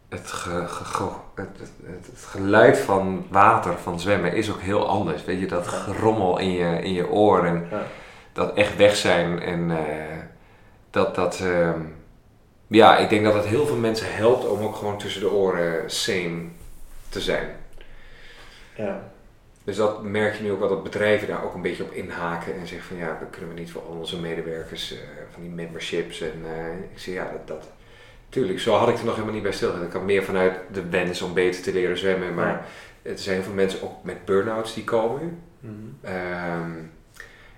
het, 0.10 0.32
ge- 0.32 0.68
ge- 0.68 0.84
ge- 0.86 1.10
het, 1.36 1.50
het, 1.60 1.72
het- 1.84 2.24
geluid 2.26 2.78
van 2.78 3.26
water, 3.30 3.74
van 3.78 4.00
zwemmen, 4.00 4.34
is 4.34 4.52
ook 4.52 4.62
heel 4.62 4.88
anders. 4.88 5.26
Weet 5.26 5.40
je, 5.40 5.46
dat 5.48 5.68
gerommel 5.68 6.40
in 6.40 6.52
je, 6.52 6.82
in 6.82 6.94
je 6.94 7.10
oor 7.10 7.46
en 7.46 7.68
Ja. 7.72 7.82
dat 8.34 8.54
echt 8.54 8.76
weg 8.78 8.96
zijn. 8.96 9.42
En 9.42 9.72
dat, 10.90 11.16
dat, 11.16 11.40
ehm, 11.44 11.80
ja, 12.72 12.98
ik 12.98 13.10
denk 13.10 13.23
dat 13.23 13.34
het 13.34 13.45
heel 13.45 13.65
veel 13.65 13.76
mensen 13.76 14.15
helpt 14.15 14.48
om 14.48 14.61
ook 14.64 14.76
gewoon 14.76 14.98
tussen 14.98 15.22
de 15.22 15.31
oren 15.31 15.89
sane 15.91 16.41
te 17.10 17.22
zijn. 17.22 17.49
Ja. 18.76 19.11
Dus 19.64 19.76
dat 19.76 20.03
merk 20.03 20.35
je 20.35 20.43
nu 20.43 20.52
ook 20.52 20.60
wel 20.60 20.69
dat 20.69 20.84
bedrijven 20.84 21.27
daar 21.27 21.43
ook 21.43 21.53
een 21.53 21.61
beetje 21.61 21.84
op 21.84 21.91
inhaken 21.91 22.53
en 22.60 22.68
zeggen 22.68 22.88
van 22.88 22.98
ja, 22.98 23.18
dan 23.19 23.30
kunnen 23.30 23.53
we 23.53 23.60
niet 23.60 23.72
voor 23.72 23.81
al 23.81 23.95
onze 23.95 24.19
medewerkers 24.19 24.91
eh, 24.93 24.99
van 25.31 25.41
die 25.41 25.52
memberships 25.52 26.22
en 26.22 26.41
eh, 26.45 26.73
ik 26.93 26.99
zeg 26.99 27.14
ja, 27.14 27.31
dat, 27.31 27.48
dat, 27.48 27.68
tuurlijk, 28.30 28.60
zo 28.60 28.73
had 28.76 28.88
ik 28.89 28.98
er 28.98 29.06
nog 29.06 29.14
helemaal 29.14 29.34
niet 29.34 29.43
bij 29.43 29.52
stilgestaan. 29.52 29.85
Ik 29.85 29.91
kan 29.91 30.06
meer 30.06 30.23
vanuit 30.23 30.53
de 30.72 30.89
wens 30.89 31.22
om 31.22 31.34
beter 31.34 31.61
te 31.61 31.73
leren 31.73 31.98
zwemmen, 31.98 32.34
maar 32.34 32.65
Ja. 33.02 33.10
er 33.11 33.18
zijn 33.18 33.35
heel 33.35 33.45
veel 33.45 33.53
mensen 33.53 33.84
ook 33.84 34.03
met 34.03 34.26
burn-outs 34.26 34.73
die 34.73 34.84
komen 34.84 35.41
Mhm. 35.60 35.73
Ehm, 36.02 36.72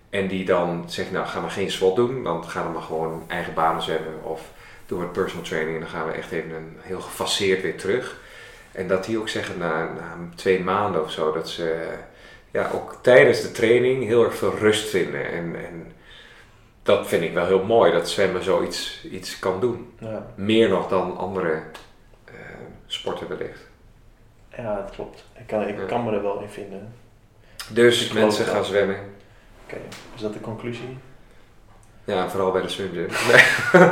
en 0.09 0.27
die 0.27 0.45
dan 0.45 0.83
zeggen, 0.87 1.13
nou 1.13 1.27
ga 1.27 1.39
maar 1.39 1.51
geen 1.51 1.71
SWOT 1.71 1.95
doen, 1.95 2.23
dan 2.23 2.43
ga 2.43 2.63
dan 2.63 2.71
maar 2.71 2.81
gewoon 2.81 3.23
eigen 3.27 3.53
banen 3.53 3.81
zwemmen 3.81 4.23
of 4.23 4.51
doe 4.93 5.01
wat 5.03 5.11
personal 5.13 5.45
training 5.45 5.75
en 5.75 5.81
dan 5.81 5.89
gaan 5.89 6.07
we 6.07 6.13
echt 6.13 6.31
even 6.31 6.51
een, 6.55 6.77
heel 6.81 6.99
gefaseerd 7.01 7.61
weer 7.61 7.77
terug. 7.77 8.17
En 8.71 8.87
dat 8.87 9.05
die 9.05 9.17
ook 9.19 9.29
zeggen 9.29 9.57
na, 9.57 9.83
na 9.83 10.17
twee 10.35 10.59
maanden 10.63 11.03
of 11.03 11.11
zo, 11.11 11.33
dat 11.33 11.49
ze 11.49 11.87
ja, 12.51 12.69
ook 12.73 12.97
tijdens 13.01 13.41
de 13.41 13.51
training 13.51 14.03
heel 14.03 14.23
erg 14.23 14.35
veel 14.35 14.55
rust 14.57 14.89
vinden. 14.89 15.31
En, 15.31 15.55
en 15.55 15.91
dat 16.83 17.07
vind 17.07 17.23
ik 17.23 17.33
wel 17.33 17.45
heel 17.45 17.63
mooi, 17.63 17.91
dat 17.91 18.09
zwemmen 18.09 18.43
zoiets 18.43 19.03
iets 19.11 19.39
kan 19.39 19.59
doen. 19.59 19.93
Ja. 19.99 20.25
Meer 20.35 20.69
nog 20.69 20.87
dan 20.87 21.17
andere 21.17 21.61
eh, 22.25 22.33
sporten 22.87 23.27
wellicht. 23.27 23.59
ja, 24.57 24.75
dat 24.75 24.91
klopt. 24.95 25.25
Ik 25.37 25.47
kan, 25.47 25.67
ik 25.67 25.77
Ja. 25.77 25.85
kan 25.85 26.03
me 26.03 26.11
er 26.11 26.21
wel 26.21 26.39
in 26.41 26.49
vinden. 26.49 26.93
Dus 27.69 28.05
Ik 28.05 28.13
mensen 28.13 28.45
gaan 28.45 28.65
zwemmen. 28.65 28.97
Oké, 29.65 29.77
is 30.15 30.21
dat 30.21 30.33
de 30.33 30.41
conclusie? 30.41 30.97
Ja, 32.03 32.29
vooral 32.29 32.51
bij 32.51 32.61
de 32.61 32.69
swimgym. 32.69 33.07
Nee. 33.31 33.43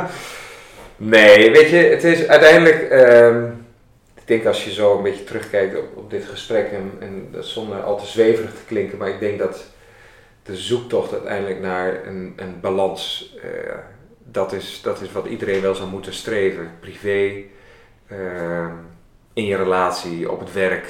nee, 0.96 1.50
weet 1.50 1.70
je, 1.70 1.76
het 1.76 2.04
is 2.04 2.26
uiteindelijk... 2.26 2.82
ehm, 2.82 3.50
ik 4.14 4.26
denk 4.26 4.46
als 4.46 4.64
je 4.64 4.72
zo 4.72 4.96
een 4.96 5.02
beetje 5.02 5.24
terugkijkt 5.24 5.78
op, 5.78 5.96
op 5.96 6.10
dit 6.10 6.24
gesprek... 6.24 6.72
En, 6.72 6.92
en 7.00 7.28
dat 7.30 7.44
zonder 7.44 7.82
al 7.82 7.98
te 7.98 8.06
zweverig 8.06 8.50
te 8.50 8.64
klinken... 8.66 8.98
maar 8.98 9.08
ik 9.08 9.20
denk 9.20 9.38
dat 9.38 9.64
de 10.42 10.56
zoektocht 10.56 11.12
uiteindelijk 11.12 11.60
naar 11.60 12.06
een, 12.06 12.32
een 12.36 12.60
balans... 12.60 13.34
eh, 13.42 13.74
dat, 14.18 14.52
is, 14.52 14.80
dat 14.82 15.00
is 15.00 15.12
wat 15.12 15.26
iedereen 15.26 15.60
wel 15.60 15.74
zou 15.74 15.88
moeten 15.88 16.14
streven. 16.14 16.70
Privé, 16.80 17.42
ehm, 18.08 18.72
in 19.32 19.44
je 19.44 19.56
relatie, 19.56 20.30
op 20.30 20.40
het 20.40 20.52
werk... 20.52 20.86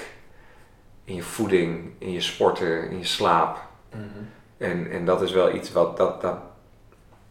in 1.04 1.14
je 1.14 1.22
voeding, 1.22 1.92
in 1.98 2.12
je 2.12 2.20
sporten, 2.20 2.90
in 2.90 2.98
je 2.98 3.06
slaap... 3.06 3.58
Mhm. 3.90 4.24
En, 4.62 4.90
en 4.90 5.04
dat 5.04 5.22
is 5.22 5.32
wel 5.32 5.54
iets 5.54 5.72
wat, 5.72 5.96
dat, 5.96 6.20
dat, 6.20 6.36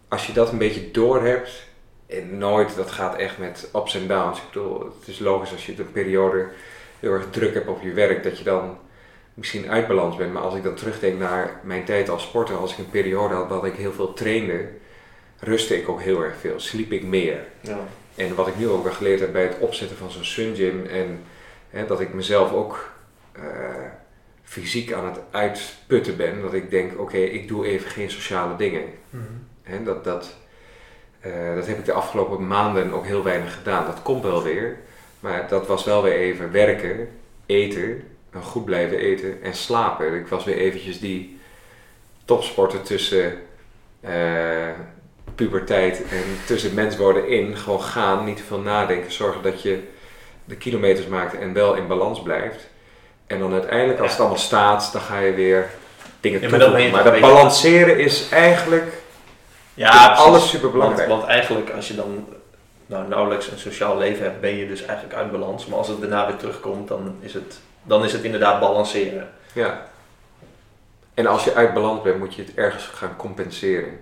als 0.07 0.27
je 0.27 0.34
dat 0.34 0.52
een 0.52 0.57
beetje 0.57 0.91
doorhebt, 0.91 1.68
en 2.11 2.38
nooit, 2.38 2.75
dat 2.75 2.91
gaat 2.91 3.15
echt 3.15 3.38
met 3.38 3.69
ups 3.75 3.95
en 3.95 4.07
downs. 4.07 4.38
Ik 4.38 4.43
bedoel, 4.53 4.79
het 4.99 5.07
is 5.07 5.19
logisch 5.19 5.51
als 5.51 5.65
je 5.65 5.73
een 5.77 5.91
periode 5.91 6.47
heel 6.99 7.11
erg 7.11 7.29
druk 7.29 7.53
hebt 7.53 7.67
op 7.67 7.81
je 7.81 7.93
werk, 7.93 8.23
dat 8.23 8.38
je 8.38 8.43
dan 8.43 8.77
misschien 9.33 9.69
uit 9.69 9.88
balans 9.88 10.15
bent. 10.15 10.33
Maar 10.33 10.41
als 10.41 10.55
ik 10.55 10.63
dan 10.63 10.75
terugdenk 10.75 11.19
naar 11.19 11.59
mijn 11.63 11.83
tijd 11.83 12.09
als 12.09 12.23
sporter, 12.23 12.55
als 12.55 12.71
ik 12.71 12.77
een 12.77 12.89
periode 12.89 13.33
had 13.33 13.49
dat 13.49 13.65
ik 13.65 13.73
heel 13.73 13.91
veel 13.91 14.13
trainde, 14.13 14.69
rustte 15.39 15.77
ik 15.77 15.89
ook 15.89 16.01
heel 16.01 16.23
erg 16.23 16.38
veel, 16.38 16.59
sliep 16.59 16.91
ik 16.91 17.03
meer. 17.03 17.45
Ja. 17.59 17.79
En 18.15 18.35
wat 18.35 18.47
ik 18.47 18.57
nu 18.57 18.67
ook 18.67 18.83
wel 18.83 18.93
geleerd 18.93 19.19
heb 19.19 19.31
bij 19.31 19.43
het 19.43 19.57
opzetten 19.59 19.97
van 19.97 20.11
zo'n 20.11 20.23
Sun 20.23 20.55
Gym 20.55 20.85
en 20.85 21.23
hè, 21.69 21.85
dat 21.85 21.99
ik 21.99 22.13
mezelf 22.13 22.51
ook 22.51 22.91
eh, 23.31 23.43
fysiek 24.43 24.93
aan 24.93 25.05
het 25.05 25.19
uitputten 25.31 26.17
ben, 26.17 26.41
dat 26.41 26.53
ik 26.53 26.69
denk, 26.69 26.99
oké, 26.99 27.17
ik 27.17 27.47
doe 27.47 27.65
even 27.65 27.89
geen 27.89 28.11
sociale 28.11 28.55
dingen. 28.55 28.83
Mhm. 29.09 29.23
Hè, 29.63 29.83
dat, 29.83 30.03
dat, 30.03 30.35
eh, 31.22 31.56
dat 31.56 31.68
heb 31.68 31.77
ik 31.77 31.85
de 31.85 31.93
afgelopen 31.93 32.48
maanden 32.48 32.93
ook 32.93 33.06
heel 33.06 33.23
weinig 33.23 33.53
gedaan. 33.53 33.85
Dat 33.85 34.02
komt 34.02 34.23
wel 34.23 34.43
weer, 34.43 34.77
maar 35.19 35.48
dat 35.48 35.68
was 35.68 35.84
wel 35.84 36.03
weer 36.03 36.14
even 36.14 36.52
werken, 36.52 37.10
eten, 37.45 38.03
en 38.31 38.41
goed 38.41 38.65
blijven 38.65 38.98
eten 38.98 39.43
en 39.43 39.53
slapen. 39.53 40.14
Ik 40.14 40.27
was 40.27 40.43
weer 40.43 40.57
eventjes 40.57 40.99
die 40.99 41.39
topsporter 42.26 42.81
tussen 42.81 43.34
eh, 44.02 44.69
puberteit 45.35 46.03
en 46.10 46.23
tussen 46.45 46.73
mens 46.73 46.98
worden 46.98 47.27
in. 47.27 47.57
Gewoon 47.57 47.81
gaan, 47.81 48.26
niet 48.26 48.38
te 48.38 48.43
veel 48.43 48.60
nadenken, 48.60 49.11
zorgen 49.11 49.41
dat 49.41 49.61
je 49.61 49.80
de 50.45 50.56
kilometers 50.56 51.07
maakt 51.07 51.38
en 51.38 51.53
wel 51.53 51.76
in 51.76 51.88
balans 51.88 52.22
blijft. 52.22 52.69
En 53.27 53.39
dan 53.39 53.53
uiteindelijk, 53.53 53.99
als 53.99 54.11
het 54.11 54.19
allemaal 54.19 54.38
staat, 54.38 54.89
dan 54.91 55.02
ga 55.02 55.19
je 55.19 55.34
weer 55.34 55.69
dingen 56.19 56.41
Ja, 56.41 56.49
maar 56.49 56.91
Maar 56.91 57.03
dat 57.03 57.19
balanceren 57.19 57.99
is 57.99 58.30
eigenlijk 58.30 59.00
Ja, 59.73 60.14
alles 60.14 60.49
super 60.49 60.72
belangrijk. 60.72 61.07
Want, 61.10 61.19
want 61.22 61.31
eigenlijk 61.31 61.69
als 61.69 61.88
je 61.88 61.95
dan 61.95 62.27
nou, 62.85 63.07
nauwelijks 63.07 63.48
een 63.52 63.57
sociaal 63.57 63.98
leven 63.98 64.23
hebt, 64.23 64.41
ben 64.41 64.56
je 64.56 64.68
dus 64.68 64.84
eigenlijk 64.85 65.18
uit 65.19 65.31
balans. 65.31 65.65
Maar 65.65 65.77
als 65.77 65.88
het 65.88 65.99
daarna 66.02 66.27
weer 66.27 66.35
terugkomt, 66.35 66.88
dan 66.88 67.15
is 67.19 67.34
het, 67.34 67.60
dan 67.84 68.03
is 68.03 68.14
het 68.14 68.23
inderdaad 68.23 68.60
balanceren. 68.60 69.30
Ja. 69.53 69.88
En 71.14 71.27
als 71.27 71.43
je 71.43 71.53
uit 71.53 71.73
balans 71.73 72.02
bent, 72.02 72.19
moet 72.19 72.35
je 72.35 72.41
het 72.43 72.53
ergens 72.56 72.84
gaan 72.85 73.15
compenseren. 73.15 73.99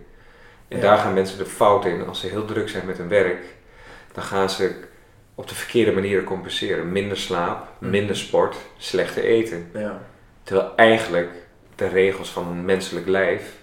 En 0.68 0.78
Ja. 0.78 0.84
daar 0.84 0.98
gaan 0.98 1.14
mensen 1.14 1.38
de 1.38 1.46
fout 1.46 1.86
in. 1.86 2.08
Als 2.08 2.20
ze 2.20 2.28
heel 2.28 2.46
druk 2.46 2.70
zijn 2.70 2.86
met 2.86 2.98
hun 2.98 3.10
werk, 3.10 3.44
dan 4.14 4.24
gaan 4.24 4.50
ze 4.50 4.76
op 5.36 5.48
de 5.48 5.56
verkeerde 5.56 5.92
manieren 5.92 6.24
compenseren. 6.24 6.92
Minder 6.92 7.18
slaap, 7.18 7.68
Mhm. 7.78 7.92
minder 7.92 8.16
sport, 8.18 8.56
slechter 8.78 9.24
eten. 9.24 9.72
Ja. 9.74 10.02
Terwijl 10.44 10.76
eigenlijk 10.76 11.32
de 11.76 11.88
regels 11.88 12.30
van 12.30 12.48
een 12.48 12.66
menselijk 12.66 13.08
lijf, 13.08 13.54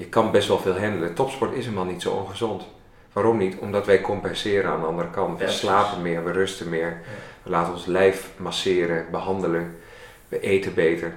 je 0.00 0.06
kan 0.06 0.30
best 0.30 0.48
wel 0.48 0.58
veel 0.58 0.78
handelen. 0.78 1.14
Topsport 1.14 1.52
is 1.54 1.64
helemaal 1.64 1.84
niet 1.84 2.02
zo 2.02 2.10
ongezond. 2.10 2.66
Waarom 3.12 3.36
niet? 3.38 3.58
Omdat 3.58 3.86
wij 3.86 4.00
compenseren 4.00 4.70
aan 4.70 4.80
de 4.80 4.86
andere 4.86 5.10
kant. 5.10 5.38
We 5.38 5.44
Ja, 5.44 5.50
slapen 5.50 6.02
meer, 6.02 6.24
we 6.24 6.32
rusten 6.32 6.68
meer. 6.68 7.00
We 7.42 7.50
laten 7.50 7.72
ons 7.72 7.86
lijf 7.86 8.30
masseren, 8.36 9.06
behandelen. 9.10 9.76
We 10.28 10.40
eten 10.40 10.74
beter. 10.74 11.14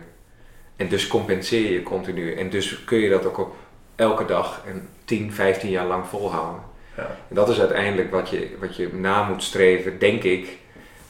En 0.76 0.88
dus 0.88 1.08
compenseer 1.08 1.72
je 1.72 1.84
continu. 1.84 2.34
En 2.34 2.50
dus 2.50 2.84
kun 2.84 2.98
je 2.98 3.10
dat 3.10 3.26
ook 3.26 3.38
op 3.38 3.56
elke 3.96 4.26
dag 4.26 4.62
en 4.68 4.90
10, 5.06 5.34
15 5.34 5.70
jaar 5.70 5.88
lang 5.88 6.08
volhouden. 6.08 6.62
Ja. 6.98 7.18
En 7.28 7.36
dat 7.36 7.50
is 7.50 7.60
uiteindelijk 7.60 8.12
wat 8.12 8.30
je, 8.30 8.56
wat 8.60 8.76
je 8.76 8.94
na 8.94 9.24
moet 9.24 9.44
streven, 9.44 10.00
denk 10.00 10.24
ik, 10.24 10.58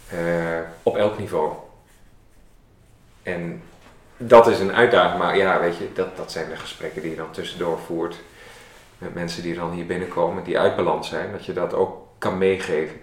eh, 0.09 0.59
op 0.83 0.97
elk 0.97 1.19
niveau. 1.19 1.53
En 3.23 3.61
dat 4.27 4.47
is 4.47 4.59
een 4.59 4.73
uitdaging, 4.73 5.19
maar 5.19 5.37
ja, 5.37 5.59
weet 5.59 5.77
je, 5.77 5.89
dat, 5.93 6.17
dat 6.17 6.31
zijn 6.31 6.49
de 6.49 6.55
gesprekken 6.55 7.01
die 7.01 7.11
je 7.11 7.17
dan 7.17 7.31
tussendoor 7.31 7.79
voert 7.79 8.19
met 8.97 9.13
mensen 9.13 9.43
die 9.43 9.55
dan 9.55 9.71
hier 9.71 9.85
binnenkomen, 9.85 10.43
die 10.43 10.59
uit 10.59 10.75
balans 10.75 11.09
zijn, 11.09 11.31
dat 11.31 11.45
je 11.45 11.53
dat 11.53 11.73
ook 11.73 12.07
kan 12.17 12.37
meegeven 12.37 13.01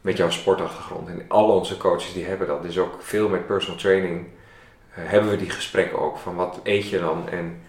met 0.00 0.16
jouw 0.16 0.30
sportachtergrond. 0.30 1.08
En 1.08 1.24
al 1.28 1.48
onze 1.48 1.76
coaches 1.76 2.12
die 2.12 2.24
hebben 2.24 2.46
dat, 2.46 2.62
dus 2.62 2.78
ook 2.78 3.02
veel 3.02 3.28
met 3.28 3.46
personal 3.46 3.78
training 3.78 4.26
eh, 4.94 5.04
hebben 5.06 5.30
we 5.30 5.36
die 5.36 5.50
gesprekken 5.50 5.98
ook, 5.98 6.18
van 6.18 6.34
wat 6.34 6.60
eet 6.62 6.88
je 6.88 6.98
dan? 6.98 7.28
En 7.28 7.62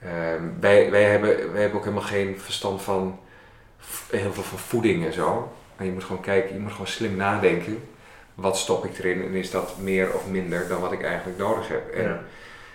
ehm, 0.00 0.42
wij, 0.60 0.90
wij, 0.90 1.04
hebben, 1.04 1.52
wij 1.52 1.60
hebben 1.60 1.78
ook 1.78 1.84
helemaal 1.84 2.08
geen 2.08 2.40
verstand 2.40 2.82
van 2.82 3.18
heel 4.10 4.32
veel 4.32 4.42
van 4.42 4.58
voeding 4.58 5.04
en 5.04 5.12
zo. 5.12 5.52
Maar 5.76 5.86
je 5.86 5.92
moet 5.92 6.04
gewoon 6.04 6.22
kijken, 6.22 6.54
je 6.54 6.60
moet 6.60 6.72
gewoon 6.72 6.86
slim 6.86 7.16
nadenken. 7.16 7.88
Wat 8.34 8.56
stop 8.58 8.84
ik 8.84 8.98
erin 8.98 9.22
en 9.22 9.34
is 9.34 9.50
dat 9.50 9.78
meer 9.78 10.14
of 10.14 10.28
minder 10.30 10.68
dan 10.68 10.80
wat 10.80 10.92
ik 10.92 11.02
eigenlijk 11.02 11.38
nodig 11.38 11.68
heb? 11.68 11.90
En 11.90 12.02
Ja. 12.02 12.22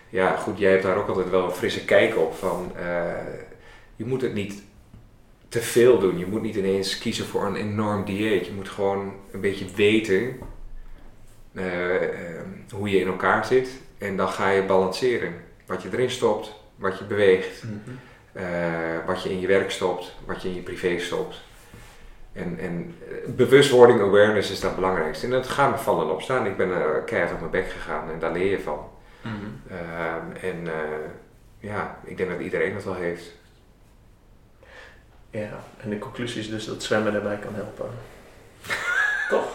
ja, 0.09 0.35
goed, 0.35 0.57
jij 0.59 0.71
hebt 0.71 0.83
daar 0.83 0.97
ook 0.97 1.07
altijd 1.07 1.29
wel 1.29 1.43
een 1.43 1.51
frisse 1.51 1.85
kijk 1.85 2.17
op 2.17 2.35
van 2.35 2.71
eh, 2.75 3.11
je 3.95 4.05
moet 4.05 4.21
het 4.21 4.33
niet 4.33 4.63
te 5.49 5.61
veel 5.61 5.99
doen. 5.99 6.17
Je 6.17 6.25
moet 6.25 6.41
niet 6.41 6.55
ineens 6.55 6.97
kiezen 6.97 7.25
voor 7.25 7.45
een 7.45 7.55
enorm 7.55 8.05
dieet. 8.05 8.45
Je 8.45 8.51
moet 8.53 8.69
gewoon 8.69 9.13
een 9.31 9.41
beetje 9.41 9.65
weten 9.75 10.37
eh, 11.53 11.95
eh, 12.03 12.41
hoe 12.71 12.89
je 12.89 12.99
in 12.99 13.07
elkaar 13.07 13.45
zit 13.45 13.69
en 13.97 14.17
dan 14.17 14.29
ga 14.29 14.49
je 14.49 14.63
balanceren. 14.63 15.33
Wat 15.65 15.81
je 15.83 15.89
erin 15.91 16.09
stopt, 16.09 16.53
wat 16.75 16.97
je 16.97 17.03
beweegt, 17.05 17.63
Mhm. 17.63 17.73
eh, 18.45 19.05
wat 19.05 19.23
je 19.23 19.29
in 19.29 19.39
je 19.39 19.47
werk 19.47 19.71
stopt, 19.71 20.15
wat 20.25 20.41
je 20.41 20.47
in 20.49 20.55
je 20.55 20.61
privé 20.61 20.99
stopt. 20.99 21.41
En, 22.37 22.57
en 22.61 22.95
eh, 23.09 23.15
bewustwording, 23.27 24.01
awareness 24.01 24.51
is 24.51 24.59
dat 24.59 24.75
belangrijkste. 24.75 25.25
En 25.25 25.31
dat 25.31 25.47
gaat 25.47 25.71
me 25.71 25.77
vallen 25.77 26.05
en 26.05 26.11
opstaan. 26.11 26.45
Ik 26.45 26.57
ben 26.57 26.69
er 26.71 27.01
keihard 27.01 27.31
op 27.33 27.39
mijn 27.39 27.51
bek 27.51 27.69
gegaan 27.71 28.09
en 28.11 28.19
daar 28.19 28.31
leer 28.31 28.49
je 28.51 28.59
van. 28.59 28.79
Mhm. 29.21 29.35
Ehm, 29.69 30.45
en 30.45 30.67
eh, 30.67 31.09
ja, 31.59 31.97
ik 32.03 32.17
denk 32.17 32.29
dat 32.29 32.39
iedereen 32.39 32.73
dat 32.73 32.83
wel 32.83 32.95
heeft. 32.95 33.23
Ja, 35.29 35.59
en 35.81 35.89
de 35.89 35.97
conclusie 35.99 36.41
is 36.41 36.49
dus 36.49 36.65
dat 36.65 36.83
zwemmen 36.83 37.13
daarbij 37.13 37.37
kan 37.37 37.53
helpen. 37.55 37.89
Toch? 39.29 39.45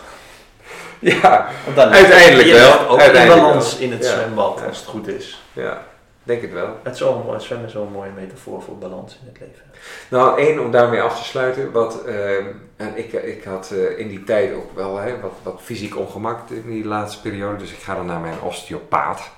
Ja, 0.98 1.48
Uiteindelijk 1.76 2.48
je 2.48 2.54
wel, 2.54 2.88
ook 2.88 2.98
uiteindelijk 3.00 3.42
balans 3.46 3.72
wel. 3.78 3.82
in 3.86 3.92
het 3.92 4.04
Ja. 4.04 4.10
zwembad 4.10 4.58
Ja. 4.58 4.66
als 4.66 4.78
het 4.78 4.86
goed 4.86 5.08
is. 5.08 5.42
ja. 5.52 5.82
Denk 6.22 6.42
het 6.42 6.52
wel. 6.52 6.78
Het, 6.82 6.94
is 6.94 7.00
wel 7.00 7.16
een 7.16 7.26
mooi, 7.26 7.40
zwemmen 7.40 7.66
is 7.66 7.74
wel 7.74 7.86
een 7.86 7.92
mooie 7.92 8.10
metafoor 8.10 8.62
voor 8.62 8.78
balans 8.78 9.18
in 9.20 9.28
het 9.28 9.40
leven. 9.40 9.64
Nou, 10.10 10.40
één, 10.40 10.60
om 10.60 10.70
daarmee 10.70 11.02
af 11.02 11.18
te 11.18 11.24
sluiten. 11.24 11.72
Wat, 11.72 12.04
ehm, 12.04 12.46
en 12.76 12.98
ik, 12.98 13.12
ik 13.12 13.44
had 13.44 13.70
eh, 13.70 13.98
in 13.98 14.08
die 14.08 14.24
tijd 14.24 14.54
ook 14.54 14.74
wel 14.74 14.96
hè, 14.96 15.20
wat, 15.20 15.34
wat 15.42 15.60
fysiek 15.62 15.96
ongemak 15.96 16.50
in 16.50 16.70
die 16.70 16.84
laatste 16.84 17.20
periode. 17.20 17.56
Dus 17.56 17.72
ik 17.72 17.78
ga 17.78 17.94
dan 17.94 18.06
naar 18.06 18.20
mijn 18.20 18.40
osteopaat. 18.40 19.30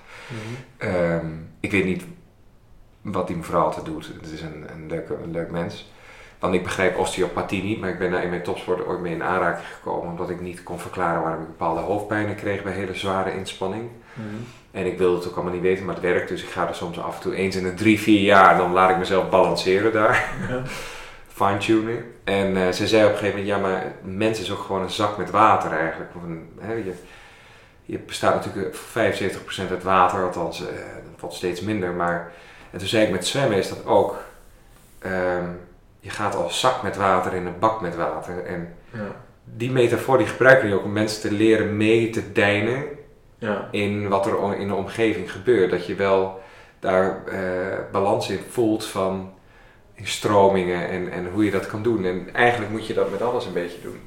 Ehm, 0.78 1.26
ik 1.60 1.70
weet 1.70 1.84
niet 1.84 2.04
wat 3.00 3.26
die 3.26 3.36
mevrouw 3.36 3.64
altijd 3.64 3.84
doet. 3.84 4.10
Het 4.20 4.32
is 4.32 4.40
een, 4.40 4.64
een, 4.72 4.86
leuk, 4.88 5.08
een 5.08 5.30
leuk 5.30 5.50
mens. 5.50 5.92
Want 6.38 6.54
ik 6.54 6.62
begrijp 6.62 6.98
osteopathie 6.98 7.62
niet, 7.62 7.80
maar 7.80 7.90
ik 7.90 7.98
ben 7.98 8.10
daar 8.10 8.22
in 8.22 8.30
mijn 8.30 8.42
topsport 8.42 8.86
ooit 8.86 9.00
mee 9.00 9.14
in 9.14 9.22
aanraking 9.22 9.66
gekomen. 9.66 10.10
Omdat 10.10 10.30
ik 10.30 10.40
niet 10.40 10.62
kon 10.62 10.78
verklaren 10.78 11.22
waarom 11.22 11.40
ik 11.40 11.46
bepaalde 11.46 11.80
hoofdpijnen 11.80 12.34
kreeg 12.34 12.62
bij 12.62 12.72
hele 12.72 12.94
zware 12.94 13.34
inspanning. 13.34 13.90
En 14.70 14.86
ik 14.86 14.98
wilde 14.98 15.16
het 15.18 15.28
ook 15.28 15.34
allemaal 15.34 15.52
niet 15.52 15.62
weten, 15.62 15.84
maar 15.84 15.94
het 15.94 16.04
werkt. 16.04 16.28
Dus 16.28 16.42
ik 16.42 16.48
ga 16.48 16.68
er 16.68 16.74
soms 16.74 16.98
af 17.00 17.14
en 17.16 17.22
toe 17.22 17.34
eens 17.34 17.56
in 17.56 17.62
de 17.64 17.74
drie, 17.74 18.00
vier 18.00 18.20
jaar. 18.20 18.56
Dan 18.56 18.72
laat 18.72 18.90
ik 18.90 18.96
mezelf 18.98 19.28
balanceren 19.30 19.92
daar. 19.92 20.32
Ja. 20.48 20.62
Fine-tuning. 21.44 22.02
En 22.24 22.56
eh, 22.56 22.68
ze 22.72 22.86
zei 22.86 23.04
op 23.04 23.10
een 23.12 23.16
gegeven 23.18 23.38
moment, 23.40 23.56
ja 23.56 23.68
maar 23.68 23.92
mens 24.02 24.40
is 24.40 24.52
ook 24.52 24.62
gewoon 24.62 24.82
een 24.82 24.90
zak 24.90 25.16
met 25.16 25.30
water 25.30 25.72
eigenlijk. 25.72 26.10
Een, 26.24 26.48
hè, 26.60 26.72
je, 26.72 26.92
je 27.82 27.98
bestaat 27.98 28.34
natuurlijk 28.34 28.74
voor 28.74 29.02
75% 29.66 29.70
uit 29.70 29.82
water, 29.82 30.24
althans 30.24 30.60
eh, 30.60 30.66
dat 30.76 31.12
valt 31.16 31.34
steeds 31.34 31.60
minder. 31.60 31.92
Maar, 31.92 32.32
en 32.70 32.78
toen 32.78 32.88
zei 32.88 33.04
ik 33.04 33.10
met 33.10 33.26
zwemmen 33.26 33.58
is 33.58 33.68
dat 33.68 33.86
ook. 33.86 34.16
ehm, 34.98 35.44
je 36.00 36.10
gaat 36.10 36.34
als 36.36 36.60
zak 36.60 36.82
met 36.82 36.96
water 36.96 37.34
in 37.34 37.46
een 37.46 37.58
bak 37.58 37.80
met 37.80 37.96
water. 37.96 38.44
En 38.44 38.74
Ja. 38.90 39.00
die 39.44 39.70
metafoor 39.70 40.18
die 40.18 40.26
gebruiken 40.26 40.68
we 40.68 40.74
ook 40.74 40.84
om 40.84 40.92
mensen 40.92 41.20
te 41.20 41.32
leren 41.32 41.76
mee 41.76 42.10
te 42.10 42.32
deinen 42.32 42.84
Ja. 43.38 43.68
in 43.70 44.08
wat 44.08 44.26
er 44.26 44.58
in 44.58 44.68
de 44.68 44.74
omgeving 44.74 45.32
gebeurt. 45.32 45.70
Dat 45.70 45.86
je 45.86 45.94
wel 45.94 46.40
daar 46.78 47.26
eh, 47.26 47.78
balans 47.92 48.30
in 48.30 48.40
voelt 48.50 48.84
van 48.84 49.32
in 49.94 50.06
stromingen 50.06 50.88
en, 50.88 51.10
en 51.10 51.30
hoe 51.30 51.44
je 51.44 51.50
dat 51.50 51.66
kan 51.66 51.82
doen. 51.82 52.04
En 52.04 52.28
eigenlijk 52.32 52.72
moet 52.72 52.86
je 52.86 52.94
dat 52.94 53.10
met 53.10 53.22
alles 53.22 53.46
een 53.46 53.52
beetje 53.52 53.80
doen. 53.82 54.00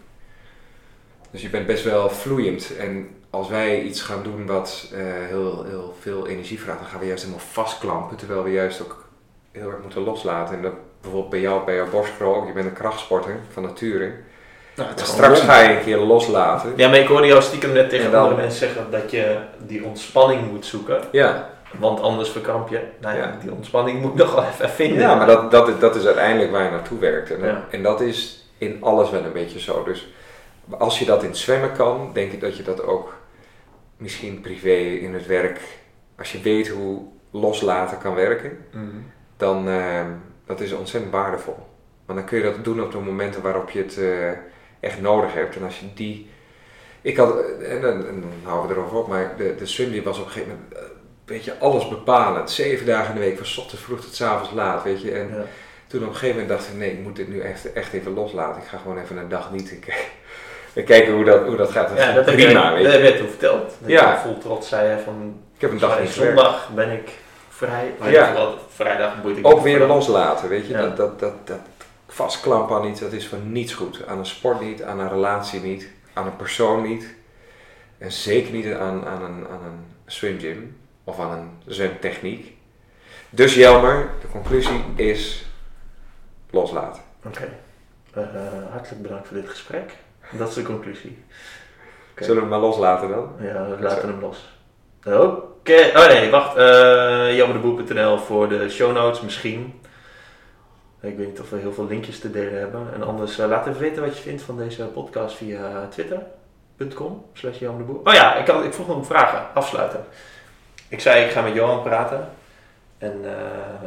Dus 1.32 1.42
je 1.42 1.50
bent 1.50 1.68
best 1.68 1.84
wel 1.84 2.10
vloeiend. 2.10 2.76
En 2.78 3.10
als 3.30 3.50
wij 3.50 3.82
iets 3.82 4.02
gaan 4.02 4.24
doen 4.24 4.46
wat 4.46 4.92
eh, 4.94 5.00
heel, 5.04 5.64
heel 5.64 5.96
veel 6.00 6.28
energie 6.28 6.60
vraagt, 6.60 6.80
dan 6.80 6.88
gaan 6.88 7.00
we 7.00 7.06
juist 7.06 7.24
helemaal 7.24 7.46
vastklampen. 7.46 8.18
Terwijl 8.18 8.44
we 8.44 8.52
juist 8.52 8.82
ook 8.82 9.10
heel 9.52 9.70
erg 9.70 9.82
moeten 9.82 10.02
loslaten. 10.02 10.56
En 10.56 10.62
dat 10.62 10.74
bijvoorbeeld 11.02 11.32
bij 11.32 11.42
jou, 11.42 11.66
bij 11.66 11.76
jouw 11.76 11.90
borstcrawl, 11.90 12.48
je 12.48 12.54
bent 12.54 12.66
een 12.66 12.74
krachtsporter 12.74 13.40
van 13.50 13.64
nature. 13.64 14.14
Nou, 14.78 14.90
straks 14.96 15.40
ga 15.40 15.60
je 15.60 15.78
een 15.78 15.84
keer 15.84 15.98
loslaten. 15.98 16.74
Ja, 16.76 16.90
maar 16.90 16.98
ik 17.00 17.08
hoorde 17.08 17.28
jou 17.28 17.42
stiekem 17.42 17.72
net 17.72 17.90
tegen 17.90 18.16
andere 18.16 18.36
mensen 18.36 18.60
zeggen 18.60 18.92
dat 18.92 19.12
je 19.12 19.38
die 19.58 19.84
ontspanning 19.84 20.52
moet 20.52 20.66
zoeken. 20.66 21.02
Ja, 21.12 21.50
Want 21.80 22.02
anders 22.02 22.30
verkramp 22.30 22.70
je. 22.70 22.82
Nou 23.02 23.18
ja, 23.18 23.24
Ja. 23.24 23.38
die 23.42 23.52
ontspanning 23.52 24.02
moet 24.02 24.12
ik 24.12 24.18
nog 24.18 24.36
wel 24.36 24.44
even 24.54 24.70
vinden. 24.70 25.00
Ja, 25.00 25.16
maar 25.16 25.28
dat, 25.28 25.52
dat, 25.52 25.68
is, 25.68 25.74
dat 25.80 25.96
is 25.96 26.06
uiteindelijk 26.06 26.52
waar 26.52 26.64
je 26.64 26.70
naartoe 26.70 27.00
werkt. 27.00 27.32
En, 27.32 27.46
Ja. 27.46 27.64
en 27.72 27.84
dat 27.84 28.02
is 28.02 28.50
in 28.58 28.78
alles 28.82 29.10
wel 29.10 29.24
een 29.24 29.32
beetje 29.34 29.60
zo. 29.60 29.84
Dus 29.84 30.14
als 30.78 31.00
je 31.00 31.06
dat 31.06 31.22
in 31.24 31.30
het 31.30 31.38
zwemmen 31.38 31.72
kan, 31.72 32.10
denk 32.14 32.32
ik 32.32 32.42
dat 32.42 32.58
je 32.58 32.64
dat 32.64 32.84
ook 32.84 33.16
misschien 33.98 34.42
privé 34.42 34.76
in 34.78 35.14
het 35.14 35.26
werk, 35.26 35.60
als 36.18 36.32
je 36.32 36.42
weet 36.42 36.68
hoe 36.68 37.02
loslaten 37.32 37.98
kan 37.98 38.14
werken, 38.16 38.58
Mhm. 38.72 38.86
dan 39.38 39.68
uh, 39.68 40.02
dat 40.46 40.60
is 40.60 40.72
ontzettend 40.74 41.14
waardevol. 41.14 41.58
Want 42.06 42.20
dan 42.20 42.28
kun 42.28 42.38
je 42.38 42.44
dat 42.44 42.64
doen 42.64 42.82
op 42.84 42.92
de 42.92 42.98
momenten 42.98 43.42
waarop 43.42 43.70
je 43.70 43.80
het 43.80 43.98
eh, 43.98 44.30
echt 44.80 45.02
nodig 45.02 45.34
hebt. 45.34 45.56
En 45.56 45.64
als 45.64 45.80
je 45.80 45.86
die. 45.94 46.30
Ik 47.02 47.18
had, 47.18 47.40
en 47.62 47.82
dan, 47.82 47.92
en 48.08 48.22
dan 48.22 48.32
houden 48.44 48.70
we 48.70 48.76
erover 48.82 48.98
op, 48.98 49.08
maar 49.08 49.34
de, 49.38 49.56
de 49.56 49.66
swim 49.66 49.92
die 49.92 50.04
was 50.04 50.20
op 50.20 50.26
een 50.26 50.32
gegeven 50.32 50.54
moment, 50.54 50.74
eh, 50.74 50.96
weet 51.26 51.44
je, 51.46 51.58
alles 51.60 51.88
bepalend. 51.88 52.52
Zeven 52.52 52.86
dagen 52.86 53.14
in 53.16 53.20
de 53.22 53.26
week, 53.28 53.38
van 53.46 53.64
ochtends 53.64 53.84
vroeg 53.84 54.00
tot 54.02 54.16
's 54.16 54.22
avonds 54.22 54.52
laat, 54.54 54.84
weet 54.84 55.02
je. 55.02 55.12
En 55.12 55.28
Ja. 55.36 55.44
toen 55.88 56.02
op 56.04 56.08
een 56.08 56.14
gegeven 56.14 56.40
moment 56.42 56.50
dacht 56.60 56.68
ik, 56.72 56.76
nee, 56.78 56.92
ik 56.92 57.00
moet 57.00 57.16
dit 57.16 57.28
nu 57.28 57.40
echt, 57.40 57.74
echt 57.74 57.94
even 57.94 58.14
loslaten. 58.14 58.62
Ik 58.62 58.68
ga 58.68 58.78
gewoon 58.78 58.98
even 59.00 59.18
een 59.18 59.30
dag 59.30 59.52
niet 59.52 59.70
en 59.72 59.80
kijken, 59.80 60.04
en 60.74 60.84
kijken 60.84 61.14
hoe, 61.14 61.24
dat, 61.24 61.46
hoe 61.46 61.56
dat 61.56 61.72
gaat. 61.72 61.90
Dat 61.90 61.98
Ja, 61.98 62.12
dat 62.12 62.26
heb 62.26 62.38
je, 62.40 62.46
prima, 62.46 62.64
dat 62.70 62.74
weet 62.74 62.86
je. 62.92 62.98
heb 63.00 63.14
je 63.14 63.20
toen 63.20 63.30
verteld. 63.30 63.76
Dat 63.80 63.90
Ja. 63.90 64.12
je 64.12 64.18
vol 64.20 64.38
trots 64.38 64.70
zei 64.70 64.90
je 64.90 65.04
van 65.04 65.40
Ik 65.56 65.62
heb 65.62 65.72
een 65.72 65.80
dag 65.80 66.00
niet 66.00 66.10
zondag 66.10 66.70
ben 66.76 66.92
ik 66.92 67.10
vrij. 67.50 67.94
Maar 68.00 68.12
Ja. 68.12 68.54
vrijdag 68.70 69.22
boeit 69.22 69.38
ik 69.38 69.48
Ook 69.48 69.62
weer 69.62 69.80
loslaten, 69.80 70.50
weet 70.50 70.68
je. 70.68 70.74
Ja. 70.74 70.82
Dat, 70.82 70.98
dat, 70.98 71.20
dat, 71.20 71.34
dat 71.48 71.60
vastklampen 72.18 72.76
aan 72.76 72.86
iets, 72.86 73.00
dat 73.00 73.12
is 73.12 73.28
voor 73.28 73.38
niets 73.38 73.74
goed. 73.74 74.08
Aan 74.08 74.18
een 74.18 74.26
sport 74.26 74.62
niet, 74.62 74.84
aan 74.84 75.00
een 75.00 75.10
relatie 75.10 75.62
niet, 75.62 75.90
aan 76.14 76.26
een 76.26 76.36
persoon 76.36 76.82
niet. 76.88 77.16
En 77.98 78.12
zeker 78.12 78.52
niet 78.54 78.74
aan, 78.74 79.06
aan, 79.06 79.22
een, 79.24 79.48
aan 79.48 79.64
een 79.66 79.86
swimgym 80.06 80.78
of 81.04 81.20
aan 81.20 81.32
een 81.32 81.50
zwemtechniek. 81.66 82.56
Dus 83.30 83.56
Jelmer, 83.56 84.10
de 84.22 84.28
conclusie 84.32 84.84
is 84.96 85.46
loslaten. 86.50 87.02
Oké. 87.26 87.50
Eh, 88.14 88.24
hartelijk 88.72 89.02
bedankt 89.02 89.28
voor 89.28 89.38
dit 89.38 89.50
gesprek. 89.50 89.92
Dat 90.32 90.50
is 90.50 90.54
de 90.54 90.64
conclusie. 90.64 91.24
Zullen 92.16 92.36
we 92.36 92.42
hem 92.42 92.50
maar 92.50 92.60
loslaten 92.60 93.10
dan? 93.10 93.32
Ja, 93.42 93.68
we 93.70 93.84
laten 93.84 94.10
hem 94.10 94.20
los. 94.20 94.60
Oké. 95.06 95.92
Oh 95.96 96.08
nee, 96.08 96.30
wacht. 96.30 96.56
eh 96.56 97.36
jammerdeboek.nl 97.36 98.18
voor 98.18 98.50
de 98.50 98.70
show 98.70 98.94
notes 98.94 99.22
misschien. 99.22 99.82
Ik 101.02 101.18
weet 101.18 101.28
niet 101.28 101.40
of 101.40 101.50
we 101.50 101.58
heel 101.58 101.74
veel 101.74 101.88
linkjes 101.88 102.20
te 102.20 102.32
delen 102.32 102.60
hebben. 102.60 102.88
En 102.94 103.04
anders 103.04 103.40
eh, 103.40 103.48
laat 103.48 103.68
even 103.68 103.80
weten 103.82 104.04
wat 104.04 104.16
je 104.18 104.24
vindt 104.24 104.42
van 104.42 104.58
deze 104.58 104.84
podcast 104.84 105.36
via 105.36 105.88
twitter.com 105.90 107.26
slash. 107.34 107.62
Oh 108.04 108.14
ja, 108.14 108.36
ik, 108.36 108.48
had, 108.48 108.64
ik 108.64 108.74
vroeg 108.74 108.88
nog 108.88 109.06
vragen. 109.06 109.42
Afsluiten. 109.54 110.04
Ik 110.88 111.00
zei 111.00 111.26
ik 111.26 111.32
ga 111.32 111.42
met 111.42 111.54
Johan 111.54 111.84
praten. 111.84 112.30
En 112.98 113.20
eh, 113.24 113.32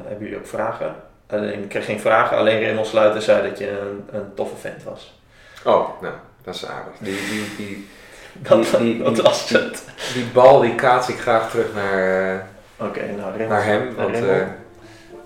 hebben 0.07 0.19
jullie 0.25 0.39
ook 0.39 0.47
vragen? 0.47 0.95
Alleen, 1.27 1.63
ik 1.63 1.69
kreeg 1.69 1.85
geen 1.85 2.01
vragen. 2.01 2.37
Alleen 2.37 2.63
Raymond 2.63 2.87
Sluiter 2.87 3.23
zei 3.23 3.49
dat 3.49 3.59
je 3.59 3.81
een, 3.81 4.09
een 4.11 4.35
toffe 4.35 4.57
vent 4.57 4.83
was. 4.83 5.21
Oh, 5.65 5.89
nou, 6.03 6.15
dat 6.45 6.55
is 6.55 6.67
aardig. 6.67 6.93
Die, 6.99 7.15
die, 7.31 7.57
die, 7.57 7.89
Dat, 8.39 8.63
Die- 8.65 8.79
die- 8.79 9.03
dat 9.03 9.15
die- 9.15 9.23
was 9.25 9.49
het. 9.51 9.85
die 10.15 10.25
bal 10.33 10.61
die 10.61 10.75
kaats 10.75 11.09
ik 11.09 11.19
graag 11.19 11.51
terug 11.51 11.75
naar, 11.75 12.31
eh, 12.35 12.41
Oké, 12.87 13.01
nou 13.01 13.21
Raymond. 13.21 13.49
naar 13.49 13.65
hem. 13.65 13.85
naar 13.87 13.95
Want, 13.95 14.11
Raymond, 14.17 14.41
eh, 14.41 14.47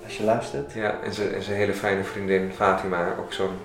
als 0.05 0.17
je 0.17 0.25
luistert. 0.25 0.73
Ja, 0.73 1.01
en 1.05 1.13
zijn, 1.13 1.35
en 1.35 1.43
zijn 1.43 1.57
hele 1.57 1.75
fijne 1.75 2.05
vriendin 2.05 2.53
Fatima, 2.55 3.15
ook 3.19 3.33
zo'n 3.33 3.59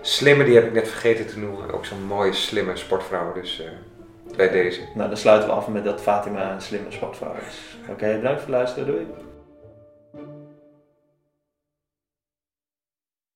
slimme, 0.00 0.44
die 0.44 0.54
heb 0.54 0.66
ik 0.66 0.72
net 0.72 0.88
vergeten 0.88 1.26
te 1.26 1.38
noemen. 1.38 1.72
Ook 1.72 1.84
zo'n 1.84 2.02
mooie, 2.02 2.32
slimme 2.32 2.76
sportvrouw, 2.76 3.32
dus 3.32 3.60
eh, 3.60 4.36
bij 4.36 4.50
deze. 4.50 4.80
Nou, 4.94 5.08
dan 5.08 5.18
sluiten 5.18 5.48
we 5.48 5.54
af 5.54 5.68
met 5.68 5.84
dat 5.84 6.00
Fatima 6.00 6.52
een 6.52 6.60
slimme 6.62 6.90
sportvrouw 6.90 7.34
is. 7.48 7.76
Oké, 7.88 8.06
bedankt 8.06 8.42
voor 8.42 8.52
het 8.52 8.58
luisteren. 8.58 8.86
Doei. 8.86 9.06